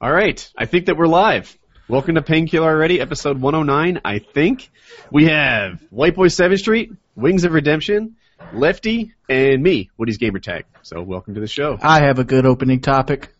All 0.00 0.12
right, 0.12 0.50
I 0.56 0.66
think 0.66 0.86
that 0.86 0.96
we're 0.96 1.06
live. 1.06 1.56
Welcome 1.88 2.16
to 2.16 2.22
Painkiller 2.22 2.68
Already, 2.68 3.00
episode 3.00 3.40
109. 3.40 4.00
I 4.04 4.18
think 4.18 4.70
we 5.10 5.26
have 5.26 5.80
White 5.90 6.14
Boy 6.16 6.28
Seventh 6.28 6.60
Street, 6.60 6.92
Wings 7.14 7.44
of 7.44 7.52
Redemption, 7.52 8.16
Lefty, 8.52 9.14
and 9.28 9.62
me, 9.62 9.90
Woody's 9.96 10.18
Gamertag. 10.18 10.64
So 10.82 11.02
welcome 11.02 11.34
to 11.34 11.40
the 11.40 11.46
show. 11.46 11.78
I 11.80 12.00
have 12.02 12.18
a 12.18 12.24
good 12.24 12.44
opening 12.44 12.80
topic. 12.80 13.32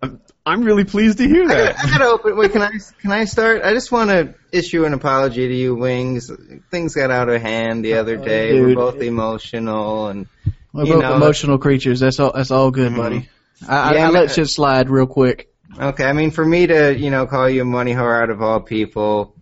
I'm, 0.00 0.20
I'm 0.46 0.62
really 0.62 0.84
pleased 0.84 1.18
to 1.18 1.26
hear 1.28 1.44
I 1.44 1.48
that. 1.48 1.76
gotta, 1.76 1.86
I 1.86 1.90
gotta 1.90 2.04
open. 2.06 2.36
Wait, 2.36 2.52
can 2.52 2.62
I 2.62 2.70
can 3.00 3.10
I 3.10 3.24
start? 3.24 3.62
I 3.62 3.72
just 3.74 3.90
want 3.92 4.10
to 4.10 4.34
issue 4.52 4.84
an 4.84 4.94
apology 4.94 5.48
to 5.48 5.54
you, 5.54 5.74
Wings. 5.74 6.30
Things 6.70 6.94
got 6.94 7.10
out 7.10 7.28
of 7.28 7.42
hand 7.42 7.84
the 7.84 7.94
other 7.94 8.16
day. 8.16 8.58
We're 8.58 8.68
dude. 8.68 8.76
both 8.76 9.02
emotional, 9.02 10.06
and 10.08 10.26
We're 10.72 10.84
You 10.86 10.92
both 10.94 11.02
know- 11.02 11.16
emotional 11.16 11.58
creatures. 11.58 12.00
That's 12.00 12.20
all. 12.20 12.32
That's 12.34 12.52
all 12.52 12.70
good, 12.70 12.92
Mhm. 12.92 12.96
buddy. 12.96 13.28
I, 13.68 13.94
Yeah, 13.94 14.02
I, 14.02 14.04
I 14.04 14.06
I 14.06 14.10
let 14.10 14.20
mean- 14.20 14.28
shit 14.28 14.48
slide 14.48 14.88
real 14.88 15.06
quick. 15.08 15.47
Okay. 15.76 16.04
I 16.04 16.12
mean, 16.12 16.30
for 16.30 16.44
me 16.44 16.66
to 16.66 16.96
you 16.96 17.10
know 17.10 17.26
call 17.26 17.48
you 17.48 17.62
a 17.62 17.64
money 17.64 17.92
whore 17.92 18.22
out 18.22 18.30
of 18.30 18.42
all 18.42 18.60
people, 18.60 19.34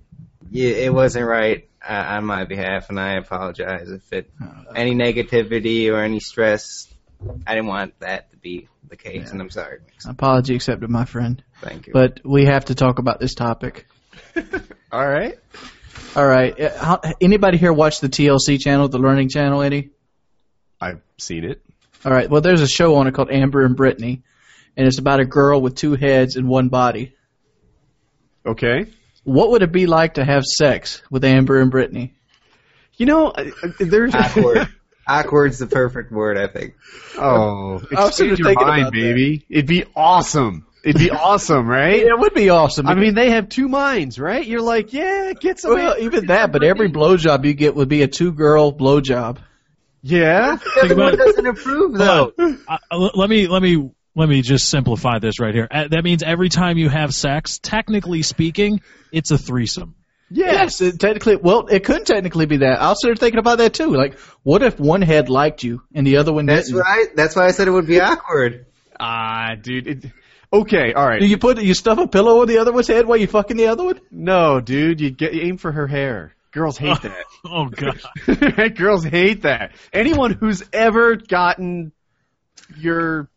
yeah, 0.51 0.71
it 0.71 0.95
wasn't 0.95 1.27
right 1.27 1.69
uh, 1.87 1.93
on 1.93 2.25
my 2.25 2.45
behalf, 2.45 2.91
and 2.91 2.99
I 2.99 3.15
apologize 3.15 3.91
if 3.91 4.13
it 4.13 4.31
any 4.75 4.95
negativity 4.95 5.93
or 5.93 6.03
any 6.03 6.21
stress. 6.21 6.89
I 7.47 7.55
didn't 7.55 7.69
want 7.69 7.99
that 8.01 8.31
to 8.31 8.37
be 8.37 8.69
the 8.89 8.97
case, 8.97 9.31
and 9.31 9.41
I'm 9.41 9.51
sorry. 9.51 9.79
Wings. 9.81 10.07
Apology 10.07 10.55
accepted, 10.55 10.91
my 10.91 11.05
friend. 11.05 11.43
Thank 11.61 11.87
you. 11.87 11.93
But 11.93 12.21
we 12.25 12.45
have 12.45 12.67
to 12.67 12.75
talk 12.75 12.99
about 12.99 13.21
this 13.21 13.35
topic. 13.35 13.87
All 14.93 15.09
right. 15.09 15.39
All 16.15 16.27
right. 16.27 16.59
Uh, 16.59 16.79
How, 16.79 17.01
anybody 17.21 17.59
here 17.59 17.73
watch 17.73 18.01
the 18.01 18.09
TLC 18.09 18.61
channel, 18.61 18.89
the 18.89 18.99
Learning 18.99 19.29
Channel, 19.29 19.63
Eddie? 19.63 19.91
I've 20.81 21.01
seen 21.19 21.45
it. 21.45 21.63
All 22.05 22.13
right. 22.13 22.29
Well, 22.29 22.41
there's 22.41 22.63
a 22.63 22.69
show 22.69 22.97
on 22.97 23.07
it 23.07 23.15
called 23.15 23.31
Amber 23.31 23.65
and 23.65 23.77
Brittany, 23.77 24.23
and 24.77 24.87
it's 24.87 24.99
about 24.99 25.21
a 25.21 25.25
girl 25.25 25.61
with 25.61 25.75
two 25.77 25.95
heads 25.95 26.37
and 26.37 26.49
one 26.49 26.69
body. 26.69 27.15
Okay. 28.45 28.87
What 29.25 29.51
would 29.51 29.63
it 29.63 29.73
be 29.73 29.87
like 29.87 30.15
to 30.15 30.25
have 30.25 30.45
sex 30.45 31.03
with 31.11 31.25
Amber 31.25 31.61
and 31.61 31.71
Brittany? 31.71 32.15
You 32.97 33.07
know, 33.07 33.33
there's 33.79 34.15
Awkward. 34.15 34.69
Awkward's 35.09 35.59
the 35.59 35.67
perfect 35.67 36.11
word, 36.11 36.37
I 36.37 36.47
think. 36.49 36.75
Oh, 37.19 37.81
I 37.97 38.05
was 38.07 38.17
sort 38.17 38.31
expand 38.31 38.33
of 38.33 38.39
your 38.39 38.49
thinking 38.49 38.67
mind, 38.67 38.81
about 38.83 38.93
that. 38.93 39.01
baby. 39.01 39.47
It'd 39.49 39.67
be 39.67 39.85
awesome. 39.95 40.67
It'd 40.85 41.01
be 41.01 41.11
awesome, 41.11 41.67
right? 41.67 42.03
It 42.07 42.19
would 42.19 42.35
be 42.35 42.51
awesome. 42.51 42.87
I 42.87 42.95
mean, 42.95 43.15
they 43.15 43.31
have 43.31 43.49
two 43.49 43.69
minds, 43.69 44.19
right? 44.19 44.45
You're 44.47 44.63
like, 44.63 44.93
yeah, 44.93 45.33
get 45.33 45.59
some. 45.61 45.75
well, 45.75 45.97
even 45.99 46.27
that, 46.27 46.53
but 46.53 46.63
every 46.65 46.89
blowjob 46.91 47.45
you 47.45 47.55
get 47.55 47.75
would 47.75 47.89
be 47.89 48.03
a 48.03 48.09
two-girl 48.09 48.73
blowjob. 48.73 49.39
yeah. 50.03 50.57
The 50.81 50.87
about 50.93 50.97
one 50.97 51.15
it. 51.15 51.17
doesn't 51.19 51.47
improve 51.47 51.93
though. 51.95 52.33
Uh, 52.39 53.11
let 53.15 53.29
me 53.29 53.49
let 53.49 53.63
me 53.63 53.91
let 54.17 54.29
me 54.29 54.43
just 54.43 54.69
simplify 54.69 55.21
this 55.21 55.39
right 55.39 55.55
here. 55.55 55.69
Uh, 55.71 55.87
that 55.89 56.03
means 56.03 56.25
every 56.25 56.49
time 56.49 56.79
you 56.79 56.89
have 56.89 57.15
sex, 57.15 57.59
technically 57.59 58.23
speaking, 58.23 58.81
it's 59.13 59.31
a 59.31 59.39
threesome. 59.39 59.95
Yes, 60.29 60.81
it 60.81 60.99
technically. 60.99 61.37
Well, 61.37 61.69
it 61.69 61.85
could 61.85 62.05
technically 62.05 62.47
be 62.47 62.57
that. 62.57 62.81
I 62.83 62.89
was 62.89 63.01
sort 63.01 63.13
of 63.13 63.21
thinking 63.21 63.39
about 63.39 63.59
that 63.59 63.75
too. 63.75 63.95
Like, 63.95 64.19
what 64.43 64.63
if 64.63 64.81
one 64.81 65.01
head 65.03 65.29
liked 65.29 65.63
you 65.63 65.83
and 65.95 66.05
the 66.05 66.17
other 66.17 66.33
one 66.33 66.47
That's 66.47 66.67
didn't? 66.67 66.81
right. 66.81 67.07
That's 67.15 67.37
why 67.37 67.47
I 67.47 67.53
said 67.53 67.69
it 67.69 67.71
would 67.71 67.87
be 67.87 68.01
awkward. 68.01 68.67
Ah, 68.99 69.55
dude. 69.61 69.87
It, 69.87 70.05
okay, 70.53 70.95
all 70.95 71.07
right. 71.07 71.21
Do 71.21 71.27
you 71.27 71.39
put 71.39 71.61
you 71.63 71.75
stuff 71.75 71.99
a 71.99 72.09
pillow 72.09 72.41
on 72.41 72.49
the 72.49 72.59
other 72.59 72.73
one's 72.73 72.89
head 72.89 73.07
while 73.07 73.19
you 73.19 73.29
fucking 73.29 73.57
the 73.57 73.69
other 73.69 73.85
one? 73.85 74.01
No, 74.11 74.59
dude. 74.61 75.01
You 75.01 75.11
get 75.11 75.33
you 75.33 75.43
aim 75.43 75.59
for 75.59 75.71
her 75.71 75.87
hair. 75.87 76.35
Girls 76.51 76.77
hate 76.79 77.03
that. 77.03 77.25
Oh 77.49 77.67
god. 77.67 78.75
Girls 78.77 79.05
hate 79.05 79.43
that. 79.43 79.77
Anyone 79.93 80.33
who's 80.33 80.65
ever 80.73 81.15
gotten 81.15 81.93
your 82.77 83.29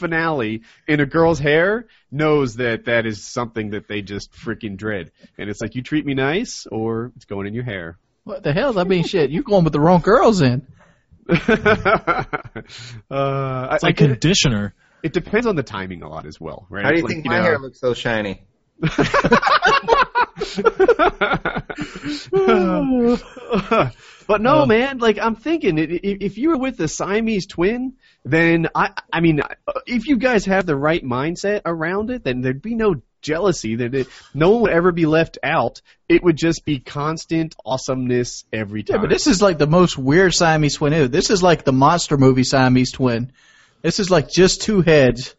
finale 0.00 0.62
in 0.88 0.98
a 1.00 1.06
girl's 1.06 1.38
hair 1.38 1.86
knows 2.10 2.56
that 2.56 2.86
that 2.86 3.06
is 3.06 3.22
something 3.24 3.70
that 3.70 3.86
they 3.86 4.02
just 4.02 4.32
freaking 4.32 4.76
dread. 4.76 5.12
And 5.38 5.48
it's 5.48 5.60
like 5.60 5.74
you 5.76 5.82
treat 5.82 6.04
me 6.04 6.14
nice, 6.14 6.66
or 6.66 7.12
it's 7.16 7.24
going 7.26 7.46
in 7.46 7.54
your 7.54 7.64
hair. 7.64 7.96
What 8.24 8.42
the 8.42 8.52
hell? 8.52 8.78
I 8.78 8.84
mean, 8.84 9.04
shit, 9.04 9.30
you're 9.30 9.42
going 9.44 9.62
with 9.64 9.72
the 9.72 9.80
wrong 9.80 10.00
girls 10.00 10.42
in. 10.42 10.66
uh, 11.30 12.24
I, 13.10 13.74
It's 13.74 13.82
like 13.82 13.90
I 13.90 13.92
get 13.92 14.10
it. 14.10 14.20
conditioner. 14.20 14.74
It 15.02 15.12
depends 15.12 15.46
on 15.46 15.54
the 15.56 15.62
timing 15.62 16.02
a 16.02 16.08
lot 16.08 16.26
as 16.26 16.40
well, 16.40 16.66
right? 16.68 16.84
How 16.84 16.90
do 16.90 16.96
you 16.96 17.02
Like, 17.04 17.12
think 17.12 17.26
my 17.26 17.36
know- 17.38 17.42
hair 17.44 17.58
looks 17.58 17.78
so 17.80 17.94
shiny? 17.94 18.42
but 24.26 24.40
no, 24.40 24.66
man. 24.66 24.98
Like 24.98 25.18
I'm 25.18 25.36
thinking, 25.36 25.78
i- 25.78 25.82
i- 25.82 26.00
if 26.20 26.38
you 26.38 26.50
were 26.50 26.58
with 26.58 26.80
a 26.80 26.88
Siamese 26.88 27.46
twin, 27.46 27.94
then 28.24 28.68
I, 28.74 28.90
I 29.12 29.20
mean, 29.20 29.40
if 29.86 30.06
you 30.06 30.18
guys 30.18 30.44
have 30.46 30.66
the 30.66 30.76
right 30.76 31.02
mindset 31.02 31.62
around 31.64 32.10
it, 32.10 32.24
then 32.24 32.42
there'd 32.42 32.62
be 32.62 32.74
no 32.74 32.96
jealousy. 33.22 33.76
That 33.76 33.94
it, 33.94 34.08
no 34.34 34.50
one 34.50 34.62
would 34.62 34.72
ever 34.72 34.92
be 34.92 35.06
left 35.06 35.38
out. 35.42 35.80
It 36.08 36.22
would 36.22 36.36
just 36.36 36.64
be 36.64 36.80
constant 36.80 37.54
awesomeness 37.64 38.44
every 38.52 38.82
time. 38.82 38.96
Yeah, 38.96 39.00
but 39.02 39.10
this 39.10 39.26
is 39.26 39.40
like 39.40 39.58
the 39.58 39.66
most 39.66 39.96
weird 39.96 40.34
Siamese 40.34 40.76
twin 40.76 40.92
ever. 40.92 41.08
This 41.08 41.30
is 41.30 41.42
like 41.42 41.64
the 41.64 41.72
monster 41.72 42.16
movie 42.16 42.44
Siamese 42.44 42.92
twin. 42.92 43.32
This 43.82 44.00
is 44.00 44.10
like 44.10 44.28
just 44.28 44.62
two 44.62 44.82
heads. 44.82 45.34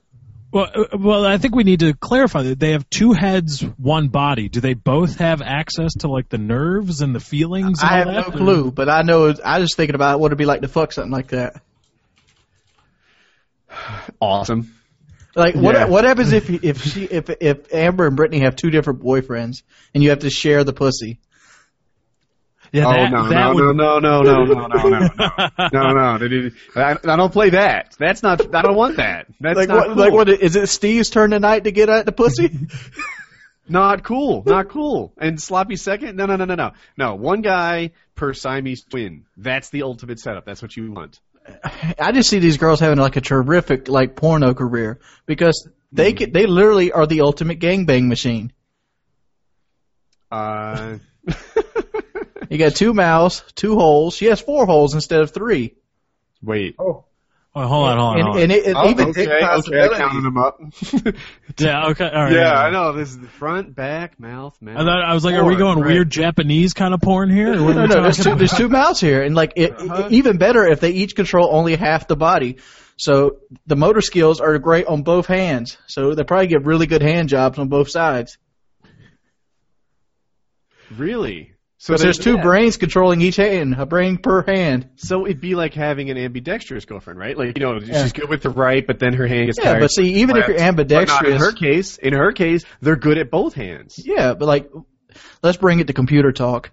Well, 0.51 0.67
uh, 0.75 0.97
well, 0.97 1.25
I 1.25 1.37
think 1.37 1.55
we 1.55 1.63
need 1.63 1.79
to 1.79 1.93
clarify 1.93 2.43
that 2.43 2.59
they 2.59 2.71
have 2.71 2.89
two 2.89 3.13
heads, 3.13 3.61
one 3.61 4.09
body. 4.09 4.49
Do 4.49 4.59
they 4.59 4.73
both 4.73 5.19
have 5.19 5.41
access 5.41 5.93
to 5.99 6.09
like 6.09 6.27
the 6.27 6.37
nerves 6.37 7.01
and 7.01 7.15
the 7.15 7.21
feelings? 7.21 7.81
And 7.81 7.89
I 7.89 7.97
have 7.99 8.07
all 8.07 8.13
no 8.13 8.21
that? 8.23 8.33
clue, 8.33 8.71
but 8.71 8.89
I 8.89 9.03
know. 9.03 9.33
I 9.45 9.59
was 9.59 9.75
thinking 9.75 9.95
about 9.95 10.19
what 10.19 10.27
it'd 10.27 10.37
be 10.37 10.45
like 10.45 10.61
to 10.61 10.67
fuck 10.67 10.91
something 10.91 11.11
like 11.11 11.27
that. 11.27 11.61
Awesome. 14.19 14.73
Like 15.35 15.55
what? 15.55 15.75
Yeah. 15.75 15.85
What 15.85 16.03
happens 16.03 16.33
if 16.33 16.49
if 16.49 16.83
she 16.83 17.05
if 17.05 17.29
if 17.29 17.73
Amber 17.73 18.07
and 18.07 18.15
Brittany 18.15 18.41
have 18.41 18.55
two 18.55 18.69
different 18.69 19.01
boyfriends 19.01 19.63
and 19.93 20.03
you 20.03 20.09
have 20.09 20.19
to 20.19 20.29
share 20.29 20.63
the 20.63 20.73
pussy? 20.73 21.19
Yeah, 22.73 22.87
oh 22.87 22.91
that, 22.91 23.11
no, 23.11 23.23
that 23.27 23.35
no, 23.35 23.53
would, 23.53 23.75
no, 23.75 23.99
no, 23.99 24.21
no, 24.21 24.43
no, 24.43 24.45
no, 24.45 24.67
no, 24.67 24.77
no, 24.77 25.09
no, 25.17 25.69
no, 25.73 26.17
no, 26.17 26.17
they 26.17 26.51
I, 26.73 26.91
I 27.03 27.15
don't 27.17 27.33
play 27.33 27.49
that. 27.49 27.95
That's 27.99 28.23
not. 28.23 28.55
I 28.55 28.61
don't 28.61 28.75
want 28.75 28.95
that. 28.97 29.27
That's 29.41 29.57
Like 29.57 29.67
not 29.67 29.77
what? 29.77 29.87
cool. 29.87 29.95
Like 29.95 30.13
what? 30.13 30.29
Is 30.29 30.55
it 30.55 30.67
Steve's 30.67 31.09
turn 31.09 31.31
tonight 31.31 31.65
to 31.65 31.71
get 31.71 31.89
at 31.89 32.05
the 32.05 32.13
pussy? 32.13 32.49
Not 33.69 34.03
cool. 34.03 34.43
Not 34.45 34.67
cool. 34.67 35.13
And 35.17 35.41
sloppy 35.41 35.77
second? 35.77 36.17
No, 36.17 36.25
no, 36.25 36.35
no, 36.35 36.43
no, 36.43 36.55
no. 36.55 36.71
No, 36.97 37.15
one 37.15 37.41
guy 37.41 37.91
per 38.15 38.33
Siamese 38.33 38.83
twin. 38.83 39.25
That's 39.37 39.69
the 39.69 39.83
ultimate 39.83 40.19
setup. 40.19 40.45
That's 40.45 40.61
what 40.61 40.75
you 40.75 40.91
want. 40.91 41.21
I 41.99 42.11
just 42.11 42.29
see 42.29 42.39
these 42.39 42.57
girls 42.57 42.79
having 42.79 42.97
like 42.99 43.15
a 43.15 43.21
terrific 43.21 43.87
like 43.87 44.15
porno 44.15 44.53
career 44.53 44.99
because 45.25 45.67
they 45.91 46.13
get, 46.13 46.33
they 46.33 46.45
literally 46.45 46.91
are 46.91 47.07
the 47.07 47.21
ultimate 47.21 47.59
gangbang 47.59 48.07
machine. 48.07 48.53
Uh, 50.31 50.97
You 52.51 52.57
got 52.57 52.75
two 52.75 52.93
mouths, 52.93 53.45
two 53.55 53.75
holes. 53.75 54.13
She 54.13 54.25
has 54.25 54.41
four 54.41 54.65
holes 54.65 54.93
instead 54.93 55.21
of 55.21 55.31
three. 55.31 55.73
wait. 56.43 56.75
Oh, 56.77 57.05
oh, 57.55 57.67
hold 57.67 57.87
on, 57.89 57.97
hold 57.97 58.09
on. 58.09 58.15
And, 58.17 58.23
hold 58.23 58.35
on. 58.37 58.41
and 58.43 58.51
it, 58.51 58.65
it 58.67 58.75
Oh, 58.77 58.89
even 58.89 59.09
okay. 59.09 59.21
Okay, 59.21 59.31
okay, 59.33 59.43
I 59.43 59.47
possibility. 59.47 60.21
them 60.21 60.37
up. 60.37 60.59
yeah, 61.59 61.85
okay, 61.87 62.09
all 62.09 62.23
right. 62.23 62.33
yeah, 62.33 62.53
I 62.53 62.69
know. 62.69 62.93
This 62.93 63.09
is 63.09 63.19
the 63.19 63.27
front, 63.27 63.75
back, 63.75 64.19
mouth, 64.19 64.59
mouth. 64.61 64.77
I 64.77 64.83
thought 64.83 65.03
I 65.03 65.13
was 65.13 65.23
like, 65.25 65.35
are 65.35 65.45
we 65.45 65.55
going 65.55 65.79
right. 65.79 65.87
weird 65.93 66.09
Japanese 66.09 66.73
kind 66.73 66.93
of 66.93 67.01
porn 67.01 67.29
here? 67.29 67.53
Or 67.53 67.73
no, 67.73 67.85
no, 67.85 68.01
there's 68.03 68.17
talking 68.17 68.33
two, 68.33 68.37
there's 68.37 68.53
two 68.53 68.69
mouths 68.69 68.99
here, 68.99 69.23
and 69.23 69.35
like 69.35 69.53
it, 69.55 69.71
Uh-huh. 69.79 70.07
even 70.11 70.37
better 70.37 70.65
if 70.65 70.79
they 70.79 70.91
each 70.91 71.15
control 71.15 71.49
only 71.51 71.75
half 71.75 72.07
the 72.07 72.15
body. 72.15 72.57
So 72.97 73.37
the 73.65 73.75
motor 73.75 74.01
skills 74.01 74.39
are 74.39 74.57
great 74.59 74.85
on 74.85 75.01
both 75.03 75.25
hands. 75.25 75.77
So 75.87 76.13
they 76.13 76.23
probably 76.23 76.47
get 76.47 76.65
really 76.65 76.85
good 76.85 77.01
hand 77.01 77.29
jobs 77.29 77.57
on 77.57 77.67
both 77.67 77.89
sides. 77.89 78.37
Really? 80.95 81.50
So 81.83 81.95
there's 81.97 82.19
two 82.19 82.37
brains 82.37 82.77
controlling 82.77 83.21
each 83.21 83.37
hand, 83.37 83.73
a 83.75 83.87
brain 83.87 84.17
per 84.19 84.43
hand. 84.43 84.89
So 84.97 85.25
it'd 85.25 85.41
be 85.41 85.55
like 85.55 85.73
having 85.73 86.11
an 86.11 86.17
ambidextrous 86.17 86.85
girlfriend, 86.85 87.17
right? 87.17 87.35
Like 87.35 87.57
you 87.57 87.65
know, 87.65 87.79
Yeah. 87.79 88.03
she's 88.03 88.13
good 88.13 88.29
with 88.29 88.43
the 88.43 88.51
right, 88.51 88.85
but 88.85 88.99
then 88.99 89.13
her 89.13 89.25
hand 89.25 89.47
gets 89.47 89.57
Yeah, 89.57 89.71
tired. 89.71 89.79
but 89.79 89.87
see, 89.87 90.13
even 90.21 90.37
if 90.37 90.47
you're 90.47 90.57
not 90.57 90.61
in 90.61 90.67
ambidextrous, 90.67 91.41
her 91.41 91.51
case, 91.53 91.97
in 91.97 92.13
her 92.13 92.33
case, 92.33 92.65
they're 92.81 92.95
good 92.97 93.17
at 93.17 93.31
both 93.31 93.55
hands. 93.55 93.95
Yeah, 93.97 94.35
but 94.35 94.45
like, 94.45 94.69
let's 95.41 95.57
bring 95.57 95.79
it 95.79 95.87
to 95.87 95.93
computer 95.93 96.31
talk. 96.31 96.69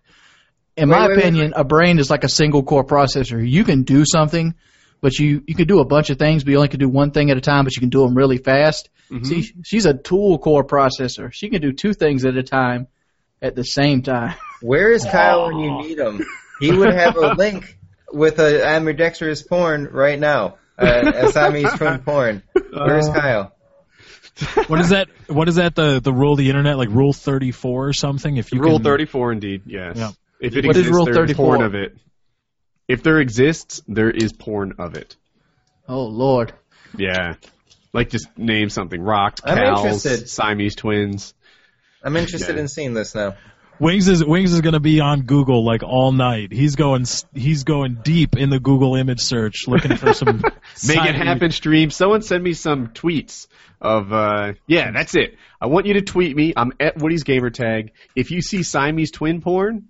In 0.76 0.90
Wait, 0.90 0.94
my 0.94 1.06
wait, 1.08 1.16
wait, 1.16 1.18
opinion, 1.20 1.52
a 1.56 1.64
brain 1.64 1.98
is 1.98 2.10
like 2.10 2.24
a 2.24 2.28
single 2.28 2.62
core 2.62 2.84
processor. 2.84 3.42
You 3.42 3.64
can 3.64 3.84
do 3.84 4.04
something, 4.04 4.54
but 5.00 5.18
you 5.18 5.42
you 5.46 5.54
can 5.54 5.66
do 5.66 5.80
a 5.80 5.86
bunch 5.86 6.10
of 6.10 6.18
things, 6.18 6.44
but 6.44 6.50
you 6.50 6.58
only 6.58 6.68
can 6.68 6.80
do 6.80 6.88
one 6.90 7.12
thing 7.12 7.30
at 7.30 7.38
a 7.38 7.40
time. 7.40 7.64
But 7.64 7.74
you 7.76 7.80
can 7.80 7.88
do 7.88 8.02
them 8.02 8.14
really 8.14 8.36
fast. 8.36 8.90
Mhm. 9.10 9.24
See, 9.26 9.52
she's 9.64 9.86
a 9.86 9.94
dual 9.94 10.36
core 10.38 10.64
processor. 10.64 11.30
She 11.32 11.48
can 11.48 11.62
do 11.62 11.72
two 11.72 11.94
things 11.94 12.26
at 12.26 12.36
a 12.36 12.42
time, 12.42 12.88
at 13.42 13.54
the 13.54 13.64
same 13.64 14.02
time. 14.02 14.34
where 14.60 14.92
is 14.92 15.04
Kyle 15.04 15.46
when 15.46 15.58
you 15.58 15.78
need 15.82 15.98
him? 15.98 16.24
He 16.60 16.72
would 16.72 16.92
have 16.92 17.16
a 17.16 17.34
link 17.34 17.78
with 18.12 18.38
a 18.40 18.64
ambidextrous 18.66 19.42
porn 19.42 19.84
right 19.90 20.18
now. 20.18 20.56
Uh, 20.76 21.12
a 21.14 21.32
Siamese 21.32 21.72
twin 21.74 21.98
porn. 22.04 22.42
Where's 22.72 23.08
Kyle? 23.08 23.54
What 24.68 24.80
is 24.80 24.90
that? 24.90 25.08
What 25.26 25.48
is 25.48 25.56
that? 25.56 25.74
The 25.74 26.00
the 26.00 26.12
rule 26.12 26.32
of 26.32 26.38
the 26.38 26.48
internet, 26.48 26.76
like 26.78 26.90
Rule 26.90 27.12
Thirty 27.12 27.50
Four 27.50 27.88
or 27.88 27.92
something? 27.92 28.36
If 28.36 28.52
you 28.52 28.60
Rule 28.60 28.76
can, 28.78 28.84
34, 28.84 29.32
indeed, 29.32 29.62
yes. 29.66 29.96
Yeah. 29.96 30.10
If 30.40 30.56
it 30.56 30.64
What 30.64 30.76
is 30.76 30.82
exists, 30.86 30.94
Rule 30.94 31.04
there's 31.06 31.16
34? 31.16 31.44
porn 31.44 31.62
of 31.62 31.74
it. 31.74 31.96
If 32.86 33.02
there 33.02 33.18
exists, 33.18 33.82
there 33.88 34.10
is 34.10 34.32
porn 34.32 34.74
of 34.78 34.94
it. 34.94 35.16
Oh 35.88 36.04
Lord. 36.04 36.52
Yeah. 36.96 37.34
Like 37.92 38.10
just 38.10 38.28
name 38.38 38.68
something. 38.68 39.00
Rocked, 39.00 39.42
cows. 39.44 40.30
Siamese 40.32 40.76
twins. 40.76 41.34
I'm 42.02 42.16
interested 42.16 42.56
Yeah. 42.56 42.62
in 42.62 42.68
seeing 42.68 42.94
this 42.94 43.14
now. 43.14 43.36
Wings 43.80 44.08
is 44.08 44.24
Wings 44.24 44.52
is 44.52 44.60
going 44.60 44.72
to 44.72 44.80
be 44.80 44.98
on 45.00 45.22
Google 45.22 45.64
like 45.64 45.84
all 45.84 46.10
night. 46.10 46.52
He's 46.52 46.74
going 46.74 47.04
he's 47.32 47.62
going 47.62 47.98
deep 48.02 48.36
in 48.36 48.50
the 48.50 48.58
Google 48.58 48.96
image 48.96 49.20
search 49.20 49.68
looking 49.68 49.96
for 49.96 50.12
some 50.14 50.42
Make 50.86 51.04
it 51.04 51.14
happen 51.14 51.52
stream. 51.52 51.90
Someone 51.90 52.22
send 52.22 52.42
me 52.42 52.54
some 52.54 52.88
tweets 52.88 53.46
of 53.80 54.12
uh 54.12 54.54
yeah, 54.66 54.90
that's 54.90 55.14
it. 55.14 55.36
I 55.60 55.66
want 55.66 55.86
you 55.86 55.94
to 55.94 56.02
tweet 56.02 56.34
me. 56.36 56.52
I'm 56.56 56.72
at 56.80 56.98
Woody's 56.98 57.22
gamer 57.22 57.50
tag. 57.50 57.92
If 58.16 58.32
you 58.32 58.42
see 58.42 58.64
Siamese 58.64 59.12
twin 59.12 59.40
porn, 59.40 59.84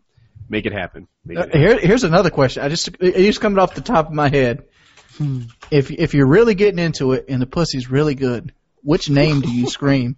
make 0.50 0.66
it 0.66 0.72
happen. 0.74 1.08
Make 1.24 1.38
Uh, 1.38 1.40
it 1.40 1.46
happen. 1.46 1.60
Here, 1.62 1.78
here's 1.80 2.04
another 2.04 2.28
question. 2.30 2.62
I 2.62 2.68
just 2.68 2.88
it 3.00 3.14
just 3.16 3.40
coming 3.40 3.58
off 3.58 3.74
the 3.74 3.80
top 3.80 4.08
of 4.08 4.12
my 4.12 4.28
head. 4.28 4.64
If 5.70 5.90
if 5.90 6.12
you're 6.12 6.28
really 6.28 6.54
getting 6.54 6.78
into 6.78 7.12
it 7.12 7.24
and 7.30 7.40
the 7.40 7.46
pussy's 7.46 7.90
really 7.90 8.14
good, 8.14 8.52
which 8.82 9.08
name 9.08 9.40
do 9.40 9.50
you 9.50 9.66
scream? 9.68 10.16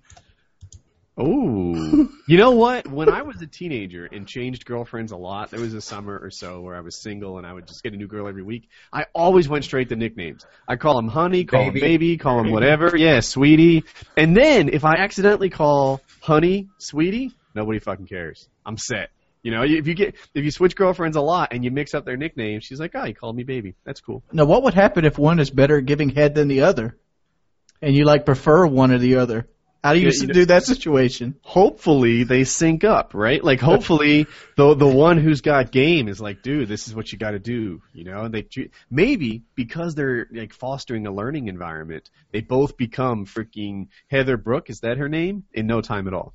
Oh, 1.16 2.08
you 2.26 2.38
know 2.38 2.52
what? 2.52 2.86
When 2.86 3.08
I 3.08 3.22
was 3.22 3.40
a 3.42 3.46
teenager 3.46 4.06
and 4.06 4.26
changed 4.26 4.64
girlfriends 4.64 5.12
a 5.12 5.16
lot, 5.16 5.50
there 5.50 5.60
was 5.60 5.74
a 5.74 5.80
summer 5.80 6.18
or 6.18 6.30
so 6.30 6.60
where 6.60 6.74
I 6.74 6.80
was 6.80 7.02
single 7.02 7.38
and 7.38 7.46
I 7.46 7.52
would 7.52 7.66
just 7.66 7.82
get 7.82 7.92
a 7.92 7.96
new 7.96 8.06
girl 8.06 8.28
every 8.28 8.42
week. 8.42 8.68
I 8.92 9.06
always 9.14 9.48
went 9.48 9.64
straight 9.64 9.88
to 9.90 9.96
nicknames. 9.96 10.46
I 10.66 10.76
call 10.76 10.96
them 10.96 11.08
honey, 11.08 11.44
call 11.44 11.64
Baby. 11.64 11.80
them 11.80 11.88
baby, 11.88 12.16
call 12.16 12.42
them 12.42 12.52
whatever. 12.52 12.96
Yeah, 12.96 13.20
sweetie. 13.20 13.84
And 14.16 14.36
then 14.36 14.70
if 14.70 14.84
I 14.84 14.96
accidentally 14.96 15.50
call 15.50 16.00
honey, 16.20 16.68
sweetie, 16.78 17.32
nobody 17.54 17.80
fucking 17.80 18.06
cares. 18.06 18.48
I'm 18.64 18.78
set. 18.78 19.10
You 19.42 19.52
know, 19.52 19.62
if 19.62 19.86
you 19.86 19.94
get 19.94 20.16
if 20.34 20.44
you 20.44 20.50
switch 20.50 20.76
girlfriends 20.76 21.16
a 21.16 21.22
lot 21.22 21.52
and 21.52 21.64
you 21.64 21.70
mix 21.70 21.94
up 21.94 22.04
their 22.04 22.18
nicknames, 22.18 22.64
she's 22.64 22.78
like, 22.78 22.92
"Oh, 22.94 23.04
you 23.04 23.14
called 23.14 23.34
me 23.34 23.42
baby. 23.42 23.74
That's 23.84 24.02
cool." 24.02 24.22
Now, 24.32 24.44
what 24.44 24.64
would 24.64 24.74
happen 24.74 25.06
if 25.06 25.18
one 25.18 25.38
is 25.38 25.48
better 25.48 25.78
at 25.78 25.86
giving 25.86 26.10
head 26.10 26.34
than 26.34 26.48
the 26.48 26.60
other, 26.62 26.98
and 27.80 27.94
you 27.94 28.04
like 28.04 28.26
prefer 28.26 28.66
one 28.66 28.92
or 28.92 28.98
the 28.98 29.16
other? 29.16 29.48
How 29.82 29.94
do 29.94 29.98
you, 29.98 30.06
Yeah, 30.06 30.08
s 30.10 30.20
you 30.20 30.26
know- 30.28 30.34
do 30.34 30.44
that 30.46 30.64
situation? 30.64 31.36
hopefully 31.42 32.24
they 32.24 32.44
sync 32.44 32.84
up, 32.84 33.14
right? 33.14 33.42
Like 33.42 33.60
hopefully 33.60 34.26
the 34.56 34.74
the 34.74 34.86
one 34.86 35.16
who's 35.16 35.40
got 35.40 35.70
game 35.72 36.06
is 36.08 36.20
like, 36.20 36.42
dude, 36.42 36.68
this 36.68 36.86
is 36.86 36.94
what 36.94 37.10
you 37.12 37.18
got 37.18 37.30
to 37.30 37.38
do, 37.38 37.80
you 37.94 38.04
know. 38.04 38.24
And 38.24 38.34
they 38.34 38.42
treat- 38.42 38.72
maybe 38.90 39.42
because 39.54 39.94
they're 39.94 40.26
like 40.30 40.52
fostering 40.52 41.06
a 41.06 41.10
learning 41.10 41.48
environment, 41.48 42.10
they 42.30 42.42
both 42.42 42.76
become 42.76 43.24
freaking 43.24 43.88
Heather 44.08 44.36
Brooke. 44.36 44.68
Is 44.68 44.80
that 44.80 44.98
her 44.98 45.08
name? 45.08 45.44
In 45.54 45.66
no 45.66 45.80
time 45.80 46.06
at 46.08 46.12
all. 46.14 46.34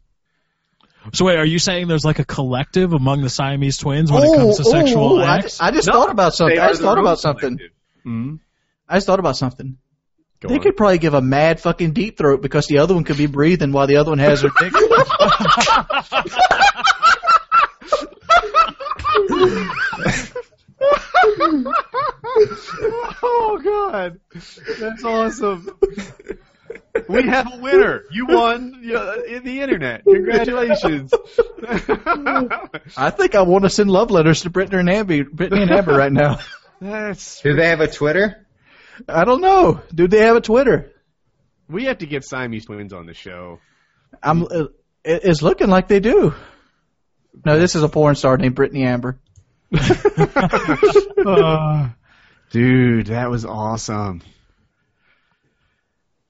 So 1.14 1.26
wait, 1.26 1.38
are 1.38 1.46
you 1.46 1.60
saying 1.60 1.88
there's 1.88 2.04
like 2.04 2.18
a 2.18 2.26
collective 2.26 2.94
among 2.94 3.22
the 3.22 3.30
Siamese 3.30 3.78
twins 3.78 4.12
when 4.12 4.24
it 4.24 4.36
comes 4.36 4.58
to 4.58 4.64
sexual 4.64 5.20
oh, 5.20 5.20
I 5.20 5.36
acts? 5.38 5.44
just, 5.46 5.62
I 5.62 5.70
just 5.70 5.88
No, 5.88 5.94
thought 5.94 6.10
about 6.10 6.34
something. 6.34 6.58
I 6.58 6.70
just 6.70 6.82
thought 6.82 6.98
about 6.98 7.20
something. 7.20 7.58
collective. 7.58 7.72
Mhm. 8.08 8.40
I 8.90 8.96
just 8.96 9.06
thought 9.06 9.20
about 9.20 9.38
something. 9.38 9.78
Go 10.46 10.50
they 10.50 10.58
on. 10.58 10.62
could 10.62 10.78
probably 10.78 11.00
give 11.00 11.16
a 11.16 11.22
mad 11.22 11.60
fucking 11.60 11.94
deep 11.94 12.18
throat 12.20 12.42
because 12.42 12.68
the 12.68 12.78
other 12.78 12.94
one 12.94 13.04
could 13.04 13.18
be 13.18 13.26
breathing 13.26 13.72
while 13.72 13.88
the 13.88 13.98
other 13.98 14.12
one 14.12 14.20
has 14.20 14.44
her 14.44 14.50
dick. 14.60 14.74
oh 23.24 23.60
God, 23.64 24.20
that's 24.80 25.04
awesome. 25.04 25.68
We 27.10 27.28
have 27.28 27.52
a 27.52 27.58
winner. 27.58 28.04
You 28.12 28.28
won 28.28 28.82
in 28.84 29.44
the 29.44 29.62
internet. 29.62 30.04
Congratulations. 30.04 31.12
I 32.98 33.10
think 33.10 33.34
I 33.34 33.42
want 33.42 33.64
to 33.64 33.70
send 33.72 33.90
love 33.90 34.12
letters 34.12 34.44
to 34.44 34.52
Brittany 34.52 34.80
and 34.80 34.90
Amber, 34.90 35.24
Brittany 35.24 35.64
and 35.64 35.72
Amber 35.72 35.96
right 35.96 36.12
now. 36.12 36.38
That's 36.80 37.42
Do 37.42 37.56
they 37.56 37.68
have 37.70 37.82
a 37.82 37.88
Twitter? 37.88 38.45
I 39.08 39.24
don't 39.26 39.42
know. 39.42 39.82
Do 39.94 40.08
they 40.08 40.20
have 40.20 40.36
a 40.36 40.42
Twitter? 40.42 40.92
we 41.68 41.86
have 41.86 41.98
to 42.00 42.06
get 42.06 42.24
Siamese 42.24 42.66
twins 42.66 42.94
on 42.94 43.06
the 43.06 43.14
show. 43.14 43.60
I'm. 44.22 44.44
Uh, 44.44 44.66
it- 45.04 45.24
it's 45.24 45.42
looking 45.42 45.70
like 45.70 45.88
they 45.88 46.00
do. 46.00 46.34
No, 47.46 47.60
this 47.60 47.76
is 47.76 47.84
a 47.84 47.90
porn 47.90 48.16
star 48.16 48.38
named 48.38 48.56
Brittany 48.56 48.84
Amber. 48.84 49.20
Uh, 51.26 51.90
dude, 52.52 53.08
that 53.08 53.32
was 53.32 53.46
awesome. 53.46 54.22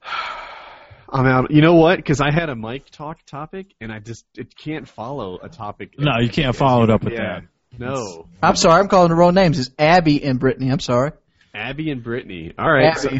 I'm 1.08 1.26
out. 1.26 1.50
You 1.50 1.60
know 1.60 1.74
what? 1.74 1.96
Because 1.96 2.22
I 2.22 2.30
had 2.30 2.48
a 2.48 2.56
mic 2.56 2.88
talk 2.90 3.18
topic, 3.26 3.74
and 3.78 3.92
I 3.92 3.98
just 3.98 4.24
it 4.34 4.56
can't 4.56 4.88
follow 4.88 5.38
a 5.42 5.50
topic. 5.50 5.98
No, 5.98 6.18
you 6.18 6.30
can't 6.30 6.56
follow 6.56 6.84
it 6.84 6.90
up 6.90 7.04
with 7.04 7.12
yeah. 7.12 7.40
that. 7.40 7.78
No, 7.78 8.26
I'm 8.42 8.56
sorry. 8.56 8.80
I'm 8.80 8.88
calling 8.88 9.10
the 9.10 9.16
wrong 9.16 9.34
names. 9.34 9.58
It's 9.58 9.68
Abby 9.78 10.24
and 10.24 10.40
Brittany. 10.40 10.70
I'm 10.70 10.80
sorry. 10.80 11.12
Abby 11.56 11.90
and 11.90 12.02
Brittany. 12.02 12.52
All 12.58 12.70
right, 12.70 12.96
so 12.98 13.10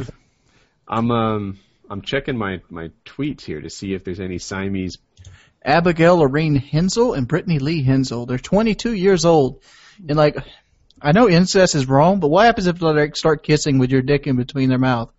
I'm 0.86 1.10
um 1.10 1.58
I'm 1.88 2.02
checking 2.02 2.36
my 2.36 2.60
my 2.68 2.90
tweets 3.04 3.42
here 3.42 3.60
to 3.60 3.70
see 3.70 3.94
if 3.94 4.04
there's 4.04 4.20
any 4.20 4.38
Siamese. 4.38 4.98
Abigail 5.64 6.18
Lorraine 6.18 6.54
Hensel 6.54 7.14
and 7.14 7.26
Brittany 7.26 7.58
Lee 7.58 7.82
Hensel. 7.82 8.26
They're 8.26 8.38
22 8.38 8.92
years 8.92 9.24
old, 9.24 9.62
and 10.06 10.16
like, 10.16 10.36
I 11.00 11.12
know 11.12 11.28
incest 11.28 11.74
is 11.74 11.88
wrong, 11.88 12.20
but 12.20 12.28
what 12.28 12.44
happens 12.44 12.66
if 12.68 12.78
they 12.78 12.86
like 12.86 13.16
start 13.16 13.42
kissing 13.42 13.78
with 13.78 13.90
your 13.90 14.02
dick 14.02 14.26
in 14.26 14.36
between 14.36 14.68
their 14.68 14.78
mouth? 14.78 15.12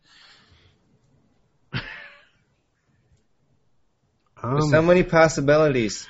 Um, 4.40 4.52
There's 4.52 4.70
so 4.70 4.84
many 4.84 5.02
possibilities. 5.02 6.08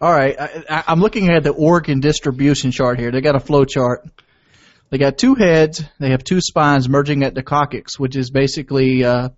All 0.00 0.10
right, 0.10 0.34
I, 0.38 0.64
I, 0.68 0.84
I'm 0.88 0.98
looking 0.98 1.28
at 1.30 1.44
the 1.44 1.50
organ 1.50 2.00
distribution 2.00 2.72
chart 2.72 2.98
here. 2.98 3.12
They 3.12 3.20
got 3.20 3.36
a 3.36 3.40
flow 3.40 3.64
chart. 3.64 4.04
They 4.90 4.98
got 4.98 5.18
two 5.18 5.34
heads. 5.34 5.82
They 5.98 6.10
have 6.10 6.24
two 6.24 6.40
spines 6.40 6.88
merging 6.88 7.22
at 7.22 7.34
the 7.34 7.42
coccyx, 7.42 7.98
which 7.98 8.16
is 8.16 8.30
basically 8.30 9.04
uh, 9.04 9.30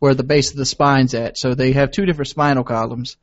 where 0.00 0.14
the 0.14 0.24
base 0.24 0.50
of 0.50 0.56
the 0.56 0.66
spine's 0.66 1.14
at. 1.14 1.38
So 1.38 1.54
they 1.54 1.72
have 1.72 1.92
two 1.92 2.04
different 2.04 2.28
spinal 2.28 2.64
columns. 2.64 3.16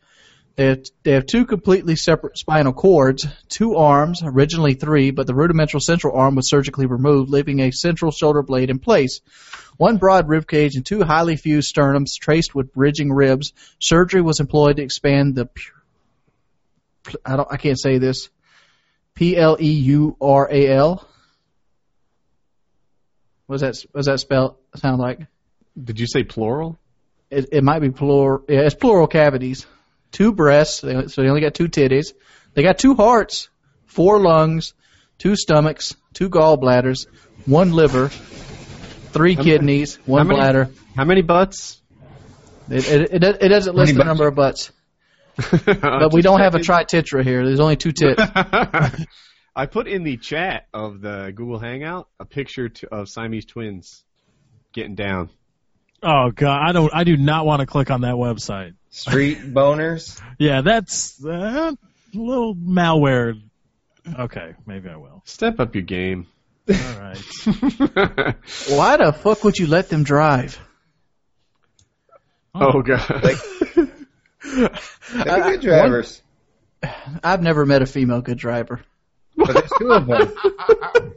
They 0.55 0.67
have, 0.67 0.85
they 1.03 1.11
have 1.11 1.25
two 1.25 1.45
completely 1.45 1.97
separate 1.97 2.37
spinal 2.37 2.71
cords, 2.71 3.27
two 3.49 3.75
arms, 3.75 4.21
originally 4.23 4.73
three, 4.75 5.11
but 5.11 5.27
the 5.27 5.35
rudimental 5.35 5.81
central 5.81 6.15
arm 6.15 6.35
was 6.35 6.49
surgically 6.49 6.85
removed, 6.85 7.29
leaving 7.29 7.59
a 7.59 7.71
central 7.71 8.11
shoulder 8.11 8.41
blade 8.41 8.69
in 8.69 8.79
place. 8.79 9.19
One 9.75 9.97
broad 9.97 10.29
rib 10.29 10.47
cage 10.47 10.75
and 10.75 10.85
two 10.85 11.03
highly 11.03 11.35
fused 11.35 11.75
sternums 11.75 12.17
traced 12.17 12.55
with 12.55 12.73
bridging 12.73 13.11
ribs. 13.11 13.51
Surgery 13.79 14.21
was 14.21 14.39
employed 14.39 14.77
to 14.77 14.83
expand 14.83 15.35
the 15.35 15.49
I 17.25 17.35
don't 17.35 17.51
I 17.51 17.57
can't 17.57 17.79
say 17.79 17.97
this. 17.97 18.29
P 19.13 19.35
L 19.35 19.57
E 19.59 19.71
U 19.71 20.15
R 20.21 20.47
A 20.49 20.67
L. 20.69 21.07
Does 23.49 23.61
that 23.61 23.75
does 23.93 24.05
that 24.07 24.19
spell 24.19 24.57
sound 24.75 24.99
like? 24.99 25.19
did 25.81 25.99
you 25.99 26.07
say 26.07 26.23
plural? 26.23 26.79
It, 27.29 27.49
it 27.51 27.63
might 27.63 27.79
be 27.79 27.89
plural. 27.89 28.45
Yeah, 28.47 28.61
it's 28.61 28.75
plural 28.75 29.07
cavities. 29.07 29.65
Two 30.11 30.31
breasts, 30.31 30.79
so 30.79 30.87
they 31.21 31.27
only 31.27 31.41
got 31.41 31.53
two 31.53 31.67
titties. 31.67 32.13
They 32.53 32.63
got 32.63 32.77
two 32.77 32.95
hearts, 32.95 33.49
four 33.85 34.19
lungs, 34.21 34.73
two 35.17 35.35
stomachs, 35.35 35.95
two 36.13 36.29
gallbladders, 36.29 37.07
one 37.45 37.73
liver, 37.73 38.07
three 38.07 39.35
many- 39.35 39.49
kidneys, 39.49 39.95
one 40.05 40.21
how 40.21 40.27
many- 40.27 40.39
bladder. 40.39 40.69
How 40.95 41.03
many 41.03 41.21
butts? 41.21 41.81
It, 42.69 42.87
it, 42.87 43.23
it, 43.23 43.37
it 43.41 43.49
doesn't 43.49 43.75
list 43.75 43.93
Many 43.93 43.97
the 43.97 44.03
number 44.05 44.27
of 44.27 44.35
butts, 44.35 44.71
but 45.65 46.13
we 46.13 46.21
don't 46.21 46.39
have 46.39 46.55
a 46.55 46.59
tritetra 46.59 47.23
here. 47.23 47.45
There's 47.45 47.59
only 47.59 47.75
two 47.75 47.91
tits. 47.91 48.21
I 49.55 49.67
put 49.67 49.87
in 49.87 50.03
the 50.03 50.17
chat 50.17 50.67
of 50.73 50.99
the 50.99 51.31
Google 51.33 51.59
Hangout 51.59 52.09
a 52.19 52.25
picture 52.25 52.69
to, 52.69 52.93
of 52.93 53.09
Siamese 53.09 53.45
twins 53.45 54.03
getting 54.73 54.95
down. 54.95 55.29
Oh 56.03 56.31
god, 56.31 56.59
I 56.61 56.71
don't. 56.73 56.93
I 56.93 57.05
do 57.05 57.15
not 57.15 57.45
want 57.45 57.61
to 57.61 57.65
click 57.65 57.89
on 57.89 58.01
that 58.01 58.15
website. 58.15 58.73
Street 58.89 59.37
boners. 59.53 60.21
Yeah, 60.37 60.61
that's 60.61 61.23
uh, 61.23 61.73
a 61.73 62.17
little 62.17 62.53
malware. 62.53 63.41
Okay, 64.19 64.55
maybe 64.65 64.89
I 64.89 64.97
will. 64.97 65.23
Step 65.25 65.59
up 65.59 65.73
your 65.73 65.83
game. 65.83 66.27
All 66.69 66.75
right. 66.75 67.17
Why 68.67 68.97
the 68.97 69.15
fuck 69.17 69.43
would 69.43 69.57
you 69.57 69.67
let 69.67 69.89
them 69.89 70.03
drive? 70.03 70.59
oh 72.53 72.81
god. 72.81 73.37
They're 74.43 75.43
good 75.43 75.61
drivers. 75.61 76.21
I've 77.23 77.41
never 77.41 77.65
met 77.65 77.81
a 77.81 77.85
female 77.85 78.21
good 78.21 78.37
driver. 78.37 78.81
But 79.35 79.53
there's 79.53 79.71
two 79.77 79.91
of 79.91 80.05
them. 80.07 80.33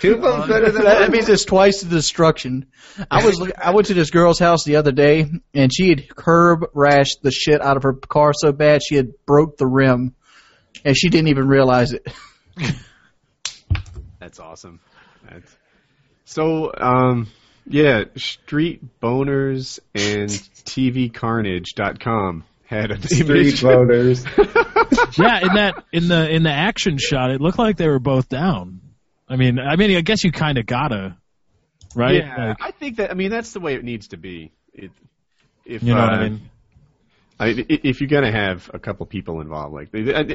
two 0.00 0.14
of 0.14 0.22
them 0.22 0.48
better 0.48 0.70
than 0.70 0.84
That, 0.84 0.98
that 0.98 1.10
means 1.10 1.28
it's 1.28 1.44
twice 1.44 1.82
the 1.82 1.88
destruction. 1.88 2.66
I 3.10 3.24
was 3.24 3.52
I 3.56 3.72
went 3.72 3.88
to 3.88 3.94
this 3.94 4.10
girl's 4.10 4.38
house 4.38 4.64
the 4.64 4.76
other 4.76 4.92
day, 4.92 5.26
and 5.54 5.70
she 5.74 5.88
had 5.90 6.14
curb 6.14 6.72
rashed 6.74 7.22
the 7.22 7.30
shit 7.30 7.60
out 7.62 7.76
of 7.76 7.84
her 7.84 7.92
car 7.94 8.32
so 8.34 8.52
bad 8.52 8.82
she 8.82 8.96
had 8.96 9.12
broke 9.26 9.56
the 9.56 9.66
rim, 9.66 10.14
and 10.84 10.96
she 10.96 11.08
didn't 11.08 11.28
even 11.28 11.48
realize 11.48 11.92
it. 11.92 12.06
That's 14.18 14.38
awesome. 14.38 14.80
That's... 15.28 15.56
So, 16.24 16.72
um, 16.76 17.28
yeah, 17.66 18.04
Street 18.16 19.00
Boners 19.00 19.80
and 19.94 20.30
tv 20.30 21.10
TVCarnage.com 21.10 22.44
had 22.70 22.92
an 22.92 23.02
Street 23.02 23.28
image. 23.28 23.60
boners. 23.62 24.24
yeah, 25.18 25.40
in 25.40 25.54
that 25.54 25.84
in 25.92 26.06
the 26.08 26.30
in 26.30 26.42
the 26.44 26.52
action 26.52 26.98
shot, 26.98 27.30
it 27.32 27.40
looked 27.40 27.58
like 27.58 27.76
they 27.76 27.88
were 27.88 27.98
both 27.98 28.28
down. 28.28 28.80
I 29.28 29.36
mean, 29.36 29.58
I 29.58 29.74
mean, 29.76 29.96
I 29.96 30.00
guess 30.02 30.22
you 30.24 30.30
kind 30.32 30.56
of 30.56 30.66
gotta. 30.66 31.16
right? 31.96 32.16
Yeah, 32.16 32.48
Like, 32.48 32.56
I 32.60 32.70
think 32.70 32.96
that. 32.98 33.10
I 33.10 33.14
mean, 33.14 33.30
that's 33.30 33.52
the 33.52 33.60
way 33.60 33.74
it 33.74 33.84
needs 33.84 34.08
to 34.08 34.16
be. 34.16 34.52
It, 34.72 34.92
if 35.64 35.82
you 35.82 35.94
know 35.94 36.00
uh, 36.00 36.04
what 36.06 36.14
I 36.14 36.28
mean? 36.28 36.40
I, 37.40 37.46
i- 37.48 37.64
if 37.68 38.00
you're 38.00 38.08
gonna 38.08 38.30
have 38.30 38.70
a 38.72 38.78
couple 38.78 39.04
people 39.06 39.40
involved, 39.40 39.74
like 39.74 39.88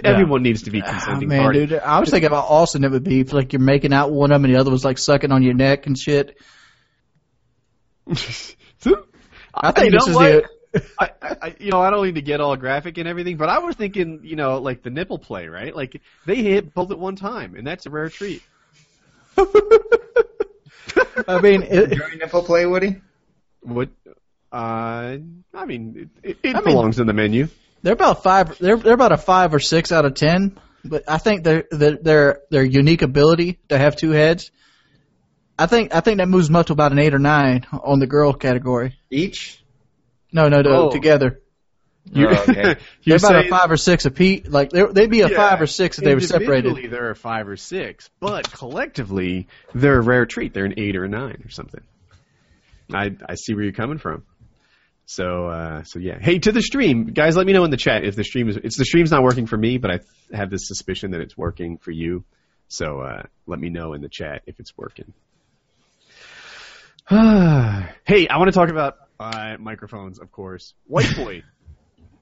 everyone 0.04 0.44
needs 0.44 0.64
to 0.64 0.72
be 0.72 0.82
Ah, 0.82 0.90
consenting 0.92 1.30
man, 1.30 1.42
party. 1.42 1.66
dude, 1.68 1.80
I 1.80 2.00
was 2.00 2.10
thinking 2.10 2.28
about 2.28 2.46
Austin. 2.50 2.84
It 2.84 2.92
would 2.92 3.04
be 3.04 3.22
if, 3.22 3.32
like 3.32 3.54
you're 3.54 3.62
making 3.62 3.94
out 3.94 4.12
one 4.12 4.32
of 4.32 4.36
them, 4.42 4.46
and 4.46 4.54
the 4.56 4.60
other 4.60 4.72
was 4.72 4.84
like 4.84 4.98
sucking 4.98 5.32
on 5.32 5.42
your 5.44 5.54
neck 5.54 5.88
and 5.88 5.98
shit. 5.98 6.38
I 8.08 9.72
think 9.72 9.92
you 9.94 10.00
this 10.00 10.08
is 10.08 10.16
what? 10.16 10.24
the. 10.44 10.50
I, 11.00 11.10
I, 11.22 11.56
you 11.60 11.72
know, 11.72 11.82
I 11.82 11.90
don't 11.90 12.06
need 12.06 12.16
to 12.16 12.22
get 12.22 12.42
all 12.42 12.56
graphic 12.56 12.98
and 12.98 13.08
everything, 13.08 13.38
but 13.38 13.50
I 13.50 13.60
was 13.60 13.76
thinking, 13.76 14.22
you 14.24 14.36
know, 14.36 14.60
like 14.60 14.84
the 14.84 14.90
nipple 14.90 15.20
play, 15.20 15.48
right? 15.48 15.76
Like 15.76 16.02
they 16.26 16.36
hit 16.38 16.74
both 16.74 16.92
at 16.92 17.00
one 17.00 17.16
time, 17.16 17.56
and 17.56 17.66
that's 17.66 17.86
a 17.86 17.90
rare 17.90 18.10
treat. 18.10 18.42
I 21.28 21.42
mean, 21.42 21.64
it, 21.64 21.92
Join 21.98 22.18
nipple 22.20 22.44
play, 22.44 22.66
Woody. 22.66 23.02
What? 23.62 23.90
Uh, 24.52 25.18
I 25.54 25.66
mean, 25.66 26.10
it, 26.24 26.30
it, 26.30 26.38
it 26.44 26.56
I 26.56 26.60
mean- 26.60 26.76
belongs 26.76 27.00
in 27.00 27.08
the 27.08 27.14
menu. 27.14 27.48
they're 27.82 27.94
about 27.94 28.24
five. 28.24 28.58
They're 28.58 28.78
they're 28.78 28.94
about 28.94 29.12
a 29.12 29.18
five 29.18 29.54
or 29.54 29.60
six 29.60 29.92
out 29.92 30.06
of 30.06 30.14
ten. 30.16 30.58
But 30.84 31.04
I 31.08 31.18
think 31.18 31.44
their 31.44 31.66
their 31.72 31.98
their 31.98 32.42
their 32.52 32.64
unique 32.64 33.02
ability 33.02 33.60
to 33.70 33.78
have 33.78 33.96
two 33.96 34.12
heads. 34.12 34.52
I 35.58 35.66
think 35.66 35.96
I 35.96 36.02
think 36.02 36.18
that 36.20 36.28
moves 36.28 36.48
them 36.48 36.56
up 36.58 36.68
to 36.68 36.74
about 36.74 36.92
an 36.92 37.00
eight 37.00 37.14
or 37.14 37.20
nine 37.20 37.66
on 37.72 38.00
the 38.00 38.08
girl 38.08 38.34
category. 38.34 38.96
Each. 39.10 39.62
No, 40.36 40.50
no, 40.50 40.62
no, 40.62 40.88
Oh. 40.88 40.92
together. 40.92 41.40
You, 42.12 42.28
Oh, 42.28 42.32
okay. 42.34 42.54
They're 42.54 42.78
you're 43.04 43.16
about 43.18 43.30
saying 43.30 43.46
a 43.48 43.50
five 43.50 43.72
or 43.72 43.78
six 43.78 44.06
apiece. 44.06 44.48
Like 44.48 44.70
they're- 44.70 44.92
they'd 44.92 45.10
be 45.10 45.22
a 45.22 45.30
Yeah, 45.30 45.38
five 45.38 45.62
or 45.62 45.66
six 45.66 45.98
if 45.98 46.04
they 46.04 46.14
were 46.14 46.20
separated. 46.20 46.66
individually 46.68 46.88
There 46.90 47.10
are 47.10 47.16
five 47.16 47.48
or 47.48 47.56
six, 47.56 48.10
but 48.20 48.52
collectively 48.52 49.48
they're 49.74 49.98
a 49.98 50.02
rare 50.02 50.26
treat. 50.26 50.54
They're 50.54 50.66
an 50.66 50.76
eight 50.78 50.98
or 50.98 51.06
a 51.06 51.10
nine 51.10 51.42
or 51.46 51.50
something. 51.50 51.82
I 52.94 53.16
I 53.28 53.36
see 53.36 53.56
where 53.56 53.64
you're 53.64 53.74
coming 53.74 53.98
from. 53.98 54.24
So 55.08 55.48
uh, 55.48 55.84
so 55.84 56.00
yeah. 56.00 56.20
Hey, 56.20 56.38
to 56.40 56.52
the 56.52 56.62
stream, 56.62 57.06
guys. 57.14 57.36
Let 57.38 57.48
me 57.48 57.54
know 57.54 57.64
in 57.64 57.72
the 57.72 57.78
chat 57.78 58.04
if 58.04 58.16
the 58.16 58.24
stream 58.26 58.50
is. 58.50 58.58
It's 58.58 58.78
the 58.78 58.86
stream's 58.86 59.12
not 59.12 59.24
working 59.24 59.46
for 59.48 59.58
me, 59.58 59.78
but 59.78 59.90
I 59.90 60.00
have 60.36 60.50
this 60.50 60.68
suspicion 60.68 61.12
that 61.12 61.22
it's 61.22 61.38
working 61.38 61.78
for 61.78 61.92
you. 61.92 62.24
So 62.68 63.00
uh, 63.00 63.24
let 63.48 63.60
me 63.60 63.70
know 63.70 63.94
in 63.94 64.02
the 64.02 64.10
chat 64.10 64.42
if 64.46 64.60
it's 64.60 64.78
working. 64.78 65.14
hey, 67.10 68.28
I 68.28 68.38
want 68.38 68.48
to 68.48 68.52
talk 68.52 68.70
about 68.70 68.98
uh, 69.20 69.58
microphones, 69.60 70.20
of 70.20 70.32
course. 70.32 70.74
White 70.88 71.16
boy, 71.16 71.44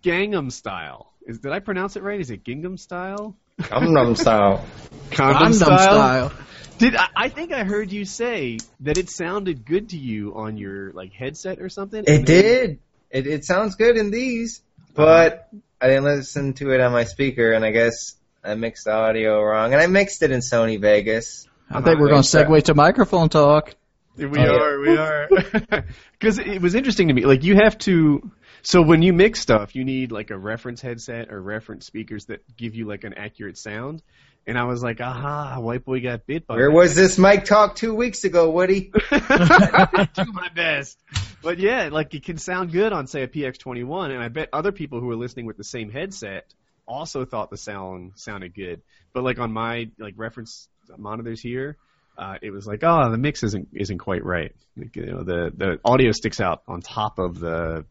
Gangnam 0.04 0.52
style. 0.62 1.12
Is 1.26 1.40
did 1.40 1.52
I 1.52 1.60
pronounce 1.60 1.96
it 1.96 2.04
right? 2.04 2.20
Is 2.20 2.32
it 2.32 2.44
Gingham 2.44 2.78
style? 2.78 3.36
Gangnam 3.60 4.18
style. 4.18 4.66
Condom 5.12 5.52
Gangnam 5.52 5.54
style. 5.54 6.30
style. 6.30 6.32
Did 6.80 6.96
I, 6.96 7.08
I 7.16 7.30
think 7.30 7.54
I 7.54 7.64
heard 7.64 7.92
you 7.92 8.04
say 8.04 8.58
that 8.82 8.98
it 8.98 9.10
sounded 9.10 9.66
good 9.66 9.90
to 9.90 9.98
you 9.98 10.36
on 10.36 10.58
your 10.58 10.92
like 10.92 11.14
headset 11.14 11.60
or 11.60 11.70
something? 11.70 12.04
It 12.06 12.26
did. 12.26 12.80
It 13.10 13.28
it 13.28 13.46
sounds 13.46 13.76
good 13.76 13.96
in 13.96 14.12
these, 14.12 14.62
but 14.94 15.48
I 15.80 15.88
didn't 15.88 16.04
listen 16.04 16.54
to 16.54 16.72
it 16.72 16.80
on 16.80 16.92
my 16.92 17.04
speaker, 17.04 17.54
and 17.54 17.64
I 17.64 17.72
guess 17.72 18.16
I 18.44 18.56
mixed 18.56 18.86
the 18.86 18.94
audio 18.94 19.42
wrong, 19.42 19.74
and 19.74 19.82
I 19.82 19.88
mixed 19.88 20.24
it 20.24 20.32
in 20.32 20.40
Sony 20.40 20.82
Vegas. 20.82 21.48
I 21.70 21.82
think 21.82 22.00
we're 22.00 22.10
going 22.10 22.24
to 22.24 22.28
segue 22.28 22.64
to 22.64 22.76
microphone 22.76 23.30
talk. 23.30 23.76
We 24.16 24.26
Oh, 24.26 24.34
yeah. 24.36 24.50
are, 24.52 24.80
we 24.80 24.98
are. 24.98 25.30
Because 26.20 26.40
it 26.40 26.62
was 26.62 26.76
interesting 26.76 27.10
to 27.10 27.14
me. 27.14 27.26
Like 27.26 27.44
you 27.44 27.56
have 27.56 27.78
to. 27.80 28.32
So 28.62 28.82
when 28.82 29.02
you 29.02 29.12
mix 29.12 29.42
stuff, 29.42 29.76
you 29.76 29.84
need 29.84 30.12
like 30.12 30.30
a 30.32 30.38
reference 30.38 30.80
headset 30.82 31.32
or 31.32 31.42
reference 31.42 31.86
speakers 31.86 32.26
that 32.26 32.42
give 32.56 32.76
you 32.76 32.86
like 32.88 33.04
an 33.04 33.14
accurate 33.16 33.58
sound. 33.58 34.02
And 34.48 34.58
I 34.58 34.66
was 34.66 34.82
like, 34.84 35.00
aha, 35.02 35.60
white 35.60 35.84
boy 35.86 36.02
got 36.02 36.26
bit 36.26 36.48
by. 36.48 36.56
Where 36.56 36.70
that. 36.70 36.76
was 36.76 36.96
this 36.96 37.18
mic 37.18 37.46
talk 37.46 37.76
two 37.76 37.94
weeks 37.94 38.24
ago, 38.24 38.50
Woody? 38.52 38.92
I 39.12 40.08
do 40.14 40.32
my 40.32 40.50
best. 40.50 40.98
But 41.42 41.60
yeah, 41.60 41.90
like 41.92 42.14
it 42.14 42.24
can 42.24 42.38
sound 42.38 42.72
good 42.72 42.94
on 42.94 43.08
say 43.08 43.24
a 43.24 43.28
PX21, 43.28 44.12
and 44.12 44.22
I 44.22 44.28
bet 44.30 44.50
other 44.54 44.72
people 44.72 45.00
who 45.00 45.10
are 45.12 45.16
listening 45.16 45.46
with 45.46 45.58
the 45.58 45.64
same 45.64 45.90
headset 45.90 46.46
also 46.86 47.26
thought 47.26 47.52
the 47.52 47.58
sound 47.58 48.14
sounded 48.16 48.54
good. 48.54 48.82
But 49.14 49.24
like 49.24 49.40
on 49.40 49.52
my 49.52 49.90
like 49.98 50.14
reference 50.18 50.68
monitors 50.98 51.42
here, 51.42 51.78
uh, 52.18 52.36
it 52.42 52.52
was 52.52 52.68
like, 52.68 52.84
oh, 52.84 53.10
the 53.12 53.18
mix 53.18 53.44
isn't 53.44 53.70
isn't 53.74 53.98
quite 53.98 54.24
right. 54.24 54.54
Like, 54.78 54.96
you 54.96 55.06
know, 55.06 55.24
the 55.24 55.52
the 55.56 55.80
audio 55.84 56.12
sticks 56.12 56.40
out 56.40 56.64
on 56.68 56.82
top 56.82 57.20
of 57.20 57.40
the. 57.40 57.86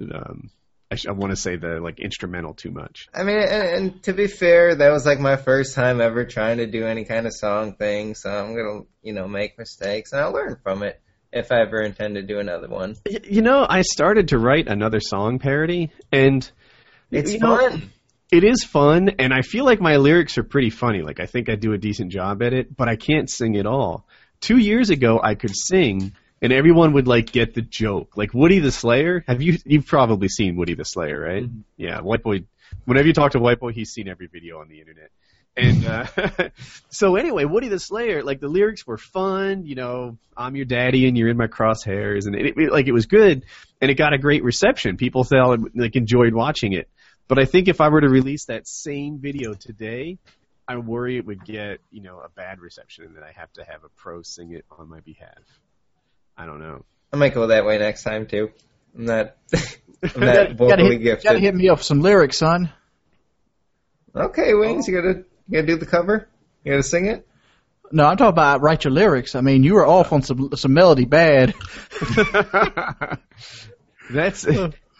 Um, 0.00 0.50
I, 0.90 0.94
sh- 0.96 1.06
I 1.06 1.12
want 1.12 1.30
to 1.30 1.36
say 1.36 1.56
the 1.56 1.80
like 1.80 2.00
instrumental 2.00 2.52
too 2.52 2.70
much. 2.70 3.08
I 3.14 3.22
mean, 3.22 3.38
and, 3.38 3.68
and 3.68 4.02
to 4.02 4.12
be 4.12 4.26
fair, 4.26 4.74
that 4.74 4.90
was 4.90 5.06
like 5.06 5.20
my 5.20 5.36
first 5.36 5.74
time 5.74 6.02
ever 6.02 6.26
trying 6.26 6.58
to 6.58 6.66
do 6.66 6.84
any 6.84 7.04
kind 7.06 7.26
of 7.26 7.32
song 7.32 7.76
thing, 7.76 8.14
so 8.14 8.30
I'm 8.30 8.54
gonna, 8.54 8.80
you 9.02 9.14
know, 9.14 9.26
make 9.26 9.58
mistakes, 9.58 10.12
and 10.12 10.20
I'll 10.20 10.32
learn 10.32 10.58
from 10.62 10.82
it 10.82 11.00
if 11.32 11.50
I 11.50 11.62
ever 11.62 11.80
intend 11.80 12.16
to 12.16 12.22
do 12.22 12.38
another 12.40 12.68
one. 12.68 12.96
You 13.24 13.40
know, 13.40 13.64
I 13.66 13.80
started 13.82 14.28
to 14.28 14.38
write 14.38 14.68
another 14.68 15.00
song 15.00 15.38
parody, 15.38 15.90
and 16.12 16.48
It's 17.10 17.32
you 17.32 17.38
know, 17.38 17.56
fun. 17.56 17.90
It 18.32 18.44
is 18.44 18.64
fun, 18.64 19.10
and 19.18 19.30
I 19.34 19.42
feel 19.42 19.66
like 19.66 19.78
my 19.78 19.98
lyrics 19.98 20.38
are 20.38 20.42
pretty 20.42 20.70
funny. 20.70 21.02
Like 21.02 21.20
I 21.20 21.26
think 21.26 21.50
I 21.50 21.54
do 21.54 21.74
a 21.74 21.78
decent 21.78 22.10
job 22.10 22.42
at 22.42 22.54
it, 22.54 22.74
but 22.74 22.88
I 22.88 22.96
can't 22.96 23.28
sing 23.28 23.58
at 23.58 23.66
all. 23.66 24.06
Two 24.40 24.56
years 24.56 24.88
ago, 24.88 25.20
I 25.22 25.34
could 25.34 25.54
sing, 25.54 26.14
and 26.40 26.50
everyone 26.50 26.94
would 26.94 27.06
like 27.06 27.30
get 27.30 27.52
the 27.52 27.60
joke. 27.60 28.16
Like 28.16 28.32
Woody 28.32 28.58
the 28.58 28.72
Slayer. 28.72 29.22
Have 29.28 29.42
you? 29.42 29.58
You've 29.66 29.84
probably 29.84 30.28
seen 30.28 30.56
Woody 30.56 30.72
the 30.72 30.86
Slayer, 30.86 31.20
right? 31.20 31.44
Yeah, 31.76 32.00
White 32.00 32.22
Boy. 32.22 32.44
Whenever 32.86 33.06
you 33.06 33.12
talk 33.12 33.32
to 33.32 33.38
White 33.38 33.60
Boy, 33.60 33.72
he's 33.72 33.90
seen 33.90 34.08
every 34.08 34.28
video 34.28 34.60
on 34.60 34.68
the 34.70 34.80
internet. 34.80 35.10
And 35.54 35.84
uh, 35.84 36.48
so 36.88 37.16
anyway, 37.16 37.44
Woody 37.44 37.68
the 37.68 37.78
Slayer, 37.78 38.22
like 38.22 38.40
the 38.40 38.48
lyrics 38.48 38.86
were 38.86 38.96
fun. 38.96 39.66
You 39.66 39.74
know, 39.74 40.16
I'm 40.34 40.56
your 40.56 40.64
daddy 40.64 41.06
and 41.06 41.18
you're 41.18 41.28
in 41.28 41.36
my 41.36 41.48
crosshairs, 41.48 42.24
and 42.24 42.34
it, 42.34 42.54
it 42.56 42.72
like 42.72 42.86
it 42.86 42.92
was 42.92 43.04
good, 43.04 43.44
and 43.82 43.90
it 43.90 43.96
got 43.96 44.14
a 44.14 44.18
great 44.18 44.42
reception. 44.42 44.96
People 44.96 45.22
felt 45.22 45.60
like 45.74 45.96
enjoyed 45.96 46.32
watching 46.32 46.72
it. 46.72 46.88
But 47.28 47.38
I 47.38 47.44
think 47.44 47.68
if 47.68 47.80
I 47.80 47.88
were 47.88 48.00
to 48.00 48.08
release 48.08 48.46
that 48.46 48.66
same 48.68 49.18
video 49.18 49.54
today, 49.54 50.18
I 50.68 50.76
worry 50.76 51.16
it 51.16 51.24
would 51.26 51.44
get 51.44 51.80
you 51.90 52.02
know 52.02 52.18
a 52.20 52.28
bad 52.28 52.60
reception, 52.60 53.04
and 53.04 53.16
that 53.16 53.22
I 53.22 53.32
have 53.34 53.52
to 53.54 53.64
have 53.64 53.84
a 53.84 53.88
pro 53.96 54.22
sing 54.22 54.52
it 54.52 54.64
on 54.78 54.88
my 54.88 55.00
behalf. 55.00 55.38
I 56.36 56.46
don't 56.46 56.60
know. 56.60 56.84
I 57.12 57.16
might 57.16 57.34
go 57.34 57.46
that 57.48 57.64
way 57.64 57.78
next 57.78 58.04
time 58.04 58.26
too. 58.26 58.50
I'm 58.96 59.04
not, 59.06 59.36
I'm 59.54 59.60
You 60.02 60.20
not 60.26 60.34
gotta, 60.34 60.54
vocally 60.54 60.90
hit, 60.96 61.02
gifted. 61.02 61.24
gotta 61.24 61.38
hit 61.38 61.54
me 61.54 61.68
up 61.68 61.82
some 61.82 62.00
lyrics, 62.00 62.38
son. 62.38 62.70
Okay, 64.14 64.52
Wings, 64.54 64.86
you 64.88 64.94
gotta, 64.94 65.24
you 65.48 65.52
gotta 65.54 65.66
do 65.66 65.76
the 65.76 65.86
cover. 65.86 66.28
You 66.64 66.72
gotta 66.72 66.82
sing 66.82 67.06
it. 67.06 67.26
No, 67.90 68.06
I'm 68.06 68.16
talking 68.16 68.28
about 68.30 68.60
write 68.62 68.84
your 68.84 68.92
lyrics. 68.92 69.34
I 69.34 69.40
mean, 69.42 69.62
you 69.62 69.74
were 69.74 69.86
off 69.86 70.12
on 70.12 70.22
some 70.22 70.50
some 70.56 70.72
melody 70.74 71.04
bad. 71.04 71.54
that's 74.10 74.46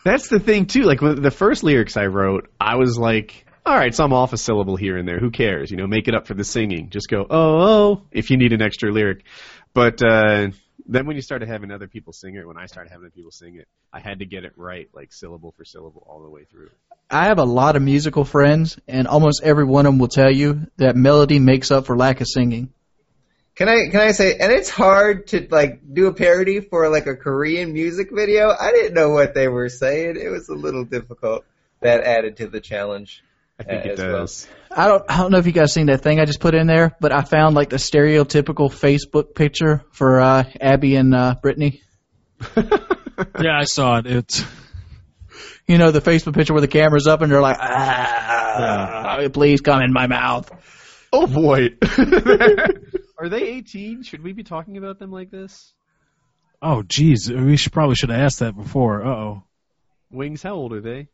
that's 0.04 0.28
the 0.28 0.40
thing 0.40 0.66
too. 0.66 0.82
Like 0.82 1.00
the 1.00 1.30
first 1.30 1.62
lyrics 1.62 1.97
I 1.97 2.06
wrote, 2.06 2.50
I 2.61 2.76
was 2.76 2.99
like, 2.99 3.47
all 3.64 3.76
right, 3.76 3.94
so 3.94 4.04
I'm 4.04 4.12
off 4.12 4.32
a 4.32 4.37
syllable 4.37 4.76
here 4.76 4.97
and 4.97 5.06
there. 5.06 5.21
Who 5.21 5.30
cares? 5.30 5.71
You 5.71 5.76
know, 5.76 5.87
make 5.87 6.09
it 6.09 6.14
up 6.14 6.26
for 6.26 6.35
the 6.35 6.44
singing. 6.44 6.90
Just 6.90 7.09
go, 7.09 7.25
oh, 7.28 7.61
oh, 7.61 8.02
if 8.11 8.30
you 8.30 8.37
need 8.37 8.52
an 8.52 8.61
extra 8.62 8.90
lyric. 8.90 9.25
But 9.73 10.02
uh, 10.02 10.49
then 10.87 11.06
when 11.06 11.16
you 11.16 11.23
started 11.23 11.49
having 11.49 11.71
other 11.71 11.87
people 11.87 12.12
sing 12.12 12.35
it, 12.35 12.47
when 12.47 12.56
I 12.56 12.66
started 12.66 12.90
having 12.90 13.06
other 13.06 13.14
people 13.14 13.30
sing 13.30 13.56
it, 13.56 13.68
I 13.92 14.00
had 14.00 14.18
to 14.18 14.26
get 14.26 14.44
it 14.44 14.52
right, 14.56 14.88
like 14.92 15.12
syllable 15.12 15.52
for 15.56 15.64
syllable, 15.64 16.04
all 16.09 16.23
the 16.23 16.30
way 16.30 16.44
through. 16.44 16.71
I 17.09 17.26
have 17.26 17.38
a 17.38 17.44
lot 17.44 17.76
of 17.76 17.82
musical 17.82 18.25
friends, 18.25 18.78
and 18.88 19.06
almost 19.06 19.42
every 19.44 19.64
one 19.64 19.87
of 19.87 19.92
them 19.92 19.99
will 19.99 20.09
tell 20.09 20.30
you 20.30 20.66
that 20.78 20.97
melody 20.97 21.38
makes 21.38 21.71
up 21.71 21.87
for 21.87 21.97
lack 21.97 22.21
of 22.21 22.26
singing. 22.26 22.73
Can 23.54 23.68
I 23.68 23.88
can 23.90 24.00
I 24.00 24.12
say? 24.12 24.37
And 24.38 24.50
it's 24.50 24.71
hard 24.71 25.26
to 25.28 25.47
like 25.50 25.80
do 25.92 26.06
a 26.06 26.14
parody 26.14 26.61
for 26.61 26.88
like 26.88 27.06
a 27.06 27.14
Korean 27.14 27.73
music 27.73 28.09
video. 28.11 28.50
I 28.50 28.73
didn't 28.73 28.94
know 28.94 29.11
what 29.11 29.35
they 29.35 29.49
were 29.49 29.68
saying. 29.68 30.16
It 30.16 30.28
was 30.28 30.49
a 30.49 30.54
little 30.54 30.85
difficult. 30.85 31.44
That 31.80 32.02
added 32.04 32.37
to 32.38 32.47
the 32.47 32.61
challenge. 32.61 33.23
I 33.59 33.64
think 33.64 33.85
it 33.85 33.92
As 33.92 33.99
well. 33.99 34.12
does. 34.21 34.49
I 34.71 34.88
don't 34.88 35.04
I 35.09 35.18
don't 35.18 35.30
know 35.32 35.38
if 35.38 35.47
you 35.47 35.52
guys 35.52 35.73
seen 35.75 35.87
that 35.87 36.02
thing 36.02 36.18
I 36.18 36.25
just 36.25 36.40
put 36.40 36.54
in 36.54 36.66
there, 36.66 36.97
but 37.00 37.12
I 37.12 37.23
found 37.23 37.54
like 37.54 37.68
the 37.68 37.76
stereotypical 37.76 38.71
Facebook 38.71 39.35
picture 39.35 39.85
for 39.90 40.21
uh, 40.21 40.44
Abby 40.61 40.97
and 40.97 41.14
uh, 41.14 41.35
Brittany. 41.40 41.82
Yeah, 43.40 43.59
I 43.61 43.64
saw 43.64 43.99
it. 43.99 44.06
It's 44.06 44.42
You 45.66 45.78
know 45.78 45.90
the 45.90 46.00
Facebook 46.00 46.35
picture 46.35 46.54
where 46.54 46.61
the 46.61 46.66
camera's 46.68 47.06
up 47.06 47.21
and 47.21 47.30
they're 47.30 47.42
like, 47.42 47.59
ah, 47.61 49.28
please 49.32 49.61
come 49.61 49.80
in 49.82 49.92
my 49.92 50.06
mouth. 50.06 50.50
Oh 51.12 51.26
boy. 51.26 51.76
Are 53.23 53.29
they 53.29 53.43
18? 53.43 54.02
Should 54.02 54.25
we 54.25 54.33
be 54.33 54.43
talking 54.43 54.76
about 54.76 54.99
them 54.99 55.12
like 55.12 55.31
this? 55.31 55.73
oh, 56.61 56.83
geez, 56.83 57.31
we 57.31 57.57
should 57.57 57.73
probably 57.73 57.95
should 57.95 58.11
have 58.11 58.21
asked 58.21 58.41
that 58.41 58.57
before. 58.57 59.05
Uh 59.05 59.09
oh. 59.09 59.45
Wings, 60.11 60.43
how 60.43 60.55
old 60.55 60.73
are 60.73 60.81
they? 60.81 61.07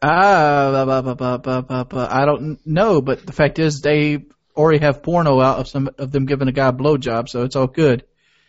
Ah. 0.00 0.70
I 2.10 2.24
don't 2.24 2.66
know, 2.66 3.02
but 3.02 3.26
the 3.26 3.32
fact 3.32 3.58
is 3.58 3.80
they 3.80 4.24
already 4.56 4.78
have 4.78 5.02
porno 5.02 5.38
out 5.38 5.58
of 5.58 5.68
some 5.68 5.90
of 5.98 6.10
them 6.10 6.24
giving 6.24 6.48
a 6.48 6.52
guy 6.52 6.68
a 6.68 6.72
blowjob, 6.72 7.28
so 7.28 7.42
it's 7.42 7.56
all 7.56 7.66
good. 7.66 8.04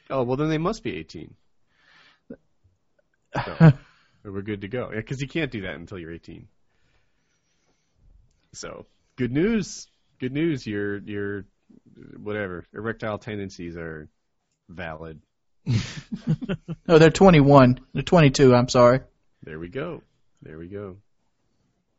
Oh, 0.10 0.24
well 0.24 0.38
then 0.38 0.48
they 0.48 0.58
must 0.58 0.82
be 0.82 0.96
18. 0.98 1.36
So, 4.24 4.32
we're 4.32 4.42
good 4.42 4.62
to 4.62 4.68
go. 4.68 4.90
Yeah, 4.92 5.00
because 5.00 5.20
you 5.20 5.28
can't 5.28 5.52
do 5.52 5.62
that 5.62 5.76
until 5.76 5.98
you're 5.98 6.14
18. 6.14 6.48
So, 8.54 8.86
good 9.16 9.32
news. 9.32 9.88
Good 10.20 10.32
news. 10.32 10.68
Your 10.68 11.00
your 11.00 11.46
whatever 12.18 12.66
erectile 12.74 13.18
tendencies 13.18 13.76
are 13.78 14.10
valid. 14.70 15.22
No, 16.88 16.98
they're 16.98 17.10
21. 17.10 17.80
They're 17.94 18.04
22. 18.04 18.54
I'm 18.54 18.68
sorry. 18.68 19.00
There 19.44 19.60
we 19.60 19.70
go. 19.70 20.02
There 20.42 20.58
we 20.58 20.68
go. 20.68 20.98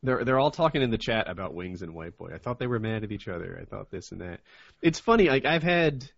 They're 0.02 0.24
they're 0.24 0.38
all 0.38 0.50
talking 0.50 0.82
in 0.82 0.90
the 0.90 0.98
chat 0.98 1.30
about 1.30 1.54
Wings 1.54 1.80
and 1.80 1.94
White 1.94 2.18
Boy. 2.18 2.32
I 2.34 2.38
thought 2.38 2.58
they 2.58 2.66
were 2.66 2.78
mad 2.78 3.04
at 3.04 3.12
each 3.12 3.28
other. 3.28 3.58
I 3.60 3.64
thought 3.64 3.90
this 3.90 4.12
and 4.12 4.20
that. 4.20 4.40
It's 4.82 4.98
funny. 4.98 5.28
Like 5.28 5.44
I've 5.46 5.62
had 5.62 6.10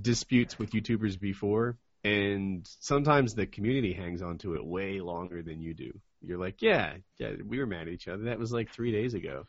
disputes 0.00 0.58
with 0.58 0.70
YouTubers 0.70 1.18
before, 1.18 1.78
and 2.04 2.68
sometimes 2.80 3.34
the 3.34 3.46
community 3.46 3.92
hangs 3.92 4.22
on 4.22 4.38
to 4.38 4.54
it 4.54 4.64
way 4.64 5.00
longer 5.00 5.42
than 5.42 5.60
you 5.60 5.74
do. 5.74 5.98
You're 6.20 6.38
like, 6.38 6.62
yeah, 6.62 6.94
yeah, 7.18 7.32
we 7.44 7.58
were 7.58 7.66
mad 7.66 7.88
at 7.88 7.94
each 7.94 8.08
other. 8.08 8.24
That 8.24 8.38
was 8.38 8.52
like 8.52 8.70
three 8.70 8.92
days 8.92 9.14
ago. 9.14 9.46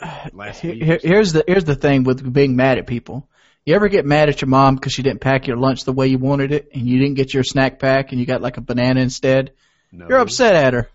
Last 0.32 0.60
Here- 0.60 0.98
here's 1.02 1.32
the 1.32 1.44
here's 1.46 1.64
the 1.64 1.74
thing 1.76 2.04
with 2.04 2.32
being 2.32 2.56
mad 2.56 2.78
at 2.78 2.86
people. 2.86 3.28
You 3.64 3.74
ever 3.76 3.88
get 3.88 4.04
mad 4.04 4.28
at 4.28 4.40
your 4.40 4.48
mom 4.48 4.74
because 4.74 4.92
she 4.92 5.02
didn't 5.02 5.20
pack 5.20 5.46
your 5.46 5.56
lunch 5.56 5.84
the 5.84 5.92
way 5.92 6.08
you 6.08 6.18
wanted 6.18 6.50
it, 6.50 6.70
and 6.74 6.86
you 6.88 6.98
didn't 6.98 7.14
get 7.14 7.32
your 7.32 7.44
snack 7.44 7.78
pack, 7.78 8.10
and 8.10 8.18
you 8.20 8.26
got 8.26 8.42
like 8.42 8.56
a 8.56 8.60
banana 8.60 9.00
instead? 9.00 9.52
No. 9.92 10.08
You're 10.08 10.18
upset 10.18 10.56
at 10.56 10.72
her. 10.74 10.88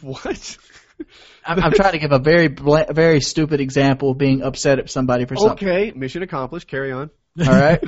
What? 0.00 0.58
I'm, 1.46 1.60
I'm 1.62 1.72
trying 1.72 1.92
to 1.92 1.98
give 1.98 2.12
a 2.12 2.18
very 2.18 2.48
bla- 2.48 2.92
very 2.92 3.20
stupid 3.20 3.60
example 3.60 4.10
of 4.10 4.18
being 4.18 4.42
upset 4.42 4.78
at 4.78 4.90
somebody 4.90 5.24
for 5.26 5.36
something. 5.36 5.68
okay, 5.68 5.92
mission 5.94 6.22
accomplished. 6.22 6.66
Carry 6.66 6.90
on. 6.90 7.10
All 7.38 7.46
right. 7.46 7.82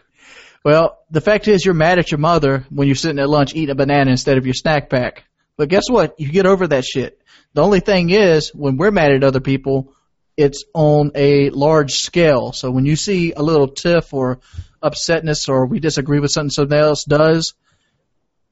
well, 0.64 0.98
the 1.10 1.20
fact 1.20 1.48
is, 1.48 1.64
you're 1.64 1.74
mad 1.74 1.98
at 1.98 2.10
your 2.10 2.18
mother 2.18 2.66
when 2.70 2.86
you're 2.86 2.94
sitting 2.94 3.18
at 3.18 3.28
lunch 3.28 3.54
eating 3.54 3.70
a 3.70 3.74
banana 3.74 4.10
instead 4.10 4.36
of 4.36 4.46
your 4.46 4.54
snack 4.54 4.90
pack. 4.90 5.24
But 5.60 5.68
guess 5.68 5.90
what? 5.90 6.18
You 6.18 6.32
get 6.32 6.46
over 6.46 6.68
that 6.68 6.86
shit. 6.86 7.20
The 7.52 7.62
only 7.62 7.80
thing 7.80 8.08
is, 8.08 8.48
when 8.54 8.78
we're 8.78 8.90
mad 8.90 9.12
at 9.12 9.22
other 9.22 9.40
people, 9.40 9.92
it's 10.34 10.64
on 10.72 11.10
a 11.14 11.50
large 11.50 11.90
scale. 11.96 12.52
So 12.52 12.70
when 12.70 12.86
you 12.86 12.96
see 12.96 13.34
a 13.34 13.42
little 13.42 13.68
tiff 13.68 14.14
or 14.14 14.40
upsetness 14.82 15.50
or 15.50 15.66
we 15.66 15.78
disagree 15.78 16.18
with 16.18 16.30
something 16.30 16.48
somebody 16.48 16.80
else 16.80 17.04
does, 17.04 17.52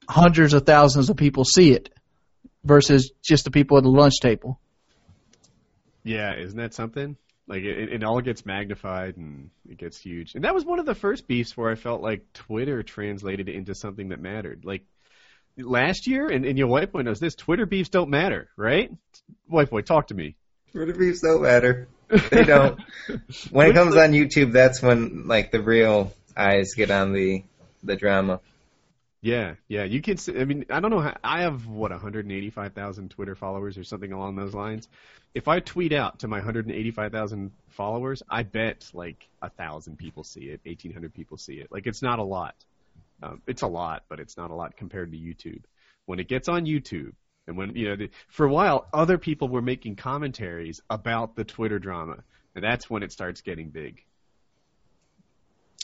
hundreds 0.07 0.53
of 0.53 0.67
thousands 0.67 1.09
of 1.09 1.17
people 1.17 1.45
see 1.45 1.71
it 1.71 1.89
versus 2.63 3.11
just 3.23 3.43
the 3.43 3.49
people 3.49 3.77
at 3.77 3.83
the 3.83 3.89
lunch 3.89 4.19
table. 4.21 4.59
Yeah, 6.03 6.35
isn't 6.35 6.59
that 6.59 6.75
something? 6.75 7.17
Like 7.47 7.63
it, 7.63 7.91
it 7.91 8.03
all 8.03 8.21
gets 8.21 8.45
magnified 8.45 9.17
and 9.17 9.49
it 9.67 9.79
gets 9.79 9.97
huge. 9.97 10.35
And 10.35 10.43
that 10.43 10.53
was 10.53 10.63
one 10.63 10.77
of 10.77 10.85
the 10.85 10.93
first 10.93 11.27
beefs 11.27 11.57
where 11.57 11.71
I 11.71 11.75
felt 11.75 12.03
like 12.03 12.33
Twitter 12.33 12.83
translated 12.83 13.49
into 13.49 13.73
something 13.73 14.09
that 14.09 14.21
mattered. 14.21 14.63
Like 14.63 14.83
last 15.59 16.07
year, 16.07 16.27
and, 16.27 16.45
and 16.45 16.57
your 16.57 16.67
white 16.67 16.91
boy 16.91 17.01
knows 17.01 17.19
this. 17.19 17.35
Twitter 17.35 17.65
beefs 17.65 17.89
don't 17.89 18.09
matter, 18.09 18.49
right? 18.55 18.91
White 19.47 19.69
boy, 19.69 19.81
talk 19.81 20.07
to 20.07 20.13
me. 20.13 20.35
Twitter 20.71 20.93
beefs 20.93 21.21
don't 21.21 21.41
matter. 21.41 21.87
They 22.31 22.43
don't. 22.43 22.79
when 23.51 23.69
it 23.69 23.73
comes 23.73 23.95
on 23.95 24.11
YouTube, 24.11 24.51
that's 24.51 24.81
when 24.81 25.27
like 25.27 25.51
the 25.51 25.61
real 25.61 26.13
eyes 26.35 26.73
get 26.75 26.91
on 26.91 27.13
the 27.13 27.43
the 27.83 27.95
drama. 27.95 28.39
Yeah, 29.21 29.55
yeah. 29.67 29.83
You 29.83 30.01
can. 30.01 30.17
I 30.29 30.45
mean, 30.45 30.65
I 30.69 30.79
don't 30.79 30.91
know. 30.91 31.01
How, 31.01 31.17
I 31.23 31.41
have 31.41 31.67
what 31.67 31.91
185,000 31.91 33.09
Twitter 33.09 33.35
followers 33.35 33.77
or 33.77 33.83
something 33.83 34.11
along 34.11 34.35
those 34.35 34.53
lines. 34.53 34.87
If 35.35 35.47
I 35.47 35.59
tweet 35.59 35.93
out 35.93 36.19
to 36.19 36.27
my 36.27 36.37
185,000 36.37 37.51
followers, 37.69 38.23
I 38.29 38.43
bet 38.43 38.89
like 38.93 39.27
a 39.41 39.49
thousand 39.49 39.97
people 39.97 40.23
see 40.23 40.45
it, 40.45 40.61
1,800 40.63 41.13
people 41.13 41.37
see 41.37 41.55
it. 41.55 41.71
Like 41.71 41.85
it's 41.85 42.01
not 42.01 42.19
a 42.19 42.23
lot. 42.23 42.55
Um, 43.21 43.41
it's 43.47 43.61
a 43.61 43.67
lot, 43.67 44.03
but 44.09 44.19
it's 44.19 44.37
not 44.37 44.51
a 44.51 44.55
lot 44.55 44.77
compared 44.77 45.11
to 45.11 45.17
YouTube. 45.17 45.63
When 46.05 46.19
it 46.19 46.27
gets 46.27 46.49
on 46.49 46.65
YouTube, 46.65 47.13
and 47.47 47.57
when 47.57 47.75
you 47.75 47.89
know, 47.89 47.95
the, 47.95 48.09
for 48.27 48.45
a 48.45 48.51
while, 48.51 48.87
other 48.93 49.17
people 49.17 49.47
were 49.47 49.61
making 49.61 49.95
commentaries 49.95 50.81
about 50.89 51.35
the 51.35 51.43
Twitter 51.43 51.79
drama, 51.79 52.23
and 52.55 52.63
that's 52.63 52.89
when 52.89 53.03
it 53.03 53.11
starts 53.11 53.41
getting 53.41 53.69
big. 53.69 54.03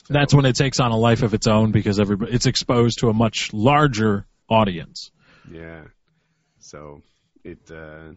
That's 0.08 0.32
when 0.32 0.44
it 0.44 0.54
takes 0.54 0.78
on 0.78 0.92
a 0.92 0.96
life 0.96 1.22
of 1.22 1.34
its 1.34 1.46
own 1.46 1.72
because 1.72 1.98
everybody 1.98 2.32
it's 2.32 2.46
exposed 2.46 3.00
to 3.00 3.08
a 3.08 3.12
much 3.12 3.52
larger 3.52 4.26
audience. 4.48 5.10
Yeah. 5.50 5.82
So 6.60 7.02
it 7.44 7.58
uh, 7.70 8.12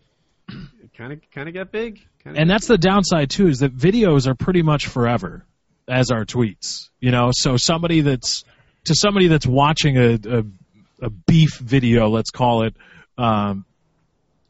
it 0.50 0.94
kind 0.96 1.14
of 1.14 1.20
kind 1.32 1.48
of 1.48 1.56
got 1.56 1.72
big. 1.72 2.06
Kinda 2.24 2.40
And 2.40 2.50
that's 2.50 2.68
the 2.68 2.78
downside 2.78 3.30
too 3.30 3.48
is 3.48 3.60
that 3.60 3.76
videos 3.76 4.28
are 4.28 4.36
pretty 4.36 4.62
much 4.62 4.88
forever 4.88 5.46
as 5.88 6.12
our 6.12 6.26
tweets. 6.26 6.90
You 7.00 7.12
know, 7.12 7.32
so 7.34 7.58
somebody 7.58 8.02
that's 8.02 8.44
to 8.90 8.96
somebody 8.96 9.28
that's 9.28 9.48
watching 9.48 9.98
a 9.98 10.14
a, 10.14 10.44
a 11.06 11.10
beef 11.10 11.58
video, 11.58 12.10
let's 12.10 12.30
call 12.30 12.64
it, 12.64 12.76
um, 13.18 13.66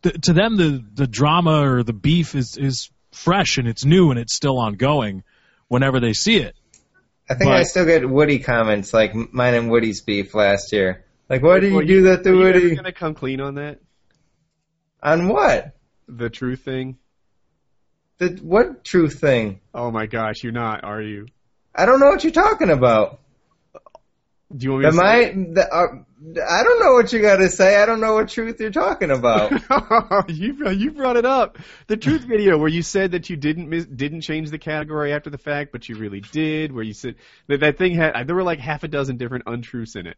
th- 0.03 0.19
to 0.21 0.33
them 0.33 0.57
the 0.57 0.83
the 0.95 1.07
drama 1.07 1.61
or 1.69 1.83
the 1.83 1.93
beef 1.93 2.35
is 2.35 2.57
is 2.57 2.89
fresh 3.11 3.57
and 3.57 3.67
it's 3.67 3.85
new 3.85 4.11
and 4.11 4.19
it's 4.19 4.33
still 4.33 4.57
ongoing 4.59 5.23
whenever 5.67 5.99
they 5.99 6.13
see 6.13 6.37
it. 6.37 6.55
I 7.29 7.35
think 7.35 7.51
I 7.51 7.63
still 7.63 7.85
get 7.85 8.09
Woody 8.09 8.39
comments 8.39 8.91
like 8.91 9.13
mine 9.13 9.53
and 9.53 9.69
Woody's 9.69 10.01
beef 10.01 10.33
last 10.33 10.73
year. 10.73 11.05
Like, 11.29 11.43
why 11.43 11.59
did 11.59 11.71
Well, 11.73 11.83
you 11.83 11.87
do 11.87 12.01
that 12.03 12.23
to 12.23 12.29
Are 12.31 12.33
you 12.33 12.47
ever 12.47 12.59
Woody? 12.59 12.75
gonna 12.75 12.91
come 12.91 13.13
clean 13.13 13.39
on 13.39 13.55
that? 13.55 13.79
On 15.03 15.27
what? 15.27 15.75
The 16.07 16.29
truth 16.31 16.61
thing. 16.61 16.97
The 18.17 18.29
what 18.41 18.83
truth 18.83 19.19
thing? 19.19 19.61
Oh 19.73 19.91
my 19.91 20.07
gosh, 20.07 20.43
you're 20.43 20.51
not, 20.51 20.83
are 20.83 21.01
you? 21.01 21.27
I 21.75 21.85
don't 21.85 21.99
know 21.99 22.07
what 22.07 22.23
you're 22.23 22.33
talking 22.33 22.71
about. 22.71 23.19
Do 24.55 24.63
you 24.65 24.71
want 24.71 24.83
me 24.83 24.91
to 24.91 24.97
Am 24.97 24.99
I? 24.99 25.53
The, 25.53 25.73
uh, 25.73 25.87
I 26.49 26.63
don't 26.63 26.79
know 26.79 26.93
what 26.93 27.13
you 27.13 27.21
got 27.21 27.37
to 27.37 27.49
say. 27.49 27.81
I 27.81 27.85
don't 27.85 28.01
know 28.01 28.15
what 28.15 28.29
truth 28.29 28.59
you're 28.59 28.71
talking 28.71 29.11
about. 29.11 29.51
you 30.29 30.69
you 30.71 30.91
brought 30.91 31.17
it 31.17 31.25
up. 31.25 31.59
The 31.87 31.97
truth 31.97 32.21
video 32.21 32.57
where 32.57 32.67
you 32.67 32.81
said 32.81 33.11
that 33.11 33.29
you 33.29 33.37
didn't 33.37 33.69
mis- 33.69 33.85
didn't 33.85 34.21
change 34.21 34.49
the 34.49 34.57
category 34.57 35.13
after 35.13 35.29
the 35.29 35.37
fact, 35.37 35.71
but 35.71 35.87
you 35.87 35.97
really 35.97 36.21
did. 36.21 36.71
Where 36.71 36.83
you 36.83 36.93
said 36.93 37.15
that 37.47 37.59
that 37.59 37.77
thing 37.77 37.93
had 37.93 38.27
there 38.27 38.35
were 38.35 38.43
like 38.43 38.59
half 38.59 38.83
a 38.83 38.87
dozen 38.87 39.17
different 39.17 39.43
untruths 39.47 39.95
in 39.95 40.07
it. 40.07 40.17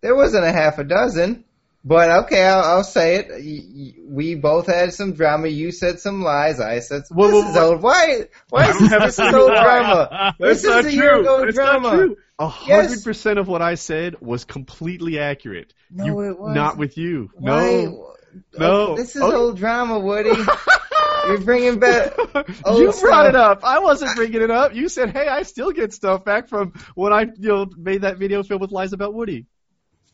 there 0.00 0.16
wasn't 0.16 0.44
a 0.44 0.52
half 0.52 0.78
a 0.78 0.84
dozen, 0.84 1.44
but 1.84 2.24
okay, 2.24 2.44
I'll, 2.44 2.64
I'll 2.64 2.84
say 2.84 3.16
it. 3.16 3.98
We 4.08 4.34
both 4.34 4.66
had 4.66 4.94
some 4.94 5.12
drama. 5.12 5.48
You 5.48 5.72
said 5.72 6.00
some 6.00 6.22
lies. 6.22 6.58
I 6.58 6.78
said 6.78 7.06
some. 7.06 7.16
Whoa, 7.16 7.30
this 7.30 7.50
is 7.50 7.56
old. 7.56 7.82
Why? 7.82 8.28
Why 8.48 8.70
is 8.70 8.78
this 8.78 8.92
is 8.92 9.16
single 9.16 9.42
old 9.42 9.50
drama? 9.50 10.34
This 10.40 10.64
is 10.64 10.86
a 10.86 10.92
year 10.92 11.20
ago 11.20 11.42
That's 11.42 11.54
drama. 11.54 12.14
Not 12.44 12.58
true. 12.64 12.74
A 12.74 12.78
hundred 12.78 13.04
percent 13.04 13.38
of 13.38 13.48
what 13.48 13.62
I 13.62 13.74
said 13.74 14.20
was 14.20 14.44
completely 14.44 15.18
accurate. 15.18 15.72
No, 15.90 16.04
You- 16.04 16.20
it 16.30 16.38
wasn't. 16.38 16.78
With 16.78 16.96
you. 16.98 17.30
Why? 17.34 17.84
No. 17.84 18.14
No. 18.58 18.96
This 18.96 19.14
is 19.16 19.22
Okay. 19.22 19.34
old 19.36 19.54
oh. 19.54 19.56
drama, 19.56 19.98
Woody. 19.98 20.30
You're 21.26 21.40
bringing 21.40 21.78
back. 21.78 22.14
old 22.64 22.78
you 22.80 22.86
brought 22.86 22.96
stuff. 22.96 23.28
it 23.28 23.36
up. 23.36 23.60
I 23.64 23.78
wasn't 23.78 24.16
bringing 24.16 24.42
it 24.42 24.50
up. 24.50 24.74
You 24.74 24.88
said, 24.88 25.10
"Hey, 25.10 25.28
I 25.28 25.42
still 25.42 25.70
get 25.70 25.92
stuff 25.92 26.24
back 26.24 26.48
from 26.48 26.72
when 26.94 27.12
I, 27.12 27.22
you 27.22 27.48
know, 27.48 27.66
made 27.76 28.02
that 28.02 28.18
video 28.18 28.42
filled 28.42 28.60
with 28.60 28.72
lies 28.72 28.92
about 28.92 29.14
Woody." 29.14 29.46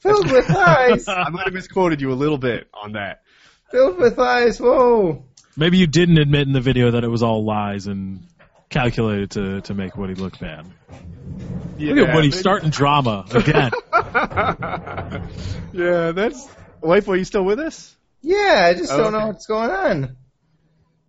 Filled 0.01 0.31
with 0.31 0.49
lies. 0.51 1.09
I 1.09 1.29
might 1.31 1.47
have 1.47 1.55
misquoted 1.55 2.01
you 2.01 2.13
a 2.13 2.15
little 2.15 2.39
bit 2.39 2.69
on 2.75 2.93
that. 2.93 3.23
Filled 3.71 3.99
with 3.99 4.19
lies. 4.19 4.59
Whoa. 4.61 5.25
Maybe 5.57 5.79
you 5.79 5.87
didn't 5.87 6.19
admit 6.19 6.47
in 6.47 6.53
the 6.53 6.61
video 6.61 6.93
that 6.93 7.05
it 7.05 7.09
was 7.09 7.23
all 7.23 7.45
lies 7.45 7.87
and 7.87 8.25
calculated 8.69 9.31
to, 9.33 9.61
to 9.63 9.75
make 9.75 9.97
Woody 9.97 10.15
look 10.15 10.39
bad. 10.39 10.67
Yeah, 11.79 11.95
Look 11.95 12.09
at 12.09 12.15
Woody 12.15 12.29
maybe- 12.29 12.37
starting 12.39 12.71
drama 12.71 13.25
again. 13.31 13.71
yeah, 15.73 16.13
that's. 16.13 16.49
Wife, 16.81 17.09
are 17.09 17.17
you 17.17 17.25
still 17.25 17.45
with 17.45 17.59
us? 17.59 17.97
Yeah, 18.23 18.67
I 18.71 18.75
just 18.75 18.91
don't 18.91 19.13
know 19.13 19.27
what's 19.29 19.47
going 19.47 19.71
on. 19.71 20.17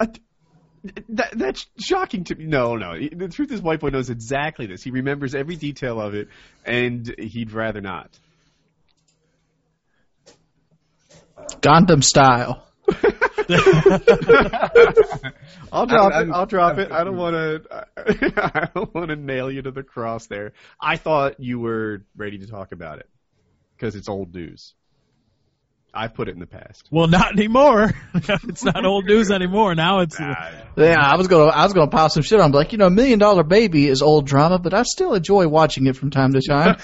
Th- 0.02 1.06
That, 1.10 1.32
that's 1.38 1.66
shocking 1.80 2.24
to 2.26 2.36
me. 2.36 2.46
No, 2.46 2.76
no. 2.78 2.94
The 2.98 3.28
truth 3.28 3.52
is, 3.52 3.62
White 3.62 3.80
Boy 3.82 3.90
knows 3.90 4.10
exactly 4.10 4.66
this. 4.66 4.82
He 4.84 4.92
remembers 4.92 5.36
every 5.36 5.56
detail 5.58 6.00
of 6.00 6.14
it, 6.14 6.30
and 6.66 7.14
he'd 7.20 7.52
rather 7.52 7.82
not. 7.82 8.10
Gundam 11.62 12.04
style. 12.04 12.66
I'll 15.72 15.86
drop 15.86 16.14
I'm- 16.14 16.30
it. 16.30 16.34
I'll 16.34 16.46
drop 16.46 16.78
I'm- 16.78 16.80
it. 16.80 16.92
I 16.92 17.04
don't 17.04 17.18
want 17.18 17.36
to. 17.36 17.62
I 18.56 18.70
don't 18.74 18.94
want 18.94 19.10
to 19.10 19.16
nail 19.16 19.52
you 19.52 19.62
to 19.64 19.72
the 19.72 19.84
cross 19.84 20.28
there. 20.28 20.54
I 20.82 20.98
thought 20.98 21.40
you 21.40 21.60
were 21.60 22.04
ready 22.16 22.40
to 22.40 22.48
talk 22.48 22.72
about 22.72 23.00
it 23.00 23.10
because 23.76 23.96
it's 23.96 24.10
old 24.10 24.34
news. 24.34 24.74
I've 25.92 26.14
put 26.14 26.28
it 26.28 26.34
in 26.34 26.40
the 26.40 26.46
past. 26.46 26.88
well, 26.92 27.08
not 27.08 27.32
anymore. 27.32 27.92
it's 28.14 28.64
not 28.64 28.86
old 28.86 29.06
news 29.06 29.32
anymore. 29.32 29.74
Now 29.74 30.02
it's 30.02 30.20
Yeah, 30.20 30.36
I 30.78 31.16
was 31.16 31.28
gonna 31.28 31.46
I 31.50 31.64
was 31.64 31.74
gonna 31.74 31.90
pile 31.90 32.10
some 32.10 32.22
shit 32.22 32.40
on, 32.40 32.52
but 32.52 32.60
like 32.60 32.72
you 32.74 32.78
know, 32.78 32.92
Million 32.92 33.18
Dollar 33.18 33.42
Baby 33.44 33.88
is 33.88 34.04
old 34.04 34.28
drama, 34.28 34.60
but 34.60 34.76
I 34.76 34.84
still 34.84 35.16
enjoy 35.16 35.48
watching 35.48 35.88
it 35.88 35.96
from 35.96 36.12
time 36.12 36.34
to 36.34 36.42
time. 36.42 36.78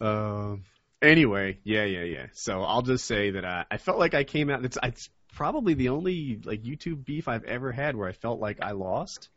Um. 0.00 0.64
Anyway, 1.02 1.58
yeah, 1.64 1.84
yeah, 1.84 2.04
yeah. 2.04 2.26
So 2.32 2.62
I'll 2.62 2.82
just 2.82 3.06
say 3.06 3.30
that 3.32 3.44
I, 3.44 3.64
I 3.70 3.76
felt 3.78 3.98
like 3.98 4.14
I 4.14 4.24
came 4.24 4.50
out. 4.50 4.64
It's, 4.64 4.76
it's 4.82 5.08
probably 5.34 5.74
the 5.74 5.90
only 5.90 6.40
like 6.44 6.62
YouTube 6.62 7.04
beef 7.04 7.26
I've 7.28 7.44
ever 7.44 7.72
had 7.72 7.96
where 7.96 8.08
I 8.08 8.12
felt 8.12 8.40
like 8.40 8.58
I 8.62 8.72
lost, 8.72 9.30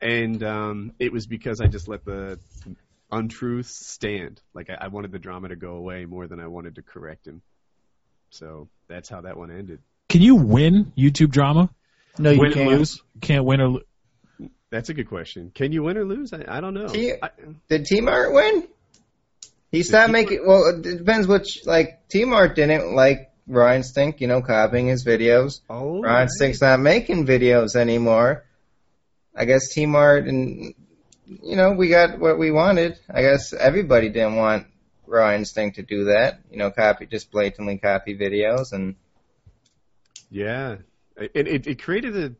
and 0.00 0.42
um, 0.44 0.92
it 0.98 1.12
was 1.12 1.26
because 1.26 1.60
I 1.60 1.66
just 1.66 1.88
let 1.88 2.04
the 2.04 2.38
untruths 3.10 3.86
stand. 3.86 4.40
Like 4.54 4.70
I, 4.70 4.76
I 4.82 4.88
wanted 4.88 5.10
the 5.12 5.18
drama 5.18 5.48
to 5.48 5.56
go 5.56 5.72
away 5.72 6.04
more 6.04 6.28
than 6.28 6.40
I 6.40 6.46
wanted 6.46 6.76
to 6.76 6.82
correct 6.82 7.26
him. 7.26 7.42
So 8.30 8.68
that's 8.88 9.08
how 9.08 9.22
that 9.22 9.36
one 9.36 9.50
ended. 9.50 9.80
Can 10.08 10.22
you 10.22 10.36
win 10.36 10.92
YouTube 10.96 11.30
drama? 11.30 11.70
No, 12.18 12.30
you 12.30 12.40
win 12.40 12.52
can't. 12.52 12.70
lose? 12.70 13.02
You 13.14 13.20
can't 13.20 13.44
win 13.44 13.60
or 13.60 13.68
lo- 13.68 14.48
That's 14.70 14.88
a 14.88 14.94
good 14.94 15.08
question. 15.08 15.50
Can 15.54 15.72
you 15.72 15.82
win 15.82 15.96
or 15.96 16.04
lose? 16.04 16.32
I, 16.32 16.44
I 16.46 16.60
don't 16.60 16.74
know. 16.74 16.88
He- 16.88 17.14
I, 17.20 17.30
Did 17.68 17.86
Team 17.86 18.08
Art 18.08 18.32
win? 18.32 18.68
He 19.70 19.82
stopped 19.82 20.12
making. 20.12 20.46
Well, 20.46 20.66
it 20.76 20.82
depends 20.82 21.26
which. 21.26 21.66
Like 21.66 22.08
Team 22.08 22.32
Art 22.32 22.56
didn't 22.56 22.94
like 22.94 23.30
Raw 23.46 23.74
Instinct, 23.74 24.20
you 24.20 24.26
know, 24.26 24.42
copying 24.42 24.86
his 24.86 25.04
videos. 25.04 25.60
oh, 25.68 26.00
Raw 26.00 26.22
Instinct's 26.22 26.60
not 26.60 26.80
making 26.80 27.26
videos 27.26 27.76
anymore. 27.76 28.44
I 29.34 29.44
guess 29.44 29.72
Team 29.72 29.94
Art 29.94 30.26
and 30.26 30.74
you 31.26 31.56
know 31.56 31.72
we 31.72 31.88
got 31.88 32.18
what 32.18 32.38
we 32.38 32.50
wanted. 32.50 32.98
I 33.08 33.22
guess 33.22 33.52
everybody 33.52 34.08
didn't 34.08 34.36
want 34.36 34.66
Raw 35.06 35.34
Instinct 35.34 35.76
to 35.76 35.82
do 35.82 36.04
that. 36.06 36.40
You 36.50 36.58
know, 36.58 36.70
copy 36.70 37.06
just 37.06 37.30
blatantly 37.30 37.78
copy 37.78 38.16
videos 38.16 38.72
and 38.72 38.96
Yeah, 40.30 40.76
it, 41.16 41.46
it 41.46 41.66
it 41.66 41.82
created 41.82 42.16
a 42.16 42.34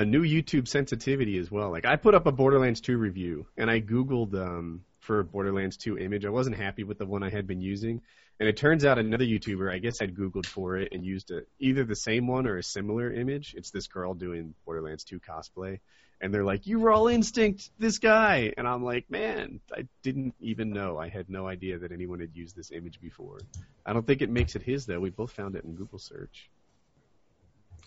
a 0.00 0.04
new 0.04 0.22
YouTube 0.22 0.66
sensitivity 0.66 1.38
as 1.38 1.50
well. 1.50 1.70
Like 1.70 1.84
I 1.84 1.96
put 1.96 2.14
up 2.14 2.26
a 2.26 2.32
Borderlands 2.32 2.80
2 2.80 2.96
review 2.96 3.46
and 3.56 3.70
I 3.70 3.80
googled 3.80 4.34
um 4.34 4.84
for 5.02 5.22
Borderlands 5.22 5.76
2 5.76 5.98
image. 5.98 6.24
I 6.24 6.30
wasn't 6.30 6.56
happy 6.56 6.84
with 6.84 6.98
the 6.98 7.06
one 7.06 7.22
I 7.22 7.30
had 7.30 7.46
been 7.46 7.60
using, 7.60 8.00
and 8.40 8.48
it 8.48 8.56
turns 8.56 8.84
out 8.84 8.98
another 8.98 9.24
YouTuber, 9.24 9.70
I 9.72 9.78
guess, 9.78 9.98
had 10.00 10.14
googled 10.14 10.46
for 10.46 10.76
it 10.78 10.88
and 10.92 11.04
used 11.04 11.30
a, 11.30 11.42
either 11.58 11.84
the 11.84 11.94
same 11.96 12.26
one 12.26 12.46
or 12.46 12.56
a 12.56 12.62
similar 12.62 13.12
image. 13.12 13.54
It's 13.56 13.70
this 13.70 13.86
girl 13.88 14.14
doing 14.14 14.54
Borderlands 14.64 15.04
2 15.04 15.20
cosplay, 15.20 15.80
and 16.20 16.32
they're 16.32 16.44
like, 16.44 16.66
"You 16.66 16.78
Raw 16.78 17.08
Instinct, 17.08 17.68
this 17.78 17.98
guy," 17.98 18.52
and 18.56 18.66
I'm 18.66 18.84
like, 18.84 19.10
"Man, 19.10 19.60
I 19.76 19.86
didn't 20.02 20.34
even 20.40 20.70
know. 20.70 20.96
I 20.98 21.08
had 21.08 21.28
no 21.28 21.46
idea 21.48 21.78
that 21.78 21.92
anyone 21.92 22.20
had 22.20 22.34
used 22.34 22.56
this 22.56 22.70
image 22.70 23.00
before." 23.00 23.38
I 23.84 23.92
don't 23.92 24.06
think 24.06 24.22
it 24.22 24.30
makes 24.30 24.54
it 24.54 24.62
his 24.62 24.86
though. 24.86 25.00
We 25.00 25.10
both 25.10 25.32
found 25.32 25.56
it 25.56 25.64
in 25.64 25.74
Google 25.74 25.98
search. 25.98 26.48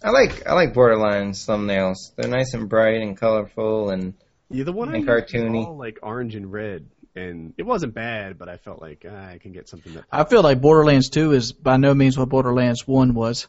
I 0.04 0.10
like 0.10 0.46
I 0.46 0.54
like 0.54 0.74
Borderlands 0.74 1.48
thumbnails. 1.48 1.96
They're 2.18 2.30
nice 2.30 2.54
and 2.54 2.68
bright 2.68 3.02
and 3.02 3.18
colorful 3.18 3.90
and 3.90 4.14
Yeah, 4.50 4.66
the 4.66 4.74
one 4.74 4.90
I 4.90 4.98
And 4.98 5.08
was 5.08 5.24
cartoony. 5.24 5.66
all 5.66 5.78
like 5.78 6.00
orange 6.04 6.36
and 6.36 6.52
red, 6.52 6.86
and 7.16 7.54
it 7.58 7.64
wasn't 7.64 7.94
bad, 7.94 8.38
but 8.38 8.50
I 8.50 8.58
felt 8.58 8.82
like 8.82 9.06
ah, 9.10 9.28
I 9.30 9.38
can 9.38 9.52
get 9.52 9.68
something 9.70 9.94
that 9.94 10.06
I 10.12 10.24
feel 10.26 10.42
like 10.42 10.62
Borderlands 10.62 11.10
2 11.10 11.32
is 11.34 11.52
by 11.52 11.78
no 11.78 11.94
means 11.94 12.18
what 12.18 12.30
Borderlands 12.30 12.88
1 12.88 13.14
was. 13.14 13.48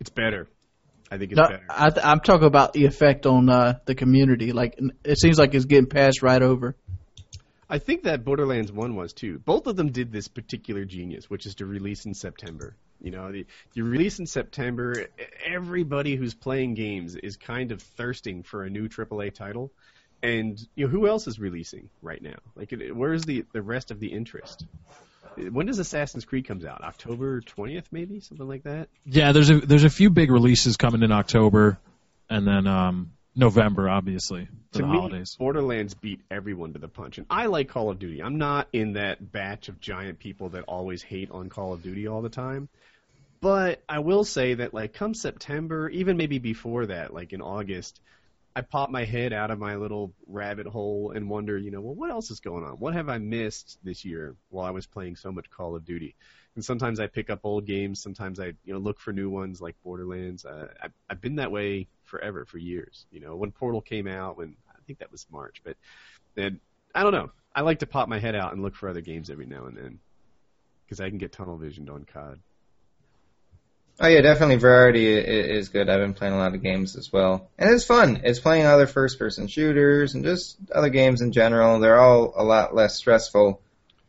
it's 0.00 0.10
better. 0.10 0.48
I 1.10 1.16
think 1.18 1.32
it's 1.32 1.38
No, 1.38 1.48
better. 1.48 1.64
I, 1.70 1.88
th- 1.90 2.04
I'm 2.04 2.20
talking 2.20 2.46
about 2.46 2.74
the 2.74 2.84
effect 2.84 3.24
on 3.26 3.48
uh, 3.48 3.78
the 3.86 3.94
community. 3.94 4.52
Like 4.52 4.78
it 5.04 5.18
seems 5.18 5.38
like 5.38 5.54
it's 5.54 5.64
getting 5.64 5.88
passed 5.88 6.22
right 6.22 6.42
over. 6.42 6.76
I 7.70 7.78
think 7.78 8.04
that 8.04 8.24
Borderlands 8.24 8.72
One 8.72 8.94
was 8.94 9.12
too. 9.12 9.38
Both 9.44 9.66
of 9.66 9.76
them 9.76 9.90
did 9.92 10.10
this 10.12 10.28
particular 10.28 10.84
genius, 10.84 11.28
which 11.28 11.44
is 11.46 11.56
to 11.56 11.66
release 11.66 12.06
in 12.06 12.14
September. 12.14 12.76
You 13.00 13.10
know, 13.10 13.30
the, 13.30 13.46
you 13.74 13.84
release 13.84 14.18
in 14.18 14.26
September. 14.26 15.06
Everybody 15.46 16.16
who's 16.16 16.34
playing 16.34 16.74
games 16.74 17.14
is 17.14 17.36
kind 17.36 17.70
of 17.72 17.80
thirsting 17.82 18.42
for 18.42 18.64
a 18.64 18.70
new 18.70 18.88
AAA 18.88 19.34
title, 19.34 19.70
and 20.22 20.58
you 20.74 20.86
know 20.86 20.90
who 20.90 21.06
else 21.06 21.26
is 21.26 21.38
releasing 21.38 21.88
right 22.02 22.22
now? 22.22 22.36
Like, 22.54 22.72
where's 22.92 23.24
the 23.24 23.44
the 23.52 23.62
rest 23.62 23.90
of 23.90 24.00
the 24.00 24.08
interest? 24.08 24.64
When 25.36 25.66
does 25.66 25.78
Assassin's 25.78 26.24
Creed 26.24 26.48
comes 26.48 26.64
out? 26.64 26.82
October 26.82 27.40
twentieth, 27.40 27.88
maybe 27.92 28.20
something 28.20 28.48
like 28.48 28.64
that. 28.64 28.88
Yeah, 29.04 29.32
there's 29.32 29.50
a 29.50 29.60
there's 29.60 29.84
a 29.84 29.90
few 29.90 30.10
big 30.10 30.30
releases 30.30 30.76
coming 30.76 31.02
in 31.02 31.12
October, 31.12 31.78
and 32.28 32.46
then 32.46 32.66
um, 32.66 33.12
November, 33.36 33.88
obviously 33.88 34.48
for 34.72 34.78
to 34.78 34.78
the 34.78 34.88
me, 34.88 34.96
holidays. 34.96 35.36
Borderlands 35.38 35.94
beat 35.94 36.20
everyone 36.30 36.72
to 36.72 36.80
the 36.80 36.88
punch, 36.88 37.18
and 37.18 37.26
I 37.30 37.46
like 37.46 37.68
Call 37.68 37.90
of 37.90 37.98
Duty. 37.98 38.20
I'm 38.20 38.38
not 38.38 38.68
in 38.72 38.94
that 38.94 39.32
batch 39.32 39.68
of 39.68 39.80
giant 39.80 40.18
people 40.18 40.50
that 40.50 40.64
always 40.64 41.02
hate 41.02 41.30
on 41.30 41.48
Call 41.48 41.72
of 41.72 41.82
Duty 41.82 42.08
all 42.08 42.20
the 42.20 42.28
time. 42.28 42.68
But 43.40 43.80
I 43.88 44.00
will 44.00 44.24
say 44.24 44.54
that, 44.54 44.74
like, 44.74 44.94
come 44.94 45.14
September, 45.14 45.88
even 45.90 46.16
maybe 46.16 46.40
before 46.40 46.86
that, 46.86 47.14
like 47.14 47.32
in 47.32 47.40
August, 47.40 48.00
I 48.58 48.60
pop 48.62 48.90
my 48.90 49.04
head 49.04 49.32
out 49.32 49.52
of 49.52 49.60
my 49.60 49.76
little 49.76 50.12
rabbit 50.26 50.66
hole 50.66 51.12
and 51.14 51.30
wonder, 51.30 51.56
you 51.56 51.70
know, 51.70 51.80
well, 51.80 51.94
what 51.94 52.10
else 52.10 52.32
is 52.32 52.40
going 52.40 52.64
on? 52.64 52.72
What 52.72 52.92
have 52.92 53.08
I 53.08 53.18
missed 53.18 53.78
this 53.84 54.04
year 54.04 54.34
while 54.48 54.66
I 54.66 54.70
was 54.70 54.84
playing 54.84 55.14
so 55.14 55.30
much 55.30 55.48
Call 55.48 55.76
of 55.76 55.84
Duty? 55.84 56.16
And 56.56 56.64
sometimes 56.64 56.98
I 56.98 57.06
pick 57.06 57.30
up 57.30 57.38
old 57.44 57.66
games. 57.66 58.02
Sometimes 58.02 58.40
I, 58.40 58.46
you 58.64 58.72
know, 58.72 58.80
look 58.80 58.98
for 58.98 59.12
new 59.12 59.30
ones 59.30 59.60
like 59.60 59.76
Borderlands. 59.84 60.44
Uh, 60.44 60.66
I, 60.82 60.88
I've 61.08 61.20
been 61.20 61.36
that 61.36 61.52
way 61.52 61.86
forever, 62.02 62.44
for 62.46 62.58
years. 62.58 63.06
You 63.12 63.20
know, 63.20 63.36
when 63.36 63.52
Portal 63.52 63.80
came 63.80 64.08
out, 64.08 64.36
when 64.36 64.56
I 64.68 64.80
think 64.88 64.98
that 64.98 65.12
was 65.12 65.24
March, 65.30 65.62
but 65.64 65.76
then 66.34 66.58
I 66.96 67.04
don't 67.04 67.12
know. 67.12 67.30
I 67.54 67.60
like 67.60 67.78
to 67.78 67.86
pop 67.86 68.08
my 68.08 68.18
head 68.18 68.34
out 68.34 68.54
and 68.54 68.60
look 68.60 68.74
for 68.74 68.88
other 68.88 69.02
games 69.02 69.30
every 69.30 69.46
now 69.46 69.66
and 69.66 69.76
then 69.76 70.00
because 70.84 71.00
I 71.00 71.10
can 71.10 71.18
get 71.18 71.30
tunnel 71.30 71.58
visioned 71.58 71.90
on 71.90 72.04
COD. 72.12 72.40
Oh 74.00 74.06
yeah, 74.06 74.20
definitely 74.20 74.56
variety 74.56 75.16
i- 75.16 75.20
i- 75.20 75.56
is 75.58 75.70
good. 75.70 75.88
I've 75.88 76.00
been 76.00 76.14
playing 76.14 76.34
a 76.34 76.38
lot 76.38 76.54
of 76.54 76.62
games 76.62 76.96
as 76.96 77.12
well, 77.12 77.50
and 77.58 77.70
it's 77.70 77.84
fun. 77.84 78.20
It's 78.24 78.38
playing 78.38 78.64
other 78.66 78.86
first-person 78.86 79.48
shooters 79.48 80.14
and 80.14 80.24
just 80.24 80.56
other 80.72 80.88
games 80.88 81.20
in 81.20 81.32
general. 81.32 81.80
They're 81.80 81.98
all 81.98 82.32
a 82.36 82.44
lot 82.44 82.74
less 82.74 82.96
stressful 82.96 83.60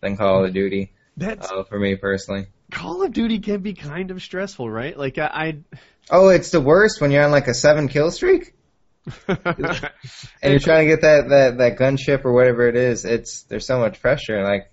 than 0.02 0.16
Call 0.16 0.46
of 0.46 0.54
Duty 0.54 0.92
That's 1.18 1.52
uh, 1.52 1.64
for 1.64 1.80
me 1.80 1.96
personally. 1.96 2.48
Call 2.72 3.02
of 3.04 3.12
Duty 3.12 3.40
can 3.40 3.62
be 3.62 3.74
kind 3.74 4.12
of 4.12 4.22
stressful, 4.22 4.70
right? 4.70 4.96
Like 4.98 5.18
I, 5.18 5.58
Oh, 6.12 6.30
it's 6.30 6.52
the 6.52 6.62
worst 6.62 7.02
when 7.02 7.10
you're 7.12 7.24
on 7.24 7.32
like 7.32 7.48
a 7.48 7.54
seven 7.54 7.88
kill 7.88 8.12
streak 8.12 8.54
and 9.28 9.90
you're 10.44 10.60
trying 10.60 10.88
to 10.88 10.94
get 10.96 11.02
that 11.02 11.30
that 11.30 11.58
that 11.58 11.78
gunship 11.78 12.26
or 12.26 12.32
whatever 12.34 12.68
it 12.68 12.76
is. 12.76 13.06
It's 13.06 13.44
there's 13.44 13.66
so 13.66 13.80
much 13.80 14.02
pressure. 14.02 14.44
Like 14.44 14.72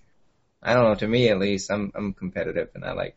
I 0.61 0.73
don't 0.75 0.83
know. 0.83 0.95
To 0.95 1.07
me, 1.07 1.29
at 1.29 1.39
least, 1.39 1.71
I'm 1.71 1.91
I'm 1.95 2.13
competitive 2.13 2.69
and 2.75 2.85
I 2.85 2.93
like. 2.93 3.15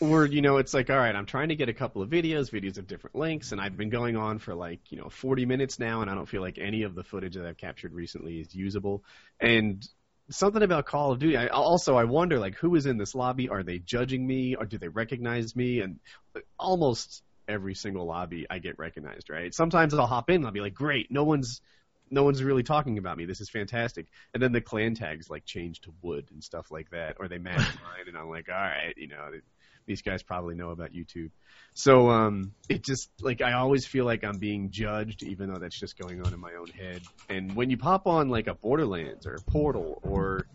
Or 0.00 0.24
you 0.24 0.40
know, 0.40 0.56
it's 0.56 0.72
like 0.72 0.90
all 0.90 0.96
right, 0.96 1.14
I'm 1.14 1.26
trying 1.26 1.50
to 1.50 1.56
get 1.56 1.68
a 1.68 1.74
couple 1.74 2.02
of 2.02 2.08
videos, 2.08 2.50
videos 2.50 2.78
of 2.78 2.86
different 2.86 3.16
lengths, 3.16 3.52
and 3.52 3.60
I've 3.60 3.76
been 3.76 3.90
going 3.90 4.16
on 4.16 4.38
for 4.38 4.54
like 4.54 4.80
you 4.90 4.98
know 4.98 5.10
40 5.10 5.46
minutes 5.46 5.78
now, 5.78 6.00
and 6.00 6.10
I 6.10 6.14
don't 6.14 6.28
feel 6.28 6.40
like 6.40 6.58
any 6.58 6.82
of 6.82 6.94
the 6.94 7.04
footage 7.04 7.34
that 7.34 7.46
I've 7.46 7.58
captured 7.58 7.92
recently 7.92 8.40
is 8.40 8.54
usable. 8.54 9.04
And 9.38 9.86
something 10.30 10.62
about 10.62 10.86
Call 10.86 11.12
of 11.12 11.18
Duty. 11.18 11.36
I, 11.36 11.48
also, 11.48 11.96
I 11.96 12.04
wonder 12.04 12.38
like 12.38 12.56
who 12.56 12.74
is 12.76 12.86
in 12.86 12.96
this 12.96 13.14
lobby? 13.14 13.48
Are 13.48 13.62
they 13.62 13.78
judging 13.78 14.26
me, 14.26 14.54
or 14.54 14.64
do 14.64 14.78
they 14.78 14.88
recognize 14.88 15.54
me? 15.54 15.80
And 15.80 16.00
almost 16.58 17.22
every 17.46 17.74
single 17.74 18.06
lobby, 18.06 18.46
I 18.48 18.58
get 18.58 18.78
recognized. 18.78 19.28
Right? 19.28 19.54
Sometimes 19.54 19.92
I'll 19.92 20.06
hop 20.06 20.30
in, 20.30 20.36
and 20.36 20.46
I'll 20.46 20.52
be 20.52 20.60
like, 20.60 20.74
great, 20.74 21.10
no 21.10 21.24
one's 21.24 21.60
no 22.10 22.24
one's 22.24 22.42
really 22.42 22.64
talking 22.64 22.98
about 22.98 23.16
me. 23.16 23.24
This 23.24 23.40
is 23.40 23.48
fantastic. 23.48 24.06
And 24.34 24.42
then 24.42 24.52
the 24.52 24.60
clan 24.60 24.94
tags 24.94 25.30
like 25.30 25.44
change 25.44 25.82
to 25.82 25.92
wood 26.02 26.26
and 26.32 26.42
stuff 26.42 26.70
like 26.70 26.90
that, 26.90 27.16
or 27.20 27.28
they 27.28 27.38
match 27.38 27.58
mine, 27.58 28.08
and 28.08 28.16
I'm 28.16 28.30
like, 28.30 28.48
all 28.48 28.54
right, 28.54 28.94
you 28.96 29.08
know, 29.08 29.30
these 29.86 30.02
guys 30.02 30.22
probably 30.22 30.54
know 30.54 30.70
about 30.70 30.92
YouTube. 30.92 31.30
So 31.74 32.10
um, 32.10 32.52
it 32.68 32.82
just 32.82 33.10
like 33.20 33.42
I 33.42 33.52
always 33.52 33.86
feel 33.86 34.04
like 34.04 34.24
I'm 34.24 34.38
being 34.38 34.70
judged, 34.70 35.22
even 35.22 35.52
though 35.52 35.58
that's 35.58 35.78
just 35.78 35.98
going 35.98 36.24
on 36.24 36.32
in 36.32 36.40
my 36.40 36.54
own 36.54 36.68
head. 36.68 37.02
And 37.28 37.54
when 37.54 37.70
you 37.70 37.76
pop 37.76 38.06
on 38.06 38.28
like 38.28 38.46
a 38.46 38.54
Borderlands 38.54 39.26
or 39.26 39.34
a 39.34 39.40
Portal 39.40 40.00
or 40.02 40.46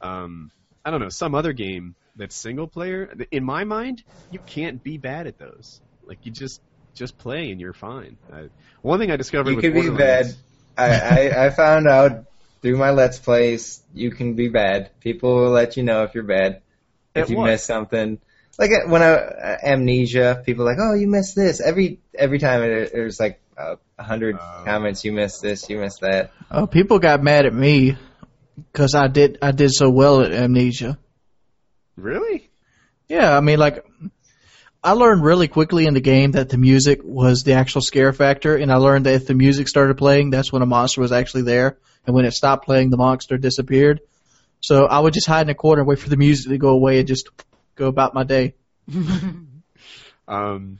um, 0.00 0.50
I 0.84 0.90
don't 0.90 1.00
know 1.00 1.08
some 1.08 1.34
other 1.34 1.52
game 1.52 1.94
that's 2.16 2.34
single 2.34 2.66
player, 2.66 3.14
in 3.30 3.44
my 3.44 3.64
mind, 3.64 4.02
you 4.30 4.38
can't 4.40 4.82
be 4.82 4.98
bad 4.98 5.26
at 5.26 5.38
those. 5.38 5.80
Like 6.04 6.18
you 6.24 6.32
just 6.32 6.60
just 6.94 7.18
play 7.18 7.50
and 7.50 7.60
you're 7.60 7.72
fine. 7.72 8.16
I, 8.32 8.48
one 8.82 8.98
thing 8.98 9.10
I 9.10 9.16
discovered 9.16 9.50
You 9.50 9.60
could 9.60 9.74
be 9.74 9.90
bad. 9.90 10.34
I, 10.76 10.88
I 10.88 11.46
I 11.46 11.50
found 11.50 11.86
out 11.86 12.24
through 12.62 12.76
my 12.76 12.90
Let's 12.90 13.18
Plays 13.18 13.82
you 13.92 14.10
can 14.10 14.34
be 14.34 14.48
bad. 14.48 14.90
People 15.00 15.34
will 15.34 15.50
let 15.50 15.76
you 15.76 15.82
know 15.82 16.04
if 16.04 16.14
you're 16.14 16.24
bad. 16.24 16.62
If 17.14 17.24
At 17.24 17.30
you 17.30 17.36
what? 17.36 17.46
miss 17.46 17.64
something. 17.64 18.18
Like 18.58 18.70
uh, 18.70 18.88
when 18.88 19.02
I 19.02 19.12
uh, 19.14 19.56
amnesia, 19.62 20.42
people 20.44 20.68
are 20.68 20.72
like, 20.72 20.78
"Oh, 20.80 20.94
you 20.94 21.06
missed 21.08 21.34
this." 21.34 21.60
Every 21.60 22.00
every 22.14 22.38
time 22.38 22.62
it, 22.62 22.92
there's 22.92 23.18
like 23.18 23.40
uh, 23.56 23.76
a 23.98 24.02
hundred 24.02 24.36
Oh. 24.38 24.64
comments. 24.64 25.04
You 25.04 25.12
missed 25.12 25.42
this. 25.42 25.68
You 25.68 25.78
missed 25.78 26.00
that. 26.02 26.32
Oh, 26.50 26.66
people 26.66 26.98
got 26.98 27.22
mad 27.22 27.46
at 27.46 27.54
me 27.54 27.96
because 28.70 28.94
I 28.94 29.08
did 29.08 29.38
I 29.42 29.52
did 29.52 29.72
so 29.72 29.90
well 29.90 30.20
at 30.22 30.32
Amnesia. 30.32 30.98
Really? 31.96 32.50
Yeah, 33.08 33.36
I 33.36 33.40
mean, 33.40 33.58
like, 33.58 33.84
I 34.82 34.92
learned 34.92 35.22
really 35.22 35.48
quickly 35.48 35.86
in 35.86 35.94
the 35.94 36.00
game 36.00 36.32
that 36.32 36.48
the 36.48 36.56
music 36.58 37.00
was 37.04 37.42
the 37.42 37.54
actual 37.54 37.82
scare 37.82 38.12
factor, 38.12 38.56
and 38.56 38.72
I 38.72 38.76
learned 38.76 39.06
that 39.06 39.14
if 39.14 39.26
the 39.26 39.34
music 39.34 39.68
started 39.68 39.98
playing, 39.98 40.30
that's 40.30 40.52
when 40.52 40.62
a 40.62 40.66
monster 40.66 41.00
was 41.00 41.12
actually 41.12 41.42
there, 41.42 41.78
and 42.06 42.14
when 42.14 42.24
it 42.24 42.32
stopped 42.32 42.64
playing, 42.64 42.90
the 42.90 42.96
monster 42.96 43.36
disappeared. 43.36 44.00
So 44.60 44.86
I 44.86 44.98
would 44.98 45.12
just 45.12 45.26
hide 45.26 45.42
in 45.46 45.50
a 45.50 45.54
corner, 45.54 45.80
and 45.82 45.88
wait 45.88 45.98
for 45.98 46.08
the 46.08 46.16
music 46.16 46.50
to 46.50 46.58
go 46.58 46.70
away, 46.70 46.98
and 46.98 47.08
just 47.08 47.28
go 47.82 47.88
about 47.88 48.14
my 48.14 48.24
day. 48.24 48.54
Um, 50.28 50.78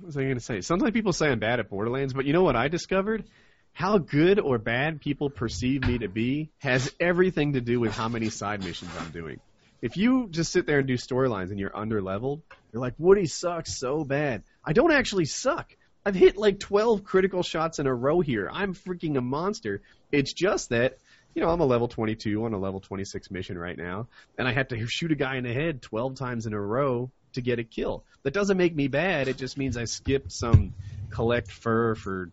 what 0.00 0.06
was 0.06 0.16
I 0.16 0.22
going 0.22 0.36
to 0.36 0.40
say? 0.40 0.62
Sometimes 0.62 0.92
people 0.92 1.12
say 1.12 1.28
I'm 1.28 1.38
bad 1.38 1.60
at 1.60 1.68
Borderlands, 1.68 2.14
but 2.14 2.24
you 2.24 2.32
know 2.32 2.42
what 2.42 2.56
I 2.56 2.68
discovered? 2.68 3.24
How 3.72 3.98
good 3.98 4.40
or 4.40 4.56
bad 4.56 5.02
people 5.02 5.28
perceive 5.28 5.86
me 5.86 5.98
to 5.98 6.08
be 6.08 6.50
has 6.58 6.90
everything 6.98 7.52
to 7.52 7.60
do 7.60 7.78
with 7.78 7.94
how 7.94 8.08
many 8.08 8.30
side 8.30 8.64
missions 8.64 8.90
I'm 8.98 9.10
doing. 9.10 9.40
If 9.82 9.98
you 9.98 10.28
just 10.30 10.50
sit 10.50 10.66
there 10.66 10.78
and 10.78 10.88
do 10.88 10.94
storylines 10.94 11.50
and 11.50 11.60
you're 11.60 11.76
under 11.76 12.00
leveled, 12.00 12.40
you're 12.72 12.80
like, 12.80 12.94
Woody 12.96 13.26
sucks 13.26 13.78
so 13.78 14.02
bad. 14.04 14.42
I 14.64 14.72
don't 14.72 14.90
actually 14.90 15.26
suck. 15.26 15.76
I've 16.04 16.14
hit 16.14 16.38
like 16.38 16.58
12 16.58 17.04
critical 17.04 17.42
shots 17.42 17.78
in 17.78 17.86
a 17.86 17.94
row 17.94 18.20
here. 18.20 18.48
I'm 18.50 18.74
freaking 18.74 19.18
a 19.18 19.20
monster. 19.20 19.82
It's 20.10 20.32
just 20.32 20.70
that, 20.70 20.96
you 21.38 21.44
know, 21.44 21.50
I'm 21.50 21.60
a 21.60 21.66
level 21.66 21.86
22 21.86 22.44
on 22.44 22.52
a 22.52 22.58
level 22.58 22.80
26 22.80 23.30
mission 23.30 23.56
right 23.56 23.78
now, 23.78 24.08
and 24.36 24.48
I 24.48 24.52
have 24.52 24.66
to 24.68 24.86
shoot 24.88 25.12
a 25.12 25.14
guy 25.14 25.36
in 25.36 25.44
the 25.44 25.52
head 25.52 25.80
12 25.82 26.16
times 26.16 26.46
in 26.46 26.52
a 26.52 26.60
row 26.60 27.12
to 27.34 27.40
get 27.40 27.60
a 27.60 27.64
kill. 27.64 28.02
That 28.24 28.34
doesn't 28.34 28.56
make 28.56 28.74
me 28.74 28.88
bad. 28.88 29.28
It 29.28 29.36
just 29.36 29.56
means 29.56 29.76
I 29.76 29.84
skipped 29.84 30.32
some 30.32 30.74
collect 31.10 31.52
fur 31.52 31.94
for 31.94 32.30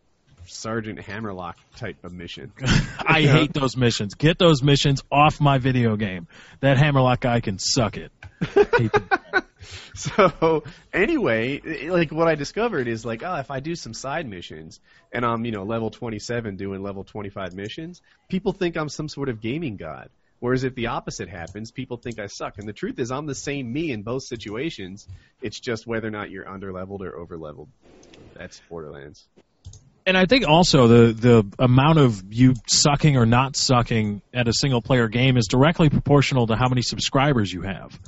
Sergeant 0.47 0.99
Hammerlock 0.99 1.55
type 1.75 2.03
of 2.03 2.13
mission. 2.13 2.51
I 2.99 3.21
hate 3.21 3.53
those 3.53 3.77
missions. 3.77 4.15
Get 4.15 4.39
those 4.39 4.63
missions 4.63 5.03
off 5.11 5.39
my 5.39 5.59
video 5.59 5.97
game. 5.97 6.27
That 6.61 6.77
Hammerlock 6.77 7.19
guy 7.19 7.41
can 7.41 7.59
suck 7.59 7.97
it. 7.97 8.11
So 9.95 10.63
anyway, 10.93 11.87
like 11.89 12.11
what 12.11 12.27
I 12.27 12.35
discovered 12.35 12.87
is 12.87 13.05
like, 13.05 13.23
oh, 13.23 13.35
if 13.35 13.49
I 13.49 13.59
do 13.59 13.75
some 13.75 13.93
side 13.93 14.27
missions 14.27 14.79
and 15.11 15.25
I'm, 15.25 15.45
you 15.45 15.51
know, 15.51 15.63
level 15.63 15.89
27 15.89 16.57
doing 16.57 16.83
level 16.83 17.03
25 17.03 17.53
missions, 17.53 18.01
people 18.29 18.51
think 18.51 18.75
I'm 18.75 18.89
some 18.89 19.07
sort 19.07 19.29
of 19.29 19.41
gaming 19.41 19.77
god. 19.77 20.09
Whereas 20.39 20.63
if 20.63 20.75
the 20.75 20.87
opposite 20.87 21.29
happens, 21.29 21.71
people 21.71 21.97
think 21.97 22.19
I 22.19 22.27
suck. 22.27 22.57
And 22.57 22.67
the 22.67 22.73
truth 22.73 22.99
is, 22.99 23.09
I'm 23.09 23.25
the 23.25 23.35
same 23.35 23.71
me 23.71 23.91
in 23.91 24.03
both 24.03 24.23
situations. 24.23 25.07
It's 25.41 25.59
just 25.59 25.87
whether 25.87 26.07
or 26.07 26.11
not 26.11 26.29
you're 26.29 26.45
underleveled 26.45 27.01
or 27.01 27.25
overleveled. 27.25 27.69
That's 28.35 28.61
Borderlands. 28.69 29.25
And 30.05 30.15
I 30.15 30.25
think 30.25 30.47
also 30.47 30.87
the 30.87 31.13
the 31.13 31.45
amount 31.57 31.97
of 31.97 32.23
you 32.31 32.53
sucking 32.67 33.17
or 33.17 33.25
not 33.25 33.55
sucking 33.55 34.21
at 34.33 34.47
a 34.47 34.53
single 34.53 34.81
player 34.81 35.07
game 35.07 35.35
is 35.35 35.47
directly 35.47 35.89
proportional 35.89 36.45
to 36.47 36.55
how 36.55 36.67
many 36.69 36.83
subscribers 36.83 37.51
you 37.51 37.61
have. 37.61 37.99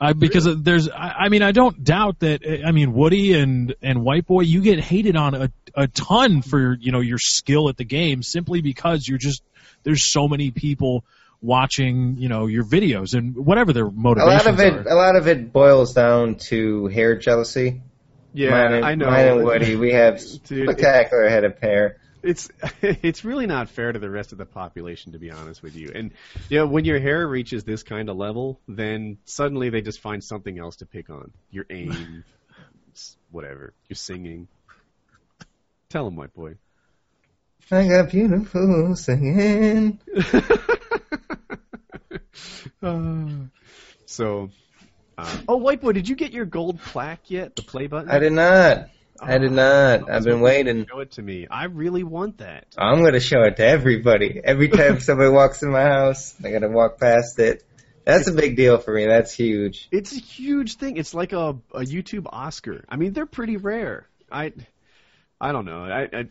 I, 0.00 0.14
because 0.14 0.48
there's, 0.62 0.88
I, 0.88 1.14
I 1.18 1.28
mean, 1.28 1.42
I 1.42 1.52
don't 1.52 1.84
doubt 1.84 2.20
that. 2.20 2.40
Eh, 2.42 2.62
I 2.64 2.72
mean, 2.72 2.94
Woody 2.94 3.34
and 3.34 3.74
and 3.82 4.02
White 4.02 4.26
Boy, 4.26 4.42
you 4.42 4.62
get 4.62 4.80
hated 4.80 5.14
on 5.14 5.34
a 5.34 5.50
a 5.74 5.88
ton 5.88 6.42
for 6.42 6.74
you 6.80 6.90
know 6.90 7.00
your 7.00 7.18
skill 7.18 7.68
at 7.68 7.76
the 7.76 7.84
game 7.84 8.22
simply 8.22 8.62
because 8.62 9.06
you're 9.06 9.18
just 9.18 9.42
there's 9.82 10.10
so 10.10 10.26
many 10.26 10.50
people 10.50 11.04
watching 11.42 12.16
you 12.18 12.28
know 12.28 12.46
your 12.46 12.64
videos 12.64 13.14
and 13.14 13.36
whatever 13.36 13.72
their 13.72 13.90
motivation 13.90 14.38
is. 14.38 14.46
A 14.46 14.48
lot 14.48 14.54
of 14.54 14.60
it, 14.60 14.86
are. 14.86 14.90
a 14.90 14.94
lot 14.94 15.16
of 15.16 15.28
it 15.28 15.52
boils 15.52 15.92
down 15.92 16.36
to 16.36 16.86
hair 16.86 17.16
jealousy. 17.16 17.82
Yeah, 18.32 18.50
mine 18.50 18.72
and, 18.72 18.84
I 18.84 18.94
know. 18.94 19.06
Mine 19.06 19.26
and 19.26 19.44
Woody, 19.44 19.76
we 19.76 19.92
have 19.92 20.20
Dude, 20.44 20.68
spectacular 20.68 21.28
head 21.28 21.44
of 21.44 21.58
hair. 21.58 21.98
It's 22.22 22.50
it's 22.82 23.24
really 23.24 23.46
not 23.46 23.68
fair 23.68 23.92
to 23.92 23.98
the 23.98 24.10
rest 24.10 24.32
of 24.32 24.38
the 24.38 24.46
population 24.46 25.12
to 25.12 25.18
be 25.18 25.30
honest 25.30 25.62
with 25.62 25.76
you. 25.76 25.92
And 25.94 26.12
you 26.48 26.58
know 26.58 26.66
when 26.66 26.84
your 26.84 27.00
hair 27.00 27.26
reaches 27.26 27.64
this 27.64 27.82
kind 27.82 28.08
of 28.08 28.16
level 28.16 28.60
then 28.68 29.18
suddenly 29.24 29.70
they 29.70 29.80
just 29.80 30.00
find 30.00 30.22
something 30.22 30.58
else 30.58 30.76
to 30.76 30.86
pick 30.86 31.10
on. 31.10 31.32
Your 31.50 31.66
aim 31.70 32.24
whatever. 33.30 33.72
Your 33.88 33.96
singing. 33.96 34.48
Tell 35.88 36.04
them, 36.04 36.16
white 36.16 36.34
boy. 36.34 36.54
I 37.70 37.86
got 37.88 38.10
beautiful 38.10 38.96
singing. 38.96 40.00
Uh, 42.82 43.26
so 44.06 44.50
uh, 45.16 45.36
oh 45.48 45.56
white 45.56 45.80
boy 45.80 45.92
did 45.92 46.08
you 46.08 46.16
get 46.16 46.32
your 46.32 46.46
gold 46.46 46.80
plaque 46.80 47.30
yet? 47.30 47.54
The 47.54 47.62
play 47.62 47.86
button? 47.86 48.10
I 48.10 48.18
did 48.18 48.32
not. 48.32 48.88
I 49.22 49.38
did 49.38 49.52
not. 49.52 50.10
I've 50.10 50.24
been 50.24 50.40
waiting. 50.40 50.86
show 50.86 51.00
it 51.00 51.12
to 51.12 51.22
me 51.22 51.46
i 51.50 51.64
really 51.64 52.02
want 52.02 52.38
that 52.38 52.66
I'm 52.78 53.02
gonna 53.04 53.20
show 53.20 53.42
it 53.42 53.56
to 53.56 53.66
everybody. 53.66 54.40
Every 54.42 54.68
time 54.68 55.00
somebody 55.08 55.30
walks 55.30 55.62
in 55.62 55.70
my 55.70 55.82
house, 55.82 56.34
I 56.42 56.50
gotta 56.50 56.68
walk 56.68 56.98
past 56.98 57.38
it. 57.38 57.64
That's 58.04 58.28
a 58.28 58.32
big 58.32 58.56
deal 58.56 58.78
for 58.78 58.94
me. 58.94 59.06
That's 59.06 59.32
huge. 59.32 59.88
It's 59.90 60.12
a 60.12 60.18
huge 60.20 60.76
thing. 60.76 60.96
It's 60.96 61.14
like 61.14 61.32
a, 61.32 61.50
a 61.72 61.80
YouTube 61.80 62.26
Oscar. 62.26 62.84
I 62.88 62.96
mean, 62.96 63.12
they're 63.12 63.26
pretty 63.26 63.56
rare. 63.56 64.06
I, 64.32 64.52
I 65.40 65.52
don't 65.52 65.64
know. 65.64 65.84
I, 65.84 66.08
I, 66.12 66.28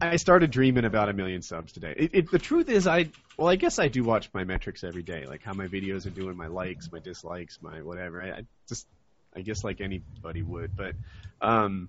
I 0.00 0.16
started 0.16 0.50
dreaming 0.50 0.84
about 0.84 1.08
a 1.08 1.12
million 1.12 1.42
subs 1.42 1.72
today. 1.72 1.94
It, 1.96 2.10
it, 2.12 2.30
the 2.30 2.38
truth 2.38 2.68
is, 2.68 2.86
I 2.86 3.08
well, 3.36 3.48
I 3.48 3.56
guess 3.56 3.78
I 3.78 3.88
do 3.88 4.04
watch 4.04 4.28
my 4.32 4.44
metrics 4.44 4.84
every 4.84 5.02
day, 5.02 5.26
like 5.26 5.42
how 5.42 5.54
my 5.54 5.66
videos 5.66 6.06
are 6.06 6.10
doing, 6.10 6.36
my 6.36 6.48
likes, 6.48 6.92
my 6.92 6.98
dislikes, 6.98 7.58
my 7.62 7.82
whatever. 7.82 8.22
I, 8.22 8.30
I 8.30 8.42
just, 8.68 8.86
I 9.34 9.40
guess 9.40 9.64
like 9.64 9.80
anybody 9.80 10.42
would, 10.42 10.76
but 10.76 10.94
um, 11.40 11.88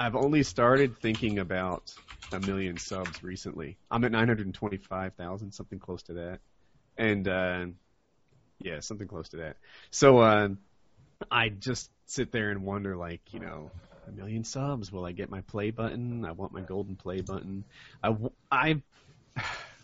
I've 0.00 0.16
only 0.16 0.42
started 0.42 0.96
thinking 1.00 1.38
about 1.38 1.94
a 2.32 2.40
million 2.40 2.78
subs 2.78 3.22
recently. 3.22 3.76
I'm 3.90 4.02
at 4.04 4.12
925,000, 4.12 5.52
something 5.52 5.78
close 5.78 6.02
to 6.04 6.14
that, 6.14 6.40
and. 6.98 7.28
uh 7.28 7.66
yeah, 8.60 8.80
something 8.80 9.08
close 9.08 9.30
to 9.30 9.38
that. 9.38 9.56
So 9.90 10.18
uh, 10.18 10.48
I 11.30 11.48
just 11.48 11.90
sit 12.06 12.30
there 12.32 12.50
and 12.50 12.62
wonder, 12.62 12.96
like, 12.96 13.20
you 13.32 13.40
know, 13.40 13.70
a 14.06 14.12
million 14.12 14.44
subs. 14.44 14.92
Will 14.92 15.04
I 15.04 15.12
get 15.12 15.30
my 15.30 15.40
play 15.42 15.70
button? 15.70 16.24
I 16.24 16.32
want 16.32 16.52
my 16.52 16.60
golden 16.60 16.96
play 16.96 17.22
button. 17.22 17.64
I, 18.02 18.14
I 18.50 18.82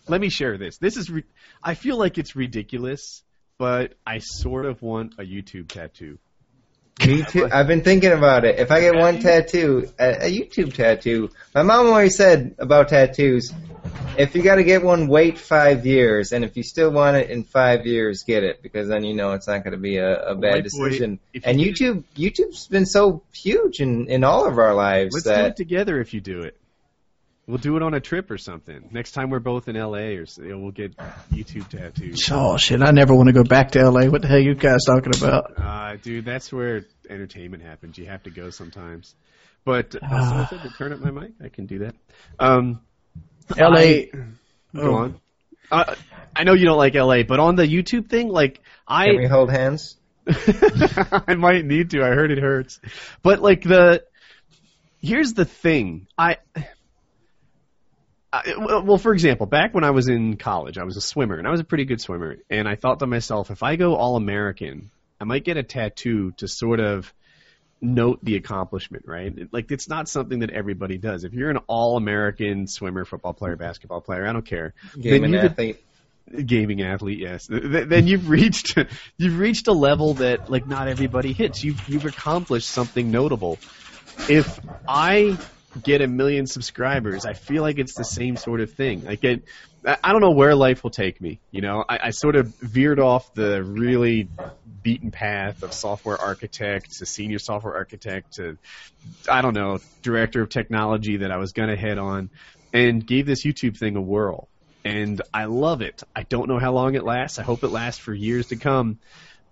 let 0.08 0.20
me 0.20 0.28
share 0.28 0.58
this. 0.58 0.78
This 0.78 0.96
is 0.96 1.10
re- 1.10 1.24
I 1.62 1.74
feel 1.74 1.96
like 1.96 2.18
it's 2.18 2.36
ridiculous, 2.36 3.22
but 3.58 3.94
I 4.06 4.18
sort 4.18 4.66
of 4.66 4.82
want 4.82 5.14
a 5.18 5.22
YouTube 5.22 5.68
tattoo. 5.68 6.18
Me 7.04 7.22
too. 7.30 7.48
I've 7.52 7.66
been 7.66 7.82
thinking 7.82 8.12
about 8.12 8.44
it. 8.44 8.58
If 8.58 8.70
I 8.70 8.80
get 8.80 8.94
one 8.94 9.18
tattoo, 9.18 9.88
a, 9.98 10.26
a 10.26 10.30
YouTube 10.32 10.72
tattoo. 10.74 11.30
My 11.54 11.62
mom 11.62 11.86
always 11.86 12.16
said 12.16 12.54
about 12.58 12.88
tattoos, 12.88 13.52
if 14.18 14.34
you 14.34 14.42
got 14.42 14.56
to 14.56 14.64
get 14.64 14.82
one, 14.82 15.08
wait 15.08 15.38
five 15.38 15.84
years, 15.84 16.32
and 16.32 16.42
if 16.44 16.56
you 16.56 16.62
still 16.62 16.90
want 16.90 17.16
it 17.16 17.28
in 17.30 17.44
five 17.44 17.86
years, 17.86 18.22
get 18.22 18.44
it 18.44 18.62
because 18.62 18.88
then 18.88 19.04
you 19.04 19.14
know 19.14 19.32
it's 19.32 19.46
not 19.46 19.62
going 19.62 19.72
to 19.72 19.78
be 19.78 19.98
a, 19.98 20.30
a 20.30 20.34
bad 20.34 20.54
boy, 20.54 20.60
decision. 20.62 21.18
if 21.34 21.46
And 21.46 21.60
you- 21.60 21.72
YouTube, 21.72 22.04
YouTube's 22.16 22.66
been 22.68 22.86
so 22.86 23.22
huge 23.32 23.80
in 23.80 24.08
in 24.08 24.24
all 24.24 24.46
of 24.46 24.58
our 24.58 24.74
lives 24.74 25.14
Let's 25.14 25.24
do 25.26 25.32
it 25.32 25.56
together 25.56 26.00
if 26.00 26.14
you 26.14 26.20
do 26.20 26.42
it. 26.42 26.56
We'll 27.46 27.58
do 27.58 27.76
it 27.76 27.82
on 27.82 27.94
a 27.94 28.00
trip 28.00 28.30
or 28.32 28.38
something. 28.38 28.88
Next 28.90 29.12
time 29.12 29.30
we're 29.30 29.38
both 29.38 29.68
in 29.68 29.76
LA, 29.76 29.98
or 30.18 30.24
you 30.24 30.48
know, 30.48 30.58
we'll 30.58 30.72
get 30.72 30.96
YouTube 31.32 31.68
tattoos. 31.68 32.28
Oh 32.32 32.56
shit! 32.56 32.82
I 32.82 32.90
never 32.90 33.14
want 33.14 33.28
to 33.28 33.32
go 33.32 33.44
back 33.44 33.70
to 33.72 33.78
L.A. 33.80 34.08
What 34.10 34.22
the 34.22 34.28
hell 34.28 34.40
you 34.40 34.56
guys 34.56 34.80
talking 34.84 35.12
about? 35.16 35.52
Uh, 35.56 35.96
dude, 36.02 36.24
that's 36.24 36.52
where 36.52 36.84
entertainment 37.08 37.62
happens. 37.62 37.98
You 37.98 38.06
have 38.06 38.24
to 38.24 38.30
go 38.30 38.50
sometimes. 38.50 39.14
But 39.64 39.94
uh, 39.94 40.30
so 40.30 40.40
if 40.56 40.60
I 40.60 40.62
could 40.62 40.74
turn 40.76 40.92
up 40.92 40.98
my 41.00 41.10
mic, 41.12 41.32
I 41.42 41.48
can 41.48 41.66
do 41.66 41.78
that. 41.80 41.94
Um, 42.40 42.80
L.A. 43.56 44.06
Go 44.06 44.26
Oh. 44.74 44.94
on. 44.94 45.20
Uh, 45.70 45.94
I 46.34 46.42
know 46.44 46.52
you 46.54 46.64
don't 46.66 46.76
like 46.78 46.94
LA, 46.94 47.22
but 47.22 47.38
on 47.40 47.54
the 47.54 47.66
YouTube 47.66 48.08
thing, 48.08 48.28
like 48.28 48.60
can 48.88 49.16
we 49.16 49.26
I, 49.26 49.28
hold 49.28 49.50
hands? 49.50 49.96
I 50.28 51.34
might 51.36 51.64
need 51.64 51.90
to. 51.90 52.02
I 52.02 52.08
heard 52.08 52.30
it 52.32 52.38
hurts, 52.38 52.80
but 53.22 53.40
like 53.40 53.62
the 53.62 54.04
here's 55.00 55.32
the 55.34 55.44
thing. 55.44 56.08
I, 56.18 56.38
Uh, 58.36 58.42
I 58.44 58.78
well, 58.80 58.98
for 58.98 59.12
example, 59.12 59.46
back 59.46 59.74
when 59.74 59.84
I 59.84 59.90
was 59.90 60.08
in 60.08 60.36
college, 60.36 60.78
I 60.78 60.84
was 60.84 60.96
a 60.96 61.00
swimmer, 61.00 61.36
and 61.36 61.46
I 61.46 61.50
was 61.50 61.60
a 61.60 61.64
pretty 61.64 61.84
good 61.84 62.00
swimmer. 62.00 62.36
And 62.50 62.68
I 62.68 62.74
thought 62.76 62.98
to 63.00 63.06
myself, 63.06 63.50
if 63.50 63.62
I 63.62 63.76
go 63.76 63.94
all 63.96 64.16
American, 64.16 64.90
I 65.20 65.24
might 65.24 65.44
get 65.44 65.56
a 65.56 65.62
tattoo 65.62 66.32
to 66.38 66.48
sort 66.48 66.80
of 66.80 67.12
note 67.80 68.20
the 68.22 68.36
accomplishment, 68.36 69.04
right? 69.06 69.34
Like 69.52 69.70
it's 69.70 69.88
not 69.88 70.08
something 70.08 70.40
that 70.40 70.50
everybody 70.50 70.98
does. 70.98 71.24
If 71.24 71.34
you're 71.34 71.50
an 71.50 71.58
all-American 71.66 72.66
swimmer, 72.66 73.04
football 73.04 73.34
player, 73.34 73.54
basketball 73.56 74.00
player, 74.00 74.26
I 74.26 74.32
don't 74.32 74.46
care. 74.46 74.72
Gaming 74.98 75.34
you 75.34 75.40
could- 75.40 75.50
athlete. 75.52 75.84
gaming 76.46 76.82
athlete, 76.82 77.18
yes. 77.18 77.46
Th- 77.46 77.62
th- 77.62 77.88
Then 77.88 78.06
you've 78.06 78.28
reached 78.28 78.76
you've 79.18 79.38
reached 79.38 79.68
a 79.68 79.72
level 79.72 80.14
that 80.14 80.50
like 80.50 80.66
not 80.66 80.88
everybody 80.88 81.32
hits. 81.32 81.62
You've 81.62 81.86
you've 81.88 82.06
accomplished 82.06 82.68
something 82.68 83.10
notable. 83.10 83.58
If 84.28 84.58
I 84.88 85.36
get 85.82 86.00
a 86.00 86.06
million 86.06 86.46
subscribers, 86.46 87.24
I 87.24 87.34
feel 87.34 87.62
like 87.62 87.78
it's 87.78 87.94
the 87.94 88.04
same 88.04 88.36
sort 88.36 88.60
of 88.60 88.72
thing. 88.72 89.04
Like 89.04 89.24
it, 89.24 89.44
I 89.84 90.12
don't 90.12 90.20
know 90.20 90.32
where 90.32 90.54
life 90.54 90.82
will 90.82 90.90
take 90.90 91.20
me. 91.20 91.40
You 91.50 91.62
know, 91.62 91.84
I, 91.88 91.98
I 92.04 92.10
sort 92.10 92.36
of 92.36 92.54
veered 92.60 92.98
off 93.00 93.32
the 93.34 93.62
really 93.62 94.28
beaten 94.82 95.10
path 95.10 95.62
of 95.62 95.72
software 95.72 96.20
architect 96.20 96.98
to 96.98 97.06
senior 97.06 97.38
software 97.38 97.74
architect 97.74 98.34
to 98.34 98.58
I 99.28 99.42
don't 99.42 99.54
know 99.54 99.78
director 100.02 100.42
of 100.42 100.48
technology 100.48 101.18
that 101.18 101.30
I 101.30 101.36
was 101.36 101.52
gonna 101.52 101.76
head 101.76 101.98
on, 101.98 102.30
and 102.72 103.06
gave 103.06 103.26
this 103.26 103.44
YouTube 103.44 103.78
thing 103.78 103.96
a 103.96 104.00
whirl 104.00 104.48
and 104.86 105.20
I 105.34 105.46
love 105.46 105.82
it. 105.82 106.04
I 106.14 106.22
don't 106.22 106.48
know 106.48 106.60
how 106.60 106.72
long 106.72 106.94
it 106.94 107.02
lasts. 107.02 107.40
I 107.40 107.42
hope 107.42 107.64
it 107.64 107.70
lasts 107.70 108.00
for 108.00 108.14
years 108.14 108.46
to 108.48 108.56
come, 108.56 109.00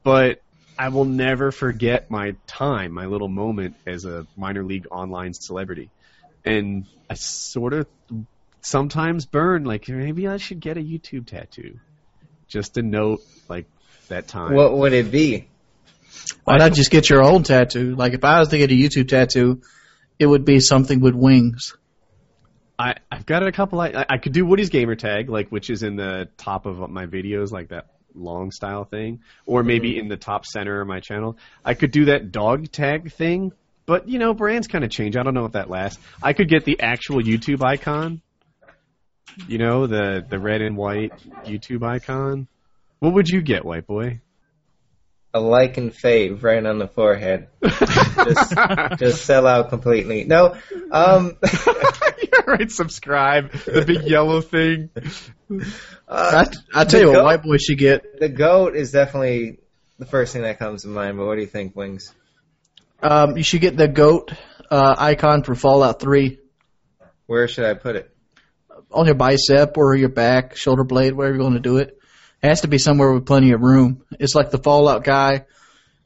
but 0.04 0.40
I 0.78 0.90
will 0.90 1.06
never 1.06 1.50
forget 1.50 2.08
my 2.08 2.36
time, 2.46 2.92
my 2.92 3.06
little 3.06 3.28
moment 3.28 3.74
as 3.84 4.04
a 4.04 4.28
minor 4.36 4.62
league 4.62 4.86
online 4.92 5.34
celebrity. 5.34 5.90
And 6.44 6.86
I 7.08 7.14
sort 7.14 7.72
of 7.72 7.86
sometimes 8.60 9.26
burn 9.26 9.64
like 9.64 9.88
maybe 9.88 10.26
I 10.28 10.38
should 10.38 10.60
get 10.60 10.76
a 10.76 10.80
YouTube 10.80 11.26
tattoo 11.26 11.78
just 12.48 12.74
to 12.74 12.82
note 12.82 13.20
like 13.48 13.66
that 14.08 14.28
time. 14.28 14.54
What 14.54 14.76
would 14.76 14.92
it 14.92 15.10
be? 15.10 15.48
Why 16.44 16.58
not 16.58 16.72
just 16.72 16.90
get 16.90 17.10
your 17.10 17.22
own 17.22 17.42
tattoo? 17.42 17.94
Like 17.94 18.12
if 18.14 18.24
I 18.24 18.38
was 18.38 18.48
to 18.48 18.58
get 18.58 18.70
a 18.70 18.74
YouTube 18.74 19.08
tattoo, 19.08 19.62
it 20.18 20.26
would 20.26 20.44
be 20.44 20.60
something 20.60 21.00
with 21.00 21.14
wings. 21.14 21.74
I, 22.78 22.96
I've 23.10 23.26
got 23.26 23.46
a 23.46 23.52
couple. 23.52 23.80
I, 23.80 24.04
I 24.08 24.18
could 24.18 24.32
do 24.32 24.44
Woody's 24.44 24.70
gamer 24.70 24.96
tag, 24.96 25.28
like 25.28 25.50
which 25.50 25.70
is 25.70 25.82
in 25.82 25.96
the 25.96 26.28
top 26.36 26.66
of 26.66 26.90
my 26.90 27.06
videos, 27.06 27.52
like 27.52 27.68
that 27.68 27.86
long 28.14 28.50
style 28.50 28.84
thing, 28.84 29.20
or 29.46 29.62
maybe 29.62 29.92
mm-hmm. 29.92 30.00
in 30.00 30.08
the 30.08 30.16
top 30.16 30.46
center 30.46 30.80
of 30.80 30.88
my 30.88 31.00
channel. 31.00 31.36
I 31.64 31.74
could 31.74 31.90
do 31.90 32.06
that 32.06 32.32
dog 32.32 32.70
tag 32.70 33.12
thing, 33.12 33.52
but 33.86 34.08
you 34.08 34.18
know, 34.18 34.34
brands 34.34 34.66
kind 34.68 34.84
of 34.84 34.90
change. 34.90 35.16
I 35.16 35.22
don't 35.22 35.34
know 35.34 35.44
if 35.46 35.52
that 35.52 35.68
lasts. 35.70 36.02
I 36.22 36.32
could 36.32 36.48
get 36.48 36.64
the 36.64 36.80
actual 36.80 37.20
YouTube 37.22 37.62
icon. 37.64 38.20
You 39.48 39.58
know, 39.58 39.86
the 39.86 40.24
the 40.28 40.38
red 40.38 40.62
and 40.62 40.76
white 40.76 41.12
YouTube 41.44 41.82
icon. 41.82 42.46
What 43.00 43.14
would 43.14 43.28
you 43.28 43.42
get, 43.42 43.64
white 43.64 43.86
boy? 43.86 44.20
A 45.34 45.40
like 45.40 45.76
and 45.78 45.92
fade 45.92 46.42
right 46.44 46.64
on 46.64 46.78
the 46.78 46.86
forehead. 46.86 47.48
just, 47.64 48.54
just 49.00 49.24
sell 49.24 49.46
out 49.48 49.68
completely. 49.68 50.22
No, 50.24 50.54
um, 50.92 51.36
You're 51.42 52.44
right, 52.46 52.70
subscribe. 52.70 53.50
The 53.52 53.84
big 53.84 54.02
yellow 54.04 54.40
thing. 54.40 54.90
Uh, 56.06 56.44
I, 56.76 56.82
I 56.82 56.84
tell 56.84 57.00
you 57.00 57.06
The 57.06 57.12
what, 57.12 57.16
goat- 57.18 57.24
white 57.24 57.42
boy 57.42 57.56
should 57.56 57.78
get. 57.78 58.20
the 58.20 58.28
goat 58.28 58.76
is 58.76 58.92
definitely 58.92 59.58
the 59.98 60.06
first 60.06 60.32
thing 60.32 60.42
that 60.42 60.58
comes 60.60 60.82
to 60.82 60.88
mind. 60.88 61.16
But 61.18 61.26
what 61.26 61.34
do 61.34 61.40
you 61.40 61.46
think, 61.48 61.74
Wings? 61.74 62.14
Um, 63.02 63.36
you 63.36 63.42
should 63.42 63.60
get 63.60 63.76
the 63.76 63.88
goat 63.88 64.32
uh, 64.70 64.94
icon 64.98 65.42
for 65.42 65.54
Fallout 65.54 66.00
3 66.00 66.38
Where 67.26 67.48
should 67.48 67.64
I 67.64 67.74
put 67.74 67.96
it? 67.96 68.10
on 68.90 69.06
your 69.06 69.14
bicep 69.16 69.76
or 69.76 69.96
your 69.96 70.08
back, 70.08 70.54
shoulder 70.56 70.84
blade, 70.84 71.14
wherever 71.14 71.34
you're 71.34 71.42
going 71.42 71.54
to 71.54 71.60
do 71.60 71.78
it. 71.78 71.98
It 72.42 72.46
has 72.48 72.60
to 72.60 72.68
be 72.68 72.78
somewhere 72.78 73.12
with 73.12 73.26
plenty 73.26 73.50
of 73.52 73.60
room. 73.60 74.04
It's 74.20 74.34
like 74.36 74.50
the 74.50 74.58
Fallout 74.58 75.02
guy, 75.02 75.46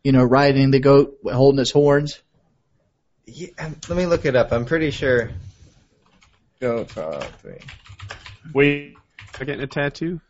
you 0.03 0.13
know, 0.13 0.25
riding 0.25 0.71
the 0.71 0.81
goat, 0.81 1.19
holding 1.25 1.61
its 1.61 1.71
horns. 1.71 2.23
Yeah, 3.27 3.49
um, 3.59 3.77
let 3.89 3.97
me 3.99 4.07
look 4.07 4.25
it 4.25 4.37
up. 4.37 4.53
I'm 4.53 4.65
pretty 4.65 4.91
sure. 4.91 5.31
Goat 6.61 6.91
Fallout 6.91 7.31
Three. 7.43 7.59
Wait, 8.55 8.95
am 8.95 9.41
I 9.41 9.45
getting 9.45 9.63
a 9.63 9.67
tattoo? 9.67 10.21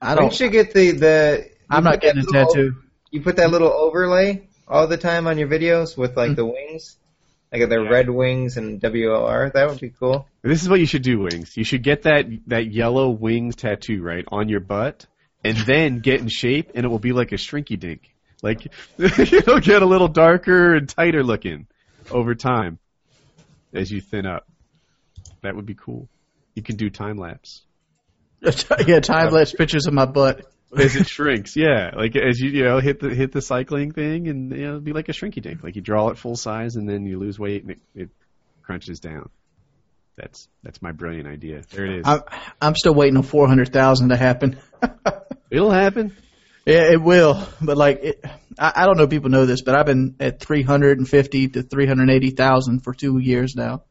I 0.00 0.14
Don't 0.14 0.24
don't. 0.24 0.40
you 0.40 0.50
get 0.50 0.72
the 0.72 0.92
the? 0.92 1.50
I'm 1.68 1.82
you 1.82 1.84
not 1.84 1.94
put 1.94 2.02
getting 2.02 2.22
a 2.22 2.24
that 2.26 2.32
little- 2.32 2.54
tattoo. 2.54 2.74
You 3.10 3.22
put 3.22 3.36
that 3.36 3.50
little 3.50 3.72
overlay 3.72 4.47
all 4.68 4.86
the 4.86 4.96
time 4.96 5.26
on 5.26 5.38
your 5.38 5.48
videos 5.48 5.96
with 5.96 6.16
like 6.16 6.30
hmm. 6.30 6.34
the 6.34 6.46
wings, 6.46 6.96
like 7.52 7.68
the 7.68 7.80
red 7.80 8.10
wings 8.10 8.56
and 8.56 8.80
WOR. 8.80 9.50
That 9.52 9.68
would 9.68 9.80
be 9.80 9.90
cool. 9.90 10.26
This 10.42 10.62
is 10.62 10.68
what 10.68 10.80
you 10.80 10.86
should 10.86 11.02
do, 11.02 11.20
Wings. 11.20 11.56
You 11.56 11.64
should 11.64 11.82
get 11.82 12.02
that 12.02 12.26
that 12.46 12.66
yellow 12.66 13.10
wings 13.10 13.56
tattoo 13.56 14.02
right 14.02 14.24
on 14.28 14.48
your 14.48 14.60
butt, 14.60 15.06
and 15.44 15.56
then 15.56 16.00
get 16.00 16.20
in 16.20 16.28
shape, 16.28 16.72
and 16.74 16.84
it 16.84 16.88
will 16.88 16.98
be 16.98 17.12
like 17.12 17.32
a 17.32 17.36
shrinky 17.36 17.78
dink. 17.78 18.14
Like 18.42 18.66
it'll 18.98 19.60
get 19.60 19.82
a 19.82 19.86
little 19.86 20.08
darker 20.08 20.74
and 20.74 20.88
tighter 20.88 21.22
looking 21.22 21.66
over 22.10 22.34
time 22.34 22.78
as 23.72 23.90
you 23.90 24.00
thin 24.00 24.26
up. 24.26 24.46
That 25.42 25.56
would 25.56 25.66
be 25.66 25.74
cool. 25.74 26.08
You 26.54 26.62
can 26.62 26.76
do 26.76 26.90
time 26.90 27.18
lapse 27.18 27.62
yeah, 28.86 29.00
time 29.00 29.32
lapse 29.32 29.52
pictures 29.52 29.86
of 29.86 29.94
my 29.94 30.06
butt. 30.06 30.46
as 30.76 30.96
it 30.96 31.08
shrinks. 31.08 31.56
Yeah, 31.56 31.92
like 31.96 32.16
as 32.16 32.40
you 32.40 32.50
you 32.50 32.64
know 32.64 32.78
hit 32.78 33.00
the 33.00 33.10
hit 33.10 33.32
the 33.32 33.42
cycling 33.42 33.92
thing, 33.92 34.28
and 34.28 34.50
you 34.52 34.58
know 34.58 34.68
it'll 34.68 34.80
be 34.80 34.92
like 34.92 35.08
a 35.08 35.12
shrinky 35.12 35.42
dink. 35.42 35.62
Like 35.62 35.76
you 35.76 35.82
draw 35.82 36.08
it 36.08 36.18
full 36.18 36.36
size, 36.36 36.76
and 36.76 36.88
then 36.88 37.06
you 37.06 37.18
lose 37.18 37.38
weight, 37.38 37.62
and 37.62 37.72
it, 37.72 37.78
it 37.94 38.10
crunches 38.62 39.00
down. 39.00 39.30
That's 40.16 40.48
that's 40.62 40.82
my 40.82 40.92
brilliant 40.92 41.28
idea. 41.28 41.62
There 41.70 41.86
it 41.86 41.98
is. 42.00 42.02
I'm, 42.04 42.22
I'm 42.60 42.74
still 42.74 42.94
waiting 42.94 43.16
on 43.16 43.22
400,000 43.22 44.08
to 44.08 44.16
happen. 44.16 44.58
It'll 45.50 45.70
happen. 45.70 46.16
Yeah, 46.66 46.90
it 46.90 47.00
will. 47.00 47.46
But 47.62 47.76
like, 47.76 48.00
it, 48.02 48.24
I, 48.58 48.72
I 48.76 48.86
don't 48.86 48.98
know 48.98 49.04
if 49.04 49.10
people 49.10 49.30
know 49.30 49.46
this, 49.46 49.62
but 49.62 49.76
I've 49.76 49.86
been 49.86 50.16
at 50.18 50.40
350 50.40 51.48
to 51.48 51.62
380,000 51.62 52.80
for 52.80 52.92
two 52.92 53.18
years 53.18 53.54
now. 53.56 53.84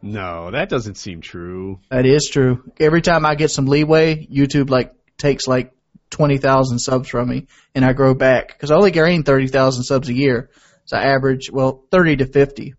No, 0.00 0.50
that 0.52 0.68
doesn't 0.68 0.96
seem 0.96 1.20
true. 1.20 1.80
That 1.90 2.06
is 2.06 2.28
true. 2.30 2.62
Every 2.78 3.02
time 3.02 3.26
I 3.26 3.34
get 3.34 3.50
some 3.50 3.66
leeway, 3.66 4.24
YouTube 4.26 4.70
like 4.70 4.94
takes 5.18 5.48
like 5.48 5.72
20,000 6.10 6.78
subs 6.78 7.08
from 7.08 7.28
me 7.28 7.46
and 7.74 7.84
I 7.84 7.92
grow 7.92 8.14
back 8.14 8.48
because 8.48 8.70
I 8.70 8.76
only 8.76 8.90
gain 8.90 9.22
30,000 9.22 9.82
subs 9.84 10.08
a 10.08 10.14
year. 10.14 10.50
So 10.84 10.96
I 10.96 11.04
average, 11.14 11.50
well, 11.50 11.84
30 11.90 12.16
to 12.18 12.26
50. 12.26 12.74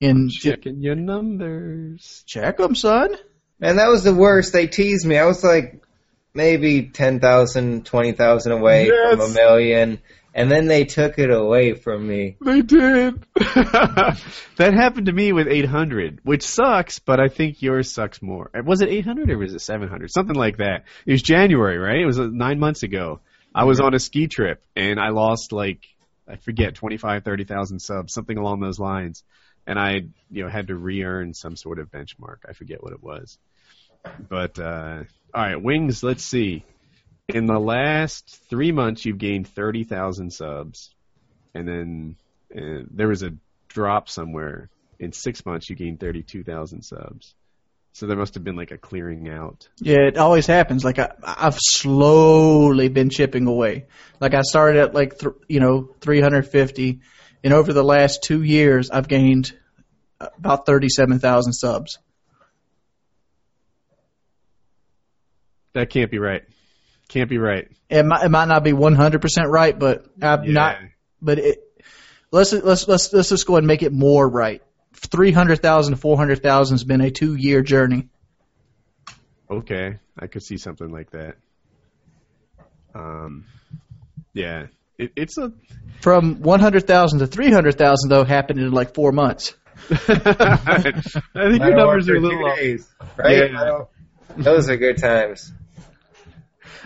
And 0.00 0.30
Checking 0.30 0.80
your 0.82 0.96
numbers. 0.96 2.24
check 2.26 2.56
them, 2.58 2.74
son. 2.74 3.14
Man, 3.60 3.76
that 3.76 3.88
was 3.88 4.02
the 4.04 4.14
worst. 4.14 4.52
They 4.52 4.66
teased 4.66 5.06
me. 5.06 5.16
I 5.16 5.26
was 5.26 5.42
like 5.44 5.82
maybe 6.34 6.88
10,000, 6.88 7.86
20,000 7.86 8.52
away 8.52 8.88
from 8.88 9.20
a 9.20 9.28
million, 9.28 10.00
and 10.34 10.50
then 10.50 10.66
they 10.66 10.84
took 10.84 11.18
it 11.18 11.30
away 11.30 11.74
from 11.74 12.06
me. 12.06 12.36
They 12.44 12.60
did. 12.60 13.24
that 13.34 14.74
happened 14.74 15.06
to 15.06 15.12
me 15.12 15.32
with 15.32 15.46
800, 15.46 16.20
which 16.24 16.42
sucks, 16.42 16.98
but 16.98 17.20
I 17.20 17.28
think 17.28 17.62
yours 17.62 17.92
sucks 17.92 18.20
more. 18.20 18.50
Was 18.66 18.80
it 18.80 18.88
800 18.88 19.30
or 19.30 19.38
was 19.38 19.54
it 19.54 19.60
700? 19.60 20.10
Something 20.10 20.34
like 20.34 20.56
that. 20.56 20.84
It 21.06 21.12
was 21.12 21.22
January, 21.22 21.78
right? 21.78 22.00
It 22.00 22.06
was 22.06 22.18
uh, 22.18 22.28
nine 22.32 22.58
months 22.58 22.82
ago. 22.82 23.20
I 23.54 23.64
was 23.64 23.80
on 23.80 23.94
a 23.94 24.00
ski 24.00 24.26
trip 24.26 24.60
and 24.74 24.98
I 24.98 25.10
lost 25.10 25.52
like, 25.52 25.86
I 26.28 26.34
forget, 26.36 26.74
25, 26.74 27.22
30,000 27.22 27.78
subs, 27.78 28.12
something 28.12 28.36
along 28.36 28.58
those 28.58 28.80
lines. 28.80 29.22
And 29.68 29.78
I, 29.78 30.00
you 30.30 30.42
know, 30.42 30.50
had 30.50 30.66
to 30.66 30.74
re-earn 30.74 31.32
some 31.32 31.54
sort 31.54 31.78
of 31.78 31.92
benchmark. 31.92 32.38
I 32.46 32.54
forget 32.54 32.82
what 32.82 32.92
it 32.92 33.02
was. 33.02 33.38
But, 34.28 34.58
uh, 34.58 35.04
alright, 35.34 35.62
Wings, 35.62 36.02
let's 36.02 36.24
see. 36.24 36.64
In 37.28 37.46
the 37.46 37.58
last 37.58 38.38
three 38.50 38.72
months, 38.72 39.04
you've 39.04 39.18
gained 39.18 39.48
30,000 39.48 40.30
subs. 40.30 40.94
And 41.54 41.66
then 41.66 42.16
uh, 42.54 42.84
there 42.90 43.08
was 43.08 43.22
a 43.22 43.32
drop 43.68 44.08
somewhere. 44.08 44.68
In 44.98 45.12
six 45.12 45.44
months, 45.46 45.68
you 45.70 45.76
gained 45.76 46.00
32,000 46.00 46.82
subs. 46.82 47.34
So 47.92 48.06
there 48.06 48.16
must 48.16 48.34
have 48.34 48.42
been 48.42 48.56
like 48.56 48.72
a 48.72 48.78
clearing 48.78 49.28
out. 49.28 49.68
Yeah, 49.78 50.08
it 50.08 50.18
always 50.18 50.46
happens. 50.46 50.84
Like 50.84 50.98
I, 50.98 51.12
I've 51.22 51.58
slowly 51.58 52.88
been 52.88 53.08
chipping 53.08 53.46
away. 53.46 53.86
Like 54.20 54.34
I 54.34 54.42
started 54.42 54.80
at 54.80 54.94
like 54.94 55.18
th- 55.18 55.34
you 55.48 55.60
know 55.60 55.94
350, 56.00 57.00
and 57.44 57.54
over 57.54 57.72
the 57.72 57.84
last 57.84 58.24
two 58.24 58.42
years, 58.42 58.90
I've 58.90 59.06
gained 59.06 59.56
about 60.18 60.66
37,000 60.66 61.52
subs. 61.52 61.98
That 65.74 65.90
can't 65.90 66.10
be 66.10 66.18
right. 66.18 66.42
Can't 67.08 67.28
be 67.30 67.38
right. 67.38 67.68
It 67.90 68.04
might, 68.04 68.24
it 68.24 68.28
might 68.30 68.48
not 68.48 68.64
be 68.64 68.72
100% 68.72 69.20
right, 69.48 69.78
but 69.78 70.06
I'm 70.22 70.44
Yeah. 70.44 70.52
not. 70.52 70.76
But 71.22 71.38
it, 71.38 71.58
let's 72.30 72.52
let's 72.52 72.86
let's 72.88 73.12
let's 73.12 73.28
just 73.28 73.46
go 73.46 73.54
ahead 73.54 73.62
and 73.62 73.66
make 73.66 73.82
it 73.82 73.92
more 73.92 74.28
right. 74.28 74.62
300,000 74.94 75.94
to 75.94 76.00
400,000 76.00 76.74
has 76.74 76.84
been 76.84 77.00
a 77.00 77.10
two 77.10 77.34
year 77.34 77.62
journey. 77.62 78.08
Okay, 79.50 79.98
I 80.18 80.26
could 80.26 80.42
see 80.42 80.56
something 80.56 80.90
like 80.90 81.10
that. 81.10 81.36
Um, 82.94 83.44
yeah, 84.32 84.66
it, 84.98 85.12
it's 85.16 85.36
a. 85.38 85.52
From 86.00 86.40
100,000 86.42 87.18
to 87.20 87.26
300,000 87.26 88.08
though 88.10 88.24
happened 88.24 88.60
in 88.60 88.70
like 88.72 88.94
four 88.94 89.12
months. 89.12 89.54
I 89.90 89.96
think 90.82 91.62
your 91.62 91.74
numbers 91.76 92.08
are 92.08 92.16
a 92.16 92.20
little 92.20 92.44
off. 92.46 92.58
right? 93.16 93.50
Yeah. 93.50 93.84
Those 94.36 94.68
are 94.68 94.76
good 94.76 94.98
times. 94.98 95.52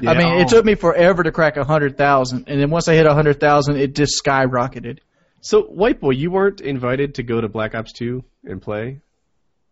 Yeah, 0.01 0.11
I 0.11 0.19
mean, 0.19 0.33
oh. 0.35 0.41
it 0.41 0.49
took 0.49 0.65
me 0.65 0.75
forever 0.75 1.23
to 1.23 1.33
crack 1.33 1.57
a 1.57 1.65
hundred 1.65 1.97
thousand, 1.97 2.45
and 2.49 2.61
then 2.61 2.71
once 2.71 2.89
I 2.89 2.95
hit 2.95 3.07
a 3.07 3.15
hundred 3.15 3.41
thousand, 3.41 3.77
it 3.77 3.95
just 3.95 4.23
skyrocketed. 4.25 4.99
So, 5.41 5.63
White 5.63 6.01
Boy, 6.01 6.11
you 6.11 6.31
weren't 6.31 6.61
invited 6.61 7.17
to 7.17 7.23
go 7.23 7.41
to 7.41 7.49
Black 7.49 7.75
Ops 7.75 7.93
2 7.93 8.25
and 8.45 8.61
play? 8.61 9.01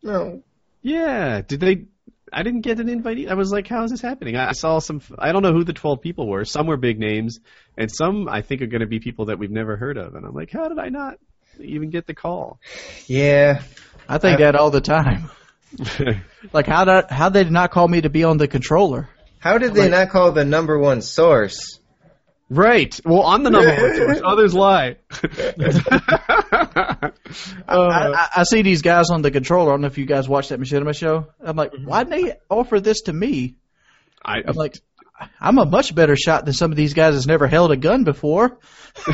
No. 0.03 0.43
Yeah. 0.83 1.43
Did 1.43 1.61
they? 1.61 1.87
I 2.33 2.43
didn't 2.43 2.61
get 2.61 2.81
an 2.81 2.89
invite. 2.89 3.29
I 3.29 3.35
was 3.35 3.51
like, 3.51 3.67
how 3.67 3.85
is 3.85 3.91
this 3.91 4.01
happening? 4.01 4.37
I 4.37 4.49
I 4.49 4.53
saw 4.53 4.79
some. 4.79 5.01
I 5.19 5.33
don't 5.33 5.43
know 5.43 5.53
who 5.53 5.65
the 5.65 5.73
12 5.73 6.01
people 6.01 6.29
were. 6.29 6.45
Some 6.45 6.67
were 6.67 6.77
big 6.77 6.99
names, 6.99 7.39
and 7.77 7.91
some 7.91 8.29
I 8.29 8.43
think 8.43 8.63
are 8.63 8.67
going 8.67 8.81
to 8.81 8.87
be 8.87 9.01
people 9.01 9.27
that 9.27 9.39
we've 9.39 9.51
never 9.51 9.77
heard 9.77 9.97
of. 9.97 10.15
And 10.15 10.25
I'm 10.25 10.35
like, 10.35 10.51
how 10.51 10.69
did 10.69 10.79
I 10.79 10.89
not 10.89 11.19
even 11.61 11.91
get 11.91 12.07
the 12.07 12.15
call? 12.15 12.61
Yeah. 13.07 13.63
I 14.09 14.19
think 14.19 14.39
I- 14.39 14.45
that 14.45 14.57
all 14.57 14.71
the 14.71 14.81
time. 14.81 15.31
Like 16.53 16.67
how 16.67 16.85
did 16.85 17.11
how 17.11 17.29
they 17.29 17.43
did 17.43 17.53
not 17.53 17.73
call 17.73 17.89
me 17.89 18.01
to 18.01 18.09
be 18.09 18.23
on 18.23 18.39
the 18.39 18.47
controller? 18.47 19.09
How 19.47 19.59
did 19.59 19.75
they 19.75 19.83
Like- 19.83 19.91
not 19.93 20.09
call 20.11 20.33
the 20.33 20.45
number 20.45 20.79
one 20.79 21.03
source? 21.03 21.81
right. 22.49 22.99
Well, 23.05 23.23
I'm 23.23 23.43
the 23.43 23.51
number 23.51 23.69
one 23.69 23.97
source. 23.97 24.21
Others 24.25 24.55
lie. 24.55 24.97
Uh, 27.69 27.89
I, 27.91 28.13
I, 28.13 28.29
I 28.37 28.43
see 28.45 28.63
these 28.63 28.83
guys 28.83 29.11
on 29.11 29.21
the 29.21 29.33
controller. 29.33 29.71
I 29.71 29.75
don't 29.75 29.81
know 29.81 29.89
if 29.89 29.99
you 29.99 30.07
guys 30.07 30.29
watch 30.29 30.51
that 30.51 30.61
Machinima 30.61 30.95
show. 30.95 31.27
I'm 31.41 31.57
like, 31.57 31.73
mm-hmm. 31.73 31.85
why 31.85 32.05
didn't 32.05 32.25
they 32.25 32.35
offer 32.49 32.79
this 32.79 33.03
to 33.03 33.13
me? 33.13 33.57
I, 34.25 34.39
uh, 34.39 34.43
I'm 34.47 34.55
like, 34.55 34.77
I'm 35.41 35.59
a 35.59 35.65
much 35.65 35.95
better 35.95 36.17
shot 36.17 36.45
than 36.45 36.55
some 36.55 36.71
of 36.71 36.77
these 36.77 36.95
guys 36.95 37.15
that's 37.15 37.27
never 37.27 37.47
held 37.47 37.73
a 37.73 37.77
gun 37.77 38.05
before. 38.05 38.59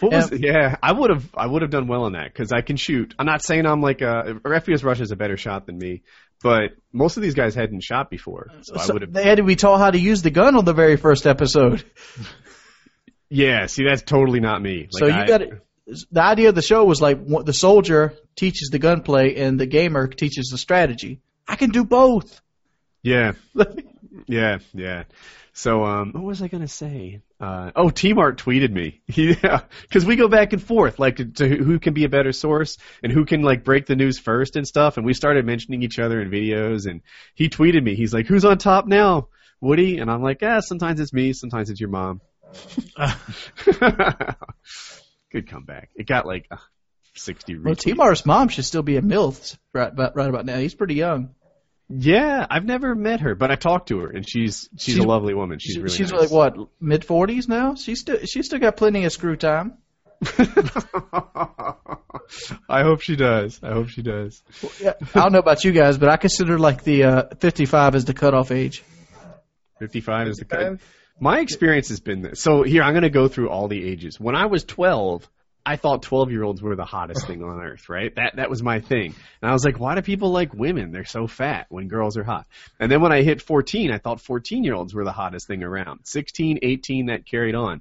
what 0.00 0.12
was? 0.12 0.32
Yeah, 0.32 0.76
I 0.82 0.92
would 0.92 1.10
have. 1.10 1.28
I 1.34 1.46
would 1.46 1.62
have 1.62 1.70
done 1.70 1.86
well 1.86 2.06
in 2.06 2.14
that 2.14 2.32
because 2.32 2.52
I 2.52 2.60
can 2.60 2.76
shoot. 2.76 3.14
I'm 3.18 3.26
not 3.26 3.42
saying 3.42 3.66
I'm 3.66 3.80
like 3.80 4.02
uh, 4.02 4.22
a. 4.26 4.34
FPS 4.34 4.84
Russia 4.84 5.02
is 5.02 5.10
a 5.10 5.16
better 5.16 5.36
shot 5.36 5.66
than 5.66 5.78
me, 5.78 6.02
but 6.44 6.76
most 6.92 7.16
of 7.16 7.22
these 7.22 7.32
guys 7.32 7.54
hadn't 7.54 7.82
shot 7.82 8.10
before, 8.10 8.50
so, 8.60 8.76
I 8.78 8.92
would 8.92 9.00
have. 9.00 9.12
they 9.14 9.24
had 9.24 9.38
to 9.38 9.44
be 9.44 9.56
taught 9.56 9.78
how 9.78 9.90
to 9.90 9.98
use 9.98 10.20
the 10.20 10.30
gun 10.30 10.56
on 10.56 10.66
the 10.66 10.74
very 10.74 10.96
first 10.96 11.26
episode. 11.26 11.82
Yeah, 13.30 13.66
see, 13.66 13.84
that's 13.84 14.02
totally 14.02 14.38
not 14.38 14.62
me. 14.62 14.86
so 14.92 15.06
you 15.06 15.26
got 15.26 15.38
to 15.38 15.60
The 16.12 16.22
idea 16.22 16.50
of 16.50 16.54
the 16.54 16.62
show 16.62 16.84
was 16.84 17.02
like 17.02 17.18
the 17.44 17.54
soldier 17.54 18.14
teaches 18.36 18.68
the 18.68 18.78
gunplay 18.78 19.34
and 19.34 19.58
the 19.58 19.66
gamer 19.66 20.06
teaches 20.06 20.50
the 20.52 20.58
strategy. 20.58 21.20
I 21.48 21.56
can 21.56 21.70
do 21.70 21.84
both. 21.84 22.40
Yeah, 23.02 23.32
yeah, 24.28 24.58
yeah. 24.72 25.04
So, 25.56 25.84
um, 25.84 26.10
what 26.12 26.24
was 26.24 26.42
I 26.42 26.48
gonna 26.48 26.66
say? 26.66 27.20
Uh, 27.40 27.70
oh, 27.76 27.88
T-Mart 27.88 28.38
tweeted 28.38 28.72
me. 28.72 29.00
Yeah, 29.14 29.60
because 29.82 30.04
we 30.04 30.16
go 30.16 30.26
back 30.26 30.52
and 30.52 30.60
forth, 30.60 30.98
like 30.98 31.16
to, 31.16 31.26
to 31.26 31.48
who 31.48 31.78
can 31.78 31.94
be 31.94 32.04
a 32.04 32.08
better 32.08 32.32
source 32.32 32.76
and 33.04 33.12
who 33.12 33.24
can 33.24 33.42
like 33.42 33.62
break 33.62 33.86
the 33.86 33.94
news 33.94 34.18
first 34.18 34.56
and 34.56 34.66
stuff. 34.66 34.96
And 34.96 35.06
we 35.06 35.14
started 35.14 35.46
mentioning 35.46 35.82
each 35.84 36.00
other 36.00 36.20
in 36.20 36.28
videos. 36.28 36.86
And 36.90 37.02
he 37.34 37.48
tweeted 37.48 37.84
me. 37.84 37.94
He's 37.94 38.12
like, 38.12 38.26
"Who's 38.26 38.44
on 38.44 38.58
top 38.58 38.86
now, 38.86 39.28
Woody?" 39.60 39.98
And 39.98 40.10
I'm 40.10 40.22
like, 40.22 40.42
"Yeah, 40.42 40.58
sometimes 40.58 40.98
it's 40.98 41.12
me, 41.12 41.32
sometimes 41.32 41.70
it's 41.70 41.80
your 41.80 41.90
mom." 41.90 42.20
Good 45.30 45.48
comeback. 45.48 45.90
It 45.94 46.08
got 46.08 46.26
like 46.26 46.46
uh, 46.50 46.56
60 47.14 47.58
Well, 47.58 47.74
retweets. 47.74 47.78
T-Mar's 47.80 48.26
mom 48.26 48.48
should 48.48 48.64
still 48.64 48.82
be 48.82 48.96
a 48.96 49.02
MILF 49.02 49.56
right 49.72 49.92
right 49.96 50.28
about 50.28 50.46
now. 50.46 50.58
He's 50.58 50.74
pretty 50.74 50.94
young. 50.94 51.34
Yeah, 51.90 52.46
I've 52.48 52.64
never 52.64 52.94
met 52.94 53.20
her, 53.20 53.34
but 53.34 53.50
I 53.50 53.56
talked 53.56 53.88
to 53.88 53.98
her, 54.00 54.10
and 54.10 54.28
she's 54.28 54.68
she's, 54.78 54.94
She's- 54.94 55.04
a 55.04 55.08
lovely 55.08 55.34
woman. 55.34 55.58
She's 55.58 55.74
She- 55.74 55.80
really 55.82 55.94
she's 55.94 56.10
nice. 56.12 56.22
like 56.22 56.30
what 56.30 56.68
mid 56.80 57.04
forties 57.04 57.46
now. 57.48 57.74
She's 57.74 58.00
still 58.00 58.18
she's 58.24 58.46
still 58.46 58.58
got 58.58 58.76
plenty 58.76 59.04
of 59.04 59.12
screw 59.12 59.36
time. 59.36 59.74
I 62.68 62.82
hope 62.82 63.00
she 63.00 63.16
does. 63.16 63.60
I 63.62 63.72
hope 63.72 63.88
she 63.88 64.02
does. 64.02 64.42
Yeah, 64.80 64.94
I 65.14 65.20
don't 65.20 65.32
know 65.32 65.38
about 65.38 65.64
you 65.64 65.72
guys, 65.72 65.98
but 65.98 66.08
I 66.08 66.16
consider 66.16 66.58
like 66.58 66.82
the 66.84 67.04
uh, 67.04 67.22
55 67.40 67.94
as 67.94 68.04
the 68.04 68.14
cutoff 68.14 68.50
age. 68.50 68.82
55 69.80 70.28
is 70.28 70.36
the 70.38 70.44
55? 70.46 70.78
cut. 70.78 70.86
My 71.20 71.40
experience 71.40 71.88
has 71.90 72.00
been 72.00 72.22
this. 72.22 72.40
So 72.40 72.62
here, 72.62 72.82
I'm 72.82 72.92
going 72.92 73.02
to 73.02 73.10
go 73.10 73.28
through 73.28 73.50
all 73.50 73.68
the 73.68 73.84
ages. 73.84 74.18
When 74.18 74.34
I 74.34 74.46
was 74.46 74.64
12, 74.64 75.28
I 75.66 75.76
thought 75.76 76.02
12 76.02 76.30
year 76.30 76.42
olds 76.42 76.60
were 76.60 76.76
the 76.76 76.84
hottest 76.84 77.26
thing 77.26 77.42
on 77.42 77.60
earth, 77.60 77.88
right? 77.88 78.14
That 78.16 78.36
that 78.36 78.50
was 78.50 78.62
my 78.62 78.80
thing. 78.80 79.14
And 79.40 79.50
I 79.50 79.52
was 79.52 79.64
like, 79.64 79.80
why 79.80 79.94
do 79.94 80.02
people 80.02 80.30
like 80.30 80.52
women? 80.52 80.92
They're 80.92 81.04
so 81.04 81.26
fat 81.26 81.66
when 81.70 81.88
girls 81.88 82.16
are 82.18 82.24
hot. 82.24 82.46
And 82.78 82.92
then 82.92 83.00
when 83.00 83.12
I 83.12 83.22
hit 83.22 83.40
14, 83.40 83.90
I 83.90 83.98
thought 83.98 84.20
14 84.20 84.62
year 84.64 84.74
olds 84.74 84.94
were 84.94 85.04
the 85.04 85.12
hottest 85.12 85.46
thing 85.46 85.62
around. 85.62 86.00
16, 86.04 86.58
18, 86.62 87.06
that 87.06 87.26
carried 87.26 87.54
on. 87.54 87.80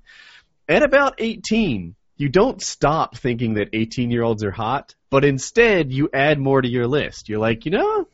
At 0.69 0.83
about 0.83 1.15
18, 1.17 1.95
you 2.15 2.29
don't 2.29 2.61
stop 2.61 3.17
thinking 3.17 3.55
that 3.55 3.69
18 3.73 4.11
year 4.11 4.23
olds 4.23 4.43
are 4.43 4.51
hot, 4.51 4.95
but 5.09 5.25
instead 5.25 5.91
you 5.91 6.09
add 6.13 6.39
more 6.39 6.61
to 6.61 6.69
your 6.69 6.87
list. 6.87 7.27
You're 7.27 7.39
like, 7.39 7.65
you 7.65 7.71
know, 7.71 8.07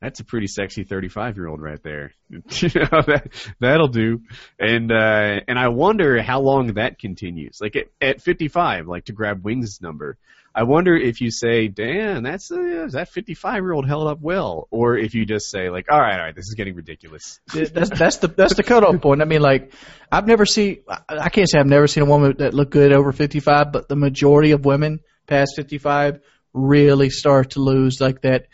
that's 0.00 0.20
a 0.20 0.24
pretty 0.24 0.46
sexy 0.46 0.84
35 0.84 1.36
year 1.36 1.48
old 1.48 1.60
right 1.60 1.82
there. 1.82 2.12
you 2.30 2.40
know, 2.74 3.02
that, 3.06 3.28
that'll 3.58 3.88
do. 3.88 4.22
And, 4.58 4.92
uh, 4.92 5.40
and 5.48 5.58
I 5.58 5.68
wonder 5.68 6.22
how 6.22 6.40
long 6.40 6.74
that 6.74 6.98
continues. 6.98 7.58
Like 7.60 7.76
at, 7.76 7.88
at 8.00 8.20
55, 8.20 8.86
like 8.86 9.06
to 9.06 9.12
grab 9.12 9.44
Wings' 9.44 9.80
number, 9.80 10.16
I 10.54 10.62
wonder 10.64 10.96
if 10.96 11.20
you 11.20 11.30
say, 11.30 11.68
damn, 11.68 12.22
that's, 12.22 12.50
uh, 12.50 12.88
that 12.92 13.08
55 13.10 13.54
year 13.56 13.72
old 13.72 13.86
held 13.86 14.08
up 14.08 14.20
well. 14.20 14.68
Or 14.70 14.96
if 14.96 15.14
you 15.14 15.24
just 15.24 15.50
say 15.50 15.68
like, 15.68 15.86
all 15.90 16.00
right, 16.00 16.18
all 16.18 16.24
right, 16.26 16.34
this 16.34 16.46
is 16.46 16.54
getting 16.54 16.74
ridiculous. 16.74 17.40
That's 17.52 17.90
that's 17.90 18.16
the 18.16 18.28
that's 18.28 18.54
the 18.54 18.62
cutoff 18.62 19.00
point. 19.00 19.20
I 19.20 19.24
mean, 19.24 19.40
like 19.40 19.72
I've 20.10 20.26
never 20.26 20.46
seen. 20.46 20.82
I 20.88 21.00
I 21.08 21.28
can't 21.28 21.48
say 21.48 21.58
I've 21.58 21.66
never 21.66 21.86
seen 21.86 22.02
a 22.02 22.06
woman 22.06 22.36
that 22.38 22.54
looked 22.54 22.72
good 22.72 22.92
over 22.92 23.12
55, 23.12 23.72
but 23.72 23.88
the 23.88 23.96
majority 23.96 24.52
of 24.52 24.64
women 24.64 25.00
past 25.26 25.52
55 25.56 26.20
really 26.54 27.10
start 27.10 27.50
to 27.50 27.60
lose 27.60 27.98
like 28.00 28.22
that 28.22 28.46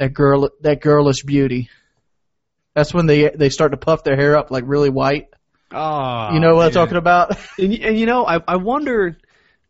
that 0.00 0.14
girl 0.14 0.48
that 0.62 0.80
girlish 0.80 1.22
beauty. 1.24 1.68
That's 2.74 2.94
when 2.94 3.04
they 3.06 3.28
they 3.28 3.50
start 3.50 3.72
to 3.72 3.76
puff 3.76 4.02
their 4.02 4.16
hair 4.16 4.36
up 4.36 4.50
like 4.50 4.64
really 4.66 4.88
white. 4.90 5.28
Oh, 5.72 6.32
You 6.32 6.40
know 6.40 6.56
what 6.56 6.66
I'm 6.66 6.72
talking 6.72 6.96
about? 6.96 7.36
And, 7.58 7.72
and 7.74 7.98
you 7.98 8.06
know, 8.06 8.26
I, 8.26 8.40
I 8.48 8.56
wonder, 8.56 9.18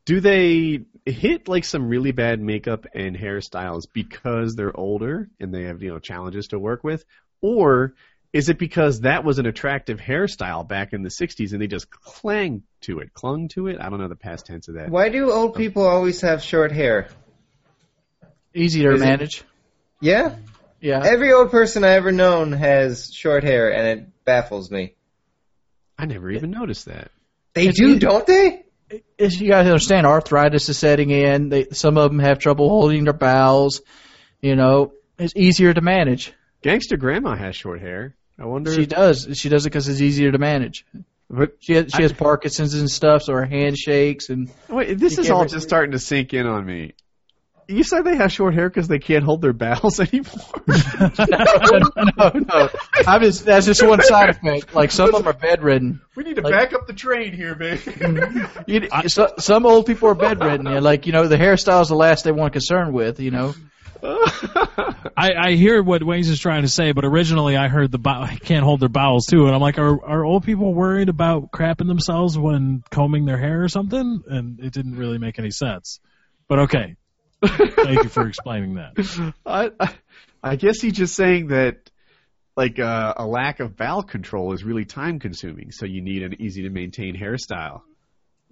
do 0.06 0.20
they 0.20 0.80
hit 1.04 1.48
like 1.48 1.64
some 1.64 1.88
really 1.88 2.12
bad 2.12 2.40
makeup 2.40 2.86
and 2.94 3.16
hairstyles 3.16 3.82
because 3.92 4.54
they're 4.54 4.74
older 4.74 5.28
and 5.40 5.52
they 5.52 5.64
have 5.64 5.82
you 5.82 5.90
know 5.90 5.98
challenges 5.98 6.48
to 6.48 6.58
work 6.58 6.84
with, 6.84 7.04
or 7.42 7.94
is 8.32 8.48
it 8.48 8.58
because 8.58 9.00
that 9.00 9.24
was 9.24 9.40
an 9.40 9.46
attractive 9.46 9.98
hairstyle 9.98 10.66
back 10.66 10.92
in 10.92 11.02
the 11.02 11.08
'60s 11.10 11.52
and 11.52 11.60
they 11.60 11.66
just 11.66 11.90
clang 11.90 12.62
to 12.82 13.00
it, 13.00 13.12
clung 13.12 13.48
to 13.48 13.66
it? 13.66 13.78
I 13.80 13.90
don't 13.90 13.98
know 13.98 14.08
the 14.08 14.14
past 14.14 14.46
tense 14.46 14.68
of 14.68 14.74
that. 14.76 14.90
Why 14.90 15.08
do 15.08 15.32
old 15.32 15.50
um, 15.50 15.56
people 15.56 15.82
always 15.86 16.20
have 16.20 16.40
short 16.42 16.70
hair? 16.70 17.08
Easier 18.54 18.90
to 18.90 18.94
Is 18.96 19.02
it- 19.02 19.04
manage. 19.04 19.44
Yeah? 20.00 20.36
Yeah. 20.80 21.02
Every 21.04 21.32
old 21.32 21.50
person 21.50 21.84
I 21.84 21.90
ever 21.90 22.10
known 22.12 22.52
has 22.52 23.12
short 23.12 23.44
hair, 23.44 23.72
and 23.72 23.86
it 24.00 24.24
baffles 24.24 24.70
me. 24.70 24.94
I 25.98 26.06
never 26.06 26.30
even 26.30 26.50
noticed 26.50 26.86
that. 26.86 27.10
They 27.54 27.68
It's 27.68 27.78
do, 27.78 27.88
easy- 27.90 27.98
don't 27.98 28.26
they? 28.26 28.64
It's- 29.18 29.38
you 29.40 29.48
guys 29.50 29.66
understand 29.66 30.06
arthritis 30.06 30.68
is 30.68 30.78
setting 30.78 31.10
in. 31.10 31.48
They, 31.50 31.66
some 31.72 31.98
of 31.98 32.10
them 32.10 32.18
have 32.20 32.38
trouble 32.38 32.68
holding 32.68 33.04
their 33.04 33.12
bowels. 33.12 33.82
You 34.40 34.56
know, 34.56 34.92
it's 35.18 35.34
easier 35.36 35.72
to 35.74 35.80
manage. 35.80 36.32
Gangster 36.62 36.96
Grandma 36.96 37.36
has 37.36 37.54
short 37.54 37.80
hair. 37.80 38.16
I 38.38 38.46
wonder. 38.46 38.72
She 38.72 38.86
does. 38.86 39.28
She 39.34 39.48
does 39.50 39.66
it 39.66 39.70
because 39.70 39.86
it's 39.88 40.00
easier 40.00 40.32
to 40.32 40.38
manage. 40.38 40.86
but 41.28 41.56
She 41.60 41.74
has, 41.74 41.92
she 41.94 42.02
has 42.02 42.12
Parkinson's 42.12 42.74
and 42.74 42.90
stuff, 42.90 43.22
so 43.22 43.34
her 43.34 43.44
hand 43.44 43.76
shakes 43.78 44.30
and 44.30 44.50
wait, 44.68 44.94
this 44.98 45.16
You 45.16 45.20
is 45.20 45.26
can't 45.26 45.36
all 45.36 45.42
re- 45.42 45.48
just 45.50 45.68
starting 45.68 45.92
to 45.92 45.98
sink 45.98 46.32
in 46.34 46.46
on 46.46 46.64
me. 46.64 46.94
You 47.70 47.84
said 47.84 48.02
they 48.02 48.16
have 48.16 48.32
short 48.32 48.54
hair 48.54 48.68
because 48.68 48.88
they 48.88 48.98
can't 48.98 49.24
hold 49.24 49.40
their 49.42 49.52
bowels 49.52 50.00
anymore. 50.00 50.62
no, 51.18 52.30
no. 52.34 52.68
I'm 53.06 53.20
just 53.22 53.44
that's 53.44 53.66
just 53.66 53.86
one 53.86 54.02
side 54.02 54.30
effect. 54.30 54.74
Like 54.74 54.90
some 54.90 55.14
of 55.14 55.14
them 55.22 55.28
are 55.28 55.32
bedridden. 55.32 56.00
We 56.16 56.24
need 56.24 56.36
to 56.36 56.42
Like- 56.42 56.52
back 56.52 56.72
up 56.72 56.86
the 56.86 56.92
train 56.92 57.32
here, 57.32 57.54
baby. 57.54 57.80
You, 58.66 58.88
so, 59.08 59.32
some 59.38 59.66
old 59.66 59.86
people 59.86 60.08
are 60.08 60.14
bedridden. 60.14 60.66
You 60.66 60.74
know, 60.74 60.80
like 60.80 61.06
you 61.06 61.12
know, 61.12 61.26
the 61.28 61.36
hairstyle's 61.36 61.88
the 61.88 61.94
last 61.94 62.24
they 62.24 62.32
want 62.32 62.52
concern 62.52 62.92
with. 62.92 63.20
You 63.20 63.30
know, 63.30 63.54
I, 65.16 65.32
I 65.38 65.52
hear 65.52 65.82
what 65.82 66.02
Waynes 66.02 66.28
is 66.28 66.38
trying 66.40 66.62
to 66.62 66.68
say, 66.68 66.92
but 66.92 67.04
originally 67.04 67.56
I 67.56 67.68
heard 67.68 67.90
the 67.92 67.98
bow- 67.98 68.26
can't 68.42 68.64
hold 68.64 68.80
their 68.80 68.88
bowels 68.88 69.26
too, 69.26 69.46
and 69.46 69.54
I'm 69.54 69.60
like, 69.60 69.78
are 69.78 70.04
are 70.04 70.24
old 70.24 70.44
people 70.44 70.72
worried 70.74 71.08
about 71.08 71.50
crapping 71.50 71.86
themselves 71.86 72.38
when 72.38 72.82
combing 72.90 73.24
their 73.26 73.38
hair 73.38 73.62
or 73.62 73.68
something? 73.68 74.22
And 74.26 74.60
it 74.60 74.72
didn't 74.72 74.96
really 74.96 75.18
make 75.18 75.38
any 75.38 75.50
sense. 75.50 76.00
But 76.48 76.60
okay, 76.60 76.96
thank 77.44 78.02
you 78.04 78.08
for 78.08 78.26
explaining 78.28 78.74
that. 78.74 79.32
I, 79.46 79.70
I, 79.78 79.94
I 80.42 80.56
guess 80.56 80.80
he's 80.80 80.94
just 80.94 81.14
saying 81.14 81.48
that, 81.48 81.90
like, 82.56 82.78
uh, 82.78 83.14
a 83.16 83.26
lack 83.26 83.60
of 83.60 83.76
bowel 83.76 84.02
control 84.02 84.52
is 84.52 84.64
really 84.64 84.84
time 84.84 85.18
consuming, 85.18 85.72
so 85.72 85.86
you 85.86 86.02
need 86.02 86.22
an 86.22 86.40
easy 86.40 86.62
to 86.62 86.70
maintain 86.70 87.16
hairstyle. 87.16 87.82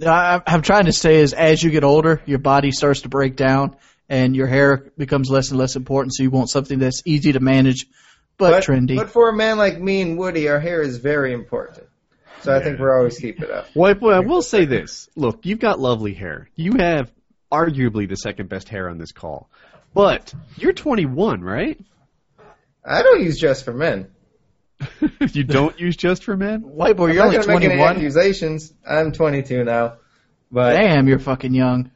I, 0.04 0.40
I'm 0.46 0.62
trying 0.62 0.86
to 0.86 0.92
say 0.92 1.16
is 1.16 1.32
as 1.32 1.62
you 1.62 1.70
get 1.70 1.84
older, 1.84 2.22
your 2.24 2.38
body 2.38 2.70
starts 2.70 3.02
to 3.02 3.08
break 3.08 3.36
down, 3.36 3.76
and 4.08 4.34
your 4.36 4.46
hair 4.46 4.90
becomes 4.96 5.28
less 5.30 5.50
and 5.50 5.58
less 5.58 5.76
important. 5.76 6.14
So 6.14 6.22
you 6.22 6.30
want 6.30 6.50
something 6.50 6.78
that's 6.78 7.02
easy 7.04 7.32
to 7.32 7.40
manage, 7.40 7.86
but, 8.38 8.64
trendy. 8.64 8.96
But 8.96 9.10
for 9.10 9.28
a 9.28 9.36
man 9.36 9.58
like 9.58 9.80
me 9.80 10.00
and 10.00 10.16
Woody, 10.16 10.48
our 10.48 10.60
hair 10.60 10.80
is 10.82 10.98
very 10.98 11.32
important. 11.32 11.86
So 12.42 12.54
I 12.54 12.62
think 12.62 12.78
we're 12.78 12.96
always 12.96 13.18
keep 13.18 13.42
it 13.42 13.50
up. 13.50 13.66
Well, 13.74 13.92
I- 13.92 14.16
I 14.16 14.20
will 14.20 14.42
say 14.42 14.64
this. 14.64 15.08
Look, 15.16 15.44
you've 15.44 15.58
got 15.58 15.80
lovely 15.80 16.14
hair. 16.14 16.48
You 16.54 16.74
have 16.78 17.10
arguably 17.50 18.08
the 18.08 18.16
second 18.16 18.48
best 18.48 18.68
hair 18.68 18.88
on 18.88 18.98
this 18.98 19.12
call. 19.12 19.48
But 19.94 20.32
you're 20.56 20.72
21, 20.72 21.42
right? 21.42 21.78
I 22.84 23.02
don't 23.02 23.22
use 23.22 23.38
just 23.38 23.64
for 23.64 23.72
men. 23.72 24.10
you 25.32 25.44
don't 25.44 25.78
use 25.78 25.96
just 25.96 26.24
for 26.24 26.36
men? 26.36 26.60
White 26.60 26.96
boy, 26.96 27.08
I'm 27.08 27.14
you're 27.14 27.24
not 27.24 27.34
only 27.34 27.46
gonna 27.46 27.54
make 27.54 27.64
any 27.64 27.76
21. 27.76 27.96
accusations. 27.96 28.72
I'm 28.88 29.12
22 29.12 29.64
now, 29.64 29.96
but 30.50 30.76
Damn, 30.76 31.08
you're 31.08 31.18
fucking 31.18 31.54
young. 31.54 31.90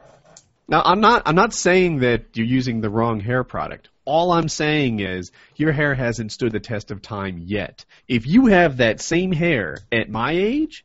Now, 0.69 0.83
I'm 0.85 1.01
not 1.01 1.23
I'm 1.27 1.35
not 1.35 1.53
saying 1.53 2.01
that 2.01 2.25
you're 2.35 2.47
using 2.47 2.81
the 2.81 2.91
wrong 2.91 3.21
hair 3.21 3.45
product. 3.45 3.89
All 4.05 4.33
I'm 4.33 4.49
saying 4.49 5.01
is 5.01 5.31
your 5.55 5.71
hair 5.71 5.95
hasn't 5.95 6.33
stood 6.33 6.53
the 6.53 6.61
test 6.61 6.91
of 6.91 7.03
time 7.03 7.39
yet. 7.39 7.85
If 8.09 8.27
you 8.27 8.47
have 8.47 8.79
that 8.79 9.01
same 9.01 9.33
hair 9.33 9.79
at 9.93 10.11
my 10.11 10.33
age, 10.33 10.85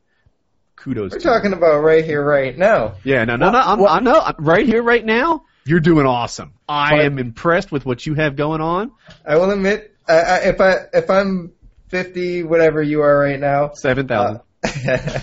kudos 0.78 1.12
we're 1.12 1.18
to 1.18 1.24
you. 1.24 1.30
talking 1.30 1.52
about 1.52 1.80
right 1.80 2.04
here, 2.04 2.24
right 2.24 2.56
now. 2.56 2.94
Yeah, 3.04 3.24
no, 3.24 3.36
no, 3.36 3.50
no. 3.50 3.58
I'm, 3.58 3.78
What- 3.78 3.90
I 3.90 4.00
know. 4.00 4.18
I'm- 4.18 4.34
Right 4.38 4.66
here, 4.66 4.82
right 4.82 5.04
now, 5.04 5.44
you're 5.64 5.80
doing 5.80 6.06
awesome. 6.06 6.52
I 6.68 7.02
am 7.02 7.18
impressed 7.18 7.70
with 7.72 7.84
what 7.86 8.06
you 8.06 8.14
have 8.14 8.36
going 8.36 8.60
on. 8.60 8.92
I 9.26 9.36
will 9.36 9.50
admit, 9.50 9.94
I, 10.08 10.12
I, 10.14 10.36
if 10.44 10.60
I 10.60 10.74
if 10.92 11.10
I'm 11.10 11.52
50, 11.88 12.42
whatever 12.44 12.82
you 12.82 13.02
are 13.02 13.18
right 13.18 13.38
now, 13.40 13.72
Seven 13.74 14.06
thousand. 14.08 14.36
uh, 14.36 14.40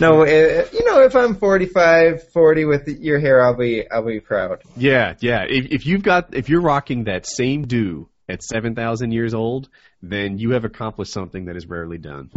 no, 0.00 0.22
uh, 0.22 0.66
you 0.72 0.84
know, 0.86 1.02
if 1.02 1.14
I'm 1.14 1.36
45, 1.36 2.28
40 2.32 2.64
with 2.64 2.88
your 2.88 3.18
hair, 3.18 3.42
I'll 3.44 3.54
be 3.56 3.88
I'll 3.90 4.02
be 4.04 4.20
proud. 4.20 4.62
yeah, 4.76 5.14
yeah. 5.20 5.44
If, 5.48 5.66
if 5.72 5.86
you've 5.86 6.02
got, 6.02 6.34
if 6.34 6.48
you're 6.48 6.60
rocking 6.62 7.04
that 7.04 7.26
same 7.26 7.66
do 7.66 8.08
at 8.28 8.42
seven 8.42 8.74
thousand 8.74 9.12
years 9.12 9.34
old, 9.34 9.68
then 10.02 10.38
you 10.38 10.50
have 10.52 10.64
accomplished 10.64 11.12
something 11.12 11.44
that 11.46 11.56
is 11.56 11.66
rarely 11.66 11.98
done. 11.98 12.30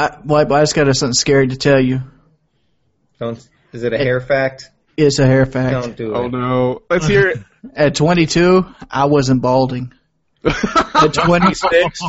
I, 0.00 0.16
White 0.22 0.48
boy, 0.48 0.56
I 0.56 0.62
just 0.62 0.74
got 0.74 0.94
something 0.96 1.12
scary 1.12 1.48
to 1.48 1.56
tell 1.56 1.78
you. 1.78 2.00
Don't. 3.18 3.38
Is 3.72 3.82
it 3.82 3.92
a 3.92 3.98
hair 3.98 4.20
fact? 4.20 4.70
It's 4.96 5.18
a 5.18 5.26
hair 5.26 5.44
fact. 5.44 5.72
Don't 5.72 5.96
do 5.96 6.14
it. 6.14 6.16
Oh 6.16 6.28
no! 6.28 6.82
Let's 6.88 7.06
hear 7.06 7.28
it. 7.28 7.38
At 7.74 7.94
22, 7.94 8.66
I 8.90 9.04
wasn't 9.04 9.42
balding. 9.42 9.92
At 10.44 11.12
26, 11.12 12.00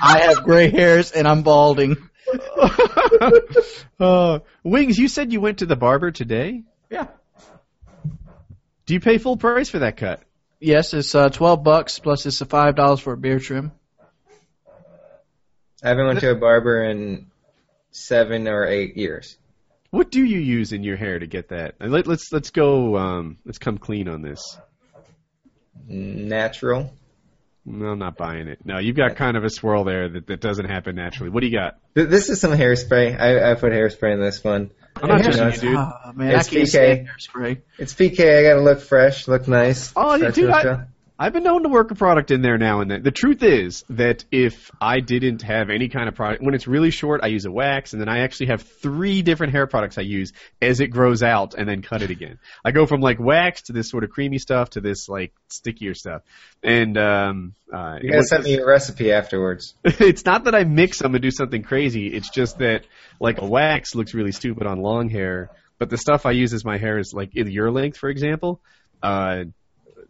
I 0.00 0.20
have 0.20 0.44
gray 0.44 0.70
hairs 0.70 1.10
and 1.10 1.26
I'm 1.26 1.42
balding. 1.42 1.96
uh, 4.00 4.38
Wings, 4.62 4.96
you 4.96 5.08
said 5.08 5.32
you 5.32 5.40
went 5.40 5.58
to 5.58 5.66
the 5.66 5.74
barber 5.74 6.12
today. 6.12 6.62
Yeah. 6.88 7.08
Do 8.86 8.94
you 8.94 9.00
pay 9.00 9.18
full 9.18 9.36
price 9.36 9.68
for 9.68 9.80
that 9.80 9.96
cut? 9.96 10.22
Yes, 10.60 10.94
it's 10.94 11.12
uh, 11.16 11.28
12 11.28 11.64
bucks 11.64 11.98
plus 11.98 12.24
it's 12.24 12.40
five 12.40 12.76
dollars 12.76 13.00
for 13.00 13.14
a 13.14 13.16
beard 13.16 13.42
trim. 13.42 13.72
I 15.82 15.88
haven't 15.88 16.06
went 16.06 16.20
to 16.20 16.30
a 16.30 16.36
barber 16.36 16.84
in 16.84 17.31
seven 17.92 18.48
or 18.48 18.66
eight 18.66 18.96
years. 18.96 19.36
What 19.90 20.10
do 20.10 20.24
you 20.24 20.38
use 20.38 20.72
in 20.72 20.82
your 20.82 20.96
hair 20.96 21.18
to 21.18 21.26
get 21.26 21.48
that? 21.50 21.74
And 21.78 21.92
Let, 21.92 22.06
let's 22.06 22.32
let's 22.32 22.50
go. 22.50 22.96
Um, 22.96 23.38
let's 23.44 23.58
come 23.58 23.78
clean 23.78 24.08
on 24.08 24.22
this. 24.22 24.58
Natural. 25.86 26.92
No, 27.64 27.86
I'm 27.90 27.98
not 27.98 28.16
buying 28.16 28.48
it. 28.48 28.58
No, 28.64 28.78
you've 28.78 28.96
got 28.96 29.14
kind 29.16 29.36
of 29.36 29.44
a 29.44 29.50
swirl 29.50 29.84
there 29.84 30.08
that, 30.08 30.26
that 30.26 30.40
doesn't 30.40 30.64
happen 30.68 30.96
naturally. 30.96 31.30
What 31.30 31.40
do 31.42 31.46
you 31.46 31.56
got? 31.56 31.78
This 31.94 32.28
is 32.28 32.40
some 32.40 32.50
hairspray. 32.50 33.18
I, 33.20 33.52
I 33.52 33.54
put 33.54 33.72
hairspray 33.72 34.14
in 34.14 34.20
this 34.20 34.42
one. 34.42 34.72
I'm 34.96 35.08
not 35.08 35.24
Yeah. 35.24 35.30
judging 35.30 35.62
you, 35.62 35.68
dude. 35.70 35.76
Ah, 35.78 36.12
man, 36.14 36.34
It's 36.34 36.48
I 36.48 36.50
can't 36.50 36.68
PK. 36.68 37.06
hairspray. 37.06 37.60
It's 37.78 37.94
PK. 37.94 38.38
I 38.38 38.42
gotta 38.42 38.62
look 38.62 38.80
fresh, 38.80 39.28
look 39.28 39.46
nice. 39.46 39.92
Oh, 39.94 40.14
yeah, 40.14 40.24
That's 40.24 40.34
dude, 40.34 40.50
I, 40.50 40.60
up. 40.70 40.88
I've 41.18 41.32
been 41.32 41.42
known 41.42 41.62
to 41.62 41.68
work 41.68 41.90
a 41.90 41.94
product 41.94 42.30
in 42.30 42.42
there 42.42 42.58
now 42.58 42.80
and 42.80 42.90
then. 42.90 43.02
The 43.02 43.10
truth 43.10 43.42
is 43.42 43.84
that 43.90 44.24
if 44.32 44.70
I 44.80 45.00
didn't 45.00 45.42
have 45.42 45.70
any 45.70 45.88
kind 45.88 46.08
of 46.08 46.14
product, 46.14 46.42
when 46.42 46.54
it's 46.54 46.66
really 46.66 46.90
short, 46.90 47.20
I 47.22 47.28
use 47.28 47.44
a 47.44 47.52
wax, 47.52 47.92
and 47.92 48.00
then 48.00 48.08
I 48.08 48.20
actually 48.20 48.46
have 48.46 48.62
three 48.62 49.22
different 49.22 49.52
hair 49.52 49.66
products 49.66 49.98
I 49.98 50.02
use 50.02 50.32
as 50.60 50.80
it 50.80 50.88
grows 50.88 51.22
out, 51.22 51.54
and 51.54 51.68
then 51.68 51.82
cut 51.82 52.02
it 52.02 52.10
again. 52.10 52.38
I 52.64 52.72
go 52.72 52.86
from 52.86 53.00
like 53.00 53.20
wax 53.20 53.62
to 53.62 53.72
this 53.72 53.90
sort 53.90 54.04
of 54.04 54.10
creamy 54.10 54.38
stuff 54.38 54.70
to 54.70 54.80
this 54.80 55.08
like 55.08 55.32
stickier 55.48 55.94
stuff, 55.94 56.22
and 56.62 56.96
um, 56.96 57.54
uh, 57.72 57.98
You 58.00 58.10
gotta 58.10 58.24
send 58.24 58.44
me 58.44 58.56
a 58.56 58.66
recipe 58.66 59.12
afterwards. 59.12 59.74
it's 59.84 60.24
not 60.24 60.44
that 60.44 60.54
I 60.54 60.64
mix 60.64 60.98
them 60.98 61.14
and 61.14 61.22
do 61.22 61.30
something 61.30 61.62
crazy. 61.62 62.08
It's 62.08 62.30
just 62.30 62.58
that 62.58 62.86
like 63.20 63.40
a 63.40 63.46
wax 63.46 63.94
looks 63.94 64.14
really 64.14 64.32
stupid 64.32 64.66
on 64.66 64.80
long 64.80 65.08
hair, 65.08 65.50
but 65.78 65.90
the 65.90 65.98
stuff 65.98 66.26
I 66.26 66.32
use 66.32 66.52
as 66.54 66.64
my 66.64 66.78
hair 66.78 66.98
is 66.98 67.12
like 67.14 67.36
in 67.36 67.50
your 67.50 67.70
length, 67.70 67.98
for 67.98 68.08
example, 68.08 68.60
uh, 69.02 69.44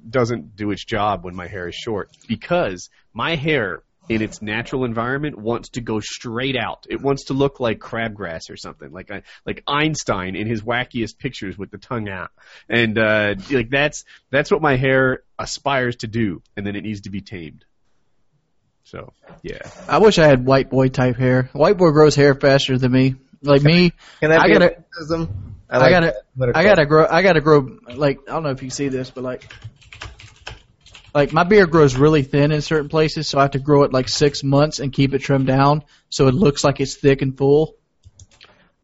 doesn't 0.08 0.56
do 0.56 0.70
its 0.70 0.84
job 0.84 1.24
when 1.24 1.34
my 1.34 1.46
hair 1.46 1.68
is 1.68 1.74
short 1.74 2.10
because 2.28 2.90
my 3.12 3.36
hair 3.36 3.82
in 4.08 4.20
its 4.20 4.42
natural 4.42 4.84
environment 4.84 5.38
wants 5.38 5.70
to 5.70 5.80
go 5.80 6.00
straight 6.00 6.56
out. 6.56 6.86
It 6.90 7.00
wants 7.00 7.26
to 7.26 7.34
look 7.34 7.60
like 7.60 7.78
crabgrass 7.78 8.50
or 8.50 8.56
something, 8.56 8.90
like 8.90 9.10
like 9.46 9.62
Einstein 9.66 10.34
in 10.34 10.48
his 10.48 10.62
wackiest 10.62 11.18
pictures 11.18 11.56
with 11.56 11.70
the 11.70 11.78
tongue 11.78 12.08
out. 12.08 12.30
And 12.68 12.98
uh, 12.98 13.36
like 13.50 13.70
that's 13.70 14.04
that's 14.30 14.50
what 14.50 14.60
my 14.60 14.76
hair 14.76 15.22
aspires 15.38 15.96
to 15.96 16.08
do, 16.08 16.42
and 16.56 16.66
then 16.66 16.74
it 16.74 16.82
needs 16.82 17.02
to 17.02 17.10
be 17.10 17.20
tamed. 17.20 17.64
So 18.84 19.12
yeah. 19.42 19.58
I 19.88 19.98
wish 19.98 20.18
I 20.18 20.26
had 20.26 20.44
white 20.44 20.68
boy 20.68 20.88
type 20.88 21.16
hair. 21.16 21.48
White 21.52 21.78
boy 21.78 21.90
grows 21.92 22.14
hair 22.16 22.34
faster 22.34 22.76
than 22.76 22.92
me. 22.92 23.14
Like 23.40 23.62
me, 23.62 23.92
Can 24.20 24.30
that 24.30 24.40
I 24.40 24.46
be 24.46 24.52
gotta- 24.52 24.66
a 24.66 24.82
criticism? 24.90 25.54
I, 25.74 25.88
gotta, 25.88 26.14
I 26.54 26.64
gotta 26.64 26.84
grow, 26.84 27.06
I 27.10 27.22
gotta 27.22 27.40
grow. 27.40 27.78
Like 27.94 28.18
I 28.28 28.32
don't 28.32 28.42
know 28.42 28.50
if 28.50 28.62
you 28.62 28.68
see 28.68 28.88
this, 28.88 29.10
but 29.10 29.24
like, 29.24 29.50
like 31.14 31.32
my 31.32 31.44
beard 31.44 31.70
grows 31.70 31.96
really 31.96 32.22
thin 32.22 32.52
in 32.52 32.62
certain 32.62 32.88
places, 32.88 33.28
so 33.28 33.38
I 33.38 33.42
have 33.42 33.52
to 33.52 33.58
grow 33.58 33.84
it 33.84 33.92
like 33.92 34.08
six 34.08 34.42
months 34.42 34.78
and 34.80 34.92
keep 34.92 35.14
it 35.14 35.18
trimmed 35.18 35.46
down 35.46 35.84
so 36.08 36.28
it 36.28 36.34
looks 36.34 36.64
like 36.64 36.80
it's 36.80 36.94
thick 36.94 37.22
and 37.22 37.36
full. 37.36 37.76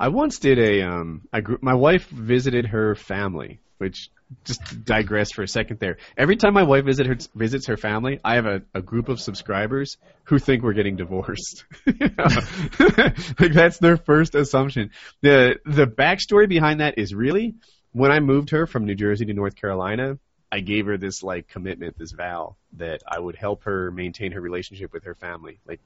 I 0.00 0.08
once 0.08 0.38
did 0.38 0.58
a 0.58 0.82
um 0.82 1.22
I 1.32 1.40
grew, 1.40 1.58
my 1.60 1.74
wife 1.74 2.08
visited 2.08 2.66
her 2.66 2.94
family, 2.94 3.60
which 3.78 4.10
just 4.44 4.84
digress 4.84 5.32
for 5.32 5.42
a 5.42 5.48
second 5.48 5.80
there. 5.80 5.96
Every 6.16 6.36
time 6.36 6.52
my 6.52 6.62
wife 6.62 6.84
visit 6.84 7.06
her, 7.06 7.16
visits 7.34 7.66
her 7.66 7.76
family, 7.76 8.20
I 8.22 8.34
have 8.34 8.46
a, 8.46 8.62
a 8.74 8.82
group 8.82 9.08
of 9.08 9.20
subscribers 9.20 9.96
who 10.24 10.38
think 10.38 10.62
we're 10.62 10.74
getting 10.74 10.96
divorced. 10.96 11.64
like 11.86 13.52
that's 13.52 13.78
their 13.78 13.96
first 13.96 14.34
assumption. 14.34 14.90
The 15.22 15.56
the 15.64 15.86
backstory 15.86 16.48
behind 16.48 16.80
that 16.80 16.98
is 16.98 17.14
really 17.14 17.54
when 17.92 18.12
I 18.12 18.20
moved 18.20 18.50
her 18.50 18.66
from 18.66 18.84
New 18.84 18.94
Jersey 18.94 19.24
to 19.24 19.32
North 19.32 19.56
Carolina, 19.56 20.18
I 20.50 20.60
gave 20.60 20.86
her 20.86 20.96
this 20.96 21.22
like 21.22 21.48
commitment, 21.48 21.98
this 21.98 22.12
vow 22.12 22.56
that 22.74 23.02
I 23.06 23.18
would 23.18 23.36
help 23.36 23.64
her 23.64 23.90
maintain 23.90 24.32
her 24.32 24.40
relationship 24.40 24.92
with 24.92 25.04
her 25.04 25.14
family. 25.14 25.60
Like 25.66 25.80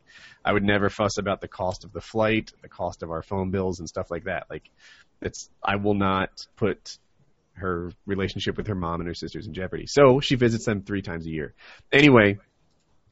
I 0.44 0.52
would 0.52 0.62
never 0.62 0.88
fuss 0.88 1.18
about 1.18 1.40
the 1.40 1.48
cost 1.48 1.84
of 1.84 1.92
the 1.92 2.00
flight, 2.00 2.52
the 2.62 2.68
cost 2.68 3.02
of 3.02 3.10
our 3.10 3.22
phone 3.22 3.50
bills 3.50 3.80
and 3.80 3.88
stuff 3.88 4.10
like 4.10 4.24
that. 4.24 4.46
Like 4.48 4.70
it's 5.20 5.50
I 5.62 5.76
will 5.76 5.94
not 5.94 6.46
put 6.56 6.98
her 7.54 7.90
relationship 8.06 8.56
with 8.56 8.68
her 8.68 8.74
mom 8.74 9.00
and 9.00 9.08
her 9.08 9.14
sisters 9.14 9.46
in 9.46 9.52
jeopardy. 9.52 9.86
So 9.86 10.20
she 10.20 10.36
visits 10.36 10.64
them 10.64 10.82
three 10.82 11.02
times 11.02 11.26
a 11.26 11.30
year. 11.30 11.54
Anyway, 11.92 12.38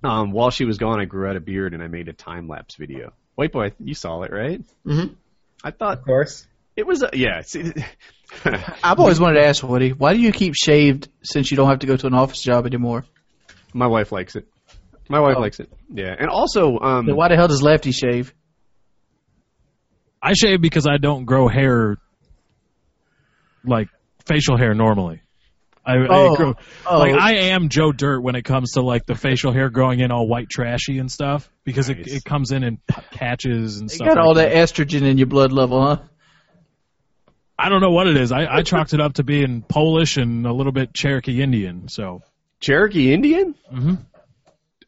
um, 0.02 0.32
while 0.32 0.50
she 0.50 0.64
was 0.64 0.78
gone, 0.78 1.00
I 1.00 1.04
grew 1.04 1.28
out 1.28 1.36
a 1.36 1.40
beard 1.40 1.74
and 1.74 1.82
I 1.82 1.88
made 1.88 2.08
a 2.08 2.12
time 2.12 2.48
lapse 2.48 2.76
video. 2.76 3.12
White 3.34 3.52
boy, 3.52 3.72
you 3.78 3.94
saw 3.94 4.22
it, 4.22 4.32
right? 4.32 4.62
Mhm. 4.86 5.16
I 5.62 5.70
thought 5.72 5.98
Of 5.98 6.04
course. 6.04 6.46
It 6.76 6.86
was 6.86 7.02
a 7.02 7.10
yeah. 7.12 7.40
see- 7.42 7.72
I've 8.84 9.00
always 9.00 9.18
wanted 9.18 9.40
to 9.40 9.46
ask 9.46 9.62
Woody, 9.62 9.90
why 9.90 10.12
do 10.14 10.20
you 10.20 10.32
keep 10.32 10.54
shaved 10.54 11.08
since 11.22 11.50
you 11.50 11.56
don't 11.56 11.68
have 11.68 11.80
to 11.80 11.86
go 11.86 11.96
to 11.96 12.06
an 12.06 12.14
office 12.14 12.40
job 12.42 12.64
anymore? 12.66 13.04
My 13.74 13.86
wife 13.88 14.12
likes 14.12 14.36
it. 14.36 14.46
My 15.08 15.18
wife 15.20 15.34
Oh. 15.36 15.40
likes 15.40 15.58
it. 15.58 15.70
Yeah, 15.92 16.14
and 16.18 16.28
also, 16.30 16.78
um, 16.78 17.06
Then 17.06 17.16
why 17.16 17.28
the 17.28 17.36
hell 17.36 17.48
does 17.48 17.62
Lefty 17.62 17.90
shave? 17.92 18.32
I 20.22 20.34
shave 20.34 20.60
because 20.60 20.86
I 20.86 20.98
don't 20.98 21.24
grow 21.24 21.48
hair 21.48 21.96
like 23.64 23.88
facial 24.26 24.56
hair 24.56 24.74
normally. 24.74 25.22
I, 25.84 25.94
Oh, 26.08 26.34
I 26.34 26.36
grow, 26.36 26.54
oh. 26.86 26.98
like 26.98 27.14
I 27.14 27.32
am 27.52 27.68
Joe 27.70 27.90
Dirt 27.90 28.20
when 28.20 28.36
it 28.36 28.42
comes 28.44 28.72
to 28.72 28.82
like 28.82 29.06
the 29.06 29.14
facial 29.14 29.50
hair 29.52 29.70
growing 29.70 30.00
in 30.00 30.12
all 30.12 30.28
white 30.28 30.48
trashy 30.50 30.98
and 30.98 31.10
stuff 31.10 31.50
because 31.64 31.88
Nice. 31.88 31.98
it 32.00 32.06
it 32.08 32.24
comes 32.24 32.52
in 32.52 32.62
and 32.62 32.78
catches 32.86 33.08
patches 33.18 33.80
and 33.80 33.90
You 33.90 33.96
stuff. 33.96 34.08
got 34.08 34.16
like 34.18 34.24
all 34.26 34.34
that 34.34 34.52
estrogen 34.52 35.02
in 35.02 35.16
your 35.18 35.26
blood 35.26 35.52
level, 35.52 35.82
huh? 35.84 35.96
I 37.62 37.68
don't 37.68 37.80
know 37.80 37.90
what 37.90 38.06
it 38.06 38.16
is. 38.16 38.32
I, 38.32 38.46
I 38.46 38.62
chalked 38.62 38.94
it 38.94 39.00
up 39.00 39.14
to 39.14 39.22
being 39.22 39.62
Polish 39.62 40.16
and 40.16 40.46
a 40.46 40.52
little 40.52 40.72
bit 40.72 40.94
Cherokee 40.94 41.42
Indian. 41.42 41.88
So 41.88 42.22
Cherokee 42.60 43.12
Indian. 43.12 43.54
hmm 43.70 43.94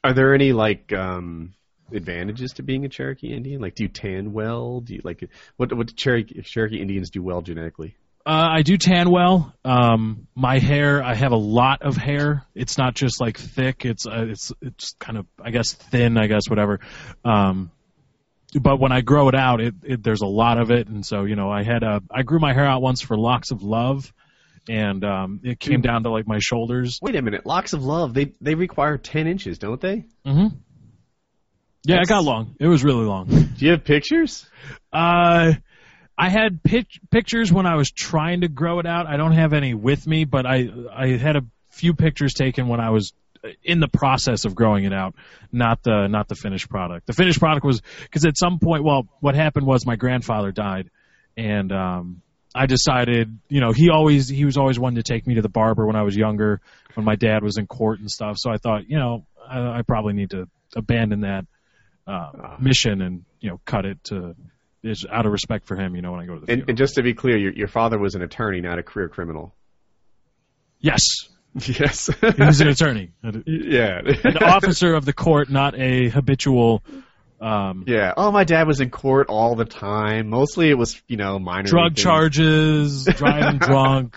Are 0.03 0.15
there 0.15 0.35
any 0.35 0.53
like 0.53 0.93
um, 0.93 1.55
advantages 1.93 2.53
to 2.55 2.63
being 2.63 2.85
a 2.85 2.89
Cherokee 2.89 3.35
Indian? 3.35 3.61
Like, 3.61 3.75
do 3.75 3.85
you 3.85 3.89
tan 3.89 4.33
well? 4.33 4.81
Do 4.81 4.95
you 4.95 5.01
like 5.05 5.29
what? 5.57 5.73
What 5.73 5.89
do 5.89 5.95
Cherokee 5.95 6.41
Cherokee 6.43 6.81
Indians 6.81 7.11
do 7.11 7.23
well 7.23 7.43
genetically? 7.43 7.97
Uh, 8.25 8.49
I 8.53 8.63
do 8.63 8.77
tan 8.79 9.11
well. 9.11 9.53
Um, 9.65 10.29
my 10.35 10.59
hair, 10.61 11.03
I 11.03 11.15
have 11.15 11.33
a 11.33 11.37
lot 11.37 11.83
of 11.83 11.97
hair. 11.97 12.47
It's 12.55 12.79
not 12.79 12.95
just 12.95 13.21
like 13.21 13.37
thick. 13.37 13.85
It's 13.85 14.07
uh, 14.07 14.27
it's 14.29 14.53
it's 14.63 14.95
kind 14.99 15.19
of 15.19 15.27
I 15.43 15.51
guess 15.51 15.73
thin. 15.73 16.17
I 16.17 16.27
guess 16.27 16.49
whatever. 16.49 16.81
Um, 17.25 17.71
but 18.61 18.79
when 18.79 18.93
I 18.93 19.01
grow 19.01 19.29
it 19.29 19.35
out, 19.35 19.61
it, 19.61 19.75
it 19.83 20.03
there's 20.03 20.21
a 20.23 20.27
lot 20.27 20.59
of 20.59 20.71
it, 20.71 20.89
and 20.89 21.05
so 21.05 21.25
you 21.25 21.37
know 21.37 21.51
I 21.51 21.63
had 21.63 21.83
a 21.83 22.03
I 22.11 22.23
grew 22.23 22.39
my 22.39 22.53
hair 22.53 22.67
out 22.67 22.83
once 22.83 23.01
for 23.01 23.17
locks 23.17 23.51
of 23.51 23.63
love, 23.63 24.13
and 24.69 25.05
um, 25.05 25.41
it 25.43 25.59
came 25.59 25.81
down 25.81 26.03
to 26.05 26.11
like 26.11 26.27
my 26.27 26.39
shoulders. 26.41 26.99
Wait 27.03 27.17
a 27.17 27.23
minute, 27.23 27.47
locks 27.47 27.73
of 27.73 27.85
love. 27.85 28.15
They 28.15 28.33
they 28.41 28.55
require 28.55 28.99
ten 28.99 29.27
inches, 29.27 29.59
don't 29.59 29.81
they? 29.81 30.05
Mm-hmm. 30.27 30.57
Yeah, 31.85 31.97
That's- 31.97 32.07
it 32.07 32.09
got 32.09 32.25
long. 32.25 32.55
It 32.61 32.69
was 32.69 32.85
really 32.85 33.05
long. 33.07 33.27
Do 33.29 33.65
you 33.65 33.73
have 33.73 33.85
pictures? 33.85 34.47
Uh, 34.93 35.55
I 36.17 36.29
had 36.29 36.63
pic- 36.63 37.01
pictures 37.11 37.53
when 37.53 37.67
I 37.67 37.75
was 37.77 37.91
trying 37.91 38.43
to 38.43 38.49
grow 38.49 38.79
it 38.79 38.87
out. 38.87 39.07
I 39.07 39.17
don't 39.17 39.33
have 39.33 39.53
any 39.53 39.75
with 39.75 40.07
me, 40.07 40.25
but 40.25 40.47
I 40.47 40.69
I 40.95 41.09
had 41.17 41.37
a 41.37 41.43
few 41.71 41.95
pictures 41.95 42.35
taken 42.35 42.69
when 42.69 42.81
I 42.81 42.91
was 42.91 43.13
in 43.63 43.81
the 43.81 43.89
process 43.89 44.45
of 44.45 44.55
growing 44.55 44.85
it 44.85 44.93
out, 44.93 45.15
not 45.51 45.83
the 45.83 46.07
not 46.09 46.29
the 46.29 46.35
finished 46.35 46.69
product. 46.69 47.07
The 47.07 47.13
finished 47.13 47.39
product 47.39 47.65
was 47.65 47.83
because 48.03 48.25
at 48.25 48.37
some 48.37 48.59
point, 48.59 48.85
well, 48.85 49.07
what 49.21 49.35
happened 49.35 49.67
was 49.67 49.87
my 49.87 49.97
grandfather 49.97 50.53
died, 50.53 50.91
and 51.37 51.73
um, 51.73 52.23
I 52.55 52.67
decided, 52.67 53.39
you 53.49 53.61
know, 53.61 53.73
he 53.73 53.91
always 53.91 54.29
he 54.29 54.45
was 54.45 54.57
always 54.57 54.79
one 54.79 54.95
to 54.97 55.03
take 55.03 55.27
me 55.27 55.35
to 55.35 55.43
the 55.43 55.49
barber 55.49 55.87
when 55.87 55.97
I 55.97 56.03
was 56.03 56.17
younger, 56.17 56.61
when 56.95 57.05
my 57.05 57.17
dad 57.17 57.43
was 57.43 57.57
in 57.57 57.67
court 57.67 58.01
and 58.01 58.11
stuff. 58.11 58.37
So 58.39 58.51
I 58.51 58.59
thought, 58.59 58.89
you 58.89 58.99
know, 58.99 59.27
I, 59.49 59.79
I 59.79 59.83
probably 59.83 60.13
need 60.13 60.31
to 60.31 60.49
abandon 60.77 61.21
that 61.21 61.47
uh, 62.07 62.57
mission 62.59 63.01
and 63.03 63.25
you 63.41 63.51
know 63.51 63.61
cut 63.65 63.85
it 63.85 64.03
to 64.05 64.35
is 64.83 65.07
out 65.11 65.27
of 65.27 65.33
respect 65.33 65.67
for 65.67 65.77
him. 65.77 65.95
You 65.95 66.03
know, 66.03 66.13
when 66.13 66.21
I 66.21 66.27
go 66.27 66.35
to 66.35 66.47
the 66.47 66.53
And, 66.53 66.69
and 66.71 66.79
just 66.79 66.97
to 66.97 67.03
be 67.03 67.15
clear, 67.15 67.37
your 67.37 67.53
your 67.53 67.69
father 67.69 67.99
was 67.99 68.15
an 68.15 68.23
attorney, 68.23 68.61
not 68.61 68.79
a 68.79 68.83
career 68.83 69.09
criminal. 69.09 69.55
yes, 70.81 71.03
Yes. 71.67 72.07
he 72.21 72.43
was 72.45 72.61
an 72.61 72.69
attorney, 72.69 73.11
Yeah. 73.47 74.01
an 74.25 74.39
officer 74.39 74.95
of 74.95 75.05
the 75.05 75.13
court, 75.13 75.51
not 75.51 75.79
a 75.79 76.09
habitual 76.09 76.83
um, 77.41 77.85
Yeah. 77.89 78.15
Oh, 78.17 78.31
my 78.31 78.45
dad 78.45 78.67
was 78.69 78.81
in 78.81 78.89
court 78.91 79.27
all 79.29 79.57
the 79.57 79.65
time. 79.65 80.29
Mostly 80.29 80.71
it 80.71 80.79
was, 80.79 81.03
you 81.09 81.17
know, 81.17 81.39
minor 81.41 81.67
drug 81.69 81.93
things. 81.95 82.03
charges, 82.03 83.05
driving 83.05 83.59
drunk. 83.69 84.17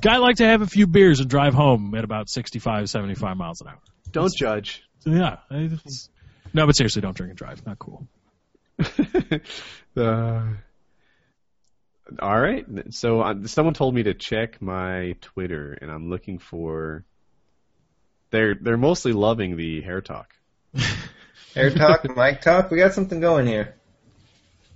Guy 0.00 0.18
liked 0.18 0.38
to 0.38 0.46
have 0.46 0.62
a 0.62 0.66
few 0.66 0.86
beers 0.86 1.20
and 1.20 1.30
drive 1.30 1.54
home 1.54 1.94
at 1.94 2.04
about 2.04 2.28
65, 2.28 2.90
75 2.90 3.36
miles 3.36 3.60
an 3.62 3.68
hour. 3.68 3.78
Don't 4.12 4.32
judge. 4.36 4.82
Yeah, 5.04 5.36
no, 5.50 6.66
but 6.66 6.76
seriously, 6.76 7.00
don't 7.02 7.16
drink 7.16 7.30
and 7.30 7.38
drive. 7.38 7.64
Not 7.64 7.78
cool. 7.78 8.06
uh, 9.96 10.42
all 12.20 12.40
right. 12.40 12.64
So 12.90 13.20
uh, 13.20 13.46
someone 13.46 13.74
told 13.74 13.94
me 13.94 14.04
to 14.04 14.14
check 14.14 14.60
my 14.62 15.16
Twitter, 15.20 15.76
and 15.80 15.90
I'm 15.90 16.08
looking 16.10 16.38
for. 16.38 17.04
They're 18.30 18.54
they're 18.54 18.76
mostly 18.76 19.12
loving 19.12 19.56
the 19.56 19.80
hair 19.82 20.00
talk. 20.00 20.34
hair 21.54 21.70
talk, 21.70 22.16
mic 22.16 22.40
talk. 22.40 22.70
We 22.70 22.78
got 22.78 22.92
something 22.92 23.20
going 23.20 23.46
here. 23.46 23.74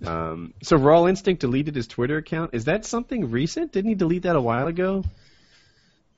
Um, 0.04 0.54
so 0.62 0.76
Raw 0.76 1.06
Instinct 1.06 1.42
deleted 1.42 1.74
his 1.74 1.86
Twitter 1.86 2.16
account. 2.16 2.54
Is 2.54 2.64
that 2.64 2.86
something 2.86 3.30
recent? 3.30 3.72
Didn't 3.72 3.90
he 3.90 3.94
delete 3.94 4.22
that 4.22 4.36
a 4.36 4.40
while 4.40 4.66
ago? 4.66 5.04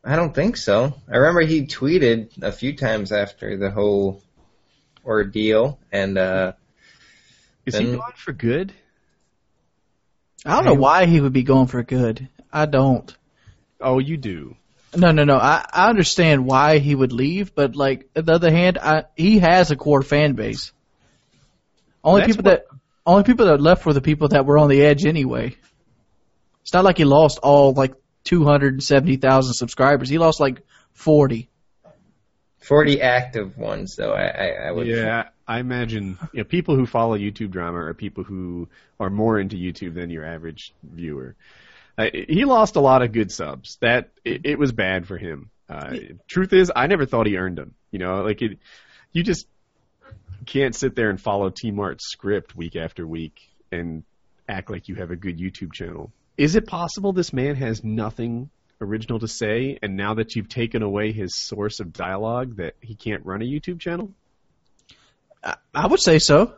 I 0.05 0.17
don't 0.17 0.35
think 0.35 0.57
so. 0.57 0.95
I 1.11 1.17
remember 1.17 1.43
he 1.43 1.67
tweeted 1.67 2.43
a 2.43 2.53
few 2.53 2.77
times 2.77 3.13
after 3.13 3.57
the 3.57 3.71
whole 3.71 4.23
ordeal, 5.05 5.79
and 5.91 6.19
uh, 6.19 6.53
Is 7.67 7.77
he 7.77 7.93
gone 7.97 8.13
for 8.17 8.33
good? 8.33 8.73
I 10.45 10.57
don't 10.57 10.65
know 10.65 10.75
why 10.75 11.07
he 11.07 11.21
would 11.21 11.33
be 11.33 11.43
going 11.45 11.67
for 11.69 11.83
good. 11.83 12.29
I 12.53 12.67
don't. 12.67 13.15
Oh, 13.81 13.99
you 13.99 14.17
do. 14.17 14.57
No, 14.95 15.11
no, 15.13 15.25
no. 15.25 15.37
I, 15.37 15.65
I 15.73 15.89
understand 15.89 16.45
why 16.45 16.79
he 16.79 16.95
would 16.95 17.13
leave, 17.13 17.55
but 17.55 17.75
like 17.77 18.09
on 18.17 18.25
the 18.25 18.33
other 18.33 18.51
hand, 18.51 18.79
I, 18.79 19.05
he 19.17 19.39
has 19.39 19.71
a 19.71 19.77
core 19.77 20.03
fan 20.03 20.35
base. 20.35 20.73
Only 22.05 22.23
That's 22.23 22.37
people 22.37 22.51
what- 22.51 22.67
that 22.69 22.77
only 23.05 23.25
people 23.25 23.47
that 23.47 23.61
left 23.61 23.85
were 23.85 23.93
the 23.95 24.01
people 24.01 24.29
that 24.29 24.47
were 24.47 24.59
on 24.59 24.69
the 24.69 24.83
edge 24.83 25.05
anyway. 25.07 25.57
It's 26.63 26.73
not 26.73 26.85
like 26.85 26.99
he 26.99 27.05
lost 27.05 27.39
all 27.43 27.73
like 27.73 27.95
270,000 28.25 29.55
subscribers. 29.55 30.09
He 30.09 30.19
lost 30.19 30.39
like 30.39 30.63
40. 30.93 31.49
40 32.61 33.03
active 33.03 33.59
ones, 33.59 33.97
though. 33.97 34.13
I, 34.13 34.27
I, 34.27 34.47
I 34.69 34.71
would. 34.71 34.87
Yeah, 34.87 35.29
I 35.53 35.59
imagine 35.59 36.19
you 36.33 36.39
know, 36.39 36.45
people 36.45 36.77
who 36.77 36.87
follow 36.87 37.15
YouTube 37.15 37.51
drama 37.51 37.77
are 37.77 37.93
people 37.93 38.25
who 38.25 38.69
are 38.99 39.11
more 39.11 39.39
into 39.39 39.57
YouTube 39.57 39.93
than 39.93 40.09
your 40.09 40.25
average 40.25 40.73
viewer. 40.83 41.35
Uh, 41.99 42.07
he 42.15 42.47
lost 42.47 42.77
a 42.77 42.81
lot 42.81 43.03
of 43.03 43.13
good 43.13 43.31
subs. 43.31 43.77
That 43.83 44.09
it, 44.25 44.47
it 44.47 44.59
was 44.59 44.73
bad 44.73 45.07
for 45.07 45.19
him. 45.19 45.51
Uh, 45.69 45.95
truth 46.27 46.55
is, 46.55 46.73
I 46.75 46.87
never 46.87 47.05
thought 47.05 47.27
he 47.27 47.37
earned 47.37 47.59
them. 47.59 47.75
You 47.91 47.99
know, 47.99 48.23
like 48.23 48.41
it, 48.41 48.61
you 49.13 49.23
just 49.23 49.47
can't 50.47 50.75
sit 50.75 50.97
there 50.97 51.11
and 51.11 51.21
follow 51.21 51.51
T 51.51 51.71
Mart's 51.71 52.07
script 52.11 52.57
week 52.57 52.75
after 52.75 53.07
week 53.07 53.39
and 53.71 54.05
act 54.49 54.71
like 54.71 54.89
you 54.89 54.95
have 54.95 55.11
a 55.11 55.17
good 55.17 55.39
YouTube 55.39 55.75
channel. 55.75 56.11
Is 56.39 56.57
it 56.57 56.67
possible 56.67 57.13
this 57.13 57.35
man 57.35 57.57
has 57.57 57.85
nothing 57.85 58.49
original 58.81 59.19
to 59.19 59.29
say, 59.29 59.79
and 59.83 59.99
now 59.99 60.15
that 60.15 60.35
you've 60.35 60.49
taken 60.49 60.83
away 60.83 61.13
his 61.13 61.37
source 61.37 61.79
of 61.79 61.93
dialogue, 61.93 62.57
that 62.57 62.75
he 62.81 62.95
can't 62.95 63.27
run 63.27 63.43
a 63.43 63.45
YouTube 63.45 63.81
channel? 63.81 64.15
I, 65.43 65.57
I 65.75 65.87
would 65.87 66.01
say 66.01 66.19
so. 66.19 66.55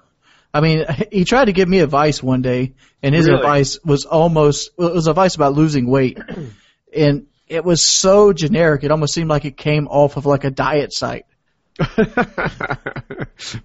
I 0.52 0.60
mean, 0.60 0.84
he 1.10 1.24
tried 1.24 1.46
to 1.46 1.52
give 1.52 1.68
me 1.68 1.80
advice 1.80 2.22
one 2.22 2.42
day, 2.42 2.74
and 3.02 3.14
his 3.14 3.26
Really? 3.26 3.38
advice 3.38 3.78
was 3.84 4.04
almost 4.04 4.70
it 4.78 4.92
was 4.92 5.08
advice 5.08 5.34
about 5.34 5.54
losing 5.54 5.88
weight, 5.88 6.18
and 6.96 7.26
it 7.48 7.64
was 7.64 7.84
so 7.84 8.32
generic. 8.32 8.84
It 8.84 8.90
almost 8.92 9.14
seemed 9.14 9.28
like 9.28 9.44
it 9.44 9.56
came 9.56 9.88
off 9.88 10.16
of 10.16 10.26
like 10.26 10.44
a 10.44 10.50
diet 10.50 10.92
site. 10.92 11.26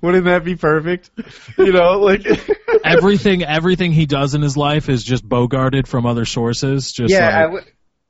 Wouldn't 0.02 0.26
that 0.26 0.42
be 0.44 0.56
perfect? 0.56 1.12
You 1.60 1.72
know, 1.72 2.00
like 2.00 2.26
everything 2.84 3.44
everything 3.44 3.92
he 3.92 4.08
does 4.08 4.34
in 4.34 4.42
his 4.42 4.58
life 4.58 4.90
is 4.90 5.04
just 5.04 5.28
bogarted 5.28 5.86
from 5.86 6.08
other 6.08 6.26
sources. 6.26 6.92
Just 6.92 7.14
yeah, 7.14 7.44
like, 7.44 7.46
w- 7.46 7.66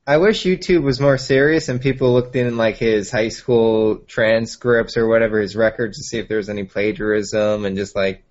I 0.06 0.16
wish 0.16 0.44
YouTube 0.44 0.82
was 0.82 0.98
more 1.00 1.18
serious 1.18 1.68
and 1.68 1.80
people 1.80 2.12
looked 2.12 2.34
in 2.34 2.56
like 2.56 2.78
his 2.78 3.10
high 3.10 3.28
school 3.28 3.98
transcripts 3.98 4.96
or 4.96 5.06
whatever, 5.06 5.40
his 5.40 5.54
records 5.54 5.98
to 5.98 6.04
see 6.04 6.18
if 6.18 6.28
there 6.28 6.38
was 6.38 6.48
any 6.48 6.64
plagiarism 6.64 7.64
and 7.64 7.76
just 7.76 7.94
like, 7.94 8.24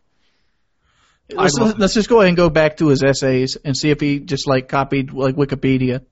Let's, 1.31 1.59
let's 1.59 1.93
just 1.93 2.09
go 2.09 2.17
ahead 2.17 2.29
and 2.29 2.37
go 2.37 2.49
back 2.49 2.77
to 2.77 2.87
his 2.87 3.03
essays 3.03 3.55
and 3.63 3.77
see 3.77 3.91
if 3.91 3.99
he 3.99 4.19
just 4.19 4.47
like 4.47 4.67
copied 4.67 5.13
like 5.13 5.35
Wikipedia. 5.35 6.03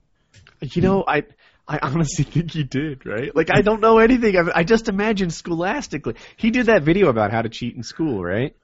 you 0.60 0.82
know, 0.82 1.04
I 1.06 1.24
I 1.66 1.80
honestly 1.82 2.24
think 2.30 2.52
he 2.52 2.62
did, 2.62 3.04
right? 3.04 3.34
Like 3.34 3.50
I 3.50 3.62
don't 3.62 3.80
know 3.80 3.98
anything. 3.98 4.36
I, 4.36 4.60
I 4.60 4.64
just 4.64 4.88
imagine 4.88 5.30
scholastically. 5.30 6.14
He 6.36 6.50
did 6.50 6.66
that 6.66 6.82
video 6.82 7.08
about 7.08 7.32
how 7.32 7.42
to 7.42 7.48
cheat 7.48 7.74
in 7.74 7.82
school, 7.82 8.22
right? 8.22 8.54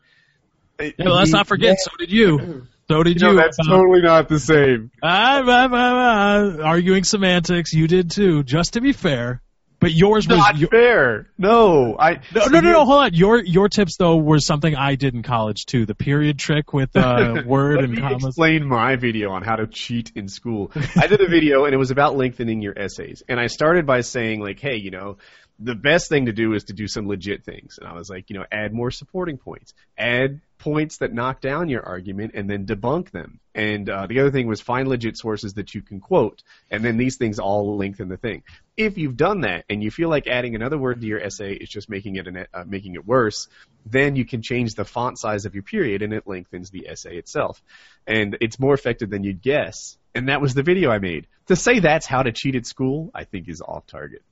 yeah, 0.81 0.93
let's 0.99 1.33
not 1.33 1.47
forget. 1.47 1.77
So 1.81 1.91
did 1.99 2.13
you. 2.13 2.67
So 2.89 3.03
did 3.03 3.21
you. 3.21 3.29
No, 3.29 3.35
that's 3.35 3.59
about- 3.59 3.77
totally 3.77 4.03
not 4.03 4.29
the 4.29 4.39
same. 4.39 4.91
Ah, 5.03 5.43
ah, 5.47 5.69
ah, 5.73 6.63
arguing 6.63 7.05
semantics. 7.05 7.73
You 7.73 7.87
did 7.89 8.11
too. 8.11 8.43
Just 8.43 8.75
to 8.75 8.81
be 8.81 8.93
fair, 8.93 9.41
but 9.81 9.93
yours 9.93 10.27
was 10.29 10.39
Not 10.39 10.57
your, 10.57 10.69
fair. 10.71 11.27
No, 11.39 11.97
I 11.99 12.21
no, 12.35 12.47
no, 12.47 12.61
no, 12.61 12.73
no. 12.73 12.85
Hold 12.85 13.05
on. 13.05 13.15
Your 13.15 13.43
your 13.43 13.69
tips 13.69 13.97
though 13.99 14.17
were 14.17 14.39
something 14.39 14.75
I 14.75 14.95
did 14.97 15.15
in 15.15 15.23
college 15.23 15.67
too. 15.67 15.85
The 15.87 15.95
period 15.95 16.39
trick 16.39 16.73
with 16.73 16.95
uh, 16.97 17.43
word 17.47 17.77
Let 17.77 17.85
and 17.85 17.93
me 17.95 18.01
commas. 18.01 18.25
explain 18.25 18.67
my 18.67 18.97
video 18.97 19.31
on 19.31 19.43
how 19.43 19.57
to 19.57 19.67
cheat 19.67 20.13
in 20.15 20.29
school. 20.29 20.71
I 20.97 21.07
did 21.07 21.21
a 21.21 21.29
video 21.29 21.65
and 21.65 21.75
it 21.75 21.79
was 21.79 21.91
about 21.91 22.17
lengthening 22.17 22.61
your 22.63 22.79
essays. 22.79 23.23
And 23.29 23.39
I 23.41 23.47
started 23.49 23.87
by 23.87 24.01
saying 24.03 24.41
like, 24.41 24.61
hey, 24.61 24.77
you 24.77 24.91
know, 24.91 25.19
the 25.59 25.75
best 25.75 26.09
thing 26.09 26.27
to 26.27 26.33
do 26.33 26.53
is 26.55 26.65
to 26.65 26.73
do 26.73 26.89
some 26.89 27.07
legit 27.07 27.45
things. 27.45 27.79
And 27.79 27.89
I 27.89 27.93
was 27.95 28.09
like, 28.11 28.29
you 28.31 28.39
know, 28.39 28.45
add 28.51 28.73
more 28.73 28.91
supporting 28.91 29.39
points, 29.39 29.73
add 29.97 30.41
points 30.65 30.97
that 30.97 31.13
knock 31.13 31.43
down 31.43 31.69
your 31.69 31.83
argument, 31.83 32.33
and 32.35 32.49
then 32.49 32.65
debunk 32.65 33.11
them. 33.11 33.39
And 33.55 33.89
uh, 33.91 34.07
the 34.07 34.21
other 34.21 34.31
thing 34.31 34.47
was 34.47 34.63
find 34.63 34.89
legit 34.89 35.19
sources 35.19 35.55
that 35.55 35.75
you 35.75 35.83
can 35.83 36.01
quote, 36.01 36.43
and 36.71 36.83
then 36.83 36.97
these 36.97 37.17
things 37.19 37.39
all 37.39 37.77
lengthen 37.77 38.09
the 38.09 38.17
thing. 38.17 38.43
If 38.75 38.97
you've 38.97 39.19
done 39.19 39.43
that 39.43 39.67
and 39.69 39.83
you 39.83 39.91
feel 39.91 40.09
like 40.09 40.27
adding 40.27 40.55
another 40.55 40.79
word 40.79 41.03
to 41.03 41.07
your 41.07 41.21
essay 41.21 41.53
is 41.53 41.69
just 41.69 41.91
making 41.91 42.17
it 42.17 42.27
an, 42.27 42.47
uh, 42.55 42.65
making 42.67 42.95
it 42.95 43.07
worse, 43.07 43.47
then 43.85 44.17
you 44.17 44.25
can 44.25 44.41
change 44.41 44.75
the 44.75 44.87
font 44.87 45.19
size 45.19 45.45
of 45.45 45.55
your 45.55 45.63
period, 45.63 46.01
and 46.01 46.15
it 46.15 46.27
lengthens 46.27 46.71
the 46.71 46.89
essay 46.89 47.19
itself. 47.19 47.63
And 48.07 48.39
it's 48.41 48.59
more 48.59 48.73
effective 48.73 49.11
than 49.11 49.23
you'd 49.23 49.43
guess. 49.43 49.99
And 50.15 50.31
that 50.31 50.41
was 50.41 50.55
the 50.55 50.63
video 50.63 50.91
I 50.91 50.99
made. 50.99 51.27
To 51.49 51.57
say 51.57 51.79
that's 51.79 52.07
how 52.07 52.23
to 52.23 52.33
cheat 52.33 52.55
at 52.55 52.65
school, 52.65 53.11
I 53.15 53.25
think 53.25 53.49
is 53.51 53.61
off 53.61 53.87
target. 53.87 54.23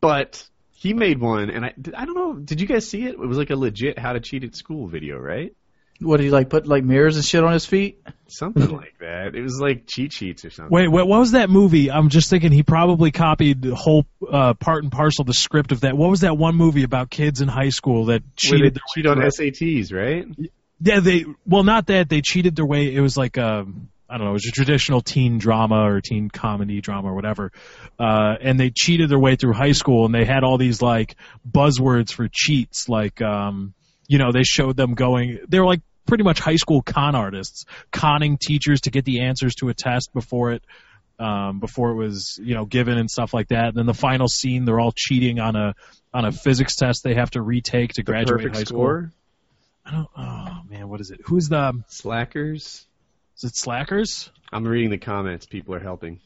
But 0.00 0.48
he 0.84 0.92
made 0.92 1.18
one, 1.18 1.48
and 1.48 1.64
I 1.64 1.72
I 1.96 2.04
don't 2.04 2.14
know. 2.14 2.34
Did 2.34 2.60
you 2.60 2.66
guys 2.66 2.86
see 2.86 3.04
it? 3.04 3.14
It 3.14 3.18
was 3.18 3.38
like 3.38 3.48
a 3.48 3.56
legit 3.56 3.98
how 3.98 4.12
to 4.12 4.20
cheat 4.20 4.44
at 4.44 4.54
school 4.54 4.86
video, 4.86 5.18
right? 5.18 5.54
What 5.98 6.18
did 6.18 6.24
he 6.24 6.30
like 6.30 6.50
put 6.50 6.66
like 6.66 6.84
mirrors 6.84 7.16
and 7.16 7.24
shit 7.24 7.42
on 7.42 7.54
his 7.54 7.64
feet? 7.64 8.06
Something 8.28 8.68
like 8.76 8.98
that. 9.00 9.34
It 9.34 9.40
was 9.40 9.58
like 9.58 9.86
cheat 9.86 10.12
sheets 10.12 10.44
or 10.44 10.50
something. 10.50 10.70
Wait, 10.70 10.88
what, 10.88 11.08
what 11.08 11.20
was 11.20 11.32
that 11.32 11.48
movie? 11.48 11.90
I'm 11.90 12.10
just 12.10 12.28
thinking 12.28 12.52
he 12.52 12.62
probably 12.62 13.12
copied 13.12 13.62
the 13.62 13.74
whole 13.74 14.04
uh, 14.30 14.52
part 14.52 14.82
and 14.82 14.92
parcel 14.92 15.24
the 15.24 15.32
script 15.32 15.72
of 15.72 15.80
that. 15.80 15.96
What 15.96 16.10
was 16.10 16.20
that 16.20 16.36
one 16.36 16.54
movie 16.54 16.82
about 16.82 17.08
kids 17.08 17.40
in 17.40 17.48
high 17.48 17.70
school 17.70 18.06
that 18.06 18.22
Where 18.22 18.30
cheated? 18.36 18.74
they 18.74 18.78
their 18.78 18.82
cheat 18.94 19.06
on 19.06 19.18
SATs, 19.18 19.90
right? 19.90 20.26
Yeah, 20.82 21.00
they 21.00 21.24
well, 21.46 21.62
not 21.62 21.86
that 21.86 22.10
they 22.10 22.20
cheated 22.20 22.56
their 22.56 22.66
way. 22.66 22.94
It 22.94 23.00
was 23.00 23.16
like 23.16 23.38
um, 23.38 23.88
I 24.14 24.16
don't 24.16 24.26
know, 24.26 24.30
it 24.30 24.34
was 24.34 24.46
a 24.46 24.52
traditional 24.52 25.00
teen 25.00 25.38
drama 25.38 25.90
or 25.90 26.00
teen 26.00 26.30
comedy 26.30 26.80
drama 26.80 27.10
or 27.10 27.14
whatever. 27.16 27.50
Uh, 27.98 28.36
and 28.40 28.60
they 28.60 28.70
cheated 28.70 29.10
their 29.10 29.18
way 29.18 29.34
through 29.34 29.54
high 29.54 29.72
school, 29.72 30.06
and 30.06 30.14
they 30.14 30.24
had 30.24 30.44
all 30.44 30.56
these 30.56 30.80
like 30.80 31.16
buzzwords 31.50 32.12
for 32.12 32.28
cheats, 32.32 32.88
like 32.88 33.20
um, 33.20 33.74
you 34.06 34.18
know, 34.18 34.30
they 34.30 34.44
showed 34.44 34.76
them 34.76 34.94
going. 34.94 35.40
They 35.48 35.58
were 35.58 35.66
like 35.66 35.80
pretty 36.06 36.22
much 36.22 36.38
high 36.38 36.54
school 36.54 36.80
con 36.80 37.16
artists, 37.16 37.64
conning 37.90 38.38
teachers 38.40 38.82
to 38.82 38.92
get 38.92 39.04
the 39.04 39.22
answers 39.22 39.56
to 39.56 39.68
a 39.68 39.74
test 39.74 40.12
before 40.14 40.52
it. 40.52 40.62
Um, 41.18 41.58
before 41.58 41.90
it 41.90 41.94
was, 41.94 42.38
you 42.40 42.54
know, 42.54 42.64
given 42.64 42.98
and 42.98 43.08
stuff 43.08 43.34
like 43.34 43.48
that. 43.48 43.66
And 43.66 43.76
then 43.76 43.86
the 43.86 43.94
final 43.94 44.26
scene, 44.28 44.64
they're 44.64 44.80
all 44.80 44.92
cheating 44.94 45.40
on 45.40 45.56
a 45.56 45.74
on 46.12 46.24
a 46.24 46.30
physics 46.30 46.76
test 46.76 47.02
they 47.02 47.14
have 47.14 47.30
to 47.32 47.42
retake 47.42 47.94
to 47.94 48.04
graduate 48.04 48.42
Perfect 48.42 48.56
high 48.56 48.64
school. 48.64 48.78
score. 48.78 49.12
I 49.84 49.90
don't. 49.90 50.08
Oh 50.16 50.62
man, 50.68 50.88
what 50.88 51.00
is 51.00 51.10
it? 51.10 51.20
Who's 51.24 51.48
the? 51.48 51.82
Slackers. 51.88 52.86
Is 53.36 53.44
it 53.44 53.56
Slackers? 53.56 54.30
I'm 54.52 54.64
reading 54.66 54.90
the 54.90 54.98
comments. 54.98 55.46
People 55.46 55.74
are 55.74 55.80
helping. 55.80 56.20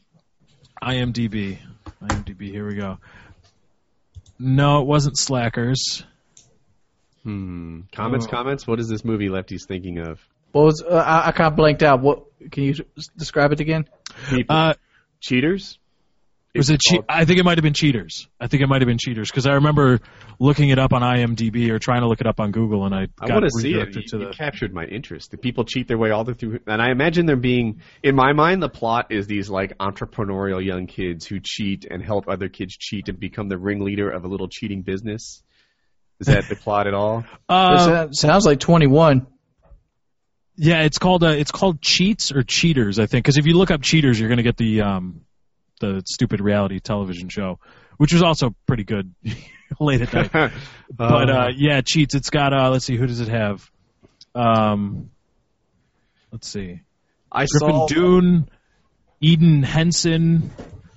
IMDb. 0.81 1.57
IMDb. 2.03 2.51
Here 2.51 2.67
we 2.67 2.75
go. 2.75 2.99
No, 4.37 4.81
it 4.81 4.85
wasn't 4.87 5.17
Slackers. 5.17 6.03
Hmm. 7.23 7.81
Comments, 7.91 8.25
Oh. 8.27 8.29
comments. 8.29 8.67
What 8.67 8.79
is 8.79 8.87
this 8.87 9.03
movie 9.03 9.27
Lefty's 9.29 9.65
thinking 9.65 9.97
of? 9.97 10.19
What 10.51 10.65
was 10.65 10.83
uh, 10.83 10.93
I, 10.95 11.27
I 11.27 11.31
kind 11.31 11.47
of 11.51 11.55
blanked 11.57 11.83
out. 11.83 12.01
What 12.01 12.23
can 12.51 12.63
you 12.63 12.75
describe 13.17 13.51
it 13.51 13.59
again? 13.59 13.85
Uh, 14.47 14.73
Cheaters. 15.19 15.78
Was 16.59 16.69
it? 16.69 16.79
Che- 16.81 16.99
I 17.09 17.25
think 17.25 17.39
it 17.39 17.43
might 17.43 17.57
have 17.57 17.63
been 17.63 17.73
Cheaters. 17.73 18.27
I 18.39 18.47
think 18.47 18.61
it 18.63 18.67
might 18.67 18.81
have 18.81 18.87
been 18.87 18.97
Cheaters 18.99 19.29
because 19.31 19.45
I 19.47 19.53
remember 19.53 19.99
looking 20.39 20.69
it 20.69 20.77
up 20.79 20.93
on 20.93 21.01
IMDb 21.01 21.69
or 21.71 21.79
trying 21.79 22.01
to 22.01 22.07
look 22.07 22.21
it 22.21 22.27
up 22.27 22.39
on 22.39 22.51
Google, 22.51 22.85
and 22.85 22.93
I 22.93 23.07
I 23.19 23.27
got 23.27 23.41
want 23.41 23.45
to 23.45 23.59
see 23.59 23.69
it. 23.73 23.77
redirected 23.77 24.03
You, 24.03 24.09
to 24.09 24.17
you 24.19 24.25
the. 24.27 24.31
captured 24.33 24.73
my 24.73 24.85
interest. 24.85 25.31
The 25.31 25.37
people 25.37 25.65
cheat 25.65 25.87
their 25.87 25.97
way 25.97 26.11
all 26.11 26.23
the 26.23 26.33
through, 26.35 26.59
and 26.67 26.81
I 26.81 26.91
imagine 26.91 27.25
there 27.25 27.35
being, 27.35 27.81
in 28.03 28.15
my 28.15 28.33
mind, 28.33 28.61
the 28.61 28.69
plot 28.69 29.07
is 29.11 29.25
these 29.27 29.49
like 29.49 29.77
entrepreneurial 29.79 30.63
young 30.63 30.85
kids 30.87 31.25
who 31.25 31.39
cheat 31.43 31.85
and 31.89 32.03
help 32.03 32.27
other 32.29 32.49
kids 32.49 32.77
cheat 32.77 33.09
and 33.09 33.19
become 33.19 33.49
the 33.49 33.57
ringleader 33.57 34.09
of 34.09 34.23
a 34.25 34.27
little 34.27 34.47
cheating 34.47 34.83
business. 34.83 35.41
Is 36.19 36.27
that 36.27 36.49
the 36.49 36.55
plot 36.55 36.85
at 36.87 36.93
all? 36.93 37.23
Uh, 37.49 38.11
sounds 38.11 38.45
like 38.45 38.59
21. 38.59 39.25
yeah, 40.57 40.81
it's 40.83 40.97
called 40.97 41.23
uh, 41.23 41.27
it's 41.29 41.51
called 41.51 41.81
Cheats 41.81 42.31
or 42.33 42.43
Cheaters, 42.43 42.99
I 42.99 43.05
think. 43.05 43.23
Because 43.23 43.37
if 43.37 43.45
you 43.45 43.53
look 43.57 43.71
up 43.71 43.81
Cheaters, 43.81 44.19
you're 44.19 44.29
gonna 44.29 44.43
get 44.43 44.57
the 44.57 44.81
um 44.81 45.21
the 45.79 46.03
stupid 46.05 46.41
reality 46.41 46.79
television 46.79 47.29
show, 47.29 47.59
which 47.97 48.13
was 48.13 48.21
also 48.21 48.55
pretty 48.65 48.83
good 48.83 49.13
late 49.79 50.01
at 50.01 50.33
night. 50.33 50.51
But 50.91 51.29
uh, 51.29 51.47
yeah, 51.55 51.81
cheats. 51.81 52.15
It's 52.15 52.31
got 52.31 52.51
uh, 52.51 52.71
let's 52.71 52.85
see, 52.85 52.97
who 52.97 53.05
does 53.05 53.19
it 53.19 53.27
have? 53.27 53.69
Um, 54.33 55.11
let's 56.31 56.47
see, 56.47 56.81
I 57.31 57.45
Griffin 57.45 57.75
saw. 57.75 57.87
Dunne, 57.87 58.49
Elden 59.23 59.63
Henson. 59.63 60.51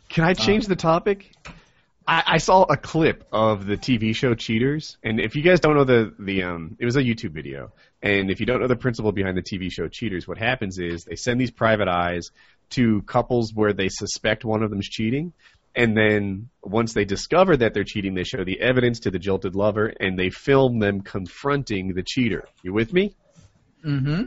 Can 0.09 0.25
I 0.25 0.35
change 0.35 0.67
the 0.67 0.77
topic? 0.77 1.31
I, 2.07 2.23
I 2.27 2.39
saw 2.39 2.65
a 2.65 2.77
clip 2.77 3.27
of 3.33 3.67
the 3.67 3.77
TV 3.77 4.15
show 4.15 4.35
Cheaters, 4.35 4.97
and 5.03 5.21
if 5.21 5.37
you 5.37 5.43
guys 5.43 5.61
don't 5.61 5.77
know 5.77 5.85
the 5.85 6.13
the 6.19 6.43
um, 6.43 6.77
it 6.81 6.85
was 6.85 6.97
a 6.97 7.03
YouTube 7.03 7.31
video, 7.31 7.73
and 8.03 8.31
if 8.31 8.41
you 8.41 8.47
don't 8.47 8.61
know 8.61 8.67
the 8.67 8.77
principle 8.77 9.13
behind 9.13 9.37
the 9.37 9.43
TV 9.43 9.71
show 9.71 9.89
Cheaters, 9.89 10.27
what 10.27 10.39
happens 10.39 10.79
is 10.79 11.05
they 11.05 11.17
send 11.17 11.41
these 11.41 11.51
private 11.51 11.89
eyes 11.89 12.31
to 12.73 13.03
couples 13.03 13.53
where 13.55 13.73
they 13.73 13.89
suspect 13.89 14.45
one 14.45 14.63
of 14.63 14.71
them's 14.71 14.89
cheating, 14.89 15.33
and 15.75 15.97
then 15.97 16.51
once 16.63 16.93
they 16.93 17.05
discover 17.05 17.57
that 17.57 17.73
they're 17.73 17.85
cheating, 17.85 18.15
they 18.15 18.25
show 18.25 18.45
the 18.45 18.61
evidence 18.61 19.01
to 19.01 19.11
the 19.11 19.19
jilted 19.19 19.55
lover, 19.55 19.93
and 19.99 20.19
they 20.19 20.31
film 20.31 20.79
them 20.79 21.01
confronting 21.01 21.95
the 21.95 22.03
cheater. 22.03 22.45
You 22.63 22.73
with 22.73 22.93
me? 22.93 23.15
Mm-hmm. 23.85 24.25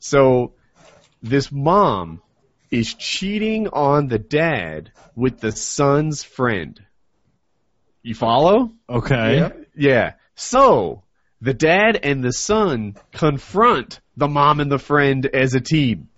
So 0.00 0.54
this 1.22 1.52
mom 1.52 2.20
is 2.70 2.94
cheating 2.94 3.68
on 3.68 4.08
the 4.08 4.18
dad 4.18 4.92
with 5.14 5.40
the 5.40 5.52
son's 5.52 6.22
friend. 6.22 6.80
You 8.02 8.14
follow? 8.14 8.72
Okay. 8.88 9.50
Yeah. 9.76 10.12
So 10.34 11.02
the 11.40 11.54
dad 11.54 12.00
and 12.02 12.22
the 12.22 12.32
son 12.32 12.96
confront 13.12 14.00
the 14.16 14.28
mom 14.28 14.60
and 14.60 14.70
the 14.70 14.78
friend 14.78 15.24
as 15.26 15.54
a 15.54 15.60
team. 15.60 16.08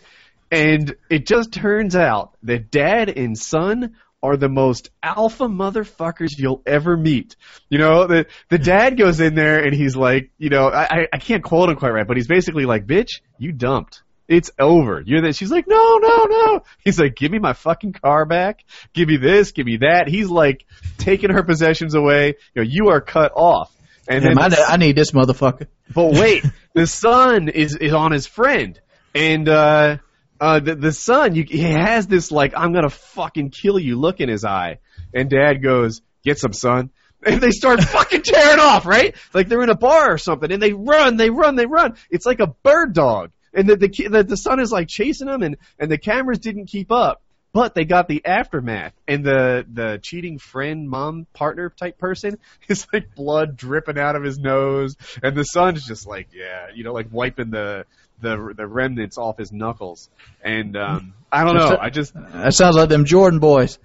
And 0.51 0.97
it 1.09 1.27
just 1.27 1.53
turns 1.53 1.95
out 1.95 2.37
that 2.43 2.71
dad 2.71 3.09
and 3.09 3.39
son 3.39 3.97
are 4.23 4.37
the 4.37 4.49
most 4.49 4.91
alpha 5.03 5.45
motherfuckers 5.45 6.31
you'll 6.37 6.63
ever 6.67 6.97
meet. 6.97 7.37
You 7.69 7.79
know, 7.79 8.07
the 8.07 8.27
the 8.49 8.59
dad 8.59 8.99
goes 8.99 9.21
in 9.21 9.35
there 9.35 9.65
and 9.65 9.75
he's 9.75 9.97
like, 9.97 10.31
you 10.39 10.51
know, 10.51 10.69
I 10.69 11.07
I 11.13 11.19
can't 11.19 11.43
quote 11.43 11.71
him 11.71 11.77
quite 11.77 11.93
right, 11.93 12.07
but 12.07 12.17
he's 12.17 12.27
basically 12.27 12.67
like, 12.67 12.87
"Bitch, 12.87 13.21
you 13.39 13.53
dumped. 13.53 14.03
It's 14.29 14.51
over. 14.59 15.03
You're 15.05 15.23
that." 15.23 15.37
She's 15.37 15.51
like, 15.51 15.67
"No, 15.67 15.99
no, 15.99 16.25
no." 16.25 16.63
He's 16.85 17.01
like, 17.01 17.17
"Give 17.17 17.33
me 17.33 17.39
my 17.39 17.55
fucking 17.55 17.95
car 17.95 18.27
back. 18.27 18.65
Give 18.93 19.09
me 19.09 19.17
this. 19.17 19.53
Give 19.53 19.67
me 19.67 19.79
that." 19.79 20.09
He's 20.09 20.29
like 20.29 20.67
taking 20.99 21.31
her 21.31 21.43
possessions 21.43 21.95
away. 21.95 22.35
You 22.55 22.63
know, 22.63 22.69
you 22.69 22.89
are 22.91 23.01
cut 23.01 23.33
off. 23.35 23.75
And 24.07 24.25
Damn, 24.25 24.35
then 24.35 24.55
I, 24.55 24.75
I 24.75 24.77
need 24.77 24.97
this 24.97 25.13
motherfucker. 25.13 25.67
but 25.95 26.13
wait, 26.13 26.45
the 26.75 26.87
son 26.87 27.49
is 27.49 27.77
is 27.77 27.95
on 27.95 28.13
his 28.13 28.27
friend, 28.27 28.79
and 29.15 29.49
uh, 29.49 29.97
uh, 30.41 30.59
the 30.59 30.75
the 30.75 30.93
son, 30.93 31.35
you, 31.35 31.45
he 31.47 31.63
has 31.63 32.07
this 32.07 32.33
like 32.33 32.55
I'm 32.57 32.73
gonna 32.73 32.91
fucking 32.91 33.51
kill 33.51 33.79
you 33.79 33.97
look 33.97 34.21
in 34.21 34.29
his 34.29 34.45
eye, 34.45 34.79
and 35.13 35.29
Dad 35.29 35.63
goes, 35.63 36.01
"Get 36.25 36.39
some, 36.39 36.53
son." 36.53 36.91
And 37.23 37.39
they 37.39 37.51
start 37.51 37.83
fucking 37.83 38.23
tearing 38.23 38.61
off, 38.61 38.87
right? 38.87 39.15
Like 39.35 39.47
they're 39.47 39.63
in 39.63 39.69
a 39.69 39.77
bar 39.77 40.11
or 40.11 40.17
something, 40.17 40.51
and 40.51 40.63
they 40.63 40.73
run, 40.73 41.19
they 41.19 41.29
run, 41.29 41.55
they 41.55 41.67
run. 41.67 41.97
It's 42.09 42.25
like 42.25 42.41
a 42.41 42.47
bird 42.47 42.95
dog, 42.95 43.31
and 43.53 43.69
the 43.69 43.77
the 43.77 43.89
the, 44.09 44.25
the 44.25 44.37
son 44.39 44.59
is 44.59 44.73
like 44.73 44.89
chasing 44.89 45.27
them, 45.27 45.43
and 45.43 45.59
and 45.79 45.91
the 45.91 45.99
cameras 45.99 46.39
didn't 46.39 46.69
keep 46.69 46.91
up. 46.91 47.21
But 47.53 47.75
they 47.75 47.85
got 47.85 48.09
the 48.09 48.25
aftermath, 48.25 48.95
and 49.07 49.23
the 49.23 49.67
the 49.71 49.99
cheating 50.03 50.39
friend, 50.39 50.89
mom, 50.89 51.27
partner 51.35 51.69
type 51.69 51.99
person 51.99 52.39
is 52.69 52.87
like 52.91 53.15
blood 53.15 53.55
dripping 53.55 53.99
out 53.99 54.17
of 54.17 54.23
his 54.23 54.39
nose, 54.39 54.97
and 55.23 55.37
the 55.37 55.45
son's 55.45 55.85
just 55.85 56.07
like, 56.07 56.29
yeah, 56.33 56.69
you 56.75 56.85
know, 56.85 56.95
like 56.95 57.09
wiping 57.11 57.51
the 57.51 57.85
the 58.21 58.55
the 58.57 58.67
remnants 58.67 59.19
off 59.19 59.39
his 59.39 59.53
knuckles. 59.53 60.09
And 60.43 60.77
um, 60.77 61.15
I 61.31 61.45
don't 61.45 61.57
know, 61.57 61.77
I 61.81 61.91
just, 61.91 62.15
That 62.15 62.55
sounds 62.55 62.77
like 62.77 62.89
them 62.89 63.05
Jordan 63.05 63.41
boys. 63.41 63.79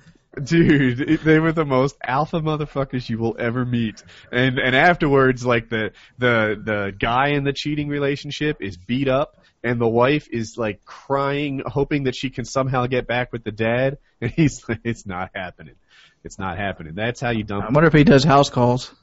dude, 0.43 1.19
they 1.23 1.39
were 1.39 1.53
the 1.53 1.65
most 1.65 1.95
alpha 2.03 2.41
motherfuckers 2.41 3.07
you 3.09 3.17
will 3.17 3.35
ever 3.39 3.65
meet. 3.65 4.03
And 4.31 4.59
and 4.59 4.75
afterwards, 4.75 5.45
like 5.45 5.69
the 5.69 5.91
the 6.17 6.61
the 6.61 6.93
guy 6.97 7.29
in 7.29 7.43
the 7.43 7.53
cheating 7.53 7.87
relationship 7.87 8.57
is 8.61 8.77
beat 8.77 9.07
up, 9.07 9.37
and 9.63 9.79
the 9.79 9.87
wife 9.87 10.27
is 10.31 10.57
like 10.57 10.83
crying, 10.85 11.61
hoping 11.65 12.03
that 12.03 12.15
she 12.15 12.29
can 12.29 12.45
somehow 12.45 12.85
get 12.87 13.07
back 13.07 13.31
with 13.31 13.43
the 13.43 13.51
dad, 13.51 13.97
and 14.21 14.31
he's 14.31 14.67
like, 14.67 14.81
it's 14.83 15.05
not 15.05 15.31
happening. 15.33 15.75
It's 16.23 16.39
not 16.39 16.57
happening. 16.57 16.95
That's 16.95 17.21
how 17.21 17.29
you 17.29 17.43
dump. 17.43 17.65
I 17.65 17.69
wonder 17.71 17.87
if 17.87 17.93
he 17.93 18.03
does 18.03 18.23
house 18.23 18.49
calls. 18.49 18.93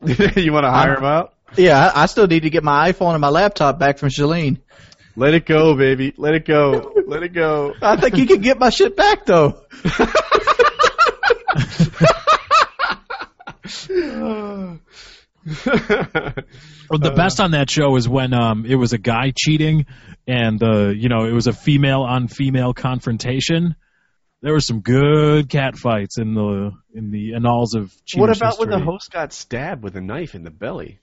you 0.04 0.52
want 0.52 0.64
to 0.64 0.70
hire 0.70 0.96
him 0.96 1.04
out? 1.04 1.34
Yeah, 1.56 1.78
I, 1.78 2.02
I 2.02 2.06
still 2.06 2.26
need 2.26 2.42
to 2.44 2.50
get 2.50 2.62
my 2.62 2.92
iPhone 2.92 3.12
and 3.12 3.20
my 3.20 3.28
laptop 3.28 3.78
back 3.78 3.98
from 3.98 4.10
Shalene. 4.10 4.58
Let 5.16 5.34
it 5.34 5.46
go, 5.46 5.74
baby. 5.76 6.14
Let 6.16 6.34
it 6.34 6.44
go. 6.44 6.92
Let 7.06 7.22
it 7.24 7.32
go. 7.32 7.74
I 7.82 7.96
think 7.96 8.14
he 8.14 8.26
can 8.26 8.40
get 8.40 8.58
my 8.58 8.70
shit 8.70 8.96
back 8.96 9.26
though. 9.26 9.62
Well, 16.90 16.98
the 16.98 17.12
best 17.14 17.40
on 17.40 17.50
that 17.50 17.68
show 17.68 17.96
is 17.96 18.08
when 18.08 18.32
um 18.32 18.64
it 18.64 18.76
was 18.76 18.92
a 18.92 18.98
guy 18.98 19.32
cheating, 19.36 19.86
and 20.26 20.62
uh 20.62 20.88
you 20.88 21.08
know 21.08 21.26
it 21.26 21.32
was 21.32 21.46
a 21.46 21.52
female 21.52 22.02
on 22.02 22.28
female 22.28 22.72
confrontation. 22.72 23.76
There 24.40 24.52
were 24.52 24.60
some 24.60 24.80
good 24.80 25.48
cat 25.48 25.76
fights 25.76 26.18
in 26.18 26.34
the 26.34 26.72
in 26.94 27.10
the 27.10 27.34
annals 27.34 27.74
of 27.74 27.92
cheaters 28.04 28.28
what 28.28 28.36
about 28.36 28.58
when 28.58 28.70
the 28.70 28.78
host 28.78 29.10
got 29.10 29.32
stabbed 29.32 29.82
with 29.82 29.96
a 29.96 30.00
knife 30.00 30.34
in 30.34 30.44
the 30.44 30.50
belly? 30.50 31.00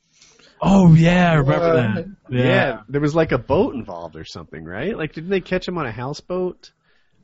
Oh 0.62 0.94
yeah, 0.96 1.32
I 1.32 1.36
remember 1.36 1.68
What? 1.76 1.96
that. 1.96 2.08
Yeah. 2.30 2.82
there 2.90 3.02
was 3.02 3.14
like 3.16 3.32
a 3.32 3.38
boat 3.38 3.76
involved 3.76 4.16
or 4.16 4.26
something, 4.26 4.64
right? 4.64 4.98
Like, 4.98 5.14
didn't 5.14 5.30
they 5.30 5.42
catch 5.42 5.68
him 5.68 5.78
on 5.78 5.86
a 5.86 5.92
houseboat? 5.92 6.72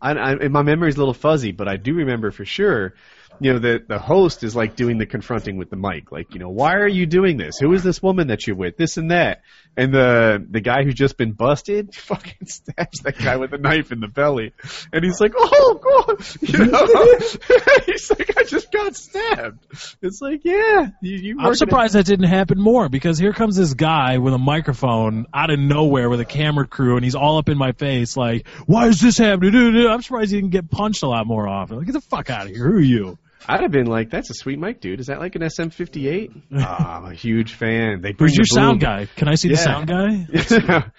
I, 0.02 0.12
I, 0.12 0.48
my 0.48 0.64
memory's 0.64 0.96
a 0.96 1.00
little 1.00 1.14
fuzzy, 1.14 1.52
but 1.52 1.68
I 1.68 1.78
do 1.78 1.94
remember 1.94 2.32
for 2.32 2.44
sure. 2.46 2.94
You 3.40 3.54
know, 3.54 3.60
the 3.60 3.84
the 3.88 3.98
host 4.00 4.44
is 4.44 4.56
like 4.56 4.76
doing 4.76 4.98
the 4.98 5.06
confronting 5.06 5.58
with 5.58 5.70
the 5.70 5.76
mic, 5.76 6.12
like, 6.12 6.34
you 6.34 6.40
know, 6.40 6.50
why 6.50 6.76
are 6.76 6.88
you 6.88 7.06
doing 7.06 7.38
this? 7.38 7.58
Who 7.60 7.72
is 7.74 7.84
this 7.84 8.02
woman 8.02 8.28
that 8.28 8.46
you're 8.46 8.56
with? 8.56 8.78
This 8.78 8.98
and 8.98 9.12
that. 9.12 9.42
And 9.78 9.93
the 9.93 10.45
the 10.49 10.59
guy 10.59 10.84
who's 10.84 10.95
just 10.95 11.17
been 11.17 11.32
busted 11.32 11.95
fucking 11.95 12.47
stabs 12.47 12.99
that 13.01 13.17
guy 13.17 13.38
with 13.38 13.53
a 13.53 13.57
knife 13.57 13.91
in 13.91 14.01
the 14.01 14.07
belly, 14.07 14.53
and 14.91 15.03
he's 15.03 15.22
like, 15.22 15.34
oh 15.38 15.80
god, 15.82 16.26
you 16.41 16.65
know, 16.65 16.88
he's 17.86 18.09
like, 18.09 18.38
I 18.38 18.43
just 18.43 18.72
got 18.72 18.95
stabbed. 18.95 19.65
It's 20.01 20.22
like, 20.22 20.41
yeah, 20.43 20.88
you, 21.01 21.17
you 21.17 21.38
I'm 21.39 21.55
surprised 21.55 21.93
that 21.93 22.05
didn't 22.05 22.28
happen 22.28 22.59
more 22.59 22.89
because 22.89 23.17
here 23.17 23.34
comes 23.34 23.55
this 23.55 23.74
guy 23.74 24.17
with 24.17 24.34
a 24.34 24.38
microphone 24.38 25.26
out 25.34 25.49
of 25.49 25.59
nowhere 25.59 26.09
with 26.09 26.19
a 26.19 26.26
camera 26.26 26.67
crew 26.67 26.95
and 26.97 27.05
he's 27.05 27.15
all 27.15 27.38
up 27.38 27.47
in 27.47 27.57
my 27.57 27.72
face 27.72 28.17
like, 28.17 28.47
why 28.65 28.88
is 28.88 28.99
this 28.99 29.17
happening? 29.17 29.88
I'm 29.88 30.01
surprised 30.01 30.32
he 30.32 30.38
didn't 30.38 30.51
get 30.51 30.69
punched 30.69 31.03
a 31.03 31.07
lot 31.07 31.26
more 31.26 31.47
often. 31.47 31.78
Like, 31.78 31.86
get 31.86 31.93
the 31.93 32.01
fuck 32.01 32.30
out 32.30 32.47
of 32.47 32.49
here. 32.49 32.65
Who 32.65 32.78
are 32.78 32.80
you? 32.80 33.17
I'd 33.48 33.62
have 33.62 33.72
been 33.72 33.88
like, 33.88 34.10
"That's 34.10 34.30
a 34.30 34.34
sweet 34.34 34.60
mic, 34.60 34.82
dude. 34.82 35.00
Is 35.00 35.08
that 35.08 35.20
like 35.20 35.36
an 35.36 35.42
SM58?" 35.42 36.42
Ah, 36.58 36.98
I'm 36.98 37.06
a 37.12 37.14
huge 37.14 37.54
fan. 37.54 38.02
They 38.02 38.12
bring 38.14 38.30
Who's 38.30 38.38
your 38.38 38.44
the 38.44 38.56
boom. 38.56 38.64
sound 38.64 38.80
guy? 38.82 39.08
Can 39.16 39.28
I 39.28 39.36
see 39.36 39.50
the 39.50 39.58
sound 39.58 39.88
guy? 39.88 40.28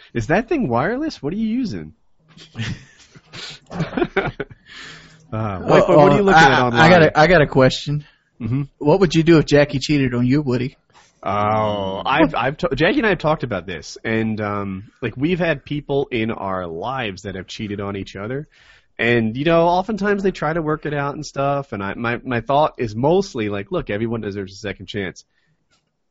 Is 0.15 0.27
that 0.27 0.49
thing 0.49 0.69
wireless? 0.69 1.23
What 1.23 1.33
are 1.33 1.37
you 1.37 1.49
using? 1.49 1.95
uh, 3.71 4.31
Wife, 5.31 5.33
Uh, 5.33 5.61
what 5.63 6.13
are 6.13 6.17
you 6.17 6.23
looking 6.23 6.43
I, 6.43 6.53
at 6.55 6.63
online? 6.63 6.81
I 6.81 6.89
got 6.89 7.03
a, 7.03 7.19
I 7.19 7.27
got 7.27 7.43
a 7.43 7.47
question. 7.47 8.05
Mhm. 8.41 8.69
What 8.79 9.01
would 9.01 9.15
you 9.15 9.23
do 9.23 9.39
if 9.39 9.47
Jackie 9.47 9.79
cheated 9.79 10.15
on 10.15 10.27
you, 10.27 10.43
Woody? 10.43 10.77
Oh, 11.23 12.03
I've 12.05 12.35
I've 12.35 12.57
ta- 12.57 12.75
Jackie 12.75 12.99
and 12.99 13.07
I 13.07 13.11
have 13.11 13.19
talked 13.19 13.45
about 13.45 13.65
this, 13.65 13.97
and 14.05 14.41
um, 14.41 14.91
like 15.01 15.17
we've 15.17 15.39
had 15.39 15.65
people 15.65 16.09
in 16.11 16.33
our 16.33 16.67
lives 16.67 17.23
that 17.23 17.37
have 17.37 17.47
cheated 17.47 17.81
on 17.81 17.97
each 17.97 18.17
other, 18.17 18.49
and 19.03 19.37
you 19.37 19.45
know, 19.45 19.67
oftentimes 19.67 20.23
they 20.23 20.31
try 20.31 20.53
to 20.53 20.63
work 20.63 20.87
it 20.87 20.95
out 20.95 21.15
and 21.15 21.27
stuff. 21.27 21.73
And 21.73 21.83
I 21.83 21.95
my 21.95 22.19
my 22.19 22.41
thought 22.41 22.75
is 22.79 22.95
mostly 22.95 23.49
like, 23.49 23.73
look, 23.73 23.91
everyone 23.91 24.21
deserves 24.21 24.53
a 24.53 24.57
second 24.57 24.87
chance, 24.87 25.25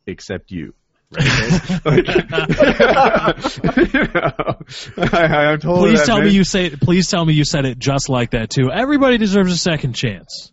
except 0.06 0.52
you. 0.52 0.74
Right? 1.10 1.26
like, 1.86 2.08
you 3.94 4.04
know, 4.14 4.58
I, 4.98 5.58
Please 5.58 6.04
tell 6.06 6.18
me 6.18 6.24
many- 6.26 6.36
you 6.36 6.44
say. 6.44 6.70
Please 6.72 7.08
tell 7.10 7.24
me 7.24 7.34
you 7.34 7.46
said 7.46 7.66
it 7.66 7.80
just 7.80 8.10
like 8.10 8.32
that 8.32 8.50
too. 8.50 8.70
Everybody 8.72 9.18
deserves 9.18 9.54
a 9.54 9.58
second 9.58 9.94
chance, 9.94 10.52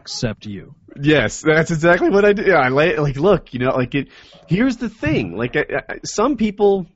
except 0.00 0.46
you. 0.46 0.74
Yes, 0.98 1.42
that's 1.42 1.70
exactly 1.70 2.08
what 2.08 2.24
I 2.24 2.32
do. 2.32 2.52
I 2.54 2.70
lay, 2.70 2.96
like 2.96 3.16
look, 3.16 3.52
you 3.52 3.60
know, 3.60 3.76
like 3.76 3.94
it. 3.94 4.08
Here's 4.48 4.78
the 4.78 4.88
thing, 4.88 5.36
like 5.36 5.56
I, 5.56 5.64
I, 5.88 5.98
some 6.04 6.38
people, 6.38 6.86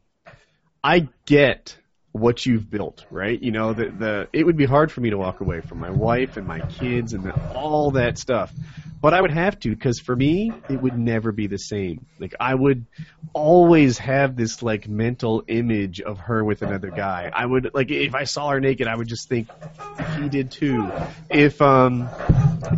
I 0.82 1.08
get 1.26 1.76
what 2.12 2.44
you've 2.44 2.68
built, 2.68 3.04
right? 3.10 3.40
You 3.40 3.52
know, 3.52 3.72
the 3.72 3.88
the 3.88 4.28
it 4.32 4.44
would 4.44 4.56
be 4.56 4.66
hard 4.66 4.90
for 4.90 5.00
me 5.00 5.10
to 5.10 5.18
walk 5.18 5.40
away 5.40 5.60
from 5.60 5.78
my 5.78 5.90
wife 5.90 6.36
and 6.36 6.46
my 6.46 6.60
kids 6.60 7.12
and 7.12 7.24
the, 7.24 7.32
all 7.54 7.92
that 7.92 8.18
stuff, 8.18 8.52
but 9.00 9.14
I 9.14 9.20
would 9.20 9.30
have 9.30 9.58
to 9.60 9.70
because 9.70 10.00
for 10.00 10.16
me, 10.16 10.52
it 10.68 10.80
would 10.80 10.98
never 10.98 11.30
be 11.30 11.46
the 11.46 11.56
same. 11.56 12.06
Like 12.18 12.34
I 12.40 12.54
would 12.54 12.86
always 13.32 13.98
have 13.98 14.36
this 14.36 14.62
like 14.62 14.88
mental 14.88 15.44
image 15.46 16.00
of 16.00 16.18
her 16.18 16.44
with 16.44 16.62
another 16.62 16.90
guy. 16.90 17.30
I 17.32 17.46
would 17.46 17.70
like 17.74 17.90
if 17.90 18.14
I 18.14 18.24
saw 18.24 18.50
her 18.50 18.60
naked, 18.60 18.88
I 18.88 18.96
would 18.96 19.08
just 19.08 19.28
think 19.28 19.48
he 20.18 20.28
did 20.28 20.50
too. 20.50 20.90
If 21.30 21.62
um 21.62 22.10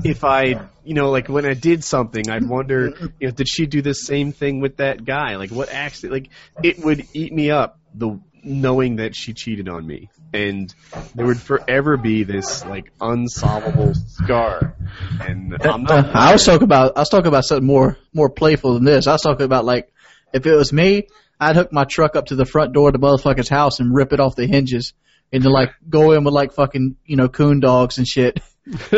if 0.05 0.25
I, 0.25 0.61
you 0.85 0.95
know, 0.95 1.11
like 1.11 1.29
when 1.29 1.47
I 1.47 1.55
did 1.55 1.85
something, 1.85 2.29
I'd 2.29 2.47
wonder, 2.47 2.93
you 3.19 3.29
know, 3.29 3.31
did 3.31 3.49
she 3.49 3.67
do 3.67 3.81
the 3.83 3.95
same 3.95 4.33
thing 4.33 4.61
with 4.61 4.77
that 4.77 5.05
guy? 5.05 5.37
Like 5.37 5.51
what 5.51 5.71
accident? 5.71 6.13
Like 6.13 6.31
it 6.63 6.85
would 6.85 7.07
eat 7.15 7.33
me 7.33 7.51
up 7.51 7.79
the 7.95 8.21
knowing 8.43 8.97
that 8.97 9.15
she 9.15 9.33
cheated 9.33 9.69
on 9.69 9.87
me, 9.87 10.11
and 10.33 10.75
there 11.15 11.27
would 11.27 11.41
forever 11.41 11.97
be 11.97 12.25
this 12.25 12.65
like 12.65 12.93
unsolvable 13.01 13.95
scar. 13.95 14.77
And 15.21 15.57
I'm 15.63 15.87
Uh. 15.87 16.11
I 16.15 16.33
was 16.33 16.45
talking 16.45 16.65
about 16.65 16.97
I 16.97 17.01
was 17.01 17.09
talking 17.09 17.29
about 17.29 17.45
something 17.45 17.67
more 17.67 17.99
more 18.13 18.31
playful 18.31 18.75
than 18.75 18.85
this. 18.85 19.07
I 19.07 19.13
was 19.13 19.23
talking 19.23 19.45
about 19.45 19.65
like 19.65 19.93
if 20.33 20.47
it 20.47 20.55
was 20.55 20.73
me, 20.73 21.09
I'd 21.39 21.57
hook 21.57 21.73
my 21.73 21.85
truck 21.85 22.17
up 22.17 22.27
to 22.27 22.37
the 22.37 22.45
front 22.45 22.73
door 22.73 22.89
of 22.89 22.93
the 22.93 22.99
motherfucker's 22.99 23.49
house 23.49 23.81
and 23.81 23.95
rip 23.95 24.13
it 24.13 24.21
off 24.21 24.37
the 24.37 24.47
hinges 24.47 24.95
and 25.33 25.43
then 25.43 25.53
like 25.53 25.71
go 25.89 26.13
in 26.13 26.25
with 26.25 26.35
like 26.35 26.53
fucking 26.53 26.97
you 27.05 27.17
know 27.17 27.29
coon 27.29 27.61
dogs 27.61 27.99
and 27.99 28.07
shit. 28.07 28.41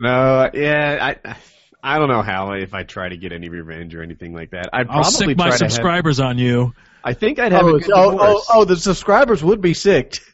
no, 0.00 0.50
yeah, 0.54 1.14
I. 1.24 1.36
I 1.84 1.98
don't 1.98 2.08
know 2.08 2.22
how 2.22 2.52
if 2.52 2.74
I 2.74 2.84
try 2.84 3.08
to 3.08 3.16
get 3.16 3.32
any 3.32 3.48
revenge 3.48 3.92
or 3.96 4.04
anything 4.04 4.32
like 4.32 4.50
that. 4.50 4.68
I'd 4.72 4.86
I'll 4.86 5.00
probably 5.00 5.10
stick 5.10 5.36
my 5.36 5.48
try 5.48 5.56
to 5.56 5.64
have, 5.64 5.72
subscribers 5.72 6.20
on 6.20 6.38
you. 6.38 6.74
I 7.04 7.14
think 7.14 7.38
I'd 7.38 7.52
have 7.52 7.64
oh, 7.64 7.76
a 7.76 7.80
good 7.80 7.90
oh, 7.92 8.08
oh, 8.08 8.10
divorce. 8.12 8.46
oh, 8.50 8.64
the 8.64 8.76
subscribers 8.76 9.42
would 9.42 9.60
be 9.60 9.74
sick. 9.74 10.18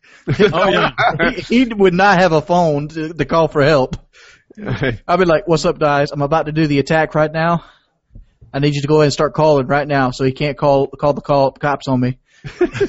Oh 0.53 0.69
yeah. 0.69 0.91
he, 1.31 1.65
he 1.65 1.73
would 1.73 1.95
not 1.95 2.19
have 2.21 2.33
a 2.33 2.43
phone 2.43 2.89
to, 2.89 3.15
to 3.15 3.25
call 3.25 3.49
for 3.49 3.63
help. 3.63 3.97
I'd 4.63 5.17
be 5.19 5.25
like, 5.25 5.49
"What's 5.49 5.65
up, 5.65 5.79
guys? 5.79 6.11
I'm 6.11 6.21
about 6.21 6.45
to 6.47 6.53
do 6.53 6.67
the 6.67 6.81
attack 6.81 7.15
right 7.15 7.33
now. 7.33 7.65
I 8.53 8.59
need 8.59 8.75
you 8.75 8.83
to 8.83 8.89
go 8.89 8.97
ahead 8.97 9.05
and 9.05 9.13
start 9.15 9.33
calling 9.33 9.67
right 9.67 9.89
now, 9.89 10.11
so 10.11 10.25
he 10.25 10.33
can't 10.33 10.59
call 10.59 10.87
call 10.89 11.15
the 11.15 11.23
call 11.23 11.53
cops 11.53 11.89
on 11.89 12.01
me." 12.01 12.19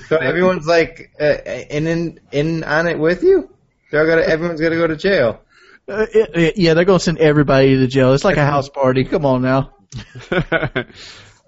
So 0.08 0.18
everyone's 0.18 0.68
like 0.68 1.12
uh, 1.18 1.38
in 1.70 1.88
in 1.88 2.20
in 2.34 2.64
on 2.66 2.88
it 2.88 3.00
with 3.00 3.24
you. 3.24 3.50
They're 3.90 4.06
gonna 4.06 4.24
everyone's 4.24 4.60
gonna 4.60 4.76
go 4.76 4.88
to 4.88 4.98
jail. 4.98 5.40
Uh, 5.88 6.06
it- 6.14 6.36
it- 6.36 6.58
yeah, 6.58 6.74
they're 6.74 6.84
gonna 6.84 7.00
send 7.00 7.20
everybody 7.20 7.78
to 7.78 7.88
jail. 7.88 8.12
It's 8.12 8.26
like 8.26 8.36
a 8.36 8.46
house 8.46 8.68
party. 8.68 9.06
Come 9.06 9.26
on 9.26 9.42
now. 9.44 9.74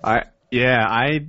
I 0.03 0.23
Yeah, 0.51 0.85
I, 0.87 1.27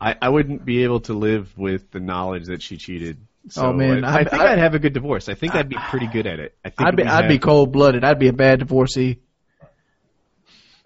I, 0.00 0.14
I 0.20 0.28
wouldn't 0.28 0.64
be 0.64 0.84
able 0.84 1.00
to 1.00 1.14
live 1.14 1.56
with 1.56 1.90
the 1.90 2.00
knowledge 2.00 2.46
that 2.46 2.62
she 2.62 2.76
cheated. 2.76 3.18
So 3.48 3.66
Oh, 3.66 3.72
man, 3.72 4.04
I, 4.04 4.08
I 4.08 4.14
I- 4.20 4.24
think 4.24 4.32
I- 4.42 4.46
I, 4.46 4.50
would 4.50 4.58
have 4.58 4.74
a 4.74 4.78
good 4.78 4.92
divorce. 4.92 5.28
I 5.28 5.34
think 5.34 5.54
I'd 5.54 5.68
be 5.68 5.76
pretty 5.90 6.06
good 6.08 6.26
at 6.26 6.40
it. 6.40 6.54
I 6.64 6.70
think 6.70 6.88
I'd 6.88 6.96
be 6.96 7.02
we 7.04 7.08
I'd 7.08 7.28
be 7.28 7.38
cold 7.38 7.72
blooded. 7.72 8.04
I'd 8.04 8.18
be 8.18 8.28
a 8.28 8.32
bad 8.32 8.58
divorcee. 8.58 9.20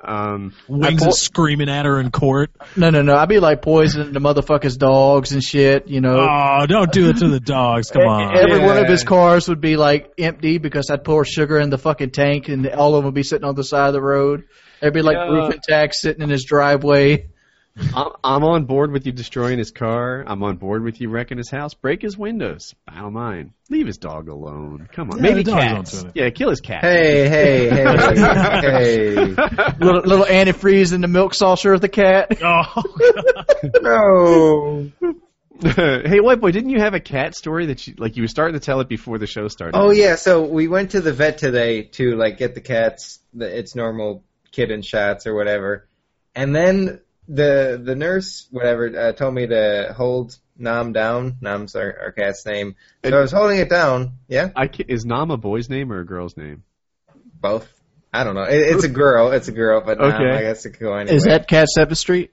Um, 0.03 0.55
Wings 0.67 1.03
I 1.03 1.09
is 1.09 1.21
screaming 1.21 1.69
at 1.69 1.85
her 1.85 2.01
in 2.01 2.11
court. 2.11 2.51
No, 2.75 2.89
no, 2.89 3.03
no. 3.03 3.15
I'd 3.17 3.29
be 3.29 3.39
like 3.39 3.61
poisoning 3.61 4.15
the 4.15 4.21
motherfuckers' 4.21 4.79
dogs 4.79 5.33
and 5.33 5.43
shit. 5.45 5.89
You 5.89 6.01
know. 6.01 6.27
Oh, 6.27 6.65
don't 6.67 6.91
do 6.91 7.11
it 7.11 7.19
to 7.19 7.29
the 7.29 7.41
dogs. 7.41 7.91
Come 7.91 8.03
on. 8.07 8.35
Every 8.37 8.61
one 8.61 8.79
of 8.79 8.87
his 8.89 9.05
cars 9.05 9.47
would 9.49 9.61
be 9.61 9.77
like 9.77 10.15
empty 10.17 10.57
because 10.57 10.89
I'd 10.89 11.05
pour 11.05 11.27
sugar 11.27 11.59
in 11.59 11.69
the 11.69 11.77
fucking 11.77 12.13
tank 12.13 12.49
and 12.49 12.67
all 12.69 12.95
of 12.95 12.99
them 13.01 13.07
would 13.07 13.15
be 13.15 13.23
sitting 13.23 13.45
on 13.47 13.55
the 13.55 13.65
side 13.65 13.89
of 13.89 13.93
the 13.93 14.01
road. 14.01 14.45
There'd 14.81 14.95
be 14.95 15.03
like 15.03 15.17
Yeah. 15.17 15.29
roof 15.29 15.55
intact 15.55 15.95
sitting 15.97 16.23
in 16.23 16.31
his 16.31 16.45
driveway. 16.45 17.27
I'm, 17.95 18.12
I'm 18.22 18.45
on 18.45 18.64
board 18.64 18.93
with 18.93 19.07
you 19.07 19.12
destroying 19.12 19.59
his 19.59 19.70
car. 19.70 20.24
I'm 20.26 20.43
on 20.43 20.57
board 20.57 20.83
with 20.85 21.01
you 21.01 21.09
wrecking 21.09 21.39
his 21.39 21.51
house. 21.51 21.74
Break 21.74 22.03
his 22.03 22.16
windows. 22.16 22.74
I 22.87 23.01
don't 23.01 23.12
mind. 23.12 23.53
Leave 23.68 23.87
his 23.87 23.99
dog 23.99 24.28
alone. 24.28 24.89
Come 24.93 25.11
on. 25.11 25.16
Yeah, 25.18 25.22
Maybe 25.22 25.43
the 25.43 25.51
dog's 25.53 25.62
cats. 25.64 25.95
onto 25.97 26.09
it. 26.09 26.12
Yeah, 26.16 26.31
kill 26.31 26.51
his 26.51 26.61
cat. 26.61 26.83
Hey, 26.83 27.28
hey, 27.28 27.68
hey, 27.68 27.85
hey. 28.61 29.14
Little 29.81 30.03
little 30.03 30.24
antifreeze 30.26 30.93
in 30.93 31.01
the 31.01 31.09
milk 31.09 31.35
saucer 31.35 31.72
of 31.72 31.81
the 31.81 31.89
cat. 31.89 32.39
Oh, 32.43 32.83
No. 33.83 34.91
hey, 35.62 36.20
white 36.20 36.41
boy, 36.41 36.53
didn't 36.53 36.70
you 36.70 36.81
have 36.81 36.95
a 36.95 37.01
cat 37.01 37.35
story 37.35 37.66
that 37.66 37.87
you 37.87 37.95
like? 37.99 38.16
You 38.16 38.22
were 38.22 38.28
starting 38.28 38.59
to 38.59 38.64
tell 38.64 38.81
it 38.81 38.89
before 38.89 39.18
the 39.18 39.26
show 39.26 39.49
started. 39.49 39.76
Oh 39.76 39.91
yeah, 39.91 40.16
so 40.16 40.43
we 40.47 40.68
went 40.68 40.93
to 40.93 41.01
the 41.03 41.12
vet 41.12 41.37
today 41.39 41.83
to 41.83 42.16
like 42.16 42.39
get 42.39 42.55
the 42.55 42.61
cats 42.62 43.18
the, 43.35 43.59
its 43.59 43.74
normal 43.74 44.24
kitten 44.53 44.81
shots 44.83 45.26
or 45.26 45.35
whatever, 45.35 45.87
and 46.35 46.55
then 46.57 47.01
the 47.31 47.81
the 47.83 47.95
nurse 47.95 48.49
whatever 48.51 48.87
uh, 49.09 49.12
told 49.12 49.33
me 49.35 49.47
to 49.47 49.95
hold 49.97 50.37
Nam 50.59 50.93
down. 50.93 51.37
Nam's 51.41 51.74
our, 51.76 51.97
our 52.03 52.12
cat's 52.12 52.45
name, 52.45 52.74
so 53.05 53.16
I 53.16 53.20
was 53.20 53.33
holding 53.33 53.59
it 53.59 53.70
down. 53.70 54.18
Yeah, 54.28 54.51
I 54.57 54.66
ca 54.66 54.85
is 54.89 55.05
Nam 55.05 55.31
a 55.31 55.37
boy's 55.37 55.70
name 55.70 55.93
or 55.93 56.01
a 56.01 56.05
girl's 56.07 56.37
name? 56.37 56.64
both. 57.41 57.66
I 58.12 58.24
don't 58.24 58.35
know. 58.35 58.43
It, 58.43 58.59
it's 58.59 58.85
a 58.85 58.89
girl. 58.89 59.31
It's 59.31 59.47
a 59.49 59.53
girl, 59.53 59.81
but 59.81 59.99
Nam, 59.99 60.12
Okay. 60.12 60.37
I 60.37 60.41
guess 60.43 60.66
it 60.66 60.70
could 60.72 60.81
go 60.81 60.95
anyway. 60.95 61.16
Is 61.16 61.24
that 61.24 61.47
Cat 61.49 61.68
Seventh 61.68 61.97
Street? 61.99 62.33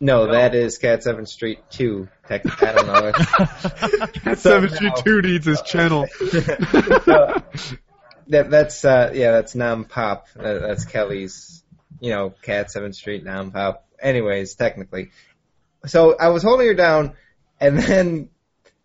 no? 0.00 0.30
That 0.32 0.54
is 0.54 0.78
Cat 0.78 1.02
Seventh 1.02 1.28
Street 1.28 1.58
Two. 1.70 2.08
Tech, 2.28 2.42
I 2.62 2.72
don't 2.72 2.86
know. 2.86 4.34
Seven 4.36 4.70
Street 4.70 4.92
Two 5.04 5.20
needs 5.22 5.44
his 5.44 5.60
channel. 5.62 6.06
that 8.28 8.50
that's 8.50 8.84
uh 8.84 9.10
yeah 9.14 9.32
that's 9.32 9.54
Nam 9.54 9.84
Pop. 9.84 10.28
That, 10.36 10.60
that's 10.62 10.84
Kelly's, 10.84 11.62
you 12.00 12.10
know, 12.10 12.30
Cat 12.42 12.70
Seventh 12.70 12.94
Street 12.94 13.24
Nam 13.24 13.50
Pop. 13.50 13.86
Anyways, 14.02 14.56
technically, 14.56 15.10
so 15.86 16.16
I 16.18 16.28
was 16.28 16.42
holding 16.42 16.66
her 16.66 16.74
down, 16.74 17.14
and 17.60 17.78
then 17.78 18.28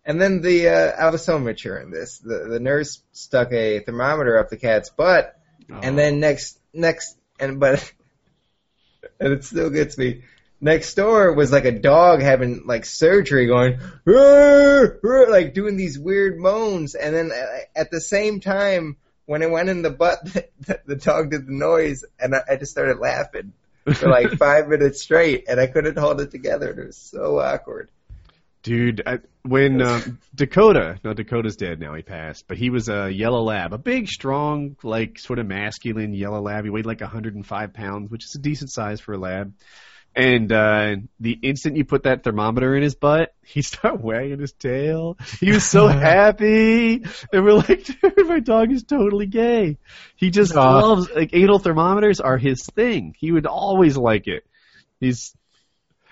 and 0.04 0.20
then 0.20 0.40
the 0.40 0.68
uh, 0.68 1.06
I 1.06 1.10
was 1.10 1.24
so 1.24 1.38
mature 1.38 1.76
in 1.76 1.90
this. 1.90 2.18
The 2.18 2.46
the 2.48 2.60
nurse 2.60 3.02
stuck 3.12 3.52
a 3.52 3.80
thermometer 3.80 4.38
up 4.38 4.48
the 4.48 4.56
cat's 4.56 4.90
butt, 4.90 5.38
and 5.68 5.98
then 5.98 6.20
next 6.20 6.58
next 6.72 7.16
and 7.38 7.60
but 7.60 7.92
and 9.20 9.34
it 9.34 9.44
still 9.44 9.70
gets 9.70 9.98
me. 9.98 10.22
Next 10.60 10.94
door 10.94 11.34
was 11.34 11.52
like 11.52 11.66
a 11.66 11.78
dog 11.78 12.20
having 12.20 12.62
like 12.66 12.84
surgery, 12.84 13.46
going 13.46 13.78
"Rrr, 14.06 15.00
rrr," 15.00 15.28
like 15.28 15.54
doing 15.54 15.76
these 15.76 15.98
weird 15.98 16.38
moans, 16.38 16.94
and 16.94 17.14
then 17.14 17.30
uh, 17.30 17.58
at 17.76 17.90
the 17.90 18.00
same 18.00 18.40
time 18.40 18.96
when 19.26 19.42
it 19.42 19.50
went 19.50 19.68
in 19.68 19.82
the 19.82 19.90
butt, 19.90 20.24
the, 20.24 20.80
the 20.86 20.96
dog 20.96 21.30
did 21.30 21.46
the 21.46 21.52
noise, 21.52 22.04
and 22.18 22.34
I, 22.34 22.40
I 22.50 22.56
just 22.56 22.72
started 22.72 22.98
laughing 22.98 23.52
for 23.94 24.08
like 24.08 24.32
five 24.38 24.68
minutes 24.68 25.00
straight, 25.00 25.44
and 25.48 25.60
I 25.60 25.66
couldn't 25.66 25.98
hold 25.98 26.20
it 26.20 26.30
together. 26.30 26.70
It 26.70 26.86
was 26.86 26.96
so 26.96 27.38
awkward. 27.38 27.90
Dude, 28.62 29.02
I, 29.06 29.18
when 29.42 29.80
um, 29.82 30.18
Dakota, 30.34 30.98
no, 31.04 31.14
Dakota's 31.14 31.56
dead 31.56 31.80
now. 31.80 31.94
He 31.94 32.02
passed, 32.02 32.46
but 32.48 32.58
he 32.58 32.70
was 32.70 32.88
a 32.88 33.10
yellow 33.10 33.42
lab, 33.42 33.72
a 33.72 33.78
big, 33.78 34.08
strong, 34.08 34.76
like 34.82 35.18
sort 35.18 35.38
of 35.38 35.46
masculine 35.46 36.12
yellow 36.12 36.40
lab. 36.40 36.64
He 36.64 36.70
weighed 36.70 36.86
like 36.86 37.00
105 37.00 37.72
pounds, 37.72 38.10
which 38.10 38.24
is 38.24 38.34
a 38.34 38.40
decent 38.40 38.70
size 38.70 39.00
for 39.00 39.14
a 39.14 39.18
lab. 39.18 39.52
And 40.14 40.50
uh, 40.50 40.96
the 41.20 41.38
instant 41.42 41.76
you 41.76 41.84
put 41.84 42.02
that 42.02 42.24
thermometer 42.24 42.74
in 42.74 42.82
his 42.82 42.96
butt, 42.96 43.34
he 43.44 43.62
started 43.62 44.02
wagging 44.02 44.40
his 44.40 44.52
tail. 44.52 45.16
He 45.38 45.52
was 45.52 45.64
so 45.64 45.86
happy, 45.88 47.04
and 47.32 47.44
we're 47.44 47.54
like, 47.54 47.84
"Dude, 47.84 48.26
my 48.26 48.40
dog 48.40 48.72
is 48.72 48.82
totally 48.82 49.26
gay." 49.26 49.78
He 50.16 50.30
just 50.30 50.54
loves 50.54 51.08
like 51.14 51.30
anal 51.34 51.58
thermometers 51.60 52.20
are 52.20 52.36
his 52.36 52.64
thing. 52.66 53.14
He 53.16 53.30
would 53.30 53.46
always 53.46 53.96
like 53.96 54.26
it. 54.26 54.44
He's 54.98 55.34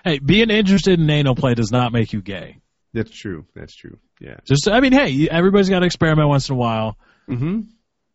hey, 0.03 0.19
being 0.19 0.49
interested 0.49 0.99
in 0.99 1.09
anal 1.09 1.35
play 1.35 1.53
does 1.53 1.71
not 1.71 1.91
make 1.91 2.13
you 2.13 2.21
gay. 2.21 2.57
that's 2.93 3.11
true. 3.11 3.45
That's 3.55 3.75
true. 3.75 3.97
Yeah. 4.19 4.37
Just, 4.45 4.67
I 4.67 4.79
mean, 4.79 4.93
hey, 4.93 5.27
everybody's 5.29 5.69
got 5.69 5.79
to 5.79 5.85
experiment 5.85 6.27
once 6.29 6.49
in 6.49 6.55
a 6.55 6.57
while. 6.57 6.97
Mm-hmm. 7.29 7.61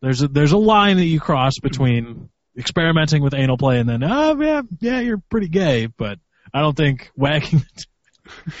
There's 0.01 0.21
a 0.21 0.27
there's 0.27 0.51
a 0.51 0.57
line 0.57 0.97
that 0.97 1.05
you 1.05 1.21
cross 1.21 1.53
between 1.61 2.29
experimenting 2.57 3.23
with 3.23 3.33
anal 3.33 3.57
play 3.57 3.79
and 3.79 3.87
then, 3.87 4.03
oh 4.03 4.39
yeah, 4.41 4.61
yeah, 4.79 4.99
you're 4.99 5.21
pretty 5.29 5.47
gay, 5.47 5.87
but 5.87 6.19
I 6.53 6.61
don't 6.61 6.77
think 6.77 7.11
wagging. 7.15 7.65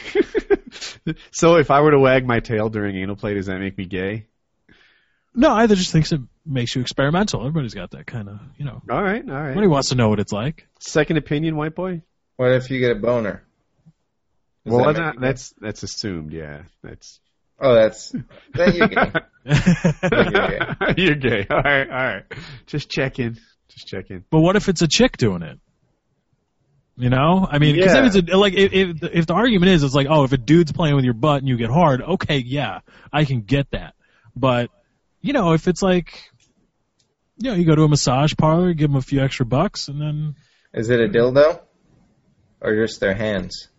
so 1.31 1.57
if 1.57 1.71
I 1.71 1.81
were 1.81 1.91
to 1.91 1.99
wag 1.99 2.25
my 2.25 2.39
tail 2.39 2.69
during 2.69 2.95
anal 2.97 3.15
play, 3.15 3.33
does 3.33 3.47
that 3.47 3.59
make 3.59 3.77
me 3.77 3.85
gay? 3.85 4.27
no, 5.35 5.51
I 5.51 5.67
just 5.67 5.91
thinks 5.91 6.11
it 6.11 6.21
makes 6.45 6.75
you 6.75 6.81
experimental. 6.81 7.41
Everybody's 7.41 7.73
got 7.73 7.91
that 7.91 8.05
kind 8.05 8.29
of, 8.29 8.39
you 8.57 8.65
know. 8.65 8.81
All 8.89 9.01
right, 9.01 9.27
all 9.27 9.35
right. 9.35 9.49
Everybody 9.49 9.67
wants 9.67 9.89
to 9.89 9.95
know 9.95 10.09
what 10.09 10.19
it's 10.19 10.31
like. 10.31 10.67
Second 10.79 11.17
opinion, 11.17 11.55
white 11.55 11.75
boy. 11.75 12.01
What 12.37 12.51
if 12.51 12.69
you 12.69 12.79
get 12.79 12.91
a 12.91 12.99
boner? 12.99 13.43
Does 14.65 14.73
well, 14.73 14.85
that 14.85 14.93
that 14.93 15.03
make 15.03 15.13
you 15.13 15.19
gay? 15.19 15.27
that's 15.27 15.53
that's 15.59 15.83
assumed. 15.83 16.33
Yeah, 16.33 16.63
that's. 16.83 17.19
oh, 17.59 17.73
that's 17.73 18.13
then 18.53 18.75
you're 18.75 18.87
gay. 18.87 19.11
gay. 19.45 20.93
You're 20.97 21.15
gay. 21.15 21.47
All 21.49 21.61
right, 21.61 21.89
all 21.89 21.95
right. 21.95 22.23
Just 22.65 22.89
checking. 22.89 23.37
Just 23.73 23.87
checking. 23.87 24.23
But 24.29 24.39
what 24.39 24.55
if 24.55 24.69
it's 24.69 24.81
a 24.81 24.87
chick 24.87 25.17
doing 25.17 25.41
it? 25.41 25.59
You 26.95 27.09
know, 27.09 27.47
I 27.49 27.57
mean, 27.57 27.75
because 27.75 27.93
Yeah. 27.95 28.05
if 28.05 28.15
it's 28.15 28.31
a, 28.31 28.37
like 28.37 28.53
if, 28.53 28.71
if 28.71 29.03
if 29.03 29.25
the 29.25 29.33
argument 29.33 29.71
is 29.71 29.81
it's 29.83 29.95
like, 29.95 30.05
oh, 30.09 30.25
if 30.25 30.31
a 30.31 30.37
dude's 30.37 30.71
playing 30.71 30.95
with 30.95 31.05
your 31.05 31.15
butt 31.15 31.39
and 31.39 31.47
you 31.47 31.57
get 31.57 31.71
hard, 31.71 32.01
okay, 32.03 32.37
yeah, 32.37 32.81
I 33.11 33.25
can 33.25 33.41
get 33.41 33.71
that. 33.71 33.95
But 34.35 34.69
you 35.21 35.33
know, 35.33 35.53
if 35.53 35.67
it's 35.67 35.81
like, 35.81 36.21
you 37.37 37.49
know, 37.49 37.55
you 37.55 37.65
go 37.65 37.73
to 37.73 37.83
a 37.83 37.87
massage 37.89 38.33
parlor, 38.37 38.73
give 38.73 38.91
them 38.91 38.97
a 38.97 39.01
few 39.01 39.21
extra 39.21 39.45
bucks, 39.45 39.87
and 39.87 39.99
then 39.99 40.35
Is 40.71 40.91
it 40.91 40.99
a 40.99 41.07
dildo 41.07 41.61
or 42.61 42.75
just 42.75 42.99
their 42.99 43.15
hands? 43.15 43.69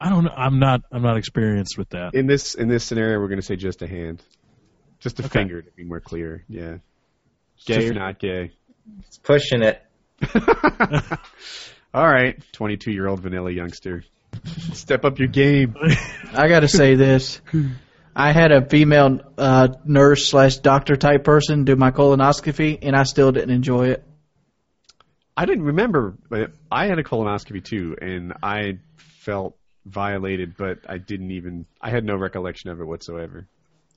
I 0.00 0.08
don't 0.08 0.24
know. 0.24 0.32
I'm 0.34 0.58
not 0.58 0.80
I'm 0.90 1.02
not 1.02 1.18
experienced 1.18 1.76
with 1.76 1.90
that. 1.90 2.14
In 2.14 2.26
this 2.26 2.54
in 2.54 2.68
this 2.68 2.84
scenario, 2.84 3.20
we're 3.20 3.28
going 3.28 3.40
to 3.40 3.46
say 3.46 3.56
just 3.56 3.82
a 3.82 3.86
hand, 3.86 4.22
just 4.98 5.20
a 5.20 5.24
Okay. 5.26 5.40
finger 5.40 5.60
to 5.60 5.70
be 5.72 5.84
more 5.84 6.00
clear. 6.00 6.42
Yeah. 6.48 6.78
Gay 7.66 7.86
or 7.86 7.92
not 7.92 8.18
gay? 8.18 8.52
It's 9.06 9.18
pushing 9.18 9.62
it. 9.62 9.82
All 11.94 12.06
right, 12.06 12.40
22 12.52 12.92
year 12.92 13.08
old 13.08 13.20
vanilla 13.20 13.50
youngster. 13.50 14.04
Step 14.72 15.04
up 15.04 15.18
your 15.18 15.28
game. 15.28 15.74
I 16.32 16.48
got 16.48 16.60
to 16.60 16.68
say 16.68 16.94
this. 16.94 17.40
I 18.14 18.32
had 18.32 18.52
a 18.52 18.64
female 18.64 19.20
uh, 19.38 19.68
nurse 19.84 20.28
slash 20.28 20.58
doctor 20.58 20.96
type 20.96 21.24
person 21.24 21.64
do 21.64 21.76
my 21.76 21.90
colonoscopy, 21.90 22.78
and 22.82 22.94
I 22.94 23.04
still 23.04 23.32
didn't 23.32 23.50
enjoy 23.50 23.88
it. 23.88 24.04
I 25.36 25.46
didn't 25.46 25.64
remember, 25.64 26.14
but 26.28 26.52
I 26.70 26.86
had 26.86 26.98
a 26.98 27.02
colonoscopy 27.02 27.64
too, 27.64 27.96
and 28.00 28.34
I 28.42 28.78
felt 28.96 29.56
violated, 29.86 30.56
but 30.56 30.80
I 30.88 30.98
didn't 30.98 31.30
even. 31.30 31.66
I 31.80 31.90
had 31.90 32.04
no 32.04 32.16
recollection 32.16 32.70
of 32.70 32.80
it 32.80 32.84
whatsoever. 32.84 33.46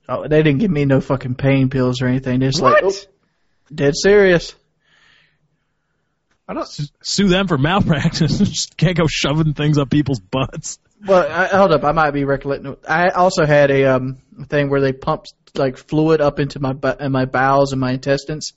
Oh, 0.08 0.26
they 0.26 0.42
didn't 0.42 0.60
give 0.60 0.70
me 0.70 0.84
no 0.84 1.00
fucking 1.00 1.34
pain 1.34 1.70
pills 1.70 2.02
or 2.02 2.06
anything. 2.06 2.40
Just 2.40 2.60
like, 2.60 2.82
oh, 2.82 2.92
dead 3.74 3.94
serious. 3.96 4.54
I 6.46 6.54
don't. 6.54 6.68
Sue 7.02 7.28
them 7.28 7.48
for 7.48 7.58
malpractice. 7.58 8.38
Just 8.38 8.76
can't 8.76 8.96
go 8.96 9.06
shoving 9.08 9.54
things 9.54 9.78
up 9.78 9.90
people's 9.90 10.20
butts. 10.20 10.78
Well, 11.04 11.30
I, 11.30 11.46
hold 11.56 11.72
up, 11.72 11.84
I 11.84 11.92
might 11.92 12.12
be 12.12 12.24
recollecting. 12.24 12.76
I 12.88 13.10
also 13.10 13.44
had 13.44 13.70
a 13.70 13.84
um 13.96 14.18
thing 14.48 14.70
where 14.70 14.80
they 14.80 14.92
pumped 14.92 15.34
like 15.54 15.76
fluid 15.76 16.20
up 16.20 16.40
into 16.40 16.60
my 16.60 16.72
bu- 16.72 16.96
in 17.00 17.12
my 17.12 17.26
bowels 17.26 17.72
and 17.72 17.80
my 17.80 17.92
intestines, 17.92 18.52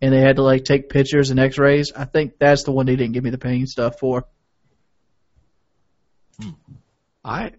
and 0.00 0.12
they 0.12 0.20
had 0.20 0.36
to 0.36 0.42
like 0.42 0.64
take 0.64 0.88
pictures 0.88 1.30
and 1.30 1.38
X-rays. 1.40 1.92
I 1.94 2.04
think 2.04 2.38
that's 2.38 2.64
the 2.64 2.72
one 2.72 2.86
they 2.86 2.96
didn't 2.96 3.12
give 3.12 3.24
me 3.24 3.30
the 3.30 3.38
pain 3.38 3.66
stuff 3.66 3.98
for. 3.98 4.26
I 7.24 7.52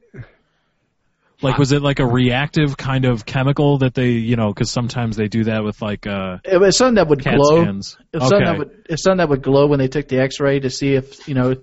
Like, 1.42 1.58
was 1.58 1.72
it 1.72 1.82
like 1.82 2.00
a 2.00 2.06
reactive 2.06 2.78
kind 2.78 3.06
of 3.06 3.26
chemical 3.26 3.80
that 3.80 3.94
they, 3.94 4.12
you 4.12 4.36
know, 4.36 4.54
because 4.54 4.72
sometimes 4.72 5.18
they 5.18 5.28
do 5.28 5.46
that 5.46 5.64
with 5.64 5.82
like 5.82 6.08
uh, 6.08 6.38
It 6.44 6.60
was 6.60 6.78
something 6.78 6.96
that 6.96 7.08
would 7.08 7.22
CAT 7.22 7.36
glow. 7.36 7.64
scans. 7.64 7.98
If 8.14 8.22
something 8.22 8.44
that 8.44 8.58
would, 8.58 9.00
something 9.00 9.18
that 9.18 9.30
would 9.30 9.42
glow 9.42 9.68
when 9.68 9.80
they 9.80 9.88
took 9.88 10.08
the 10.08 10.20
X-ray 10.20 10.62
to 10.62 10.70
see 10.70 10.94
if 10.94 11.28
you 11.28 11.34
know, 11.34 11.56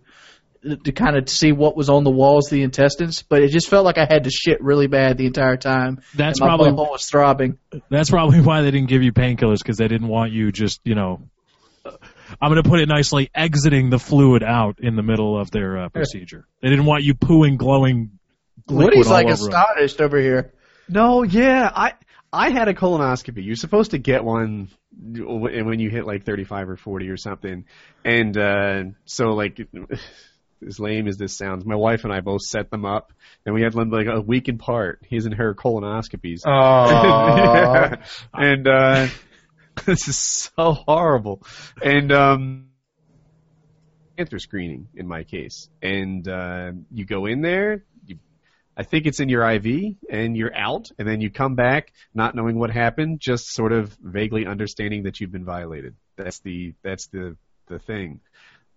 to 0.62 0.92
kind 0.92 1.16
of 1.16 1.28
see 1.28 1.52
what 1.52 1.76
was 1.76 1.88
on 1.88 2.04
the 2.04 2.10
walls 2.10 2.48
of 2.48 2.52
the 2.52 2.62
intestines. 2.62 3.22
But 3.22 3.42
it 3.42 3.48
just 3.48 3.68
felt 3.68 3.84
like 3.84 3.98
I 3.98 4.06
had 4.08 4.24
to 4.24 4.30
shit 4.30 4.62
really 4.62 4.86
bad 4.86 5.16
the 5.16 5.26
entire 5.26 5.56
time. 5.56 6.00
That's 6.14 6.40
my 6.40 6.48
probably 6.48 6.70
butthole 6.70 6.90
was 6.90 7.06
throbbing. 7.06 7.58
That's 7.88 8.10
probably 8.10 8.40
why 8.40 8.62
they 8.62 8.70
didn't 8.70 8.88
give 8.88 9.02
you 9.02 9.12
painkillers 9.12 9.58
because 9.58 9.78
they 9.78 9.88
didn't 9.88 10.08
want 10.08 10.32
you 10.32 10.52
just, 10.52 10.80
you 10.84 10.94
know. 10.94 11.22
I'm 12.40 12.50
going 12.50 12.62
to 12.62 12.68
put 12.68 12.80
it 12.80 12.88
nicely, 12.88 13.28
exiting 13.34 13.90
the 13.90 13.98
fluid 13.98 14.42
out 14.42 14.78
in 14.80 14.94
the 14.96 15.02
middle 15.02 15.38
of 15.38 15.50
their 15.50 15.78
uh, 15.78 15.88
procedure. 15.88 16.46
They 16.60 16.70
didn't 16.70 16.86
want 16.86 17.02
you 17.02 17.14
pooing 17.14 17.56
glowing 17.56 18.18
Woody's 18.68 19.07
all 19.07 19.12
like 19.12 19.26
over 19.26 19.32
'em. 19.32 19.48
astonished 19.48 20.00
over 20.00 20.18
here. 20.18 20.53
No, 20.88 21.22
yeah, 21.22 21.70
I 21.74 21.94
I 22.32 22.50
had 22.50 22.68
a 22.68 22.74
colonoscopy. 22.74 23.44
You're 23.44 23.57
supposed 23.57 23.92
to 23.92 23.98
get 23.98 24.24
one 24.24 24.68
when 25.00 25.78
you 25.80 25.90
hit 25.90 26.07
like 26.07 26.24
35 26.24 26.68
or 26.70 26.76
40 26.76 27.09
or 27.09 27.16
something, 27.16 27.64
and 28.05 28.36
uh, 28.36 28.84
so 29.05 29.30
like 29.34 29.61
as 30.66 30.78
lame 30.78 31.09
as 31.09 31.16
this 31.16 31.36
sounds, 31.36 31.64
my 31.64 31.74
wife 31.74 32.05
and 32.05 32.12
I 32.12 32.20
both 32.20 32.42
set 32.42 32.70
them 32.70 32.84
up, 32.84 33.12
and 33.44 33.55
we 33.55 33.62
had 33.62 33.72
them 33.72 33.90
like 33.90 34.07
a 34.07 34.20
week 34.20 34.48
apart. 34.48 35.00
His 35.09 35.26
and 35.26 35.34
her 35.34 35.55
colonoscopies. 35.55 36.42
Oh, 36.46 37.96
and 38.34 38.68
uh, 38.68 39.09
this 39.86 40.09
is 40.09 40.16
so 40.16 40.72
horrible. 40.72 41.42
And 41.82 42.12
um, 42.12 42.68
cancer 44.16 44.38
screening 44.38 44.88
in 44.94 45.07
my 45.09 45.24
case, 45.24 45.68
and 45.82 46.26
uh, 46.28 46.72
you 46.92 47.05
go 47.05 47.26
in 47.26 47.40
there. 47.42 47.84
You, 48.76 48.80
I 48.80 48.82
think 48.84 49.06
it's 49.06 49.20
in 49.20 49.28
your 49.28 49.48
IV, 49.48 49.96
and 50.10 50.36
you're 50.36 50.54
out, 50.54 50.90
and 50.98 51.06
then 51.06 51.20
you 51.20 51.30
come 51.30 51.54
back 51.54 51.92
not 52.14 52.34
knowing 52.34 52.58
what 52.58 52.70
happened, 52.70 53.20
just 53.20 53.52
sort 53.52 53.72
of 53.72 53.96
vaguely 54.02 54.46
understanding 54.46 55.04
that 55.04 55.20
you've 55.20 55.32
been 55.32 55.44
violated. 55.44 55.94
That's 56.16 56.40
the 56.40 56.74
that's 56.82 57.06
the 57.08 57.36
the 57.66 57.78
thing. 57.78 58.20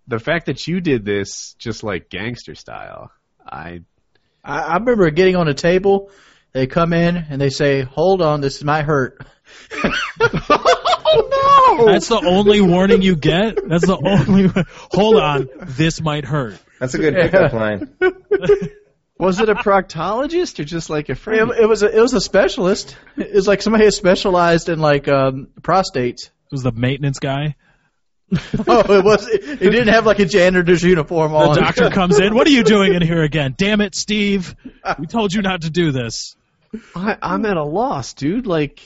The 0.08 0.20
fact 0.20 0.46
that 0.48 0.68
you 0.68 0.82
did 0.82 1.06
this 1.06 1.56
just 1.58 1.84
like 1.84 2.10
gangster 2.10 2.56
style, 2.56 3.12
I 3.46 3.82
I, 4.44 4.62
I 4.62 4.74
remember 4.78 5.10
getting 5.12 5.36
on 5.36 5.48
a 5.48 5.54
table. 5.54 6.12
They 6.54 6.68
come 6.68 6.94
in 6.94 7.18
and 7.18 7.42
they 7.42 7.50
say, 7.50 7.82
"Hold 7.82 8.22
on, 8.22 8.42
this 8.42 8.64
might 8.64 8.86
hurt." 8.86 9.26
oh 9.84 11.78
no! 11.80 11.86
That's 11.86 12.08
the 12.08 12.22
only 12.26 12.62
warning 12.62 13.02
you 13.02 13.16
get. 13.16 13.60
That's 13.68 13.86
the 13.86 13.98
only. 13.98 14.50
Hold 14.92 15.18
on, 15.18 15.50
this 15.62 16.02
might 16.02 16.24
hurt. 16.24 16.58
that's 16.80 16.94
a 16.94 16.98
good 16.98 17.16
pickup 17.16 17.52
line. 17.54 17.94
Was 19.18 19.40
it 19.40 19.48
a 19.50 19.56
proctologist 19.56 20.60
or 20.60 20.66
just 20.66 20.90
like 20.90 21.08
a 21.10 21.14
It, 21.14 21.18
friend? 21.18 21.52
it 21.58 21.66
was 21.68 21.84
a, 21.84 21.98
it 21.98 22.02
was 22.02 22.14
a 22.14 22.20
specialist. 22.22 22.98
It 23.16 23.34
was 23.34 23.48
like 23.48 23.62
somebody 23.62 23.86
who 23.86 23.92
specialized 23.92 24.68
in 24.70 24.80
like 24.80 25.08
um, 25.08 25.48
prostates. 25.62 26.26
It 26.26 26.52
was 26.52 26.64
the 26.64 26.72
maintenance 26.72 27.20
guy. 27.20 27.56
Oh, 28.68 28.80
it 28.98 29.04
was. 29.06 29.28
It, 29.28 29.44
it 29.62 29.70
didn't 29.70 29.90
have 29.90 30.06
like 30.08 30.18
a 30.20 30.26
janitor's 30.26 30.84
uniform 30.84 31.34
on. 31.36 31.54
The 31.54 31.62
doctor 31.62 31.90
comes 31.92 32.20
in. 32.20 32.34
What 32.34 32.48
are 32.48 32.52
you 32.52 32.64
doing 32.64 32.96
in 32.96 33.04
here 33.04 33.22
again? 33.22 33.54
Damn 33.56 33.82
it, 33.82 33.94
Steve! 33.94 34.56
We 34.98 35.06
told 35.06 35.32
you 35.32 35.44
not 35.44 35.62
to 35.62 35.70
do 35.70 35.92
this. 35.92 36.36
I, 36.96 37.18
I'm 37.22 37.46
at 37.46 37.56
a 37.56 37.64
loss, 37.64 38.14
dude. 38.16 38.48
Like, 38.48 38.82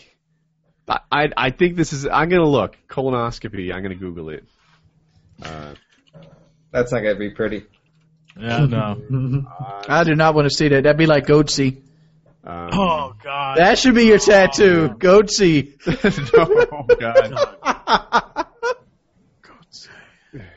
I, 0.90 1.00
I, 1.10 1.30
I 1.38 1.50
think 1.52 1.78
this 1.78 1.94
is. 1.94 2.06
I'm 2.06 2.28
gonna 2.28 2.44
look 2.50 2.78
colonoscopy. 2.90 3.74
I'm 3.74 3.82
gonna 3.82 3.96
Google 3.96 4.30
it. 4.30 4.44
Uh, 5.42 5.74
That's 6.72 6.92
not 6.92 7.00
gonna 7.00 7.16
be 7.16 7.30
pretty. 7.30 7.64
Yeah, 8.40 8.66
no. 8.70 9.46
I 9.88 10.04
do 10.04 10.16
not 10.16 10.34
want 10.36 10.50
to 10.50 10.56
see 10.56 10.68
that. 10.70 10.84
That'd 10.84 10.98
be 10.98 11.06
like 11.06 11.26
goatse. 11.28 11.78
um, 12.44 12.70
Oh 12.74 13.14
God. 13.24 13.58
That 13.58 13.78
should 13.78 13.96
be 13.96 14.06
your 14.06 14.18
tattoo, 14.20 14.90
goatse. 14.98 15.76
no, 16.34 16.86
God. 17.00 18.46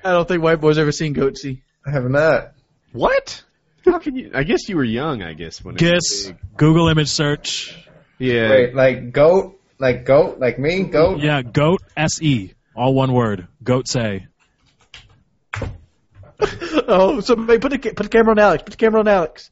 I 0.05 0.13
don't 0.13 0.29
think 0.29 0.43
white 0.43 0.61
boys 0.61 0.79
ever 0.79 0.93
seen 0.93 1.15
goatse. 1.15 1.61
I 1.87 1.91
have 1.91 2.05
not. 2.05 2.53
What? 2.93 3.43
How 3.85 3.99
can 3.99 4.17
you? 4.17 4.31
I 4.35 4.45
guess 4.45 4.69
you 4.69 4.77
were 4.77 4.85
young. 4.85 5.23
I 5.23 5.33
guess 5.33 5.65
when 5.65 5.77
it 5.77 5.83
was 5.83 6.27
Guess. 6.29 6.33
Google 6.57 6.89
image 6.89 7.09
search. 7.09 7.77
Yeah. 8.19 8.51
Wait, 8.51 8.75
like 8.75 9.13
goat, 9.13 9.59
like 9.79 10.05
goat, 10.05 10.39
like 10.39 10.59
me, 10.59 10.85
goat. 10.85 11.19
Yeah, 11.21 11.43
goat 11.43 11.83
S 11.97 12.23
E. 12.23 12.53
All 12.77 12.95
one 12.95 13.13
word. 13.13 13.49
Goat 13.63 13.89
say. 13.89 14.27
Oh, 16.89 17.21
somebody 17.21 17.59
put 17.59 17.71
the 17.71 17.79
put 17.79 18.03
the 18.05 18.09
camera 18.09 18.33
on 18.33 18.39
Alex. 18.39 18.63
Put 18.65 18.73
the 18.73 18.77
camera 18.77 19.01
on 19.01 19.09
Alex. 19.09 19.51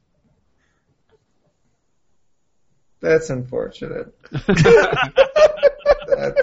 That's 3.00 3.30
unfortunate. 3.30 4.14
That's 4.30 4.56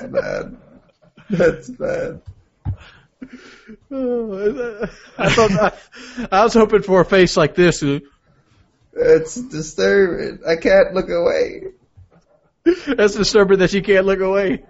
bad. 0.05 0.57
That's 1.29 1.69
bad. 1.69 2.21
Oh, 3.91 4.87
I 5.17 5.29
thought 5.29 5.51
I, 5.51 5.73
I 6.31 6.43
was 6.43 6.53
hoping 6.53 6.83
for 6.83 7.01
a 7.01 7.05
face 7.05 7.37
like 7.37 7.55
this. 7.55 7.83
It's 8.93 9.35
disturbing. 9.35 10.39
I 10.47 10.55
can't 10.55 10.93
look 10.93 11.09
away. 11.09 11.73
That's 12.87 13.15
disturbing 13.15 13.59
that 13.59 13.73
you 13.73 13.81
can't 13.81 14.05
look 14.05 14.19
away. 14.19 14.63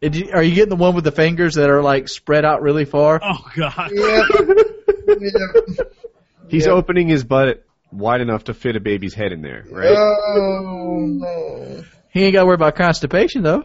Did 0.00 0.16
you, 0.16 0.30
are 0.32 0.42
you 0.42 0.54
getting 0.54 0.70
the 0.70 0.76
one 0.76 0.94
with 0.94 1.04
the 1.04 1.12
fingers 1.12 1.54
that 1.56 1.68
are 1.68 1.82
like 1.82 2.08
spread 2.08 2.44
out 2.44 2.62
really 2.62 2.84
far? 2.84 3.20
Oh 3.22 3.44
God. 3.56 3.90
Yep. 5.06 5.18
yep. 5.20 5.92
He's 6.48 6.66
Yeah. 6.66 6.72
opening 6.72 7.08
his 7.08 7.24
butt 7.24 7.64
wide 7.92 8.20
enough 8.20 8.44
to 8.44 8.54
fit 8.54 8.76
a 8.76 8.80
baby's 8.80 9.14
head 9.14 9.32
in 9.32 9.42
there, 9.42 9.64
right? 9.70 9.96
Oh 9.96 11.06
no. 11.06 11.82
He 12.12 12.24
ain't 12.24 12.32
got 12.34 12.40
to 12.40 12.46
worry 12.46 12.54
about 12.54 12.76
constipation 12.76 13.42
though. 13.42 13.64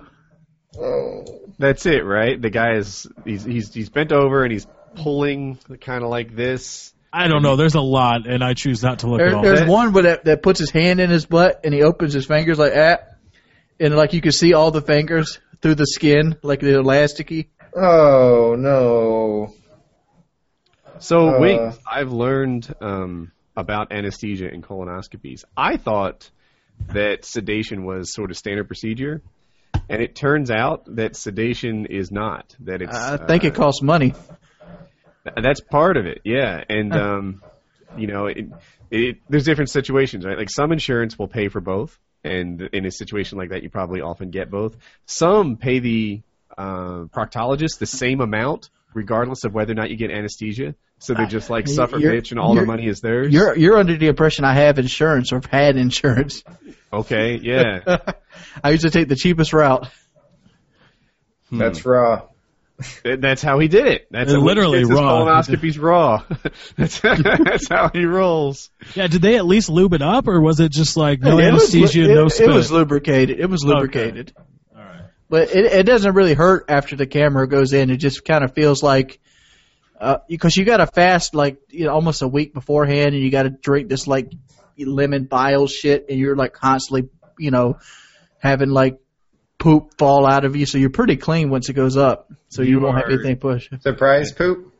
Oh. 0.79 1.23
That's 1.57 1.85
it, 1.85 2.03
right? 2.03 2.39
The 2.41 2.49
guy 2.49 2.75
is 2.75 3.07
he's 3.23 3.43
he's 3.45 3.73
he's 3.73 3.89
bent 3.89 4.11
over 4.11 4.43
and 4.43 4.51
he's 4.51 4.67
pulling 4.95 5.57
kind 5.81 6.03
of 6.03 6.09
like 6.09 6.35
this. 6.35 6.93
I 7.13 7.27
don't 7.29 7.43
know. 7.43 7.55
There's 7.55 7.75
a 7.75 7.81
lot, 7.81 8.27
and 8.27 8.43
I 8.43 8.53
choose 8.55 8.83
not 8.83 8.99
to 8.99 9.07
look 9.07 9.19
There, 9.19 9.27
at 9.29 9.33
all. 9.35 9.41
there's 9.41 9.59
that. 9.61 9.69
one 9.69 9.93
where 9.93 10.03
that, 10.03 10.25
that 10.25 10.43
puts 10.43 10.59
his 10.59 10.69
hand 10.69 10.99
in 10.99 11.09
his 11.09 11.25
butt 11.25 11.61
and 11.63 11.73
he 11.73 11.81
opens 11.81 12.11
his 12.13 12.25
fingers 12.25 12.59
like 12.59 12.73
that, 12.73 13.17
and 13.79 13.95
like 13.95 14.11
you 14.13 14.19
can 14.19 14.33
see 14.33 14.53
all 14.53 14.71
the 14.71 14.81
fingers 14.81 15.39
through 15.65 15.73
the 15.73 15.87
skin, 15.87 16.35
like 16.43 16.59
they're 16.59 16.77
elasticy. 16.83 17.47
Oh 17.75 18.55
no. 18.55 19.51
So 20.99 21.29
Uh. 21.29 21.39
wait, 21.39 21.59
I've 21.91 22.11
learned 22.11 22.71
um, 22.81 23.31
about 23.57 23.91
anesthesia 23.91 24.45
and 24.47 24.61
colonoscopies. 24.61 25.43
I 25.57 25.77
thought 25.77 26.29
that 26.89 27.25
sedation 27.25 27.83
was 27.83 28.13
sort 28.13 28.29
of 28.29 28.37
standard 28.37 28.67
procedure, 28.67 29.23
and 29.89 30.03
it 30.03 30.13
turns 30.15 30.51
out 30.51 30.83
that 30.97 31.15
sedation 31.15 31.87
is 31.87 32.11
not. 32.11 32.55
That 32.59 32.83
it's 32.83 32.95
I 32.95 33.17
think 33.17 33.43
uh, 33.43 33.47
it 33.47 33.55
costs 33.55 33.81
money. 33.81 34.13
That's 35.23 35.61
part 35.61 35.97
of 35.97 36.05
it, 36.05 36.21
yeah. 36.23 36.63
And 36.69 36.93
um, 36.93 37.41
you 37.97 38.05
know, 38.05 38.27
it, 38.27 38.49
it, 38.91 39.17
there's 39.29 39.45
different 39.45 39.71
situations, 39.71 40.27
right? 40.27 40.37
Like 40.37 40.51
some 40.51 40.71
insurance 40.71 41.17
will 41.17 41.27
pay 41.27 41.47
for 41.47 41.59
both, 41.59 41.97
and 42.25 42.61
in 42.61 42.85
a 42.85 42.91
situation 42.91 43.37
like 43.37 43.49
that, 43.49 43.63
you 43.63 43.69
probably 43.69 44.01
often 44.01 44.31
get 44.31 44.49
both. 44.49 44.75
Some 45.05 45.57
pay 45.57 45.79
the 45.79 46.21
uh, 46.57 47.05
proctologist 47.13 47.79
the 47.79 47.85
same 47.85 48.21
amount, 48.21 48.69
regardless 48.93 49.43
of 49.43 49.53
whether 49.53 49.71
or 49.71 49.75
not 49.75 49.89
you 49.89 49.95
get 49.95 50.11
anesthesia. 50.11 50.75
So 50.97 51.13
they're 51.13 51.27
just 51.27 51.49
like 51.49 51.67
suffer 51.67 51.97
You're- 51.97 52.19
bitch, 52.19 52.31
and 52.31 52.39
all 52.39 52.55
the 52.55 52.65
money 52.65 52.87
is 52.87 53.01
theirs. 53.01 53.33
You're 53.33 53.55
you're 53.57 53.77
under 53.77 53.97
the 53.97 54.07
impression 54.07 54.45
I 54.45 54.53
have 54.53 54.79
insurance 54.79 55.31
or 55.33 55.35
have 55.37 55.45
had 55.45 55.75
insurance. 55.75 56.43
okay, 56.91 57.35
yeah. 57.35 57.97
I 58.63 58.71
used 58.71 58.83
to 58.83 58.89
take 58.89 59.09
the 59.09 59.15
cheapest 59.15 59.53
route. 59.53 59.87
Hmm. 61.49 61.57
That's 61.57 61.85
raw. 61.85 62.27
Th- 63.03 63.19
That's 63.19 63.41
how 63.41 63.59
he 63.59 63.67
did 63.67 63.87
it. 63.87 64.07
That's 64.11 64.29
It 64.31 64.35
how 64.35 64.39
he 64.41 64.45
literally 64.45 64.79
gets 64.79 64.89
his 64.89 64.99
raw. 64.99 65.25
Colonoscopy's 65.25 65.79
raw. 65.79 66.23
that's, 66.77 66.99
that's 66.99 67.69
how 67.69 67.89
he 67.89 68.05
rolls. 68.05 68.69
Yeah, 68.95 69.07
did 69.07 69.21
they 69.21 69.37
at 69.37 69.45
least 69.45 69.69
lube 69.69 69.93
it 69.93 70.01
up, 70.01 70.27
or 70.27 70.41
was 70.41 70.59
it 70.59 70.71
just 70.71 70.97
like 70.97 71.21
no 71.21 71.39
It 71.39 71.53
was- 71.53 71.73
anesthesia, 71.73 72.03
it, 72.11 72.15
no 72.15 72.25
it 72.27 72.47
was 72.53 72.71
lubricated. 72.71 73.39
It 73.39 73.49
was 73.49 73.63
Okay. 73.63 73.73
lubricated. 73.73 74.33
All 74.75 74.81
right. 74.83 75.01
But 75.29 75.55
it, 75.55 75.65
it 75.65 75.83
doesn't 75.85 76.13
really 76.15 76.33
hurt 76.33 76.65
after 76.69 76.95
the 76.97 77.05
camera 77.07 77.47
goes 77.47 77.71
in. 77.73 77.89
It 77.89 77.97
just 77.97 78.25
kind 78.25 78.43
of 78.43 78.53
feels 78.53 78.83
like, 78.83 79.19
uh, 79.99 80.17
because 80.27 80.57
you 80.57 80.65
got 80.65 80.77
to 80.77 80.87
fast 80.87 81.33
like 81.33 81.57
you 81.69 81.85
know, 81.85 81.93
almost 81.93 82.21
a 82.21 82.27
week 82.27 82.53
beforehand, 82.53 83.15
and 83.15 83.23
you 83.23 83.31
got 83.31 83.43
to 83.43 83.49
drink 83.51 83.87
this 83.87 84.05
like 84.07 84.31
lemon 84.77 85.23
bile 85.23 85.67
shit, 85.67 86.07
and 86.09 86.19
you're 86.19 86.35
like 86.35 86.51
constantly, 86.51 87.09
you 87.39 87.51
know, 87.51 87.79
having 88.39 88.69
like 88.69 88.99
poop 89.57 89.97
fall 89.97 90.25
out 90.25 90.45
of 90.45 90.55
you. 90.55 90.65
So 90.65 90.77
you're 90.77 90.89
pretty 90.89 91.17
clean 91.17 91.49
once 91.49 91.69
it 91.69 91.73
goes 91.73 91.97
up. 91.97 92.31
So 92.49 92.61
you, 92.61 92.71
You 92.71 92.79
won't 92.81 92.97
have 92.97 93.05
are- 93.07 93.11
anything 93.13 93.37
push. 93.37 93.69
Surprise 93.81 94.31
poop. 94.31 94.71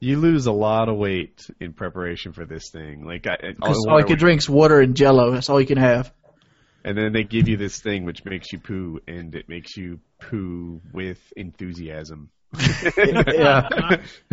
You 0.00 0.18
lose 0.18 0.46
a 0.46 0.52
lot 0.52 0.88
of 0.88 0.96
weight 0.96 1.46
in 1.60 1.74
preparation 1.74 2.32
for 2.32 2.44
this 2.44 2.70
thing. 2.72 3.04
Like, 3.04 3.26
I, 3.28 3.36
Because 3.54 3.86
all 3.88 4.00
you 4.00 4.04
can 4.06 4.18
drink's 4.18 4.48
water 4.48 4.80
and 4.80 4.96
Jello. 4.96 5.30
That's 5.30 5.48
all 5.48 5.60
you 5.60 5.66
can 5.66 5.78
have. 5.78 6.12
and 6.84 6.98
then 6.98 7.12
they 7.12 7.22
give 7.22 7.46
you 7.48 7.56
this 7.56 7.80
thing 7.80 8.04
which 8.04 8.24
makes 8.24 8.52
you 8.52 8.58
poo, 8.58 8.98
and 9.06 9.32
it 9.36 9.48
makes 9.48 9.76
you 9.76 10.00
poo 10.20 10.80
with 10.92 11.20
enthusiasm. 11.36 12.30
yeah, 12.96 13.68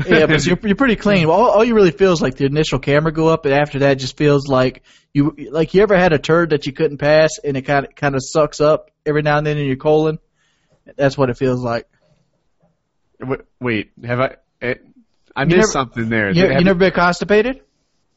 yeah, 0.06 0.26
but 0.26 0.46
you're, 0.46 0.60
you're 0.64 0.76
pretty 0.76 0.96
clean. 0.98 1.26
All, 1.28 1.50
all 1.52 1.64
you 1.64 1.74
really 1.74 1.92
feel 1.92 2.12
is 2.12 2.22
like 2.22 2.36
the 2.36 2.46
initial 2.46 2.80
camera 2.80 3.12
go 3.12 3.28
up, 3.30 3.46
and 3.46 3.54
after 3.54 3.80
that, 3.80 3.96
just 3.96 4.18
feels 4.18 4.48
like 4.48 4.84
you 5.14 5.36
like 5.52 5.74
you 5.74 5.82
ever 5.84 5.98
had 5.98 6.12
a 6.14 6.20
turd 6.20 6.50
that 6.50 6.66
you 6.66 6.74
couldn't 6.74 6.98
pass, 6.98 7.40
and 7.44 7.56
it 7.56 7.62
kind 7.64 7.86
of 7.86 7.96
kind 7.96 8.16
of 8.16 8.22
sucks 8.24 8.60
up 8.62 8.92
every 9.06 9.22
now 9.22 9.38
and 9.38 9.48
then 9.48 9.58
in 9.58 9.66
your 9.68 9.78
colon. 9.78 10.20
That's 10.98 11.18
what 11.18 11.30
it 11.30 11.38
feels 11.38 11.64
like. 11.64 11.88
Wait, 13.20 13.40
wait, 13.60 13.92
have 14.06 14.20
I? 14.20 14.36
eh, 14.62 14.76
I 15.36 15.46
missed 15.46 15.56
never- 15.58 15.68
something 15.68 16.10
there. 16.10 16.32
You, 16.32 16.44
Have 16.48 16.60
you 16.60 16.66
never 16.66 16.80
been 16.80 16.92
constipated? 16.92 17.62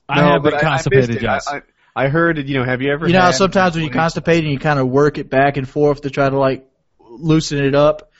I 0.09 0.21
No, 0.21 0.33
have 0.33 0.43
but 0.43 0.51
been 0.51 0.55
I- 0.55 0.59
I 0.59 0.63
constipated, 0.63 1.17
it. 1.17 1.23
yes. 1.23 1.47
I, 1.49 1.57
I, 1.57 2.05
I 2.05 2.09
heard. 2.09 2.39
You 2.49 2.59
know, 2.59 2.65
have 2.65 2.83
you 2.83 2.93
ever? 2.93 3.07
You 3.07 3.13
know, 3.15 3.21
had- 3.23 3.35
sometimes 3.35 3.75
when 3.75 3.85
you 3.85 3.91
constipate 3.91 4.39
and 4.39 4.49
you 4.49 4.59
kind 4.59 4.79
of 4.79 4.89
work 4.89 5.19
it 5.19 5.29
back 5.29 5.57
and 5.57 5.69
forth 5.69 6.03
to 6.03 6.11
try 6.11 6.29
to 6.29 6.39
like 6.39 6.69
loosen 7.01 7.65
it 7.65 7.75
up, 7.75 8.12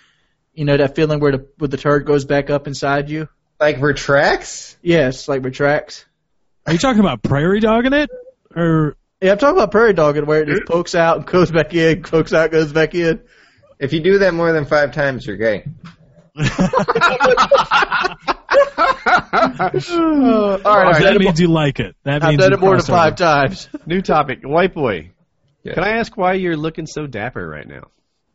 You 0.55 0.65
know 0.65 0.77
that 0.77 0.95
feeling 0.95 1.21
where 1.21 1.33
the 1.33 1.47
where 1.59 1.69
the 1.69 1.77
turd 1.77 2.07
goes 2.07 2.25
back 2.25 2.51
up 2.51 2.67
inside 2.67 3.09
you? 3.09 3.29
Like 3.59 3.81
retracts? 3.81 4.77
Yes, 4.83 5.29
like 5.29 5.45
retracts. 5.45 6.05
Are 6.67 6.73
you 6.73 6.79
talking 6.79 7.01
about 7.01 7.23
prairie 7.23 7.61
dogging 7.61 7.93
it? 7.93 8.11
Or 8.55 8.97
Yeah, 9.21 9.33
I'm 9.33 9.39
talking 9.39 9.57
about 9.57 9.71
prairie 9.71 9.95
dogging 9.95 10.27
where 10.27 10.43
it 10.43 10.49
just 10.49 10.67
pokes 10.67 10.95
out 10.95 11.17
and 11.19 11.27
goes 11.27 11.51
back 11.51 11.75
in, 11.75 12.03
pokes 12.03 12.33
out, 12.33 12.51
goes 12.51 12.73
back 12.73 12.95
in. 12.95 13.23
If 13.79 13.93
you 13.93 14.01
do 14.01 14.19
that 14.19 14.35
more 14.35 14.53
than 14.53 14.65
five 14.67 14.93
times, 14.93 15.27
you're 15.27 15.37
gay. 15.37 15.65
all 16.37 16.45
right, 20.59 20.65
all 20.65 20.93
that 20.93 21.17
means 21.19 21.41
you 21.41 21.49
like 21.49 21.81
it. 21.81 21.97
That 22.05 22.23
I've 22.23 22.31
means 22.31 22.41
done 22.41 22.53
it 22.53 22.61
more 22.61 22.77
than 22.77 22.85
crossed 22.85 22.91
over. 22.91 22.99
five 22.99 23.17
times. 23.17 23.69
New 23.87 24.03
topic, 24.03 24.41
white 24.43 24.75
boy. 24.75 25.11
Yeah. 25.63 25.75
Can 25.75 25.85
I 25.85 25.99
ask 25.99 26.17
why 26.17 26.35
you're 26.35 26.57
looking 26.57 26.87
so 26.87 27.07
dapper 27.07 27.47
right 27.47 27.67
now? 27.67 27.89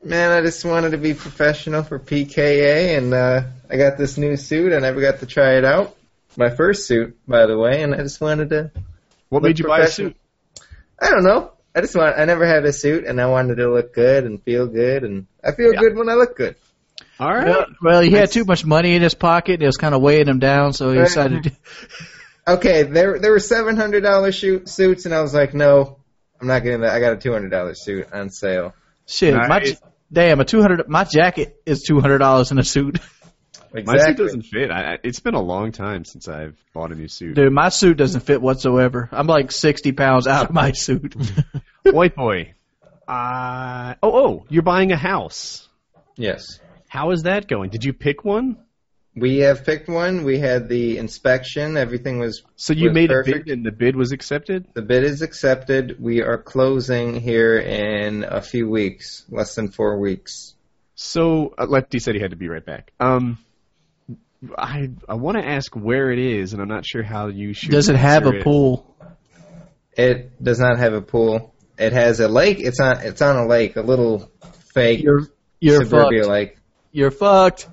Man, 0.08 0.32
I 0.32 0.42
just 0.42 0.64
wanted 0.64 0.92
to 0.92 0.98
be 0.98 1.14
professional 1.14 1.84
for 1.84 2.00
PKA, 2.00 2.98
and 2.98 3.14
uh, 3.14 3.42
I 3.70 3.78
got 3.78 3.98
this 3.98 4.18
new 4.18 4.38
suit. 4.38 4.72
And 4.72 4.86
I 4.86 4.90
never 4.90 5.02
got 5.02 5.20
to 5.20 5.26
try 5.26 5.58
it 5.58 5.66
out. 5.66 5.96
My 6.38 6.50
first 6.50 6.88
suit, 6.88 7.18
by 7.28 7.46
the 7.46 7.58
way, 7.58 7.82
and 7.84 7.94
I 7.94 7.98
just 8.00 8.22
wanted 8.22 8.50
to. 8.52 8.72
What 9.30 9.44
made 9.44 9.60
you 9.60 9.68
buy 9.68 9.82
a 9.82 9.88
suit? 9.88 10.16
I 11.00 11.10
don't 11.10 11.24
know. 11.24 11.52
I 11.76 11.82
just 11.82 11.96
want. 11.96 12.18
I 12.18 12.26
never 12.26 12.46
had 12.46 12.64
a 12.66 12.72
suit, 12.72 13.06
and 13.06 13.20
I 13.20 13.26
wanted 13.28 13.56
to 13.56 13.70
look 13.70 13.94
good 13.94 14.24
and 14.24 14.42
feel 14.42 14.68
good, 14.68 15.04
and 15.04 15.28
I 15.44 15.52
feel 15.52 15.74
Yeah. 15.74 15.80
good 15.82 15.96
when 15.98 16.10
I 16.10 16.14
look 16.14 16.38
good. 16.38 16.56
All 17.20 17.34
right. 17.34 17.46
Well, 17.48 17.66
well, 17.82 18.02
he 18.02 18.12
had 18.12 18.32
too 18.32 18.46
much 18.46 18.64
money 18.66 18.96
in 18.96 19.02
his 19.02 19.14
pocket. 19.16 19.56
and 19.56 19.64
It 19.64 19.68
was 19.68 19.78
kind 19.78 19.94
of 19.94 20.02
weighing 20.02 20.28
him 20.28 20.40
down, 20.40 20.74
so 20.74 20.92
he 20.92 21.00
decided. 21.00 21.44
To, 21.44 21.52
Okay, 22.48 22.84
there 22.84 23.20
there 23.20 23.32
were 23.32 23.40
seven 23.40 23.76
hundred 23.76 24.04
dollar 24.04 24.32
suits, 24.32 25.06
and 25.06 25.14
I 25.14 25.22
was 25.22 25.34
like, 25.34 25.54
no, 25.54 25.98
I'm 26.40 26.48
not 26.48 26.64
getting 26.64 26.82
that. 26.82 26.92
I 26.94 27.02
got 27.02 27.12
a 27.14 27.18
two 27.18 27.34
hundred 27.34 27.50
dollar 27.50 27.76
suit 27.76 28.08
on 28.14 28.30
sale. 28.30 28.74
shit, 29.06 29.34
my, 29.34 29.48
Nice. 29.48 29.82
Damn, 30.12 30.40
a 30.40 30.46
two 30.46 30.62
hundred. 30.62 30.88
My 30.88 31.04
jacket 31.04 31.62
is 31.66 31.84
two 31.84 32.00
hundred 32.00 32.20
dollars 32.20 32.52
in 32.52 32.60
a 32.60 32.64
suit. 32.64 33.00
My 33.74 33.98
suit 33.98 34.18
doesn't 34.18 34.44
fit. 34.44 34.72
I, 34.72 34.94
I- 34.94 34.98
it's 35.04 35.20
been 35.20 35.34
a 35.36 35.42
long 35.42 35.72
time 35.72 36.06
since 36.06 36.28
I've 36.28 36.56
bought 36.74 36.92
a 36.92 36.96
new 36.96 37.08
suit. 37.10 37.36
Dude, 37.36 37.52
my 37.52 37.70
suit 37.70 37.98
doesn't 37.98 38.22
fit 38.22 38.42
whatsoever. 38.42 39.10
I'm 39.12 39.28
like 39.28 39.52
sixty 39.52 39.92
pounds 39.92 40.26
out 40.26 40.46
of 40.50 40.52
my 40.54 40.72
suit. 40.72 41.16
White 41.84 42.16
boy. 42.16 42.54
Uh, 43.08 43.96
oh, 44.02 44.12
oh, 44.16 44.46
you're 44.50 44.64
buying 44.64 44.92
a 44.92 44.98
house. 44.98 45.68
Yes. 46.16 46.60
How 46.88 47.12
is 47.12 47.24
that 47.24 47.48
going? 47.48 47.70
Did 47.70 47.84
you 47.84 47.94
pick 47.94 48.24
one? 48.24 48.58
We 49.20 49.38
have 49.40 49.66
picked 49.66 49.90
one. 49.90 50.24
We 50.24 50.38
had 50.40 50.70
the 50.70 50.98
inspection. 51.00 51.76
Everything 51.76 52.20
was 52.20 52.44
So 52.56 52.74
you 52.74 52.90
Was 52.90 52.94
made 52.96 53.10
perfect. 53.10 53.36
a 53.38 53.44
bid 53.46 53.54
and 53.58 53.66
the 53.66 53.72
bid 53.72 53.96
was 53.96 54.12
accepted? 54.12 54.68
the 54.74 54.82
bid 54.84 55.04
is 55.04 55.22
accepted. 55.22 55.98
We 56.00 56.22
are 56.22 56.38
closing 56.38 57.20
here 57.20 57.58
in 57.58 58.24
a 58.24 58.42
few 58.42 58.70
weeks, 58.70 59.26
less 59.30 59.56
than 59.56 59.70
four 59.72 60.00
weeks. 60.00 60.54
So 60.96 61.54
uh, 61.58 61.66
Lefty 61.66 62.00
said 62.00 62.16
he 62.16 62.22
had 62.22 62.32
to 62.32 62.38
be 62.38 62.48
right 62.48 62.66
back. 62.66 62.92
Um, 63.00 63.40
I 64.58 64.92
I 65.10 65.16
want 65.16 65.38
to 65.38 65.46
ask 65.46 65.76
where 65.76 66.12
it 66.12 66.20
is, 66.20 66.54
and 66.54 66.62
I'm 66.62 66.68
not 66.68 66.86
sure 66.86 67.02
how 67.04 67.28
you 67.28 67.54
should. 67.54 67.72
Does 67.72 67.90
it 67.90 67.96
have 67.96 68.26
answer 68.26 68.40
a 68.40 68.44
pool? 68.44 68.96
It 69.94 70.44
does 70.44 70.60
not 70.60 70.78
have 70.78 70.94
a 70.94 71.02
pool. 71.02 71.56
It 71.78 71.92
has 71.94 72.20
a 72.20 72.28
lake. 72.28 72.60
It's 72.60 72.80
on. 72.80 73.00
It's 73.02 73.22
on 73.22 73.36
a 73.36 73.48
lake, 73.48 73.78
a 73.78 73.82
little 73.82 74.32
fake 74.74 75.02
You're 75.02 75.28
you're 75.60 75.84
suburbia 75.84 76.20
fucked. 76.22 76.30
lake. 76.32 76.58
You're 76.92 77.12
fucked. 77.12 77.68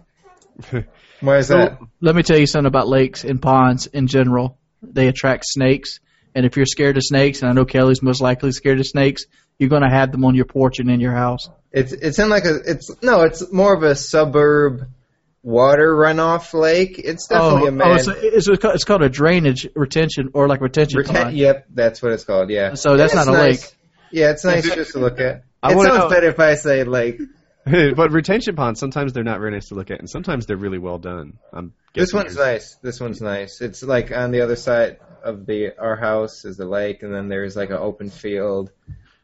Why 1.25 1.39
is 1.39 1.49
that? 1.49 1.79
Let 2.01 2.15
me 2.15 2.23
tell 2.23 2.39
you 2.39 2.47
something 2.47 2.67
about 2.67 2.89
lakes 2.89 3.25
and 3.25 3.41
ponds 3.41 3.87
in 3.87 4.07
general. 4.07 4.59
They 4.83 5.09
attract 5.09 5.45
snakes, 5.47 6.01
and 6.35 6.45
if 6.45 6.57
you're 6.57 6.67
scared 6.67 6.97
of 6.97 7.03
snakes, 7.05 7.41
and 7.43 7.51
I 7.51 7.55
know 7.55 7.65
Kelly's 7.65 8.03
most 8.03 8.21
likely 8.21 8.53
scared 8.53 8.81
of 8.81 8.87
snakes, 8.87 9.25
you're 9.59 9.71
gonna 9.71 9.91
have 9.91 10.13
them 10.13 10.25
on 10.25 10.35
your 10.35 10.45
porch 10.45 10.79
and 10.79 10.91
in 10.91 11.01
your 11.01 11.15
house. 11.15 11.49
It's 11.73 11.93
it's 11.93 12.19
in 12.19 12.29
like 12.29 12.45
a. 12.45 12.57
It's 12.67 12.91
no. 13.03 13.23
It's 13.23 13.53
more 13.53 13.75
of 13.75 13.83
a 13.83 13.95
suburb 13.95 14.89
water 15.43 15.95
runoff 15.95 16.55
lake. 16.55 16.99
It's 16.99 17.29
definitely 17.29 17.63
oh, 17.63 17.67
a 17.69 17.73
man. 17.73 17.89
oh, 17.89 17.95
it's, 17.95 18.09
it's, 18.09 18.49
a- 18.49 18.71
it's 18.71 18.85
called 18.85 19.03
a 19.03 19.09
drainage 19.09 19.69
retention 19.75 20.31
or 20.35 20.49
like 20.49 20.61
retention 20.61 21.01
Reten- 21.01 21.15
pond. 21.15 21.37
yep, 21.37 21.67
that's 21.73 22.03
what 22.03 22.13
it's 22.13 22.25
called. 22.25 22.51
Yeah. 22.51 22.75
So 22.75 22.97
that's 22.97 23.13
Yeah, 23.15 23.25
not 23.25 23.29
a 23.29 23.33
nice. 23.33 23.63
lake. 23.63 23.77
Yeah, 24.11 24.31
it's 24.31 24.45
nice 24.45 24.65
just 24.75 24.93
to 24.93 24.99
look 25.01 25.21
at. 25.21 25.45
I 25.63 25.73
it 25.73 25.77
sounds 25.81 25.87
know- 25.99 26.09
better 26.09 26.29
if 26.29 26.41
I 26.41 26.55
say 26.55 26.85
lake. 26.85 27.21
but 27.97 28.13
retention 28.13 28.57
ponds 28.57 28.79
sometimes 28.79 29.13
they're 29.13 29.25
not 29.25 29.41
very 29.41 29.51
nice 29.51 29.69
to 29.69 29.75
look 29.75 29.91
at, 29.91 29.99
and 29.99 30.09
sometimes 30.09 30.47
they're 30.47 30.57
really 30.57 30.79
well 30.79 30.99
done. 30.99 31.39
I'm 31.53 31.73
This 31.95 32.13
one's 32.13 32.37
nice. 32.37 32.77
This 32.83 33.01
one's 33.01 33.21
nice. 33.23 33.61
It's 33.61 33.83
like 33.83 34.13
on 34.13 34.31
the 34.33 34.43
other 34.43 34.57
side 34.57 34.99
of 35.23 35.47
the 35.47 35.73
our 35.79 35.97
house 35.97 36.45
is 36.45 36.57
the 36.57 36.67
lake, 36.67 37.03
and 37.03 37.15
then 37.15 37.29
there's 37.29 37.57
like 37.57 37.71
an 37.71 37.77
open 37.77 38.11
field, 38.11 38.71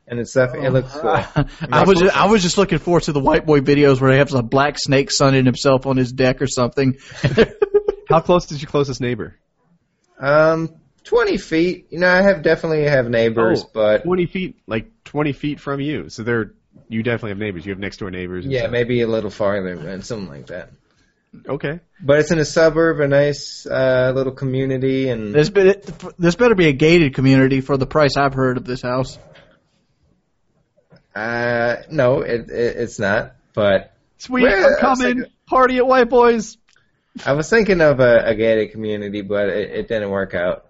and 0.06 0.18
it's 0.18 0.30
stuff. 0.30 0.54
It 0.54 0.70
looks 0.70 0.92
cool. 0.92 1.10
I 1.70 1.84
was 1.84 1.98
just, 1.98 2.16
I 2.16 2.26
was 2.26 2.42
just 2.42 2.56
looking 2.56 2.78
forward 2.78 3.02
to 3.04 3.12
the 3.12 3.20
white 3.20 3.44
boy 3.44 3.60
videos 3.60 4.00
where 4.00 4.10
they 4.10 4.18
have 4.18 4.32
a 4.32 4.42
black 4.42 4.78
snake 4.78 5.10
sunning 5.10 5.44
himself 5.44 5.86
on 5.86 5.96
his 5.98 6.12
deck 6.12 6.40
or 6.40 6.46
something. 6.46 6.96
How 8.08 8.20
close 8.20 8.50
is 8.50 8.60
your 8.62 8.70
closest 8.70 9.00
neighbor? 9.02 9.36
Um, 10.18 10.70
twenty 11.04 11.36
feet. 11.36 11.88
You 11.90 11.98
know, 12.00 12.08
I 12.08 12.22
have 12.22 12.42
definitely 12.42 12.84
have 12.84 13.08
neighbors, 13.08 13.64
Oh, 13.64 13.70
but 13.74 14.02
Twenty 14.04 14.26
feet, 14.26 14.60
like 14.66 15.04
twenty 15.04 15.32
feet 15.32 15.60
from 15.60 15.80
you. 15.80 16.08
So 16.08 16.22
they're 16.22 16.54
you 16.90 17.02
definitely 17.02 17.30
have 17.30 17.38
neighbors. 17.38 17.64
You 17.64 17.72
have 17.72 17.78
next 17.78 17.96
door 17.98 18.10
neighbors. 18.10 18.44
and 18.44 18.52
yeah, 18.52 18.60
stuff. 18.60 18.72
maybe 18.72 19.00
a 19.00 19.06
little 19.06 19.30
farther, 19.30 19.72
and 19.72 20.04
something 20.04 20.28
like 20.28 20.48
that. 20.48 20.70
Okay. 21.48 21.78
But 22.02 22.18
it's 22.18 22.32
in 22.32 22.38
a 22.40 22.44
suburb, 22.44 23.00
a 23.00 23.06
nice 23.06 23.64
uh, 23.64 24.12
little 24.14 24.32
community, 24.32 25.08
and 25.08 25.32
this, 25.32 25.48
be, 25.48 25.74
this 26.18 26.34
better 26.34 26.56
be 26.56 26.66
a 26.66 26.72
gated 26.72 27.14
community 27.14 27.60
for 27.60 27.76
the 27.76 27.86
price 27.86 28.16
I've 28.16 28.34
heard 28.34 28.56
of 28.56 28.64
this 28.64 28.82
house. 28.82 29.16
uh, 31.14 31.76
no, 31.90 32.20
it, 32.20 32.50
it 32.50 32.76
it's 32.76 32.98
not. 32.98 33.34
But 33.54 33.92
Sweet, 34.18 34.42
Well, 34.42 34.74
I'm 34.74 34.80
coming. 34.80 35.06
thinking- 35.16 35.32
Party 35.46 35.78
at 35.78 35.86
White 35.86 36.08
Boys. 36.08 36.56
I 37.26 37.32
was 37.32 37.50
thinking 37.50 37.80
of 37.80 37.98
a, 37.98 38.22
a 38.26 38.34
gated 38.36 38.70
community, 38.70 39.22
but 39.22 39.48
it, 39.48 39.70
it 39.72 39.88
didn't 39.88 40.10
work 40.10 40.32
out. 40.34 40.66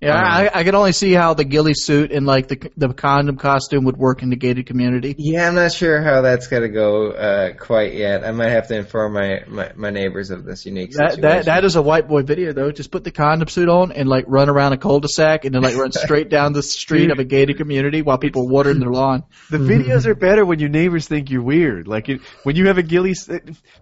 Yeah, 0.00 0.14
I, 0.14 0.50
I 0.60 0.64
can 0.64 0.74
only 0.74 0.92
see 0.92 1.12
how 1.12 1.34
the 1.34 1.44
ghillie 1.44 1.74
suit 1.74 2.12
and 2.12 2.26
like 2.26 2.48
the 2.48 2.70
the 2.76 2.92
condom 2.92 3.36
costume 3.36 3.84
would 3.84 3.96
work 3.96 4.22
in 4.22 4.30
the 4.30 4.36
gated 4.36 4.66
community. 4.66 5.14
Yeah, 5.18 5.48
I'm 5.48 5.54
not 5.54 5.72
sure 5.72 6.02
how 6.02 6.22
that's 6.22 6.46
gonna 6.48 6.68
go 6.68 7.10
uh, 7.12 7.52
quite 7.54 7.94
yet. 7.94 8.24
I 8.24 8.32
might 8.32 8.50
have 8.50 8.68
to 8.68 8.76
inform 8.76 9.14
my, 9.14 9.40
my, 9.46 9.72
my 9.74 9.90
neighbors 9.90 10.30
of 10.30 10.44
this 10.44 10.66
unique 10.66 10.92
That 10.92 11.12
situation. 11.12 11.22
that 11.22 11.44
that 11.46 11.64
is 11.64 11.76
a 11.76 11.82
white 11.82 12.08
boy 12.08 12.22
video 12.22 12.52
though. 12.52 12.70
Just 12.70 12.90
put 12.90 13.04
the 13.04 13.10
condom 13.10 13.48
suit 13.48 13.68
on 13.68 13.92
and 13.92 14.08
like 14.08 14.24
run 14.28 14.48
around 14.48 14.72
a 14.72 14.76
cul-de-sac 14.78 15.44
and 15.44 15.54
then 15.54 15.62
like 15.62 15.76
run 15.76 15.92
straight 15.92 16.28
down 16.28 16.52
the 16.52 16.62
street 16.62 17.10
of 17.10 17.18
a 17.18 17.24
gated 17.24 17.56
community 17.56 18.02
while 18.02 18.18
people 18.18 18.42
are 18.42 18.48
watering 18.50 18.80
their 18.80 18.90
lawn. 18.90 19.24
The 19.50 19.58
videos 19.58 20.06
are 20.06 20.14
better 20.14 20.44
when 20.44 20.58
your 20.58 20.68
neighbors 20.68 21.06
think 21.08 21.30
you're 21.30 21.42
weird. 21.42 21.86
Like 21.86 22.08
it, 22.08 22.20
when 22.42 22.56
you 22.56 22.66
have 22.66 22.78
a 22.78 22.82
ghillie, 22.82 23.12
s- 23.12 23.28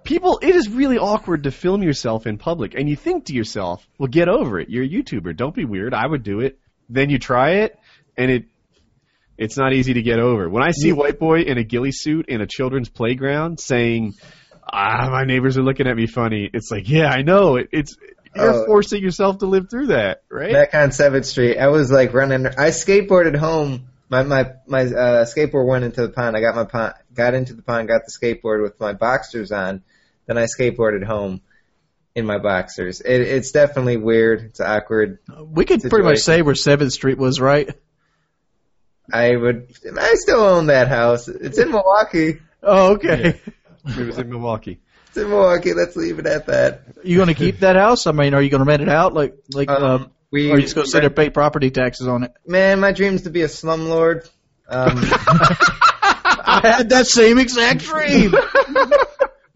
people. 0.05 0.39
It 0.43 0.55
is 0.55 0.69
really 0.69 0.99
awkward 0.99 1.45
to 1.45 1.51
film 1.51 1.83
yourself 1.83 2.27
in 2.27 2.37
public, 2.39 2.75
and 2.75 2.89
you 2.89 2.97
think 2.97 3.27
to 3.27 3.35
yourself, 3.35 3.87
"Well, 3.99 4.09
get 4.09 4.29
over 4.29 4.61
it. 4.61 4.69
You're 4.69 4.85
a 4.85 4.89
YouTuber. 4.89 5.36
Don't 5.36 5.55
be 5.55 5.65
weird. 5.65 5.95
I 5.95 6.03
would 6.06 6.22
do 6.22 6.40
it." 6.40 6.59
Then 6.89 7.10
you 7.10 7.18
try 7.18 7.62
it, 7.64 7.78
and 8.16 8.31
it. 8.31 8.44
It's 9.36 9.56
not 9.56 9.72
easy 9.72 9.94
to 9.94 10.02
get 10.02 10.20
over. 10.20 10.48
When 10.48 10.62
I 10.62 10.70
see 10.70 10.93
white 10.93 11.18
boy 11.18 11.40
in 11.40 11.59
a 11.59 11.64
ghillie 11.64 11.90
suit 11.93 12.26
in 12.28 12.40
a 12.40 12.47
children's 12.47 12.89
playground 12.89 13.59
saying, 13.59 14.14
"Ah, 14.72 15.09
my 15.10 15.24
neighbors 15.24 15.59
are 15.59 15.62
looking 15.62 15.89
at 15.89 15.97
me 15.97 16.06
funny," 16.06 16.48
it's 16.52 16.70
like, 16.70 16.89
yeah, 16.89 17.09
I 17.10 17.22
know. 17.22 17.56
It, 17.56 17.68
it's 17.72 17.97
you're 18.36 18.62
Oh. 18.62 18.66
forcing 18.66 19.02
yourself 19.02 19.39
to 19.39 19.47
live 19.47 19.68
through 19.70 19.86
that, 19.89 20.22
right? 20.31 20.52
Back 20.52 20.74
on 20.74 20.93
Seventh 20.93 21.26
Street, 21.26 21.56
I 21.59 21.68
was 21.68 21.90
like 21.90 22.14
running. 22.14 22.47
I 22.47 22.68
skateboarded 22.70 23.36
home. 23.36 23.89
My 24.09 24.22
my 24.22 24.52
my 24.68 24.82
uh, 24.82 25.24
skateboard 25.24 25.66
went 25.66 25.85
into 25.85 26.02
the 26.02 26.10
pond. 26.10 26.36
I 26.36 26.40
got 26.40 26.55
my 26.55 26.64
pond, 26.64 26.94
got 27.12 27.35
into 27.35 27.55
the 27.55 27.62
pond, 27.62 27.89
got 27.89 28.02
the 28.06 28.12
skateboard 28.12 28.62
with 28.62 28.78
my 28.78 28.93
boxers 28.93 29.51
on. 29.51 29.82
Then 30.26 30.39
I 30.39 30.44
skateboarded 30.44 31.02
home 31.05 31.40
in 32.15 32.27
my 32.27 32.39
boxers. 32.39 33.01
It, 33.01 33.20
it's 33.20 33.51
definitely 33.51 33.97
weird. 33.97 34.43
It's 34.43 34.61
awkward. 34.61 35.19
We 35.39 35.65
could 35.65 35.82
pretty 35.82 36.05
much 36.05 36.19
say 36.19 36.43
where 36.43 36.55
Seventh 36.55 36.93
Street 36.93 37.19
was, 37.19 37.41
right? 37.41 37.74
I 39.12 39.36
would. 39.36 39.74
I 39.99 40.15
still 40.15 40.41
own 40.41 40.66
that 40.66 40.89
house. 40.89 41.28
It's 41.28 41.59
in 41.59 41.70
Milwaukee. 41.70 42.41
Oh, 42.62 42.95
okay. 42.95 43.41
it 43.85 44.07
was 44.07 44.19
in 44.19 44.31
Milwaukee. 44.31 44.81
It's 45.09 45.16
in 45.19 45.28
Milwaukee. 45.28 45.74
Let's 45.74 45.97
leave 45.97 46.19
it 46.19 46.27
at 46.27 46.47
that. 46.47 46.82
You 47.03 47.16
going 47.16 47.28
to 47.28 47.35
keep 47.35 47.61
that 47.61 47.77
house? 47.77 48.07
I 48.07 48.12
mean, 48.12 48.32
are 48.32 48.41
you 48.41 48.49
going 48.49 48.65
to 48.65 48.69
rent 48.69 48.82
it 48.82 48.89
out? 48.89 49.12
Like, 49.12 49.36
like, 49.53 49.69
Um, 49.69 49.85
um, 49.85 50.11
we 50.31 50.51
or 50.51 50.55
are 50.55 50.57
you 50.57 50.62
just 50.62 50.74
going 50.74 50.86
to 50.86 50.91
sit 50.91 51.01
there 51.01 51.11
pay 51.11 51.31
property 51.31 51.70
taxes 51.70 52.09
on 52.09 52.24
it? 52.24 52.32
Man, 52.47 52.81
my 52.81 52.93
dream's 52.93 53.23
to 53.23 53.31
be 53.31 53.43
a 53.43 53.47
slumlord. 53.47 54.28
Um, 54.69 54.93
I 56.47 56.61
had 56.62 56.89
that 56.89 57.07
same 57.07 57.39
exact 57.39 57.82
dream. 57.82 58.35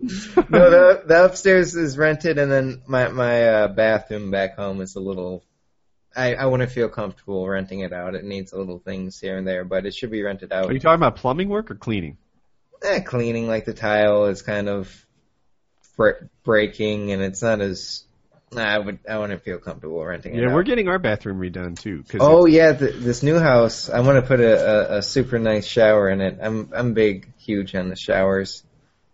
no, 0.49 0.71
the, 0.71 1.03
the 1.07 1.25
upstairs 1.25 1.75
is 1.75 1.97
rented, 1.99 2.39
and 2.39 2.51
then 2.51 2.83
my 2.87 3.09
my 3.09 3.49
uh, 3.49 3.69
bathroom 3.69 4.31
back 4.31 4.57
home 4.57 4.81
is 4.81 4.97
a 4.97 5.01
little. 5.01 5.45
I 6.17 6.35
I 6.35 6.47
wouldn't 6.47 6.71
feel 6.73 6.89
comfortable 6.89 7.47
renting 7.49 7.81
it 7.81 7.93
out. 7.93 8.15
It 8.15 8.25
needs 8.25 8.53
a 8.53 8.59
little 8.59 8.79
things 8.79 9.21
here 9.21 9.37
and 9.37 9.47
there, 9.47 9.65
but 9.65 9.87
it 9.87 9.95
should 9.95 10.11
be 10.11 10.23
rented 10.23 10.53
out. 10.53 10.71
Are 10.71 10.73
you 10.73 10.81
talking 10.81 10.97
about 11.01 11.17
plumbing 11.17 11.49
work 11.49 11.71
or 11.71 11.75
cleaning? 11.75 12.17
Eh, 12.83 13.01
cleaning 13.01 13.47
like 13.49 13.65
the 13.65 13.75
tile 13.75 14.27
is 14.27 14.43
kind 14.43 14.69
of 14.69 15.07
bre- 15.97 16.25
breaking, 16.45 17.13
and 17.13 17.23
it's 17.23 17.43
not 17.43 17.61
as. 17.61 18.05
Nah, 18.51 18.63
I 18.65 18.79
would 18.79 18.99
I 19.07 19.19
wouldn't 19.19 19.43
feel 19.43 19.59
comfortable 19.59 20.03
renting 20.03 20.35
it 20.35 20.39
Yeah, 20.41 20.47
out. 20.49 20.55
we're 20.55 20.63
getting 20.63 20.89
our 20.89 20.99
bathroom 20.99 21.39
redone 21.39 21.79
too. 21.79 22.03
'cause 22.09 22.23
Oh 22.23 22.47
yeah, 22.47 22.73
th- 22.73 22.95
this 22.95 23.23
new 23.23 23.39
house. 23.39 23.91
I 23.91 24.01
want 24.01 24.17
to 24.17 24.27
put 24.27 24.41
a, 24.41 24.95
a, 24.95 24.99
a 24.99 25.03
super 25.03 25.39
nice 25.39 25.67
shower 25.67 26.09
in 26.09 26.23
it. 26.23 26.39
I'm 26.41 26.71
I'm 26.73 26.95
big, 26.95 27.31
huge 27.37 27.75
on 27.75 27.91
the 27.91 27.97
showers. 27.97 28.63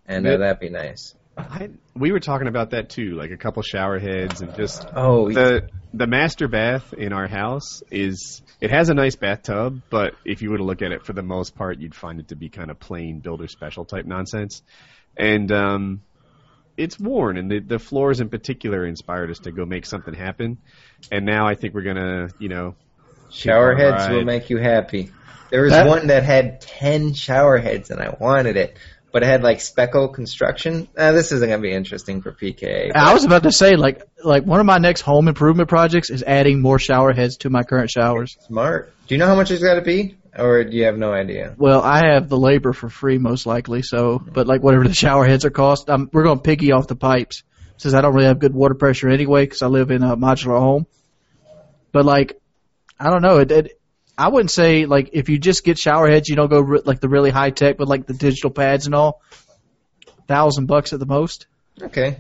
And 0.06 0.26
uh, 0.26 0.36
that'd 0.36 0.60
be 0.60 0.70
nice. 0.70 1.14
I, 1.36 1.70
we 1.96 2.12
were 2.12 2.20
talking 2.20 2.46
about 2.46 2.70
that 2.70 2.90
too, 2.90 3.16
like 3.16 3.32
a 3.32 3.36
couple 3.36 3.62
shower 3.62 3.98
heads 3.98 4.40
and 4.40 4.54
just 4.54 4.86
Oh, 4.94 5.30
the 5.32 5.68
the 5.92 6.06
master 6.06 6.46
bath 6.46 6.92
in 6.92 7.12
our 7.12 7.26
house 7.26 7.82
is 7.90 8.42
it 8.60 8.70
has 8.70 8.88
a 8.88 8.94
nice 8.94 9.16
bathtub, 9.16 9.82
but 9.90 10.14
if 10.24 10.42
you 10.42 10.50
were 10.50 10.58
to 10.58 10.64
look 10.64 10.80
at 10.82 10.92
it 10.92 11.04
for 11.04 11.12
the 11.12 11.22
most 11.22 11.56
part, 11.56 11.78
you'd 11.78 11.94
find 11.94 12.20
it 12.20 12.28
to 12.28 12.36
be 12.36 12.48
kind 12.48 12.70
of 12.70 12.78
plain 12.78 13.18
builder 13.18 13.48
special 13.48 13.84
type 13.84 14.06
nonsense, 14.06 14.62
and 15.16 15.50
um, 15.50 16.02
it's 16.76 16.98
worn, 17.00 17.36
and 17.36 17.50
the 17.50 17.58
the 17.58 17.78
floors 17.80 18.20
in 18.20 18.28
particular 18.28 18.86
inspired 18.86 19.30
us 19.30 19.40
to 19.40 19.50
go 19.52 19.64
make 19.64 19.86
something 19.86 20.14
happen, 20.14 20.58
and 21.10 21.26
now 21.26 21.48
I 21.48 21.56
think 21.56 21.74
we're 21.74 21.82
gonna, 21.82 22.28
you 22.38 22.48
know, 22.48 22.76
shower 23.30 23.74
Keep 23.74 23.84
on 23.84 23.92
heads 23.92 24.08
will 24.08 24.24
make 24.24 24.50
you 24.50 24.58
happy. 24.58 25.10
There 25.50 25.62
was 25.62 25.72
That- 25.72 25.86
one 25.86 26.08
that 26.08 26.22
had 26.22 26.60
ten 26.60 27.12
shower 27.12 27.58
heads, 27.58 27.90
and 27.90 28.00
I 28.00 28.16
wanted 28.18 28.56
it, 28.56 28.76
but 29.14 29.22
it 29.22 29.26
had 29.26 29.44
like 29.44 29.60
speckle 29.60 30.08
construction. 30.08 30.88
Uh, 30.96 31.12
this 31.12 31.30
isn't 31.30 31.48
gonna 31.48 31.62
be 31.62 31.72
interesting 31.72 32.20
for 32.20 32.32
PK. 32.32 32.90
I 32.92 33.14
was 33.14 33.24
about 33.24 33.44
to 33.44 33.52
say, 33.52 33.76
like, 33.76 34.02
like 34.24 34.42
one 34.42 34.58
of 34.58 34.66
my 34.66 34.78
next 34.78 35.02
home 35.02 35.28
improvement 35.28 35.68
projects 35.68 36.10
is 36.10 36.24
adding 36.24 36.60
more 36.60 36.80
shower 36.80 37.12
heads 37.12 37.36
to 37.38 37.48
my 37.48 37.62
current 37.62 37.90
showers. 37.90 38.36
Smart. 38.48 38.92
Do 39.06 39.14
you 39.14 39.20
know 39.20 39.28
how 39.28 39.36
much 39.36 39.52
it's 39.52 39.62
got 39.62 39.74
to 39.74 39.82
be, 39.82 40.16
or 40.36 40.64
do 40.64 40.76
you 40.76 40.86
have 40.86 40.98
no 40.98 41.12
idea? 41.12 41.54
Well, 41.56 41.80
I 41.80 42.12
have 42.12 42.28
the 42.28 42.36
labor 42.36 42.72
for 42.72 42.88
free, 42.88 43.18
most 43.18 43.46
likely. 43.46 43.82
So, 43.82 44.18
but 44.18 44.48
like 44.48 44.64
whatever 44.64 44.88
the 44.88 44.94
shower 44.94 45.24
heads 45.24 45.44
are 45.44 45.50
cost, 45.50 45.88
I'm, 45.88 46.10
we're 46.12 46.24
going 46.24 46.38
to 46.38 46.42
piggy 46.42 46.72
off 46.72 46.88
the 46.88 46.96
pipes 46.96 47.44
since 47.76 47.94
I 47.94 48.00
don't 48.00 48.14
really 48.14 48.26
have 48.26 48.40
good 48.40 48.52
water 48.52 48.74
pressure 48.74 49.08
anyway 49.08 49.44
because 49.44 49.62
I 49.62 49.68
live 49.68 49.92
in 49.92 50.02
a 50.02 50.16
modular 50.16 50.58
home. 50.58 50.88
But 51.92 52.04
like, 52.04 52.40
I 52.98 53.10
don't 53.10 53.22
know. 53.22 53.38
It, 53.38 53.52
it, 53.52 53.80
I 54.16 54.28
wouldn't 54.28 54.50
say 54.50 54.86
like 54.86 55.10
if 55.12 55.28
you 55.28 55.38
just 55.38 55.64
get 55.64 55.78
shower 55.78 56.08
heads, 56.08 56.28
you 56.28 56.36
don't 56.36 56.50
go 56.50 56.60
re- 56.60 56.82
like 56.84 57.00
the 57.00 57.08
really 57.08 57.30
high 57.30 57.50
tech, 57.50 57.76
but 57.76 57.88
like 57.88 58.06
the 58.06 58.14
digital 58.14 58.50
pads 58.50 58.86
and 58.86 58.94
all, 58.94 59.20
thousand 60.28 60.66
bucks 60.66 60.92
at 60.92 61.00
the 61.00 61.06
most. 61.06 61.46
Okay. 61.82 62.18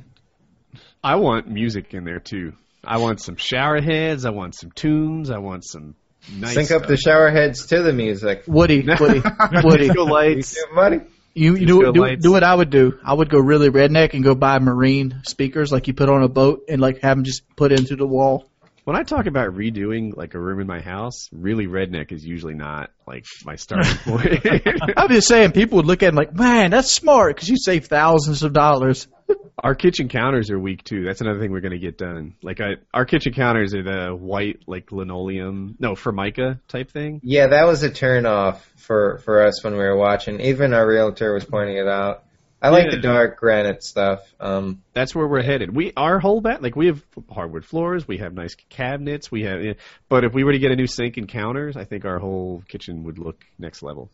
I 1.02 1.16
want 1.16 1.48
music 1.48 1.94
in 1.94 2.04
there 2.04 2.20
too. 2.20 2.54
I 2.82 2.98
want 2.98 3.20
some 3.20 3.36
shower 3.36 3.80
heads. 3.80 4.24
I 4.24 4.30
want 4.30 4.54
some 4.54 4.70
tunes. 4.70 5.30
I 5.30 5.38
want 5.38 5.64
some 5.64 5.94
nice. 6.32 6.54
Sync 6.54 6.70
up 6.70 6.86
the 6.86 6.96
stuff. 6.96 7.12
shower 7.12 7.30
heads 7.30 7.66
to 7.66 7.82
the 7.82 7.92
music. 7.92 8.44
Woody, 8.46 8.80
Woody, 9.00 9.22
Woody. 9.62 9.86
Disco 9.88 10.04
lights. 10.04 10.56
Yeah, 10.56 10.74
buddy. 10.74 11.00
You, 11.34 11.56
you 11.56 11.66
Disco 11.66 11.92
do, 11.92 12.06
do, 12.06 12.16
do 12.16 12.32
what 12.32 12.44
I 12.44 12.54
would 12.54 12.70
do. 12.70 12.98
I 13.04 13.12
would 13.12 13.28
go 13.28 13.38
really 13.38 13.68
redneck 13.68 14.14
and 14.14 14.22
go 14.22 14.34
buy 14.34 14.58
marine 14.60 15.20
speakers 15.26 15.72
like 15.72 15.88
you 15.88 15.94
put 15.94 16.08
on 16.08 16.22
a 16.22 16.28
boat 16.28 16.64
and 16.68 16.80
like 16.80 17.00
have 17.00 17.16
them 17.16 17.24
just 17.24 17.42
put 17.56 17.72
into 17.72 17.96
the 17.96 18.06
wall. 18.06 18.48
When 18.84 18.96
I 18.96 19.02
talk 19.02 19.26
about 19.26 19.54
redoing 19.54 20.14
like 20.14 20.34
a 20.34 20.38
room 20.38 20.60
in 20.60 20.66
my 20.66 20.80
house, 20.80 21.30
really 21.32 21.66
redneck 21.66 22.12
is 22.12 22.24
usually 22.24 22.54
not 22.54 22.90
like 23.06 23.24
my 23.44 23.56
starting 23.56 23.96
point. 24.04 24.44
I'm 24.96 25.08
just 25.08 25.26
saying, 25.26 25.52
people 25.52 25.76
would 25.76 25.86
look 25.86 26.02
at 26.02 26.10
him 26.10 26.16
like, 26.16 26.34
man, 26.34 26.70
that's 26.70 26.90
smart 26.90 27.34
because 27.34 27.48
you 27.48 27.56
save 27.56 27.86
thousands 27.86 28.42
of 28.42 28.52
dollars. 28.52 29.08
our 29.58 29.74
kitchen 29.74 30.08
counters 30.08 30.50
are 30.50 30.58
weak 30.58 30.84
too. 30.84 31.02
That's 31.04 31.22
another 31.22 31.40
thing 31.40 31.50
we're 31.50 31.60
gonna 31.60 31.78
get 31.78 31.96
done. 31.96 32.34
Like 32.42 32.60
I, 32.60 32.74
our 32.92 33.06
kitchen 33.06 33.32
counters 33.32 33.74
are 33.74 33.82
the 33.82 34.14
white 34.14 34.60
like 34.66 34.92
linoleum, 34.92 35.76
no 35.78 35.94
formica 35.94 36.60
type 36.68 36.90
thing. 36.90 37.20
Yeah, 37.22 37.48
that 37.48 37.66
was 37.66 37.82
a 37.82 37.90
turn 37.90 38.26
off 38.26 38.70
for 38.76 39.18
for 39.24 39.46
us 39.46 39.64
when 39.64 39.72
we 39.74 39.80
were 39.80 39.96
watching. 39.96 40.40
Even 40.40 40.74
our 40.74 40.86
realtor 40.86 41.32
was 41.32 41.46
pointing 41.46 41.78
it 41.78 41.88
out. 41.88 42.24
I 42.64 42.70
like 42.70 42.90
the 42.90 42.96
dark 42.98 43.38
granite 43.38 43.82
stuff. 43.84 44.20
Um, 44.40 44.82
That's 44.94 45.14
where 45.14 45.26
we're 45.28 45.42
headed. 45.42 45.74
We 45.74 45.92
our 45.96 46.18
whole 46.18 46.40
bat 46.40 46.62
like 46.62 46.74
we 46.76 46.86
have 46.86 47.02
hardwood 47.30 47.64
floors, 47.64 48.08
we 48.08 48.18
have 48.18 48.32
nice 48.32 48.54
cabinets, 48.70 49.30
we 49.30 49.42
have. 49.42 49.62
yeah, 49.62 49.74
But 50.08 50.24
if 50.24 50.32
we 50.32 50.44
were 50.44 50.52
to 50.52 50.58
get 50.58 50.70
a 50.72 50.76
new 50.76 50.86
sink 50.86 51.16
and 51.18 51.28
counters, 51.28 51.76
I 51.76 51.84
think 51.84 52.04
our 52.04 52.18
whole 52.18 52.62
kitchen 52.68 53.04
would 53.04 53.18
look 53.18 53.44
next 53.58 53.82
level. 53.82 54.10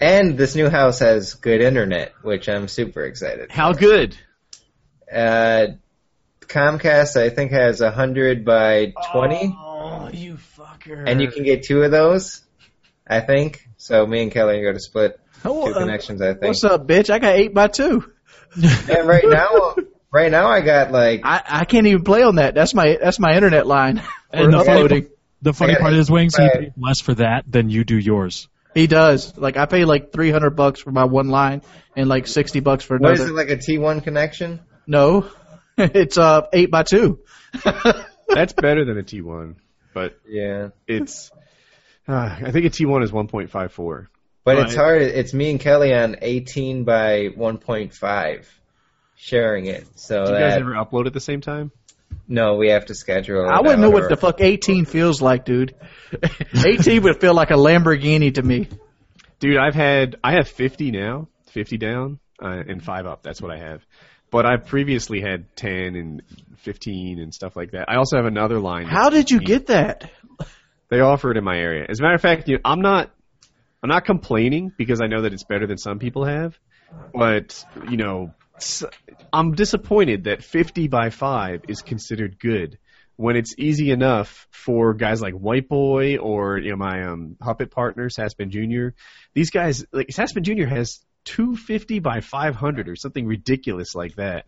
and 0.00 0.38
this 0.38 0.54
new 0.54 0.70
house 0.70 1.00
has 1.00 1.34
good 1.34 1.60
internet, 1.60 2.12
which 2.22 2.48
I'm 2.48 2.68
super 2.68 3.04
excited. 3.04 3.50
How 3.50 3.72
good? 3.72 4.16
Uh, 5.12 5.66
Comcast, 6.42 7.16
I 7.16 7.30
think, 7.30 7.50
has 7.52 7.80
a 7.80 7.90
hundred 7.90 8.44
by 8.44 8.92
twenty, 9.12 9.54
Oh, 9.58 10.10
you 10.12 10.34
fucker. 10.58 11.04
and 11.08 11.20
you 11.20 11.28
can 11.30 11.44
get 11.44 11.64
two 11.64 11.82
of 11.82 11.90
those. 11.90 12.42
I 13.06 13.20
think. 13.20 13.66
So 13.78 14.06
me 14.06 14.22
and 14.22 14.30
Kelly 14.30 14.58
are 14.58 14.62
going 14.62 14.74
to 14.76 14.80
split 14.80 15.18
Oh, 15.44 15.66
two 15.66 15.74
uh, 15.74 15.78
connections. 15.78 16.20
I 16.22 16.32
think. 16.34 16.42
What's 16.44 16.64
up, 16.64 16.86
bitch? 16.86 17.10
I 17.10 17.18
got 17.18 17.34
eight 17.36 17.54
by 17.54 17.68
two. 17.68 18.04
And 18.56 19.08
right 19.08 19.24
now, 19.26 19.76
right 20.12 20.30
now 20.30 20.46
I 20.48 20.60
got 20.60 20.92
like 20.92 21.22
I, 21.24 21.42
I 21.46 21.64
can't 21.64 21.86
even 21.86 22.04
play 22.04 22.22
on 22.22 22.36
that. 22.36 22.54
That's 22.54 22.74
my 22.74 22.98
that's 23.00 23.18
my 23.18 23.34
internet 23.34 23.66
line. 23.66 24.02
And 24.34 24.46
for 24.46 24.50
the 24.58 24.64
funny, 24.64 24.70
uploading. 24.80 25.08
the 25.42 25.52
funny 25.52 25.74
part 25.76 25.92
is, 25.92 26.10
Wings, 26.10 26.34
he 26.34 26.42
Right. 26.42 26.58
pays 26.58 26.72
less 26.78 27.00
for 27.02 27.12
that 27.16 27.44
than 27.46 27.68
you 27.68 27.84
do 27.84 27.98
yours. 27.98 28.48
He 28.74 28.86
does. 28.86 29.36
Like 29.36 29.58
I 29.58 29.66
pay 29.66 29.84
like 29.84 30.10
three 30.10 30.30
hundred 30.30 30.56
bucks 30.56 30.80
for 30.80 30.90
my 30.90 31.04
one 31.04 31.28
line 31.28 31.60
and 31.94 32.08
like 32.08 32.26
sixty 32.26 32.60
bucks 32.60 32.82
for 32.82 32.96
what 32.96 33.10
another. 33.10 33.24
is 33.24 33.28
it 33.30 33.34
like 33.34 33.50
a 33.50 33.58
T1 33.58 34.02
connection? 34.04 34.60
No, 34.86 35.28
it's 35.76 36.16
uh 36.16 36.46
eight 36.54 36.70
by 36.70 36.82
two. 36.82 37.18
That's 38.28 38.54
better 38.54 38.86
than 38.86 38.96
a 38.96 39.02
T1, 39.02 39.56
but 39.92 40.18
Yeah. 40.26 40.68
it's. 40.86 41.30
Uh, 42.08 42.14
I 42.42 42.50
think 42.50 42.64
a 42.66 42.70
T1 42.70 43.04
is 43.04 43.12
1.54. 43.12 44.06
But 44.44 44.56
Right. 44.56 44.66
it's 44.66 44.74
hard. 44.74 45.02
It's 45.02 45.32
me 45.32 45.50
and 45.50 45.60
Kelly 45.60 45.94
on 45.94 46.16
18 46.20 46.84
by 46.84 47.28
1.5, 47.36 48.46
sharing 49.16 49.66
it. 49.66 49.86
So 49.96 50.24
Do 50.24 50.32
you 50.32 50.38
guys 50.38 50.52
that 50.54 50.60
ever 50.62 50.72
upload 50.72 51.06
at 51.06 51.12
the 51.12 51.20
same 51.20 51.40
time? 51.40 51.70
no, 52.28 52.56
we 52.56 52.68
have 52.70 52.86
to 52.86 52.94
schedule. 52.94 53.48
I 53.48 53.60
wouldn't 53.60 53.80
know 53.80 53.90
what 53.90 54.04
or- 54.04 54.08
the 54.08 54.16
fuck 54.16 54.40
eighteen 54.40 54.84
feels 54.84 55.20
like, 55.22 55.44
dude. 55.44 55.74
eighteen 56.66 57.02
would 57.04 57.20
feel 57.20 57.34
like 57.34 57.50
a 57.50 57.54
Lamborghini 57.54 58.34
to 58.34 58.42
me. 58.42 58.68
Dude, 59.40 59.56
I've 59.58 59.74
had 59.74 60.16
I 60.22 60.32
have 60.34 60.48
50 60.48 60.90
now, 60.92 61.28
50 61.48 61.76
down, 61.78 62.18
uh, 62.42 62.62
and 62.68 62.82
five 62.82 63.06
up. 63.06 63.22
That's 63.22 63.40
what 63.40 63.50
I 63.50 63.58
have. 63.58 63.84
But 64.30 64.46
I've 64.46 64.66
previously 64.66 65.20
had 65.20 65.54
10 65.56 65.94
and 65.96 66.22
15 66.58 67.18
and 67.18 67.34
stuff 67.34 67.54
like 67.56 67.72
that. 67.72 67.88
I 67.88 67.96
also 67.96 68.16
have 68.16 68.24
another 68.26 68.60
line. 68.60 68.86
How 68.86 69.10
did 69.10 69.30
you 69.30 69.38
15. 69.38 69.46
get 69.58 69.66
that? 69.68 70.10
They 70.88 71.00
offer 71.00 71.30
it 71.30 71.36
in 71.36 71.44
my 71.44 71.56
area. 71.56 71.86
As 71.88 71.98
a 72.00 72.02
matter 72.02 72.14
of 72.14 72.20
fact, 72.22 72.48
you 72.48 72.58
I'm 72.64 72.80
not 72.80 73.10
I'm 73.82 73.88
not 73.88 74.04
complaining 74.04 74.72
because 74.76 75.00
I 75.00 75.06
know 75.06 75.22
that 75.22 75.32
it's 75.32 75.44
better 75.44 75.66
than 75.66 75.78
some 75.78 75.98
people 75.98 76.24
have. 76.24 76.58
But 77.14 77.64
you 77.88 77.96
know, 77.96 78.34
I'm 79.32 79.52
disappointed 79.52 80.24
that 80.24 80.42
50 80.42 80.88
by 80.88 81.10
5 81.10 81.62
is 81.68 81.82
considered 81.82 82.38
good 82.38 82.78
when 83.16 83.36
it's 83.36 83.54
easy 83.58 83.90
enough 83.90 84.46
for 84.50 84.94
guys 84.94 85.20
like 85.20 85.34
White 85.34 85.68
Boy 85.68 86.18
or 86.18 86.58
you 86.58 86.70
know 86.70 86.76
my 86.76 87.04
um, 87.04 87.36
puppet 87.38 87.70
partner 87.70 88.08
Saspin 88.08 88.48
Jr. 88.48 88.94
These 89.34 89.50
guys 89.50 89.84
like 89.92 90.08
Saspin 90.08 90.42
Jr. 90.42 90.66
has 90.66 91.00
250 91.24 92.00
by 92.00 92.20
500 92.20 92.88
or 92.88 92.96
something 92.96 93.26
ridiculous 93.26 93.94
like 93.94 94.16
that. 94.16 94.46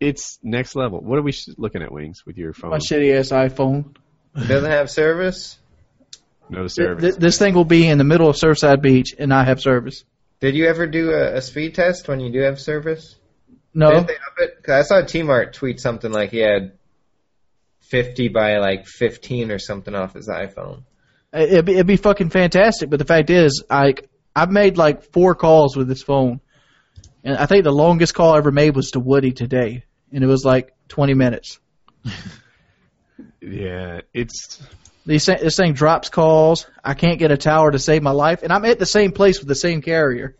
It's 0.00 0.38
next 0.42 0.76
level. 0.76 1.00
What 1.00 1.18
are 1.18 1.22
we 1.22 1.32
sh- 1.32 1.48
looking 1.56 1.82
at, 1.82 1.92
Wings, 1.92 2.24
with 2.24 2.38
your 2.38 2.52
phone? 2.52 2.70
My 2.70 2.78
shitty 2.78 3.18
ass 3.18 3.30
iPhone. 3.30 3.96
It 4.36 4.46
doesn't 4.46 4.70
have 4.70 4.90
service. 4.90 5.58
No 6.50 6.66
service. 6.66 7.02
th- 7.02 7.16
this 7.16 7.38
thing 7.38 7.54
will 7.54 7.64
be 7.64 7.86
in 7.88 7.98
the 7.98 8.04
middle 8.04 8.28
of 8.28 8.36
Surfside 8.36 8.82
Beach 8.82 9.14
and 9.18 9.28
not 9.28 9.46
have 9.46 9.60
service. 9.60 10.04
Did 10.40 10.54
you 10.54 10.66
ever 10.66 10.86
do 10.86 11.10
a, 11.10 11.34
a 11.36 11.42
speed 11.42 11.74
test 11.74 12.08
when 12.08 12.20
you 12.20 12.32
do 12.32 12.40
have 12.40 12.60
service? 12.60 13.16
No, 13.74 13.90
Didn't 13.90 14.06
they 14.08 14.14
up 14.14 14.20
it? 14.38 14.62
'Cause 14.62 14.74
I 14.74 14.82
saw 14.82 15.02
T-Mart 15.06 15.52
tweet 15.54 15.80
something 15.80 16.10
like 16.10 16.30
he 16.30 16.38
had 16.38 16.72
50 17.90 18.28
by 18.28 18.58
like 18.58 18.86
15 18.86 19.50
or 19.50 19.58
something 19.58 19.94
off 19.94 20.14
his 20.14 20.28
iPhone. 20.28 20.82
it'd 21.32 21.64
be, 21.64 21.72
it'd 21.74 21.86
be 21.86 21.96
fucking 21.96 22.30
fantastic. 22.30 22.90
But 22.90 22.98
the 22.98 23.04
fact 23.04 23.30
is, 23.30 23.64
I 23.70 23.94
I've 24.34 24.50
made 24.50 24.76
like 24.76 25.02
four 25.12 25.34
calls 25.34 25.76
with 25.76 25.88
this 25.88 26.02
phone, 26.02 26.40
and 27.24 27.36
I 27.36 27.46
think 27.46 27.64
the 27.64 27.72
longest 27.72 28.14
call 28.14 28.34
I 28.34 28.38
ever 28.38 28.52
made 28.52 28.76
was 28.76 28.92
to 28.92 29.00
Woody 29.00 29.32
today, 29.32 29.84
and 30.12 30.22
it 30.22 30.26
was 30.26 30.44
like 30.44 30.72
20 30.88 31.14
minutes. 31.14 31.58
Yeah, 33.40 34.00
it's 34.12 34.60
These 35.08 35.26
this 35.26 35.56
thing 35.56 35.72
drops 35.72 36.08
calls. 36.10 36.66
I 36.84 36.94
can't 36.94 37.18
get 37.18 37.32
a 37.32 37.36
tower 37.36 37.72
to 37.72 37.78
save 37.78 38.02
my 38.02 38.12
life, 38.12 38.42
and 38.44 38.52
I'm 38.52 38.64
at 38.64 38.78
the 38.78 38.86
same 38.86 39.10
place 39.10 39.40
with 39.40 39.48
the 39.48 39.54
same 39.56 39.82
carrier 39.82 40.36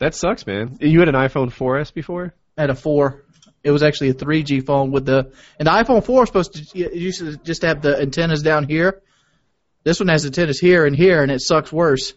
that 0.00 0.14
sucks, 0.14 0.46
man. 0.46 0.78
You 0.80 0.98
had 0.98 1.08
an 1.08 1.14
iPhone 1.14 1.52
4S 1.52 1.94
before? 1.94 2.34
at 2.56 2.68
a 2.68 2.74
four. 2.74 3.24
It 3.62 3.70
was 3.70 3.82
actually 3.82 4.10
a 4.10 4.14
3G 4.14 4.66
phone 4.66 4.90
with 4.90 5.06
the 5.06 5.32
and 5.58 5.66
the 5.66 5.70
iPhone 5.70 6.04
4 6.04 6.22
is 6.22 6.28
supposed 6.28 6.72
to 6.72 6.98
used 6.98 7.20
to 7.20 7.36
just 7.36 7.62
have 7.62 7.82
the 7.82 8.00
antennas 8.00 8.42
down 8.42 8.64
here. 8.68 9.00
This 9.84 10.00
one 10.00 10.08
has 10.08 10.26
antennas 10.26 10.58
here 10.58 10.84
and 10.84 10.94
here, 10.94 11.22
and 11.22 11.30
it 11.30 11.40
sucks 11.40 11.72
worse. 11.72 12.12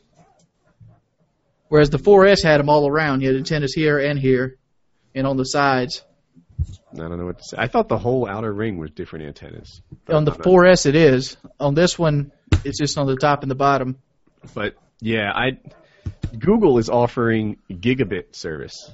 Whereas 1.70 1.90
the 1.90 1.98
4S 1.98 2.44
had 2.44 2.60
them 2.60 2.70
all 2.70 2.88
around. 2.88 3.22
You 3.22 3.28
had 3.28 3.38
antennas 3.38 3.74
here 3.74 4.00
and 4.00 4.20
here, 4.20 4.58
and 5.16 5.26
on 5.26 5.38
the 5.38 5.46
sides. 5.46 6.04
I 6.94 6.98
don't 6.98 7.18
know 7.18 7.26
what 7.26 7.40
to 7.40 7.44
say. 7.44 7.58
I 7.60 7.68
thought 7.68 7.90
the 7.90 7.98
whole 7.98 8.28
outer 8.28 8.52
ring 8.52 8.78
was 8.78 8.92
different 8.92 9.26
antennas. 9.26 9.82
On 10.08 10.26
the 10.26 10.34
I'm 10.34 10.38
4S, 10.38 10.86
it 10.86 10.96
is. 10.96 11.38
On 11.60 11.74
this 11.74 11.98
one, 11.98 12.32
it's 12.64 12.78
just 12.78 12.98
on 12.98 13.08
the 13.08 13.16
top 13.16 13.42
and 13.42 13.50
the 13.50 13.56
bottom. 13.56 13.98
But 14.54 14.76
yeah, 15.00 15.32
I 15.34 15.58
Google 16.38 16.78
is 16.78 16.90
offering 16.90 17.58
gigabit 17.70 18.36
service. 18.36 18.92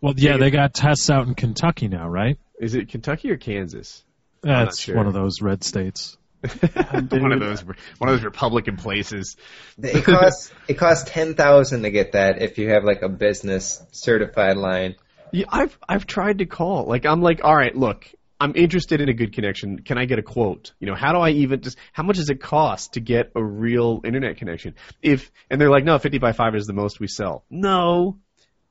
Well, 0.00 0.14
yeah, 0.16 0.36
they 0.36 0.50
got 0.50 0.74
tests 0.74 1.10
out 1.10 1.26
in 1.26 1.34
Kentucky 1.34 1.88
now, 1.88 2.08
right? 2.08 2.38
Is 2.60 2.74
it 2.74 2.88
Kentucky 2.88 3.30
or 3.30 3.36
Kansas? 3.36 4.04
That's 4.42 4.78
sure. 4.78 4.96
one 4.96 5.06
of 5.06 5.14
those 5.14 5.40
red 5.40 5.64
states. 5.64 6.16
one 6.60 7.32
of 7.32 7.40
those 7.40 7.64
one 7.64 8.08
of 8.08 8.16
those 8.16 8.22
Republican 8.24 8.76
places. 8.76 9.36
It 9.82 10.04
costs 10.04 10.52
it 10.68 10.74
costs 10.74 11.10
ten 11.10 11.34
thousand 11.34 11.82
to 11.82 11.90
get 11.90 12.12
that 12.12 12.42
if 12.42 12.58
you 12.58 12.70
have 12.70 12.84
like 12.84 13.02
a 13.02 13.08
business 13.08 13.82
certified 13.92 14.56
line. 14.56 14.96
Yeah, 15.36 15.44
I've 15.50 15.78
I've 15.86 16.06
tried 16.06 16.38
to 16.38 16.46
call. 16.46 16.86
Like 16.86 17.04
I'm 17.04 17.20
like, 17.20 17.44
all 17.44 17.54
right, 17.54 17.76
look, 17.76 18.10
I'm 18.40 18.56
interested 18.56 19.02
in 19.02 19.10
a 19.10 19.12
good 19.12 19.34
connection. 19.34 19.80
Can 19.80 19.98
I 19.98 20.06
get 20.06 20.18
a 20.18 20.22
quote? 20.22 20.72
You 20.80 20.86
know, 20.86 20.94
how 20.94 21.12
do 21.12 21.18
I 21.18 21.28
even 21.30 21.60
just 21.60 21.76
how 21.92 22.04
much 22.04 22.16
does 22.16 22.30
it 22.30 22.40
cost 22.40 22.94
to 22.94 23.00
get 23.00 23.32
a 23.34 23.44
real 23.44 24.00
internet 24.02 24.38
connection? 24.38 24.76
If 25.02 25.30
and 25.50 25.60
they're 25.60 25.68
like, 25.68 25.84
no, 25.84 25.98
50 25.98 26.16
by 26.16 26.32
5 26.32 26.54
is 26.54 26.64
the 26.64 26.72
most 26.72 27.00
we 27.00 27.06
sell. 27.06 27.44
No. 27.50 28.18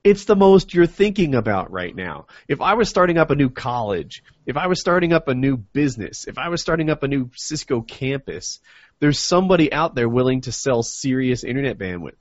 It's 0.03 0.25
the 0.25 0.35
most 0.35 0.73
you're 0.73 0.87
thinking 0.87 1.35
about 1.35 1.71
right 1.71 1.95
now. 1.95 2.25
If 2.47 2.61
I 2.61 2.73
was 2.73 2.89
starting 2.89 3.19
up 3.19 3.29
a 3.29 3.35
new 3.35 3.51
college, 3.51 4.23
if 4.47 4.57
I 4.57 4.65
was 4.65 4.79
starting 4.79 5.13
up 5.13 5.27
a 5.27 5.35
new 5.35 5.57
business, 5.57 6.25
if 6.27 6.39
I 6.39 6.49
was 6.49 6.61
starting 6.61 6.89
up 6.89 7.03
a 7.03 7.07
new 7.07 7.29
Cisco 7.35 7.81
campus, 7.81 8.59
there's 8.99 9.19
somebody 9.19 9.71
out 9.71 9.93
there 9.93 10.09
willing 10.09 10.41
to 10.41 10.51
sell 10.51 10.81
serious 10.81 11.43
internet 11.43 11.77
bandwidth. 11.77 12.17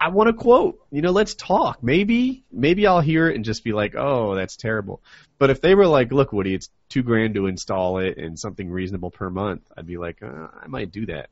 I 0.00 0.08
want 0.08 0.30
a 0.30 0.32
quote. 0.32 0.78
You 0.90 1.02
know, 1.02 1.10
let's 1.10 1.34
talk. 1.34 1.82
Maybe, 1.82 2.42
maybe 2.50 2.86
I'll 2.86 3.02
hear 3.02 3.28
it 3.28 3.36
and 3.36 3.44
just 3.44 3.62
be 3.62 3.72
like, 3.72 3.94
oh, 3.94 4.34
that's 4.34 4.56
terrible. 4.56 5.02
But 5.38 5.50
if 5.50 5.60
they 5.60 5.74
were 5.74 5.86
like, 5.86 6.10
look, 6.10 6.32
Woody, 6.32 6.54
it's 6.54 6.70
two 6.88 7.02
grand 7.02 7.34
to 7.34 7.46
install 7.46 7.98
it 7.98 8.16
and 8.16 8.38
something 8.38 8.70
reasonable 8.70 9.10
per 9.10 9.28
month, 9.28 9.62
I'd 9.76 9.86
be 9.86 9.98
like, 9.98 10.22
uh, 10.22 10.48
I 10.62 10.66
might 10.68 10.90
do 10.90 11.06
that. 11.06 11.28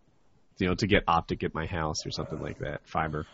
You 0.59 0.69
know, 0.69 0.75
to 0.75 0.87
get 0.87 1.05
optic 1.07 1.45
at 1.45 1.55
my 1.55 1.67
house 1.67 2.05
or 2.05 2.11
something 2.11 2.41
like 2.43 2.59
that, 2.59 2.81
fiber. 2.85 3.27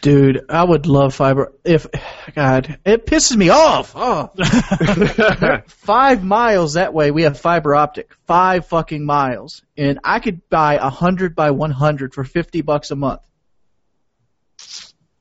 Dude, 0.00 0.44
I 0.48 0.62
would 0.62 0.86
love 0.86 1.14
fiber. 1.14 1.52
If 1.64 1.86
God, 2.34 2.78
it 2.84 3.06
pisses 3.06 3.36
me 3.36 3.48
off. 3.48 3.94
Oh. 3.96 4.32
Five 5.68 6.24
miles 6.24 6.74
that 6.74 6.92
way, 6.92 7.10
we 7.10 7.22
have 7.22 7.38
fiber 7.38 7.74
optic. 7.74 8.12
Five 8.26 8.66
fucking 8.66 9.04
miles, 9.04 9.62
and 9.76 10.00
I 10.02 10.18
could 10.18 10.48
buy 10.48 10.74
a 10.74 10.90
hundred 10.90 11.36
by 11.36 11.52
one 11.52 11.70
hundred 11.70 12.12
for 12.12 12.24
fifty 12.24 12.60
bucks 12.60 12.90
a 12.90 12.96
month. 12.96 13.20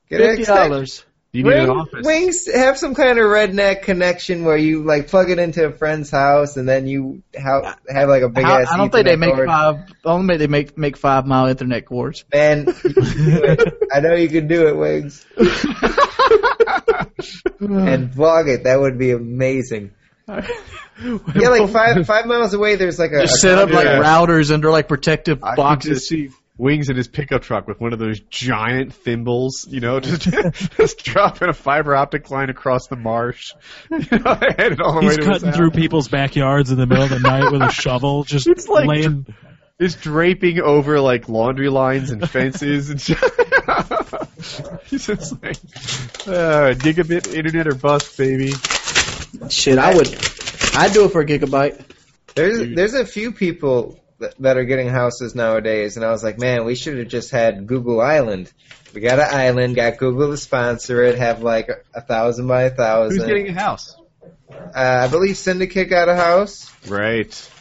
Get 0.09 0.19
Fifty 0.19 0.41
extension. 0.41 0.71
dollars. 0.71 1.03
You 1.33 1.43
need 1.43 1.53
an 1.53 1.69
office. 1.69 2.05
Wings 2.05 2.47
have 2.51 2.77
some 2.77 2.95
kind 2.95 3.19
of 3.19 3.25
redneck 3.25 3.83
connection 3.83 4.43
where 4.45 4.55
you 4.57 4.83
like 4.83 5.07
plug 5.09 5.29
it 5.29 5.37
into 5.37 5.65
a 5.65 5.71
friend's 5.71 6.09
house 6.09 6.55
and 6.57 6.67
then 6.67 6.87
you 6.87 7.21
ha- 7.39 7.75
have 7.89 8.07
like 8.09 8.23
a 8.23 8.29
big 8.29 8.45
I, 8.45 8.61
ass. 8.61 8.69
I 8.71 8.77
don't 8.77 8.89
think 8.91 9.05
they 9.05 9.17
make 9.17 9.35
cord. 9.35 9.47
five. 9.47 9.75
I 9.75 9.85
don't 10.03 10.25
think 10.25 10.39
they 10.39 10.47
make 10.47 10.77
make 10.77 10.95
five 10.97 11.27
mile 11.27 11.53
Ethernet 11.53 11.85
cords. 11.85 12.23
Man, 12.33 12.65
you 12.83 12.93
can 12.93 12.93
do 13.25 13.43
it. 13.43 13.73
I 13.93 13.99
know 13.99 14.13
you 14.15 14.29
can 14.29 14.47
do 14.47 14.67
it, 14.67 14.77
Wings. 14.77 15.25
and 15.37 15.47
vlog 18.11 18.47
it. 18.47 18.63
That 18.63 18.79
would 18.79 18.97
be 18.97 19.11
amazing. 19.11 19.91
Yeah, 20.99 21.49
like 21.49 21.69
five 21.69 22.07
five 22.07 22.25
miles 22.25 22.55
away, 22.55 22.75
there's 22.75 22.97
like 22.97 23.11
a, 23.11 23.21
Just 23.21 23.35
a 23.35 23.37
set 23.37 23.57
up 23.59 23.69
like 23.69 23.85
Yeah. 23.85 23.99
routers 24.01 24.51
under 24.51 24.71
like 24.71 24.87
protective 24.87 25.43
I 25.43 25.49
could 25.51 25.55
boxes. 25.57 25.89
just 25.99 26.09
see 26.09 26.29
Wings 26.57 26.89
in 26.89 26.95
his 26.95 27.07
pickup 27.07 27.43
truck 27.43 27.67
with 27.67 27.79
one 27.79 27.93
of 27.93 27.99
those 27.99 28.19
giant 28.19 28.93
thimbles, 28.93 29.67
you 29.69 29.79
know, 29.79 29.99
just 30.01 30.23
just 30.77 31.03
dropping 31.03 31.49
a 31.49 31.53
fiber 31.53 31.95
optic 31.95 32.31
line 32.31 32.49
across 32.49 32.87
the 32.87 32.95
marsh. 32.95 33.53
You 33.89 34.19
know, 34.19 34.33
headed 34.57 34.81
all 34.81 34.93
the 34.93 34.99
way 34.99 35.05
He's 35.05 35.17
to 35.17 35.23
cutting 35.23 35.51
through 35.51 35.71
people's 35.71 36.07
backyards 36.07 36.71
in 36.71 36.77
the 36.77 36.85
middle 36.85 37.03
of 37.03 37.09
the 37.09 37.19
night 37.19 37.51
with 37.51 37.61
a 37.61 37.71
shovel, 37.71 38.23
just 38.23 38.47
It's 38.47 38.67
like 38.67 38.87
laying. 38.87 39.25
It's 39.79 39.95
draping 39.95 40.59
over 40.59 40.99
like 40.99 41.29
laundry 41.29 41.69
lines 41.69 42.09
and 42.09 42.27
fences 42.27 42.89
and 42.89 42.99
shit. 42.99 43.17
He's 44.85 45.05
just 45.05 45.41
like 45.43 45.57
uh, 46.25 46.73
gigabit 46.73 47.33
internet 47.33 47.67
or 47.67 47.75
bust, 47.75 48.17
baby. 48.17 48.53
Shit, 49.49 49.77
I 49.77 49.95
would. 49.95 50.07
I'd 50.75 50.93
do 50.93 51.05
it 51.05 51.11
for 51.11 51.21
a 51.21 51.25
gigabyte. 51.25 51.79
There's 52.33 52.75
there's 52.75 52.93
a 52.93 53.05
few 53.05 53.31
people 53.31 53.99
that, 54.19 54.35
that 54.39 54.57
are 54.57 54.65
getting 54.65 54.89
houses 54.89 55.35
nowadays, 55.35 55.95
and 55.97 56.05
I 56.05 56.11
was 56.11 56.23
like, 56.23 56.39
man, 56.39 56.65
we 56.65 56.75
should 56.75 56.97
have 56.97 57.07
just 57.07 57.31
had 57.31 57.67
Google 57.67 58.01
Island. 58.01 58.51
We 58.93 59.01
got 59.01 59.19
an 59.19 59.27
island, 59.29 59.75
got 59.75 59.97
Google 59.97 60.31
to 60.31 60.37
sponsor 60.37 61.03
it, 61.03 61.17
have 61.17 61.43
like 61.43 61.69
a, 61.69 61.75
a 61.93 62.01
thousand 62.01 62.47
by 62.47 62.63
a 62.63 62.69
thousand. 62.69 63.17
Who's 63.17 63.27
thousand. 63.27 63.35
getting 63.45 63.55
a 63.55 63.59
house? 63.59 63.95
uh, 64.51 65.05
I 65.05 65.07
believe 65.07 65.37
Syndicate 65.37 65.89
got 65.89 66.09
a 66.09 66.15
house, 66.15 66.71
Right. 66.87 67.51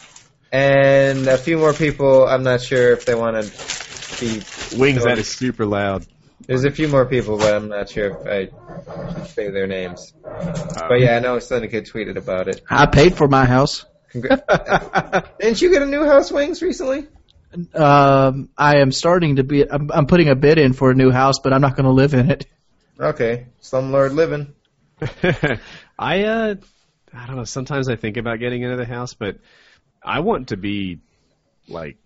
and 0.51 1.27
a 1.27 1.37
few 1.37 1.57
more 1.57 1.73
people. 1.73 2.25
I'm 2.27 2.43
not 2.43 2.61
sure 2.61 2.93
if 2.93 3.05
they 3.05 3.15
want 3.15 3.43
to 3.43 4.19
be. 4.19 4.41
Wings, 4.77 5.03
that 5.03 5.17
is 5.17 5.29
super 5.29 5.65
loud. 5.65 6.05
There's 6.47 6.63
a 6.63 6.71
few 6.71 6.87
more 6.87 7.05
people, 7.05 7.37
but 7.37 7.53
I'm 7.53 7.67
not 7.67 7.89
sure 7.89 8.11
if 8.11 8.25
I 8.25 9.13
should 9.13 9.27
say 9.27 9.49
their 9.51 9.67
names. 9.67 10.13
But 10.23 11.01
yeah, 11.01 11.17
I 11.17 11.19
know 11.19 11.39
Syndicate 11.39 11.89
tweeted 11.93 12.15
about 12.15 12.47
it. 12.47 12.61
I 12.69 12.85
paid 12.85 13.15
for 13.17 13.27
my 13.27 13.45
house. 13.45 13.85
Congra- 14.13 15.37
Didn't 15.39 15.61
you 15.61 15.71
get 15.71 15.81
a 15.81 15.85
new 15.85 16.05
house, 16.05 16.31
Wings, 16.31 16.61
recently? 16.61 17.07
Um, 17.73 18.49
I 18.57 18.77
am 18.77 18.91
starting 18.91 19.37
to 19.37 19.43
be. 19.43 19.69
I'm, 19.69 19.89
I'm 19.91 20.05
putting 20.05 20.29
a 20.29 20.35
bid 20.35 20.57
in 20.57 20.73
for 20.73 20.91
a 20.91 20.95
new 20.95 21.11
house, 21.11 21.39
but 21.43 21.53
I'm 21.53 21.61
not 21.61 21.75
going 21.75 21.85
to 21.85 21.91
live 21.91 22.13
in 22.13 22.29
it. 22.31 22.45
Okay, 22.99 23.47
slumlord 23.61 24.13
living. 24.13 24.53
I 25.99 26.23
uh 26.23 26.55
I 27.13 27.27
don't 27.27 27.35
know, 27.35 27.43
sometimes 27.43 27.89
I 27.89 27.95
think 27.95 28.17
about 28.17 28.39
getting 28.39 28.63
into 28.63 28.75
the 28.77 28.85
house, 28.85 29.13
but 29.13 29.37
I 30.03 30.19
want 30.19 30.49
to 30.49 30.57
be 30.57 30.99
like 31.67 31.97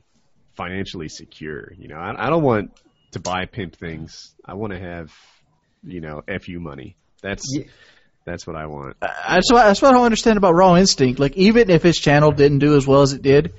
financially 0.55 1.09
secure, 1.09 1.73
you 1.77 1.87
know. 1.87 1.97
I, 1.97 2.27
I 2.27 2.29
don't 2.29 2.43
want 2.43 2.71
to 3.11 3.19
buy 3.19 3.45
pimp 3.45 3.75
things. 3.75 4.33
I 4.45 4.53
want 4.53 4.73
to 4.73 4.79
have, 4.79 5.11
you 5.83 6.01
know, 6.01 6.21
FU 6.27 6.59
money. 6.59 6.97
That's 7.21 7.43
Yeah. 7.53 7.63
That's 8.25 8.45
what 8.45 8.55
I 8.55 8.67
want. 8.67 8.97
Uh, 9.01 9.07
That's 9.27 9.51
what 9.51 9.63
that's 9.63 9.81
what 9.81 9.89
I 9.89 9.93
don't 9.93 10.05
understand 10.05 10.37
about 10.37 10.53
Raw 10.53 10.75
Instinct. 10.77 11.19
Like 11.19 11.35
even 11.37 11.69
if 11.69 11.81
his 11.83 11.97
channel 11.97 12.31
didn't 12.31 12.59
do 12.59 12.75
as 12.75 12.85
well 12.85 13.01
as 13.01 13.13
it 13.13 13.21
did, 13.21 13.53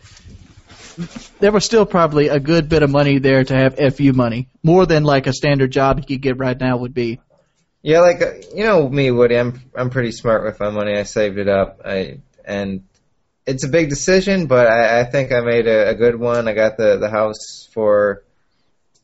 there 1.40 1.52
was 1.52 1.64
still 1.64 1.86
probably 1.86 2.28
a 2.28 2.38
good 2.38 2.68
bit 2.68 2.82
of 2.82 2.90
money 2.90 3.18
there 3.18 3.42
to 3.44 3.54
have 3.54 3.76
FU 3.94 4.12
money, 4.12 4.48
more 4.62 4.86
than 4.86 5.04
like 5.04 5.26
a 5.26 5.32
standard 5.32 5.72
job 5.72 5.98
he 5.98 6.04
could 6.06 6.22
get 6.22 6.38
right 6.38 6.58
now 6.58 6.76
would 6.76 6.94
be. 6.94 7.20
Yeah, 7.82 8.00
like 8.00 8.22
uh, 8.22 8.34
you 8.54 8.64
know 8.64 8.88
me, 8.88 9.10
Woody. 9.10 9.36
I'm 9.36 9.60
I'm 9.74 9.90
pretty 9.90 10.12
smart 10.12 10.44
with 10.44 10.60
my 10.60 10.70
money. 10.70 10.96
I 10.96 11.02
saved 11.02 11.38
it 11.38 11.48
up. 11.48 11.80
I 11.84 12.20
and 12.44 12.84
it's 13.46 13.64
a 13.64 13.68
big 13.68 13.88
decision, 13.90 14.46
but 14.46 14.68
I, 14.68 15.00
I 15.00 15.04
think 15.04 15.32
I 15.32 15.40
made 15.40 15.66
a, 15.66 15.88
a 15.88 15.94
good 15.94 16.18
one. 16.18 16.46
I 16.46 16.54
got 16.54 16.76
the 16.76 16.98
the 16.98 17.10
house 17.10 17.68
for 17.72 18.22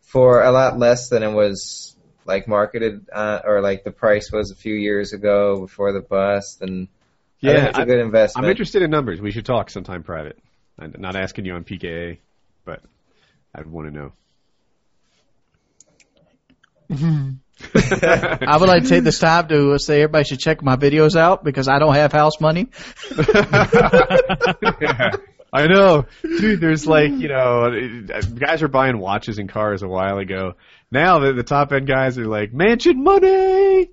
for 0.02 0.42
a 0.42 0.52
lot 0.52 0.78
less 0.78 1.08
than 1.08 1.24
it 1.24 1.32
was 1.32 1.96
like 2.28 2.46
marketed 2.46 3.06
uh, 3.12 3.40
or 3.44 3.60
like 3.60 3.82
the 3.82 3.90
price 3.90 4.30
was 4.30 4.52
a 4.52 4.54
few 4.54 4.74
years 4.74 5.12
ago 5.12 5.60
before 5.62 5.92
the 5.92 6.00
bust, 6.00 6.62
and 6.62 6.86
I 7.42 7.46
think 7.46 7.58
Yeah, 7.58 7.66
it's 7.70 7.78
a 7.78 7.80
I- 7.80 7.84
good 7.86 7.98
investment. 8.00 8.44
I'm 8.44 8.50
interested 8.50 8.82
in 8.82 8.90
numbers. 8.90 9.20
We 9.20 9.32
should 9.32 9.46
talk 9.46 9.70
sometime 9.70 10.02
private. 10.04 10.38
I'm 10.78 10.94
not 10.98 11.16
asking 11.16 11.46
you 11.46 11.54
on 11.54 11.64
PKA, 11.64 12.18
but 12.64 12.80
I'd 13.54 13.66
want 13.66 13.88
to 13.92 13.98
know. 13.98 14.12
I 17.74 18.56
would 18.58 18.68
like 18.68 18.84
to 18.84 18.88
take 18.88 19.04
this 19.04 19.18
time 19.18 19.48
to 19.48 19.72
uh, 19.72 19.78
say 19.78 20.02
everybody 20.02 20.24
should 20.24 20.38
check 20.38 20.62
my 20.62 20.76
videos 20.76 21.16
out 21.16 21.42
because 21.44 21.68
I 21.68 21.78
don't 21.80 21.94
have 21.94 22.12
house 22.12 22.40
money. 22.40 22.68
yeah, 24.80 25.10
I 25.52 25.66
know, 25.66 26.06
dude. 26.22 26.60
There's 26.60 26.86
like 26.86 27.10
you 27.10 27.28
know, 27.28 28.04
guys 28.38 28.62
are 28.62 28.68
buying 28.68 28.98
watches 28.98 29.38
and 29.38 29.48
cars 29.48 29.82
a 29.82 29.88
while 29.88 30.18
ago. 30.18 30.54
Now 30.90 31.18
the, 31.18 31.32
the 31.32 31.42
top 31.42 31.72
end 31.72 31.86
guys 31.86 32.18
are 32.18 32.26
like 32.26 32.52
mansion 32.52 33.02
money. 33.02 33.90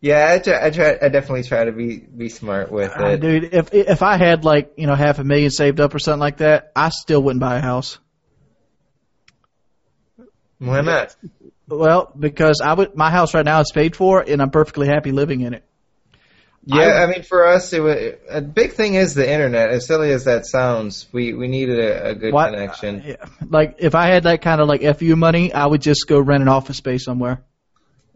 Yeah, 0.00 0.32
I 0.32 0.38
try, 0.38 0.66
I 0.66 0.70
try. 0.70 0.98
I 1.02 1.08
definitely 1.08 1.42
try 1.42 1.64
to 1.64 1.72
be 1.72 1.96
be 1.98 2.28
smart 2.28 2.70
with 2.70 2.92
Uh, 2.96 3.08
it. 3.08 3.20
dude, 3.20 3.52
if 3.52 3.74
if 3.74 4.02
I 4.02 4.16
had 4.16 4.44
like 4.44 4.74
you 4.76 4.86
know 4.86 4.94
half 4.94 5.18
a 5.18 5.24
million 5.24 5.50
saved 5.50 5.80
up 5.80 5.94
or 5.94 5.98
something 5.98 6.20
like 6.20 6.36
that, 6.36 6.70
I 6.76 6.90
still 6.90 7.20
wouldn't 7.20 7.40
buy 7.40 7.56
a 7.56 7.60
house. 7.60 7.98
Why 10.58 10.80
not? 10.82 11.16
Well, 11.68 12.12
because 12.18 12.60
I 12.64 12.74
would 12.74 12.94
my 12.96 13.10
house 13.10 13.34
right 13.34 13.44
now 13.44 13.60
is 13.60 13.72
paid 13.72 13.96
for 13.96 14.20
and 14.20 14.40
I'm 14.40 14.50
perfectly 14.50 14.86
happy 14.86 15.10
living 15.10 15.40
in 15.40 15.54
it. 15.54 15.64
Yeah, 16.64 17.02
I, 17.02 17.06
mean, 17.06 17.22
for 17.22 17.46
us, 17.46 17.72
it 17.72 17.80
was, 17.80 18.14
a 18.28 18.42
big 18.42 18.72
thing 18.72 18.94
is 18.94 19.14
the 19.14 19.30
internet. 19.30 19.70
As 19.70 19.86
silly 19.86 20.12
as 20.12 20.24
that 20.24 20.44
sounds, 20.44 21.06
we 21.12 21.32
we 21.32 21.48
needed 21.48 21.78
a, 21.78 22.10
a 22.10 22.14
good 22.14 22.32
What- 22.32 22.52
connection. 22.52 23.00
Uh, 23.00 23.04
yeah, 23.06 23.16
Like 23.48 23.76
if 23.78 23.94
I 23.94 24.08
had 24.08 24.24
that 24.24 24.42
kind 24.42 24.60
of 24.60 24.68
like 24.68 24.82
FU 24.82 25.16
money, 25.16 25.52
I 25.52 25.64
would 25.64 25.80
just 25.80 26.06
go 26.06 26.20
rent 26.20 26.42
an 26.42 26.48
office 26.48 26.76
space 26.76 27.04
somewhere. 27.04 27.42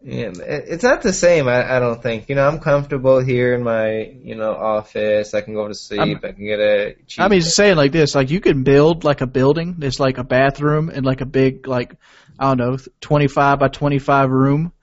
Yeah, 0.03 0.33
it- 0.35 0.65
it's 0.67 0.83
not 0.83 1.01
the 1.01 1.13
same. 1.13 1.47
I, 1.47 1.77
I 1.77 1.79
don't 1.79 2.03
think. 2.03 2.29
You 2.29 2.35
know, 2.35 2.47
I'm 2.47 2.59
comfortable 2.59 3.19
here 3.21 3.55
in 3.55 3.63
my 3.63 4.11
you 4.21 4.35
know 4.35 4.53
office. 4.53 5.33
I 5.33 5.41
can 5.41 5.55
go 5.55 5.67
to 5.67 5.73
sleep. 5.73 6.01
I'm- 6.01 6.19
i 6.23 6.31
can 6.31 6.45
get 6.45 6.59
a. 6.59 6.95
Cheap, 7.07 7.23
I 7.23 7.29
mean, 7.29 7.41
saying 7.41 7.75
like 7.77 7.91
this, 7.91 8.13
like 8.13 8.29
you 8.29 8.39
can 8.39 8.63
build 8.63 9.03
like 9.03 9.21
a 9.21 9.27
building 9.27 9.75
that's 9.79 9.99
like 9.99 10.19
a 10.19 10.23
bathroom 10.23 10.89
and 10.89 11.05
like 11.05 11.21
a 11.21 11.25
big 11.25 11.67
like 11.67 11.95
I 12.37 12.53
don't 12.53 12.57
know, 12.57 12.77
25 13.01 13.59
by 13.59 13.67
25 13.67 14.29
room 14.29 14.73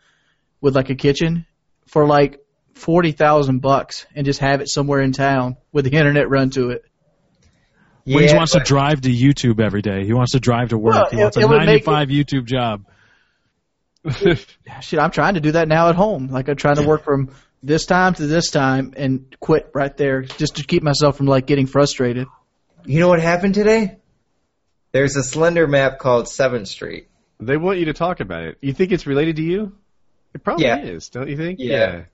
with 0.61 0.75
like 0.75 0.91
a 0.91 0.95
kitchen 0.95 1.47
for 1.87 2.07
like 2.07 2.41
40,000 2.81 3.61
bucks 3.61 4.07
and 4.15 4.25
just 4.25 4.41
have 4.41 4.61
it 4.61 4.69
somewhere 4.69 5.01
in 5.01 5.13
town 5.13 5.57
with 5.73 5.85
the 5.85 5.93
internet 5.97 6.29
run 6.29 6.51
to 6.51 6.71
it. 6.71 6.85
Wings 8.07 8.33
wants 8.35 8.53
but- 8.55 8.61
to 8.61 8.65
drive 8.65 9.03
to 9.03 9.11
YouTube 9.11 9.61
every 9.61 9.83
day. 9.83 10.05
He 10.05 10.13
wants 10.13 10.33
to 10.33 10.41
drive 10.41 10.71
to 10.71 10.79
work. 10.79 10.95
Well, 10.95 11.09
he 11.11 11.19
it- 11.21 11.37
a 11.37 11.41
it 11.41 11.49
would 11.49 11.59
make 11.67 11.87
95 11.87 12.09
YouTube 12.09 12.45
job. 12.47 12.85
Shit, 14.81 14.99
I'm 14.99 15.11
trying 15.11 15.35
to 15.35 15.41
do 15.41 15.53
that 15.53 15.69
now 15.69 15.89
at 15.91 15.95
home. 15.95 16.29
Like 16.29 16.49
I'm 16.49 16.57
trying 16.57 16.77
to 16.77 16.87
work 16.87 17.05
from 17.05 17.31
this 17.63 17.85
time 17.85 18.15
to 18.15 18.27
this 18.27 18.51
time 18.51 18.95
and 18.97 19.37
quit 19.39 19.71
right 19.75 19.95
there 19.97 20.23
just 20.23 20.57
to 20.57 20.65
keep 20.65 20.83
myself 20.83 21.17
from 21.19 21.27
like 21.27 21.47
getting 21.47 21.67
frustrated. 21.67 22.27
You 22.87 23.01
know 23.01 23.09
what 23.09 23.21
happened 23.21 23.55
today? 23.55 23.99
There's 24.93 25.17
a 25.17 25.23
slender 25.23 25.67
map 25.67 25.99
called 25.99 26.29
Seventh 26.29 26.69
Street. 26.69 27.09
They 27.39 27.59
want 27.59 27.79
you 27.79 27.85
to 27.87 27.93
talk 27.93 28.21
about 28.21 28.45
it. 28.45 28.59
You 28.63 28.73
think 28.73 28.91
it's 28.93 29.07
related 29.07 29.37
to 29.37 29.43
you? 29.43 29.73
It 30.35 30.43
probably 30.43 30.65
Yeah. 30.65 30.79
is, 30.81 31.11
don't 31.11 31.29
you 31.29 31.37
think? 31.37 31.59
Yeah. 31.61 32.05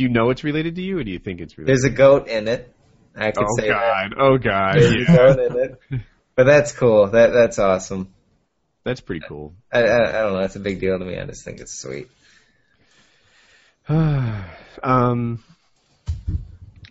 Do 0.00 0.04
you 0.04 0.08
know 0.08 0.30
it's 0.30 0.44
related 0.44 0.76
to 0.76 0.80
you, 0.80 0.98
or 0.98 1.04
do 1.04 1.10
you 1.10 1.18
think 1.18 1.42
it's 1.42 1.58
related? 1.58 1.76
There's 1.76 1.84
a 1.84 1.94
goat 1.94 2.26
in 2.26 2.48
it. 2.48 2.74
I 3.14 3.34
oh 3.36 3.44
say 3.58 3.68
God! 3.68 4.14
Oh 4.18 4.38
God! 4.38 4.76
that. 4.76 4.80
There's 4.80 4.92
a 4.92 5.12
Yeah. 5.12 5.16
goat 5.16 5.38
in 5.38 5.58
it. 5.58 5.80
But 6.34 6.44
that's 6.44 6.72
cool. 6.72 7.08
That 7.08 7.34
that's 7.34 7.58
awesome. 7.58 8.14
That's 8.82 9.02
pretty 9.02 9.20
cool. 9.28 9.52
I, 9.70 9.82
I, 9.82 10.08
I 10.08 10.22
don't 10.22 10.32
know. 10.32 10.40
That's 10.40 10.56
a 10.56 10.60
big 10.60 10.80
deal 10.80 10.98
to 10.98 11.04
me. 11.04 11.18
I 11.18 11.26
just 11.26 11.44
think 11.44 11.60
it's 11.60 11.78
sweet. 11.78 12.08
um. 13.88 15.44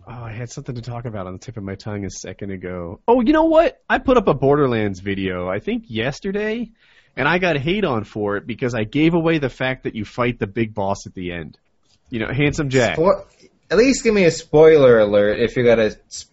Oh, 0.07 0.23
I 0.23 0.31
had 0.31 0.51
something 0.51 0.75
to 0.75 0.81
talk 0.83 1.05
about 1.05 1.25
on 1.25 1.33
the 1.33 1.39
tip 1.39 1.57
of 1.57 1.63
my 1.63 1.73
tongue 1.73 2.05
a 2.05 2.11
second 2.11 2.51
ago. 2.51 2.99
Oh, 3.07 3.21
you 3.21 3.33
know 3.33 3.45
what? 3.45 3.81
I 3.89 3.97
put 3.97 4.17
up 4.17 4.27
a 4.27 4.35
Borderlands 4.35 4.99
video, 4.99 5.49
I 5.49 5.57
think 5.57 5.85
yesterday, 5.87 6.69
and 7.15 7.27
I 7.27 7.39
got 7.39 7.57
hate 7.57 7.85
on 7.85 8.03
for 8.03 8.37
it 8.37 8.45
because 8.45 8.75
I 8.75 8.83
gave 8.83 9.15
away 9.15 9.39
the 9.39 9.49
fact 9.49 9.85
that 9.85 9.95
you 9.95 10.05
fight 10.05 10.37
the 10.37 10.47
big 10.47 10.75
boss 10.75 11.07
at 11.07 11.15
the 11.15 11.31
end. 11.31 11.57
You 12.09 12.19
know, 12.19 12.33
Handsome 12.33 12.69
Jack. 12.69 12.97
Spo- 12.97 13.25
at 13.71 13.77
least 13.77 14.03
give 14.03 14.13
me 14.13 14.25
a 14.25 14.31
spoiler 14.31 14.99
alert 14.99 15.39
if 15.39 15.55
you're 15.55 15.65
gonna 15.65 15.91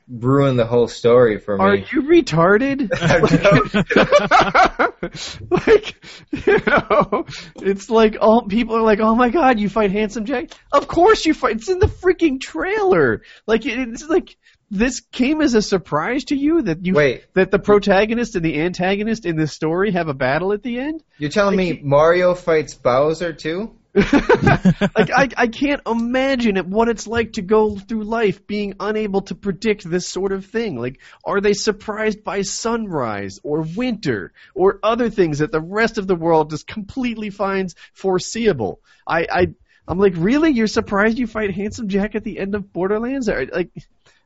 ruin 0.09 0.57
the 0.57 0.65
whole 0.65 0.89
story 0.89 1.39
for 1.39 1.59
me. 1.59 1.65
Are 1.65 1.77
you 1.77 2.03
retarded? 2.03 2.91
like, 5.67 6.03
you 6.47 6.59
know, 6.67 7.27
it's 7.57 7.91
like 7.91 8.17
all 8.21 8.47
people 8.47 8.77
are 8.77 8.83
like, 8.83 9.01
"Oh 9.01 9.15
my 9.15 9.29
god, 9.29 9.61
you 9.61 9.69
fight 9.69 9.93
Handsome 9.93 10.25
Jack?" 10.25 10.51
Of 10.73 10.89
course 10.89 11.27
you 11.27 11.35
fight. 11.35 11.57
It's 11.57 11.69
in 11.69 11.79
the 11.79 11.89
freaking 11.89 12.41
trailer. 12.41 13.21
Like 13.47 13.67
it's 13.67 14.09
like 14.09 14.37
this 14.71 15.01
came 15.01 15.43
as 15.43 15.55
a 15.55 15.63
surprise 15.63 16.25
to 16.25 16.37
you 16.37 16.63
that 16.63 16.85
you 16.85 16.95
Wait. 16.95 17.25
that 17.35 17.51
the 17.51 17.59
protagonist 17.59 18.35
and 18.35 18.45
the 18.45 18.61
antagonist 18.61 19.27
in 19.27 19.37
this 19.37 19.53
story 19.53 19.93
have 19.93 20.09
a 20.09 20.15
battle 20.15 20.53
at 20.53 20.63
the 20.63 20.79
end. 20.79 21.03
You're 21.19 21.31
telling 21.31 21.57
me 21.57 21.81
Mario 21.83 22.35
fights 22.35 22.75
Bowser 22.75 23.33
too? 23.33 23.77
like 23.97 25.11
I, 25.11 25.29
I 25.37 25.47
can't 25.47 25.81
imagine 25.87 26.59
it, 26.59 26.67
what 26.67 26.89
it's 26.89 27.07
like 27.07 27.35
to 27.35 27.43
go 27.43 27.77
through 27.77 28.05
life 28.05 28.47
being 28.47 28.75
unable 28.79 29.23
to 29.23 29.35
predict 29.35 29.89
this 29.89 30.07
sort 30.07 30.33
of 30.33 30.45
thing. 30.45 30.77
Like, 30.77 31.01
are 31.25 31.41
they 31.41 31.55
surprised 31.55 32.23
by 32.23 32.43
sunrise 32.43 33.39
or 33.43 33.63
winter 33.63 34.33
or 34.55 34.79
other 34.83 35.09
things 35.09 35.39
that 35.39 35.51
the 35.51 35.63
rest 35.63 35.97
of 35.97 36.07
the 36.07 36.15
world 36.15 36.51
just 36.51 36.67
completely 36.67 37.31
finds 37.31 37.75
foreseeable? 37.95 38.81
I, 39.07 39.27
I 39.33 39.47
I'm 39.89 39.99
like, 39.99 40.13
really? 40.17 40.51
You're 40.51 40.67
surprised 40.67 41.19
you 41.19 41.27
fight 41.27 41.55
Handsome 41.55 41.89
Jack 41.89 42.15
at 42.15 42.25
the 42.25 42.39
end 42.39 42.55
of 42.55 42.73
Borderlands? 42.73 43.29
Like, 43.29 43.71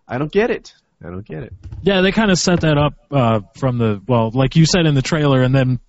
I 0.09 0.19
don't 0.19 0.33
get 0.33 0.51
it. 0.51 0.75
I 1.05 1.11
don't 1.11 1.25
get 1.25 1.45
it. 1.45 1.55
Yeah, 1.83 2.01
they 2.01 2.11
kind 2.11 2.33
of 2.33 2.39
set 2.39 2.63
that 2.63 2.77
up 2.77 2.95
uh, 3.11 3.41
from 3.55 3.79
the 3.79 4.03
well, 4.07 4.31
like 4.35 4.57
you 4.57 4.67
said 4.67 4.87
in 4.87 4.95
the 4.95 5.03
trailer, 5.03 5.43
and 5.43 5.55
then 5.55 5.81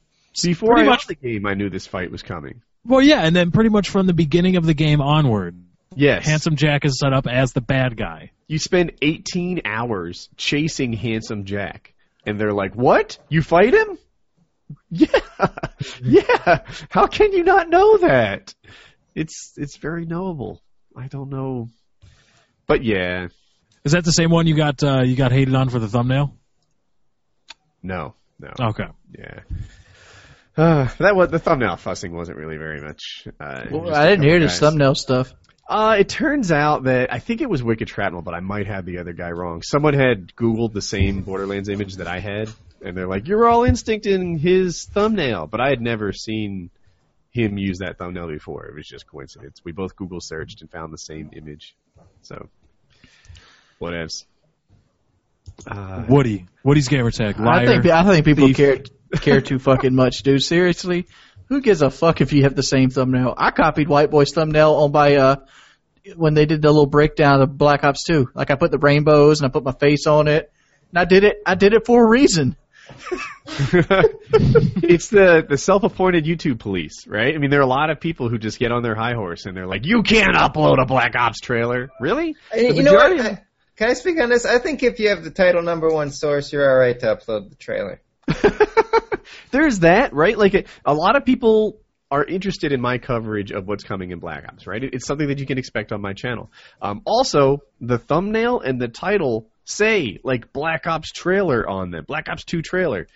Before 0.41 0.75
Pretty 0.75 0.87
I 0.87 0.91
much 0.91 1.07
the 1.07 1.15
game, 1.15 1.45
I 1.47 1.55
knew 1.55 1.69
this 1.69 1.87
fight 1.87 2.11
was 2.11 2.21
coming. 2.21 2.61
Well, 2.85 3.01
yeah, 3.01 3.21
and 3.21 3.35
then 3.35 3.51
pretty 3.51 3.69
much 3.69 3.89
from 3.89 4.07
the 4.07 4.13
beginning 4.13 4.55
of 4.57 4.65
the 4.65 4.73
game 4.73 5.01
onward, 5.01 5.55
Yes. 5.93 6.25
Handsome 6.25 6.55
Jack 6.55 6.85
is 6.85 6.97
set 6.99 7.11
up 7.11 7.27
as 7.27 7.51
the 7.51 7.59
bad 7.59 7.97
guy. 7.97 8.31
You 8.47 8.59
spend 8.59 8.93
18 9.01 9.61
hours 9.65 10.29
chasing 10.37 10.93
Handsome 10.93 11.43
Jack, 11.43 11.93
and 12.25 12.39
they're 12.39 12.53
like, 12.53 12.75
"What? 12.75 13.17
You 13.29 13.41
fight 13.41 13.73
him?" 13.73 13.97
Yeah, 14.89 15.07
yeah. 16.01 16.61
How 16.89 17.07
can 17.07 17.33
you 17.33 17.43
not 17.43 17.69
know 17.69 17.97
that? 17.97 18.53
It's 19.15 19.53
it's 19.57 19.75
very 19.77 20.05
knowable. 20.05 20.61
I 20.95 21.07
don't 21.07 21.29
know, 21.29 21.67
but 22.67 22.81
yeah, 22.83 23.27
Is 23.83 23.91
that 23.91 24.05
the 24.05 24.11
same 24.13 24.31
one 24.31 24.47
you 24.47 24.55
got 24.55 24.81
uh, 24.81 25.01
you 25.03 25.17
got 25.17 25.33
hated 25.33 25.55
on 25.55 25.67
for 25.69 25.79
the 25.79 25.89
thumbnail? 25.89 26.33
no, 27.83 28.15
no, 28.39 28.51
Okay. 28.59 28.87
yeah. 29.17 29.39
Uh, 30.57 30.89
that 30.99 31.15
was 31.15 31.29
the 31.29 31.39
thumbnail 31.39 31.77
fussing 31.77 32.13
wasn't 32.13 32.37
really 32.37 32.57
very 32.57 32.81
much. 32.81 33.27
Uh, 33.39 33.63
Well, 33.71 33.85
just 33.85 33.95
I 33.95 34.07
a 34.07 34.09
didn't 34.09 34.23
hear 34.25 34.39
the 34.39 34.47
guys. 34.47 34.59
thumbnail 34.59 34.95
stuff. 34.95 35.33
Uh, 35.67 35.95
it 35.99 36.09
turns 36.09 36.51
out 36.51 36.83
that 36.83 37.13
I 37.13 37.19
think 37.19 37.39
it 37.39 37.49
was 37.49 37.63
Wicked 37.63 37.87
Shrapnel, 37.87 38.21
but 38.21 38.33
I 38.33 38.41
might 38.41 38.67
have 38.67 38.85
the 38.85 38.97
other 38.97 39.13
guy 39.13 39.31
wrong. 39.31 39.61
Someone 39.61 39.93
had 39.93 40.35
Googled 40.35 40.73
the 40.73 40.81
same 40.81 41.21
Borderlands 41.21 41.69
image 41.69 41.95
that 41.95 42.07
I 42.07 42.19
had, 42.19 42.49
and 42.83 42.97
they're 42.97 43.07
like, 43.07 43.27
"You're 43.29 43.47
all 43.47 43.63
instinct 43.63 44.05
in 44.05 44.37
his 44.37 44.83
thumbnail," 44.85 45.47
but 45.47 45.61
I 45.61 45.69
had 45.69 45.79
never 45.79 46.11
seen 46.11 46.69
him 47.29 47.57
use 47.57 47.77
that 47.79 47.97
thumbnail 47.97 48.27
before. 48.27 48.65
It 48.65 48.75
was 48.75 48.85
just 48.85 49.07
coincidence. 49.07 49.61
We 49.63 49.71
both 49.71 49.95
Google 49.95 50.19
searched 50.19 50.59
and 50.59 50.69
found 50.69 50.91
the 50.91 50.97
same 50.97 51.29
image. 51.33 51.73
So, 52.23 52.49
whatevs. 53.79 54.25
Uh, 55.65 56.03
Woody. 56.09 56.47
Woody's 56.63 56.89
gamer 56.89 57.11
tag. 57.11 57.39
Liar. 57.39 57.59
I 57.61 57.65
think 57.65 57.85
I 57.85 58.03
think 58.03 58.25
people 58.25 58.47
thief. 58.47 58.57
care 58.57 58.79
care 59.19 59.41
too 59.41 59.59
fucking 59.59 59.95
much, 59.95 60.23
dude. 60.23 60.41
Seriously, 60.43 61.07
who 61.47 61.61
gives 61.61 61.81
a 61.81 61.89
fuck 61.89 62.21
if 62.21 62.33
you 62.33 62.43
have 62.43 62.55
the 62.55 62.63
same 62.63 62.89
thumbnail? 62.89 63.33
I 63.37 63.51
copied 63.51 63.87
White 63.89 64.11
Boy's 64.11 64.31
thumbnail 64.33 64.73
on 64.75 64.91
my 64.91 65.15
uh 65.15 65.35
when 66.15 66.33
they 66.33 66.45
did 66.45 66.61
the 66.61 66.69
little 66.69 66.85
breakdown 66.87 67.41
of 67.41 67.57
Black 67.57 67.83
Ops 67.83 68.03
2. 68.05 68.29
Like 68.33 68.49
I 68.51 68.55
put 68.55 68.71
the 68.71 68.79
rainbows 68.79 69.39
and 69.41 69.47
I 69.47 69.51
put 69.51 69.63
my 69.63 69.73
face 69.73 70.07
on 70.07 70.27
it, 70.27 70.51
and 70.89 70.99
I 70.99 71.05
did 71.05 71.23
it. 71.23 71.41
I 71.45 71.55
did 71.55 71.73
it 71.73 71.85
for 71.85 72.03
a 72.03 72.07
reason. 72.07 72.55
it's 73.71 75.09
the 75.09 75.45
the 75.47 75.57
self-appointed 75.57 76.25
YouTube 76.25 76.59
police, 76.59 77.05
right? 77.07 77.33
I 77.33 77.37
mean, 77.37 77.49
there 77.49 77.59
are 77.59 77.63
a 77.63 77.67
lot 77.67 77.89
of 77.89 77.99
people 77.99 78.29
who 78.29 78.37
just 78.37 78.59
get 78.59 78.71
on 78.71 78.83
their 78.83 78.95
high 78.95 79.13
horse 79.13 79.45
and 79.45 79.55
they're 79.55 79.67
like, 79.67 79.85
"You 79.85 80.03
can't 80.03 80.35
upload 80.35 80.81
a 80.81 80.85
Black 80.85 81.15
Ops 81.15 81.39
trailer." 81.39 81.89
Really? 81.99 82.35
Hey, 82.51 82.69
The 82.71 82.75
you 82.77 82.83
know 82.83 82.93
what? 82.93 83.11
of- 83.13 83.25
I, 83.25 83.43
can 83.75 83.89
I 83.89 83.93
speak 83.93 84.19
on 84.19 84.29
this? 84.29 84.45
I 84.45 84.59
think 84.59 84.83
if 84.83 84.99
you 84.99 85.09
have 85.09 85.23
the 85.23 85.31
title 85.31 85.61
number 85.61 85.89
one 85.89 86.11
source, 86.11 86.51
you're 86.51 86.69
all 86.69 86.77
right 86.77 86.99
to 86.99 87.05
upload 87.15 87.49
the 87.49 87.55
trailer. 87.55 88.01
There's 89.51 89.79
that, 89.79 90.13
right? 90.13 90.37
Like 90.37 90.53
a, 90.53 90.63
a 90.85 90.93
lot 90.93 91.15
of 91.15 91.25
people 91.25 91.79
are 92.09 92.23
interested 92.25 92.71
in 92.73 92.81
my 92.81 92.97
coverage 92.97 93.51
of 93.51 93.67
what's 93.67 93.83
coming 93.83 94.11
in 94.11 94.19
Black 94.19 94.43
Ops, 94.47 94.67
right? 94.67 94.83
It- 94.83 94.93
It's 94.93 95.07
something 95.07 95.27
that 95.29 95.39
you 95.39 95.45
can 95.45 95.57
expect 95.57 95.91
on 95.91 96.01
my 96.01 96.13
channel. 96.13 96.51
Um, 96.81 97.01
also, 97.05 97.59
the 97.79 97.97
thumbnail 97.97 98.59
and 98.59 98.81
the 98.81 98.87
title 98.89 99.49
say 99.63 100.19
like 100.23 100.51
Black 100.51 100.87
Ops 100.87 101.11
trailer 101.11 101.67
on 101.67 101.91
them, 101.91 102.03
Black 102.07 102.27
Ops 102.29 102.43
2 102.43 102.61
trailer. 102.61 103.07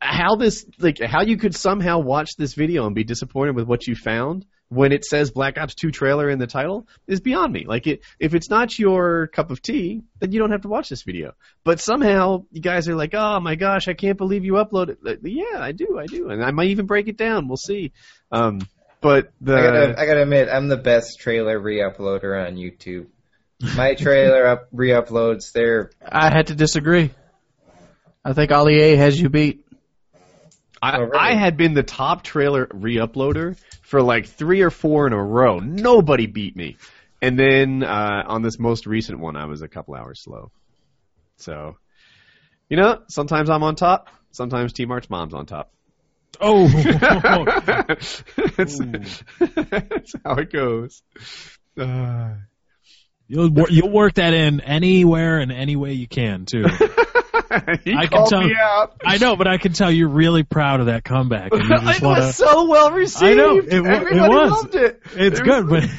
How 0.00 0.36
this, 0.36 0.64
like, 0.78 0.98
how 1.00 1.22
you 1.22 1.36
could 1.36 1.54
somehow 1.54 1.98
watch 1.98 2.30
this 2.36 2.54
video 2.54 2.86
and 2.86 2.94
be 2.94 3.04
disappointed 3.04 3.56
with 3.56 3.66
what 3.66 3.86
you 3.86 3.94
found 3.94 4.46
when 4.68 4.92
it 4.92 5.04
says 5.04 5.30
Black 5.30 5.58
Ops 5.58 5.74
2 5.74 5.90
trailer 5.90 6.28
in 6.28 6.38
the 6.38 6.46
title 6.46 6.86
is 7.06 7.20
beyond 7.20 7.52
me. 7.52 7.64
Like, 7.66 7.86
it, 7.86 8.02
if 8.20 8.34
it's 8.34 8.50
not 8.50 8.78
your 8.78 9.28
cup 9.28 9.50
of 9.50 9.62
tea, 9.62 10.02
then 10.20 10.32
you 10.32 10.38
don't 10.38 10.50
have 10.50 10.62
to 10.62 10.68
watch 10.68 10.88
this 10.88 11.02
video. 11.02 11.32
But 11.64 11.80
somehow 11.80 12.44
you 12.50 12.60
guys 12.60 12.88
are 12.88 12.94
like, 12.94 13.14
oh 13.14 13.40
my 13.40 13.54
gosh, 13.54 13.88
I 13.88 13.94
can't 13.94 14.18
believe 14.18 14.44
you 14.44 14.54
uploaded. 14.54 14.98
Like, 15.02 15.20
yeah, 15.22 15.58
I 15.58 15.72
do, 15.72 15.98
I 15.98 16.06
do, 16.06 16.28
and 16.30 16.44
I 16.44 16.50
might 16.50 16.68
even 16.68 16.86
break 16.86 17.08
it 17.08 17.16
down. 17.16 17.48
We'll 17.48 17.56
see. 17.56 17.92
Um, 18.30 18.60
but 19.00 19.32
the 19.40 19.56
I 19.56 19.62
gotta, 19.62 20.00
I 20.00 20.06
gotta 20.06 20.22
admit, 20.22 20.48
I'm 20.48 20.68
the 20.68 20.76
best 20.76 21.20
trailer 21.20 21.58
re-uploader 21.58 22.46
on 22.46 22.56
YouTube. 22.56 23.06
My 23.76 23.94
trailer 23.94 24.46
up 24.46 24.68
re-uploads, 24.72 25.52
they're 25.52 25.90
I 26.04 26.30
had 26.30 26.48
to 26.48 26.54
disagree. 26.54 27.10
I 28.24 28.32
think 28.32 28.52
Ali 28.52 28.80
A 28.80 28.96
has 28.96 29.18
you 29.20 29.28
beat. 29.28 29.64
I, 30.80 30.96
Oh, 30.96 31.00
really? 31.02 31.18
I 31.18 31.34
had 31.34 31.56
been 31.56 31.74
the 31.74 31.82
top 31.82 32.22
trailer 32.22 32.68
re-uploader 32.72 33.58
for 33.82 34.02
like 34.02 34.26
three 34.26 34.62
or 34.62 34.70
four 34.70 35.06
in 35.06 35.12
a 35.12 35.22
row. 35.22 35.58
Nobody 35.58 36.26
beat 36.26 36.56
me. 36.56 36.76
And 37.20 37.38
then 37.38 37.82
uh, 37.82 38.22
on 38.26 38.42
this 38.42 38.58
most 38.58 38.86
recent 38.86 39.18
one, 39.18 39.36
I 39.36 39.46
was 39.46 39.62
a 39.62 39.68
couple 39.68 39.94
hours 39.94 40.20
slow. 40.20 40.50
So, 41.36 41.76
you 42.68 42.76
know, 42.76 43.02
sometimes 43.08 43.50
I'm 43.50 43.62
on 43.62 43.74
top. 43.74 44.08
Sometimes 44.30 44.72
T 44.72 44.84
Mart's 44.86 45.10
mom's 45.10 45.34
on 45.34 45.46
top. 45.46 45.72
Oh. 46.40 46.68
that's, 47.66 48.22
that's 49.38 50.14
how 50.24 50.34
it 50.34 50.52
goes. 50.52 51.02
Uh, 51.76 52.34
you'll 53.26 53.50
you'll 53.70 53.90
work 53.90 54.14
that 54.14 54.34
in 54.34 54.60
anywhere 54.60 55.38
and 55.38 55.50
any 55.50 55.76
way 55.76 55.92
you 55.92 56.06
can 56.06 56.44
too. 56.44 56.64
I 57.96 58.06
can 58.06 58.26
tell- 58.26 58.42
me 58.42 58.54
out. 58.58 59.00
I 59.04 59.18
know, 59.18 59.36
but 59.36 59.46
I 59.46 59.58
can 59.58 59.72
tell 59.72 59.90
you're 59.90 60.08
really 60.08 60.42
proud 60.42 60.80
of 60.80 60.86
that 60.86 61.04
comeback. 61.04 61.50
It 61.54 62.02
wanna, 62.02 62.20
was 62.20 62.36
so 62.36 62.68
well 62.68 62.90
received. 62.92 63.24
I 63.24 63.34
know, 63.34 63.58
it 63.58 63.80
wa- 63.80 63.88
it 63.88 63.94
Everybody 63.94 64.18
was. 64.34 64.50
loved 64.50 64.74
it. 64.74 65.02
it's 65.14 65.40
It 65.40 65.44
good, 65.44 65.68
was- 65.68 65.86
but 65.86 65.90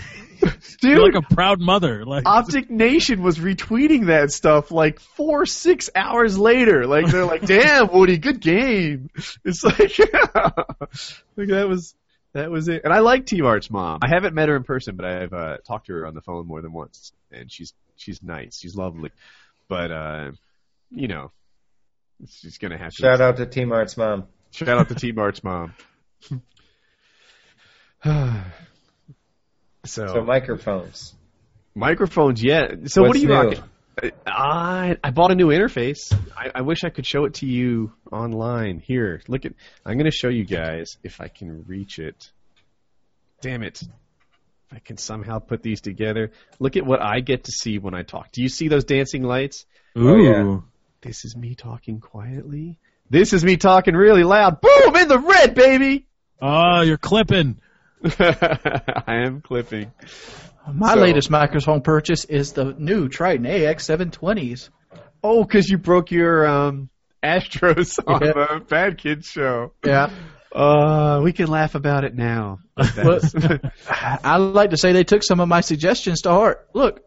Dude, 0.80 0.82
you're 0.92 1.12
like 1.12 1.22
a 1.22 1.36
proud 1.36 1.60
mother. 1.60 2.06
Like 2.06 2.24
Optic 2.26 2.70
Nation 2.70 3.22
was 3.22 3.38
retweeting 3.40 4.06
that 4.06 4.32
stuff 4.32 4.72
like 4.72 5.02
four, 5.02 5.46
six 5.46 5.90
hours 5.94 6.38
later. 6.38 6.88
Like 6.88 7.08
they're 7.08 7.26
like, 7.26 7.46
"Damn, 7.46 7.92
Woody, 7.92 8.18
good 8.18 8.40
game." 8.40 9.10
It's 9.44 9.66
like, 9.66 10.00
like 11.36 11.48
that 11.50 11.68
was 11.68 11.94
that 12.34 12.50
was 12.52 12.70
it. 12.70 12.84
And 12.86 12.94
I 12.94 13.00
like 13.00 13.26
T 13.26 13.42
Mart's 13.42 13.70
mom. 13.70 14.00
I 14.02 14.08
haven't 14.08 14.34
met 14.34 14.48
her 14.48 14.56
in 14.56 14.64
person, 14.64 14.96
but 14.96 15.06
I've 15.06 15.34
uh, 15.34 15.58
talked 15.68 15.88
to 15.88 15.94
her 15.94 16.06
on 16.06 16.14
the 16.14 16.22
phone 16.22 16.48
more 16.48 16.62
than 16.62 16.72
once, 16.72 17.12
and 17.34 17.52
she's 17.52 17.74
she's 17.98 18.24
nice, 18.24 18.58
she's 18.60 18.76
lovely. 18.78 19.12
But 19.68 19.92
uh, 19.92 20.32
you 20.90 21.10
know, 21.10 21.32
she's 22.28 22.58
gonna 22.58 22.78
have 22.78 22.92
to 22.92 23.02
shout 23.02 23.22
out 23.22 23.38
to 23.38 23.46
T 23.46 23.66
Mart's 23.66 23.96
mom. 23.98 24.28
Shout 24.52 24.78
out 24.78 24.90
to 24.90 24.96
T 24.96 25.12
Mart's 25.12 25.44
mom. 25.44 25.74
so, 29.86 30.08
So 30.08 30.24
microphones. 30.24 31.16
microphones, 31.76 32.44
yeah. 32.44 32.68
So 32.86 33.04
what 33.04 33.16
are 33.16 33.20
you 33.20 33.28
new? 33.28 33.34
rocking? 33.34 33.64
I 34.26 34.98
I 35.04 35.12
bought 35.12 35.32
a 35.32 35.36
new 35.36 35.48
interface. 35.48 36.14
I, 36.36 36.52
I 36.56 36.62
wish 36.62 36.84
I 36.86 36.90
could 36.90 37.06
show 37.06 37.26
it 37.26 37.34
to 37.36 37.46
you 37.46 37.92
online. 38.12 38.80
Here, 38.80 39.22
look 39.28 39.46
at. 39.46 39.54
I'm 39.86 39.96
going 39.98 40.10
to 40.10 40.16
show 40.16 40.30
you 40.30 40.46
guys 40.46 40.96
if 41.04 41.20
I 41.20 41.28
can 41.28 41.66
reach 41.68 42.00
it. 42.00 42.32
Damn 43.42 43.62
it! 43.62 43.82
If 43.82 43.90
I 44.74 44.80
can 44.80 44.96
somehow 44.98 45.40
put 45.40 45.64
these 45.64 45.82
together. 45.82 46.32
Look 46.60 46.78
at 46.78 46.86
what 46.86 47.02
I 47.02 47.20
get 47.20 47.44
to 47.46 47.52
see 47.52 47.78
when 47.78 47.94
I 47.94 48.04
talk. 48.04 48.32
Do 48.32 48.42
you 48.42 48.48
see 48.48 48.70
those 48.70 48.86
dancing 48.86 49.24
lights? 49.24 49.66
Oh, 49.98 50.16
yeah. 50.16 50.60
This 51.02 51.24
is 51.26 51.36
me 51.36 51.56
talking 51.56 52.00
quietly. 52.00 52.78
This 53.10 53.34
is 53.34 53.44
me 53.44 53.58
talking 53.58 53.96
really 53.96 54.24
loud. 54.24 54.62
Boom! 54.62 54.96
In 54.96 55.08
the 55.08 55.18
red, 55.20 55.56
baby. 55.56 56.06
Oh, 56.42 56.82
you're 56.82 56.98
clipping. 56.98 57.60
I 58.20 59.24
am 59.26 59.42
clipping. 59.42 59.92
My 60.72 60.94
So- 60.94 61.00
latest 61.02 61.30
microphone 61.30 61.82
purchase 61.82 62.26
is 62.26 62.54
the 62.54 62.74
new 62.78 63.08
Tritton 63.10 63.48
AX720s. 63.48 64.70
Oh, 65.24 65.44
because 65.44 65.68
you 65.70 65.78
broke 65.78 66.12
your 66.12 66.46
um, 66.48 66.90
Astros 67.24 67.98
on 68.08 68.22
Yeah. 68.24 68.34
the 68.34 68.66
Bad 68.68 68.98
Kids 68.98 69.28
show. 69.28 69.74
Yeah. 69.86 70.10
Uh, 70.54 71.22
we 71.24 71.32
can 71.34 71.48
laugh 71.48 71.76
about 71.76 72.04
it 72.06 72.16
now. 72.16 72.60
That's- 72.78 73.34
I 73.90 74.38
like 74.38 74.72
to 74.72 74.78
say 74.78 74.94
they 74.94 75.04
took 75.04 75.24
some 75.24 75.40
of 75.40 75.48
my 75.48 75.62
suggestions 75.62 76.22
to 76.22 76.30
heart. 76.30 76.68
Look. 76.74 77.02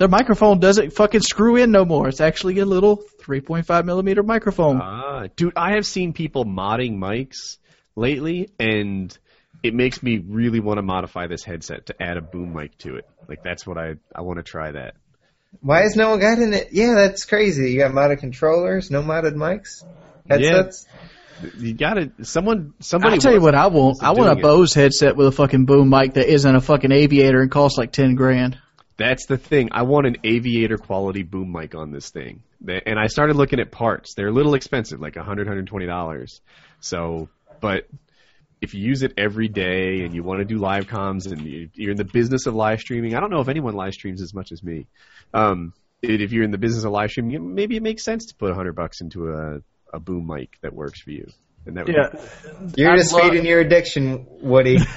Their 0.00 0.08
microphone 0.08 0.60
doesn't 0.60 0.94
fucking 0.94 1.20
screw 1.20 1.56
in 1.56 1.72
no 1.72 1.84
more. 1.84 2.08
It's 2.08 2.22
actually 2.22 2.58
a 2.60 2.64
little 2.64 3.04
3.5 3.22 3.84
millimeter 3.84 4.22
microphone. 4.22 4.80
ah, 4.80 5.26
dude, 5.36 5.52
I 5.56 5.74
have 5.74 5.84
seen 5.84 6.14
people 6.14 6.46
modding 6.46 6.96
mics 6.96 7.58
lately, 7.96 8.48
and 8.58 9.16
it 9.62 9.74
makes 9.74 10.02
me 10.02 10.16
really 10.16 10.58
want 10.58 10.78
to 10.78 10.82
modify 10.82 11.26
this 11.26 11.44
headset 11.44 11.84
to 11.88 12.02
add 12.02 12.16
a 12.16 12.22
boom 12.22 12.54
mic 12.54 12.78
to 12.78 12.96
it. 12.96 13.06
Like 13.28 13.42
that's 13.42 13.66
what 13.66 13.76
I 13.76 13.96
I 14.16 14.22
want 14.22 14.38
to 14.38 14.42
try 14.42 14.70
that. 14.70 14.94
Why 15.60 15.82
has 15.82 15.96
no 15.96 16.08
one 16.08 16.20
gotten 16.20 16.54
it? 16.54 16.68
Yeah, 16.72 16.94
that's 16.94 17.26
crazy. 17.26 17.72
You 17.72 17.80
got 17.80 17.90
modded 17.90 18.20
controllers, 18.20 18.90
no 18.90 19.02
modded 19.02 19.34
mics, 19.34 19.84
headsets. 20.30 20.86
Yeah. 21.42 21.50
You 21.58 21.74
gotta 21.74 22.10
someone 22.22 22.72
somebody. 22.80 23.16
I'll 23.16 23.20
tell 23.20 23.34
you 23.34 23.42
what 23.42 23.54
I 23.54 23.66
want. 23.66 24.00
wants 24.00 24.02
I 24.02 24.12
want 24.12 24.30
a 24.30 24.34
doing 24.34 24.38
it. 24.38 24.42
Bose 24.42 24.72
headset 24.72 25.16
with 25.16 25.26
a 25.26 25.32
fucking 25.32 25.66
boom 25.66 25.90
mic 25.90 26.14
that 26.14 26.26
isn't 26.26 26.56
a 26.56 26.62
fucking 26.62 26.90
aviator 26.90 27.42
and 27.42 27.50
costs 27.50 27.76
like 27.76 27.92
10 27.92 28.14
grand. 28.14 28.58
That's 29.00 29.24
the 29.26 29.38
thing. 29.38 29.70
I 29.72 29.82
want 29.82 30.06
an 30.06 30.16
aviator 30.24 30.76
quality 30.76 31.22
boom 31.22 31.50
mic 31.52 31.74
on 31.74 31.90
this 31.90 32.10
thing. 32.10 32.42
And 32.86 32.98
I 32.98 33.06
started 33.06 33.34
looking 33.36 33.58
at 33.58 33.70
parts. 33.70 34.12
They're 34.14 34.28
a 34.28 34.32
little 34.32 34.52
expensive, 34.54 35.00
like 35.00 35.14
$100, 35.14 35.46
$120. 35.46 36.40
So, 36.80 37.28
but 37.60 37.86
if 38.60 38.74
you 38.74 38.82
use 38.82 39.02
it 39.02 39.14
every 39.16 39.48
day 39.48 40.02
and 40.04 40.14
you 40.14 40.22
want 40.22 40.40
to 40.40 40.44
do 40.44 40.58
live 40.58 40.86
comms 40.86 41.32
and 41.32 41.40
you- 41.46 41.70
you're 41.74 41.92
in 41.92 41.96
the 41.96 42.04
business 42.04 42.44
of 42.46 42.54
live 42.54 42.80
streaming, 42.80 43.14
I 43.16 43.20
don't 43.20 43.30
know 43.30 43.40
if 43.40 43.48
anyone 43.48 43.74
live 43.74 43.94
streams 43.94 44.20
as 44.20 44.34
much 44.34 44.52
as 44.52 44.62
me. 44.62 44.86
Um, 45.32 45.72
if 46.02 46.30
you're 46.32 46.44
in 46.44 46.50
the 46.50 46.58
business 46.58 46.84
of 46.84 46.92
live 46.92 47.10
streaming, 47.10 47.54
maybe 47.54 47.76
it 47.76 47.82
makes 47.82 48.04
sense 48.04 48.26
to 48.26 48.34
put 48.34 48.48
100 48.50 48.74
bucks 48.74 49.00
into 49.00 49.32
a, 49.32 49.60
a 49.94 49.98
boom 49.98 50.26
mic 50.26 50.58
that 50.60 50.74
works 50.74 51.00
for 51.00 51.10
you. 51.10 51.26
And 51.64 51.76
that 51.78 51.86
would 51.86 51.94
be 52.74 52.80
You're 52.82 52.90
I'd 52.92 52.98
just 52.98 53.12
love- 53.14 53.22
feeding 53.30 53.46
your 53.46 53.60
addiction, 53.60 54.26
Woody. 54.42 54.72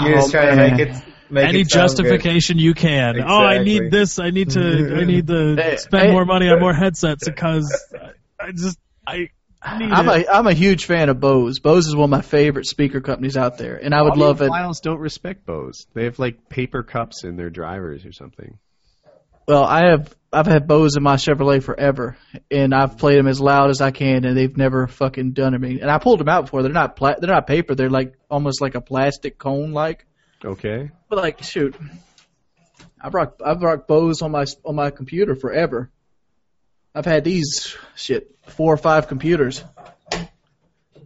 You're 0.00 0.14
just 0.16 0.28
Oh, 0.28 0.30
trying 0.30 0.56
to 0.56 0.56
make 0.56 0.88
it 0.88 1.02
make 1.30 1.48
Any 1.48 1.60
it 1.60 1.70
sound 1.70 1.88
justification 1.88 2.58
you 2.58 2.74
can. 2.74 3.20
Oh, 3.20 3.44
I 3.44 3.62
need 3.62 3.90
this. 3.90 4.18
I 4.18 4.30
need 4.30 4.50
to. 4.50 4.96
I 5.00 5.04
need 5.04 5.26
to 5.28 5.78
spend 5.78 6.12
more 6.12 6.24
money 6.24 6.48
on 6.48 6.60
more 6.60 6.74
headsets 6.74 7.24
because 7.28 7.84
I 8.40 8.52
just 8.52 8.78
I 9.06 9.28
need 9.78 9.92
I'm 9.92 10.08
it. 10.08 10.26
a 10.26 10.34
I'm 10.34 10.46
a 10.46 10.52
huge 10.52 10.84
fan 10.84 11.08
of 11.08 11.20
Bose. 11.20 11.58
Bose 11.58 11.86
is 11.86 11.96
one 11.96 12.04
of 12.04 12.10
my 12.10 12.22
favorite 12.22 12.66
speaker 12.66 13.00
companies 13.00 13.36
out 13.36 13.58
there, 13.58 13.76
and 13.76 13.94
I 13.94 14.02
would 14.02 14.16
love 14.16 14.40
it. 14.40 14.50
Audiophiles 14.50 14.80
don't 14.82 15.00
respect 15.00 15.44
Bose. 15.44 15.86
They 15.94 16.04
have 16.04 16.18
like 16.18 16.48
paper 16.48 16.82
cups 16.82 17.24
in 17.24 17.36
their 17.36 17.50
drivers 17.50 18.04
or 18.04 18.12
something. 18.12 18.58
Well, 19.48 19.64
I 19.64 19.90
have 19.90 20.14
I've 20.32 20.46
had 20.46 20.68
Bose 20.68 20.96
in 20.96 21.02
my 21.02 21.16
Chevrolet 21.16 21.62
forever, 21.62 22.16
and 22.50 22.74
I've 22.74 22.98
played 22.98 23.18
them 23.18 23.26
as 23.26 23.40
loud 23.40 23.70
as 23.70 23.80
I 23.80 23.90
can, 23.90 24.24
and 24.24 24.36
they've 24.36 24.56
never 24.56 24.86
fucking 24.86 25.32
done 25.32 25.54
it. 25.54 25.80
And 25.80 25.90
I 25.90 25.98
pulled 25.98 26.20
them 26.20 26.28
out 26.28 26.44
before. 26.44 26.62
They're 26.62 26.72
not 26.72 26.96
pla- 26.96 27.16
they're 27.18 27.30
not 27.34 27.46
paper. 27.46 27.74
They're 27.74 27.90
like 27.90 28.14
almost 28.30 28.60
like 28.60 28.74
a 28.74 28.80
plastic 28.80 29.38
cone 29.38 29.72
like. 29.72 30.04
Okay. 30.44 30.90
But 31.08 31.16
like, 31.18 31.42
shoot, 31.42 31.74
I've 33.00 33.14
rocked 33.14 33.42
I've 33.44 33.62
rocked 33.62 33.88
Bose 33.88 34.22
on 34.22 34.30
my 34.30 34.44
on 34.64 34.74
my 34.74 34.90
computer 34.90 35.34
forever. 35.34 35.90
I've 36.94 37.04
had 37.04 37.24
these 37.24 37.76
shit 37.96 38.34
four 38.46 38.72
or 38.72 38.76
five 38.76 39.08
computers. 39.08 39.62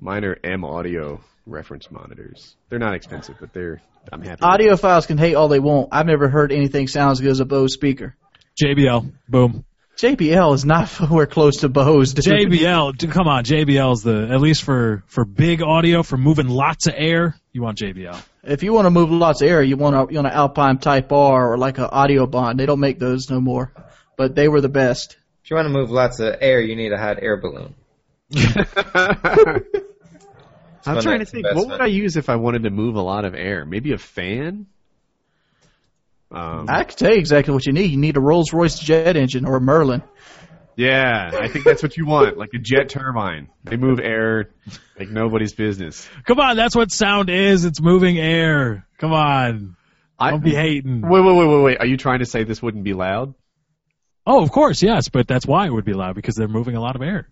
Mine 0.01 0.25
are 0.25 0.39
M 0.43 0.65
Audio 0.65 1.21
reference 1.47 1.91
monitors. 1.91 2.57
They're 2.69 2.79
not 2.79 2.95
expensive, 2.95 3.37
but 3.41 3.53
they're 3.53 3.83
I'm 4.11 4.21
happy. 4.21 4.41
with 4.43 4.81
Audiophiles 4.81 5.07
can 5.07 5.19
hate 5.19 5.35
all 5.35 5.49
they 5.49 5.61
want. 5.61 5.91
I've 5.93 6.07
never 6.07 6.29
heard 6.29 6.53
anything 6.53 6.89
sound 6.89 7.13
as 7.13 7.21
good 7.21 7.31
as 7.31 7.41
a 7.41 7.45
Bose 7.45 7.75
speaker. 7.75 8.17
JBL. 8.63 9.13
Boom. 9.29 9.65
JBL 10.03 10.55
is 10.55 10.65
not 10.65 11.01
nowhere 11.01 11.27
close 11.27 11.59
to 11.59 11.69
Bose. 11.69 12.13
Dude. 12.13 12.25
JBL. 12.25 13.11
Come 13.13 13.29
on. 13.29 13.45
JBL's 13.45 14.03
the 14.03 14.29
at 14.31 14.41
least 14.41 14.65
for 14.65 15.05
for 15.07 15.25
big 15.25 15.63
audio 15.63 16.03
for 16.03 16.17
moving 16.17 16.49
lots 16.49 16.89
of 16.89 16.95
air. 16.97 17.37
You 17.53 17.63
want 17.63 17.79
JBL. 17.79 18.21
If 18.43 18.65
you 18.65 18.73
want 18.73 18.87
to 18.87 18.91
move 18.91 19.11
lots 19.13 19.43
of 19.43 19.49
air, 19.49 19.63
you 19.63 19.77
want 19.77 19.95
a 19.95 20.13
you 20.13 20.19
want 20.19 20.27
an 20.27 20.33
Alpine 20.33 20.79
Type 20.79 21.13
R 21.13 21.53
or 21.53 21.57
like 21.57 21.79
an 21.79 21.85
Audiobahn. 21.85 22.57
They 22.57 22.67
don't 22.67 22.81
make 22.81 22.99
those 22.99 23.31
no 23.31 23.41
more, 23.41 23.73
but 24.17 24.35
they 24.35 24.49
were 24.49 24.61
the 24.61 24.69
best. 24.69 25.17
If 25.45 25.51
you 25.51 25.57
want 25.57 25.67
to 25.67 25.73
move 25.73 25.91
lots 25.91 26.19
of 26.19 26.35
air, 26.41 26.61
you 26.61 26.75
need 26.75 26.93
a 26.93 26.99
hot 26.99 27.23
air 27.23 27.37
balloon. 27.37 27.75
I'm 30.85 31.01
trying 31.01 31.03
to 31.03 31.19
next 31.19 31.31
think. 31.31 31.47
What 31.55 31.69
would 31.69 31.81
I 31.81 31.87
use 31.87 32.17
if 32.17 32.29
I 32.29 32.37
wanted 32.37 32.65
to 32.65 32.71
move 32.71 32.97
a 32.97 33.03
lot 33.03 33.25
of 33.25 33.37
air? 33.37 33.65
Maybe 33.65 33.93
a 33.93 33.99
fan. 33.99 34.67
Um, 36.33 36.67
I 36.69 36.85
can 36.85 36.97
tell 36.97 37.13
you 37.13 37.19
exactly 37.19 37.53
what 37.53 37.67
you 37.67 37.73
need. 37.73 37.91
You 37.91 37.99
need 37.99 38.17
a 38.17 38.21
Rolls 38.21 38.53
Royce 38.53 38.79
jet 38.79 39.17
engine 39.17 39.45
or 39.45 39.57
a 39.57 39.61
Merlin. 39.61 40.03
yeah, 40.77 41.31
I 41.35 41.49
think 41.49 41.65
that's 41.65 41.83
what 41.83 41.97
you 41.97 42.07
want, 42.07 42.39
like 42.39 42.51
a 42.55 42.59
jet 42.59 42.89
turbine. 42.89 43.49
They 43.65 43.77
move 43.77 44.01
air 44.01 44.51
like 44.99 45.11
nobody's 45.11 45.53
business. 45.53 46.09
Come 46.25 46.41
on, 46.41 46.57
that's 46.57 46.75
what 46.75 46.91
sound 46.91 47.29
is. 47.29 47.65
It's 47.67 47.81
moving 47.83 48.19
air. 48.19 48.87
Come 48.99 49.13
on. 49.13 49.77
I, 50.19 50.31
Don't 50.31 50.43
be 50.45 50.55
hating. 50.55 51.03
Wait, 51.03 51.21
wait, 51.21 51.37
wait, 51.37 51.47
wait, 51.49 51.63
wait. 51.63 51.79
Are 51.81 51.87
you 51.87 51.97
trying 51.97 52.21
to 52.21 52.27
say 52.27 52.45
this 52.45 52.63
wouldn't 52.63 52.85
be 52.85 52.95
loud? 52.95 53.35
Oh, 54.27 54.43
of 54.43 54.53
course, 54.53 54.83
yes, 54.83 55.09
but 55.09 55.27
that's 55.27 55.47
why 55.47 55.67
it 55.67 55.73
would 55.73 55.85
be 55.85 55.95
loud 55.95 56.15
because 56.15 56.37
they're 56.37 56.47
moving 56.49 56.77
a 56.77 56.81
lot 56.81 56.95
of 56.95 57.03
air. 57.03 57.29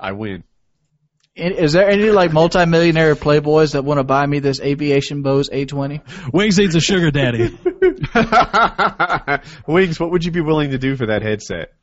I 0.00 0.12
win. 0.12 0.42
And 1.36 1.54
Is 1.54 1.72
there 1.72 1.88
any 1.88 2.10
like 2.10 2.32
multimillionaire 2.32 3.14
playboys 3.14 3.72
that 3.72 3.84
want 3.84 3.98
to 3.98 4.04
buy 4.04 4.24
me 4.24 4.38
this 4.38 4.58
aviation 4.58 5.20
Bose 5.20 5.50
A20? 5.50 6.32
Wings 6.32 6.56
needs 6.56 6.74
a 6.74 6.80
sugar 6.80 7.10
daddy. 7.10 7.58
Wings, 9.66 10.00
what 10.00 10.10
would 10.12 10.24
you 10.24 10.30
be 10.30 10.40
willing 10.40 10.70
to 10.70 10.78
do 10.78 10.96
for 10.96 11.06
that 11.06 11.20
headset? 11.20 11.74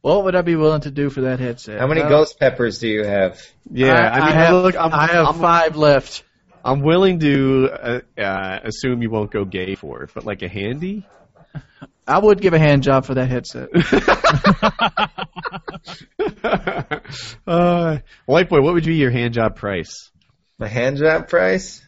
What 0.00 0.24
would 0.24 0.34
I 0.34 0.42
be 0.42 0.56
willing 0.56 0.82
to 0.82 0.90
do 0.90 1.10
for 1.10 1.22
that 1.22 1.38
headset? 1.38 1.80
How 1.80 1.86
many 1.86 2.00
Well, 2.00 2.10
ghost 2.10 2.38
peppers 2.38 2.78
do 2.78 2.88
you 2.88 3.04
have? 3.04 3.40
Yeah, 3.70 3.92
I, 3.92 4.08
I, 4.08 4.26
mean, 4.26 4.34
have, 4.34 4.54
look, 4.54 4.76
I'm, 4.76 4.92
I 4.92 5.06
have 5.06 5.26
I'm, 5.28 5.40
five 5.40 5.76
left. 5.76 6.24
I'm 6.64 6.80
willing 6.80 7.20
to 7.20 7.70
uh, 7.70 8.00
uh, 8.18 8.60
assume 8.64 9.02
you 9.02 9.10
won't 9.10 9.30
go 9.30 9.44
gay 9.44 9.74
for 9.74 10.02
it, 10.02 10.10
but 10.14 10.24
like 10.24 10.42
a 10.42 10.48
handy. 10.48 11.06
I 12.06 12.18
would 12.18 12.40
give 12.40 12.52
a 12.52 12.58
hand 12.58 12.82
job 12.82 13.06
for 13.06 13.14
that 13.14 13.28
headset. 13.28 13.70
uh, 17.46 17.98
white 18.26 18.48
boy, 18.48 18.60
what 18.60 18.74
would 18.74 18.84
be 18.84 18.94
your 18.96 19.10
hand 19.10 19.34
job 19.34 19.56
price? 19.56 20.10
My 20.58 20.68
hand 20.68 20.98
job 20.98 21.28
price? 21.28 21.82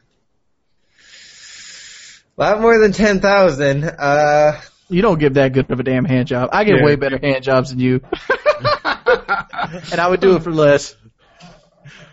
A 2.39 2.43
lot 2.43 2.61
more 2.61 2.79
than 2.79 2.93
ten 2.93 3.21
thousand. 3.21 3.85
Uh, 3.85 4.61
You 4.89 5.03
don't 5.03 5.19
give 5.19 5.35
that 5.35 5.53
good 5.53 5.71
of 5.71 5.81
a 5.81 5.83
damn 5.83 6.05
hand 6.05 6.29
job. 6.29 6.51
I 6.53 6.65
get 6.65 6.77
Yeah. 6.79 6.85
way 6.85 6.97
better 6.97 7.19
hand 7.19 7.43
jobs 7.45 7.71
than 7.71 7.81
you, 7.81 8.01
and 8.85 10.01
I 10.01 10.07
would 10.09 10.21
do 10.21 10.37
it 10.37 10.43
for 10.43 10.53
less. 10.53 10.97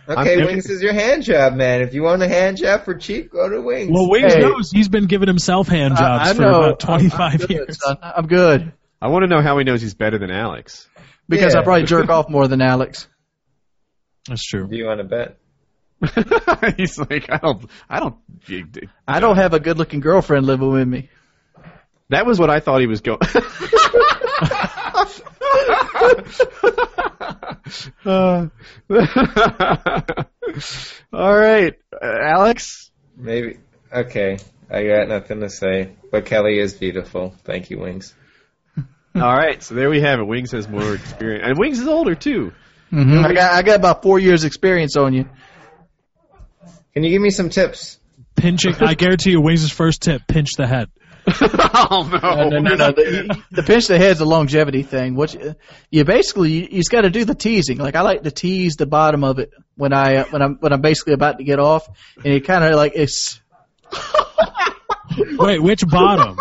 Okay, 0.08 0.38
I'm- 0.38 0.46
Wings 0.46 0.70
is 0.70 0.82
your 0.82 0.94
hand 0.94 1.24
job, 1.24 1.54
man. 1.54 1.82
If 1.82 1.94
you 1.94 2.04
want 2.04 2.22
a 2.24 2.28
hand 2.28 2.58
job 2.58 2.84
for 2.84 2.96
cheap, 2.96 3.32
go 3.32 3.48
to 3.50 3.62
Wings. 3.62 3.92
Well, 3.94 4.10
Wings 4.10 4.34
Hey. 4.34 4.42
knows 4.42 4.72
he's 4.72 4.90
been 4.90 5.06
giving 5.06 5.28
himself 5.28 5.68
hand 5.68 5.96
jobs 5.98 6.28
I, 6.28 6.32
I 6.32 6.34
for 6.34 6.42
know. 6.42 6.64
about 6.64 6.80
25 6.80 7.20
I'm 7.20 7.38
good, 7.38 7.50
years. 7.50 7.80
son. 7.82 7.98
I'm 8.02 8.28
good 8.28 8.74
I 9.02 9.08
want 9.08 9.24
to 9.24 9.28
know 9.28 9.42
how 9.42 9.58
he 9.58 9.64
knows 9.66 9.82
he's 9.82 9.94
better 9.96 10.18
than 10.18 10.32
Alex. 10.32 10.88
because 11.28 11.54
Yeah. 11.54 11.62
I 11.62 11.64
probably 11.64 11.84
jerk 11.84 12.10
off 12.10 12.30
more 12.30 12.48
than 12.48 12.62
Alex. 12.62 13.08
That's 14.30 14.44
true. 14.46 14.68
do 14.68 14.78
you 14.78 14.86
want 14.86 15.00
to 15.02 15.04
bet? 15.04 15.38
he's 16.78 16.98
like, 16.98 17.30
I 17.30 17.38
don't, 17.38 17.66
I 17.90 18.00
don't. 18.00 18.16
I 19.08 19.20
don't 19.20 19.36
have 19.38 19.54
a 19.54 19.60
good-looking 19.60 20.00
girlfriend 20.02 20.46
living 20.46 20.70
with 20.72 20.88
me. 20.88 21.10
That 22.10 22.26
was 22.26 22.40
what 22.40 22.50
I 22.50 22.60
thought 22.60 22.82
he 22.82 22.88
was 22.88 23.02
going. 23.02 23.20
Uh, 28.06 28.48
all 31.14 31.36
right, 31.36 31.74
uh, 31.94 32.18
Alex. 32.22 32.92
Maybe. 33.18 33.58
Okay, 33.92 34.38
I 34.70 34.84
got 34.84 35.08
nothing 35.08 35.40
to 35.42 35.50
say. 35.50 35.92
But 36.12 36.26
Kelly 36.26 36.60
is 36.60 36.74
beautiful. 36.74 37.34
Thank 37.44 37.70
you, 37.70 37.80
Wings. 37.80 38.14
All 39.16 39.22
right, 39.22 39.62
so 39.62 39.76
there 39.76 39.90
we 39.90 40.02
have 40.02 40.20
it. 40.20 40.28
Wings 40.28 40.52
has 40.52 40.68
more 40.68 40.96
experience, 40.96 41.44
and 41.46 41.58
Wings 41.58 41.80
is 41.80 41.88
older 41.88 42.16
too. 42.16 42.52
Mm-hmm. 42.92 43.26
I 43.26 43.34
got 43.34 43.54
I 43.54 43.62
got 43.62 43.76
about 43.76 44.02
four 44.02 44.20
years 44.20 44.44
experience 44.44 44.98
on 44.98 45.14
you. 45.14 45.30
Can 46.94 47.04
you 47.04 47.10
give 47.12 47.22
me 47.22 47.30
some 47.30 47.50
tips? 47.50 48.00
Pinching, 48.36 48.76
I 48.82 48.96
guarantee 48.96 49.32
you, 49.32 49.42
Wings' 49.42 49.72
first 49.72 50.02
tip: 50.02 50.24
pinch 50.28 50.50
the 50.58 50.68
head. 50.68 50.90
oh 51.41 52.10
no! 52.12 52.50
No, 52.50 52.60
no, 52.60 52.76
no. 52.76 52.91
The, 52.91 53.44
the 53.52 53.64
pinch 53.64 53.88
the 53.88 53.98
head's 53.98 54.20
a 54.20 54.26
longevity 54.26 54.84
thing. 54.84 55.16
What 55.16 55.34
you, 55.34 55.56
you 55.90 56.04
basically 56.04 56.52
you, 56.52 56.62
you 56.64 56.78
just 56.78 56.91
got 56.91 57.02
to 57.02 57.10
do 57.10 57.24
the 57.24 57.36
teasing. 57.36 57.78
Like 57.78 57.95
I 57.95 58.02
like 58.02 58.24
to 58.24 58.32
tease 58.32 58.76
the 58.76 58.86
bottom 58.86 59.24
of 59.24 59.40
it 59.40 59.52
when 59.76 59.94
I 59.94 60.18
uh, 60.18 60.26
when 60.26 60.41
I'm 60.41 60.56
when 60.56 60.74
I'm 60.74 60.82
basically 60.82 61.14
about 61.14 61.38
to 61.38 61.44
get 61.44 61.60
off, 61.60 61.88
and 62.18 62.28
it 62.28 62.41
kind 62.41 62.64
of 62.64 62.76
like 62.76 62.94
it's 62.95 63.40
Wait, 65.38 65.62
which 65.62 65.88
bottom? 65.88 66.38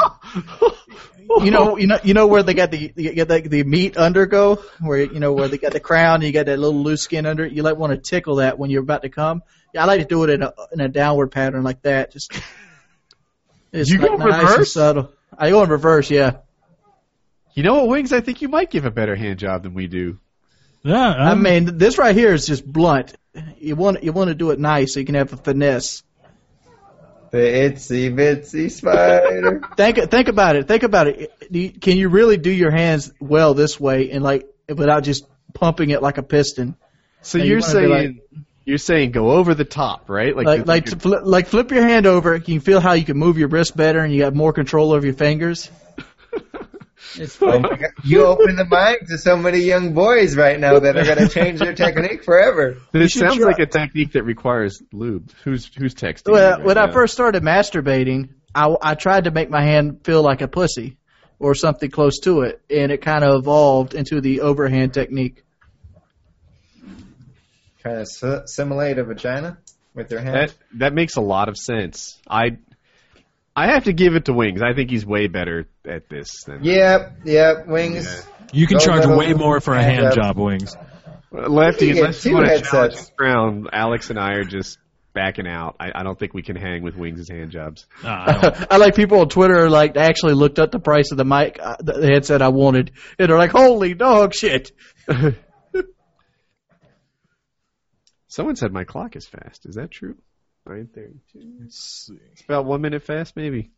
you 1.41 1.51
know 1.51 1.79
you 1.79 1.87
know 1.87 1.99
you 2.03 2.15
know 2.15 2.27
where 2.27 2.43
they 2.43 2.55
got 2.55 2.71
the 2.71 2.93
you 2.95 3.13
get 3.15 3.29
the, 3.29 3.41
the 3.41 3.65
meat 3.65 3.97
undergo 3.97 4.57
where 4.81 5.01
you 5.01 5.19
know 5.19 5.33
where 5.33 5.49
they 5.49 5.59
got 5.59 5.73
the 5.73 5.81
crown 5.81 6.17
and 6.17 6.25
you 6.25 6.33
got 6.33 6.47
that 6.47 6.59
little 6.59 6.83
loose 6.83 7.03
skin 7.03 7.27
under 7.27 7.45
it. 7.45 7.53
You 7.53 7.63
like 7.63 7.77
want 7.77 7.93
to 7.93 7.99
tickle 7.99 8.37
that 8.37 8.59
when 8.59 8.71
you're 8.71 8.83
about 8.83 9.03
to 9.03 9.09
come. 9.09 9.43
Yeah, 9.73 9.83
I 9.83 9.87
like 9.87 10.01
to 10.01 10.07
do 10.07 10.25
it 10.25 10.31
in 10.31 10.43
a 10.43 10.53
in 10.73 10.81
a 10.81 10.89
downward 10.89 11.29
pattern 11.29 11.63
like 11.63 11.83
that. 11.83 12.13
Just 12.13 12.33
it's 13.73 13.91
You 13.91 13.99
like 13.99 14.11
go 14.11 14.17
nice 14.17 14.41
and 14.41 14.49
reverse? 14.51 14.73
subtle. 14.73 15.13
I 15.37 15.51
go 15.51 15.63
in 15.63 15.71
reverse. 15.71 16.11
Yeah. 16.11 16.39
You 17.55 17.63
know 17.63 17.75
what, 17.75 17.89
Wings? 17.89 18.13
I 18.13 18.21
think 18.21 18.43
you 18.43 18.49
might 18.49 18.71
give 18.71 18.85
a 18.85 18.91
better 18.91 19.15
hand 19.17 19.39
job 19.39 19.63
than 19.63 19.75
we 19.75 19.87
do. 19.87 20.19
Yeah, 20.83 20.97
I 21.13 21.29
I'm- 21.29 21.43
mean, 21.43 21.79
this 21.79 21.99
right 21.99 22.15
here 22.15 22.33
is 22.33 22.47
just 22.47 22.65
blunt. 22.71 23.15
You 23.59 23.77
want 23.77 24.03
you 24.03 24.13
want 24.13 24.29
to 24.29 24.35
do 24.35 24.51
it 24.51 24.59
nice 24.59 24.95
so 24.95 25.01
you 25.01 25.07
can 25.07 25.15
have 25.15 25.33
a 25.33 25.37
finesse. 25.37 26.03
The 27.31 27.39
itsy 27.39 28.13
bitsy 28.15 28.71
spider. 28.71 29.63
Think 29.77 30.11
think 30.11 30.29
about 30.29 30.57
it. 30.57 30.69
Think 30.69 30.83
about 30.83 31.07
it. 31.07 31.33
You- 31.51 31.71
Can 31.71 31.97
you 31.97 32.09
really 32.11 32.37
do 32.37 32.51
your 32.51 32.71
hands 32.71 33.11
well 33.21 33.55
this 33.55 33.81
way 33.81 34.11
and 34.11 34.23
like 34.23 34.47
without 34.69 35.03
just 35.03 35.25
pumping 35.55 35.91
it 35.91 36.03
like 36.03 36.19
a 36.19 36.23
piston? 36.23 36.77
So 37.23 37.39
Yeah, 37.39 37.45
you 37.45 37.51
you're 37.53 37.61
wanna 37.61 37.73
be 37.73 37.89
saying 38.05 38.21
you're 38.65 38.79
saying 38.79 39.11
go 39.13 39.33
over 39.33 39.55
the 39.55 39.65
top, 39.65 40.09
right? 40.09 40.35
Like 40.37 40.59
you- 40.59 40.65
like 40.65 40.87
you- 40.91 40.97
fli- 40.97 41.25
like 41.25 41.47
flip 41.49 41.71
your 41.71 41.83
hand 41.83 42.07
over. 42.07 42.35
You 42.37 42.41
can 42.43 42.61
feel 42.61 42.81
how 42.81 42.93
you 42.93 43.05
can 43.05 43.17
move 43.19 43.39
your 43.39 43.49
wrist 43.49 43.77
better 43.77 44.01
and 44.01 44.13
you 44.15 44.25
have 44.25 44.35
more 44.35 44.53
control 44.53 44.93
over 44.93 45.05
your 45.05 45.15
fingers. 45.15 45.71
It's 47.17 47.37
Oh. 47.43 47.63
You 48.05 48.25
open 48.25 48.57
the 48.57 48.65
mind 48.65 49.09
to 49.09 49.19
so 49.19 49.37
many 49.37 49.59
young 49.59 49.93
boys 49.93 50.35
right 50.37 50.59
now 50.59 50.79
that 50.79 50.97
are 50.97 51.05
going 51.05 51.19
to 51.19 51.29
change 51.29 51.59
their 51.59 51.75
technique 51.75 52.25
forever. 52.25 52.79
Then 52.93 53.03
it 53.03 53.11
sounds 53.11 53.37
try- 53.37 53.47
like 53.49 53.59
a 53.59 53.67
technique 53.67 54.13
that 54.13 54.23
requires 54.23 54.83
lube. 54.93 55.31
Who's 55.45 55.71
who's 55.75 55.95
texting? 55.95 56.29
you 56.29 56.33
Well, 56.35 56.57
right 56.59 56.65
when 56.65 56.79
I 56.79 56.91
first 56.91 57.13
started 57.13 57.43
masturbating, 57.43 58.31
I, 58.55 58.75
I 58.81 58.95
tried 58.95 59.25
to 59.25 59.31
make 59.31 59.51
my 59.51 59.63
hand 59.63 60.01
feel 60.05 60.23
like 60.23 60.41
a 60.41 60.49
pussy 60.49 60.97
or 61.39 61.55
something 61.55 61.91
close 61.91 62.21
to 62.21 62.43
it, 62.43 62.63
and 62.71 62.91
it 62.93 63.03
kind 63.03 63.25
of 63.25 63.41
evolved 63.41 63.95
into 63.95 64.21
the 64.21 64.41
overhand 64.43 64.95
technique. 64.95 65.45
Trying 67.83 68.01
of 68.01 68.09
si- 68.09 68.41
simulate 68.47 68.99
a 68.99 69.05
vagina 69.05 69.59
with 69.95 70.09
their 70.09 70.21
hand. 70.21 70.35
that 70.37 70.55
that 70.79 70.95
makes 70.95 71.17
a 71.17 71.21
lot 71.21 71.49
of 71.49 71.57
sense. 71.59 72.19
I 72.29 72.57
I 73.55 73.67
have 73.73 73.85
to 73.85 73.93
give 73.93 74.15
it 74.15 74.25
to 74.27 74.33
Wings. 74.33 74.63
I 74.63 74.73
think 74.73 74.89
he's 74.91 75.05
way 75.05 75.27
better 75.27 75.67
at 75.87 76.09
this 76.09 76.45
than 76.45 76.65
Yep, 76.65 77.19
yep, 77.25 77.67
wings. 77.67 78.07
Yeah. 78.07 78.49
you 78.53 78.67
can 78.67 78.79
Go 78.79 78.85
charge 78.85 79.01
little 79.01 79.19
way 79.19 79.35
more 79.35 79.61
for 79.61 79.75
a 79.75 79.83
hand 79.83 80.03
hand 80.03 80.15
job. 80.15 80.37
job, 80.37 80.39
wings. 80.39 80.77
Lefty. 81.31 81.87
You 81.89 81.95
get 81.95 82.01
Unless 82.05 82.25
you 82.25 82.31
two 82.31 82.35
want 82.37 82.47
to 82.47 82.53
headsets. 82.53 82.71
challenge 82.71 82.95
this 83.65 83.71
Alex 83.73 84.11
and 84.11 84.19
I 84.19 84.33
are 84.35 84.45
just 84.45 84.79
backing 85.15 85.47
out. 85.47 85.77
I, 85.81 85.91
I 85.95 86.03
don't 86.05 86.19
think 86.19 86.33
we 86.35 86.43
can 86.43 86.57
hang 86.57 86.83
with 86.83 86.95
Wings' 86.97 87.29
hand 87.29 87.51
jobs. 87.51 87.87
Nah, 88.03 88.11
I 88.27 88.67
I 88.73 88.77
like 88.79 88.95
people 88.95 89.21
on 89.21 89.29
Twitter 89.29 89.69
like 89.69 89.97
actually 89.97 90.35
looked 90.35 90.59
up 90.59 90.71
the 90.73 90.79
price 90.79 91.11
of 91.11 91.19
the 91.19 91.25
mic, 91.25 91.59
uh, 91.63 91.77
the 91.81 91.93
the 91.95 92.07
headset 92.07 92.41
I 92.43 92.49
wanted, 92.49 92.93
and 93.19 93.29
they're 93.29 93.39
like, 93.39 93.51
"Holy 93.51 93.95
dog 93.95 94.35
shit!" 94.35 94.73
Someone 98.33 98.57
said 98.57 98.73
my 98.73 98.85
clock 98.85 99.15
is 99.15 99.27
fast. 99.27 99.67
Is 99.67 99.75
that 99.75 99.91
true? 99.91 100.17
Nine 100.67 100.89
thirty-two. 100.95 101.53
Let's 101.61 102.07
see. 102.07 102.17
It's 102.33 102.41
about 102.41 102.65
one 102.65 102.81
minute 102.81 103.03
fast, 103.03 103.37
maybe, 103.37 103.73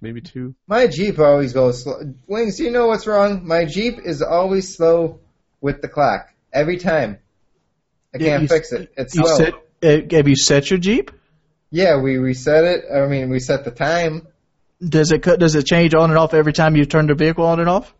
maybe 0.00 0.20
two. 0.20 0.54
My 0.68 0.86
Jeep 0.86 1.18
always 1.18 1.52
goes 1.52 1.82
slow. 1.82 2.14
Wings, 2.28 2.56
do 2.56 2.62
you 2.62 2.70
know 2.70 2.86
what's 2.86 3.08
wrong? 3.08 3.44
My 3.44 3.64
Jeep 3.64 3.98
is 4.04 4.22
always 4.22 4.76
slow 4.76 5.18
with 5.60 5.82
the 5.82 5.88
clock. 5.88 6.28
Every 6.52 6.76
time. 6.76 7.18
I 8.14 8.18
Yeah, 8.18 8.26
can't 8.28 8.42
you- 8.42 8.48
fix 8.48 8.70
it. 8.70 8.92
It's 8.96 9.14
slow. 9.14 9.36
set, 9.38 9.54
uh, 9.82 10.14
have 10.16 10.28
you 10.28 10.36
set 10.36 10.70
your 10.70 10.78
Jeep? 10.78 11.10
Yeah, 11.72 12.00
we 12.00 12.16
reset 12.18 12.62
it. 12.62 12.84
I 12.94 13.08
mean, 13.08 13.28
we 13.28 13.40
set 13.40 13.64
the 13.64 13.72
time. 13.72 14.28
Does 14.80 15.10
it 15.10 15.20
cut- 15.24 15.40
does 15.40 15.56
it 15.56 15.66
change 15.66 15.96
on 15.96 16.10
and 16.10 16.18
off 16.18 16.32
every 16.32 16.52
time 16.52 16.76
you 16.76 16.84
turn 16.86 17.08
the 17.08 17.16
vehicle 17.16 17.44
on 17.44 17.58
and 17.58 17.68
off? 17.68 17.92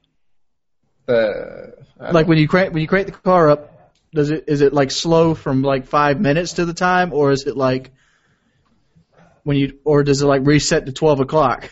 The 1.06 1.74
Like 1.98 2.28
when 2.28 2.38
you 2.38 2.46
crank 2.46 2.72
when 2.72 2.82
you 2.82 2.86
crank 2.88 3.06
the 3.06 3.12
car 3.12 3.50
up, 3.50 3.72
does 4.16 4.30
it 4.30 4.44
is 4.48 4.60
it 4.62 4.72
like 4.72 4.90
slow 4.90 5.34
from 5.36 5.62
like 5.62 5.86
five 5.86 6.20
minutes 6.20 6.54
to 6.54 6.64
the 6.64 6.74
time, 6.74 7.12
or 7.12 7.30
is 7.30 7.46
it 7.46 7.56
like 7.56 7.92
when 9.44 9.56
you 9.56 9.78
or 9.84 10.02
does 10.02 10.22
it 10.22 10.26
like 10.26 10.42
reset 10.44 10.86
to 10.86 10.92
twelve 10.92 11.20
o'clock? 11.20 11.70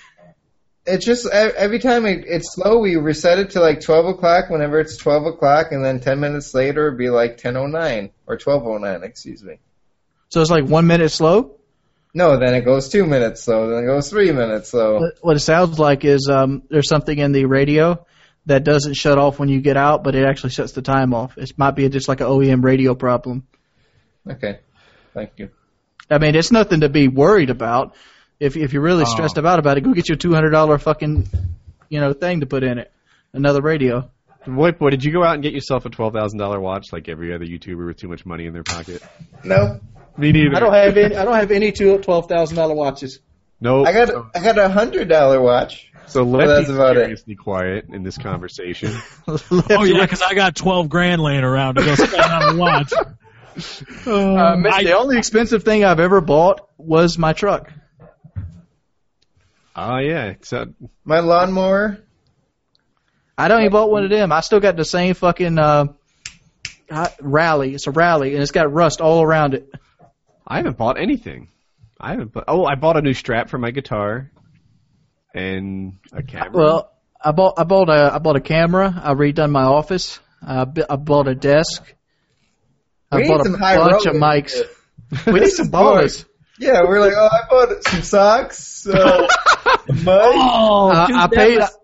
it's 0.86 1.06
just 1.06 1.26
every 1.26 1.78
time 1.78 2.04
it, 2.04 2.24
it's 2.26 2.54
slow, 2.54 2.78
we 2.78 2.96
reset 2.96 3.38
it 3.38 3.50
to 3.52 3.58
like 3.60 3.80
12 3.80 4.04
o'clock 4.16 4.50
whenever 4.50 4.78
it's 4.78 4.98
12 4.98 5.24
o'clock, 5.24 5.72
and 5.72 5.82
then 5.82 5.98
10 5.98 6.20
minutes 6.20 6.52
later 6.52 6.88
it'd 6.88 6.98
be 6.98 7.08
like 7.08 7.38
10:09 7.38 8.10
or 8.26 8.36
12:09, 8.36 9.02
excuse 9.02 9.42
me. 9.42 9.60
So 10.28 10.42
it's 10.42 10.50
like 10.50 10.66
one 10.66 10.86
minute 10.86 11.08
slow. 11.08 11.56
No, 12.12 12.38
then 12.38 12.54
it 12.54 12.66
goes 12.66 12.90
two 12.90 13.06
minutes 13.06 13.42
slow, 13.44 13.70
then 13.70 13.84
it 13.84 13.86
goes 13.86 14.10
three 14.10 14.30
minutes 14.30 14.70
slow. 14.72 15.00
What- 15.00 15.14
What 15.22 15.36
it 15.36 15.40
sounds 15.40 15.78
like 15.78 16.04
is 16.04 16.28
um, 16.30 16.62
there's 16.68 16.88
something 16.88 17.16
in 17.18 17.32
the 17.32 17.46
radio 17.46 18.04
that 18.46 18.64
doesn't 18.64 18.94
shut 18.94 19.18
off 19.18 19.38
when 19.38 19.48
you 19.48 19.60
get 19.60 19.76
out, 19.76 20.04
but 20.04 20.14
it 20.14 20.24
actually 20.24 20.50
shuts 20.50 20.72
the 20.72 20.82
time 20.82 21.14
off. 21.14 21.36
It 21.38 21.52
might 21.56 21.72
be 21.72 21.88
just 21.88 22.08
like 22.08 22.20
an 22.20 22.26
OEM 22.26 22.62
radio 22.62 22.94
problem. 22.94 23.46
Okay, 24.30 24.58
thank 25.12 25.30
you. 25.36 25.50
I 26.10 26.18
mean, 26.18 26.34
it's 26.34 26.52
nothing 26.52 26.80
to 26.80 26.88
be 26.88 27.08
worried 27.08 27.50
about. 27.50 27.94
If 28.40 28.56
if 28.56 28.72
you're 28.72 28.82
really 28.82 29.04
Oh. 29.06 29.10
stressed 29.12 29.38
about 29.38 29.58
about 29.58 29.78
it, 29.78 29.82
go 29.82 29.92
get 29.92 30.08
your 30.08 30.16
two 30.18 30.34
hundred 30.34 30.50
dollar 30.50 30.78
fucking 30.78 31.28
you 31.88 32.00
know 32.00 32.12
thing 32.12 32.40
to 32.40 32.46
put 32.46 32.62
in 32.62 32.78
it. 32.78 32.92
Another 33.32 33.60
radio. 33.62 34.10
White 34.46 34.78
boy, 34.78 34.90
did 34.90 35.02
you 35.04 35.10
go 35.12 35.24
out 35.24 35.34
and 35.34 35.42
get 35.42 35.54
yourself 35.54 35.86
a 35.86 35.88
twelve 35.90 36.12
thousand 36.12 36.38
dollar 36.38 36.60
watch 36.60 36.92
like 36.92 37.08
every 37.08 37.32
other 37.34 37.46
YouTuber 37.46 37.86
with 37.86 37.96
too 37.96 38.08
much 38.08 38.26
money 38.26 38.44
in 38.46 38.52
their 38.52 38.62
pocket? 38.62 39.02
No, 39.42 39.80
Me 40.18 40.32
neither. 40.32 40.54
I 40.56 40.60
don't 40.60 40.74
have 40.74 40.96
any. 40.98 41.16
I 41.16 41.24
don't 41.24 41.34
have 41.34 41.50
any 41.50 41.72
two 41.72 41.96
twelve 41.98 42.28
thousand 42.28 42.56
dollar 42.56 42.74
watches. 42.74 43.20
No. 43.60 43.86
I 43.86 43.92
got 43.92 44.10
I 44.36 44.40
got 44.42 44.58
a 44.58 44.68
hundred 44.68 45.08
dollar 45.08 45.40
watch. 45.40 45.90
So 46.06 46.24
that's 46.24 46.48
Lefty's 46.48 46.70
about 46.74 46.96
it. 46.96 47.00
seriously 47.04 47.34
quiet 47.36 47.86
in 47.90 48.02
this 48.02 48.18
conversation. 48.18 48.92
Oh 49.26 49.84
yeah, 49.84 50.02
because 50.02 50.22
I 50.22 50.34
got 50.34 50.54
twelve 50.56 50.88
grand 50.88 51.22
laying 51.22 51.44
around 51.44 51.76
to 51.76 51.84
go 51.84 51.94
spend 51.94 52.14
on 52.14 52.54
a 52.56 52.58
watch. 52.58 52.92
Uh, 54.04 54.56
Mitch, 54.56 54.72
I- 54.72 54.82
the 54.82 54.96
only 54.98 55.16
expensive 55.16 55.62
thing 55.62 55.84
I've 55.84 56.00
ever 56.00 56.20
bought 56.20 56.68
was 56.76 57.16
my 57.18 57.32
truck. 57.34 57.70
Oh 59.76 59.98
yeah. 59.98 60.34
So 60.42 60.66
My 61.04 61.20
lawnmower. 61.20 61.98
I 63.36 63.48
don't 63.48 63.60
even 63.60 63.72
bought 63.72 63.90
one 63.90 64.04
of 64.04 64.10
them. 64.10 64.30
I 64.32 64.40
still 64.40 64.60
got 64.60 64.76
the 64.76 64.84
same 64.84 65.14
fucking 65.14 65.58
uh, 65.58 65.86
uh, 66.90 67.08
rally. 67.20 67.74
It's 67.74 67.86
a 67.86 67.90
rally, 67.90 68.34
and 68.34 68.42
it's 68.42 68.52
got 68.52 68.72
rust 68.72 69.00
all 69.00 69.22
around 69.22 69.54
it. 69.54 69.72
I 70.46 70.58
haven't 70.58 70.76
bought 70.76 71.00
anything. 71.00 71.48
I 72.00 72.10
haven't. 72.10 72.32
Bought, 72.32 72.44
oh, 72.48 72.64
I 72.64 72.74
bought 72.76 72.96
a 72.96 73.02
new 73.02 73.14
strap 73.14 73.48
for 73.50 73.58
my 73.58 73.70
guitar 73.72 74.30
and 75.34 75.98
a 76.12 76.22
camera. 76.22 76.50
Well, 76.54 76.92
I 77.22 77.32
bought 77.32 77.54
I 77.58 77.64
bought 77.64 77.88
a 77.88 78.14
I 78.14 78.18
bought 78.18 78.36
a 78.36 78.40
camera. 78.40 79.00
I 79.02 79.14
redone 79.14 79.50
my 79.50 79.64
office. 79.64 80.20
I, 80.46 80.66
I 80.88 80.96
bought 80.96 81.26
a 81.28 81.34
desk. 81.34 81.82
I 83.10 83.16
We 83.16 83.22
need 83.22 83.28
bought 83.28 83.40
a 83.40 83.44
some 83.44 83.54
high 83.54 83.76
bunch 83.76 84.06
of 84.06 84.14
mics. 84.14 84.54
We 85.26 85.40
need 85.40 85.50
some 85.50 85.68
ballers. 85.70 86.24
Yeah, 86.58 86.80
we're 86.88 86.98
like, 87.00 87.12
oh, 87.16 87.28
I 87.30 87.40
bought 87.48 87.84
some 87.84 88.02
socks, 88.02 88.86
uh, 88.86 89.26
mud. 90.02 90.32
Oh, 90.34 90.90
Uh, 90.90 91.06
I 91.10 91.28
paid 91.32 91.58
was- 91.58 91.76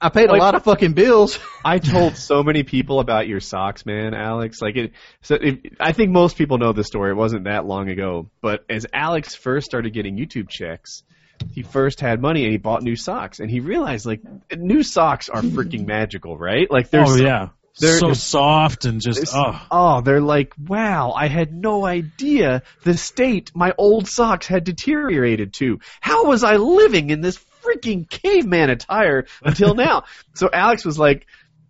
I 0.00 0.10
paid 0.10 0.28
a 0.28 0.34
lot 0.36 0.54
of 0.54 0.64
fucking 0.64 0.92
bills. 0.92 1.38
I 1.64 1.78
told 1.78 2.16
so 2.18 2.42
many 2.42 2.62
people 2.62 3.00
about 3.00 3.26
your 3.26 3.40
socks, 3.40 3.86
man, 3.86 4.12
Alex. 4.12 4.60
Like 4.60 4.76
it. 4.76 4.92
So 5.22 5.36
it, 5.36 5.76
I 5.80 5.92
think 5.92 6.10
most 6.10 6.36
people 6.36 6.58
know 6.58 6.72
the 6.74 6.84
story. 6.84 7.12
It 7.12 7.16
wasn't 7.16 7.44
that 7.44 7.64
long 7.64 7.88
ago. 7.88 8.28
But 8.42 8.64
as 8.68 8.84
Alex 8.92 9.34
first 9.34 9.64
started 9.64 9.94
getting 9.94 10.16
YouTube 10.18 10.50
checks, 10.50 11.04
he 11.52 11.62
first 11.62 12.00
had 12.00 12.20
money 12.20 12.44
and 12.44 12.52
he 12.52 12.58
bought 12.58 12.82
new 12.82 12.96
socks, 12.96 13.40
and 13.40 13.50
he 13.50 13.60
realized 13.60 14.06
like 14.06 14.20
new 14.56 14.82
socks 14.82 15.28
are 15.28 15.42
freaking 15.42 15.86
magical, 15.86 16.36
right? 16.36 16.70
Like 16.70 16.90
there's 16.90 17.10
oh 17.10 17.16
yeah, 17.16 17.48
they're- 17.78 17.98
so 17.98 18.12
soft 18.12 18.84
and 18.84 19.00
just 19.00 19.34
oh. 19.34 19.66
oh, 19.70 20.00
they're 20.00 20.20
like, 20.20 20.52
wow, 20.58 21.12
I 21.12 21.28
had 21.28 21.52
no 21.52 21.84
idea 21.84 22.62
the 22.82 22.96
state 22.96 23.52
my 23.54 23.72
old 23.76 24.08
socks 24.08 24.46
had 24.46 24.64
deteriorated 24.64 25.54
to. 25.54 25.80
How 26.00 26.26
was 26.26 26.44
I 26.44 26.56
living 26.56 27.10
in 27.10 27.20
this 27.20 27.38
freaking 27.62 28.08
caveman 28.08 28.70
attire 28.70 29.26
until 29.42 29.74
now? 29.74 30.04
so 30.34 30.48
Alex 30.52 30.84
was 30.84 30.98
like, 30.98 31.26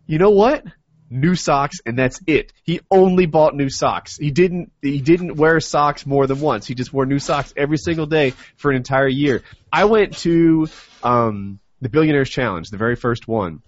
you 0.07 0.19
know 0.19 0.31
what? 0.31 0.65
New 1.11 1.35
socks 1.35 1.79
and 1.85 1.99
that's 1.99 2.21
it. 2.27 2.53
He 2.63 2.81
only 2.91 3.27
bought 3.27 3.55
new 3.55 3.69
socks. 3.69 4.17
He 4.17 4.31
didn't 4.31 4.73
he 4.83 5.01
didn't 5.01 5.37
wear 5.37 5.61
socks 5.61 6.07
more 6.07 6.27
than 6.27 6.41
once. 6.41 6.67
He 6.67 6.75
just 6.75 6.93
wore 6.93 7.07
new 7.07 7.19
socks 7.19 7.53
every 7.57 7.79
single 7.79 8.07
day 8.07 8.31
for 8.57 8.71
an 8.71 8.77
entire 8.77 9.09
year. 9.09 9.43
I 9.73 9.85
went 9.85 10.17
to 10.19 10.69
um 11.03 11.61
the 11.81 11.89
Billionaires 11.89 12.31
Challenge, 12.31 12.69
the 12.71 12.79
very 12.79 12.97
first 12.97 13.29
one. 13.29 13.63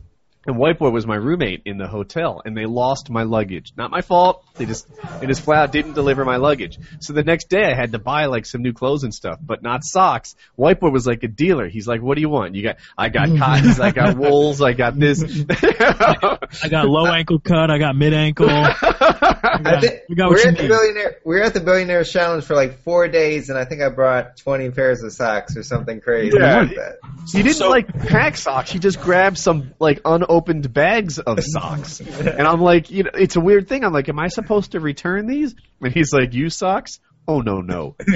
And 0.46 0.56
White 0.56 0.78
Boy 0.78 0.90
was 0.90 1.06
my 1.06 1.16
roommate 1.16 1.62
in 1.64 1.76
the 1.78 1.88
hotel, 1.88 2.40
and 2.44 2.56
they 2.56 2.66
lost 2.66 3.10
my 3.10 3.24
luggage. 3.24 3.72
Not 3.76 3.90
my 3.90 4.00
fault. 4.00 4.44
They 4.54 4.64
just 4.66 4.86
they 5.20 5.26
just 5.26 5.42
flat 5.42 5.58
out 5.58 5.72
didn't 5.72 5.94
deliver 5.94 6.24
my 6.24 6.36
luggage. 6.36 6.78
So 7.00 7.12
the 7.12 7.22
next 7.24 7.48
day 7.48 7.64
I 7.64 7.74
had 7.74 7.92
to 7.92 7.98
buy 7.98 8.26
like 8.26 8.46
some 8.46 8.62
new 8.62 8.72
clothes 8.72 9.02
and 9.02 9.12
stuff, 9.12 9.38
but 9.42 9.62
not 9.62 9.82
socks. 9.84 10.36
White 10.54 10.78
Boy 10.80 10.90
was 10.90 11.06
like 11.06 11.22
a 11.24 11.28
dealer. 11.28 11.66
He's 11.68 11.88
like, 11.88 12.00
"What 12.00 12.14
do 12.14 12.20
you 12.20 12.28
want? 12.28 12.54
You 12.54 12.62
got 12.62 12.76
I 12.96 13.08
got 13.08 13.36
cottons, 13.36 13.80
I 13.80 13.90
got 13.90 14.16
wools, 14.16 14.62
I 14.62 14.72
got 14.72 14.96
this." 14.98 15.20
I 15.50 16.68
got 16.70 16.86
low 16.88 17.06
ankle 17.06 17.40
cut. 17.40 17.70
I 17.70 17.78
got 17.78 17.96
mid 17.96 18.14
ankle. 18.14 18.48
I 18.50 19.80
think 19.80 20.02
we 20.08 20.14
got 20.14 20.28
we're 20.30 20.36
what 20.36 20.44
you 20.44 20.50
at 20.50 20.56
the 20.56 20.62
need. 20.62 20.68
billionaire. 20.68 21.16
We're 21.24 21.42
at 21.42 21.54
the 21.54 21.60
billionaire 21.60 22.04
challenge 22.04 22.44
for 22.44 22.54
like 22.54 22.78
four 22.82 23.08
days, 23.08 23.48
and 23.48 23.58
I 23.58 23.64
think 23.64 23.82
I 23.82 23.88
brought 23.88 24.36
twenty 24.36 24.70
pairs 24.70 25.02
of 25.02 25.12
socks 25.12 25.56
or 25.56 25.62
something 25.64 26.00
crazy 26.00 26.36
Yeah. 26.38 26.60
like 26.60 26.76
that. 26.76 26.98
He 27.32 27.42
didn't 27.42 27.56
So- 27.56 27.68
like 27.70 27.92
pack 28.06 28.36
socks. 28.36 28.70
He 28.70 28.78
just 28.78 29.00
grabbed 29.00 29.38
some 29.38 29.72
like 29.80 30.00
unopened 30.04 30.35
bags 30.40 31.18
of 31.18 31.38
socks. 31.42 32.00
and 32.20 32.42
I'm 32.46 32.60
like, 32.60 32.90
you 32.90 33.02
know, 33.04 33.10
it's 33.14 33.36
a 33.36 33.40
weird 33.40 33.68
thing. 33.68 33.84
I'm 33.84 33.92
like, 33.92 34.08
am 34.08 34.18
I 34.18 34.28
supposed 34.28 34.72
to 34.72 34.80
return 34.80 35.26
these? 35.26 35.54
And 35.80 35.92
he's 35.92 36.12
like, 36.12 36.32
you 36.34 36.50
socks? 36.50 37.00
Oh 37.28 37.40
no 37.40 37.60
no. 37.60 37.96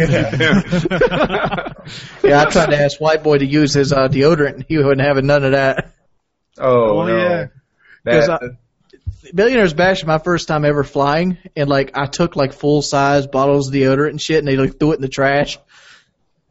Yeah, 2.22 2.42
I 2.42 2.51
tried 2.51 2.70
to 2.70 2.76
ask 2.78 3.01
White 3.01 3.22
Boy 3.22 3.38
to 3.38 3.44
use 3.47 3.72
his 3.74 3.92
uh, 3.92 4.09
deodorant, 4.09 4.55
and 4.55 4.64
he 4.68 4.78
wasn't 4.78 5.01
having 5.01 5.26
none 5.26 5.44
of 5.44 5.52
that. 5.52 5.92
Oh, 6.59 7.01
Oh, 7.01 7.06
no. 7.06 7.16
yeah. 7.16 7.47
'Cause 8.06 8.26
That, 8.28 8.42
I- 8.42 8.56
Billionaire's 9.34 9.74
Bash 9.74 9.98
is 10.01 10.06
my 10.06 10.18
first 10.18 10.48
time 10.48 10.64
ever 10.64 10.84
flying, 10.84 11.38
and 11.56 11.68
like 11.68 11.92
I 11.97 12.06
took 12.06 12.36
like 12.36 12.52
full 12.52 12.82
size 12.82 13.26
bottles 13.26 13.68
of 13.68 13.74
deodorant 13.74 14.10
and 14.10 14.20
shit, 14.20 14.38
and 14.38 14.47
they 14.48 14.56
like 14.56 14.78
threw 14.78 14.92
it 14.92 14.97
in 14.97 15.02
the 15.02 15.09
trash. 15.09 15.59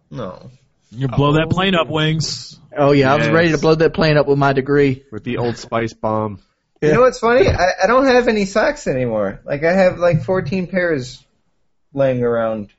no. 0.10 0.52
You 0.92 1.08
blow 1.08 1.34
that 1.34 1.50
plane 1.50 1.76
up, 1.76 1.88
wings. 1.90 2.60
Oh 2.76 2.92
yeah, 2.92 3.14
I 3.14 3.18
was 3.18 3.30
ready 3.30 3.52
to 3.52 3.58
blow 3.58 3.76
that 3.76 3.94
plane 3.94 4.18
up 4.18 4.28
with 4.28 4.38
my 4.38 4.54
degree. 4.54 5.04
With 5.12 5.24
the 5.24 5.38
old 5.38 5.58
spice 5.58 5.94
bomb. 5.94 6.42
You 6.82 6.94
know 6.94 7.02
what's 7.02 7.20
funny? 7.20 7.48
I, 7.48 7.72
I 7.84 7.88
don't 7.88 8.06
have 8.06 8.28
any 8.28 8.46
socks 8.46 8.88
anymore. 8.88 9.42
Like 9.44 9.64
I 9.64 9.74
have 9.74 10.00
like 10.00 10.24
14 10.24 10.68
pairs 10.68 11.24
laying 11.94 12.24
around. 12.24 12.70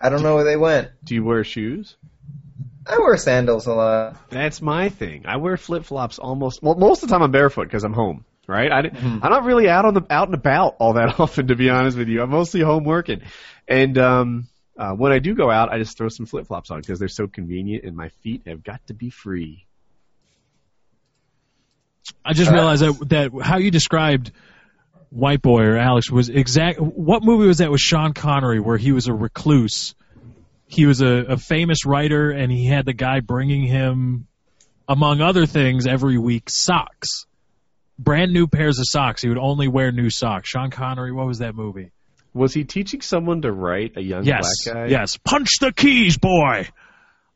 I 0.00 0.10
don't 0.10 0.22
know 0.22 0.34
where 0.34 0.44
they 0.44 0.56
went. 0.56 0.90
Do 1.04 1.14
you 1.14 1.24
wear 1.24 1.42
shoes? 1.44 1.96
I 2.86 2.98
wear 2.98 3.16
sandals 3.16 3.66
a 3.66 3.72
lot. 3.72 4.30
That's 4.30 4.60
my 4.60 4.88
thing. 4.88 5.24
I 5.26 5.36
wear 5.36 5.56
flip 5.56 5.84
flops 5.84 6.18
almost. 6.18 6.62
Well, 6.62 6.74
most 6.74 7.02
of 7.02 7.08
the 7.08 7.14
time 7.14 7.22
I'm 7.22 7.30
barefoot 7.30 7.64
because 7.64 7.84
I'm 7.84 7.92
home. 7.92 8.24
Right? 8.46 8.70
I, 8.72 8.82
Mm-hmm. 8.82 9.18
I'm 9.22 9.30
not 9.30 9.44
really 9.44 9.68
out 9.68 9.84
on 9.84 9.94
the 9.94 10.02
out 10.10 10.26
and 10.26 10.34
about 10.34 10.76
all 10.80 10.94
that 10.94 11.20
often, 11.20 11.48
to 11.48 11.54
be 11.56 11.70
honest 11.70 11.96
with 11.96 12.08
you. 12.08 12.20
I'm 12.22 12.30
mostly 12.30 12.60
home 12.60 12.82
working, 12.84 13.22
and 13.68 13.96
um, 13.96 14.48
uh, 14.80 14.94
when 14.94 15.12
I 15.12 15.18
do 15.18 15.34
go 15.34 15.50
out, 15.50 15.70
I 15.70 15.78
just 15.78 15.98
throw 15.98 16.08
some 16.08 16.24
flip 16.24 16.46
flops 16.46 16.70
on 16.70 16.80
because 16.80 16.98
they're 16.98 17.08
so 17.08 17.26
convenient, 17.26 17.84
and 17.84 17.94
my 17.94 18.08
feet 18.22 18.44
have 18.46 18.64
got 18.64 18.86
to 18.86 18.94
be 18.94 19.10
free. 19.10 19.66
I 22.24 22.32
just 22.32 22.50
realized 22.50 22.82
that 22.82 23.08
that 23.10 23.44
how 23.44 23.58
you 23.58 23.70
described 23.70 24.32
White 25.10 25.42
Boy 25.42 25.64
or 25.64 25.76
Alex 25.76 26.10
was 26.10 26.30
exact. 26.30 26.80
What 26.80 27.22
movie 27.22 27.46
was 27.46 27.58
that 27.58 27.70
with 27.70 27.82
Sean 27.82 28.14
Connery 28.14 28.58
where 28.58 28.78
he 28.78 28.92
was 28.92 29.06
a 29.06 29.12
recluse? 29.12 29.94
He 30.66 30.86
was 30.86 31.02
a, 31.02 31.26
a 31.28 31.36
famous 31.36 31.84
writer, 31.84 32.30
and 32.30 32.50
he 32.50 32.64
had 32.64 32.86
the 32.86 32.94
guy 32.94 33.20
bringing 33.20 33.64
him, 33.64 34.28
among 34.88 35.20
other 35.20 35.44
things, 35.44 35.86
every 35.86 36.16
week 36.16 36.48
socks, 36.48 37.26
brand 37.98 38.32
new 38.32 38.46
pairs 38.46 38.78
of 38.78 38.86
socks. 38.88 39.20
He 39.20 39.28
would 39.28 39.36
only 39.36 39.68
wear 39.68 39.92
new 39.92 40.08
socks. 40.08 40.48
Sean 40.48 40.70
Connery. 40.70 41.12
What 41.12 41.26
was 41.26 41.40
that 41.40 41.54
movie? 41.54 41.90
Was 42.32 42.54
he 42.54 42.64
teaching 42.64 43.00
someone 43.00 43.42
to 43.42 43.50
write 43.52 43.96
a 43.96 44.00
young 44.00 44.24
Yes, 44.24 44.46
black 44.64 44.74
guy? 44.74 44.86
yes. 44.86 45.16
Punch 45.16 45.48
the 45.60 45.72
keys, 45.72 46.16
boy. 46.16 46.68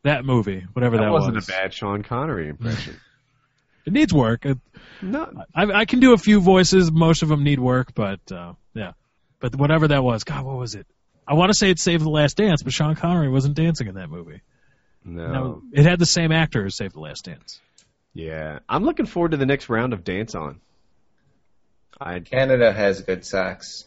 That 0.05 0.25
movie, 0.25 0.65
whatever 0.73 0.97
that, 0.99 1.05
that, 1.05 1.12
wasn't 1.12 1.37
was. 1.37 1.49
a 1.49 1.53
bad 1.53 1.73
Sean 1.75 2.03
Connery 2.03 2.49
impression. 2.49 3.01
It 3.87 3.93
needs 3.93 4.15
work. 4.15 4.47
It, 4.47 4.57
no, 5.03 5.31
I, 5.55 5.65
I 5.66 5.85
can 5.85 6.01
do 6.01 6.15
a 6.15 6.16
few 6.16 6.41
voices. 6.41 6.91
Most 6.91 7.23
of 7.23 7.29
them 7.29 7.45
need 7.45 7.61
work, 7.61 7.93
but 7.95 8.21
uh, 8.33 8.55
yeah. 8.73 8.93
But 9.41 9.55
whatever 9.57 9.89
that 9.89 10.03
was, 10.03 10.25
God, 10.25 10.43
what 10.47 10.57
was 10.57 10.75
it? 10.75 10.87
I 11.29 11.35
want 11.35 11.51
to 11.51 11.55
say 11.55 11.69
it 11.69 11.79
Save 11.79 12.01
the 12.01 12.09
Last 12.09 12.39
Dance, 12.39 12.62
but 12.62 12.73
Sean 12.73 12.95
Connery 12.95 13.29
wasn't 13.29 13.57
dancing 13.57 13.87
in 13.89 13.97
that 13.97 14.09
movie. 14.09 14.41
no, 15.05 15.27
No, 15.27 15.62
it 15.71 15.85
had 15.85 15.99
the 15.99 16.07
same 16.07 16.33
actor 16.33 16.65
as 16.65 16.77
Save 16.77 16.95
the 16.95 17.01
Last 17.01 17.27
Dance. 17.27 17.61
Yeah, 18.15 18.61
I'm 18.71 18.85
looking 18.85 19.05
forward 19.05 19.33
to 19.33 19.37
the 19.37 19.45
next 19.45 19.69
round 19.69 19.93
of 19.93 20.03
Dance 20.03 20.35
On. 20.35 20.61
I 22.01 22.21
Canada 22.21 22.73
has 22.73 23.03
good 23.03 23.27
socks. 23.27 23.85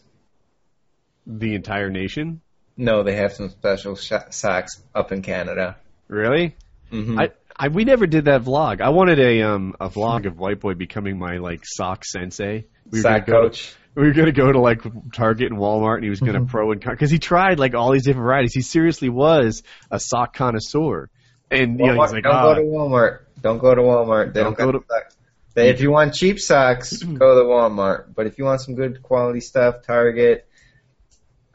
The 1.28 1.54
entire 1.54 1.90
nation. 1.90 2.40
No, 2.76 3.02
they 3.02 3.16
have 3.16 3.32
some 3.34 3.50
special 3.50 3.96
sh- 3.96 4.12
socks 4.30 4.82
up 4.94 5.12
in 5.12 5.22
Canada. 5.22 5.76
Really? 6.08 6.56
hmm 6.90 7.18
I, 7.18 7.30
I 7.56 7.68
we 7.68 7.84
never 7.84 8.06
did 8.06 8.26
that 8.26 8.42
vlog. 8.42 8.80
I 8.80 8.88
wanted 8.90 9.18
a 9.18 9.42
um 9.42 9.74
a 9.80 9.88
vlog 9.90 10.26
of 10.26 10.38
White 10.38 10.60
Boy 10.60 10.74
becoming 10.74 11.18
my 11.18 11.38
like 11.38 11.60
sock 11.64 12.04
sensei. 12.04 12.66
We 12.90 13.00
were 13.00 13.02
Sock 13.02 13.26
gonna 13.26 13.42
go 13.42 13.48
coach. 13.48 13.74
we 13.94 14.04
were 14.06 14.12
gonna 14.12 14.32
go 14.32 14.50
to 14.50 14.60
like 14.60 14.80
Target 15.12 15.50
and 15.50 15.60
Walmart, 15.60 15.96
and 15.96 16.04
he 16.04 16.10
was 16.10 16.20
gonna 16.20 16.46
pro 16.46 16.72
and 16.72 16.80
because 16.80 17.10
he 17.10 17.18
tried 17.18 17.58
like 17.58 17.74
all 17.74 17.92
these 17.92 18.04
different 18.04 18.24
varieties. 18.24 18.54
He 18.54 18.62
seriously 18.62 19.08
was 19.10 19.62
a 19.90 20.00
sock 20.00 20.34
connoisseur, 20.34 21.10
and 21.50 21.78
you 21.78 21.86
know, 21.86 22.00
he's 22.00 22.12
like, 22.12 22.24
don't 22.24 22.34
ah, 22.34 22.54
go 22.54 22.54
to 22.54 22.62
Walmart. 22.62 23.20
Don't 23.42 23.58
go 23.58 23.74
to 23.74 23.82
Walmart. 23.82 24.32
They 24.34 24.42
Don't 24.42 24.56
don't, 24.56 24.72
go 24.72 24.72
got 24.72 24.86
the 24.88 24.94
socks. 24.94 25.16
If 25.56 25.80
you 25.80 25.90
want 25.90 26.14
cheap 26.14 26.38
socks, 26.40 27.02
go 27.02 27.34
to 27.34 27.48
Walmart. 27.48 28.14
But 28.14 28.26
if 28.26 28.38
you 28.38 28.44
want 28.44 28.60
some 28.60 28.74
good 28.76 29.02
quality 29.02 29.40
stuff, 29.40 29.84
Target. 29.86 30.47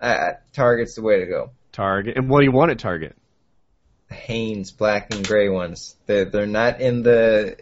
Uh, 0.04 0.34
Target's 0.52 0.96
the 0.96 1.02
way 1.02 1.20
to 1.20 1.26
go. 1.26 1.52
Target. 1.72 2.18
And 2.18 2.30
what 2.30 2.40
do 2.40 2.46
you 2.46 2.52
want 2.52 2.72
at 2.72 2.80
Target? 2.80 3.16
Hanes 4.12 4.70
black 4.70 5.14
and 5.14 5.26
gray 5.26 5.48
ones. 5.48 5.96
They're 6.06 6.26
they're 6.26 6.46
not 6.46 6.82
in 6.82 7.04
the 7.04 7.58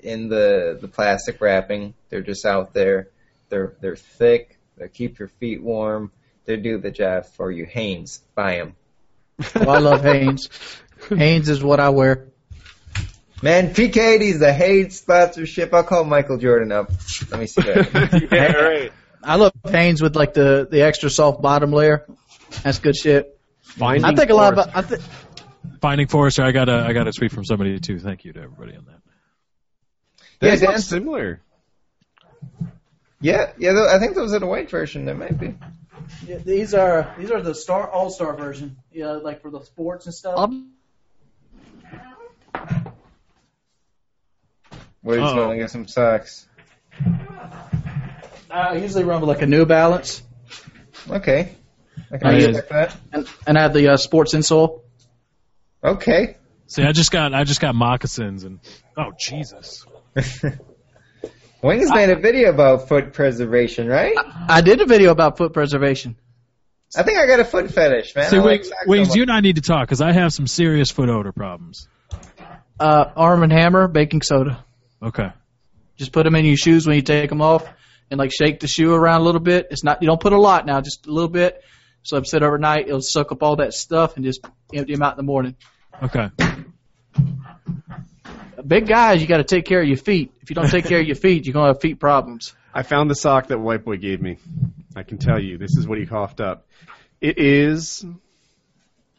in 0.00 0.28
the 0.28 0.78
the 0.80 0.88
plastic 0.88 1.40
wrapping. 1.42 1.92
They're 2.08 2.22
just 2.22 2.46
out 2.46 2.72
there. 2.72 3.10
They're 3.50 3.74
they're 3.82 3.96
thick. 3.96 4.58
They 4.78 4.88
keep 4.88 5.18
your 5.18 5.28
feet 5.28 5.62
warm. 5.62 6.10
They 6.46 6.56
do 6.56 6.78
the 6.78 6.90
job 6.90 7.26
for 7.26 7.52
you. 7.52 7.66
Hanes, 7.66 8.22
buy 8.34 8.56
them. 8.56 8.74
Oh, 9.54 9.68
I 9.68 9.78
love 9.78 10.02
Hanes. 10.02 10.48
Hanes 11.10 11.50
is 11.50 11.62
what 11.62 11.78
I 11.78 11.90
wear. 11.90 12.28
Man, 13.42 13.74
PK80's 13.74 14.38
the 14.38 14.52
Hanes 14.52 14.98
sponsorship. 14.98 15.74
I'll 15.74 15.84
call 15.84 16.04
Michael 16.04 16.38
Jordan 16.38 16.72
up. 16.72 16.90
Let 17.30 17.38
me 17.38 17.46
see 17.46 17.62
that. 17.62 18.28
yeah, 18.32 18.52
right. 18.52 18.92
I 19.22 19.36
love 19.36 19.52
Hanes 19.68 20.02
with 20.02 20.16
like 20.16 20.34
the 20.34 20.66
the 20.70 20.82
extra 20.82 21.10
soft 21.10 21.40
bottom 21.42 21.72
layer. 21.72 22.06
That's 22.62 22.78
good 22.78 22.96
shit. 22.96 23.38
Finding 23.62 24.04
I 24.04 24.14
think 24.14 24.30
a 24.30 24.34
lot 24.34 24.52
of 24.52 24.58
about. 24.58 24.76
I 24.76 24.82
th- 24.82 25.00
Finding 25.80 26.06
Forrester, 26.08 26.42
I 26.42 26.52
got 26.52 26.68
a 26.68 26.84
I 26.86 26.92
got 26.92 27.08
a 27.08 27.12
tweet 27.12 27.32
from 27.32 27.44
somebody 27.44 27.78
too. 27.80 27.98
Thank 27.98 28.24
you 28.24 28.32
to 28.32 28.40
everybody 28.40 28.76
on 28.76 28.84
that. 28.86 29.00
That 30.40 30.46
Yeah, 30.46 30.52
looks 30.52 30.60
Dan- 30.60 30.80
similar. 30.80 31.40
yeah, 33.20 33.52
yeah. 33.58 33.86
I 33.90 33.98
think 33.98 34.14
those 34.14 34.32
are 34.32 34.38
the 34.38 34.46
white 34.46 34.70
version. 34.70 35.04
That 35.06 35.16
might 35.16 35.38
be. 35.38 35.54
Yeah, 36.26 36.38
these 36.38 36.74
are 36.74 37.14
these 37.18 37.30
are 37.30 37.40
the 37.40 37.54
star 37.54 37.88
all 37.88 38.10
star 38.10 38.36
version. 38.36 38.76
Yeah, 38.92 39.12
like 39.12 39.40
for 39.42 39.50
the 39.50 39.60
sports 39.60 40.06
and 40.06 40.14
stuff. 40.14 40.38
Um, 40.38 40.72
Wait, 45.02 45.18
Uh-oh. 45.18 45.34
so 45.34 45.56
get 45.56 45.70
some 45.70 45.88
socks. 45.88 46.46
I 48.52 48.76
usually 48.76 49.04
run 49.04 49.20
with 49.20 49.28
like 49.28 49.42
a 49.42 49.46
New 49.46 49.64
Balance, 49.66 50.22
Okay. 51.08 51.54
I 52.10 52.18
can 52.18 52.26
Oh, 52.26 52.30
yeah. 52.30 52.46
respect 52.48 52.68
that. 52.70 52.96
and 53.12 53.28
and 53.46 53.58
I 53.58 53.62
have 53.62 53.72
the 53.72 53.88
uh, 53.88 53.96
sports 53.96 54.34
insole. 54.34 54.80
Okay. 55.82 56.36
See, 56.66 56.82
I 56.82 56.92
just 56.92 57.10
got 57.10 57.34
I 57.34 57.44
just 57.44 57.60
got 57.60 57.74
moccasins 57.74 58.44
and 58.44 58.60
oh 58.96 59.12
Jesus. 59.18 59.86
Wings 61.62 61.90
made 61.92 62.10
a 62.10 62.16
video 62.16 62.50
about 62.50 62.88
foot 62.88 63.12
preservation, 63.12 63.86
right? 63.88 64.16
I 64.48 64.60
did 64.62 64.80
a 64.80 64.86
video 64.86 65.10
about 65.12 65.38
foot 65.38 65.52
preservation. 65.52 66.16
I 66.96 67.04
think 67.04 67.18
I 67.18 67.26
got 67.26 67.38
a 67.40 67.44
foot 67.44 67.70
fetish, 67.70 68.14
man. 68.16 68.28
See, 68.30 68.36
I 68.36 68.40
like 68.40 68.46
Wings, 68.60 68.68
socks 68.68 68.80
so 68.84 68.90
Wings 68.90 69.08
much. 69.08 69.16
you 69.16 69.22
and 69.22 69.30
I 69.32 69.40
need 69.40 69.56
to 69.56 69.62
talk 69.62 69.86
because 69.86 70.00
I 70.00 70.12
have 70.12 70.32
some 70.32 70.46
serious 70.46 70.90
foot 70.90 71.08
odor 71.08 71.32
problems. 71.32 71.88
Uh, 72.80 73.04
Arm 73.16 73.42
and 73.44 73.52
Hammer 73.52 73.86
baking 73.86 74.22
soda. 74.22 74.64
Okay. 75.02 75.30
Just 75.96 76.10
put 76.12 76.24
them 76.24 76.34
in 76.34 76.44
your 76.44 76.56
shoes 76.56 76.86
when 76.86 76.96
you 76.96 77.02
take 77.02 77.30
them 77.30 77.40
off, 77.40 77.64
and 78.10 78.18
like 78.18 78.32
shake 78.32 78.60
the 78.60 78.66
shoe 78.66 78.92
around 78.92 79.20
a 79.20 79.24
little 79.24 79.40
bit. 79.40 79.68
It's 79.70 79.84
not 79.84 80.02
you 80.02 80.08
don't 80.08 80.20
put 80.20 80.32
a 80.32 80.40
lot 80.40 80.66
now, 80.66 80.80
just 80.80 81.06
a 81.06 81.12
little 81.12 81.30
bit. 81.30 81.62
So 82.02 82.16
if 82.16 82.26
sit 82.26 82.42
overnight, 82.42 82.88
it'll 82.88 83.00
suck 83.00 83.32
up 83.32 83.42
all 83.42 83.56
that 83.56 83.74
stuff 83.74 84.16
and 84.16 84.24
just 84.24 84.44
empty 84.74 84.94
them 84.94 85.02
out 85.02 85.12
in 85.12 85.16
the 85.18 85.22
morning. 85.22 85.56
Okay. 86.02 86.30
Big 88.66 88.86
guys, 88.86 89.20
you 89.20 89.26
got 89.26 89.38
to 89.38 89.44
take 89.44 89.64
care 89.64 89.80
of 89.80 89.88
your 89.88 89.96
feet. 89.96 90.32
If 90.40 90.50
you 90.50 90.54
don't 90.54 90.68
take 90.68 90.84
care 90.84 91.00
of 91.00 91.06
your 91.06 91.16
feet, 91.16 91.46
you're 91.46 91.52
gonna 91.52 91.68
have 91.68 91.80
feet 91.80 91.98
problems. 91.98 92.54
I 92.74 92.82
found 92.82 93.10
the 93.10 93.14
sock 93.14 93.48
that 93.48 93.58
White 93.58 93.84
Boy 93.84 93.96
gave 93.96 94.20
me. 94.22 94.38
I 94.96 95.02
can 95.02 95.18
tell 95.18 95.40
you, 95.40 95.58
this 95.58 95.76
is 95.76 95.86
what 95.86 95.98
he 95.98 96.06
coughed 96.06 96.40
up. 96.40 96.66
It 97.20 97.38
is 97.38 98.04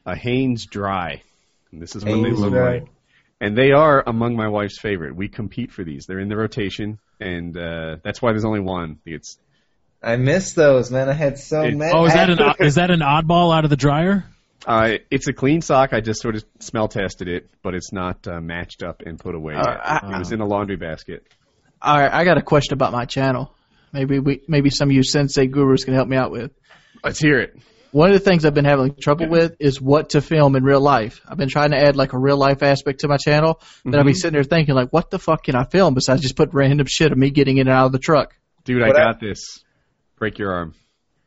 a 0.05 0.15
Hanes 0.15 0.65
Dry. 0.65 1.21
And 1.71 1.81
this 1.81 1.95
is 1.95 2.03
what 2.03 2.11
they 2.11 2.31
look 2.31 2.51
Dry. 2.51 2.79
like. 2.79 2.87
And 3.43 3.57
they 3.57 3.71
are 3.71 4.01
among 4.07 4.37
my 4.37 4.47
wife's 4.47 4.79
favorite. 4.79 5.17
We 5.17 5.27
compete 5.27 5.69
for 5.73 5.83
these. 5.83 6.05
They're 6.05 6.21
in 6.21 6.29
the 6.29 6.37
rotation, 6.37 6.97
and 7.19 7.57
uh, 7.57 7.97
that's 8.01 8.21
why 8.21 8.31
there's 8.31 8.45
only 8.45 8.61
one. 8.61 8.99
It's 9.05 9.37
I 10.01 10.15
miss 10.15 10.53
those, 10.53 10.89
man. 10.91 11.09
I 11.09 11.13
had 11.13 11.37
so 11.37 11.61
It- 11.61 11.75
many. 11.75 11.91
Oh, 11.93 12.05
is 12.05 12.13
that 12.13 12.29
an 12.29 12.39
is 12.65 12.75
that 12.75 12.89
an 12.89 13.01
oddball 13.01 13.53
out 13.53 13.65
of 13.65 13.69
the 13.69 13.75
dryer? 13.75 14.23
uh, 14.65 14.93
it's 15.11 15.27
a 15.27 15.33
clean 15.33 15.61
sock. 15.61 15.89
I 15.91 15.99
just 15.99 16.21
sort 16.21 16.35
of 16.37 16.45
smell 16.59 16.87
tested 16.87 17.27
it, 17.27 17.49
but 17.61 17.75
it's 17.75 17.91
not 17.91 18.25
uh, 18.29 18.39
matched 18.39 18.81
up 18.81 19.01
and 19.05 19.19
put 19.19 19.35
away. 19.35 19.55
Uh, 19.55 19.67
yet. 19.71 19.79
I- 19.83 20.15
it 20.15 20.19
was 20.19 20.31
in 20.31 20.39
a 20.39 20.45
laundry 20.45 20.77
basket. 20.77 21.27
All 21.81 21.99
right, 21.99 22.13
I 22.13 22.23
got 22.23 22.37
a 22.37 22.41
question 22.41 22.75
about 22.75 22.93
my 22.93 23.03
channel. 23.03 23.53
Maybe 23.91 24.19
we, 24.19 24.41
maybe 24.47 24.69
some 24.69 24.87
of 24.89 24.95
you 24.95 25.03
sensei 25.03 25.47
gurus 25.47 25.83
can 25.83 25.93
help 25.95 26.07
me 26.07 26.15
out 26.15 26.31
with. 26.31 26.51
Let's 27.03 27.19
hear 27.19 27.39
it. 27.39 27.57
One 27.93 28.09
of 28.09 28.15
the 28.15 28.27
things 28.27 28.43
I've 28.43 28.55
been 28.55 28.65
having 28.65 28.95
trouble 28.95 29.29
with 29.29 29.55
is 29.59 29.79
what 29.79 30.09
to 30.09 30.21
film 30.21 30.55
in 30.55 30.63
real 30.63 30.81
life. 30.81 31.21
I've 31.27 31.37
been 31.37 31.47
trying 31.47 31.71
to 31.71 31.77
add 31.77 31.95
like 31.95 32.13
a 32.13 32.17
real 32.17 32.37
life 32.37 32.63
aspect 32.63 33.01
to 33.01 33.07
my 33.07 33.17
channel, 33.17 33.61
but 33.85 33.93
I'll 33.93 34.03
be 34.03 34.13
mm-hmm. 34.13 34.17
sitting 34.17 34.33
there 34.33 34.43
thinking 34.43 34.73
like, 34.73 34.89
what 34.89 35.11
the 35.11 35.19
fuck 35.19 35.43
can 35.43 35.55
I 35.55 35.63
film 35.65 35.93
besides 35.93 36.23
just 36.23 36.35
put 36.35 36.53
random 36.53 36.87
shit 36.87 37.11
of 37.11 37.19
me 37.19 37.29
getting 37.29 37.57
in 37.57 37.67
and 37.67 37.77
out 37.77 37.85
of 37.85 37.91
the 37.91 37.99
truck? 37.99 38.35
Dude, 38.63 38.81
I 38.81 38.87
What 38.87 38.99
I- 38.99 39.03
got 39.11 39.19
this. 39.19 39.63
Break 40.17 40.39
your 40.39 40.53
arm. 40.53 40.73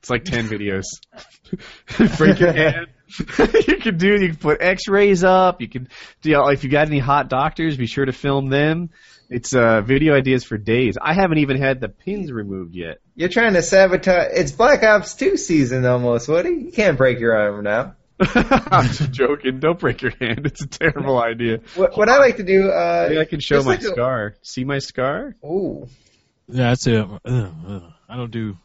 It's 0.00 0.10
like 0.10 0.24
ten 0.24 0.48
videos. 0.48 0.84
Break 2.18 2.40
your 2.40 2.52
hand. 2.52 2.86
you 3.66 3.76
can 3.76 3.96
do. 3.96 4.20
You 4.20 4.28
can 4.28 4.36
put 4.36 4.60
X-rays 4.60 5.22
up. 5.22 5.60
You 5.60 5.68
can. 5.68 5.88
You 6.22 6.32
know, 6.32 6.48
if 6.48 6.64
you 6.64 6.70
got 6.70 6.86
any 6.86 6.98
hot 6.98 7.28
doctors, 7.28 7.76
be 7.76 7.86
sure 7.86 8.04
to 8.04 8.12
film 8.12 8.48
them. 8.48 8.90
It's 9.28 9.54
uh, 9.54 9.80
video 9.80 10.14
ideas 10.14 10.44
for 10.44 10.56
days. 10.56 10.96
I 11.00 11.12
haven't 11.14 11.38
even 11.38 11.56
had 11.60 11.80
the 11.80 11.88
pins 11.88 12.30
removed 12.30 12.74
yet. 12.76 12.98
You're 13.16 13.28
trying 13.28 13.54
to 13.54 13.62
sabotage. 13.62 14.28
It's 14.34 14.52
Black 14.52 14.82
Ops 14.84 15.14
2 15.14 15.36
season 15.36 15.84
almost, 15.84 16.28
Woody. 16.28 16.50
You 16.66 16.72
can't 16.72 16.96
break 16.96 17.18
your 17.18 17.36
arm 17.36 17.64
now. 17.64 17.94
I'm 18.20 18.86
just 18.86 19.10
joking. 19.10 19.58
Don't 19.60 19.78
break 19.78 20.00
your 20.02 20.12
hand. 20.20 20.46
It's 20.46 20.62
a 20.62 20.66
terrible 20.68 21.18
idea. 21.20 21.60
What, 21.74 21.96
what 21.96 22.08
I 22.08 22.18
like 22.18 22.36
to 22.36 22.44
do, 22.44 22.70
uh, 22.70 23.06
Maybe 23.08 23.20
I 23.20 23.24
can 23.24 23.40
show 23.40 23.62
my 23.62 23.72
like 23.72 23.80
a- 23.80 23.88
scar. 23.88 24.34
See 24.42 24.64
my 24.64 24.78
scar? 24.78 25.34
Ooh. 25.44 25.88
Yeah, 26.48 26.68
that's 26.68 26.86
it. 26.86 26.98
Ugh, 27.04 27.18
ugh. 27.68 27.82
I 28.08 28.16
don't 28.16 28.30
do. 28.30 28.56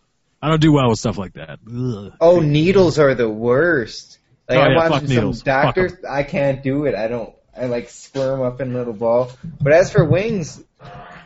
I 0.41 0.47
don't 0.49 0.61
do 0.61 0.71
well 0.71 0.89
with 0.89 0.99
stuff 0.99 1.17
like 1.17 1.33
that. 1.33 1.59
Ugh. 1.67 2.13
Oh, 2.21 2.39
needles 2.39 2.99
are 2.99 3.15
the 3.15 3.27
worst. 3.29 4.19
Like 4.47 4.59
Oh, 4.59 4.61
I'm 4.61 4.71
yeah, 4.73 4.79
fuck 4.79 4.91
watching 4.91 5.07
some 5.07 5.15
needles. 5.15 5.41
Fuck 5.41 5.77
'em. 5.77 5.83
doctors. 5.87 6.05
I 6.09 6.23
can't 6.23 6.61
do 6.63 6.85
it. 6.85 6.93
I 6.95 7.07
don't. 7.07 7.33
I 7.57 7.65
like 7.65 7.89
squirm 7.89 8.41
up 8.41 8.61
in 8.61 8.73
a 8.73 8.77
little 8.77 8.93
ball. 8.93 9.31
But 9.61 9.73
as 9.73 9.91
for 9.91 10.03
wings, 10.05 10.63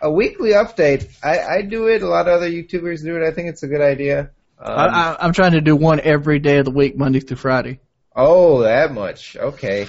a 0.01 0.11
weekly 0.11 0.51
update. 0.51 1.09
I, 1.23 1.39
I 1.39 1.61
do 1.61 1.87
it. 1.87 2.01
A 2.01 2.07
lot 2.07 2.27
of 2.27 2.33
other 2.35 2.49
YouTubers 2.49 3.03
do 3.03 3.15
it. 3.17 3.27
I 3.27 3.31
think 3.31 3.49
it's 3.49 3.63
a 3.63 3.67
good 3.67 3.81
idea. 3.81 4.31
Um, 4.59 4.77
I, 4.77 5.17
I'm 5.19 5.33
trying 5.33 5.51
to 5.51 5.61
do 5.61 5.75
one 5.75 5.99
every 5.99 6.39
day 6.39 6.57
of 6.57 6.65
the 6.65 6.71
week, 6.71 6.97
Monday 6.97 7.19
through 7.19 7.37
Friday. 7.37 7.79
oh, 8.15 8.61
that 8.63 8.93
much. 8.93 9.35
Okay. 9.37 9.87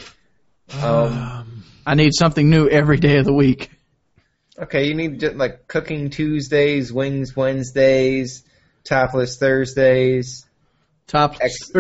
Um, 0.75 0.85
Um, 0.85 1.65
I 1.87 1.95
need 1.95 2.13
something 2.15 2.51
new 2.51 2.69
every 2.69 2.97
day 2.99 3.19
of 3.19 3.25
the 3.25 3.33
week. 3.33 3.71
okay. 4.59 4.87
You 4.89 4.95
need 4.95 5.23
like 5.23 5.69
cooking 5.69 6.11
Tuesdays, 6.11 6.93
wings 6.93 7.37
Wednesdays, 7.37 8.43
topless 8.85 9.39
Thursdays. 9.39 10.45
Top 11.07 11.37
Ex- 11.41 11.71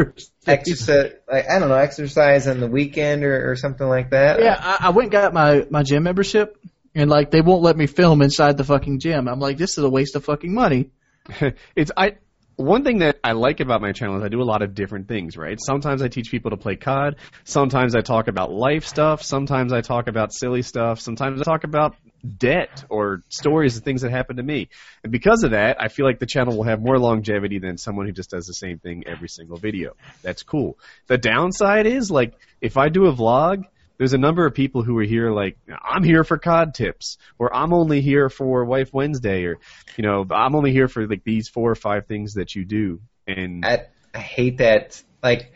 Exercise, 0.46 1.12
like 1.30 1.48
I 1.48 1.58
don't 1.58 1.68
know, 1.68 1.74
exercise 1.74 2.46
on 2.46 2.60
the 2.60 2.68
weekend 2.68 3.24
or, 3.24 3.50
or 3.50 3.56
something 3.56 3.86
like 3.86 4.10
that. 4.10 4.40
Yeah, 4.40 4.56
I, 4.58 4.86
I 4.86 4.90
went 4.90 5.06
and 5.06 5.12
got 5.12 5.34
my 5.34 5.66
my 5.70 5.82
gym 5.82 6.04
membership, 6.04 6.56
and 6.94 7.10
like 7.10 7.30
they 7.30 7.40
won't 7.40 7.62
let 7.62 7.76
me 7.76 7.86
film 7.86 8.22
inside 8.22 8.56
the 8.56 8.64
fucking 8.64 9.00
gym. 9.00 9.28
I'm 9.28 9.40
like, 9.40 9.58
this 9.58 9.76
is 9.76 9.84
a 9.84 9.90
waste 9.90 10.14
of 10.14 10.24
fucking 10.24 10.54
money. 10.54 10.90
it's 11.76 11.90
I 11.96 12.16
one 12.56 12.84
thing 12.84 12.98
that 12.98 13.18
I 13.22 13.32
like 13.32 13.60
about 13.60 13.82
my 13.82 13.92
channel 13.92 14.16
is 14.16 14.22
I 14.22 14.28
do 14.28 14.40
a 14.40 14.44
lot 14.44 14.62
of 14.62 14.74
different 14.74 15.08
things, 15.08 15.36
right? 15.36 15.58
Sometimes 15.60 16.00
I 16.00 16.08
teach 16.08 16.30
people 16.30 16.50
to 16.52 16.56
play 16.56 16.76
COD, 16.76 17.16
sometimes 17.44 17.94
I 17.94 18.00
talk 18.00 18.28
about 18.28 18.50
life 18.50 18.86
stuff, 18.86 19.22
sometimes 19.22 19.72
I 19.72 19.82
talk 19.82 20.08
about 20.08 20.32
silly 20.32 20.62
stuff, 20.62 21.00
sometimes 21.00 21.40
I 21.40 21.44
talk 21.44 21.64
about 21.64 21.96
debt 22.38 22.84
or 22.88 23.22
stories 23.28 23.76
of 23.76 23.84
things 23.84 24.02
that 24.02 24.10
happened 24.10 24.38
to 24.38 24.42
me. 24.42 24.68
And 25.02 25.12
because 25.12 25.42
of 25.44 25.52
that, 25.52 25.80
I 25.80 25.88
feel 25.88 26.06
like 26.06 26.18
the 26.18 26.26
channel 26.26 26.56
will 26.56 26.64
have 26.64 26.80
more 26.80 26.98
longevity 26.98 27.58
than 27.58 27.78
someone 27.78 28.06
who 28.06 28.12
just 28.12 28.30
does 28.30 28.46
the 28.46 28.54
same 28.54 28.78
thing 28.78 29.04
every 29.06 29.28
single 29.28 29.56
video. 29.56 29.94
That's 30.22 30.42
cool. 30.42 30.78
The 31.06 31.18
downside 31.18 31.86
is 31.86 32.10
like 32.10 32.34
if 32.60 32.76
I 32.76 32.88
do 32.88 33.06
a 33.06 33.12
vlog, 33.12 33.64
there's 33.98 34.12
a 34.12 34.18
number 34.18 34.44
of 34.44 34.54
people 34.54 34.82
who 34.82 34.98
are 34.98 35.04
here 35.04 35.30
like 35.30 35.56
I'm 35.82 36.04
here 36.04 36.22
for 36.22 36.36
COD 36.36 36.74
tips 36.74 37.16
or 37.38 37.54
I'm 37.54 37.72
only 37.72 38.02
here 38.02 38.28
for 38.28 38.64
Wife 38.64 38.92
Wednesday 38.92 39.44
or 39.44 39.58
you 39.96 40.02
know 40.04 40.26
I'm 40.30 40.54
only 40.54 40.72
here 40.72 40.86
for 40.86 41.06
like 41.06 41.24
these 41.24 41.48
four 41.48 41.70
or 41.70 41.74
five 41.74 42.06
things 42.06 42.34
that 42.34 42.54
you 42.54 42.66
do 42.66 43.00
and 43.26 43.64
I, 43.64 43.86
I 44.14 44.18
hate 44.18 44.58
that. 44.58 45.02
Like, 45.22 45.52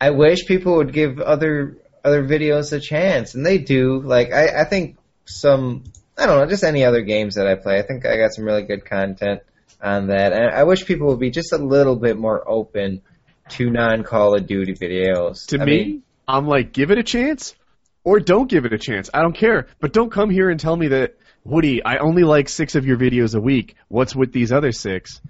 I 0.00 0.10
wish 0.10 0.46
people 0.46 0.76
would 0.76 0.92
give 0.92 1.20
other 1.20 1.78
other 2.04 2.22
videos 2.22 2.72
a 2.72 2.80
chance, 2.80 3.34
and 3.34 3.44
they 3.44 3.58
do. 3.58 4.00
Like, 4.00 4.32
I, 4.32 4.62
I 4.62 4.64
think 4.64 4.96
some, 5.24 5.84
I 6.18 6.26
don't 6.26 6.40
know, 6.40 6.46
just 6.46 6.64
any 6.64 6.84
other 6.84 7.02
games 7.02 7.34
that 7.34 7.46
I 7.46 7.54
play. 7.54 7.78
I 7.78 7.82
think 7.82 8.06
I 8.06 8.16
got 8.16 8.32
some 8.32 8.44
really 8.44 8.62
good 8.62 8.84
content 8.84 9.42
on 9.82 10.08
that, 10.08 10.32
and 10.32 10.50
I 10.50 10.64
wish 10.64 10.86
people 10.86 11.08
would 11.08 11.20
be 11.20 11.30
just 11.30 11.52
a 11.52 11.58
little 11.58 11.96
bit 11.96 12.16
more 12.16 12.48
open 12.48 13.02
to 13.50 13.70
non 13.70 14.02
Call 14.02 14.34
of 14.34 14.46
Duty 14.46 14.74
videos. 14.74 15.46
to 15.48 15.60
I 15.60 15.64
me 15.64 15.84
mean, 15.84 16.02
I'm 16.26 16.46
like 16.46 16.72
give 16.72 16.90
it 16.90 16.98
a 16.98 17.02
chance 17.02 17.54
or 18.02 18.20
don't 18.20 18.48
give 18.48 18.64
it 18.64 18.72
a 18.72 18.78
chance. 18.78 19.10
I 19.12 19.20
don't 19.20 19.36
care, 19.36 19.66
but 19.80 19.92
don't 19.92 20.10
come 20.10 20.30
here 20.30 20.48
and 20.48 20.58
tell 20.58 20.76
me 20.76 20.88
that 20.88 21.16
Woody, 21.44 21.84
I 21.84 21.98
only 21.98 22.24
like 22.24 22.48
6 22.48 22.74
of 22.74 22.86
your 22.86 22.96
videos 22.96 23.36
a 23.36 23.40
week. 23.40 23.76
What's 23.88 24.16
with 24.16 24.32
these 24.32 24.50
other 24.50 24.72
6? 24.72 25.20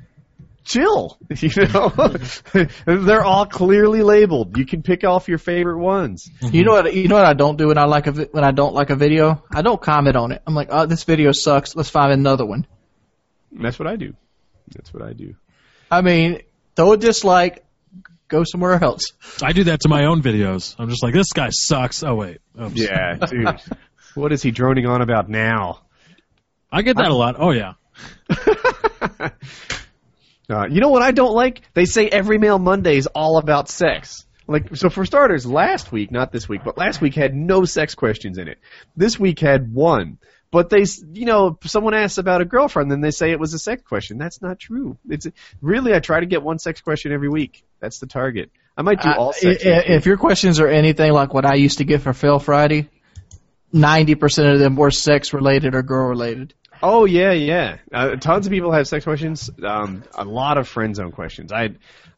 Chill, 0.67 1.17
you 1.39 1.67
know. 1.73 1.89
They're 2.85 3.23
all 3.23 3.47
clearly 3.47 4.03
labeled. 4.03 4.59
You 4.59 4.67
can 4.67 4.83
pick 4.83 5.05
off 5.05 5.29
your 5.29 5.39
favorite 5.39 5.79
ones. 5.79 6.29
You 6.43 6.65
know 6.65 6.73
what? 6.73 6.93
You 6.93 7.07
know 7.07 7.15
what 7.15 7.25
I 7.25 7.35
don't 7.35 7.57
do 7.57 7.69
when 7.69 7.79
I 7.79 7.85
like 7.85 8.09
a 8.09 8.13
vi- 8.13 8.29
when 8.33 8.43
I 8.43 8.51
don't 8.51 8.75
like 8.75 8.91
a 8.91 8.97
video. 8.97 9.45
I 9.55 9.63
don't 9.63 9.81
comment 9.81 10.17
on 10.17 10.33
it. 10.33 10.43
I'm 10.45 10.57
like, 10.57 10.69
oh, 10.73 10.87
this 10.87 11.05
video 11.05 11.31
sucks. 11.31 11.77
Let's 11.77 11.89
find 11.89 12.13
another 12.13 12.45
one. 12.45 12.67
And 13.55 13.65
that's 13.65 13.79
what 13.79 13.87
I 13.87 13.95
do. 13.95 14.15
That's 14.75 14.93
what 14.93 15.05
I 15.05 15.13
do. 15.13 15.37
I 15.89 16.03
mean, 16.03 16.43
throw 16.75 16.95
a 16.95 16.97
dislike, 16.97 17.65
go 18.27 18.43
somewhere 18.43 18.83
else. 18.83 19.13
I 19.41 19.53
do 19.53 19.65
that 19.65 19.83
to 19.83 19.89
my 19.89 20.07
own 20.07 20.21
videos. 20.21 20.75
I'm 20.81 20.91
just 20.91 21.05
like, 21.05 21.15
this 21.15 21.33
guy 21.33 21.51
sucks. 21.51 22.03
Oh 22.03 22.17
wait, 22.17 22.39
Oops. 22.61 22.75
Yeah, 22.75 23.15
dude. 23.15 23.61
what 24.17 24.33
is 24.33 24.43
he 24.43 24.51
droning 24.51 24.87
on 24.87 25.01
about 25.01 25.29
now? 25.29 25.83
I 26.73 26.83
get 26.83 26.97
that 26.97 27.13
a 27.13 27.15
lot. 27.15 27.37
Oh 27.39 27.53
yeah. 27.53 27.75
Uh, 30.49 30.67
you 30.71 30.81
know 30.81 30.91
what 30.91 31.03
I 31.03 31.11
don't 31.11 31.35
like? 31.35 31.63
They 31.75 31.87
say 31.87 32.09
every 32.09 32.39
mail 32.39 32.59
Monday 32.59 32.97
is 32.97 33.07
all 33.09 33.39
about 33.39 33.69
sex. 33.69 34.25
Like, 34.49 34.77
so 34.77 34.89
for 34.91 35.05
starters, 35.05 35.45
last 35.45 35.91
week, 35.91 36.13
not 36.13 36.31
this 36.31 36.49
week, 36.49 36.61
but 36.65 36.79
last 36.79 37.01
week 37.01 37.15
had 37.17 37.35
no 37.35 37.65
sex 37.65 37.97
questions 37.97 38.39
in 38.39 38.47
it. 38.47 38.59
This 38.97 39.19
week 39.19 39.41
had 39.41 39.75
one. 39.75 40.19
But 40.53 40.71
they, 40.71 40.83
s- 40.83 41.03
you 41.13 41.25
know, 41.27 41.59
someone 41.65 41.95
asks 41.95 42.19
about 42.19 42.41
a 42.41 42.45
girlfriend, 42.45 42.89
then 42.93 43.01
they 43.01 43.11
say 43.11 43.33
it 43.33 43.41
was 43.41 43.53
a 43.55 43.59
sex 43.59 43.83
question. 43.83 44.19
That's 44.19 44.41
not 44.41 44.61
true. 44.61 44.97
It's 45.09 45.27
really, 45.61 45.93
I 45.93 45.99
try 45.99 46.21
to 46.21 46.27
get 46.27 46.45
one 46.45 46.61
sex 46.61 46.81
question 46.81 47.11
every 47.11 47.29
week. 47.29 47.65
That's 47.81 47.99
the 47.99 48.07
target. 48.07 48.53
I 48.77 48.83
might 48.83 49.03
do 49.03 49.11
all 49.11 49.31
I- 49.31 49.33
sex. 49.33 49.67
i- 49.67 49.69
if 49.95 50.07
your 50.07 50.17
questions 50.17 50.61
are 50.61 50.69
anything 50.69 51.13
like 51.13 51.35
what 51.35 51.45
I 51.45 51.57
used 51.57 51.79
to 51.79 51.85
get 51.85 52.03
for 52.03 52.13
Phil 52.13 52.39
Friday, 52.39 52.89
ninety 53.73 54.15
percent 54.15 54.49
of 54.55 54.61
them 54.61 54.77
were 54.77 54.93
sex 54.93 55.33
related 55.33 55.75
or 55.75 55.83
girl 55.83 56.09
related. 56.09 56.55
Oh 56.83 57.05
yeah, 57.05 57.33
yeah. 57.33 57.79
Uh, 57.93 58.17
tons 58.17 58.47
of 58.47 58.53
people 58.53 58.73
have 58.73 58.87
sex 58.89 59.05
questions. 59.05 59.51
Um, 59.63 60.05
a 60.15 60.25
lot 60.25 60.59
of 60.59 60.69
friend 60.69 60.95
zone 60.95 61.13
questions. 61.13 61.53
I, 61.53 61.71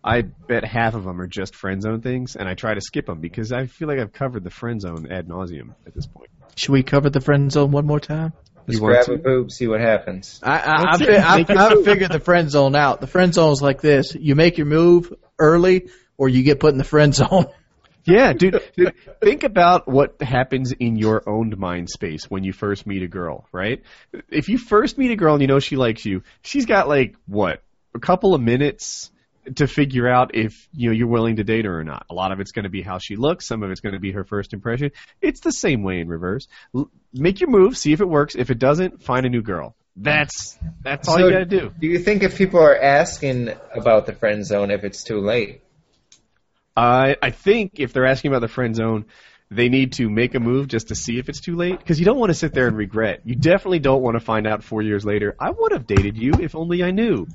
I 0.02 0.22
bet 0.22 0.64
half 0.64 0.94
of 0.94 1.05
them 1.05 1.20
are 1.20 1.26
just 1.26 1.55
friend 1.55 1.80
zone 1.82 2.01
things, 2.01 2.36
and 2.36 2.48
I 2.48 2.55
try 2.55 2.74
to 2.74 2.80
skip 2.80 3.06
them 3.06 3.20
because 3.20 3.52
I 3.52 3.66
feel 3.66 3.89
like 3.89 3.98
I've 3.98 4.12
covered 4.12 4.44
the 4.44 4.51
friend 4.51 4.80
zone 4.80 5.10
ad 5.10 5.28
nauseum 5.28 5.74
at 5.86 5.94
this 5.94 6.06
point. 6.06 6.30
Should 6.56 6.72
we 6.72 6.82
cover 6.82 7.10
the 7.10 7.20
friend 7.20 7.51
zone 7.52 7.70
one 7.70 7.86
more 7.86 8.01
time? 8.01 8.32
just 8.66 8.80
You 8.80 8.86
grab 8.86 9.06
to? 9.06 9.12
a 9.14 9.18
boob, 9.18 9.51
see 9.51 9.66
what 9.66 9.80
happens. 9.80 10.40
I, 10.43 10.59
I, 10.59 10.59
I, 10.59 10.82
That's 10.82 10.98
fi- 10.98 11.12
it. 11.12 11.24
I, 11.24 11.36
Make 11.39 11.51
it 11.51 11.56
I've 11.56 11.85
figured 11.85 12.12
the 12.12 12.20
friend 12.20 12.51
zone 12.51 12.74
out. 12.74 13.01
The 13.01 13.06
friend 13.06 13.32
zone 13.32 13.52
is 13.52 13.62
like 13.62 13.80
this: 13.80 14.14
you 14.14 14.35
make 14.35 14.59
your 14.59 14.66
move 14.66 15.12
early, 15.39 15.89
or 16.16 16.28
you 16.28 16.43
get 16.43 16.60
put 16.60 16.72
in 16.72 16.78
the 16.78 16.85
friend 16.85 17.14
zone. 17.14 17.47
Yeah, 18.09 18.32
dude, 18.32 18.62
dude, 18.76 18.94
think 19.20 19.44
about 19.44 19.86
what 19.86 20.20
happens 20.22 20.72
in 20.72 20.97
your 20.97 21.28
own 21.28 21.55
mind 21.59 21.90
space 21.90 22.24
when 22.30 22.43
you 22.44 22.52
first 22.52 22.86
meet 22.86 23.02
a 23.02 23.09
girl, 23.09 23.47
right? 23.52 23.82
If 24.30 24.48
you 24.48 24.59
first 24.59 24.97
meet 24.98 25.10
a 25.10 25.16
girl 25.16 25.35
and 25.35 25.43
you 25.43 25.47
know 25.48 25.60
she 25.60 25.76
likes 25.76 26.05
you, 26.05 26.22
she's 26.43 26.66
got 26.66 26.89
like 26.89 27.16
what 27.26 27.62
a 27.94 27.98
couple 27.98 28.35
of 28.35 28.40
minutes 28.40 29.10
to 29.56 29.66
figure 29.66 30.09
out 30.09 30.35
if 30.35 30.68
you 30.72 30.89
know 30.89 30.94
you're 30.94 31.06
willing 31.09 31.36
to 31.36 31.44
date 31.44 31.64
her 31.64 31.78
or 31.80 31.85
not. 31.85 32.06
A 32.10 32.14
lot 32.14 32.32
of 32.32 32.40
it's 32.40 32.52
going 32.52 32.64
to 32.64 32.68
be 32.70 32.82
how 32.82 32.98
she 32.98 33.16
looks. 33.16 33.47
Some 33.47 33.62
of 33.62 33.70
it's 33.70 33.80
going 33.80 33.94
to 33.94 34.01
be 34.01 34.12
her 34.12 34.24
first 34.24 34.52
impression. 34.52 34.90
It's 35.20 35.40
the 35.40 35.52
same 35.52 35.82
way 35.82 36.01
in 36.01 36.09
reverse. 36.09 36.48
L- 36.74 36.90
make 37.12 37.40
your 37.40 37.51
move, 37.51 37.76
see 37.76 37.93
if 37.93 38.01
it 38.01 38.09
works. 38.09 38.35
If 38.35 38.51
it 38.51 38.59
doesn't, 38.59 39.02
find 39.02 39.26
a 39.26 39.28
new 39.30 39.43
girl. 39.43 39.74
That's 39.97 40.59
that's 40.82 41.09
all 41.09 41.16
So- 41.16 41.26
you 41.26 41.32
got 41.32 41.39
to 41.39 41.44
do. 41.47 41.72
Do 41.80 41.86
you 41.86 41.98
think 41.98 42.22
if 42.22 42.36
people 42.36 42.60
are 42.60 42.76
asking 42.78 43.51
about 43.74 44.06
the 44.06 44.12
friend 44.12 44.44
zone, 44.47 44.70
if 44.70 44.85
it's 44.85 45.02
too 45.02 45.20
late? 45.20 45.62
I 46.78 47.16
I 47.22 47.30
think 47.30 47.80
if 47.80 47.92
they're 47.92 48.06
asking 48.06 48.30
about 48.30 48.40
the 48.40 48.48
friend 48.48 48.74
zone, 48.76 49.06
they 49.50 49.68
need 49.68 49.94
to 49.94 50.09
make 50.09 50.34
a 50.34 50.40
move 50.40 50.68
just 50.68 50.88
to 50.88 50.94
see 50.94 51.18
if 51.18 51.28
it's 51.28 51.40
too 51.40 51.56
late 51.56 51.78
because 51.78 51.98
you 51.98 52.05
don't 52.05 52.18
want 52.18 52.30
to 52.30 52.34
sit 52.34 52.52
there 52.55 52.68
and 52.68 52.76
regret. 52.76 53.22
You 53.24 53.34
definitely 53.34 53.78
don't 53.80 54.02
want 54.02 54.14
to 54.16 54.20
find 54.20 54.46
out 54.46 54.62
four 54.62 54.82
years 54.82 55.05
later. 55.05 55.34
I 55.40 55.50
would 55.50 55.72
have 55.72 55.86
dated 55.86 56.16
you 56.16 56.32
if 56.40 56.55
only 56.55 56.82
I 56.84 56.90
knew. 56.90 57.26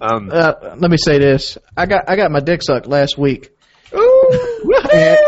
Um, 0.00 0.30
Uh, 0.32 0.76
let 0.76 0.90
me 0.90 0.96
say 0.96 1.18
this: 1.18 1.58
I 1.76 1.86
got 1.86 2.08
I 2.08 2.16
got 2.16 2.30
my 2.30 2.40
dick 2.40 2.62
sucked 2.62 2.86
last 2.86 3.18
week. 3.18 3.50
Ooh, 3.94 4.74
And- 4.92 5.18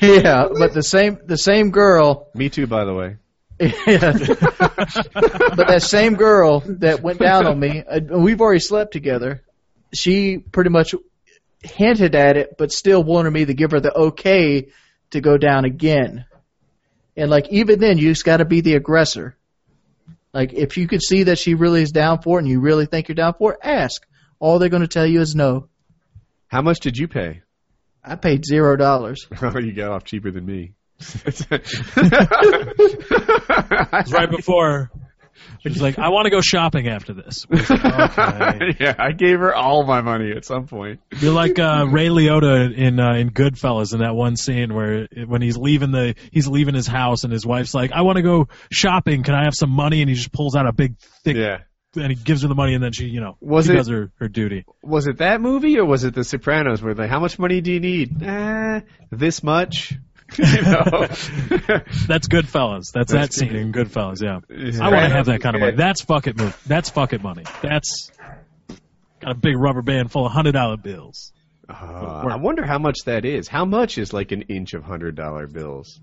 yeah, 0.00 0.48
but 0.58 0.72
the 0.72 0.82
same 0.82 1.18
the 1.26 1.36
same 1.38 1.70
girl. 1.70 2.28
me 2.34 2.48
too, 2.48 2.66
by 2.66 2.84
the 2.84 2.94
way. 2.94 3.16
Yeah. 3.60 4.12
but 5.56 5.68
that 5.68 5.82
same 5.82 6.14
girl 6.14 6.60
that 6.80 7.00
went 7.02 7.18
down 7.20 7.46
on 7.46 7.60
me, 7.60 7.82
uh, 7.82 8.00
we've 8.18 8.40
already 8.40 8.60
slept 8.60 8.92
together. 8.92 9.42
She 9.94 10.38
pretty 10.38 10.70
much 10.70 10.94
hinted 11.62 12.14
at 12.14 12.36
it, 12.36 12.56
but 12.58 12.72
still 12.72 13.02
wanted 13.02 13.30
me 13.32 13.44
to 13.44 13.54
give 13.54 13.70
her 13.70 13.80
the 13.80 13.92
okay 13.94 14.68
to 15.10 15.20
go 15.20 15.36
down 15.36 15.64
again. 15.64 16.24
And 17.16 17.30
like 17.30 17.48
even 17.50 17.78
then, 17.78 17.98
you 17.98 18.10
just 18.10 18.24
got 18.24 18.38
to 18.38 18.44
be 18.44 18.60
the 18.60 18.74
aggressor. 18.74 19.36
Like 20.32 20.52
if 20.52 20.76
you 20.76 20.88
could 20.88 21.02
see 21.02 21.24
that 21.24 21.38
she 21.38 21.54
really 21.54 21.82
is 21.82 21.90
down 21.90 22.22
for 22.22 22.38
it 22.38 22.42
and 22.42 22.50
you 22.50 22.60
really 22.60 22.86
think 22.86 23.08
you're 23.08 23.14
down 23.14 23.34
for 23.34 23.54
it, 23.54 23.60
ask. 23.62 24.04
All 24.38 24.58
they're 24.58 24.68
going 24.70 24.82
to 24.82 24.88
tell 24.88 25.06
you 25.06 25.20
is 25.20 25.34
no. 25.34 25.68
How 26.48 26.62
much 26.62 26.80
did 26.80 26.96
you 26.98 27.06
pay? 27.06 27.42
I 28.04 28.16
paid 28.16 28.44
zero 28.44 28.76
dollars. 28.76 29.26
Oh, 29.42 29.58
you 29.58 29.72
got 29.72 29.92
off 29.92 30.04
cheaper 30.04 30.30
than 30.30 30.44
me. 30.46 30.74
It's 33.94 34.12
right 34.12 34.30
before. 34.30 34.90
She's 35.60 35.80
like, 35.80 35.98
I 35.98 36.08
want 36.08 36.24
to 36.26 36.30
go 36.30 36.40
shopping 36.40 36.88
after 36.88 37.12
this. 37.12 37.46
Like, 37.48 37.70
okay. 38.18 38.76
yeah, 38.80 38.94
I 38.98 39.12
gave 39.12 39.38
her 39.38 39.54
all 39.54 39.84
my 39.84 40.00
money 40.00 40.32
at 40.32 40.44
some 40.44 40.66
point. 40.66 41.00
You're 41.20 41.32
like 41.32 41.58
uh, 41.58 41.86
Ray 41.88 42.08
Liotta 42.08 42.74
in 42.76 42.98
uh, 42.98 43.14
in 43.14 43.30
Goodfellas 43.30 43.92
in 43.92 44.00
that 44.00 44.14
one 44.14 44.36
scene 44.36 44.74
where 44.74 45.06
when 45.26 45.40
he's 45.42 45.56
leaving 45.56 45.90
the 45.92 46.14
he's 46.32 46.48
leaving 46.48 46.74
his 46.74 46.86
house 46.86 47.24
and 47.24 47.32
his 47.32 47.46
wife's 47.46 47.74
like, 47.74 47.92
I 47.92 48.02
want 48.02 48.16
to 48.16 48.22
go 48.22 48.48
shopping. 48.72 49.22
Can 49.22 49.34
I 49.34 49.44
have 49.44 49.54
some 49.54 49.70
money? 49.70 50.00
And 50.00 50.08
he 50.08 50.16
just 50.16 50.32
pulls 50.32 50.56
out 50.56 50.66
a 50.66 50.72
big 50.72 50.96
thick 51.24 51.36
Yeah. 51.36 51.58
and 51.96 52.08
he 52.08 52.14
gives 52.16 52.42
her 52.42 52.48
the 52.48 52.54
money 52.54 52.74
and 52.74 52.82
then 52.82 52.92
she 52.92 53.06
you 53.06 53.20
know 53.20 53.36
Was 53.40 53.66
she 53.66 53.72
it- 53.72 53.76
does 53.76 53.88
her 53.88 54.10
her 54.16 54.28
duty. 54.28 54.64
Was 54.82 55.06
it 55.06 55.18
that 55.18 55.40
movie 55.40 55.78
or 55.78 55.84
was 55.84 56.02
it 56.04 56.14
The 56.14 56.24
Sopranos 56.24 56.82
where 56.82 56.94
they 56.94 57.02
like, 57.04 57.10
how 57.10 57.20
much 57.20 57.38
money 57.38 57.60
do 57.60 57.72
you 57.72 57.80
need? 57.80 58.22
Eh, 58.22 58.80
this 59.10 59.42
much. 59.42 59.94
you 60.38 60.62
know? 60.62 61.06
That's 62.06 62.28
Goodfellas. 62.28 62.92
That's, 62.92 63.12
that 63.12 63.20
That's 63.20 63.36
scene 63.36 63.48
good. 63.48 63.60
in 63.60 63.72
Goodfellas. 63.72 64.22
Yeah, 64.22 64.40
Yeah. 64.48 64.84
I 64.84 64.90
want 64.90 65.04
to 65.04 65.10
have 65.10 65.26
that 65.26 65.40
kind 65.40 65.56
of 65.56 65.60
money. 65.60 65.76
That's 65.76 66.02
fuck 66.02 66.26
it 66.26 66.36
move. 66.36 66.60
That's 66.66 66.90
fuck 66.90 67.12
it 67.12 67.22
money. 67.22 67.44
That's 67.62 68.10
got 69.20 69.32
a 69.32 69.34
big 69.34 69.56
rubber 69.56 69.82
band 69.82 70.10
full 70.10 70.26
of 70.26 70.32
hundred 70.32 70.52
dollar 70.52 70.76
bills. 70.76 71.32
Uh, 71.68 72.26
I 72.30 72.36
wonder 72.36 72.64
how 72.66 72.78
much 72.78 72.98
that 73.06 73.24
is. 73.24 73.48
How 73.48 73.64
much 73.64 73.96
is 73.96 74.12
like 74.12 74.32
an 74.32 74.42
inch 74.42 74.74
of 74.74 74.82
hundred 74.84 75.14
dollar 75.14 75.46
bills? 75.46 76.00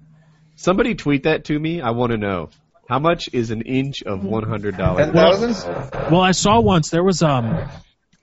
Somebody 0.56 0.95
tweet 0.95 1.23
that 1.23 1.45
to 1.45 1.60
me. 1.60 1.81
I 1.81 1.91
want 1.91 2.11
to 2.11 2.18
know. 2.18 2.49
How 2.89 2.97
much 2.99 3.30
is 3.34 3.51
an 3.51 3.61
inch 3.61 4.01
of 4.03 4.23
one 4.23 4.43
hundred 4.43 4.77
dollar 4.77 5.06
Ten 5.06 5.14
bills? 5.14 5.65
Well, 5.65 6.22
I 6.22 6.31
saw 6.31 6.60
once 6.60 6.89
there 6.89 7.03
was 7.03 7.22
um 7.22 7.69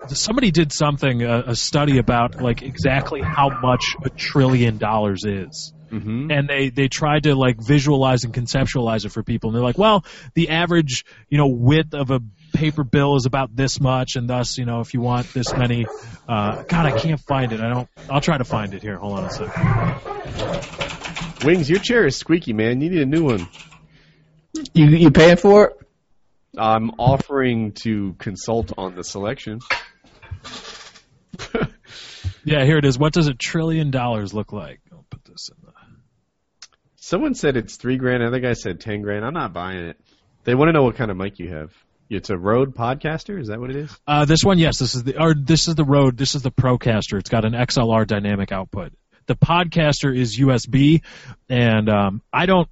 somebody 0.09 0.51
did 0.51 0.73
something 0.73 1.23
a, 1.23 1.45
a 1.49 1.57
study 1.57 1.99
about 1.99 2.41
like 2.41 2.63
exactly 2.63 3.21
how 3.21 3.49
much 3.61 3.85
a 4.05 4.11
trillion 4.11 4.79
dollars 4.79 5.25
is. 5.25 5.73
Mm-hmm. 5.91 6.31
And 6.31 6.49
they 6.49 6.71
they 6.71 6.89
tried 6.89 7.25
to 7.25 7.35
like 7.35 7.61
visualize 7.61 8.25
and 8.25 8.33
conceptualize 8.35 9.05
it 9.05 9.11
for 9.11 9.23
people, 9.23 9.51
and 9.51 9.57
they're 9.57 9.63
like, 9.63 9.79
well, 9.79 10.05
the 10.35 10.51
average 10.51 11.05
you 11.29 11.39
know 11.39 11.47
width 11.47 11.95
of 11.95 12.11
a 12.11 12.21
paper 12.53 12.83
bill 12.83 13.15
is 13.17 13.27
about 13.27 13.55
this 13.55 13.79
much, 13.81 14.17
and 14.17 14.29
thus 14.29 14.59
you 14.59 14.65
know 14.65 14.81
if 14.81 14.95
you 14.95 15.01
want 15.01 15.33
this 15.33 15.55
many, 15.55 15.87
uh, 16.29 16.65
God, 16.65 16.87
I 16.87 16.99
can't 16.99 17.21
find 17.21 17.53
it. 17.53 17.61
I 17.61 17.69
don't. 17.69 17.89
I'll 18.11 18.21
try 18.21 18.39
to 18.39 18.45
find 18.45 18.75
it 18.75 18.83
here. 18.83 18.99
Hold 18.99 19.19
on 19.19 19.27
a 19.27 19.31
second. 19.31 21.45
Wings, 21.45 21.71
your 21.71 21.79
chair 21.79 22.05
is 22.07 22.17
squeaky, 22.17 22.53
man. 22.53 22.81
You 22.81 22.91
need 22.91 23.03
a 23.03 23.07
new 23.07 23.25
one. 23.25 23.47
You 24.75 24.87
you 24.87 25.11
paying 25.11 25.37
for 25.37 25.69
it? 25.69 25.77
I'm 26.59 26.91
offering 26.99 27.73
to 27.83 28.15
consult 28.19 28.73
on 28.77 28.97
the 28.97 29.05
selection. 29.05 29.61
Yeah, 32.47 32.65
here 32.65 32.79
it 32.79 32.85
is. 32.85 32.97
What 32.97 33.13
does 33.13 33.27
a 33.27 33.35
trillion 33.35 33.91
dollars 33.91 34.33
look 34.33 34.53
like? 34.53 34.81
I'll 34.93 35.05
put 35.11 35.25
this 35.25 35.51
in 35.51 35.57
the. 35.67 35.73
Someone 37.07 37.37
said 37.37 37.57
it's 37.57 37.77
three 37.77 37.99
grand. 37.99 38.21
Another 38.21 38.41
guy 38.41 38.55
said 38.55 38.81
ten 38.81 39.01
grand. 39.01 39.25
I'm 39.25 39.33
not 39.33 39.53
buying 39.53 39.79
it. 39.79 39.97
They 40.43 40.57
want 40.57 40.71
to 40.71 40.73
know 40.73 40.83
what 40.83 40.97
kind 40.97 41.09
of 41.09 41.17
mic 41.17 41.39
you 41.39 41.55
have. 41.55 41.73
It's 42.11 42.31
a 42.31 42.37
Rode 42.37 42.75
Podcaster. 42.75 43.41
Is 43.41 43.47
that 43.47 43.61
what 43.61 43.71
it 43.71 43.77
is? 43.77 43.97
Uh, 44.09 44.25
this 44.25 44.43
one, 44.43 44.59
yes, 44.59 44.81
this 44.81 44.97
is 44.97 45.05
the 45.05 45.23
or 45.23 45.33
this 45.33 45.69
is 45.69 45.77
the 45.77 45.85
Rode. 45.85 46.17
This 46.17 46.35
is 46.35 46.43
the 46.43 46.51
Procaster. 46.51 47.17
It's 47.21 47.31
got 47.31 47.45
an 47.45 47.53
XLR 47.53 48.09
dynamic 48.09 48.51
output. 48.51 48.93
The 49.27 49.37
Podcaster 49.37 50.17
is 50.17 50.37
USB, 50.37 51.03
and 51.49 51.89
um, 51.89 52.23
I 52.33 52.47
don't 52.47 52.69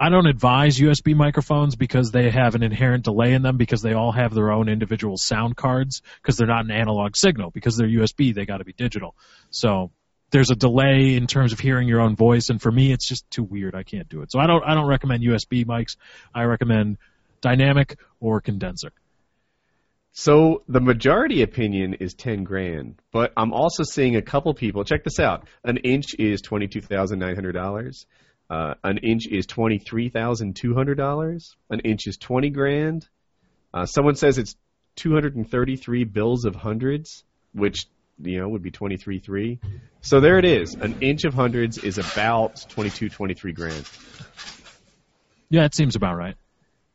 I 0.00 0.08
don't 0.08 0.28
advise 0.28 0.78
USB 0.78 1.14
microphones 1.14 1.76
because 1.76 2.10
they 2.10 2.30
have 2.30 2.54
an 2.54 2.62
inherent 2.62 3.04
delay 3.04 3.34
in 3.34 3.42
them 3.42 3.58
because 3.58 3.82
they 3.82 3.92
all 3.92 4.12
have 4.12 4.32
their 4.32 4.50
own 4.50 4.70
individual 4.70 5.18
sound 5.18 5.58
cards 5.58 6.00
because 6.22 6.38
they're 6.38 6.46
not 6.46 6.64
an 6.64 6.70
analog 6.70 7.16
signal 7.16 7.50
because 7.50 7.76
they're 7.76 7.86
USB. 7.86 8.34
They 8.34 8.46
got 8.46 8.58
to 8.58 8.64
be 8.64 8.72
digital. 8.72 9.14
So 9.50 9.90
there's 10.34 10.50
a 10.50 10.56
delay 10.56 11.14
in 11.14 11.28
terms 11.28 11.52
of 11.52 11.60
hearing 11.60 11.86
your 11.86 12.00
own 12.00 12.16
voice, 12.16 12.50
and 12.50 12.60
for 12.60 12.72
me, 12.72 12.92
it's 12.92 13.06
just 13.06 13.30
too 13.30 13.44
weird. 13.44 13.76
I 13.76 13.84
can't 13.84 14.08
do 14.08 14.20
it. 14.22 14.32
So 14.32 14.40
I 14.40 14.48
don't 14.48 14.64
I 14.64 14.74
don't 14.74 14.88
recommend 14.88 15.22
USB 15.22 15.64
mics. 15.64 15.96
I 16.34 16.42
recommend 16.42 16.98
dynamic 17.40 18.00
or 18.18 18.40
condenser. 18.40 18.90
So 20.10 20.64
the 20.68 20.80
majority 20.80 21.42
opinion 21.42 21.94
is 21.94 22.14
ten 22.14 22.42
grand, 22.42 23.00
but 23.12 23.32
I'm 23.36 23.52
also 23.52 23.84
seeing 23.84 24.16
a 24.16 24.22
couple 24.22 24.52
people. 24.54 24.82
Check 24.82 25.04
this 25.04 25.20
out: 25.20 25.46
an 25.62 25.76
inch 25.76 26.16
is 26.18 26.42
twenty 26.42 26.66
two 26.66 26.80
thousand 26.80 27.20
nine 27.20 27.36
hundred 27.36 27.52
dollars. 27.52 28.04
Uh, 28.50 28.74
an 28.82 28.98
inch 28.98 29.28
is 29.30 29.46
twenty 29.46 29.78
three 29.78 30.08
thousand 30.08 30.56
two 30.56 30.74
hundred 30.74 30.96
dollars. 30.96 31.54
An 31.70 31.78
inch 31.80 32.08
is 32.08 32.16
twenty 32.16 32.50
grand. 32.50 33.08
Uh, 33.72 33.86
someone 33.86 34.16
says 34.16 34.38
it's 34.38 34.56
two 34.96 35.12
hundred 35.12 35.36
and 35.36 35.48
thirty 35.48 35.76
three 35.76 36.02
bills 36.02 36.44
of 36.44 36.56
hundreds, 36.56 37.22
which 37.52 37.86
you 38.22 38.38
know 38.40 38.48
would 38.48 38.62
be 38.62 38.70
twenty 38.70 38.96
three 38.96 39.18
three. 39.18 39.58
So 40.00 40.20
there 40.20 40.38
it 40.38 40.44
is. 40.44 40.74
An 40.74 40.98
inch 41.00 41.24
of 41.24 41.32
hundreds 41.32 41.78
is 41.78 41.96
about 41.96 42.62
22, 42.68 43.08
23 43.08 43.52
grand. 43.52 43.88
Yeah, 45.48 45.64
it 45.64 45.74
seems 45.74 45.96
about 45.96 46.16
right. 46.16 46.36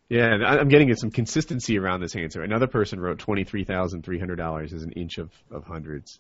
Yeah, 0.10 0.38
I- 0.46 0.60
I'm 0.60 0.70
getting 0.70 0.94
some 0.96 1.12
consistency 1.12 1.78
around 1.78 2.02
this 2.02 2.16
answer. 2.16 2.41
Another 2.44 2.68
person 2.68 3.00
wrote 3.00 3.20
twenty 3.20 3.44
three 3.44 3.64
thousand 3.64 4.04
three 4.04 4.20
hundred 4.20 4.38
dollars 4.38 4.74
is 4.74 4.84
an 4.84 4.91
inch 4.94 5.18
of, 5.20 5.32
of 5.52 5.66
hundreds. 5.66 6.20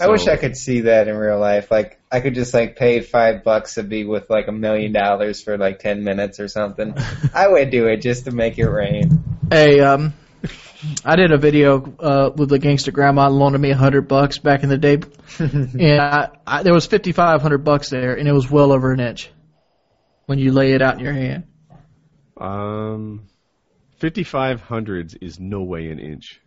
I 0.00 0.08
wish 0.08 0.28
I 0.28 0.36
could 0.36 0.56
see 0.56 0.82
that 0.82 1.08
in 1.08 1.16
real 1.16 1.40
life. 1.40 1.72
Like 1.72 2.00
I 2.12 2.20
could 2.20 2.34
just 2.36 2.54
like 2.54 2.76
pay 2.76 3.00
five 3.00 3.42
bucks 3.42 3.74
to 3.74 3.82
be 3.82 4.04
with 4.04 4.30
like 4.30 4.46
a 4.46 4.52
million 4.52 4.92
dollars 4.92 5.42
for 5.42 5.58
like 5.58 5.80
ten 5.80 6.04
minutes 6.04 6.38
or 6.38 6.46
something. 6.46 6.94
I 7.34 7.48
would 7.48 7.70
do 7.70 7.86
it 7.88 8.00
just 8.00 8.26
to 8.26 8.30
make 8.30 8.58
it 8.58 8.68
rain. 8.68 9.24
Hey, 9.50 9.80
um, 9.80 10.14
I 11.04 11.16
did 11.16 11.32
a 11.32 11.38
video 11.38 11.82
uh, 11.98 12.30
with 12.34 12.50
the 12.50 12.58
gangster 12.58 12.92
grandma 12.92 13.28
loaning 13.28 13.60
me 13.60 13.70
a 13.70 13.76
hundred 13.76 14.06
bucks 14.08 14.38
back 14.38 14.62
in 14.62 14.68
the 14.68 14.78
day, 14.78 14.98
and 15.38 16.00
I, 16.00 16.30
I, 16.46 16.62
there 16.62 16.72
was 16.74 16.86
fifty 16.86 17.12
five 17.12 17.42
hundred 17.42 17.58
bucks 17.64 17.90
there, 17.90 18.14
and 18.14 18.28
it 18.28 18.32
was 18.32 18.50
well 18.50 18.72
over 18.72 18.92
an 18.92 19.00
inch 19.00 19.30
when 20.26 20.38
you 20.38 20.52
lay 20.52 20.72
it 20.72 20.82
out 20.82 20.94
in 20.94 21.00
your 21.00 21.12
hand. 21.12 21.44
Um, 22.36 23.26
fifty 23.98 24.22
five 24.22 24.60
hundreds 24.60 25.14
is 25.14 25.40
no 25.40 25.62
way 25.62 25.90
an 25.90 25.98
inch. 25.98 26.40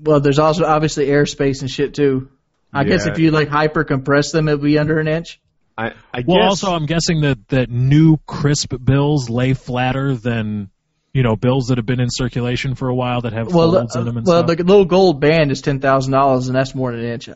Well, 0.00 0.20
there's 0.20 0.38
also 0.38 0.64
obviously 0.64 1.06
airspace 1.06 1.60
and 1.62 1.70
shit 1.70 1.94
too. 1.94 2.30
I 2.72 2.84
guess 2.84 3.06
if 3.06 3.18
you 3.18 3.30
like 3.30 3.48
hyper 3.48 3.84
compress 3.84 4.32
them, 4.32 4.48
it'd 4.48 4.62
be 4.62 4.78
under 4.78 4.98
an 4.98 5.08
inch. 5.08 5.40
I 5.76 5.94
I 6.14 6.22
Well, 6.26 6.38
guess 6.38 6.62
also, 6.64 6.72
I'm 6.74 6.86
guessing 6.86 7.22
that 7.22 7.48
that 7.48 7.70
new 7.70 8.18
crisp 8.26 8.72
bills 8.82 9.28
lay 9.28 9.54
flatter 9.54 10.14
than 10.14 10.70
you 11.12 11.22
know 11.22 11.36
bills 11.36 11.66
that 11.68 11.78
have 11.78 11.86
been 11.86 12.00
in 12.00 12.08
circulation 12.10 12.74
for 12.74 12.88
a 12.88 12.94
while 12.94 13.20
that 13.22 13.32
have 13.32 13.52
Well, 13.52 13.72
folds 13.72 13.96
uh, 13.96 14.00
in 14.00 14.06
them 14.06 14.16
and 14.16 14.26
well, 14.26 14.44
stuff. 14.46 14.56
the 14.56 14.64
little 14.64 14.84
gold 14.84 15.20
band 15.20 15.50
is 15.50 15.60
ten 15.60 15.80
thousand 15.80 16.12
dollars, 16.12 16.48
and 16.48 16.56
that's 16.56 16.74
more 16.74 16.90
than 16.92 17.00
an 17.00 17.06
inch 17.12 17.28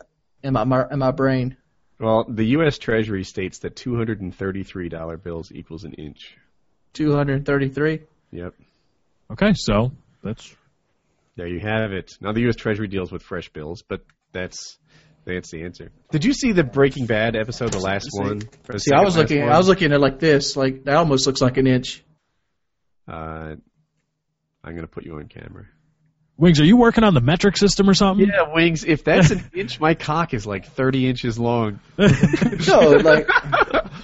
in 0.43 0.53
my, 0.53 0.63
my 0.63 0.85
in 0.91 0.99
my 0.99 1.11
brain. 1.11 1.57
well 1.99 2.25
the 2.27 2.45
U.S. 2.57 2.77
Treasury 2.77 3.23
states 3.23 3.59
that 3.59 3.75
two 3.75 3.95
hundred 3.95 4.21
and 4.21 4.33
thirty 4.35 4.63
three 4.63 4.89
dollar 4.89 5.17
bills 5.17 5.51
equals 5.53 5.83
an 5.83 5.93
inch. 5.93 6.35
Two 6.93 7.13
hundred 7.15 7.45
thirty 7.45 7.69
three. 7.69 8.01
Yep, 8.31 8.53
okay, 9.31 9.53
so 9.55 9.91
that's 10.23 10.55
there 11.35 11.47
you 11.47 11.59
have 11.59 11.91
it. 11.93 12.17
Now 12.19 12.31
the 12.33 12.41
U.S. 12.41 12.55
Treasury 12.55 12.87
deals 12.87 13.11
with 13.11 13.21
fresh 13.21 13.49
bills, 13.49 13.83
but 13.87 14.01
that's 14.33 14.77
that's 15.25 15.51
the 15.51 15.63
answer. 15.63 15.91
Did 16.11 16.25
you 16.25 16.33
see 16.33 16.51
the 16.53 16.63
Breaking 16.63 17.05
Bad 17.05 17.35
episode, 17.35 17.71
the 17.73 17.79
last 17.79 18.07
one? 18.13 18.41
The 18.65 18.79
See, 18.79 18.91
I 18.93 19.03
was 19.03 19.15
looking. 19.17 19.41
one? 19.41 19.51
I 19.51 19.57
was 19.57 19.67
looking 19.67 19.91
at 19.91 19.97
it 19.97 19.99
like 19.99 20.19
this. 20.19 20.55
Like 20.57 20.85
that 20.85 20.95
almost 20.95 21.27
looks 21.27 21.41
like 21.41 21.57
an 21.57 21.67
inch. 21.67 22.03
Uh, 23.07 23.55
I'm 24.67 24.75
gonna 24.75 24.87
put 24.87 25.05
you 25.05 25.15
on 25.17 25.27
camera. 25.27 25.65
wings. 26.37 26.59
Are 26.59 26.65
you 26.65 26.77
working 26.77 27.03
on 27.03 27.13
the 27.13 27.21
metric 27.21 27.57
system 27.57 27.89
or 27.89 27.93
something? 27.93 28.27
Yeah, 28.27 28.53
wings. 28.53 28.83
If 28.83 29.03
that's 29.03 29.31
an 29.31 29.43
inch, 29.55 29.79
my 29.79 29.93
cock 29.95 30.33
is 30.33 30.45
like 30.45 30.65
30 30.67 31.07
inches 31.09 31.39
long. 31.39 31.79
No, 31.97 32.79
like 33.03 33.27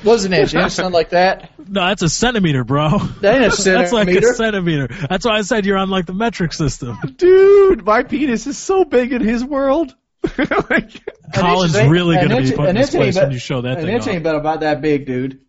was 0.03 0.25
an 0.25 0.33
inch. 0.33 0.53
Inch, 0.53 0.71
something 0.71 0.93
like 0.93 1.09
that. 1.11 1.51
No, 1.59 1.85
that's 1.87 2.01
a 2.01 2.09
centimeter, 2.09 2.63
bro. 2.63 2.97
That 3.21 3.41
ain't 3.41 3.53
a 3.53 3.61
That's 3.63 3.91
like 3.91 4.07
a 4.07 4.13
centimeter. 4.13 4.33
centimeter. 4.33 4.87
That's 5.09 5.25
why 5.25 5.37
I 5.37 5.41
said 5.43 5.65
you're 5.65 5.77
on 5.77 5.89
like 5.89 6.05
the 6.05 6.13
metric 6.13 6.53
system. 6.53 6.97
Dude, 7.17 7.85
my 7.85 8.03
penis 8.03 8.47
is 8.47 8.57
so 8.57 8.83
big 8.85 9.11
in 9.13 9.21
his 9.21 9.43
world. 9.43 9.95
like, 10.69 10.89
Colin's 11.35 11.75
inch 11.75 11.89
really 11.91 12.15
going 12.15 12.29
to 12.29 12.35
an 12.37 12.43
be 12.43 12.47
inch- 12.49 12.57
put 12.57 12.69
in 12.69 12.75
this 12.75 12.89
place 12.91 13.15
about- 13.15 13.25
when 13.25 13.33
you 13.33 13.39
show 13.39 13.61
that 13.61 13.77
An 13.79 13.85
thing 13.85 13.93
inch 13.95 14.01
off. 14.03 14.07
ain't 14.09 14.17
about 14.19 14.35
about 14.37 14.59
that 14.61 14.81
big, 14.81 15.05
dude. 15.05 15.41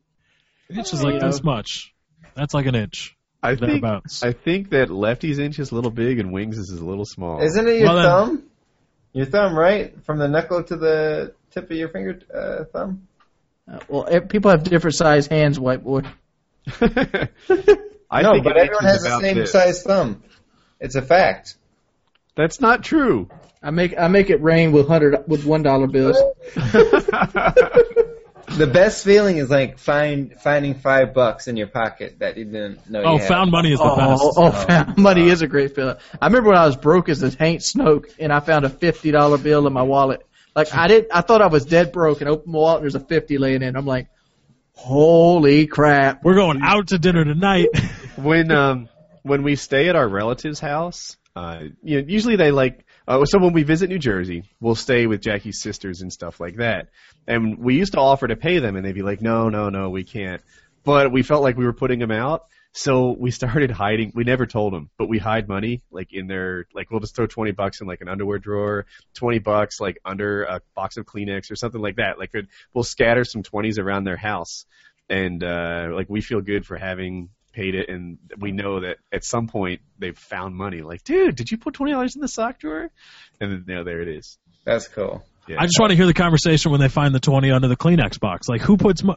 An 0.69 0.79
inch 0.79 0.93
is 0.93 1.03
like 1.03 1.15
know. 1.21 1.27
this 1.29 1.43
much. 1.45 1.95
That's 2.35 2.55
like 2.55 2.67
an 2.67 2.75
inch. 2.75 3.17
I 3.45 3.57
think 3.57 3.85
I 3.85 4.33
think 4.33 4.71
that 4.71 4.91
Lefty's 4.91 5.39
inch 5.39 5.59
is 5.59 5.71
a 5.71 5.75
little 5.75 5.91
big 5.91 6.19
and 6.19 6.33
Wings 6.33 6.59
is 6.59 6.71
a 6.71 6.85
little 6.85 7.05
small. 7.05 7.43
Isn't 7.43 7.69
it 7.69 7.81
your 7.81 7.89
Well, 7.89 7.97
then- 7.97 8.05
thumb? 8.05 8.43
Your 9.13 9.27
thumb, 9.27 9.57
right? 9.57 9.95
From 10.05 10.19
the 10.19 10.27
knuckle 10.27 10.65
to 10.65 10.77
the 10.77 11.35
tip 11.53 11.71
of 11.71 11.77
your 11.77 11.89
finger 11.89 12.19
uh, 12.35 12.65
thumb. 12.65 13.07
Uh, 13.71 13.79
well, 13.89 14.07
eh, 14.11 14.19
people 14.21 14.51
have 14.51 14.65
different 14.65 14.97
size 14.97 15.29
hands, 15.29 15.59
white 15.61 15.85
boy. 15.85 16.01
I 16.81 18.23
no, 18.23 18.33
think 18.33 18.45
but 18.45 18.57
everyone 18.57 18.85
has 18.85 19.03
the 19.05 19.21
same 19.21 19.37
this. 19.37 19.53
size 19.53 19.83
thumb. 19.85 20.23
It's 20.81 20.97
a 20.97 21.03
fact. 21.03 21.55
That's 22.37 22.61
not 22.61 22.83
true. 22.83 23.29
I 23.63 23.71
make 23.71 23.97
I 23.97 24.09
make 24.09 24.31
it 24.31 24.43
rain 24.43 24.73
with 24.73 24.89
hundred 24.89 25.29
with 25.29 25.45
one 25.47 25.63
dollar 25.63 25.87
bills. 25.87 26.17
The 28.57 28.67
best 28.69 29.05
feeling 29.05 29.39
is 29.39 29.51
like 29.51 29.79
find 29.79 30.33
finding 30.41 30.75
five 30.75 31.13
bucks 31.13 31.49
in 31.49 31.57
your 31.57 31.67
pocket 31.67 32.21
that 32.21 32.37
you 32.37 32.45
didn't 32.45 32.89
know. 32.89 33.03
Oh, 33.03 33.13
you 33.15 33.19
had. 33.19 33.29
found 33.29 33.51
money 33.51 33.73
is 33.73 33.79
the 33.81 33.85
Oh, 33.85 33.97
best. 33.97 34.23
oh, 34.23 34.33
oh, 34.37 34.51
found 34.53 34.97
money 34.97 35.29
is 35.29 35.43
a 35.43 35.49
great 35.49 35.75
feeling. 35.75 35.97
I 36.23 36.27
remember 36.27 36.51
when 36.51 36.59
I 36.59 36.67
was 36.67 36.77
broke 36.77 37.09
as 37.09 37.23
a 37.25 37.31
Hank 37.37 37.61
Snoke, 37.61 38.07
and 38.21 38.33
I 38.33 38.39
found 38.41 38.65
a 38.65 38.71
fifty 38.71 39.11
dollar 39.11 39.39
bill 39.39 39.67
in 39.67 39.73
my 39.73 39.83
wallet. 39.83 40.25
Like 40.55 40.73
I 40.73 40.87
did, 40.87 41.07
I 41.13 41.23
thought 41.23 41.43
I 41.43 41.49
was 41.49 41.65
dead 41.65 41.91
broke, 41.91 42.21
and 42.21 42.31
opened 42.31 42.53
my 42.53 42.59
wallet, 42.61 42.77
and 42.77 42.85
there's 42.85 42.95
a 42.95 43.05
fifty 43.05 43.39
laying 43.39 43.63
in. 43.63 43.75
I'm 43.77 43.87
like, 43.87 44.09
holy 44.75 45.67
crap! 45.67 46.23
We're 46.25 46.35
going 46.37 46.61
out 46.63 46.89
to 46.89 46.99
dinner 46.99 47.25
tonight. 47.25 47.69
when 48.17 48.51
um 48.53 48.89
when 49.23 49.43
we 49.43 49.57
stay 49.57 49.89
at 49.89 49.97
our 49.97 50.09
relative's 50.09 50.61
house, 50.61 51.17
uh, 51.35 51.61
you 51.83 52.01
know, 52.03 52.07
usually 52.09 52.37
they 52.37 52.51
like. 52.51 52.85
Uh, 53.07 53.23
so 53.27 53.39
when 53.39 53.53
we 53.53 53.65
visit 53.65 53.91
New 53.91 53.99
Jersey, 53.99 54.45
we'll 54.61 54.75
stay 54.75 55.07
with 55.07 55.21
Jackie's 55.21 55.61
sisters 55.61 56.01
and 56.01 56.11
stuff 56.11 56.41
like 56.41 56.57
that. 56.57 56.89
And 57.27 57.59
we 57.59 57.77
used 57.77 57.93
to 57.93 58.01
offer 58.01 58.29
to 58.29 58.37
pay 58.37 58.59
them, 58.59 58.77
and 58.77 58.85
they'd 58.85 58.93
be 58.93 59.03
like, 59.03 59.23
"No, 59.23 59.49
no, 59.49 59.71
no, 59.71 59.91
we 59.91 60.05
can't." 60.05 60.43
But 60.85 61.11
we 61.11 61.23
felt 61.23 61.43
like 61.43 61.57
we 61.57 61.65
were 61.65 61.73
putting 61.73 61.99
them 61.99 62.11
out, 62.11 62.45
so 62.73 63.13
we 63.19 63.31
started 63.31 63.71
hiding. 63.85 64.13
We 64.15 64.25
never 64.25 64.47
told 64.47 64.73
them, 64.73 64.91
but 64.99 65.09
we 65.09 65.19
hide 65.19 65.49
money 65.49 65.83
like 65.91 66.13
in 66.13 66.27
their 66.27 66.67
like 66.75 66.91
we'll 66.91 67.01
just 67.01 67.17
throw 67.17 67.27
twenty 67.27 67.53
bucks 67.53 67.81
in 67.81 67.87
like 67.87 68.03
an 68.03 68.09
underwear 68.09 68.39
drawer, 68.39 68.87
twenty 69.15 69.39
bucks 69.39 69.81
like 69.81 69.99
under 70.05 70.45
a 70.45 70.61
box 70.75 70.97
of 70.97 71.07
Kleenex 71.07 71.51
or 71.51 71.57
something 71.57 71.81
like 71.81 71.97
that. 71.97 72.19
Like 72.19 72.33
we'll 72.75 72.85
scatter 72.85 73.25
some 73.25 73.43
twenties 73.43 73.79
around 73.79 74.05
their 74.05 74.17
house, 74.17 74.67
and 75.09 75.43
uh, 75.43 75.91
like 75.93 76.11
we 76.11 76.21
feel 76.21 76.41
good 76.41 76.67
for 76.67 76.77
having 76.77 77.31
paid 77.55 77.75
it, 77.77 77.89
and 77.89 78.19
we 78.39 78.53
know 78.53 78.81
that 78.81 78.99
at 79.13 79.25
some 79.25 79.47
point 79.47 79.81
they've 79.99 80.19
found 80.19 80.57
money. 80.57 80.83
Like, 80.83 81.05
dude, 81.05 81.37
did 81.37 81.51
you 81.51 81.57
put 81.57 81.75
twenty 81.75 81.93
dollars 81.93 82.17
in 82.17 82.21
the 82.21 82.29
sock 82.29 82.59
drawer? 82.59 82.91
And 83.41 83.65
then 83.67 83.77
you 83.79 83.85
there 83.85 84.03
it 84.03 84.09
is. 84.09 84.37
That's 84.65 84.89
cool. 84.89 85.25
Yeah. 85.47 85.57
I 85.61 85.65
just 85.67 85.79
want 85.79 85.91
to 85.91 85.97
hear 85.97 86.07
the 86.07 86.15
conversation 86.15 86.71
when 86.71 86.81
they 86.81 86.89
find 86.89 87.15
the 87.15 87.21
twenty 87.21 87.51
under 87.51 87.69
the 87.69 87.77
Kleenex 87.77 88.19
box. 88.19 88.49
Like, 88.49 88.61
who 88.63 88.77
puts? 88.77 89.03
Mo- 89.03 89.17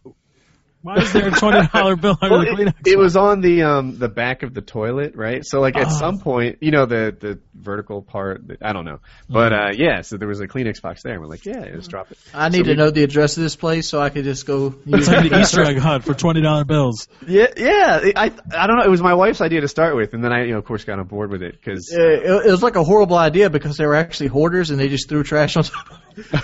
Why 0.83 0.97
is 0.97 1.11
there 1.11 1.27
a 1.27 1.31
twenty 1.31 1.67
dollar 1.67 1.95
bill 1.95 2.15
under 2.21 2.35
Well, 2.35 2.45
the 2.45 2.51
it, 2.51 2.55
Kleenex? 2.55 2.69
it 2.69 2.83
box? 2.83 2.95
was 2.97 3.17
on 3.17 3.41
the 3.41 3.63
um 3.63 3.97
the 3.97 4.07
back 4.07 4.43
of 4.43 4.53
the 4.53 4.61
toilet, 4.61 5.15
right? 5.15 5.43
So 5.45 5.59
like 5.59 5.75
at 5.75 5.87
Oh. 5.87 5.97
some 5.97 6.19
point, 6.19 6.59
you 6.61 6.71
know 6.71 6.85
the 6.85 7.15
the 7.19 7.39
vertical 7.55 8.01
part. 8.01 8.41
I 8.61 8.73
don't 8.73 8.85
know, 8.85 8.99
but 9.27 9.51
uh 9.53 9.69
yeah. 9.73 10.01
So 10.01 10.17
there 10.17 10.27
was 10.27 10.39
a 10.39 10.47
Kleenex 10.47 10.81
box 10.81 11.01
there. 11.03 11.13
and 11.13 11.21
We're 11.21 11.27
like, 11.27 11.45
yeah, 11.45 11.65
just 11.71 11.89
drop 11.89 12.11
it. 12.11 12.17
I 12.33 12.49
need 12.49 12.59
So 12.59 12.63
to 12.65 12.69
we- 12.71 12.75
know 12.75 12.89
the 12.91 13.03
address 13.03 13.35
of 13.37 13.43
this 13.43 13.55
place 13.55 13.89
so 13.89 13.99
I 13.99 14.09
could 14.09 14.23
just 14.23 14.45
go. 14.45 14.75
It's 14.85 15.07
like 15.07 15.29
the 15.29 15.39
Easter 15.39 15.63
egg 15.63 15.77
hunt 15.77 16.03
for 16.05 16.13
twenty 16.13 16.41
dollar 16.41 16.63
bills. 16.63 17.07
Yeah, 17.27 17.47
yeah. 17.57 18.11
I 18.15 18.31
I 18.55 18.67
don't 18.67 18.77
know. 18.77 18.83
It 18.85 18.89
was 18.91 19.01
my 19.01 19.15
wife's 19.15 19.41
idea 19.41 19.61
to 19.61 19.67
start 19.67 19.95
with, 19.95 20.13
and 20.13 20.23
then 20.23 20.31
I 20.31 20.45
you 20.45 20.51
know 20.53 20.59
of 20.59 20.65
course 20.65 20.83
got 20.85 20.99
on 20.99 21.07
board 21.07 21.31
with 21.31 21.41
it 21.41 21.53
because 21.53 21.91
Uh, 21.93 22.01
it, 22.01 22.45
it 22.47 22.51
was 22.51 22.63
like 22.63 22.75
a 22.75 22.83
horrible 22.83 23.17
idea 23.17 23.49
because 23.49 23.77
they 23.77 23.85
were 23.85 23.95
actually 23.95 24.27
hoarders 24.27 24.69
and 24.69 24.79
they 24.79 24.87
just 24.89 25.09
threw 25.09 25.23
trash 25.23 25.57
on 25.57 25.63
top. 25.63 25.91
of 25.91 25.97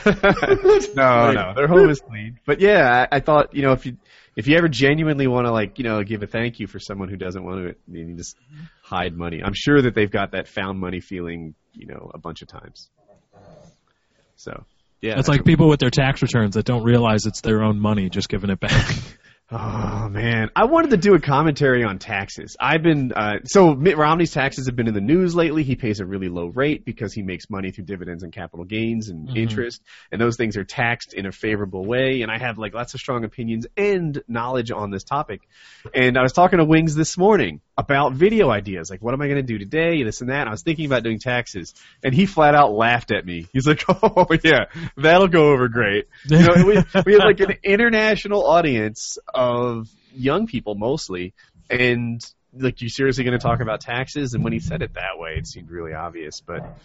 it. 0.06 0.96
no, 0.96 1.32
no, 1.32 1.54
their 1.56 1.68
home 1.68 1.90
is 1.90 2.00
clean. 2.02 2.40
But 2.46 2.60
yeah, 2.60 3.08
I, 3.12 3.18
I 3.18 3.20
thought 3.22 3.56
you 3.56 3.62
know 3.62 3.72
if 3.72 3.86
you 3.86 3.98
if 4.36 4.48
you 4.48 4.58
ever 4.58 4.68
genuinely 4.68 5.28
want 5.28 5.46
to 5.46 5.52
like 5.52 5.78
you 5.78 5.84
know 5.84 6.04
give 6.04 6.24
a 6.24 6.28
thank 6.28 6.60
you 6.60 6.68
for 6.68 6.80
someone 6.80 7.10
who 7.10 7.16
doesn't 7.18 7.44
want 7.44 7.68
to, 7.68 7.76
then 7.88 8.10
you 8.10 8.16
just 8.16 8.38
mm-hmm. 8.38 8.64
hide 8.82 9.16
money. 9.16 9.42
I'm 9.44 9.54
sure 9.54 9.82
that 9.82 9.96
they've 9.96 10.12
got 10.12 10.32
that 10.32 10.48
found 10.48 10.80
money 10.80 11.00
feeling, 11.00 11.56
you 11.74 11.88
know, 11.88 12.12
a 12.14 12.18
bunch 12.18 12.42
of 12.42 12.48
times. 12.48 12.90
So 14.36 14.66
yeah, 15.04 15.20
It's 15.20 15.28
like 15.28 15.44
people 15.44 15.68
with 15.68 15.82
their 15.82 15.90
tax 15.90 16.22
returns 16.22 16.56
that 16.56 16.66
don't 16.66 16.84
realize 16.84 17.26
it's 17.26 17.42
their 17.42 17.62
own 17.62 17.78
money, 17.78 18.10
just 18.10 18.30
giving 18.30 18.50
it 18.50 18.60
back. 18.62 18.96
Oh 19.56 20.10
man, 20.10 20.50
I 20.56 20.66
wanted 20.66 20.90
to 20.92 20.98
do 20.98 21.14
a 21.14 21.20
commentary 21.20 21.84
on 21.84 22.00
taxes. 22.00 22.58
I've 22.60 22.82
been 22.82 23.14
uh, 23.14 23.42
so 23.46 23.76
Mitt 23.76 23.98
Romney's 24.00 24.32
taxes 24.32 24.66
have 24.66 24.76
been 24.76 24.88
in 24.88 24.96
the 24.96 25.02
news 25.02 25.36
lately. 25.36 25.62
He 25.62 25.76
pays 25.76 26.00
a 26.00 26.08
really 26.08 26.28
low 26.28 26.48
rate 26.48 26.86
because 26.86 27.14
he 27.14 27.22
makes 27.22 27.52
money 27.52 27.70
through 27.70 27.84
dividends 27.84 28.24
and 28.24 28.34
capital 28.34 28.66
gains 28.66 29.10
and 29.10 29.30
Mhm. 29.30 29.38
interest, 29.38 29.84
and 30.12 30.20
those 30.20 30.38
things 30.38 30.58
are 30.58 30.64
taxed 30.64 31.14
in 31.14 31.28
a 31.28 31.32
favorable 31.32 31.86
way. 31.86 32.24
And 32.24 32.32
I 32.32 32.40
have 32.40 32.58
like 32.58 32.74
lots 32.74 32.96
of 32.96 33.00
strong 33.00 33.26
opinions 33.26 33.68
and 33.78 34.20
knowledge 34.28 34.72
on 34.72 34.90
this 34.90 35.04
topic. 35.04 35.42
And 35.94 36.18
I 36.18 36.24
was 36.24 36.34
talking 36.34 36.58
to 36.58 36.66
Wings 36.66 36.96
this 36.96 37.16
morning 37.16 37.62
about 37.78 38.14
video 38.14 38.50
ideas, 38.50 38.90
like 38.90 39.02
what 39.02 39.14
am 39.14 39.22
I 39.22 39.28
going 39.28 39.38
to 39.38 39.42
do 39.44 39.58
today, 39.58 40.04
this 40.04 40.22
and 40.22 40.30
that. 40.30 40.42
And 40.42 40.50
I 40.50 40.52
was 40.52 40.62
thinking 40.62 40.86
about 40.86 41.04
doing 41.04 41.20
taxes, 41.20 41.74
and 42.04 42.14
he 42.14 42.26
flat 42.26 42.56
out 42.56 42.72
laughed 42.72 43.12
at 43.12 43.26
me. 43.26 43.48
He's 43.52 43.68
like, 43.68 43.84
"Oh 43.90 44.28
yeah, 44.44 44.66
that'll 44.98 45.28
go 45.28 45.52
over 45.52 45.68
great." 45.68 46.08
You 46.26 46.40
know, 46.40 46.66
we, 46.66 47.02
we 47.06 47.14
had 47.14 47.24
like 47.24 47.40
an 47.40 47.56
international 47.64 48.46
audience 48.46 49.18
of 49.34 49.90
young 50.14 50.48
people 50.48 50.76
mostly, 50.76 51.34
and 51.70 52.22
like, 52.56 52.82
you 52.82 52.90
seriously 52.90 53.24
going 53.24 53.38
to 53.38 53.44
talk 53.44 53.62
about 53.62 53.82
taxes? 53.82 54.34
And 54.34 54.44
when 54.44 54.54
he 54.54 54.60
said 54.60 54.82
it 54.82 54.94
that 54.94 55.18
way, 55.18 55.36
it 55.38 55.48
seemed 55.48 55.72
really 55.72 55.94
obvious. 55.94 56.42
But 56.42 56.78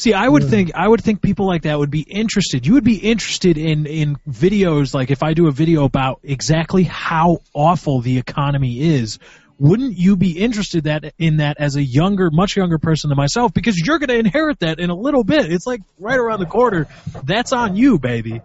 See, 0.00 0.14
I 0.14 0.26
would 0.26 0.44
hmm. 0.44 0.48
think 0.48 0.74
I 0.74 0.88
would 0.88 1.02
think 1.02 1.20
people 1.20 1.46
like 1.46 1.62
that 1.62 1.78
would 1.78 1.90
be 1.90 2.00
interested. 2.00 2.66
You 2.66 2.72
would 2.74 2.84
be 2.84 2.96
interested 2.96 3.58
in 3.58 3.84
in 3.84 4.16
videos 4.28 4.94
like 4.94 5.10
if 5.10 5.22
I 5.22 5.34
do 5.34 5.46
a 5.46 5.52
video 5.52 5.84
about 5.84 6.20
exactly 6.22 6.84
how 6.84 7.40
awful 7.52 8.00
the 8.00 8.16
economy 8.16 8.80
is. 8.80 9.18
Wouldn't 9.60 9.98
you 9.98 10.16
be 10.16 10.38
interested 10.38 10.84
that 10.84 11.12
in 11.18 11.36
that 11.36 11.58
as 11.60 11.76
a 11.76 11.82
younger, 11.82 12.30
much 12.30 12.56
younger 12.56 12.78
person 12.78 13.10
than 13.10 13.18
myself? 13.18 13.52
Because 13.52 13.78
you're 13.78 13.98
going 13.98 14.08
to 14.08 14.18
inherit 14.18 14.60
that 14.60 14.80
in 14.80 14.88
a 14.88 14.94
little 14.94 15.22
bit. 15.22 15.52
It's 15.52 15.66
like 15.66 15.82
right 15.98 16.18
around 16.18 16.40
the 16.40 16.46
corner. 16.46 16.88
That's 17.24 17.52
on 17.52 17.76
you, 17.76 17.98
baby. 17.98 18.40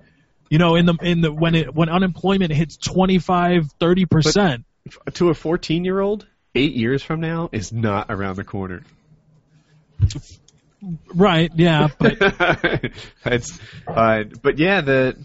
You 0.49 0.57
know, 0.57 0.75
in 0.75 0.85
the 0.85 0.97
in 1.01 1.21
the 1.21 1.31
when 1.31 1.55
it 1.55 1.73
when 1.73 1.87
unemployment 1.87 2.51
hits 2.51 2.75
25, 2.75 3.71
30 3.79 4.05
percent. 4.05 4.65
to 5.13 5.29
a 5.29 5.33
14 5.33 5.85
year 5.85 6.01
old, 6.01 6.27
eight 6.53 6.73
years 6.73 7.01
from 7.01 7.21
now 7.21 7.49
is 7.53 7.71
not 7.71 8.07
around 8.09 8.35
the 8.35 8.43
corner. 8.43 8.83
Right? 11.13 11.49
Yeah, 11.55 11.87
but 11.97 12.19
That's, 13.23 13.57
uh, 13.87 14.23
but 14.41 14.59
yeah, 14.59 14.81
the. 14.81 15.17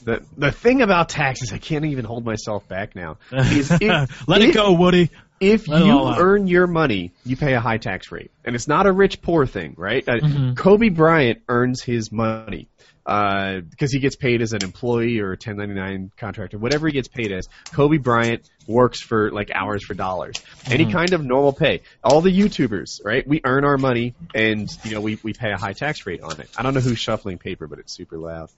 The, 0.00 0.24
the 0.36 0.50
thing 0.52 0.82
about 0.82 1.08
taxes, 1.08 1.52
I 1.52 1.58
can't 1.58 1.84
even 1.84 2.04
hold 2.04 2.24
myself 2.24 2.66
back 2.68 2.94
now. 2.96 3.18
Is 3.32 3.70
if, 3.80 4.28
let 4.28 4.42
if- 4.42 4.50
it 4.50 4.54
go, 4.54 4.72
Woody. 4.72 5.10
If 5.40 5.68
Let 5.68 5.86
you 5.86 5.98
earn 6.18 6.48
your 6.48 6.66
money, 6.66 7.12
you 7.24 7.34
pay 7.34 7.54
a 7.54 7.60
high 7.60 7.78
tax 7.78 8.12
rate, 8.12 8.30
and 8.44 8.54
it's 8.54 8.68
not 8.68 8.84
a 8.86 8.92
rich 8.92 9.22
poor 9.22 9.46
thing, 9.46 9.72
right? 9.78 10.06
Uh, 10.06 10.16
Mhm. 10.20 10.54
Kobe 10.54 10.90
Bryant 10.90 11.40
earns 11.48 11.82
his 11.82 12.12
money 12.12 12.68
because 13.06 13.90
he 13.90 14.00
gets 14.00 14.16
paid 14.16 14.42
as 14.42 14.52
an 14.52 14.62
employee 14.62 15.18
or 15.20 15.28
a 15.28 15.36
1099 15.36 16.12
contractor, 16.18 16.58
whatever 16.58 16.86
he 16.88 16.92
gets 16.92 17.08
paid 17.08 17.32
as. 17.32 17.48
Kobe 17.72 17.96
Bryant 17.96 18.42
works 18.66 19.00
for 19.00 19.30
like 19.30 19.50
hours 19.54 19.82
for 19.82 19.94
dollars, 19.94 20.36
any 20.70 20.84
Mhm. 20.84 20.92
kind 20.92 21.12
of 21.14 21.24
normal 21.24 21.54
pay. 21.54 21.80
All 22.04 22.20
the 22.20 22.30
YouTubers, 22.38 23.00
right? 23.02 23.26
We 23.26 23.40
earn 23.42 23.64
our 23.64 23.78
money, 23.78 24.14
and 24.34 24.68
you 24.84 24.92
know 24.92 25.00
we 25.00 25.18
we 25.22 25.32
pay 25.32 25.52
a 25.52 25.56
high 25.58 25.72
tax 25.72 26.04
rate 26.06 26.20
on 26.20 26.38
it. 26.38 26.50
I 26.56 26.62
don't 26.62 26.74
know 26.74 26.80
who's 26.80 26.98
shuffling 26.98 27.38
paper, 27.38 27.66
but 27.66 27.78
it's 27.78 27.94
super 27.96 28.18
loud. 28.18 28.50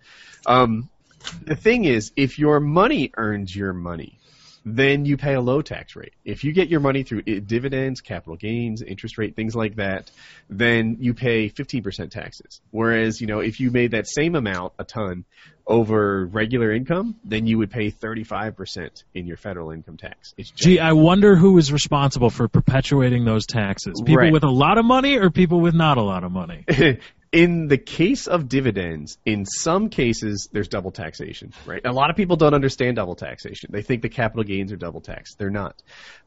Um, 0.46 0.88
the 1.44 1.56
thing 1.56 1.84
is, 1.84 2.12
if 2.16 2.38
your 2.38 2.60
money 2.60 3.12
earns 3.16 3.54
your 3.54 3.72
money, 3.72 4.18
then 4.64 5.04
you 5.04 5.16
pay 5.16 5.34
a 5.34 5.40
low 5.40 5.60
tax 5.60 5.96
rate. 5.96 6.12
If 6.24 6.44
you 6.44 6.52
get 6.52 6.68
your 6.68 6.78
money 6.78 7.02
through 7.02 7.22
i- 7.26 7.40
dividends, 7.40 8.00
capital 8.00 8.36
gains, 8.36 8.80
interest 8.80 9.18
rate, 9.18 9.34
things 9.34 9.56
like 9.56 9.74
that, 9.76 10.08
then 10.48 10.98
you 11.00 11.14
pay 11.14 11.48
15% 11.48 12.12
taxes. 12.12 12.60
Whereas, 12.70 13.20
you 13.20 13.26
know, 13.26 13.40
if 13.40 13.58
you 13.58 13.72
made 13.72 13.90
that 13.90 14.06
same 14.06 14.36
amount, 14.36 14.74
a 14.78 14.84
ton, 14.84 15.24
over 15.66 16.24
regular 16.26 16.72
income, 16.72 17.16
then 17.24 17.46
you 17.48 17.58
would 17.58 17.72
pay 17.72 17.90
35% 17.90 19.02
in 19.14 19.26
your 19.26 19.36
federal 19.36 19.72
income 19.72 19.96
tax. 19.96 20.32
It's 20.36 20.50
Gee, 20.52 20.78
I 20.78 20.92
wonder 20.92 21.34
who 21.34 21.58
is 21.58 21.72
responsible 21.72 22.30
for 22.30 22.46
perpetuating 22.48 23.24
those 23.24 23.46
taxes. 23.46 24.00
People 24.00 24.22
Right. 24.24 24.32
with 24.32 24.44
a 24.44 24.50
lot 24.50 24.78
of 24.78 24.84
money 24.84 25.18
or 25.18 25.30
people 25.30 25.60
with 25.60 25.74
not 25.74 25.98
a 25.98 26.02
lot 26.02 26.22
of 26.24 26.30
money? 26.32 26.64
in 27.32 27.66
the 27.66 27.78
case 27.78 28.26
of 28.26 28.48
dividends, 28.48 29.16
in 29.24 29.46
some 29.46 29.88
cases, 29.88 30.50
there's 30.52 30.68
double 30.68 30.90
taxation, 30.90 31.52
right? 31.64 31.80
A 31.84 31.92
lot 31.92 32.10
of 32.10 32.16
people 32.16 32.36
don't 32.36 32.52
understand 32.52 32.96
double 32.96 33.14
taxation. 33.14 33.70
They 33.72 33.80
think 33.80 34.02
the 34.02 34.10
capital 34.10 34.44
gains 34.44 34.70
are 34.70 34.76
double 34.76 35.00
taxed. 35.00 35.38
They're 35.38 35.48
not. 35.48 35.74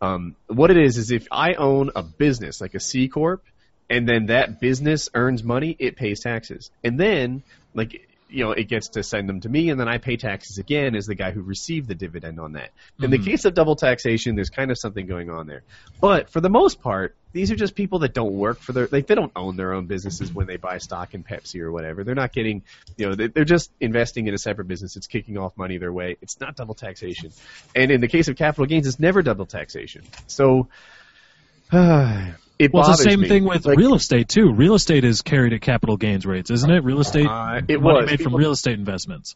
Um, 0.02 0.36
what 0.48 0.72
it 0.72 0.78
is, 0.78 0.98
is 0.98 1.12
if 1.12 1.28
I 1.32 1.54
own 1.54 1.92
a 1.96 2.02
business, 2.02 2.60
like 2.60 2.74
a 2.74 2.80
C 2.80 3.08
Corp, 3.08 3.44
and 3.88 4.10
then 4.10 4.26
that 4.28 4.60
business 4.60 5.10
earns 5.14 5.44
money, 5.44 5.76
it 5.78 5.96
pays 5.96 6.22
taxes. 6.22 6.72
And 6.84 7.00
then, 7.00 7.44
like, 7.76 8.10
you 8.28 8.44
know, 8.44 8.52
it 8.52 8.68
gets 8.68 8.90
to 8.90 9.04
send 9.04 9.30
them 9.30 9.40
to 9.42 9.50
me, 9.50 9.70
and 9.70 9.80
then 9.80 9.88
I 9.88 9.98
pay 9.98 10.18
taxes 10.18 10.58
again 10.58 10.96
as 10.96 11.06
the 11.06 11.16
guy 11.16 11.32
who 11.32 11.42
received 11.42 11.88
the 11.88 11.96
dividend 11.96 12.40
on 12.40 12.54
that. 12.54 12.72
In 13.02 13.12
the 13.12 13.20
Mhm. 13.20 13.26
case 13.26 13.46
of 13.46 13.54
double 13.54 13.76
taxation, 13.76 14.36
there's 14.36 14.50
kind 14.50 14.72
of 14.72 14.78
something 14.80 15.06
going 15.06 15.30
on 15.30 15.48
there. 15.48 15.64
But 16.02 16.30
for 16.32 16.42
the 16.42 16.50
most 16.50 16.82
part, 16.82 17.16
these 17.34 17.52
are 17.52 17.56
just 17.56 17.76
people 17.76 18.00
that 18.00 18.14
don't 18.14 18.34
work 18.34 18.62
for 18.62 18.74
their, 18.74 18.88
like, 18.92 19.08
they 19.08 19.16
don't 19.16 19.32
own 19.36 19.58
their 19.58 19.74
own 19.74 19.86
businesses 19.86 20.34
when 20.34 20.48
they 20.48 20.58
buy 20.58 20.78
stock 20.80 21.14
in 21.14 21.24
Pepsi 21.24 21.60
or 21.60 21.72
whatever. 21.72 22.04
They're 22.04 22.16
not 22.16 22.34
getting, 22.34 22.64
you 22.98 23.10
know, 23.10 23.16
they- 23.16 23.28
they're 23.28 23.46
just 23.46 23.72
investing 23.80 24.28
in 24.28 24.34
a 24.34 24.38
separate 24.38 24.68
business. 24.68 24.96
It's 24.96 25.08
kicking 25.08 25.38
off 25.38 25.56
money 25.58 25.78
their 25.78 25.94
way. 25.94 26.18
It's 26.22 26.40
not 26.40 26.56
double 26.56 26.76
taxation. 26.76 27.32
And 27.76 27.92
in 27.92 28.02
the 28.02 28.08
case 28.08 28.28
of 28.28 28.38
capital 28.38 28.66
gains, 28.66 28.88
it's 28.88 29.00
never 29.00 29.22
double 29.22 29.46
taxation. 29.46 30.04
So, 30.28 30.70
it 32.60 32.72
Well, 32.74 32.90
it's 32.90 33.04
the 33.04 33.10
same 33.10 33.22
me. 33.22 33.28
thing 33.28 33.44
with 33.46 33.66
Like, 33.66 33.78
real 33.78 33.96
estate 33.96 34.30
too. 34.30 34.54
Real 34.54 34.76
estate 34.76 35.04
is 35.04 35.22
carried 35.22 35.54
at 35.54 35.62
capital 35.62 35.98
gains 35.98 36.26
rates, 36.26 36.50
isn't 36.52 36.70
it? 36.72 36.84
Real 36.84 37.00
estate, 37.02 37.28
Uh, 37.28 37.62
it 37.68 37.82
money 37.82 38.02
was. 38.02 38.10
made 38.12 38.22
from 38.22 38.36
real 38.36 38.52
estate 38.52 38.78
investments. 38.80 39.36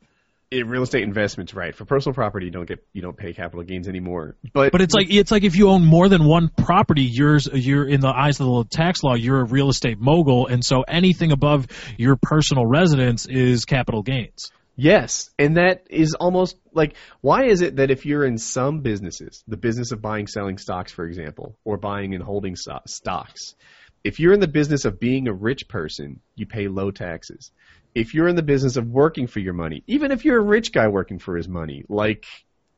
in 0.52 0.68
real 0.68 0.82
estate 0.82 1.04
investments, 1.04 1.54
right? 1.54 1.76
For 1.76 1.86
personal 1.86 2.16
property, 2.16 2.48
you 2.48 2.52
don't 2.52 2.68
get 2.68 2.80
you 2.94 3.04
don't 3.04 3.16
pay 3.16 3.34
capital 3.34 3.64
gains 3.64 3.88
anymore. 3.88 4.36
But 4.52 4.72
But 4.72 4.82
it's 4.82 4.96
like 4.96 5.08
it's 5.14 5.30
like 5.32 5.44
if 5.44 5.56
you 5.56 5.70
own 5.70 5.86
more 5.86 6.10
than 6.10 6.24
one 6.24 6.50
property, 6.50 7.04
you're 7.04 7.38
you're 7.54 7.88
in 7.88 8.00
the 8.02 8.08
eyes 8.08 8.40
of 8.40 8.48
the 8.48 8.64
tax 8.72 9.04
law, 9.04 9.14
you're 9.14 9.42
a 9.42 9.46
real 9.46 9.70
estate 9.70 10.00
mogul, 10.00 10.48
and 10.48 10.66
so 10.66 10.82
anything 10.88 11.32
above 11.32 11.68
your 11.98 12.16
personal 12.16 12.66
residence 12.66 13.28
is 13.28 13.66
capital 13.66 14.02
gains. 14.02 14.50
Yes, 14.80 15.30
and 15.38 15.58
that 15.58 15.88
is 15.90 16.14
almost 16.14 16.56
like 16.74 16.96
why 17.20 17.46
is 17.46 17.62
it 17.62 17.76
that 17.78 17.92
if 17.92 18.06
you're 18.06 18.26
in 18.26 18.38
some 18.38 18.80
businesses, 18.80 19.44
the 19.48 19.58
business 19.58 19.92
of 19.92 20.02
buying 20.02 20.28
selling 20.28 20.58
stocks 20.58 20.92
for 20.92 21.06
example, 21.06 21.58
or 21.66 21.78
buying 21.78 22.14
and 22.14 22.24
holding 22.24 22.56
so- 22.56 22.80
stocks, 22.88 23.56
if 24.04 24.20
you're 24.20 24.34
in 24.34 24.40
the 24.40 24.48
business 24.48 24.86
of 24.86 25.00
being 25.00 25.28
a 25.28 25.34
rich 25.34 25.68
person, 25.68 26.22
you 26.36 26.46
pay 26.46 26.70
low 26.70 26.92
taxes. 26.92 27.52
If 27.94 28.14
you're 28.14 28.30
in 28.30 28.38
the 28.38 28.44
business 28.44 28.78
of 28.78 28.88
working 28.88 29.28
for 29.28 29.40
your 29.40 29.54
money, 29.54 29.84
even 29.88 30.12
if 30.12 30.24
you're 30.24 30.40
a 30.40 30.44
rich 30.44 30.72
guy 30.72 30.88
working 30.88 31.20
for 31.20 31.36
his 31.36 31.50
money, 31.50 31.84
like 31.90 32.26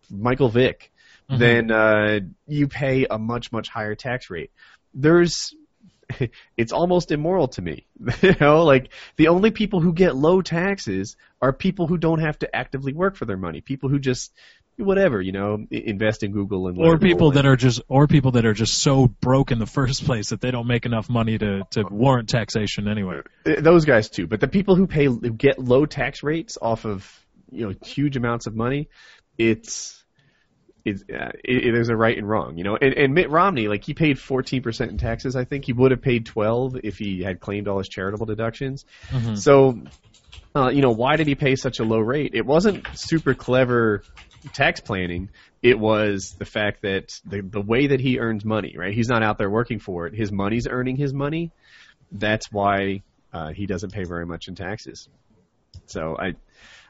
Michael 0.10 0.50
Vick, 0.50 0.92
then 1.30 1.72
uh, 1.72 2.20
you 2.48 2.68
pay 2.68 3.06
a 3.10 3.18
much 3.18 3.52
much 3.52 3.70
higher 3.70 3.96
tax 3.96 4.30
rate. 4.30 4.52
There's 4.94 5.54
it's 6.58 6.72
almost 6.72 7.12
immoral 7.12 7.48
to 7.50 7.62
me. 7.62 7.86
you 8.22 8.36
know, 8.40 8.64
like 8.64 8.90
the 9.18 9.30
only 9.30 9.52
people 9.52 9.82
who 9.82 9.94
get 9.94 10.16
low 10.16 10.42
taxes 10.42 11.16
are 11.42 11.54
people 11.54 11.88
who 11.88 11.98
don't 11.98 12.20
have 12.20 12.38
to 12.40 12.56
actively 12.56 12.94
work 12.94 13.16
for 13.16 13.26
their 13.26 13.38
money. 13.38 13.62
People 13.62 13.90
who 13.90 14.00
just 14.00 14.32
whatever, 14.78 15.22
you 15.22 15.32
know, 15.32 15.66
invest 15.70 16.24
in 16.24 16.32
Google 16.32 16.68
and 16.68 16.78
or 16.78 16.98
people 16.98 17.32
that 17.32 17.46
are 17.46 17.56
just 17.56 17.82
or 17.88 18.08
people 18.08 18.32
that 18.32 18.46
are 18.46 18.54
just 18.54 18.80
so 18.80 19.08
broke 19.08 19.52
in 19.52 19.60
the 19.60 19.66
first 19.80 20.06
place 20.06 20.30
that 20.30 20.42
they 20.42 20.52
don't 20.52 20.68
make 20.68 20.86
enough 20.86 21.10
money 21.10 21.38
to 21.38 21.64
to 21.72 21.84
warrant 21.90 22.30
taxation 22.30 22.88
anyway. 22.88 23.22
Uh, 23.46 23.62
those 23.62 23.86
guys 23.86 24.10
too. 24.10 24.28
But 24.28 24.40
the 24.40 24.48
people 24.48 24.76
who 24.76 24.88
pay 24.88 25.06
who 25.06 25.20
get 25.32 25.60
low 25.60 25.86
tax 25.86 26.24
rates 26.24 26.58
off 26.62 26.86
of 26.86 27.10
you 27.52 27.68
know 27.68 27.76
huge 27.84 28.18
amounts 28.18 28.48
of 28.48 28.56
money, 28.56 28.90
it's 29.38 30.04
it's 30.86 31.04
uh, 31.04 31.32
it, 31.44 31.74
there's 31.74 31.90
a 31.90 31.96
right 31.96 32.18
and 32.18 32.28
wrong, 32.28 32.58
you 32.58 32.64
know. 32.64 32.78
And, 32.80 32.94
and 32.94 33.14
Mitt 33.14 33.30
Romney, 33.30 33.68
like 33.68 33.84
he 33.84 33.94
paid 33.94 34.18
14% 34.18 34.90
in 34.90 34.98
taxes. 34.98 35.36
I 35.36 35.46
think 35.46 35.66
he 35.66 35.74
would 35.74 35.92
have 35.92 36.02
paid 36.02 36.26
12 36.26 36.78
if 36.84 36.98
he 36.98 37.22
had 37.24 37.40
claimed 37.40 37.68
all 37.68 37.78
his 37.78 37.90
charitable 37.90 38.26
deductions. 38.26 38.86
So, 39.36 39.82
uh, 40.56 40.70
you 40.70 40.82
know, 40.82 40.92
why 40.92 41.16
did 41.16 41.28
he 41.28 41.36
pay 41.36 41.56
such 41.56 41.80
a 41.80 41.84
low 41.84 42.00
rate? 42.00 42.32
It 42.34 42.46
wasn't 42.46 42.88
super 42.96 43.34
clever 43.34 44.04
tax 44.54 44.80
planning. 44.80 45.30
It 45.62 45.78
was 45.78 46.36
the 46.38 46.46
fact 46.46 46.82
that 46.82 47.20
the 47.26 47.42
the 47.42 47.62
way 47.62 47.88
that 47.88 48.00
he 48.00 48.20
earns 48.20 48.44
money, 48.44 48.76
right? 48.78 48.94
He's 48.94 49.10
not 49.10 49.24
out 49.24 49.38
there 49.38 49.50
working 49.50 49.80
for 49.80 50.08
it. 50.08 50.16
His 50.16 50.32
money's 50.32 50.68
earning 50.68 50.98
his 50.98 51.14
money. 51.14 51.52
That's 52.12 52.52
why 52.52 53.04
uh, 53.32 53.52
he 53.52 53.68
doesn't 53.68 53.94
pay 53.94 54.04
very 54.04 54.26
much 54.26 54.48
in 54.48 54.56
taxes. 54.56 55.08
So 55.86 56.18
I, 56.18 56.34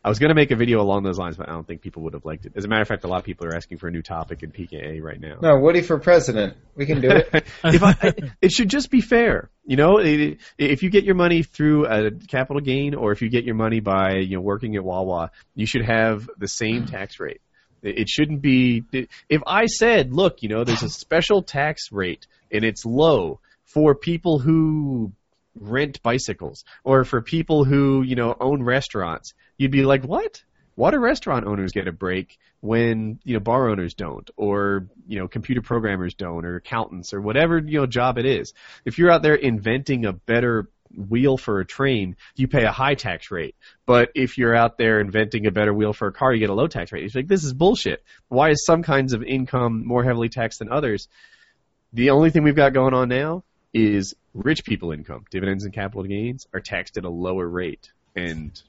I 0.04 0.10
was 0.10 0.18
going 0.18 0.30
to 0.30 0.36
make 0.36 0.50
a 0.50 0.56
video 0.56 0.82
along 0.82 1.04
those 1.04 1.20
lines, 1.20 1.38
but 1.38 1.48
I 1.48 1.52
don't 1.52 1.66
think 1.66 1.82
people 1.82 2.02
would 2.04 2.14
have 2.14 2.26
liked 2.26 2.46
it. 2.46 2.54
As 2.56 2.66
a 2.66 2.68
matter 2.68 2.82
of 2.82 2.88
fact, 2.88 3.04
a 3.04 3.08
lot 3.08 3.20
of 3.20 3.24
people 3.24 3.46
are 3.46 3.56
asking 3.56 3.78
for 3.78 3.88
a 3.88 3.92
new 3.92 4.02
topic 4.02 4.42
in 4.42 4.52
PKA 4.52 5.02
right 5.02 5.20
now. 5.20 5.38
No, 5.42 5.60
Woody 5.60 5.82
for 5.82 6.00
president. 6.00 6.58
We 6.76 6.88
can 6.88 7.02
do 7.02 7.12
it. 7.12 7.30
if 7.64 7.84
I, 7.84 8.14
it 8.42 8.52
should 8.52 8.70
just 8.70 8.90
be 8.90 9.02
fair, 9.02 9.52
you 9.64 9.78
know. 9.78 10.00
It, 10.00 10.40
if 10.58 10.82
you 10.82 10.90
get 10.90 11.04
your 11.04 11.16
money 11.16 11.44
through 11.44 11.86
a 11.86 12.12
capital 12.12 12.62
gain, 12.62 12.96
or 12.96 13.12
if 13.12 13.22
you 13.22 13.30
get 13.30 13.44
your 13.44 13.56
money 13.56 13.80
by 13.80 14.16
you 14.16 14.38
know 14.38 14.42
working 14.42 14.76
at 14.76 14.84
Wawa, 14.84 15.32
you 15.54 15.68
should 15.68 15.86
have 15.86 16.28
the 16.38 16.48
same 16.48 16.88
tax 16.88 17.20
rate. 17.20 17.42
It 17.84 18.00
it 18.00 18.10
shouldn't 18.10 18.42
be. 18.42 18.84
If 19.30 19.42
I 19.46 19.68
said, 19.68 20.14
look, 20.14 20.42
you 20.42 20.50
know, 20.50 20.64
there's 20.64 20.84
a 20.84 20.90
special 20.90 21.44
tax 21.44 21.92
rate 21.92 22.26
and 22.52 22.64
it's 22.64 22.86
low 22.86 23.40
for 23.66 23.96
people 23.96 24.40
who 24.40 25.12
rent 25.56 26.02
bicycles 26.02 26.64
or 26.84 27.04
for 27.04 27.22
people 27.22 27.66
who 27.66 28.04
you 28.04 28.16
know 28.16 28.36
own 28.40 28.64
restaurants, 28.64 29.34
you'd 29.62 29.72
be 29.72 29.84
like, 29.84 30.04
what? 30.04 30.44
Why 30.74 30.90
do 30.90 30.98
restaurant 30.98 31.46
owners 31.46 31.72
get 31.72 31.88
a 31.88 31.92
break 31.92 32.40
when 32.62 33.20
you 33.24 33.36
know 33.36 33.40
bar 33.40 33.70
owners 33.70 33.94
don't, 33.94 34.30
or 34.36 34.88
you 35.08 35.20
know 35.20 35.28
computer 35.28 35.62
programmers 35.62 36.16
don't, 36.16 36.46
or 36.46 36.56
accountants, 36.56 37.14
or 37.14 37.22
whatever 37.22 37.60
you 37.60 37.80
know 37.80 37.86
job 37.86 38.18
it 38.18 38.26
is? 38.26 38.54
If 38.86 38.98
you're 38.98 39.12
out 39.12 39.22
there 39.22 39.36
inventing 39.36 40.06
a 40.06 40.14
better 40.14 40.70
wheel 40.96 41.38
for 41.38 41.60
a 41.60 41.66
train, 41.66 42.16
you 42.36 42.48
pay 42.48 42.64
a 42.64 42.72
high 42.72 42.96
tax 42.96 43.30
rate. 43.30 43.56
But 43.86 44.12
if 44.16 44.38
you're 44.38 44.56
out 44.56 44.78
there 44.78 45.00
inventing 45.00 45.46
a 45.46 45.52
better 45.52 45.74
wheel 45.74 45.94
for 45.94 46.08
a 46.08 46.12
car, 46.12 46.34
you 46.34 46.40
get 46.40 46.50
a 46.50 46.56
low 46.56 46.68
tax 46.68 46.92
rate. 46.92 47.04
It's 47.04 47.16
like 47.16 47.28
this 47.28 47.44
is 47.44 47.54
bullshit. 47.54 48.04
Why 48.30 48.50
is 48.50 48.66
some 48.66 48.82
kinds 48.82 49.14
of 49.14 49.24
income 49.24 49.86
more 49.86 50.04
heavily 50.04 50.30
taxed 50.30 50.60
than 50.60 50.72
others? 50.72 51.08
The 51.94 52.10
only 52.10 52.32
thing 52.32 52.44
we've 52.44 52.56
got 52.56 52.74
going 52.74 52.94
on 52.94 53.10
now 53.10 53.44
is 53.74 54.16
rich 54.34 54.64
people 54.66 54.92
income, 54.92 55.26
dividends 55.30 55.66
and 55.66 55.74
capital 55.74 56.04
gains 56.04 56.48
are 56.54 56.60
taxed 56.60 56.98
at 56.98 57.06
a 57.06 57.10
lower 57.10 57.48
rate, 57.48 57.92
and 58.16 58.60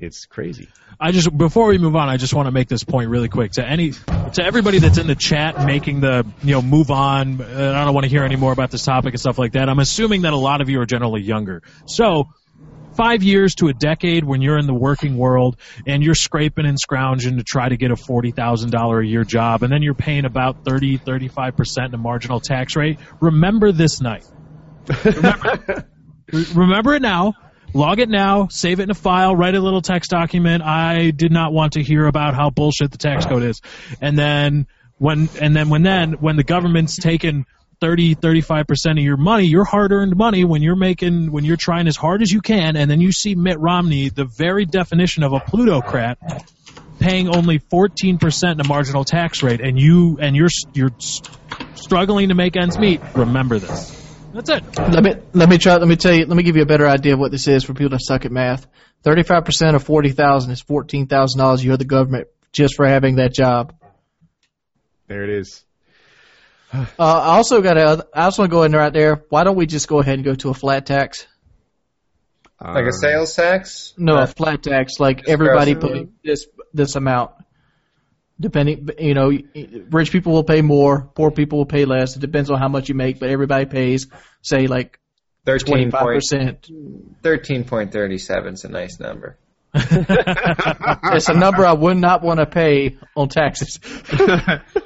it's 0.00 0.26
crazy. 0.26 0.68
I 1.00 1.12
just 1.12 1.36
before 1.36 1.68
we 1.68 1.78
move 1.78 1.96
on, 1.96 2.08
I 2.08 2.16
just 2.16 2.34
want 2.34 2.46
to 2.46 2.52
make 2.52 2.68
this 2.68 2.84
point 2.84 3.10
really 3.10 3.28
quick 3.28 3.52
to 3.52 3.64
any 3.64 3.92
to 3.92 4.44
everybody 4.44 4.78
that's 4.78 4.98
in 4.98 5.06
the 5.06 5.14
chat 5.14 5.58
making 5.58 6.00
the 6.00 6.24
you 6.42 6.52
know 6.52 6.62
move 6.62 6.90
on. 6.90 7.40
Uh, 7.40 7.72
I 7.74 7.84
don't 7.84 7.94
want 7.94 8.04
to 8.04 8.10
hear 8.10 8.24
any 8.24 8.36
more 8.36 8.52
about 8.52 8.70
this 8.70 8.82
topic 8.84 9.12
and 9.14 9.20
stuff 9.20 9.38
like 9.38 9.52
that. 9.52 9.68
I'm 9.68 9.78
assuming 9.78 10.22
that 10.22 10.32
a 10.32 10.36
lot 10.36 10.60
of 10.60 10.68
you 10.68 10.80
are 10.80 10.86
generally 10.86 11.22
younger, 11.22 11.62
so. 11.86 12.24
Five 12.94 13.22
years 13.22 13.54
to 13.54 13.68
a 13.68 13.72
decade 13.72 14.22
when 14.22 14.42
you're 14.42 14.58
in 14.58 14.66
the 14.66 14.74
working 14.74 15.16
world 15.16 15.56
and 15.86 16.02
you're 16.02 16.14
scraping 16.14 16.66
and 16.66 16.78
scrounging 16.78 17.38
to 17.38 17.42
try 17.42 17.66
to 17.66 17.78
get 17.78 17.90
a 17.90 17.94
$40,000 17.94 19.02
a 19.02 19.06
year 19.06 19.24
job 19.24 19.62
and 19.62 19.72
then 19.72 19.80
you're 19.80 19.94
paying 19.94 20.26
about 20.26 20.58
30, 20.66 20.98
35% 20.98 21.86
in 21.86 21.94
a 21.94 21.96
marginal 21.96 22.38
tax 22.38 22.76
rate. 22.76 23.00
Remember 23.18 23.72
this 23.72 24.02
night. 24.02 24.26
Remember, 25.06 25.86
remember 26.54 26.94
it 26.94 27.00
now. 27.00 27.32
Log 27.74 28.00
it 28.00 28.08
now, 28.08 28.48
save 28.48 28.80
it 28.80 28.84
in 28.84 28.90
a 28.90 28.94
file, 28.94 29.34
write 29.34 29.54
a 29.54 29.60
little 29.60 29.82
text 29.82 30.10
document. 30.10 30.62
I 30.62 31.10
did 31.10 31.32
not 31.32 31.52
want 31.52 31.74
to 31.74 31.82
hear 31.82 32.06
about 32.06 32.34
how 32.34 32.50
bullshit 32.50 32.90
the 32.90 32.98
tax 32.98 33.24
code 33.26 33.42
is. 33.42 33.60
And 34.00 34.18
then 34.18 34.66
when 34.98 35.28
and 35.40 35.56
then 35.56 35.68
when 35.68 35.82
then 35.82 36.12
when 36.14 36.36
the 36.36 36.44
government's 36.44 36.96
taken 36.96 37.46
30 37.80 38.14
35% 38.14 38.92
of 38.92 38.98
your 38.98 39.16
money, 39.16 39.46
your 39.46 39.64
hard-earned 39.64 40.16
money 40.16 40.44
when 40.44 40.62
you're 40.62 40.76
making 40.76 41.32
when 41.32 41.44
you're 41.44 41.56
trying 41.56 41.88
as 41.88 41.96
hard 41.96 42.22
as 42.22 42.30
you 42.30 42.40
can 42.40 42.76
and 42.76 42.90
then 42.90 43.00
you 43.00 43.10
see 43.10 43.34
Mitt 43.34 43.58
Romney, 43.58 44.10
the 44.10 44.24
very 44.24 44.66
definition 44.66 45.22
of 45.22 45.32
a 45.32 45.40
plutocrat, 45.40 46.18
paying 47.00 47.34
only 47.34 47.58
14% 47.58 48.52
in 48.52 48.60
a 48.60 48.68
marginal 48.68 49.04
tax 49.04 49.42
rate 49.42 49.60
and 49.60 49.80
you 49.80 50.18
and 50.20 50.36
you're 50.36 50.50
you're 50.74 50.92
struggling 51.74 52.28
to 52.28 52.34
make 52.34 52.56
ends 52.56 52.78
meet, 52.78 53.00
remember 53.14 53.58
this. 53.58 54.01
That's 54.32 54.50
it. 54.50 54.78
Let 54.78 55.02
me 55.04 55.14
let 55.32 55.48
me 55.48 55.58
try. 55.58 55.76
Let 55.76 55.86
me 55.88 55.96
tell 55.96 56.14
you. 56.14 56.26
Let 56.26 56.36
me 56.36 56.42
give 56.42 56.56
you 56.56 56.62
a 56.62 56.66
better 56.66 56.86
idea 56.86 57.14
of 57.14 57.18
what 57.18 57.30
this 57.30 57.48
is 57.48 57.64
for 57.64 57.74
people 57.74 57.90
that 57.90 58.00
suck 58.02 58.24
at 58.24 58.32
math. 58.32 58.66
Thirty-five 59.02 59.44
percent 59.44 59.76
of 59.76 59.82
forty 59.82 60.10
thousand 60.10 60.52
is 60.52 60.60
fourteen 60.62 61.06
thousand 61.06 61.38
dollars 61.38 61.62
you 61.62 61.72
owe 61.72 61.76
the 61.76 61.84
government 61.84 62.28
just 62.52 62.74
for 62.76 62.86
having 62.86 63.16
that 63.16 63.34
job. 63.34 63.74
There 65.06 65.24
it 65.24 65.30
is. 65.30 65.64
Uh, 66.72 66.86
I 66.98 67.36
also 67.36 67.60
got 67.60 67.74
to. 67.74 68.06
I 68.14 68.24
also 68.24 68.42
want 68.42 68.50
to 68.50 68.56
go 68.56 68.62
in 68.62 68.72
right 68.72 68.92
there. 68.92 69.22
Why 69.28 69.44
don't 69.44 69.56
we 69.56 69.66
just 69.66 69.88
go 69.88 69.98
ahead 69.98 70.14
and 70.14 70.24
go 70.24 70.34
to 70.36 70.48
a 70.48 70.54
flat 70.54 70.86
tax? 70.86 71.26
Like 72.58 72.84
a 72.84 72.86
Um, 72.86 72.92
sales 72.92 73.34
tax? 73.34 73.92
No, 73.98 74.16
a 74.16 74.26
flat 74.26 74.62
tax. 74.62 75.00
Like 75.00 75.28
everybody 75.28 75.74
gross 75.74 75.84
putting 75.84 76.12
this 76.24 76.46
this 76.72 76.96
amount. 76.96 77.32
Depending, 78.40 78.88
you 78.98 79.14
know, 79.14 79.30
rich 79.90 80.10
people 80.10 80.32
will 80.32 80.42
pay 80.44 80.62
more, 80.62 81.02
poor 81.14 81.30
people 81.30 81.58
will 81.58 81.66
pay 81.66 81.84
less. 81.84 82.16
It 82.16 82.20
depends 82.20 82.50
on 82.50 82.58
how 82.58 82.68
much 82.68 82.88
you 82.88 82.94
make, 82.94 83.20
but 83.20 83.28
everybody 83.28 83.66
pays, 83.66 84.08
say, 84.40 84.66
like 84.66 84.98
13 85.46 85.66
twenty-five 85.66 86.00
point, 86.02 86.14
percent. 86.16 86.68
13.37 87.22 88.52
is 88.54 88.64
a 88.64 88.68
nice 88.68 88.98
number. 88.98 89.38
It's 89.74 91.28
a 91.28 91.34
number 91.34 91.64
I 91.66 91.72
would 91.72 91.96
not 91.96 92.22
want 92.22 92.40
to 92.40 92.46
pay 92.46 92.98
on 93.16 93.28
taxes. 93.28 93.78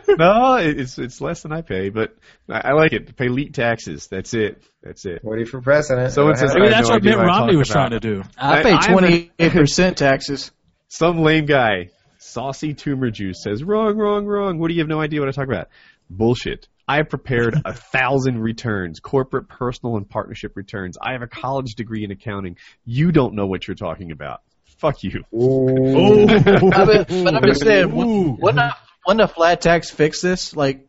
no, 0.09 0.57
it's 0.57 0.99
it's 0.99 1.21
less 1.21 1.43
than 1.43 1.53
I 1.53 1.63
pay, 1.63 1.89
but 1.89 2.17
I, 2.49 2.71
I 2.71 2.73
like 2.73 2.93
it. 2.93 3.07
To 3.09 3.15
Pay 3.15 3.27
elite 3.27 3.55
taxes. 3.55 4.09
That's 4.09 4.35
it. 4.35 4.63
That's 4.83 5.05
it. 5.07 5.21
Woody 5.23 5.45
for 5.45 5.61
president. 5.61 6.13
So 6.13 6.27
Go 6.27 6.35
says- 6.35 6.51
ahead. 6.51 6.57
Maybe 6.61 6.69
I 6.69 6.71
that's 6.79 6.89
no 6.89 6.95
what 6.95 7.03
idea 7.03 7.17
Mitt 7.17 7.27
Romney 7.27 7.41
talking 7.47 7.59
was 7.59 7.69
trying 7.69 7.91
to 7.91 8.01
do. 8.01 8.23
I 8.37 8.59
I- 8.59 8.63
pay 8.63 8.73
I'm 8.73 8.93
twenty-eight 8.93 9.53
percent 9.53 9.97
taxes. 9.99 10.51
Some 10.89 11.19
lame 11.23 11.47
guy, 11.47 11.91
saucy 12.37 12.75
tumor 12.75 13.11
juice, 13.11 13.43
says 13.43 13.65
wrong, 13.65 13.97
wrong, 13.97 14.27
wrong. 14.27 14.59
What 14.59 14.69
do 14.69 14.75
you 14.75 14.81
have 14.81 14.89
no 14.89 15.01
idea 15.01 15.21
what 15.21 15.29
I 15.31 15.33
talk 15.33 15.49
about? 15.49 15.69
Bullshit. 16.11 16.69
I 16.87 16.97
have 16.97 17.09
prepared 17.09 17.63
a 17.65 17.73
thousand 17.93 18.41
returns, 18.41 19.01
corporate, 19.01 19.49
personal, 19.49 19.97
and 19.97 20.09
partnership 20.09 20.55
returns. 20.55 20.99
I 21.01 21.13
have 21.13 21.23
a 21.23 21.27
college 21.27 21.77
degree 21.77 22.05
in 22.05 22.11
accounting. 22.11 22.59
You 22.85 23.11
don't 23.11 23.35
know 23.35 23.47
what 23.47 23.67
you're 23.67 23.75
talking 23.75 24.13
about. 24.13 24.43
Fuck 24.79 25.03
you. 25.03 25.25
Oh. 25.33 26.29
I 26.29 26.85
mean, 26.85 27.25
but 27.25 27.35
I'm 27.35 27.43
just 27.47 27.63
saying, 27.63 27.91
wouldn't 27.95 28.39
wouldn't 28.41 28.61
a, 28.61 28.77
wouldn't 29.07 29.23
a 29.23 29.33
flat 29.33 29.63
tax 29.63 29.91
fix 29.91 30.21
this? 30.21 30.55
Like, 30.55 30.86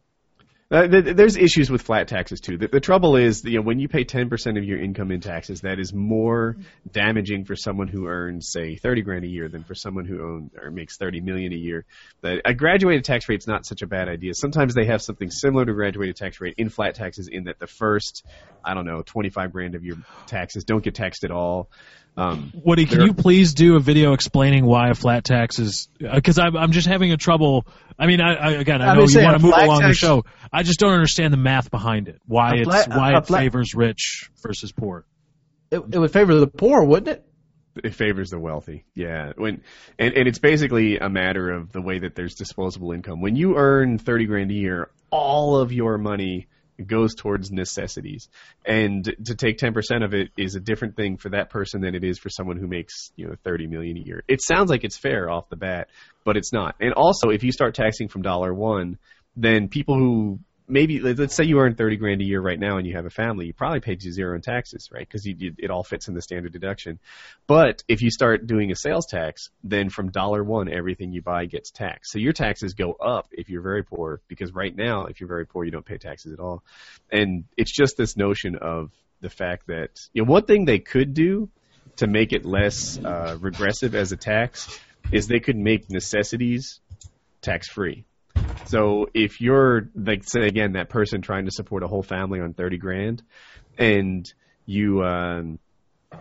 Uh, 0.69 0.85
th- 0.85 1.05
th- 1.05 1.15
there's 1.15 1.37
issues 1.37 1.69
with 1.69 1.81
flat 1.81 2.09
taxes 2.09 2.41
too. 2.41 2.57
The, 2.57 2.67
the 2.67 2.79
trouble 2.81 3.15
is, 3.15 3.41
you 3.45 3.55
know, 3.55 3.61
when 3.61 3.79
you 3.79 3.87
pay 3.87 4.03
10% 4.03 4.57
of 4.57 4.65
your 4.65 4.81
income 4.81 5.11
in 5.11 5.21
taxes, 5.21 5.61
that 5.61 5.79
is 5.79 5.93
more 5.93 6.57
damaging 6.91 7.45
for 7.45 7.55
someone 7.55 7.87
who 7.87 8.07
earns, 8.07 8.49
say, 8.51 8.75
30 8.75 9.01
grand 9.03 9.23
a 9.23 9.29
year 9.29 9.47
than 9.47 9.63
for 9.63 9.75
someone 9.75 10.03
who 10.03 10.21
owns 10.21 10.51
or 10.61 10.69
makes 10.69 10.97
30 10.97 11.21
million 11.21 11.53
a 11.53 11.55
year. 11.55 11.85
But 12.19 12.41
a 12.43 12.53
graduated 12.53 13.05
tax 13.05 13.29
rate's 13.29 13.47
not 13.47 13.65
such 13.65 13.81
a 13.81 13.87
bad 13.87 14.09
idea. 14.09 14.33
Sometimes 14.33 14.73
they 14.73 14.87
have 14.87 15.01
something 15.01 15.31
similar 15.31 15.63
to 15.63 15.73
graduated 15.73 16.17
tax 16.17 16.41
rate 16.41 16.55
in 16.57 16.67
flat 16.67 16.95
taxes, 16.95 17.29
in 17.31 17.45
that 17.45 17.59
the 17.59 17.67
first, 17.67 18.25
I 18.63 18.73
don't 18.73 18.85
know, 18.85 19.01
25 19.05 19.53
grand 19.53 19.75
of 19.75 19.85
your 19.85 19.95
taxes 20.25 20.65
don't 20.65 20.83
get 20.83 20.95
taxed 20.95 21.23
at 21.23 21.31
all. 21.31 21.69
Um, 22.17 22.51
Woody, 22.55 22.85
can 22.87 23.01
you 23.01 23.13
please 23.13 23.53
do 23.53 23.75
a 23.75 23.79
video 23.79 24.13
explaining 24.13 24.65
why 24.65 24.89
a 24.89 24.95
flat 24.95 25.23
tax 25.23 25.59
is? 25.59 25.87
Because 25.99 26.39
I'm 26.39 26.57
I'm 26.57 26.71
just 26.71 26.87
having 26.87 27.11
a 27.11 27.17
trouble. 27.17 27.67
I 27.99 28.07
mean, 28.07 28.21
I, 28.21 28.33
I 28.33 28.51
again, 28.53 28.81
I 28.81 28.87
I'm 28.87 28.97
know 28.97 29.05
you 29.05 29.21
want 29.21 29.37
to 29.37 29.43
move 29.43 29.53
flat 29.53 29.65
along 29.67 29.81
the 29.83 29.93
show. 29.93 30.25
I 30.51 30.63
just 30.63 30.79
don't 30.79 30.93
understand 30.93 31.31
the 31.31 31.37
math 31.37 31.69
behind 31.69 32.07
it. 32.07 32.19
Why 32.25 32.53
A 32.53 32.55
it's 32.55 32.65
flat- 32.65 32.89
why 32.89 33.15
it 33.17 33.27
flat- 33.27 33.41
favors 33.41 33.75
rich 33.75 34.31
versus 34.41 34.71
poor. 34.71 35.05
it, 35.69 35.77
it 35.91 35.97
would 35.99 36.11
favor 36.11 36.33
the 36.39 36.47
poor, 36.47 36.83
wouldn't 36.83 37.07
it? 37.19 37.23
It 37.83 37.93
favors 37.93 38.31
the 38.31 38.39
wealthy. 38.39 38.85
Yeah. 38.95 39.33
When 39.35 39.61
and, 39.99 40.15
and 40.15 40.27
it's 40.27 40.39
basically 40.39 40.97
a 40.97 41.09
matter 41.09 41.51
of 41.51 41.71
the 41.71 41.81
way 41.81 41.99
that 41.99 42.15
there's 42.15 42.33
disposable 42.33 42.93
income. 42.93 43.21
When 43.21 43.35
you 43.35 43.57
earn 43.57 43.99
thirty 43.99 44.25
grand 44.25 44.49
a 44.49 44.55
year, 44.55 44.89
all 45.11 45.57
of 45.57 45.71
your 45.71 45.99
money 45.99 46.47
goes 46.85 47.15
towards 47.15 47.51
necessities. 47.51 48.29
And 48.65 49.03
to 49.25 49.35
take 49.35 49.57
ten 49.57 49.73
percent 49.73 50.03
of 50.03 50.13
it 50.13 50.29
is 50.37 50.55
a 50.55 50.59
different 50.59 50.95
thing 50.95 51.17
for 51.17 51.29
that 51.29 51.49
person 51.49 51.81
than 51.81 51.95
it 51.95 52.03
is 52.03 52.19
for 52.19 52.29
someone 52.29 52.57
who 52.57 52.67
makes, 52.67 53.11
you 53.15 53.27
know, 53.27 53.35
thirty 53.43 53.67
million 53.67 53.97
a 53.97 54.01
year. 54.01 54.23
It 54.27 54.41
sounds 54.41 54.69
like 54.69 54.83
it's 54.83 54.97
fair 54.97 55.29
off 55.29 55.49
the 55.49 55.55
bat, 55.55 55.89
but 56.23 56.37
it's 56.37 56.53
not. 56.53 56.75
And 56.79 56.93
also 56.93 57.29
if 57.29 57.43
you 57.43 57.51
start 57.51 57.75
taxing 57.75 58.07
from 58.07 58.21
dollar 58.21 58.53
one, 58.53 58.97
then 59.35 59.69
people 59.69 59.95
who 59.95 60.39
maybe 60.67 60.99
let's 60.99 61.33
say 61.33 61.45
you 61.45 61.59
earn 61.59 61.75
30 61.75 61.97
grand 61.97 62.21
a 62.21 62.25
year 62.25 62.41
right 62.41 62.59
now 62.59 62.77
and 62.77 62.85
you 62.85 62.95
have 62.95 63.05
a 63.05 63.09
family 63.09 63.45
you 63.45 63.53
probably 63.53 63.79
paid 63.79 64.03
you 64.03 64.11
zero 64.11 64.35
in 64.35 64.41
taxes 64.41 64.89
right? 64.91 65.07
Because 65.07 65.25
it 65.25 65.71
all 65.71 65.83
fits 65.83 66.07
in 66.07 66.13
the 66.13 66.21
standard 66.21 66.51
deduction. 66.51 66.99
But 67.47 67.83
if 67.87 68.01
you 68.01 68.11
start 68.11 68.47
doing 68.47 68.71
a 68.71 68.75
sales 68.75 69.05
tax 69.05 69.49
then 69.63 69.89
from 69.89 70.11
dollar 70.11 70.43
one 70.43 70.71
everything 70.71 71.11
you 71.11 71.21
buy 71.21 71.45
gets 71.45 71.71
taxed. 71.71 72.11
So 72.11 72.19
your 72.19 72.33
taxes 72.33 72.73
go 72.73 72.93
up 72.93 73.27
if 73.31 73.49
you're 73.49 73.61
very 73.61 73.83
poor 73.83 74.21
because 74.27 74.53
right 74.53 74.75
now 74.75 75.05
if 75.05 75.19
you're 75.19 75.29
very 75.29 75.45
poor 75.45 75.63
you 75.63 75.71
don't 75.71 75.85
pay 75.85 75.97
taxes 75.97 76.33
at 76.33 76.39
all. 76.39 76.63
And 77.11 77.45
it's 77.55 77.71
just 77.71 77.97
this 77.97 78.17
notion 78.17 78.55
of 78.55 78.91
the 79.21 79.29
fact 79.29 79.67
that 79.67 79.91
you 80.13 80.23
know 80.23 80.31
one 80.31 80.45
thing 80.45 80.65
they 80.65 80.79
could 80.79 81.13
do 81.13 81.49
to 81.97 82.07
make 82.07 82.33
it 82.33 82.45
less 82.45 82.99
uh, 82.99 83.37
regressive 83.39 83.95
as 83.95 84.11
a 84.11 84.17
tax 84.17 84.79
is 85.11 85.27
they 85.27 85.39
could 85.39 85.55
make 85.55 85.89
necessities 85.89 86.79
tax 87.41 87.67
free 87.69 88.05
so 88.63 89.07
if 89.13 89.41
you're 89.41 89.89
like 89.95 90.23
say 90.23 90.47
again 90.47 90.73
that 90.73 90.89
person 90.89 91.21
trying 91.21 91.45
to 91.45 91.51
support 91.51 91.83
a 91.83 91.87
whole 91.87 92.03
family 92.03 92.39
on 92.39 92.53
30 92.53 92.77
grand 92.77 93.23
and 93.77 94.25
you 94.65 95.03
um 95.03 95.59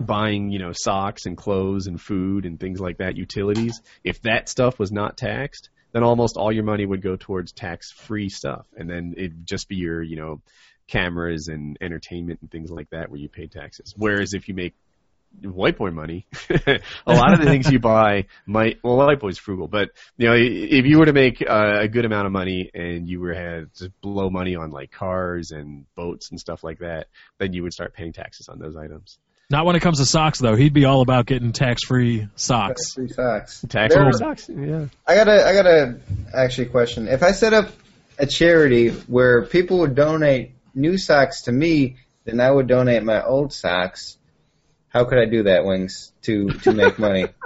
buying, 0.01 0.51
you 0.51 0.59
know, 0.59 0.73
socks 0.73 1.27
and 1.27 1.36
clothes 1.36 1.86
and 1.86 2.01
food 2.01 2.44
and 2.44 2.59
things 2.59 2.81
like 2.81 2.98
that, 2.98 3.16
utilities, 3.16 3.81
if 4.05 4.20
that 4.23 4.48
stuff 4.48 4.78
was 4.78 4.93
not 4.93 5.16
taxed, 5.16 5.70
then 5.93 6.03
almost 6.03 6.36
all 6.36 6.53
your 6.53 6.65
money 6.65 6.85
would 6.85 7.03
go 7.03 7.16
towards 7.16 7.53
tax-free 7.53 8.28
stuff 8.28 8.66
and 8.77 8.90
then 8.90 9.15
it'd 9.16 9.47
just 9.47 9.69
be 9.69 9.77
your, 9.77 10.03
you 10.03 10.16
know, 10.16 10.40
cameras 10.89 11.48
and 11.48 11.78
entertainment 11.81 12.40
and 12.43 12.51
things 12.51 12.70
like 12.70 12.89
that 12.90 13.11
where 13.11 13.20
you 13.20 13.28
pay 13.28 13.47
taxes. 13.47 13.94
Whereas 13.97 14.35
if 14.35 14.48
you 14.48 14.55
make 14.55 14.74
white 15.43 15.77
boy 15.77 15.91
money, 15.91 16.27
a 16.51 16.81
lot 17.07 17.33
of 17.33 17.41
the 17.41 17.47
things 17.47 17.71
you 17.71 17.79
buy 17.79 18.27
might 18.47 18.79
well 18.83 18.97
white 18.97 19.21
boy's 19.21 19.39
frugal, 19.39 19.69
but 19.69 19.91
you 20.17 20.29
know 20.29 20.35
if 20.37 20.87
you 20.87 20.99
were 20.99 21.07
to 21.07 21.13
make 21.13 21.43
uh, 21.43 21.81
a 21.81 21.89
good 21.89 22.05
amount 22.05 22.27
of 22.27 22.33
money 22.33 22.71
and 22.75 23.09
you 23.09 23.21
were 23.21 23.35
had 23.35 23.73
to 23.75 23.93
blow 24.01 24.31
money 24.31 24.57
on 24.57 24.71
like 24.71 24.91
cars 24.91 25.51
and 25.51 25.87
boats 25.95 26.31
and 26.31 26.41
stuff 26.41 26.65
like 26.65 26.79
that, 26.79 27.09
then 27.39 27.53
you 27.53 27.63
would 27.63 27.73
start 27.73 27.95
paying 27.95 28.13
taxes 28.13 28.49
on 28.49 28.59
those 28.59 28.77
items. 28.77 29.19
Not 29.49 29.65
when 29.65 29.77
it 29.77 29.81
comes 29.81 29.99
to 29.99 30.07
socks, 30.07 30.41
though. 30.41 30.57
He'd 30.57 30.73
be 30.73 30.87
all 30.87 31.03
about 31.03 31.27
getting 31.27 31.53
tax-free 31.53 32.27
socks. 32.35 32.95
Tax-free 32.95 33.09
socks. 33.11 33.65
Tax-free 33.69 34.13
socks. 34.15 34.49
Yeah. 34.49 34.87
I 35.07 35.15
got 35.15 35.29
a, 35.29 35.47
I 35.47 35.53
got 35.55 35.67
a 35.67 36.01
actually 36.35 36.67
question. 36.67 37.07
If 37.07 37.23
I 37.23 37.31
set 37.31 37.53
up 37.53 37.71
a 38.19 38.27
charity 38.27 38.89
where 38.89 39.47
people 39.47 39.79
would 39.81 39.95
donate 39.95 40.53
new 40.75 40.99
socks 40.99 41.43
to 41.43 41.53
me, 41.53 41.97
then 42.25 42.41
I 42.41 42.51
would 42.51 42.67
donate 42.67 43.05
my 43.05 43.25
old 43.25 43.53
socks 43.53 44.15
how 44.97 45.05
could 45.05 45.18
I 45.18 45.27
do 45.27 45.43
that, 45.43 45.66
Wings, 45.66 46.10
to 46.23 46.48
to 46.48 46.73
make 46.73 46.98
money? 46.98 47.27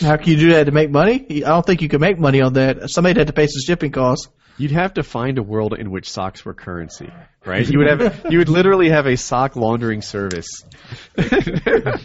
How 0.00 0.16
can 0.16 0.28
you 0.28 0.36
do 0.36 0.52
that 0.52 0.64
to 0.64 0.70
make 0.70 0.88
money? 0.88 1.44
I 1.44 1.48
don't 1.48 1.66
think 1.66 1.82
you 1.82 1.88
can 1.88 2.00
make 2.00 2.16
money 2.16 2.40
on 2.40 2.52
that. 2.52 2.90
Somebody'd 2.90 3.16
have 3.16 3.26
to 3.26 3.32
pay 3.32 3.48
some 3.48 3.60
shipping 3.66 3.90
costs. 3.90 4.28
You'd 4.56 4.70
have 4.70 4.94
to 4.94 5.02
find 5.02 5.36
a 5.36 5.42
world 5.42 5.76
in 5.76 5.90
which 5.90 6.08
socks 6.08 6.44
were 6.44 6.54
currency, 6.54 7.10
right? 7.44 7.68
You 7.68 7.78
would 7.78 7.88
have 7.88 8.26
you 8.30 8.38
would 8.38 8.48
literally 8.48 8.90
have 8.90 9.06
a 9.06 9.16
sock 9.16 9.56
laundering 9.56 10.00
service. 10.00 10.46
God, 11.16 12.00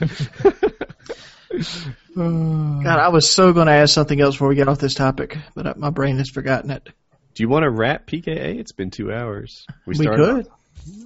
I 2.85 3.09
was 3.09 3.29
so 3.29 3.53
going 3.53 3.67
to 3.67 3.73
ask 3.73 3.93
something 3.93 4.19
else 4.19 4.33
before 4.33 4.47
we 4.47 4.55
get 4.55 4.67
off 4.67 4.79
this 4.79 4.95
topic, 4.95 5.37
but 5.53 5.77
my 5.77 5.91
brain 5.91 6.17
has 6.17 6.29
forgotten 6.29 6.71
it. 6.71 6.89
Do 7.35 7.43
you 7.43 7.49
want 7.49 7.63
to 7.63 7.69
wrap 7.69 8.07
PKA? 8.07 8.57
It's 8.57 8.71
been 8.71 8.89
two 8.89 9.11
hours. 9.11 9.67
We, 9.85 9.93
we 9.99 10.07
could. 10.07 10.47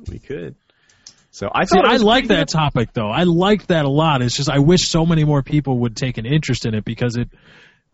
We 0.08 0.20
could. 0.20 0.56
So 1.32 1.50
I 1.54 1.66
See, 1.66 1.80
I 1.80 1.98
like 1.98 2.28
that 2.28 2.48
good. 2.48 2.54
topic 2.54 2.94
though. 2.94 3.10
I 3.10 3.24
like 3.24 3.68
that 3.68 3.86
a 3.86 3.90
lot. 3.90 4.22
It's 4.22 4.36
just 4.36 4.50
I 4.50 4.60
wish 4.60 4.88
so 4.88 5.06
many 5.06 5.24
more 5.24 5.44
people 5.44 5.80
would 5.80 5.96
take 5.96 6.18
an 6.18 6.26
interest 6.26 6.66
in 6.66 6.74
it 6.74 6.84
because 6.84 7.18
it 7.18 7.30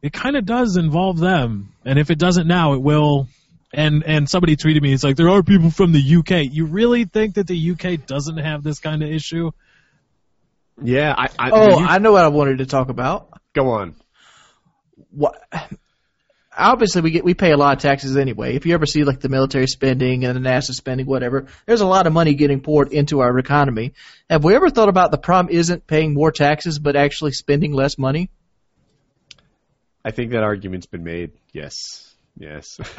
it 0.01 0.13
kind 0.13 0.35
of 0.35 0.45
does 0.45 0.77
involve 0.77 1.17
them. 1.19 1.73
And 1.83 1.99
if 1.99 2.11
it 2.11 2.17
doesn't 2.19 2.47
now, 2.47 2.73
it 2.73 2.81
will. 2.81 3.27
And 3.73 4.03
and 4.05 4.29
somebody 4.29 4.55
tweeted 4.55 4.81
me. 4.81 4.93
It's 4.93 5.03
like 5.03 5.17
there 5.17 5.29
are 5.29 5.43
people 5.43 5.69
from 5.69 5.91
the 5.91 6.15
UK. 6.17 6.49
You 6.49 6.65
really 6.65 7.05
think 7.05 7.35
that 7.35 7.47
the 7.47 7.71
UK 7.71 8.05
doesn't 8.05 8.37
have 8.37 8.63
this 8.63 8.79
kind 8.79 9.03
of 9.03 9.09
issue? 9.09 9.51
Yeah. 10.81 11.13
I, 11.17 11.27
I 11.37 11.49
oh, 11.51 11.79
you, 11.79 11.85
I 11.85 11.97
know 11.97 12.13
what 12.13 12.23
I 12.23 12.29
wanted 12.29 12.59
to 12.59 12.65
talk 12.65 12.89
about. 12.89 13.29
Go 13.53 13.71
on. 13.71 13.95
What 15.11 15.41
obviously 16.57 17.01
we 17.01 17.11
get 17.11 17.23
we 17.23 17.33
pay 17.33 17.51
a 17.51 17.57
lot 17.57 17.77
of 17.77 17.81
taxes 17.81 18.17
anyway. 18.17 18.55
If 18.55 18.65
you 18.65 18.73
ever 18.73 18.85
see 18.85 19.03
like 19.03 19.19
the 19.19 19.29
military 19.29 19.67
spending 19.67 20.25
and 20.25 20.35
the 20.35 20.49
NASA 20.49 20.73
spending, 20.73 21.05
whatever, 21.05 21.47
there's 21.65 21.81
a 21.81 21.85
lot 21.85 22.07
of 22.07 22.13
money 22.13 22.33
getting 22.33 22.61
poured 22.61 22.91
into 22.91 23.19
our 23.19 23.37
economy. 23.37 23.93
Have 24.29 24.43
we 24.43 24.55
ever 24.55 24.69
thought 24.69 24.89
about 24.89 25.11
the 25.11 25.17
problem 25.17 25.53
isn't 25.55 25.87
paying 25.87 26.13
more 26.13 26.31
taxes 26.31 26.79
but 26.79 26.95
actually 26.95 27.31
spending 27.31 27.73
less 27.73 27.97
money? 27.97 28.29
I 30.03 30.11
think 30.11 30.31
that 30.31 30.43
argument's 30.43 30.85
been 30.85 31.03
made. 31.03 31.31
Yes, 31.51 32.15
yes. 32.37 32.79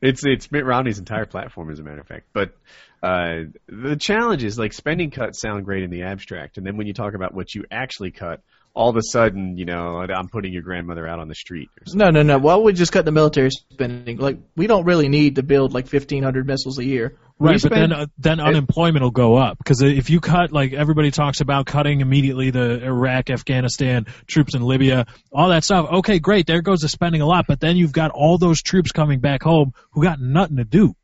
it's 0.00 0.24
it's 0.24 0.52
Mitt 0.52 0.64
Romney's 0.64 0.98
entire 0.98 1.26
platform, 1.26 1.70
as 1.70 1.80
a 1.80 1.82
matter 1.82 2.00
of 2.00 2.06
fact. 2.06 2.28
But 2.32 2.54
uh, 3.02 3.50
the 3.66 3.96
challenge 3.96 4.44
is 4.44 4.58
like 4.58 4.72
spending 4.72 5.10
cuts 5.10 5.40
sound 5.40 5.64
great 5.64 5.82
in 5.82 5.90
the 5.90 6.04
abstract, 6.04 6.58
and 6.58 6.66
then 6.66 6.76
when 6.76 6.86
you 6.86 6.94
talk 6.94 7.14
about 7.14 7.34
what 7.34 7.54
you 7.54 7.64
actually 7.72 8.12
cut, 8.12 8.40
all 8.74 8.88
of 8.88 8.96
a 8.96 9.02
sudden, 9.02 9.58
you 9.58 9.64
know, 9.64 9.98
I'm 10.00 10.28
putting 10.28 10.52
your 10.52 10.62
grandmother 10.62 11.06
out 11.06 11.18
on 11.18 11.28
the 11.28 11.34
street. 11.34 11.68
no, 11.92 12.10
no, 12.10 12.22
no. 12.22 12.38
Well, 12.38 12.62
we 12.62 12.72
just 12.72 12.92
cut 12.92 13.04
the 13.04 13.12
military 13.12 13.50
spending. 13.50 14.16
Like, 14.16 14.38
we 14.56 14.66
don't 14.66 14.84
really 14.84 15.08
need 15.08 15.36
to 15.36 15.42
build 15.42 15.74
like 15.74 15.92
1,500 15.92 16.46
missiles 16.46 16.78
a 16.78 16.84
year. 16.84 17.18
Right, 17.38 17.60
but 17.60 17.72
then 17.72 17.92
uh, 17.92 18.06
then 18.18 18.38
unemployment 18.38 19.02
will 19.02 19.10
go 19.10 19.34
up 19.34 19.58
because 19.58 19.82
if 19.82 20.10
you 20.10 20.20
cut 20.20 20.52
like 20.52 20.74
everybody 20.74 21.10
talks 21.10 21.40
about 21.40 21.66
cutting 21.66 22.00
immediately 22.00 22.50
the 22.50 22.84
Iraq, 22.84 23.30
Afghanistan 23.30 24.06
troops 24.28 24.54
in 24.54 24.62
Libya, 24.62 25.06
all 25.32 25.48
that 25.48 25.64
stuff. 25.64 25.88
Okay, 25.90 26.20
great, 26.20 26.46
there 26.46 26.62
goes 26.62 26.80
the 26.80 26.88
spending 26.88 27.20
a 27.20 27.26
lot, 27.26 27.46
but 27.48 27.58
then 27.58 27.76
you've 27.76 27.92
got 27.92 28.12
all 28.12 28.38
those 28.38 28.62
troops 28.62 28.92
coming 28.92 29.18
back 29.18 29.42
home 29.42 29.72
who 29.90 30.04
got 30.04 30.20
nothing 30.20 30.58
to 30.58 30.64
do. 30.64 30.94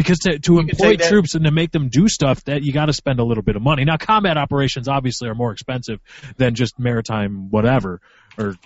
Because 0.00 0.20
to, 0.20 0.38
to 0.38 0.60
employ 0.60 0.96
troops 0.96 1.34
and 1.34 1.44
to 1.44 1.50
make 1.50 1.72
them 1.72 1.90
do 1.90 2.08
stuff, 2.08 2.42
that 2.44 2.62
you 2.62 2.72
got 2.72 2.86
to 2.86 2.94
spend 2.94 3.20
a 3.20 3.22
little 3.22 3.42
bit 3.42 3.54
of 3.54 3.60
money. 3.60 3.84
Now, 3.84 3.98
combat 3.98 4.38
operations 4.38 4.88
obviously 4.88 5.28
are 5.28 5.34
more 5.34 5.52
expensive 5.52 6.00
than 6.38 6.54
just 6.54 6.78
maritime 6.78 7.50
whatever. 7.50 8.00
Or, 8.38 8.56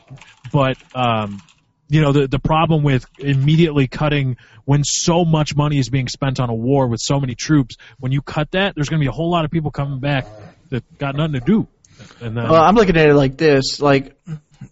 but 0.52 0.76
um, 0.94 1.42
you 1.88 2.02
know 2.02 2.12
the 2.12 2.28
the 2.28 2.38
problem 2.38 2.84
with 2.84 3.04
immediately 3.18 3.88
cutting 3.88 4.36
when 4.64 4.84
so 4.84 5.24
much 5.24 5.56
money 5.56 5.80
is 5.80 5.90
being 5.90 6.06
spent 6.06 6.38
on 6.38 6.50
a 6.50 6.54
war 6.54 6.86
with 6.86 7.00
so 7.00 7.18
many 7.18 7.34
troops, 7.34 7.78
when 7.98 8.12
you 8.12 8.22
cut 8.22 8.52
that, 8.52 8.76
there's 8.76 8.88
going 8.88 9.00
to 9.00 9.04
be 9.04 9.08
a 9.08 9.12
whole 9.12 9.30
lot 9.30 9.44
of 9.44 9.50
people 9.50 9.72
coming 9.72 9.98
back 9.98 10.26
that 10.70 10.98
got 10.98 11.16
nothing 11.16 11.32
to 11.32 11.40
do. 11.40 11.66
And 12.20 12.36
then, 12.36 12.48
well, 12.48 12.62
I'm 12.62 12.76
looking 12.76 12.96
at 12.96 13.08
it 13.08 13.14
like 13.14 13.36
this, 13.36 13.80
like 13.80 14.16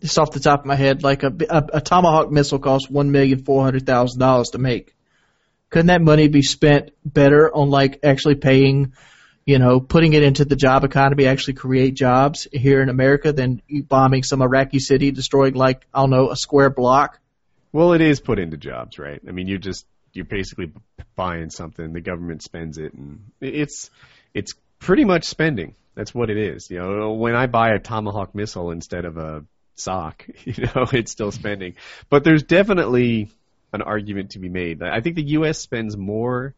just 0.00 0.16
off 0.16 0.30
the 0.30 0.38
top 0.38 0.60
of 0.60 0.66
my 0.66 0.76
head, 0.76 1.02
like 1.02 1.24
a, 1.24 1.34
a, 1.50 1.64
a 1.74 1.80
tomahawk 1.80 2.30
missile 2.30 2.60
costs 2.60 2.88
one 2.88 3.10
million 3.10 3.42
four 3.42 3.64
hundred 3.64 3.84
thousand 3.84 4.20
dollars 4.20 4.50
to 4.50 4.58
make 4.58 4.94
couldn't 5.72 5.86
that 5.86 6.02
money 6.02 6.28
be 6.28 6.42
spent 6.42 6.90
better 7.02 7.50
on 7.52 7.70
like 7.70 8.00
actually 8.04 8.34
paying, 8.34 8.92
you 9.46 9.58
know, 9.58 9.80
putting 9.80 10.12
it 10.12 10.22
into 10.22 10.44
the 10.44 10.54
job 10.54 10.84
economy, 10.84 11.26
actually 11.26 11.54
create 11.54 11.94
jobs 11.94 12.46
here 12.52 12.82
in 12.82 12.90
America 12.90 13.32
than 13.32 13.62
bombing 13.70 14.22
some 14.22 14.42
Iraqi 14.42 14.78
city, 14.80 15.10
destroying 15.10 15.54
like, 15.54 15.86
I 15.92 16.00
don't 16.00 16.10
know, 16.10 16.30
a 16.30 16.36
square 16.36 16.68
block? 16.68 17.18
Well, 17.72 17.94
it 17.94 18.02
is 18.02 18.20
put 18.20 18.38
into 18.38 18.58
jobs, 18.58 18.98
right? 18.98 19.18
I 19.26 19.32
mean, 19.32 19.48
you 19.48 19.56
just, 19.56 19.86
you're 20.12 20.26
basically 20.26 20.72
buying 21.16 21.48
something, 21.48 21.94
the 21.94 22.02
government 22.02 22.42
spends 22.42 22.76
it, 22.76 22.92
and 22.92 23.30
it's, 23.40 23.90
it's 24.34 24.52
pretty 24.78 25.06
much 25.06 25.24
spending. 25.24 25.74
That's 25.94 26.14
what 26.14 26.28
it 26.28 26.36
is. 26.36 26.70
You 26.70 26.80
know, 26.80 27.12
when 27.12 27.34
I 27.34 27.46
buy 27.46 27.70
a 27.70 27.78
Tomahawk 27.78 28.34
missile 28.34 28.72
instead 28.72 29.06
of 29.06 29.16
a 29.16 29.44
sock, 29.76 30.26
you 30.44 30.66
know, 30.66 30.86
it's 30.92 31.12
still 31.12 31.32
spending. 31.32 31.76
But 32.10 32.24
there's 32.24 32.42
definitely 32.42 33.30
an 33.72 33.82
argument 33.82 34.30
to 34.30 34.38
be 34.38 34.48
made. 34.48 34.82
I 34.82 35.00
think 35.00 35.16
the 35.16 35.30
U.S. 35.38 35.58
spends 35.58 35.96
more 35.96 36.54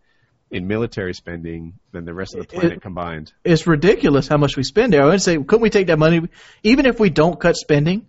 in 0.51 0.66
military 0.66 1.15
spending 1.15 1.74
than 1.93 2.05
the 2.05 2.15
rest 2.15 2.35
of 2.35 2.41
the 2.41 2.47
planet 2.47 2.73
it, 2.74 2.82
combined. 2.82 3.32
It's 3.45 3.66
ridiculous 3.66 4.28
how 4.28 4.36
much 4.36 4.57
we 4.57 4.62
spend 4.62 4.93
there. 4.93 5.03
I 5.03 5.07
would 5.07 5.23
say, 5.23 5.36
couldn't 5.36 5.62
we 5.62 5.70
take 5.70 5.89
that 5.89 5.99
money, 5.99 6.28
even 6.62 6.86
if 6.86 7.01
we 7.01 7.11
don't 7.11 7.39
cut 7.39 7.57
spending, 7.57 8.07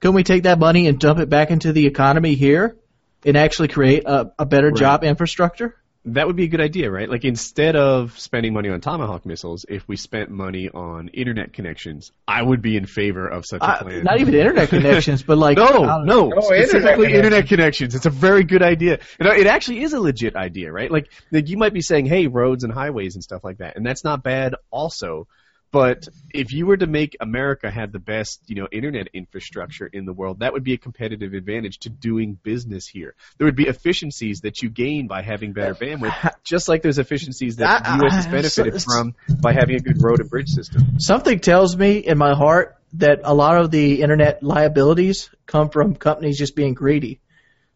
couldn't 0.00 0.14
we 0.14 0.24
take 0.24 0.44
that 0.44 0.58
money 0.58 0.88
and 0.88 0.98
dump 0.98 1.18
it 1.20 1.28
back 1.28 1.50
into 1.50 1.72
the 1.72 1.86
economy 1.86 2.34
here 2.34 2.76
and 3.24 3.36
actually 3.36 3.68
create 3.68 4.04
a, 4.04 4.32
a 4.38 4.46
better 4.46 4.68
right. 4.68 4.76
job 4.76 5.04
infrastructure? 5.04 5.76
That 6.06 6.26
would 6.26 6.36
be 6.36 6.44
a 6.44 6.48
good 6.48 6.60
idea, 6.60 6.88
right? 6.90 7.10
Like 7.10 7.24
instead 7.24 7.74
of 7.74 8.16
spending 8.18 8.54
money 8.54 8.68
on 8.68 8.80
Tomahawk 8.80 9.26
missiles, 9.26 9.66
if 9.68 9.86
we 9.88 9.96
spent 9.96 10.30
money 10.30 10.68
on 10.68 11.08
internet 11.08 11.52
connections, 11.52 12.12
I 12.28 12.40
would 12.40 12.62
be 12.62 12.76
in 12.76 12.86
favor 12.86 13.26
of 13.26 13.44
such 13.44 13.60
a 13.60 13.82
plan. 13.82 14.00
Uh, 14.00 14.02
not 14.02 14.20
even 14.20 14.34
internet 14.34 14.68
connections, 14.68 15.24
but 15.24 15.36
like 15.36 15.56
no, 15.58 16.02
no, 16.04 16.32
oh, 16.32 16.40
specifically 16.40 17.06
internet, 17.06 17.24
internet 17.24 17.48
connections. 17.48 17.94
It's 17.96 18.06
a 18.06 18.10
very 18.10 18.44
good 18.44 18.62
idea. 18.62 19.00
You 19.18 19.26
know, 19.26 19.32
it 19.32 19.48
actually 19.48 19.82
is 19.82 19.94
a 19.94 20.00
legit 20.00 20.36
idea, 20.36 20.70
right? 20.70 20.90
Like, 20.90 21.10
like 21.32 21.48
you 21.48 21.56
might 21.56 21.72
be 21.74 21.82
saying, 21.82 22.06
hey, 22.06 22.28
roads 22.28 22.62
and 22.62 22.72
highways 22.72 23.16
and 23.16 23.24
stuff 23.24 23.42
like 23.42 23.58
that, 23.58 23.76
and 23.76 23.84
that's 23.84 24.04
not 24.04 24.22
bad, 24.22 24.54
also. 24.70 25.26
But 25.72 26.06
if 26.32 26.52
you 26.52 26.64
were 26.66 26.76
to 26.76 26.86
make 26.86 27.16
America 27.20 27.70
have 27.70 27.92
the 27.92 27.98
best, 27.98 28.40
you 28.46 28.54
know, 28.54 28.68
internet 28.70 29.08
infrastructure 29.12 29.86
in 29.86 30.06
the 30.06 30.12
world, 30.12 30.40
that 30.40 30.52
would 30.52 30.62
be 30.64 30.72
a 30.74 30.78
competitive 30.78 31.34
advantage 31.34 31.78
to 31.80 31.90
doing 31.90 32.38
business 32.42 32.86
here. 32.86 33.14
There 33.36 33.46
would 33.46 33.56
be 33.56 33.66
efficiencies 33.66 34.40
that 34.42 34.62
you 34.62 34.70
gain 34.70 35.06
by 35.06 35.22
having 35.22 35.52
better 35.52 35.72
uh, 35.72 35.74
bandwidth, 35.74 36.34
just 36.44 36.68
like 36.68 36.82
there's 36.82 36.98
efficiencies 36.98 37.56
that 37.56 37.84
I- 37.84 37.96
the 37.96 38.02
U.S. 38.04 38.14
has 38.14 38.26
benefited 38.26 38.80
so- 38.80 38.84
from 38.90 39.14
by 39.40 39.52
having 39.52 39.76
a 39.76 39.80
good 39.80 40.00
road 40.02 40.20
and 40.20 40.30
bridge 40.30 40.48
system. 40.50 40.98
Something 40.98 41.40
tells 41.40 41.76
me 41.76 41.98
in 41.98 42.16
my 42.16 42.34
heart 42.34 42.76
that 42.94 43.20
a 43.24 43.34
lot 43.34 43.58
of 43.58 43.70
the 43.70 44.00
internet 44.02 44.42
liabilities 44.42 45.30
come 45.46 45.68
from 45.70 45.96
companies 45.96 46.38
just 46.38 46.54
being 46.54 46.74
greedy. 46.74 47.20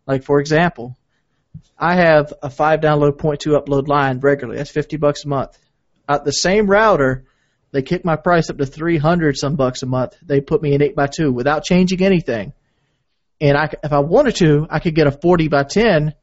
Like 0.06 0.22
for 0.22 0.40
example, 0.40 0.96
I 1.76 1.96
have 1.96 2.32
a 2.42 2.48
five 2.50 2.80
download 2.80 3.18
point 3.18 3.40
two 3.40 3.50
upload 3.50 3.88
line 3.88 4.20
regularly. 4.20 4.58
That's 4.58 4.70
fifty 4.70 4.96
bucks 4.96 5.24
a 5.24 5.28
month. 5.28 5.58
At 6.08 6.24
the 6.24 6.32
same 6.32 6.66
router, 6.68 7.24
they 7.72 7.82
kick 7.82 8.04
my 8.04 8.16
price 8.16 8.50
up 8.50 8.58
to 8.58 8.66
three 8.66 8.98
hundred 8.98 9.36
some 9.36 9.56
bucks 9.56 9.82
a 9.82 9.86
month. 9.86 10.16
They 10.22 10.40
put 10.40 10.62
me 10.62 10.74
in 10.74 10.82
eight 10.82 10.96
by 10.96 11.06
two 11.06 11.32
without 11.32 11.64
changing 11.64 12.02
anything. 12.02 12.52
And 13.40 13.56
I, 13.56 13.70
if 13.82 13.92
I 13.92 14.00
wanted 14.00 14.36
to, 14.36 14.66
I 14.68 14.80
could 14.80 14.94
get 14.94 15.06
a 15.06 15.12
forty 15.12 15.48
by 15.48 15.64
ten 15.64 16.14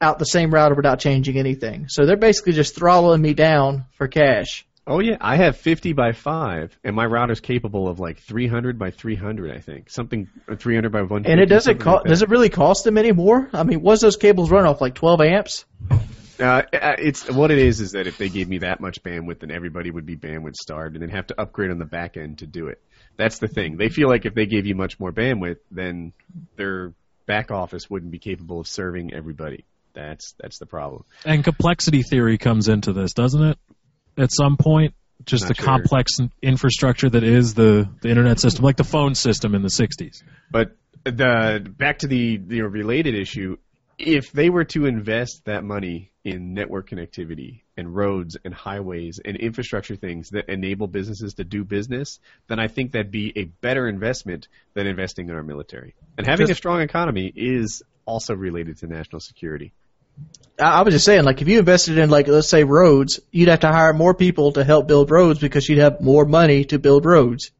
out 0.00 0.18
the 0.18 0.24
same 0.24 0.52
router 0.52 0.74
without 0.74 0.98
changing 1.00 1.38
anything. 1.38 1.86
So 1.88 2.06
they're 2.06 2.16
basically 2.16 2.52
just 2.52 2.74
throttling 2.74 3.22
me 3.22 3.34
down 3.34 3.86
for 3.92 4.08
cash. 4.08 4.66
Oh 4.88 5.00
yeah, 5.00 5.16
I 5.20 5.34
have 5.36 5.56
50 5.56 5.94
by 5.94 6.12
5, 6.12 6.78
and 6.84 6.94
my 6.94 7.04
router's 7.04 7.40
capable 7.40 7.88
of 7.88 7.98
like 7.98 8.20
300 8.20 8.78
by 8.78 8.92
300, 8.92 9.50
I 9.50 9.58
think. 9.58 9.90
Something 9.90 10.28
uh, 10.48 10.54
300 10.54 10.92
by 10.92 11.00
150. 11.00 11.32
And 11.32 11.40
it 11.40 11.46
doesn't 11.46 11.78
cost. 11.78 12.04
like 12.04 12.08
does 12.08 12.22
it 12.22 12.28
really 12.28 12.50
cost 12.50 12.84
them 12.84 12.96
anymore? 12.96 13.48
I 13.52 13.64
mean, 13.64 13.80
what's 13.80 14.00
those 14.00 14.16
cables 14.16 14.48
run 14.48 14.64
off 14.64 14.80
like 14.80 14.94
12 14.94 15.20
amps? 15.22 15.64
Uh, 16.38 16.62
it's 16.72 17.30
what 17.30 17.50
it 17.50 17.58
is 17.58 17.80
is 17.80 17.92
that 17.92 18.06
if 18.06 18.18
they 18.18 18.28
gave 18.28 18.48
me 18.48 18.58
that 18.58 18.80
much 18.80 19.02
bandwidth, 19.02 19.40
then 19.40 19.50
everybody 19.50 19.90
would 19.90 20.06
be 20.06 20.16
bandwidth 20.16 20.54
starved 20.54 20.94
and 20.94 21.02
then 21.02 21.10
have 21.10 21.26
to 21.28 21.40
upgrade 21.40 21.70
on 21.70 21.78
the 21.78 21.84
back 21.84 22.16
end 22.16 22.38
to 22.38 22.46
do 22.46 22.68
it. 22.68 22.80
That's 23.16 23.38
the 23.38 23.48
thing. 23.48 23.76
They 23.76 23.88
feel 23.88 24.08
like 24.08 24.26
if 24.26 24.34
they 24.34 24.46
gave 24.46 24.66
you 24.66 24.74
much 24.74 25.00
more 25.00 25.12
bandwidth, 25.12 25.58
then 25.70 26.12
their 26.56 26.92
back 27.26 27.50
office 27.50 27.88
wouldn't 27.88 28.12
be 28.12 28.18
capable 28.18 28.60
of 28.60 28.68
serving 28.68 29.12
everybody. 29.12 29.64
That's 29.94 30.34
that's 30.38 30.58
the 30.58 30.66
problem. 30.66 31.04
And 31.24 31.42
complexity 31.42 32.02
theory 32.02 32.36
comes 32.38 32.68
into 32.68 32.92
this, 32.92 33.14
doesn't 33.14 33.42
it? 33.42 33.58
At 34.18 34.30
some 34.32 34.56
point, 34.56 34.94
just 35.24 35.44
Not 35.44 35.48
the 35.48 35.54
sure. 35.54 35.64
complex 35.64 36.18
infrastructure 36.42 37.08
that 37.08 37.24
is 37.24 37.54
the, 37.54 37.88
the 38.02 38.08
internet 38.08 38.38
system, 38.38 38.64
like 38.64 38.76
the 38.76 38.84
phone 38.84 39.14
system 39.14 39.54
in 39.54 39.62
the 39.62 39.68
60s. 39.68 40.22
But 40.50 40.76
the 41.04 41.64
back 41.66 42.00
to 42.00 42.08
the 42.08 42.36
the 42.36 42.62
related 42.62 43.14
issue, 43.14 43.56
if 43.98 44.32
they 44.32 44.50
were 44.50 44.64
to 44.64 44.86
invest 44.86 45.44
that 45.46 45.64
money 45.64 46.10
in 46.24 46.54
network 46.54 46.90
connectivity 46.90 47.62
and 47.76 47.94
roads 47.94 48.36
and 48.44 48.52
highways 48.52 49.20
and 49.24 49.36
infrastructure 49.36 49.96
things 49.96 50.30
that 50.30 50.48
enable 50.48 50.86
businesses 50.86 51.34
to 51.34 51.44
do 51.44 51.64
business, 51.64 52.18
then 52.48 52.58
I 52.58 52.68
think 52.68 52.92
that'd 52.92 53.10
be 53.10 53.32
a 53.36 53.44
better 53.44 53.88
investment 53.88 54.48
than 54.74 54.86
investing 54.86 55.28
in 55.28 55.34
our 55.34 55.42
military. 55.42 55.94
And 56.18 56.26
having 56.26 56.50
a 56.50 56.54
strong 56.54 56.80
economy 56.80 57.32
is 57.34 57.82
also 58.04 58.34
related 58.34 58.78
to 58.78 58.86
national 58.86 59.20
security. 59.20 59.72
I, 60.58 60.64
I 60.64 60.82
was 60.82 60.94
just 60.94 61.04
saying, 61.04 61.24
like, 61.24 61.42
if 61.42 61.48
you 61.48 61.58
invested 61.58 61.98
in, 61.98 62.10
like, 62.10 62.28
let's 62.28 62.48
say 62.48 62.64
roads, 62.64 63.20
you'd 63.30 63.48
have 63.48 63.60
to 63.60 63.68
hire 63.68 63.92
more 63.92 64.14
people 64.14 64.52
to 64.52 64.64
help 64.64 64.88
build 64.88 65.10
roads 65.10 65.38
because 65.38 65.68
you'd 65.68 65.78
have 65.78 66.00
more 66.00 66.24
money 66.24 66.64
to 66.66 66.78
build 66.78 67.04
roads. 67.04 67.50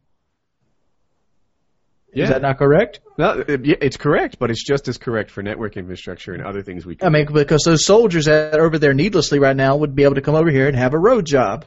Is 2.24 2.30
that 2.30 2.42
not 2.42 2.58
correct? 2.58 3.00
No, 3.18 3.44
it- 3.46 3.78
it's 3.82 3.96
correct, 3.96 4.38
but 4.38 4.50
it's 4.50 4.64
just 4.64 4.88
as 4.88 4.98
correct 4.98 5.30
for 5.30 5.42
network 5.42 5.76
infrastructure 5.76 6.32
and 6.34 6.42
other 6.44 6.62
things 6.62 6.84
we 6.86 6.96
can 6.96 7.06
I 7.06 7.10
mean, 7.10 7.26
because 7.32 7.62
those 7.64 7.84
soldiers 7.84 8.24
that 8.26 8.58
are 8.58 8.64
over 8.64 8.78
there 8.78 8.94
needlessly 8.94 9.38
right 9.38 9.56
now 9.56 9.76
would 9.76 9.94
be 9.94 10.04
able 10.04 10.14
to 10.16 10.20
come 10.22 10.34
over 10.34 10.50
here 10.50 10.66
and 10.68 10.76
have 10.76 10.94
a 10.94 10.98
road 10.98 11.26
job. 11.26 11.64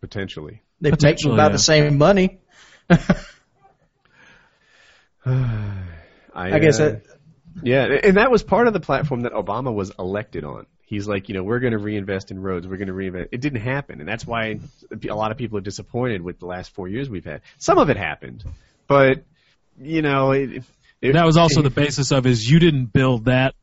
potentially. 0.00 0.62
They 0.80 0.90
make 0.90 0.98
Potentially, 0.98 1.34
about 1.34 1.50
yeah. 1.52 1.56
the 1.56 1.58
same 1.58 1.96
money. 1.98 2.40
I, 5.24 5.76
I 6.34 6.58
guess 6.58 6.80
uh, 6.80 6.84
that 6.90 7.02
Yeah, 7.62 7.84
and 8.02 8.16
that 8.16 8.30
was 8.30 8.42
part 8.42 8.66
of 8.66 8.72
the 8.72 8.80
platform 8.80 9.20
that 9.22 9.32
Obama 9.32 9.72
was 9.72 9.92
elected 9.98 10.44
on. 10.44 10.66
He's 10.84 11.06
like, 11.08 11.28
you 11.28 11.34
know, 11.34 11.42
we're 11.42 11.60
going 11.60 11.72
to 11.72 11.78
reinvest 11.78 12.30
in 12.30 12.40
roads. 12.42 12.66
We're 12.66 12.76
going 12.76 12.88
to 12.88 12.92
reinvest. 12.92 13.28
It 13.32 13.40
didn't 13.40 13.60
happen, 13.60 14.00
and 14.00 14.08
that's 14.08 14.26
why 14.26 14.58
a 15.08 15.14
lot 15.14 15.30
of 15.30 15.38
people 15.38 15.56
are 15.58 15.62
disappointed 15.62 16.20
with 16.22 16.38
the 16.38 16.46
last 16.46 16.74
four 16.74 16.88
years 16.88 17.08
we've 17.08 17.24
had. 17.24 17.40
Some 17.58 17.78
of 17.78 17.88
it 17.88 17.96
happened, 17.96 18.44
but 18.86 19.24
you 19.80 20.02
know, 20.02 20.32
it, 20.32 20.64
it, 21.00 21.12
That 21.12 21.26
was 21.26 21.36
also 21.36 21.62
the 21.62 21.70
basis 21.70 22.12
of 22.12 22.24
his 22.24 22.48
you 22.48 22.58
didn't 22.58 22.86
build 22.86 23.26
that 23.26 23.54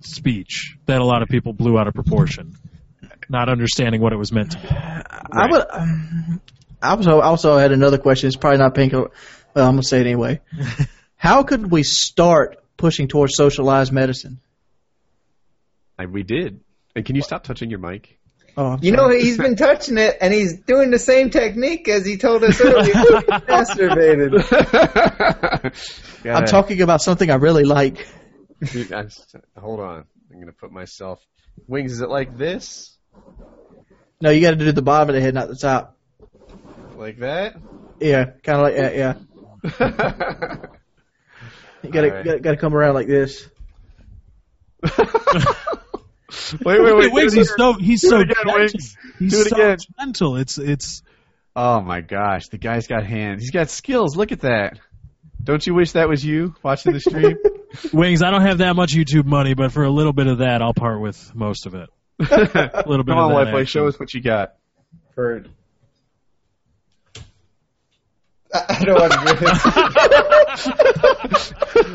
speech 0.00 0.76
that 0.86 1.00
a 1.00 1.04
lot 1.04 1.22
of 1.22 1.28
people 1.28 1.52
blew 1.52 1.78
out 1.78 1.88
of 1.88 1.94
proportion, 1.94 2.56
not 3.28 3.48
understanding 3.48 4.00
what 4.00 4.12
it 4.12 4.16
was 4.16 4.32
meant 4.32 4.52
to 4.52 4.58
be. 4.58 4.68
I 4.68 5.46
would. 5.50 5.64
Um, 5.70 6.40
I 6.82 6.94
was 6.94 7.06
also 7.06 7.56
had 7.58 7.72
another 7.72 7.98
question. 7.98 8.26
It's 8.26 8.36
probably 8.36 8.58
not 8.58 8.74
pink. 8.74 8.92
Well, 8.92 9.10
I'm 9.54 9.74
gonna 9.74 9.82
say 9.82 10.00
it 10.00 10.06
anyway. 10.06 10.40
How 11.16 11.44
could 11.44 11.70
we 11.70 11.84
start 11.84 12.58
pushing 12.76 13.06
towards 13.06 13.36
socialized 13.36 13.92
medicine? 13.92 14.40
I, 15.98 16.06
we 16.06 16.24
did. 16.24 16.60
And 16.96 17.04
can 17.04 17.14
you 17.14 17.22
stop 17.22 17.44
touching 17.44 17.70
your 17.70 17.78
mic? 17.78 18.18
Oh, 18.56 18.72
I'm 18.72 18.78
You 18.82 18.92
know, 18.92 19.08
he's 19.08 19.38
been 19.38 19.56
touching 19.68 19.98
it, 19.98 20.18
and 20.20 20.32
he's 20.32 20.60
doing 20.60 20.90
the 20.90 20.98
same 20.98 21.30
technique 21.30 21.88
as 21.88 22.04
he 22.04 22.16
told 22.18 22.44
us 22.44 22.60
earlier. 22.60 22.92
Masturbated. 23.48 24.42
I'm 26.24 26.46
talking 26.46 26.82
about 26.82 27.00
something 27.00 27.30
I 27.30 27.36
really 27.36 27.64
like. 27.64 28.06
Dude, 28.60 28.92
I'm 28.92 29.06
s- 29.06 29.34
hold 29.56 29.80
on. 29.80 30.04
I'm 30.30 30.36
going 30.36 30.46
to 30.46 30.52
put 30.52 30.70
myself. 30.70 31.20
Wings, 31.66 31.92
is 31.92 32.00
it 32.00 32.08
like 32.08 32.36
this? 32.36 32.96
No, 34.20 34.30
you 34.30 34.40
got 34.40 34.50
to 34.50 34.56
do 34.56 34.72
the 34.72 34.82
bottom 34.82 35.08
of 35.08 35.14
the 35.14 35.20
head, 35.20 35.34
not 35.34 35.48
the 35.48 35.56
top. 35.56 35.96
Like 36.96 37.18
that? 37.18 37.56
Yeah, 38.00 38.24
kind 38.42 38.58
of 38.58 38.62
like 38.62 38.76
that. 38.76 38.96
Yeah, 38.96 39.14
you 41.82 41.90
got 41.90 42.00
to 42.02 42.08
Alright. 42.10 42.24
got, 42.24 42.42
got 42.42 42.50
to 42.52 42.56
come 42.56 42.74
around 42.74 42.94
like 42.94 43.06
this. 43.06 43.48
wait, 46.64 46.80
wait, 46.82 46.96
wait. 46.96 47.12
Wings, 47.12 47.32
he's 47.32 47.52
so 47.56 47.72
he's 47.74 48.00
Do 48.02 48.08
so 48.08 48.20
it 48.20 48.30
again, 48.30 48.36
gentle. 48.44 48.54
Wings. 48.58 48.96
He's 49.18 49.48
so 49.48 49.54
again. 49.56 49.76
gentle. 50.00 50.36
It's 50.36 50.58
it's 50.58 51.02
Oh 51.54 51.80
my 51.80 52.00
gosh, 52.00 52.48
the 52.48 52.58
guy's 52.58 52.86
got 52.86 53.04
hands. 53.04 53.42
He's 53.42 53.50
got 53.50 53.68
skills. 53.68 54.16
Look 54.16 54.32
at 54.32 54.40
that. 54.40 54.78
Don't 55.42 55.66
you 55.66 55.74
wish 55.74 55.92
that 55.92 56.08
was 56.08 56.24
you 56.24 56.54
watching 56.62 56.92
the 56.92 57.00
stream? 57.00 57.36
Wings. 57.92 58.22
I 58.22 58.30
don't 58.30 58.42
have 58.42 58.58
that 58.58 58.76
much 58.76 58.92
YouTube 58.92 59.24
money, 59.26 59.54
but 59.54 59.72
for 59.72 59.82
a 59.82 59.90
little 59.90 60.12
bit 60.12 60.26
of 60.28 60.38
that, 60.38 60.62
I'll 60.62 60.74
part 60.74 61.00
with 61.00 61.34
most 61.34 61.66
of 61.66 61.74
it. 61.74 61.88
a 62.20 62.24
little 62.86 63.04
bit 63.04 63.12
Come 63.12 63.18
of 63.18 63.24
on, 63.24 63.28
that 63.30 63.34
White 63.34 63.50
Boy, 63.52 63.60
action. 63.62 63.80
show 63.82 63.88
us 63.88 63.98
what 63.98 64.14
you 64.14 64.20
got. 64.22 64.54
For 65.14 65.44
I 68.54 68.64
I 68.68 68.84
don't 68.84 69.00
want 69.00 69.12
to 69.12 69.18
do 69.18 69.24
this. 69.46 70.72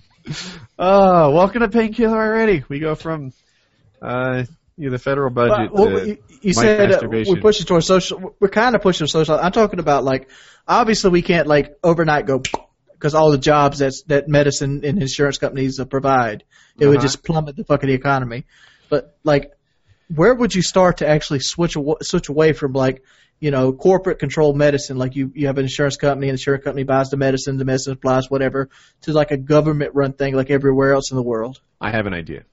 Oh, 0.78 1.30
welcome 1.30 1.60
to 1.60 1.68
Painkiller 1.68 2.16
already. 2.16 2.64
We 2.68 2.78
go 2.78 2.94
from 2.94 3.32
uh, 4.00 4.44
you 4.76 4.86
know, 4.86 4.90
the 4.92 4.98
federal 4.98 5.30
budget 5.30 5.72
Well, 5.72 5.98
to 5.98 6.06
you, 6.06 6.18
you 6.40 6.52
said 6.52 6.92
uh, 6.92 7.00
we're 7.08 7.36
pushing 7.40 7.66
towards 7.66 7.86
social. 7.86 8.34
We're 8.40 8.48
kind 8.48 8.74
of 8.74 8.82
pushing 8.82 9.06
social. 9.06 9.38
I'm 9.38 9.52
talking 9.52 9.80
about 9.80 10.04
like 10.04 10.30
obviously 10.66 11.10
we 11.10 11.22
can't 11.22 11.48
like 11.48 11.76
overnight 11.82 12.26
go 12.26 12.42
because 12.92 13.14
all 13.14 13.30
the 13.30 13.38
jobs 13.38 13.78
that's 13.78 14.02
that 14.04 14.28
medicine 14.28 14.82
and 14.84 15.00
insurance 15.00 15.38
companies 15.38 15.80
uh, 15.80 15.84
provide 15.84 16.44
it 16.78 16.86
would 16.86 16.98
Uh-huh. 16.98 17.02
just 17.02 17.24
plummet 17.24 17.56
the 17.56 17.64
fucking 17.64 17.90
economy. 17.90 18.44
But 18.88 19.16
like, 19.24 19.52
where 20.14 20.34
would 20.34 20.54
you 20.54 20.62
start 20.62 20.98
to 20.98 21.08
actually 21.08 21.40
switch 21.40 21.76
aw- 21.76 22.02
switch 22.02 22.28
away 22.28 22.52
from 22.52 22.72
like 22.72 23.02
you 23.40 23.50
know 23.50 23.72
corporate 23.72 24.18
controlled 24.18 24.56
medicine? 24.56 24.96
Like 24.96 25.16
you 25.16 25.32
you 25.34 25.46
have 25.46 25.58
an 25.58 25.64
insurance 25.64 25.96
company, 25.96 26.28
an 26.28 26.34
insurance 26.34 26.64
company 26.64 26.84
buys 26.84 27.10
the 27.10 27.16
medicine, 27.16 27.56
the 27.56 27.64
medicine 27.64 27.94
supplies, 27.94 28.30
whatever, 28.30 28.68
to 29.02 29.12
like 29.12 29.30
a 29.30 29.36
government 29.36 29.94
run 29.94 30.12
thing 30.12 30.34
like 30.34 30.50
everywhere 30.50 30.92
else 30.92 31.10
in 31.10 31.16
the 31.16 31.22
world. 31.22 31.60
I 31.80 31.90
have 31.90 32.06
an 32.06 32.14
idea. 32.14 32.44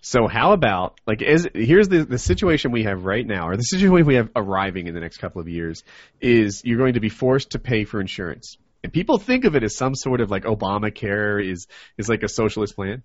So 0.00 0.28
how 0.28 0.52
about 0.52 1.00
like 1.06 1.22
is 1.22 1.48
here's 1.54 1.88
the 1.88 2.04
the 2.04 2.18
situation 2.18 2.70
we 2.70 2.84
have 2.84 3.04
right 3.04 3.26
now, 3.26 3.48
or 3.48 3.56
the 3.56 3.62
situation 3.62 4.06
we 4.06 4.14
have 4.14 4.30
arriving 4.36 4.86
in 4.86 4.94
the 4.94 5.00
next 5.00 5.18
couple 5.18 5.40
of 5.40 5.48
years, 5.48 5.82
is 6.20 6.62
you're 6.64 6.78
going 6.78 6.94
to 6.94 7.00
be 7.00 7.08
forced 7.08 7.50
to 7.50 7.58
pay 7.58 7.84
for 7.84 8.00
insurance. 8.00 8.56
And 8.84 8.92
people 8.92 9.18
think 9.18 9.44
of 9.44 9.56
it 9.56 9.64
as 9.64 9.76
some 9.76 9.96
sort 9.96 10.20
of 10.20 10.30
like 10.30 10.44
Obamacare 10.44 11.44
is 11.44 11.66
is 11.96 12.08
like 12.08 12.22
a 12.22 12.28
socialist 12.28 12.76
plan. 12.76 13.02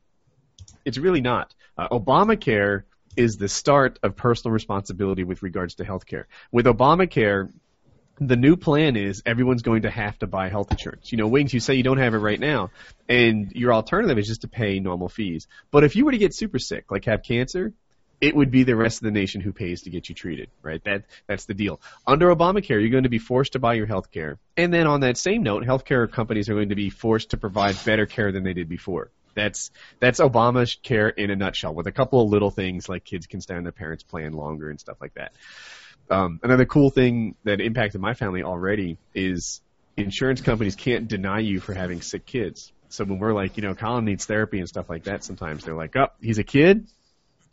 It's 0.85 0.97
really 0.97 1.21
not. 1.21 1.53
Uh, 1.77 1.89
Obamacare 1.89 2.83
is 3.15 3.37
the 3.37 3.49
start 3.49 3.99
of 4.03 4.15
personal 4.15 4.53
responsibility 4.53 5.23
with 5.23 5.43
regards 5.43 5.75
to 5.75 5.83
healthcare. 5.83 6.25
With 6.51 6.65
Obamacare, 6.65 7.51
the 8.19 8.35
new 8.35 8.55
plan 8.55 8.95
is 8.95 9.23
everyone's 9.25 9.63
going 9.63 9.83
to 9.83 9.89
have 9.89 10.17
to 10.19 10.27
buy 10.27 10.49
health 10.49 10.71
insurance. 10.71 11.11
You 11.11 11.17
know, 11.17 11.27
Wings, 11.27 11.53
you 11.53 11.59
say 11.59 11.75
you 11.75 11.83
don't 11.83 11.97
have 11.97 12.13
it 12.13 12.19
right 12.19 12.39
now, 12.39 12.69
and 13.09 13.51
your 13.53 13.73
alternative 13.73 14.17
is 14.17 14.27
just 14.27 14.41
to 14.41 14.47
pay 14.47 14.79
normal 14.79 15.09
fees. 15.09 15.47
But 15.71 15.83
if 15.83 15.95
you 15.95 16.05
were 16.05 16.11
to 16.11 16.17
get 16.17 16.33
super 16.33 16.59
sick, 16.59 16.91
like 16.91 17.05
have 17.05 17.23
cancer, 17.23 17.73
it 18.21 18.35
would 18.35 18.51
be 18.51 18.63
the 18.63 18.75
rest 18.75 19.01
of 19.01 19.05
the 19.05 19.11
nation 19.11 19.41
who 19.41 19.51
pays 19.51 19.81
to 19.81 19.89
get 19.89 20.07
you 20.07 20.15
treated, 20.15 20.49
right? 20.61 20.81
That 20.85 21.03
that's 21.27 21.45
the 21.45 21.53
deal. 21.53 21.81
Under 22.07 22.33
Obamacare, 22.33 22.79
you're 22.79 22.89
going 22.89 23.03
to 23.03 23.09
be 23.09 23.19
forced 23.19 23.53
to 23.53 23.59
buy 23.59 23.73
your 23.73 23.87
health 23.87 24.11
care. 24.11 24.37
And 24.55 24.73
then 24.73 24.87
on 24.87 25.01
that 25.01 25.17
same 25.17 25.43
note, 25.43 25.63
healthcare 25.63 26.09
companies 26.09 26.49
are 26.49 26.53
going 26.53 26.69
to 26.69 26.75
be 26.75 26.89
forced 26.89 27.31
to 27.31 27.37
provide 27.37 27.75
better 27.83 28.05
care 28.05 28.31
than 28.31 28.43
they 28.43 28.53
did 28.53 28.69
before. 28.69 29.11
That's 29.35 29.71
that's 29.99 30.19
Obamacare 30.19 31.13
in 31.17 31.31
a 31.31 31.35
nutshell, 31.35 31.73
with 31.73 31.87
a 31.87 31.91
couple 31.91 32.21
of 32.21 32.29
little 32.29 32.51
things 32.51 32.87
like 32.87 33.03
kids 33.03 33.27
can 33.27 33.41
stay 33.41 33.55
on 33.55 33.63
their 33.63 33.71
parents' 33.71 34.03
plan 34.03 34.33
longer 34.33 34.69
and 34.69 34.79
stuff 34.79 34.97
like 35.01 35.13
that. 35.15 35.33
Um, 36.09 36.39
another 36.43 36.65
cool 36.65 36.89
thing 36.89 37.35
that 37.43 37.61
impacted 37.61 38.01
my 38.01 38.13
family 38.13 38.43
already 38.43 38.97
is 39.15 39.61
insurance 39.95 40.41
companies 40.41 40.75
can't 40.75 41.07
deny 41.07 41.39
you 41.39 41.59
for 41.59 41.73
having 41.73 42.01
sick 42.01 42.25
kids. 42.25 42.71
So 42.89 43.05
when 43.05 43.19
we're 43.19 43.33
like, 43.33 43.57
you 43.57 43.63
know, 43.63 43.73
Colin 43.73 44.05
needs 44.05 44.25
therapy 44.25 44.59
and 44.59 44.67
stuff 44.67 44.89
like 44.89 45.05
that, 45.05 45.23
sometimes 45.23 45.63
they're 45.63 45.73
like, 45.73 45.95
oh, 45.95 46.07
he's 46.21 46.37
a 46.37 46.43
kid. 46.43 46.87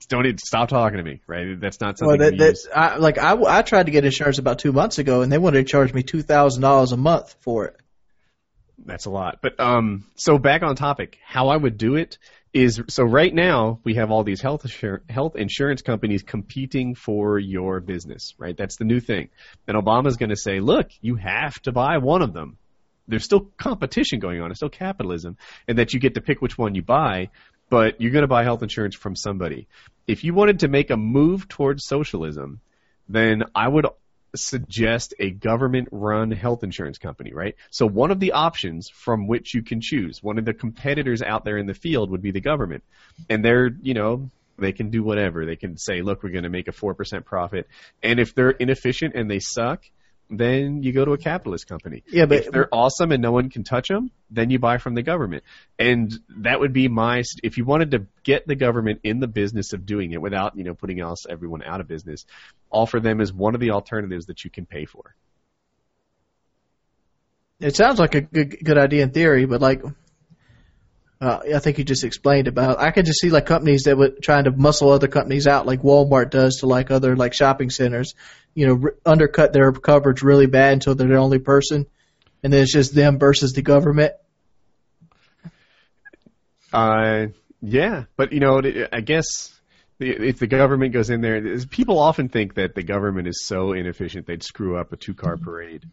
Don't 0.08 0.24
need, 0.24 0.40
stop 0.40 0.68
talking 0.68 0.98
to 0.98 1.04
me, 1.04 1.20
right? 1.26 1.58
That's 1.60 1.80
not 1.80 1.96
Well, 2.00 2.10
something 2.10 2.18
that, 2.20 2.32
we 2.32 2.38
that, 2.38 2.48
use. 2.48 2.68
I, 2.74 2.96
like 2.96 3.18
I, 3.18 3.36
I 3.58 3.62
tried 3.62 3.86
to 3.86 3.92
get 3.92 4.04
insurance 4.04 4.38
about 4.38 4.58
two 4.58 4.72
months 4.72 4.98
ago, 4.98 5.22
and 5.22 5.30
they 5.30 5.38
wanted 5.38 5.64
to 5.66 5.70
charge 5.70 5.94
me 5.94 6.02
two 6.02 6.22
thousand 6.22 6.62
dollars 6.62 6.92
a 6.92 6.96
month 6.96 7.36
for 7.40 7.66
it. 7.66 7.76
That's 8.84 9.06
a 9.06 9.10
lot. 9.10 9.38
But 9.42 9.60
um, 9.60 10.06
so 10.16 10.38
back 10.38 10.62
on 10.62 10.74
topic, 10.76 11.18
how 11.24 11.48
I 11.48 11.56
would 11.56 11.76
do 11.76 11.96
it 11.96 12.18
is 12.52 12.82
so 12.88 13.04
right 13.04 13.32
now 13.32 13.78
we 13.84 13.94
have 13.94 14.10
all 14.10 14.24
these 14.24 14.40
health 14.40 14.66
health 15.08 15.36
insurance 15.36 15.82
companies 15.82 16.22
competing 16.22 16.94
for 16.94 17.38
your 17.38 17.80
business, 17.80 18.34
right? 18.38 18.56
That's 18.56 18.76
the 18.76 18.84
new 18.84 19.00
thing. 19.00 19.28
And 19.68 19.76
Obama's 19.76 20.16
going 20.16 20.30
to 20.30 20.36
say, 20.36 20.60
look, 20.60 20.90
you 21.00 21.16
have 21.16 21.60
to 21.62 21.72
buy 21.72 21.98
one 21.98 22.22
of 22.22 22.32
them. 22.32 22.56
There's 23.06 23.24
still 23.24 23.50
competition 23.56 24.18
going 24.18 24.40
on. 24.40 24.50
It's 24.50 24.58
still 24.58 24.68
capitalism, 24.68 25.36
and 25.68 25.78
that 25.78 25.92
you 25.92 26.00
get 26.00 26.14
to 26.14 26.20
pick 26.20 26.40
which 26.40 26.58
one 26.58 26.74
you 26.74 26.82
buy. 26.82 27.30
But 27.68 28.00
you're 28.00 28.10
going 28.10 28.22
to 28.22 28.28
buy 28.28 28.42
health 28.42 28.64
insurance 28.64 28.96
from 28.96 29.14
somebody. 29.14 29.68
If 30.08 30.24
you 30.24 30.34
wanted 30.34 30.60
to 30.60 30.68
make 30.68 30.90
a 30.90 30.96
move 30.96 31.46
towards 31.46 31.86
socialism, 31.86 32.60
then 33.08 33.44
I 33.54 33.68
would 33.68 33.86
suggest 34.34 35.14
a 35.18 35.30
government 35.30 35.88
run 35.90 36.30
health 36.30 36.62
insurance 36.62 36.98
company, 36.98 37.32
right? 37.32 37.56
So 37.70 37.86
one 37.86 38.10
of 38.10 38.20
the 38.20 38.32
options 38.32 38.88
from 38.88 39.26
which 39.26 39.54
you 39.54 39.62
can 39.62 39.80
choose, 39.80 40.22
one 40.22 40.38
of 40.38 40.44
the 40.44 40.54
competitors 40.54 41.22
out 41.22 41.44
there 41.44 41.58
in 41.58 41.66
the 41.66 41.74
field 41.74 42.10
would 42.10 42.22
be 42.22 42.30
the 42.30 42.40
government. 42.40 42.84
And 43.28 43.44
they're, 43.44 43.70
you 43.82 43.94
know, 43.94 44.30
they 44.58 44.72
can 44.72 44.90
do 44.90 45.02
whatever. 45.02 45.46
They 45.46 45.56
can 45.56 45.76
say, 45.76 46.02
look, 46.02 46.22
we're 46.22 46.30
going 46.30 46.44
to 46.44 46.50
make 46.50 46.68
a 46.68 46.72
4% 46.72 47.24
profit. 47.24 47.66
And 48.02 48.20
if 48.20 48.34
they're 48.34 48.50
inefficient 48.50 49.14
and 49.14 49.30
they 49.30 49.40
suck, 49.40 49.84
then 50.30 50.82
you 50.82 50.92
go 50.92 51.04
to 51.04 51.12
a 51.12 51.18
capitalist 51.18 51.66
company. 51.66 52.04
Yeah, 52.08 52.26
but- 52.26 52.38
if 52.38 52.50
they're 52.50 52.68
awesome 52.72 53.12
and 53.12 53.20
no 53.20 53.32
one 53.32 53.50
can 53.50 53.64
touch 53.64 53.88
them, 53.88 54.10
then 54.30 54.50
you 54.50 54.58
buy 54.58 54.78
from 54.78 54.94
the 54.94 55.02
government. 55.02 55.42
And 55.78 56.12
that 56.38 56.60
would 56.60 56.72
be 56.72 56.88
my 56.88 57.22
if 57.42 57.58
you 57.58 57.64
wanted 57.64 57.90
to 57.90 58.06
get 58.22 58.46
the 58.46 58.54
government 58.54 59.00
in 59.02 59.18
the 59.18 59.26
business 59.26 59.72
of 59.72 59.84
doing 59.84 60.12
it 60.12 60.22
without, 60.22 60.56
you 60.56 60.64
know, 60.64 60.74
putting 60.74 61.00
else 61.00 61.26
everyone 61.28 61.62
out 61.64 61.80
of 61.80 61.88
business, 61.88 62.24
offer 62.70 63.00
them 63.00 63.20
as 63.20 63.32
one 63.32 63.54
of 63.54 63.60
the 63.60 63.72
alternatives 63.72 64.26
that 64.26 64.44
you 64.44 64.50
can 64.50 64.66
pay 64.66 64.84
for. 64.84 65.14
It 67.58 67.76
sounds 67.76 67.98
like 67.98 68.14
a 68.14 68.22
good 68.22 68.56
good 68.64 68.78
idea 68.78 69.02
in 69.02 69.10
theory, 69.10 69.44
but 69.44 69.60
like, 69.60 69.82
uh, 71.20 71.40
I 71.54 71.58
think 71.58 71.78
you 71.78 71.84
just 71.84 72.04
explained 72.04 72.48
about. 72.48 72.78
I 72.78 72.92
could 72.92 73.04
just 73.04 73.20
see 73.20 73.30
like 73.30 73.44
companies 73.44 73.82
that 73.84 73.98
would 73.98 74.22
trying 74.22 74.44
to 74.44 74.52
muscle 74.52 74.90
other 74.90 75.08
companies 75.08 75.46
out, 75.46 75.66
like 75.66 75.82
Walmart 75.82 76.30
does 76.30 76.56
to 76.56 76.66
like 76.66 76.90
other 76.90 77.14
like 77.14 77.34
shopping 77.34 77.68
centers. 77.68 78.14
You 78.54 78.66
know, 78.66 78.80
r- 78.84 78.94
undercut 79.04 79.52
their 79.52 79.70
coverage 79.72 80.22
really 80.22 80.46
bad 80.46 80.72
until 80.72 80.94
they're 80.94 81.08
the 81.08 81.16
only 81.16 81.38
person, 81.38 81.86
and 82.42 82.52
then 82.52 82.62
it's 82.62 82.72
just 82.72 82.94
them 82.94 83.18
versus 83.18 83.52
the 83.52 83.60
government. 83.62 84.14
Uh, 86.72 87.26
yeah, 87.60 88.04
but 88.16 88.32
you 88.32 88.40
know, 88.40 88.62
I 88.90 89.02
guess 89.02 89.26
if 89.98 90.38
the 90.38 90.46
government 90.46 90.94
goes 90.94 91.10
in 91.10 91.20
there, 91.20 91.58
people 91.66 91.98
often 91.98 92.30
think 92.30 92.54
that 92.54 92.74
the 92.74 92.82
government 92.82 93.28
is 93.28 93.44
so 93.44 93.72
inefficient 93.72 94.26
they'd 94.26 94.42
screw 94.42 94.78
up 94.78 94.92
a 94.92 94.96
two-car 94.96 95.36
parade. 95.36 95.84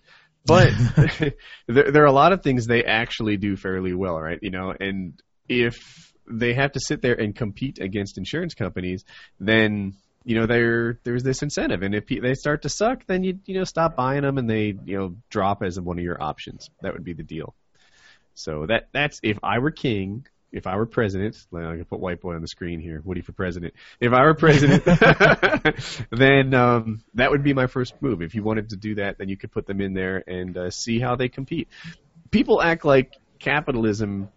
But 0.47 0.71
there, 1.67 1.91
there 1.91 2.03
are 2.03 2.07
a 2.07 2.11
lot 2.11 2.31
of 2.33 2.41
things 2.41 2.65
they 2.65 2.83
actually 2.83 3.37
do 3.37 3.55
fairly 3.55 3.93
well, 3.93 4.19
right? 4.19 4.39
You 4.41 4.49
know, 4.49 4.73
and 4.79 5.21
if 5.47 6.13
they 6.29 6.53
have 6.53 6.71
to 6.73 6.79
sit 6.79 7.01
there 7.01 7.13
and 7.13 7.35
compete 7.35 7.79
against 7.79 8.17
insurance 8.17 8.53
companies, 8.53 9.05
then 9.39 9.93
you 10.23 10.35
know 10.39 10.45
there 10.45 10.99
there's 11.03 11.23
this 11.23 11.43
incentive, 11.43 11.83
and 11.83 11.93
if 11.93 12.05
pe- 12.05 12.19
they 12.19 12.33
start 12.33 12.63
to 12.63 12.69
suck, 12.69 13.05
then 13.05 13.23
you 13.23 13.39
you 13.45 13.55
know 13.55 13.63
stop 13.63 13.95
buying 13.95 14.23
them 14.23 14.37
and 14.37 14.49
they 14.49 14.73
you 14.85 14.97
know 14.97 15.15
drop 15.29 15.61
as 15.63 15.79
one 15.79 15.99
of 15.99 16.03
your 16.03 16.21
options. 16.21 16.69
That 16.81 16.93
would 16.93 17.03
be 17.03 17.13
the 17.13 17.23
deal. 17.23 17.53
So 18.33 18.65
that 18.67 18.89
that's 18.91 19.19
if 19.23 19.37
I 19.43 19.59
were 19.59 19.71
king, 19.71 20.25
if 20.51 20.67
I 20.67 20.75
were 20.75 20.85
president, 20.85 21.37
like, 21.51 21.65
I 21.65 21.75
can 21.75 21.85
put 21.85 21.99
white 21.99 22.21
boy 22.21 22.35
on 22.35 22.41
the 22.41 22.47
screen 22.47 22.79
here, 22.79 23.01
Woody 23.03 23.21
for 23.21 23.33
president. 23.33 23.73
If 23.99 24.13
I 24.13 24.23
were 24.23 24.33
president, 24.33 24.85
then 26.11 26.53
um, 26.53 27.03
that 27.15 27.31
would 27.31 27.43
be 27.43 27.53
my 27.53 27.67
first 27.67 28.01
move. 28.01 28.21
If 28.21 28.35
you 28.35 28.43
wanted 28.43 28.69
to 28.69 28.77
do 28.77 28.95
that, 28.95 29.17
then 29.17 29.29
you 29.29 29.37
could 29.37 29.51
put 29.51 29.67
them 29.67 29.81
in 29.81 29.93
there 29.93 30.23
and 30.25 30.57
uh, 30.57 30.71
see 30.71 30.99
how 30.99 31.15
they 31.15 31.29
compete. 31.29 31.67
People 32.31 32.61
act 32.61 32.85
like 32.85 33.13
capitalism 33.39 34.29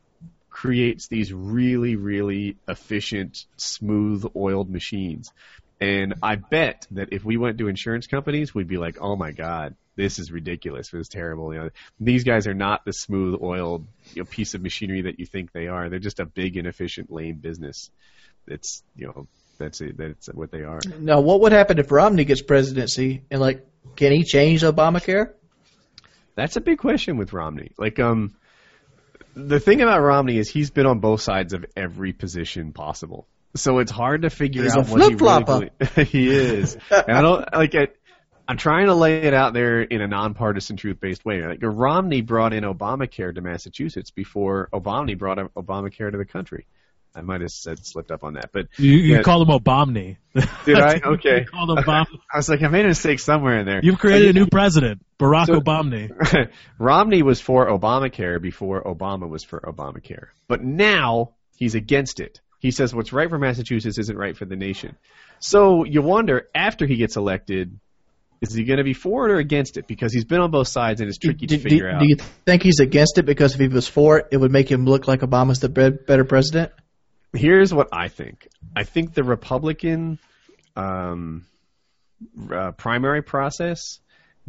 creates 0.51 1.07
these 1.07 1.33
really, 1.33 1.97
really 1.97 2.57
efficient, 2.69 3.47
smooth 3.57 4.25
oiled 4.35 4.69
machines. 4.69 5.33
And 5.81 6.15
I 6.23 6.35
bet 6.35 6.87
that 6.91 7.13
if 7.13 7.25
we 7.25 7.37
went 7.37 7.59
to 7.59 7.69
insurance 7.69 8.07
companies, 8.07 8.55
we'd 8.55 8.69
be 8.69 8.77
like, 8.77 8.99
"Oh 9.01 9.17
my 9.17 9.33
God, 9.33 9.77
this 10.01 10.19
is 10.19 10.33
ridiculous. 10.33 10.93
It 10.93 10.97
was 10.97 11.09
terrible." 11.09 11.53
You 11.53 11.61
know, 11.61 11.71
these 11.99 12.25
guys 12.25 12.47
are 12.47 12.55
not 12.55 12.85
the 12.85 12.93
smooth 12.93 13.41
oiled 13.43 13.87
you 14.15 14.23
know, 14.23 14.27
piece 14.27 14.55
of 14.55 14.63
machinery 14.63 15.03
that 15.03 15.21
you 15.21 15.27
think 15.27 15.53
they 15.53 15.69
are. 15.69 15.89
They're 15.89 15.99
just 15.99 16.21
a 16.21 16.27
big, 16.27 16.57
inefficient, 16.57 17.11
lame 17.11 17.37
business. 17.37 17.91
It's 18.47 18.83
you 18.97 19.07
know 19.07 19.27
that's 19.59 19.81
it. 19.81 19.97
That's 19.97 20.29
what 20.29 20.51
they 20.51 20.63
are. 20.63 20.81
Now, 20.99 21.21
what 21.21 21.43
would 21.43 21.53
happen 21.53 21.79
if 21.79 21.93
Romney 21.93 22.25
gets 22.25 22.43
presidency 22.43 23.23
and 23.31 23.41
like, 23.41 23.65
can 23.95 24.11
he 24.11 24.25
change 24.25 24.63
Obamacare? 24.63 25.35
That's 26.35 26.57
a 26.57 26.61
big 26.61 26.79
question 26.79 27.19
with 27.19 27.33
Romney. 27.33 27.73
Like, 27.77 28.01
um, 28.01 28.35
the 29.35 29.61
thing 29.61 29.81
about 29.81 30.01
Romney 30.01 30.39
is 30.39 30.49
he's 30.49 30.71
been 30.71 30.87
on 30.87 31.01
both 31.01 31.21
sides 31.21 31.53
of 31.53 31.67
every 31.77 32.13
position 32.13 32.73
possible. 32.73 33.29
So 33.57 33.79
it's 33.79 33.91
hard 33.91 34.23
to 34.23 34.31
figure 34.31 34.63
He's 34.63 34.77
out 34.77 34.89
a 34.89 34.93
what 34.93 35.11
he 35.11 35.15
really 35.17 35.71
he 36.07 36.31
is. 36.31 36.77
And 36.91 37.17
I 37.17 37.21
don't 37.21 37.53
like 37.53 37.75
it. 37.75 38.00
I'm 38.51 38.57
trying 38.57 38.87
to 38.87 38.95
lay 38.95 39.23
it 39.23 39.33
out 39.33 39.53
there 39.55 39.81
in 39.81 40.01
a 40.01 40.09
nonpartisan, 40.09 40.77
truth-based 40.77 41.25
way. 41.25 41.41
Like 41.47 41.61
Romney 41.63 42.21
brought 42.21 42.53
in 42.53 42.65
Obamacare 42.65 43.33
to 43.33 43.41
Massachusetts 43.41 44.11
before 44.11 44.69
Obama 44.73 45.17
brought 45.17 45.39
Obamacare 45.55 46.11
to 46.11 46.19
the 46.19 46.25
country. 46.25 46.67
I 47.15 47.21
might 47.21 47.43
have 47.43 47.51
said 47.53 47.85
slipped 47.87 48.11
up 48.11 48.25
on 48.25 48.35
that, 48.35 48.51
but 48.53 48.67
You, 48.77 48.91
you 48.91 49.15
Yeah. 49.17 49.23
called 49.23 49.49
him 49.49 49.57
Obamney. 49.57 50.17
did 50.65 50.79
I? 50.81 51.01
Okay. 51.05 51.45
Called 51.45 51.71
him 51.71 51.77
Obam- 51.85 52.07
I 52.33 52.37
was 52.39 52.49
like, 52.49 52.63
I 52.63 52.69
made 52.69 52.85
a 52.85 52.89
mistake 52.89 53.21
somewhere 53.21 53.59
in 53.61 53.67
there. 53.67 53.81
You've 53.85 54.01
created 54.01 54.31
a 54.37 54.39
new 54.41 54.47
president, 54.49 55.01
Barack 55.17 55.47
So- 55.47 55.61
Obamney. 55.61 56.11
Romney 56.79 57.23
was 57.23 57.41
for 57.41 57.69
Obamacare 57.69 58.43
before 58.43 58.83
Obama 58.83 59.29
was 59.29 59.45
for 59.45 59.61
Obamacare. 59.61 60.27
But 60.49 60.65
now 60.65 61.35
he's 61.57 61.77
against 61.77 62.19
it. 62.19 62.41
He 62.59 62.73
says 62.73 62.93
what's 62.93 63.13
right 63.13 63.29
for 63.29 63.39
Massachusetts 63.39 63.97
isn't 63.99 64.17
right 64.17 64.37
for 64.37 64.45
the 64.45 64.57
nation. 64.57 64.97
So 65.39 65.85
you 65.85 66.03
wonder, 66.03 66.49
after 66.53 66.85
he 66.87 66.97
gets 66.97 67.17
elected, 67.17 67.79
is 68.41 68.55
he 68.55 68.65
going 68.65 68.79
to 68.79 68.85
be 68.85 68.95
for 68.95 69.29
it 69.29 69.33
or 69.33 69.37
against 69.37 69.77
it? 69.77 69.87
Because 69.87 70.13
he's 70.13 70.25
been 70.25 70.41
on 70.41 70.51
both 70.51 70.69
sides 70.69 71.01
and 71.01 71.09
it's 71.09 71.19
tricky 71.19 71.47
do, 71.47 71.57
to 71.57 71.63
figure 71.63 71.91
do, 71.91 71.97
out. 71.97 72.01
do 72.01 72.07
you 72.09 72.17
think 72.47 72.63
he's 72.63 72.81
against 72.81 73.19
it 73.19 73.25
because 73.25 73.55
if 73.55 73.61
he 73.61 73.69
was 73.69 73.87
for 73.87 74.19
it, 74.19 74.29
it 74.31 74.37
would 74.39 74.51
make 74.51 74.71
him 74.71 74.87
look 74.87 75.07
like 75.07 75.21
Obama's 75.21 75.61
the 75.61 75.69
be- 75.69 75.91
better 75.91 76.25
president? 76.25 76.73
Here's 77.33 77.73
what 77.73 77.89
I 77.93 78.09
think. 78.09 78.49
I 78.75 78.85
think 78.85 79.15
the 79.15 79.23
Republican 79.23 80.19
um, 80.75 81.47
uh, 82.53 82.73
primary 82.73 83.23
process 83.23 84.01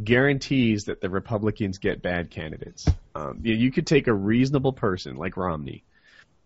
guarantees 0.02 0.84
that 0.84 1.00
the 1.00 1.10
Republicans 1.10 1.78
get 1.78 2.02
bad 2.02 2.30
candidates. 2.30 2.86
Um, 3.14 3.40
you, 3.42 3.54
you 3.54 3.70
could 3.70 3.86
take 3.86 4.08
a 4.08 4.12
reasonable 4.12 4.72
person 4.72 5.16
like 5.16 5.36
Romney, 5.36 5.84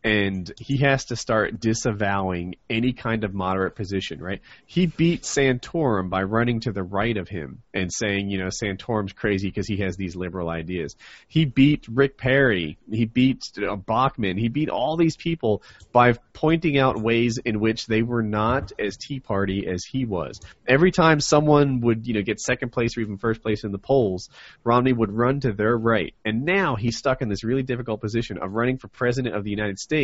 and 0.05 0.53
he 0.61 0.77
has 0.79 1.07
to 1.07 1.17
start 1.17 1.59
disavowing 1.59 2.55
any 2.71 2.93
kind 2.93 3.25
of 3.25 3.35
moderate 3.35 3.75
position, 3.75 4.23
right? 4.23 4.41
He 4.65 4.87
beat 4.87 5.23
Santorum 5.23 6.11
by 6.11 6.23
running 6.23 6.61
to 6.61 6.73
the 6.73 6.85
right 6.85 7.17
of 7.17 7.29
him 7.29 7.63
and 7.75 7.93
saying, 7.93 8.31
you 8.31 8.39
know, 8.39 8.47
Santorum's 8.47 9.13
crazy 9.13 9.49
because 9.49 9.67
he 9.67 9.79
has 9.79 9.97
these 9.97 10.15
liberal 10.15 10.49
ideas. 10.49 10.95
He 11.27 11.45
beat 11.45 11.89
Rick 11.89 12.19
Perry. 12.19 12.79
He 12.89 13.07
beat 13.07 13.43
uh, 13.59 13.75
Bachmann. 13.75 14.37
He 14.37 14.49
beat 14.49 14.69
all 14.69 14.97
these 14.97 15.17
people 15.17 15.63
by 15.91 16.13
pointing 16.33 16.79
out 16.79 17.03
ways 17.03 17.41
in 17.45 17.59
which 17.59 17.87
they 17.87 18.03
were 18.03 18.23
not 18.23 18.71
as 18.79 18.97
Tea 18.97 19.19
Party 19.19 19.67
as 19.67 19.85
he 19.85 20.05
was. 20.05 20.39
Every 20.69 20.93
time 20.93 21.19
someone 21.19 21.81
would, 21.81 22.07
you 22.07 22.15
know, 22.15 22.23
get 22.23 22.39
second 22.39 22.71
place 22.71 22.97
or 22.97 23.01
even 23.01 23.19
first 23.19 23.43
place 23.43 23.65
in 23.65 23.73
the 23.73 23.79
polls, 23.79 24.29
Romney 24.63 24.93
would 24.93 25.11
run 25.11 25.41
to 25.41 25.53
their 25.53 25.77
right. 25.77 26.15
And 26.25 26.45
now 26.45 26.77
he's 26.77 26.97
stuck 26.97 27.23
in 27.23 27.29
this 27.29 27.43
really 27.43 27.65
difficult 27.65 28.01
position 28.01 28.39
of 28.39 28.53
running 28.53 28.79
for 28.79 28.87
president 28.87 29.35
of 29.35 29.43
the 29.43 29.51
United 29.51 29.81
States 29.81 29.96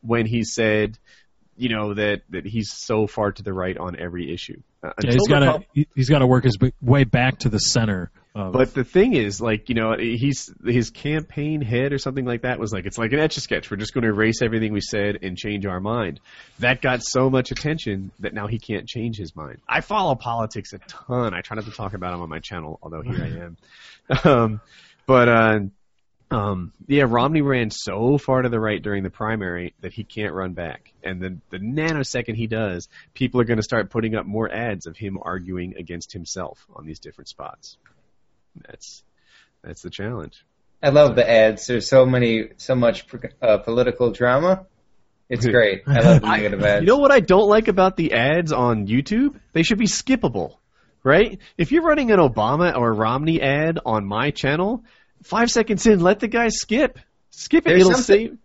when 0.00 0.26
he 0.26 0.44
said, 0.44 0.98
you 1.56 1.68
know, 1.68 1.94
that, 1.94 2.22
that 2.30 2.46
he's 2.46 2.70
so 2.72 3.06
far 3.06 3.32
to 3.32 3.42
the 3.42 3.52
right 3.52 3.76
on 3.76 3.98
every 3.98 4.32
issue. 4.32 4.60
Uh, 4.82 4.92
Yeah, 5.02 5.12
he's 5.12 5.28
got 5.28 5.40
to 5.40 5.86
he's 5.94 6.08
got 6.08 6.20
to 6.20 6.26
work 6.26 6.44
his 6.44 6.56
way 6.80 7.04
back 7.04 7.40
to 7.40 7.48
the 7.48 7.58
center. 7.58 8.10
Of, 8.34 8.52
But 8.52 8.72
the 8.74 8.84
thing 8.84 9.14
is, 9.14 9.40
like, 9.40 9.68
you 9.68 9.74
know, 9.74 9.96
he's 9.98 10.52
his 10.64 10.90
campaign 10.90 11.60
head 11.60 11.92
or 11.92 11.98
something 11.98 12.24
like 12.24 12.42
that 12.42 12.60
was 12.60 12.72
like, 12.72 12.86
it's 12.86 12.96
like 12.96 13.12
an 13.12 13.18
etch 13.18 13.36
a 13.36 13.40
sketch. 13.40 13.68
We're 13.68 13.78
just 13.78 13.92
going 13.92 14.02
to 14.02 14.10
erase 14.10 14.42
everything 14.42 14.72
we 14.72 14.80
said 14.80 15.18
and 15.22 15.36
change 15.36 15.66
our 15.66 15.80
mind. 15.80 16.20
That 16.60 16.80
got 16.80 17.02
so 17.02 17.30
much 17.30 17.50
attention 17.50 18.12
that 18.20 18.34
now 18.34 18.46
he 18.46 18.60
can't 18.60 18.86
change 18.86 19.16
his 19.16 19.34
mind. 19.34 19.58
I 19.68 19.80
follow 19.80 20.14
politics 20.14 20.72
a 20.72 20.78
ton. 20.86 21.34
I 21.34 21.40
try 21.40 21.56
not 21.56 21.64
to 21.64 21.72
talk 21.72 21.94
about 21.94 22.12
them 22.12 22.20
on 22.20 22.28
my 22.28 22.38
channel, 22.38 22.78
although 22.80 23.02
here 23.02 23.20
I 23.20 23.44
am. 23.44 23.56
Um, 24.24 24.62
but 25.04 25.28
uh, 25.28 25.58
Um, 26.30 26.72
yeah, 26.86 27.04
Romney 27.08 27.40
ran 27.40 27.70
so 27.70 28.18
far 28.18 28.42
to 28.42 28.48
the 28.50 28.60
right 28.60 28.82
during 28.82 29.02
the 29.02 29.10
primary 29.10 29.74
that 29.80 29.94
he 29.94 30.04
can't 30.04 30.34
run 30.34 30.52
back. 30.52 30.92
And 31.02 31.22
then 31.22 31.40
the 31.50 31.58
nanosecond 31.58 32.36
he 32.36 32.46
does, 32.46 32.88
people 33.14 33.40
are 33.40 33.44
going 33.44 33.56
to 33.56 33.62
start 33.62 33.88
putting 33.88 34.14
up 34.14 34.26
more 34.26 34.50
ads 34.52 34.86
of 34.86 34.96
him 34.96 35.18
arguing 35.20 35.76
against 35.78 36.12
himself 36.12 36.66
on 36.74 36.84
these 36.86 36.98
different 36.98 37.28
spots. 37.28 37.78
That's 38.66 39.02
that's 39.62 39.82
the 39.82 39.90
challenge. 39.90 40.44
I 40.82 40.90
love 40.90 41.16
the 41.16 41.28
ads. 41.28 41.66
There's 41.66 41.88
so 41.88 42.06
many, 42.06 42.50
so 42.56 42.74
much 42.74 43.06
uh, 43.42 43.58
political 43.58 44.10
drama. 44.12 44.66
It's 45.28 45.46
great. 45.46 45.82
I 45.86 46.00
love 46.00 46.20
the 46.20 46.28
negative 46.28 46.62
ads. 46.62 46.82
You 46.82 46.86
know 46.86 46.98
what 46.98 47.10
I 47.10 47.20
don't 47.20 47.48
like 47.48 47.68
about 47.68 47.96
the 47.96 48.12
ads 48.12 48.52
on 48.52 48.86
YouTube? 48.86 49.40
They 49.52 49.62
should 49.62 49.78
be 49.78 49.86
skippable, 49.86 50.56
right? 51.02 51.38
If 51.56 51.72
you're 51.72 51.82
running 51.82 52.10
an 52.12 52.20
Obama 52.20 52.76
or 52.76 52.92
Romney 52.92 53.40
ad 53.40 53.78
on 53.84 54.06
my 54.06 54.30
channel, 54.30 54.84
five 55.22 55.50
seconds 55.50 55.86
in, 55.86 56.00
let 56.00 56.20
the 56.20 56.28
guy 56.28 56.48
skip. 56.48 56.98
Skip 57.30 57.66
it. 57.66 57.70
There's 57.70 57.80
It'll 57.82 57.92
something- 57.94 58.04
save. 58.28 58.38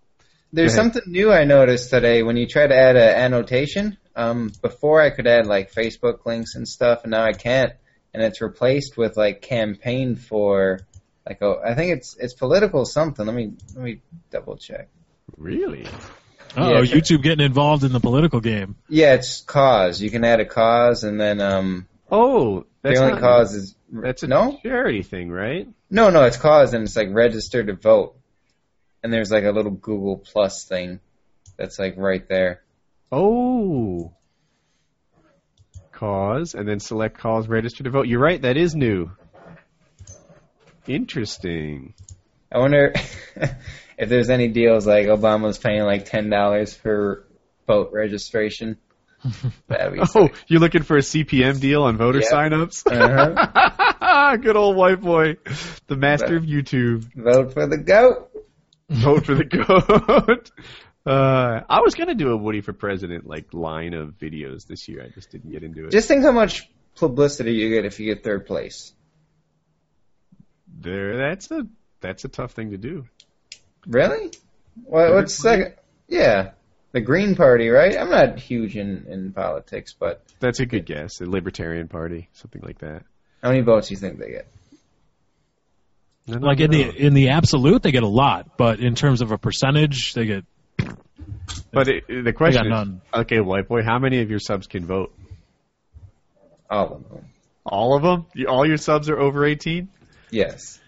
There's 0.56 0.76
something 0.76 1.02
new 1.08 1.32
I 1.32 1.46
noticed 1.46 1.90
today 1.90 2.22
when 2.22 2.38
you 2.38 2.46
try 2.46 2.68
to 2.68 2.76
add 2.76 2.96
an 2.96 3.16
annotation. 3.16 3.98
Um, 4.16 4.52
before 4.62 5.02
I 5.02 5.10
could 5.10 5.26
add 5.26 5.48
like 5.48 5.74
Facebook 5.74 6.28
links 6.28 6.54
and 6.54 6.68
stuff, 6.68 7.00
and 7.04 7.10
now 7.10 7.24
I 7.26 7.34
can't, 7.34 7.74
and 8.14 8.22
it's 8.22 8.40
replaced 8.40 8.96
with 8.96 9.18
like 9.18 9.42
campaign 9.42 10.16
for 10.16 10.82
like 11.28 11.40
oh 11.42 11.60
I 11.66 11.74
think 11.74 11.94
it's 11.98 12.16
it's 12.20 12.36
political 12.36 12.86
something. 12.86 13.26
Let 13.26 13.34
me 13.36 13.54
let 13.74 13.84
me 13.84 14.02
double 14.30 14.56
check. 14.58 14.90
Really? 15.38 15.88
Oh, 16.56 16.84
Yeah, 16.84 16.96
YouTube 16.96 17.24
getting 17.24 17.44
involved 17.44 17.84
in 17.84 17.92
the 17.92 18.00
political 18.00 18.40
game. 18.40 18.76
Yeah, 18.88 19.16
it's 19.16 19.42
cause. 19.42 20.00
You 20.00 20.12
can 20.12 20.24
add 20.24 20.40
a 20.40 20.46
cause, 20.46 21.04
and 21.04 21.20
then 21.20 21.42
um 21.42 21.88
Oh, 22.12 22.68
that's 22.84 23.00
the 23.00 23.06
only 23.06 23.14
not, 23.20 23.22
cause 23.22 23.56
is 23.56 23.76
That's 24.02 24.24
a 24.24 24.28
no 24.28 24.60
charity 24.64 25.04
thing, 25.04 25.30
right? 25.30 25.68
no 25.90 26.10
no 26.10 26.24
it's 26.24 26.38
cause, 26.38 26.74
and 26.74 26.84
it's 26.84 26.96
like 26.96 27.10
register 27.12 27.64
to 27.64 27.74
vote, 27.74 28.16
and 29.04 29.14
there's 29.14 29.30
like 29.30 29.44
a 29.44 29.52
little 29.52 29.72
Google 29.72 30.18
Plus 30.18 30.64
thing 30.64 31.00
that's 31.58 31.78
like 31.78 31.96
right 31.98 32.28
there. 32.28 32.64
Oh. 33.12 34.14
Cause, 35.92 36.56
and 36.56 36.68
then 36.68 36.80
select 36.80 37.20
cause, 37.20 37.48
register 37.48 37.84
to 37.84 37.92
vote. 37.92 38.08
You're 38.08 38.20
right, 38.20 38.42
that 38.42 38.58
is 38.58 38.76
new. 38.76 39.12
Interesting. 40.88 41.94
I 42.52 42.58
wonder 42.58 42.94
if 43.98 44.10
there's 44.10 44.30
any 44.32 44.48
deals 44.48 44.88
like 44.88 45.06
Obama's 45.06 45.60
paying 45.60 45.84
like 45.84 46.06
ten 46.06 46.30
dollars 46.30 46.74
for 46.74 47.28
vote 47.68 47.92
registration. 47.94 48.78
Be 49.70 49.76
Oh, 50.16 50.30
you're 50.48 50.60
looking 50.60 50.84
for 50.84 50.98
a 50.98 51.02
CPM 51.02 51.60
deal 51.60 51.84
on 51.84 51.98
voter 51.98 52.20
Yeah. 52.20 52.30
signups? 52.32 52.84
Uh-huh. 54.04 54.38
Good 54.42 54.56
old 54.58 54.76
white 54.76 55.00
boy. 55.02 55.38
The 55.88 55.96
master 55.96 56.36
of 56.36 56.44
YouTube. 56.44 57.06
vote 57.16 57.54
for 57.54 57.66
the 57.68 57.78
goat. 57.78 58.30
Vote 58.90 59.26
for 59.26 59.36
the 59.36 59.46
goat. 59.46 60.52
Uh, 61.06 61.62
I 61.70 61.80
was 61.82 61.96
gonna 61.96 62.16
do 62.16 62.32
a 62.32 62.38
Woody 62.38 62.62
for 62.62 62.74
President 62.74 63.26
like 63.26 63.54
line 63.54 63.94
of 63.94 64.18
videos 64.20 64.66
this 64.68 64.88
year. 64.88 65.04
I 65.04 65.10
just 65.10 65.32
didn't 65.32 65.52
get 65.52 65.64
into 65.64 65.86
it. 65.86 65.92
Just 65.92 66.08
think 66.08 66.24
how 66.24 66.32
much 66.32 66.70
publicity 66.96 67.54
you 67.54 67.70
get 67.70 67.86
if 67.86 68.00
you 68.00 68.14
get 68.14 68.24
third 68.24 68.46
place. 68.46 68.94
there, 70.68 71.18
that's 71.18 71.50
a 71.52 71.68
that's 72.02 72.26
a 72.26 72.28
tough 72.30 72.52
thing 72.52 72.72
to 72.72 72.78
do. 72.78 73.06
Really? 73.88 74.32
What, 74.84 75.14
what's 75.14 75.34
second? 75.36 75.76
Yeah, 76.08 76.52
the 76.94 77.02
Green 77.02 77.36
Party, 77.36 77.68
right? 77.70 77.98
I'm 77.98 78.10
not 78.10 78.40
huge 78.40 78.78
in 78.78 79.06
in 79.10 79.34
politics, 79.34 79.94
but 79.94 80.22
That's 80.40 80.60
a 80.62 80.66
good 80.66 80.86
guess. 80.86 81.18
The 81.18 81.30
Libertarian 81.30 81.88
Party, 81.90 82.30
something 82.34 82.62
like 82.64 82.80
that. 82.80 83.04
how 83.42 83.50
many 83.50 83.62
votes 83.62 83.90
do 83.90 83.96
you 83.96 84.00
think 84.00 84.20
they 84.20 84.30
get? 84.32 84.48
I 86.28 86.32
don't 86.34 86.42
Like 86.42 86.62
in 86.62 86.72
the 86.72 86.90
in 86.96 87.14
the 87.14 87.30
absolute, 87.30 87.84
they 87.84 87.92
get 87.92 88.04
a 88.04 88.08
lot, 88.08 88.58
but 88.58 88.80
in 88.80 88.96
terms 88.96 89.22
of 89.22 89.32
a 89.32 89.38
percentage, 89.38 90.14
they 90.14 90.26
get 90.26 90.46
But 91.72 91.90
it, 91.90 92.06
it- 92.08 92.24
the 92.24 92.32
question 92.34 92.70
got 92.70 92.82
is, 92.84 92.88
none. 92.88 93.02
okay, 93.14 93.42
white 93.42 93.68
boy, 93.68 93.82
how 93.84 94.00
many 94.00 94.22
of 94.22 94.30
your 94.30 94.40
subs 94.40 94.68
can 94.68 94.86
vote? 94.86 95.14
All 96.70 96.94
of 96.96 97.10
them. 97.10 97.26
All 97.66 97.96
of 97.98 98.04
them? 98.04 98.46
All 98.48 98.66
your 98.66 98.78
subs 98.78 99.10
are 99.10 99.20
over 99.20 99.46
18? 99.46 99.90
Yes, 100.32 100.80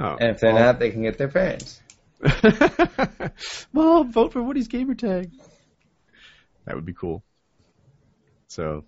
Oh. 0.00 0.16
and 0.20 0.30
if 0.30 0.40
they're 0.40 0.52
All- 0.52 0.58
not, 0.58 0.78
they 0.78 0.90
can 0.90 1.02
get 1.02 1.18
their 1.18 1.28
parents. 1.28 1.80
Mom, 3.72 4.10
vote 4.12 4.32
for 4.32 4.42
Woody's 4.42 4.68
gamer 4.68 4.94
tag. 4.94 5.30
That 6.68 6.74
would 6.76 6.84
be 6.84 6.92
cool. 6.92 7.24
So, 8.48 8.84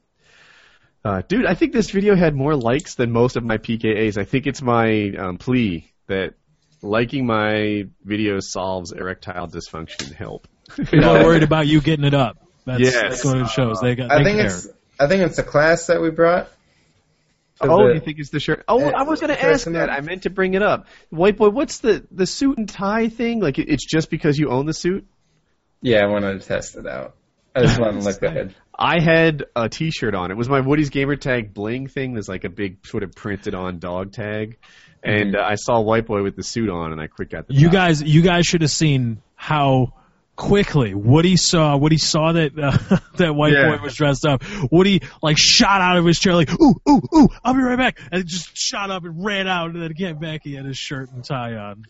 uh, 1.02 1.22
dude, 1.26 1.46
I 1.46 1.54
think 1.54 1.72
this 1.72 1.90
video 1.90 2.14
had 2.14 2.34
more 2.34 2.54
likes 2.54 2.94
than 2.94 3.10
most 3.10 3.36
of 3.36 3.42
my 3.44 3.56
PKAs. 3.56 4.18
I 4.18 4.24
think 4.24 4.46
it's 4.46 4.60
my 4.60 5.12
um, 5.18 5.38
plea 5.38 5.90
that 6.08 6.34
liking 6.82 7.24
my 7.24 7.86
videos 8.06 8.42
solves 8.44 8.92
erectile 8.92 9.48
dysfunction 9.48 10.12
help. 10.12 10.46
people 10.76 11.06
are 11.06 11.24
worried 11.24 11.42
about 11.42 11.66
you 11.68 11.80
getting 11.80 12.04
it 12.04 12.12
up. 12.12 12.36
That's, 12.66 12.80
Yes. 12.82 13.00
that's 13.00 13.24
what 13.24 13.38
it 13.38 13.48
shows. 13.48 13.80
They 13.80 13.94
got. 13.94 14.10
I 14.12 14.18
they 14.18 14.24
think 14.24 14.36
care. 14.40 14.46
it's 14.48 14.68
I 15.00 15.06
think 15.06 15.22
it's 15.22 15.36
the 15.36 15.42
class 15.42 15.86
that 15.86 16.02
we 16.02 16.10
brought. 16.10 16.50
Oh, 17.62 17.88
the- 17.88 17.94
you 17.94 18.00
think 18.00 18.18
it's 18.18 18.28
the 18.28 18.40
shirt? 18.40 18.62
Oh, 18.68 18.84
Uh, 18.84 18.90
I 18.94 19.04
was 19.04 19.20
going 19.20 19.34
to 19.34 19.42
ask 19.42 19.64
that. 19.66 19.88
I 19.90 20.00
meant 20.02 20.24
to 20.24 20.30
bring 20.30 20.52
it 20.52 20.62
up. 20.62 20.86
White 21.08 21.38
boy, 21.38 21.48
what's 21.48 21.78
the 21.78 22.06
the 22.10 22.26
suit 22.26 22.58
and 22.58 22.68
tie 22.68 23.08
thing? 23.08 23.40
Like, 23.40 23.58
it- 23.58 23.70
it's 23.70 23.86
just 23.86 24.10
because 24.10 24.38
you 24.38 24.50
own 24.50 24.66
the 24.66 24.74
suit? 24.74 25.06
Yeah, 25.80 26.04
I 26.04 26.06
wanted 26.08 26.42
to 26.42 26.46
test 26.46 26.76
it 26.76 26.86
out. 26.86 27.14
I 27.54 27.62
just 27.62 27.80
want 27.80 27.98
to 28.00 28.04
look 28.04 28.20
good. 28.20 28.54
I 28.78 29.00
had 29.00 29.44
a 29.54 29.68
T-shirt 29.68 30.14
on. 30.14 30.30
It 30.30 30.36
was 30.36 30.48
my 30.48 30.60
Woody's 30.60 30.90
gamer 30.90 31.16
tag 31.16 31.52
bling 31.52 31.86
thing. 31.88 32.14
There's 32.14 32.28
like 32.28 32.44
a 32.44 32.48
big 32.48 32.86
sort 32.86 33.02
of 33.02 33.12
printed 33.12 33.54
on 33.54 33.78
dog 33.78 34.12
tag, 34.12 34.56
and 35.02 35.36
uh, 35.36 35.40
I 35.42 35.56
saw 35.56 35.80
White 35.80 36.06
Boy 36.06 36.22
with 36.22 36.36
the 36.36 36.42
suit 36.42 36.70
on, 36.70 36.92
and 36.92 37.00
I 37.00 37.06
quick 37.06 37.30
got 37.30 37.46
the. 37.48 37.54
You 37.54 37.66
tie. 37.68 37.72
guys, 37.72 38.02
you 38.02 38.22
guys 38.22 38.46
should 38.46 38.62
have 38.62 38.70
seen 38.70 39.20
how 39.34 39.92
quickly 40.36 40.94
Woody 40.94 41.36
saw 41.36 41.76
Woody 41.76 41.98
saw 41.98 42.32
that 42.32 42.52
uh, 42.58 42.96
that 43.18 43.34
white 43.34 43.52
Yeah. 43.52 43.76
boy 43.76 43.82
was 43.82 43.94
dressed 43.94 44.24
up. 44.24 44.42
Woody 44.72 45.02
like 45.22 45.36
shot 45.38 45.82
out 45.82 45.98
of 45.98 46.06
his 46.06 46.18
chair 46.18 46.34
like 46.34 46.50
ooh 46.58 46.74
ooh 46.88 47.02
ooh 47.14 47.28
I'll 47.44 47.52
be 47.52 47.60
right 47.60 47.76
back 47.76 47.98
and 48.10 48.24
just 48.26 48.56
shot 48.56 48.90
up 48.90 49.04
and 49.04 49.22
ran 49.22 49.46
out 49.46 49.72
and 49.72 49.82
then 49.82 49.92
came 49.92 50.18
back. 50.18 50.40
He 50.42 50.54
had 50.54 50.64
his 50.64 50.78
shirt 50.78 51.10
and 51.12 51.22
tie 51.22 51.56
on. 51.56 51.84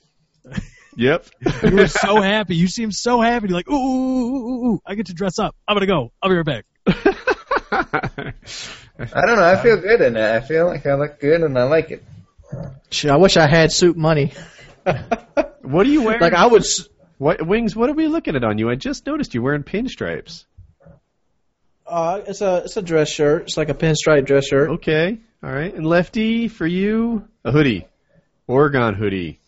Yep. 0.96 1.26
You 1.62 1.76
were 1.76 1.86
so 1.88 2.20
happy. 2.20 2.56
You 2.56 2.66
seemed 2.68 2.94
so 2.94 3.20
happy. 3.20 3.48
You're 3.48 3.56
like 3.56 3.68
ooh 3.70 3.74
ooh 3.74 4.26
ooh 4.26 4.36
ooh, 4.36 4.66
ooh 4.74 4.80
I 4.84 4.94
get 4.94 5.06
to 5.06 5.14
dress 5.14 5.38
up. 5.38 5.54
I'm 5.66 5.76
gonna 5.76 5.86
go. 5.86 6.12
I'll 6.22 6.28
be 6.30 6.36
right 6.36 6.44
back. 6.44 6.64
I 7.70 9.26
don't 9.26 9.36
know. 9.36 9.44
I 9.44 9.56
feel 9.62 9.76
good 9.80 10.00
in 10.00 10.16
it. 10.16 10.22
I 10.34 10.40
feel 10.40 10.66
like 10.66 10.84
I 10.86 10.94
look 10.94 11.20
good 11.20 11.40
and 11.42 11.58
I 11.58 11.64
like 11.64 11.90
it. 11.90 12.04
Shit, 12.90 13.10
I 13.10 13.16
wish 13.16 13.36
I 13.36 13.46
had 13.46 13.72
suit 13.72 13.96
money. 13.96 14.32
what 14.84 15.86
are 15.86 15.90
you 15.90 16.02
wearing? 16.02 16.20
Like 16.20 16.34
I 16.34 16.46
would. 16.46 16.62
s- 16.62 16.88
what 17.18 17.46
wings? 17.46 17.76
What 17.76 17.88
are 17.90 17.94
we 17.94 18.08
looking 18.08 18.34
at 18.36 18.44
on 18.44 18.58
you? 18.58 18.68
I 18.70 18.74
just 18.74 19.06
noticed 19.06 19.34
you 19.34 19.42
wearing 19.42 19.62
pinstripes. 19.62 20.44
Uh, 21.86 22.20
it's 22.26 22.40
a 22.40 22.62
it's 22.64 22.76
a 22.76 22.82
dress 22.82 23.10
shirt. 23.10 23.42
It's 23.42 23.56
like 23.56 23.68
a 23.68 23.74
pinstripe 23.74 24.26
dress 24.26 24.46
shirt. 24.46 24.70
Okay. 24.70 25.18
All 25.42 25.50
right. 25.50 25.72
And 25.74 25.86
Lefty, 25.86 26.48
for 26.48 26.66
you, 26.66 27.26
a 27.44 27.50
hoodie, 27.52 27.86
Oregon 28.46 28.94
hoodie. 28.94 29.39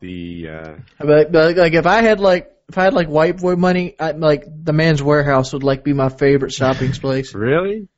The 0.00 0.48
uh, 0.48 0.74
But, 0.98 1.30
but 1.30 1.56
like 1.56 1.74
if 1.74 1.86
I 1.86 2.02
had 2.02 2.20
like 2.20 2.50
if 2.68 2.78
I 2.78 2.84
had 2.84 2.94
like 2.94 3.08
white 3.08 3.36
boy 3.36 3.56
money, 3.56 3.96
I 3.98 4.12
like 4.12 4.44
the 4.46 4.72
man's 4.72 5.00
Wearhouse 5.02 5.52
would 5.52 5.62
like 5.62 5.84
be 5.84 5.92
my 5.92 6.08
favorite 6.08 6.52
shopping 6.52 6.92
place. 6.92 7.34
really? 7.34 7.88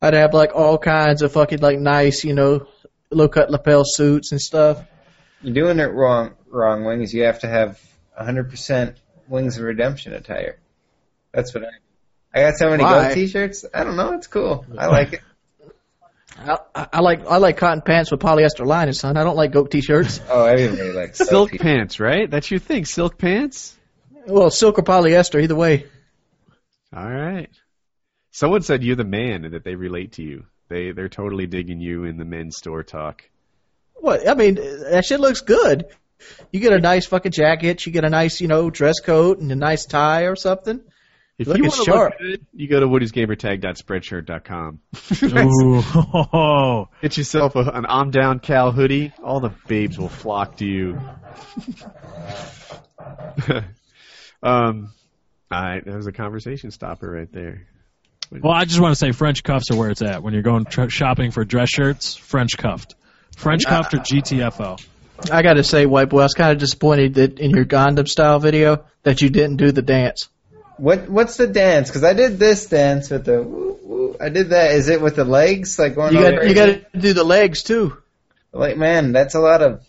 I'd 0.00 0.14
have 0.14 0.34
like 0.34 0.54
all 0.54 0.78
kinds 0.78 1.22
of 1.22 1.32
fucking 1.32 1.60
like 1.60 1.78
nice, 1.78 2.24
you 2.24 2.34
know, 2.34 2.66
low 3.10 3.28
cut 3.28 3.50
lapel 3.50 3.84
suits 3.84 4.32
and 4.32 4.40
stuff. 4.40 4.82
You're 5.42 5.54
doing 5.54 5.78
it 5.78 5.92
wrong. 5.92 6.34
Wrong 6.48 6.84
wings. 6.84 7.14
You 7.14 7.24
have 7.24 7.40
to 7.40 7.48
have 7.48 7.80
100% 8.20 8.96
Wings 9.28 9.58
of 9.58 9.64
Redemption 9.64 10.12
attire. 10.12 10.58
That's 11.32 11.54
what 11.54 11.64
I. 11.64 11.68
I 12.34 12.42
got 12.42 12.56
so 12.56 12.70
many 12.70 12.82
Why? 12.82 13.08
goat 13.08 13.14
T-shirts. 13.14 13.64
I 13.72 13.84
don't 13.84 13.96
know. 13.96 14.14
It's 14.14 14.26
cool. 14.26 14.64
I 14.78 14.86
like 14.86 15.12
it. 15.14 15.20
I, 16.38 16.58
I 16.74 16.88
I 16.94 17.00
like 17.00 17.26
I 17.26 17.36
like 17.38 17.56
cotton 17.56 17.82
pants 17.82 18.10
with 18.10 18.20
polyester 18.20 18.64
lining, 18.66 18.94
son. 18.94 19.16
I 19.16 19.24
don't 19.24 19.36
like 19.36 19.52
goat 19.52 19.70
t-shirts. 19.70 20.20
Oh, 20.28 20.44
everybody 20.44 20.92
likes 20.92 21.18
goat 21.18 21.28
Silk 21.28 21.50
T-shirts. 21.50 21.62
pants, 21.62 22.00
right? 22.00 22.30
That's 22.30 22.50
your 22.50 22.60
thing. 22.60 22.84
Silk 22.84 23.18
pants. 23.18 23.76
Well, 24.26 24.50
silk 24.50 24.78
or 24.78 24.82
polyester, 24.82 25.42
either 25.42 25.54
way. 25.56 25.86
All 26.94 27.10
right. 27.10 27.50
Someone 28.30 28.62
said 28.62 28.82
you're 28.82 28.96
the 28.96 29.04
man 29.04 29.44
and 29.44 29.54
that 29.54 29.64
they 29.64 29.74
relate 29.74 30.12
to 30.12 30.22
you. 30.22 30.44
They 30.68 30.92
they're 30.92 31.08
totally 31.08 31.46
digging 31.46 31.80
you 31.80 32.04
in 32.04 32.16
the 32.18 32.24
men's 32.24 32.56
store 32.56 32.82
talk. 32.82 33.22
What? 33.94 34.26
I 34.28 34.34
mean, 34.34 34.54
that 34.56 35.04
shit 35.04 35.20
looks 35.20 35.42
good. 35.42 35.86
You 36.50 36.60
get 36.60 36.72
a 36.72 36.78
nice 36.78 37.06
fucking 37.06 37.32
jacket. 37.32 37.84
You 37.84 37.92
get 37.92 38.04
a 38.04 38.10
nice, 38.10 38.40
you 38.40 38.48
know, 38.48 38.70
dress 38.70 39.00
coat 39.00 39.38
and 39.40 39.50
a 39.52 39.56
nice 39.56 39.86
tie 39.86 40.22
or 40.22 40.36
something. 40.36 40.80
If 41.38 41.48
Look 41.48 41.56
you 41.56 41.62
want 41.64 41.74
to 41.74 41.84
sharp. 41.84 42.12
look 42.12 42.20
good, 42.20 42.46
you 42.52 42.68
go 42.68 42.78
to 42.80 42.86
woodysgamertag.spreadshirt.com. 42.86 44.80
Ooh. 46.34 46.88
Get 47.02 47.16
yourself 47.16 47.56
a, 47.56 47.60
an 47.60 47.86
I'm 47.88 48.10
down 48.10 48.38
Cal 48.38 48.70
hoodie. 48.70 49.12
All 49.24 49.40
the 49.40 49.50
babes 49.66 49.98
will 49.98 50.10
flock 50.10 50.58
to 50.58 50.66
you. 50.66 51.00
um, 54.42 54.92
all 55.50 55.62
right, 55.62 55.84
that 55.84 55.96
was 55.96 56.06
a 56.06 56.12
conversation 56.12 56.70
stopper 56.70 57.10
right 57.10 57.32
there. 57.32 57.66
Well, 58.30 58.52
I 58.52 58.64
just 58.64 58.80
want 58.80 58.92
to 58.92 58.96
say 58.96 59.12
French 59.12 59.42
cuffs 59.42 59.70
are 59.70 59.76
where 59.76 59.90
it's 59.90 60.00
at 60.02 60.22
when 60.22 60.32
you're 60.32 60.42
going 60.42 60.64
tr- 60.64 60.88
shopping 60.88 61.30
for 61.30 61.44
dress 61.44 61.68
shirts. 61.68 62.14
French 62.16 62.56
cuffed, 62.56 62.94
French 63.36 63.64
cuffed 63.66 63.94
or 63.94 63.98
GTFO. 63.98 64.82
I 65.30 65.42
got 65.42 65.54
to 65.54 65.64
say, 65.64 65.86
White 65.86 66.08
Boy, 66.08 66.20
I 66.20 66.24
was 66.24 66.34
kind 66.34 66.52
of 66.52 66.58
disappointed 66.58 67.14
that 67.14 67.38
in 67.38 67.50
your 67.50 67.64
Gangnam 67.64 68.08
style 68.08 68.38
video 68.38 68.84
that 69.02 69.20
you 69.20 69.30
didn't 69.30 69.56
do 69.56 69.70
the 69.70 69.82
dance. 69.82 70.28
What 70.78 71.08
what's 71.08 71.36
the 71.36 71.46
dance? 71.46 71.88
Because 71.88 72.04
I 72.04 72.12
did 72.12 72.38
this 72.38 72.66
dance 72.66 73.10
with 73.10 73.24
the. 73.24 73.42
Woo, 73.42 73.78
woo. 73.82 74.16
I 74.20 74.28
did 74.28 74.50
that. 74.50 74.72
Is 74.72 74.88
it 74.88 75.00
with 75.00 75.16
the 75.16 75.24
legs 75.24 75.78
like 75.78 75.94
going? 75.94 76.14
You 76.14 76.20
got 76.22 76.46
you 76.48 76.54
got 76.54 76.66
to 76.66 76.98
do 76.98 77.12
the 77.12 77.24
legs 77.24 77.62
too. 77.62 77.96
Like 78.52 78.76
man, 78.76 79.12
that's 79.12 79.34
a 79.34 79.40
lot 79.40 79.62
of. 79.62 79.86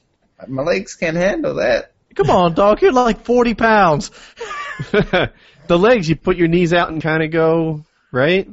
My 0.47 0.63
legs 0.63 0.95
can't 0.95 1.17
handle 1.17 1.55
that. 1.55 1.93
Come 2.15 2.29
on, 2.29 2.53
dog, 2.53 2.81
you're 2.81 2.91
like 2.91 3.25
40 3.25 3.55
pounds. 3.55 4.11
the 4.91 5.31
legs, 5.69 6.07
you 6.07 6.15
put 6.15 6.37
your 6.37 6.47
knees 6.47 6.73
out 6.73 6.89
and 6.89 7.01
kind 7.01 7.23
of 7.23 7.31
go, 7.31 7.85
right? 8.11 8.47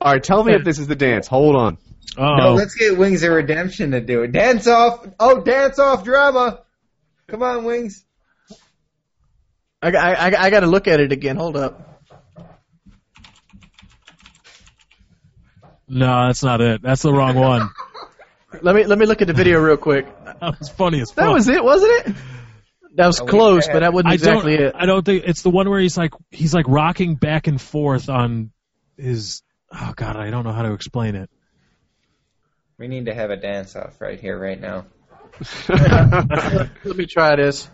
All 0.00 0.12
right, 0.12 0.22
tell 0.22 0.42
me 0.42 0.54
if 0.54 0.64
this 0.64 0.78
is 0.78 0.86
the 0.88 0.96
dance. 0.96 1.28
Hold 1.28 1.54
on. 1.56 1.78
No, 2.16 2.24
Oh, 2.24 2.54
let's 2.54 2.74
get 2.74 2.98
Wings 2.98 3.22
of 3.22 3.30
Redemption 3.30 3.92
to 3.92 4.00
do 4.00 4.22
it. 4.22 4.32
Dance 4.32 4.66
off. 4.66 5.06
Oh, 5.20 5.40
dance 5.40 5.78
off 5.78 6.02
drama. 6.02 6.60
Come 7.28 7.42
on, 7.42 7.64
Wings. 7.64 8.04
I, 9.82 9.90
I, 9.90 10.12
I, 10.12 10.42
I 10.44 10.50
got 10.50 10.60
to 10.60 10.66
look 10.66 10.88
at 10.88 11.00
it 11.00 11.12
again. 11.12 11.36
Hold 11.36 11.56
up. 11.56 12.02
no, 15.88 16.26
that's 16.26 16.42
not 16.42 16.60
it. 16.60 16.82
That's 16.82 17.02
the 17.02 17.12
wrong 17.12 17.36
one. 17.36 17.70
Let 18.62 18.74
me 18.74 18.84
let 18.86 18.98
me 18.98 19.04
look 19.04 19.20
at 19.20 19.26
the 19.26 19.34
video 19.34 19.60
real 19.60 19.76
quick. 19.76 20.06
That 20.40 20.58
was 20.60 20.68
funny 20.68 21.00
as 21.00 21.10
fuck. 21.10 21.24
That 21.24 21.32
was 21.32 21.48
it, 21.48 21.62
wasn't 21.64 22.06
it? 22.06 22.16
That 22.94 23.08
was 23.08 23.18
close, 23.18 23.66
but 23.66 23.80
that 23.80 23.92
wasn't 23.92 24.12
I 24.12 24.14
exactly 24.14 24.56
don't. 24.56 24.66
it. 24.68 24.74
I 24.76 24.86
don't 24.86 25.04
think 25.04 25.24
it's 25.26 25.42
the 25.42 25.50
one 25.50 25.68
where 25.68 25.80
he's 25.80 25.98
like 25.98 26.12
he's 26.30 26.54
like 26.54 26.66
rocking 26.68 27.16
back 27.16 27.48
and 27.48 27.60
forth 27.60 28.08
on 28.08 28.52
his. 28.96 29.42
Oh 29.72 29.92
God, 29.96 30.16
I 30.16 30.30
don't 30.30 30.44
know 30.44 30.52
how 30.52 30.62
to 30.62 30.74
explain 30.74 31.16
it. 31.16 31.28
We 32.78 32.86
need 32.86 33.06
to 33.06 33.14
have 33.14 33.30
a 33.30 33.36
dance 33.36 33.74
off 33.74 34.00
right 34.00 34.18
here, 34.20 34.38
right 34.38 34.60
now. 34.60 34.86
Let 35.68 36.96
me 36.96 37.06
try 37.06 37.34
this. 37.34 37.68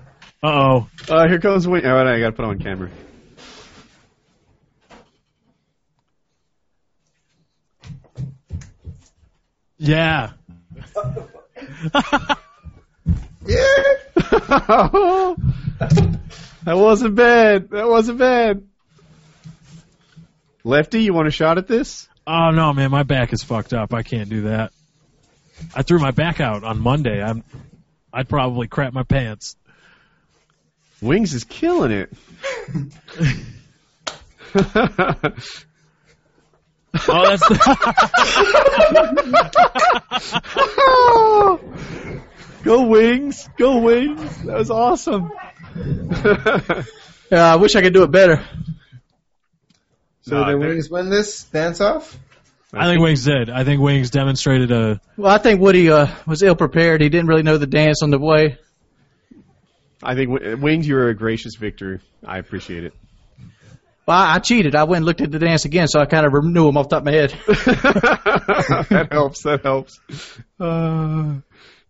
Uh 0.44 0.46
oh. 0.46 0.88
Uh, 1.08 1.26
here 1.26 1.38
comes 1.38 1.66
Wing. 1.66 1.86
Oh, 1.86 1.96
I 1.96 2.18
gotta 2.20 2.32
put 2.32 2.44
on 2.44 2.58
camera. 2.58 2.90
Yeah. 9.78 10.32
Yeah. 13.46 13.58
that 14.14 15.36
wasn't 16.64 17.14
bad. 17.14 17.68
That 17.68 17.86
wasn't 17.86 18.18
bad. 18.18 18.66
Lefty, 20.64 21.02
you 21.02 21.12
want 21.12 21.28
a 21.28 21.30
shot 21.30 21.58
at 21.58 21.66
this? 21.66 22.08
Oh 22.26 22.52
no, 22.52 22.72
man, 22.72 22.90
my 22.90 23.02
back 23.02 23.34
is 23.34 23.42
fucked 23.42 23.74
up. 23.74 23.92
I 23.92 24.02
can't 24.02 24.30
do 24.30 24.42
that. 24.42 24.72
I 25.74 25.82
threw 25.82 25.98
my 25.98 26.10
back 26.10 26.40
out 26.40 26.64
on 26.64 26.80
Monday. 26.80 27.22
I'm. 27.22 27.44
I'd 28.14 28.30
probably 28.30 28.66
crap 28.66 28.94
my 28.94 29.02
pants. 29.02 29.56
Wings 31.04 31.34
is 31.34 31.44
killing 31.44 31.90
it. 31.90 32.10
Oh, 37.08 37.26
that's 37.28 37.46
the. 37.48 37.58
Go 42.64 42.86
Wings! 42.86 43.48
Go 43.58 43.80
Wings! 43.80 44.42
That 44.44 44.56
was 44.56 44.70
awesome. 44.70 45.30
Yeah, 47.30 47.52
I 47.52 47.56
wish 47.56 47.74
I 47.74 47.82
could 47.82 47.92
do 47.92 48.04
it 48.04 48.10
better. 48.10 48.42
So 50.22 50.40
No, 50.40 50.46
did 50.46 50.56
Wings 50.56 50.88
win 50.88 51.10
this 51.10 51.44
dance 51.44 51.80
off? 51.80 52.16
I 52.72 52.86
think 52.86 53.02
Wings 53.02 53.24
did. 53.24 53.50
I 53.50 53.64
think 53.64 53.82
Wings 53.82 54.10
demonstrated 54.10 54.70
a. 54.70 55.00
Well, 55.16 55.32
I 55.32 55.38
think 55.38 55.60
Woody 55.60 55.90
uh, 55.90 56.06
was 56.26 56.42
ill 56.42 56.56
prepared. 56.56 57.02
He 57.02 57.08
didn't 57.08 57.26
really 57.26 57.42
know 57.42 57.58
the 57.58 57.66
dance 57.66 58.02
on 58.02 58.10
the 58.10 58.18
way. 58.18 58.58
I 60.04 60.14
think 60.14 60.30
W- 60.32 60.56
Wings, 60.56 60.86
you 60.86 60.94
were 60.94 61.08
a 61.08 61.14
gracious 61.14 61.56
victor. 61.56 62.00
I 62.24 62.38
appreciate 62.38 62.84
it. 62.84 62.92
Well, 64.06 64.18
I, 64.18 64.38
cheated. 64.38 64.74
I 64.74 64.84
went 64.84 64.98
and 64.98 65.06
looked 65.06 65.22
at 65.22 65.30
the 65.30 65.38
dance 65.38 65.64
again, 65.64 65.88
so 65.88 65.98
I 65.98 66.04
kind 66.04 66.26
of 66.26 66.44
knew 66.44 66.66
them 66.66 66.76
off 66.76 66.90
the 66.90 66.96
top 66.96 67.00
of 67.00 67.06
my 67.06 67.12
head. 67.12 67.30
that 68.90 69.08
helps. 69.10 69.42
That 69.44 69.62
helps. 69.62 69.98
Uh, 70.60 71.36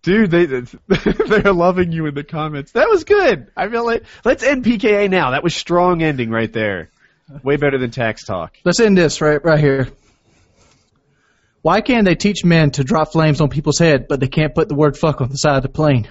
dude, 0.02 0.30
they 0.30 0.44
they're 0.46 1.52
loving 1.52 1.90
you 1.90 2.06
in 2.06 2.14
the 2.14 2.22
comments. 2.22 2.70
That 2.72 2.88
was 2.88 3.02
good. 3.02 3.50
I 3.56 3.68
feel 3.68 3.84
like 3.84 4.04
let's 4.24 4.44
end 4.44 4.64
PKA 4.64 5.10
now. 5.10 5.32
That 5.32 5.42
was 5.42 5.56
strong 5.56 6.02
ending 6.02 6.30
right 6.30 6.52
there. 6.52 6.90
Way 7.42 7.56
better 7.56 7.78
than 7.78 7.90
tax 7.90 8.24
talk. 8.24 8.54
Let's 8.64 8.78
end 8.78 8.96
this 8.96 9.20
right 9.20 9.44
right 9.44 9.58
here. 9.58 9.88
Why 11.62 11.80
can't 11.80 12.04
they 12.04 12.14
teach 12.14 12.44
men 12.44 12.70
to 12.72 12.84
drop 12.84 13.10
flames 13.10 13.40
on 13.40 13.48
people's 13.48 13.78
head, 13.78 14.06
but 14.06 14.20
they 14.20 14.28
can't 14.28 14.54
put 14.54 14.68
the 14.68 14.74
word 14.76 14.96
fuck 14.96 15.20
on 15.20 15.30
the 15.30 15.36
side 15.36 15.56
of 15.56 15.62
the 15.62 15.68
plane? 15.68 16.08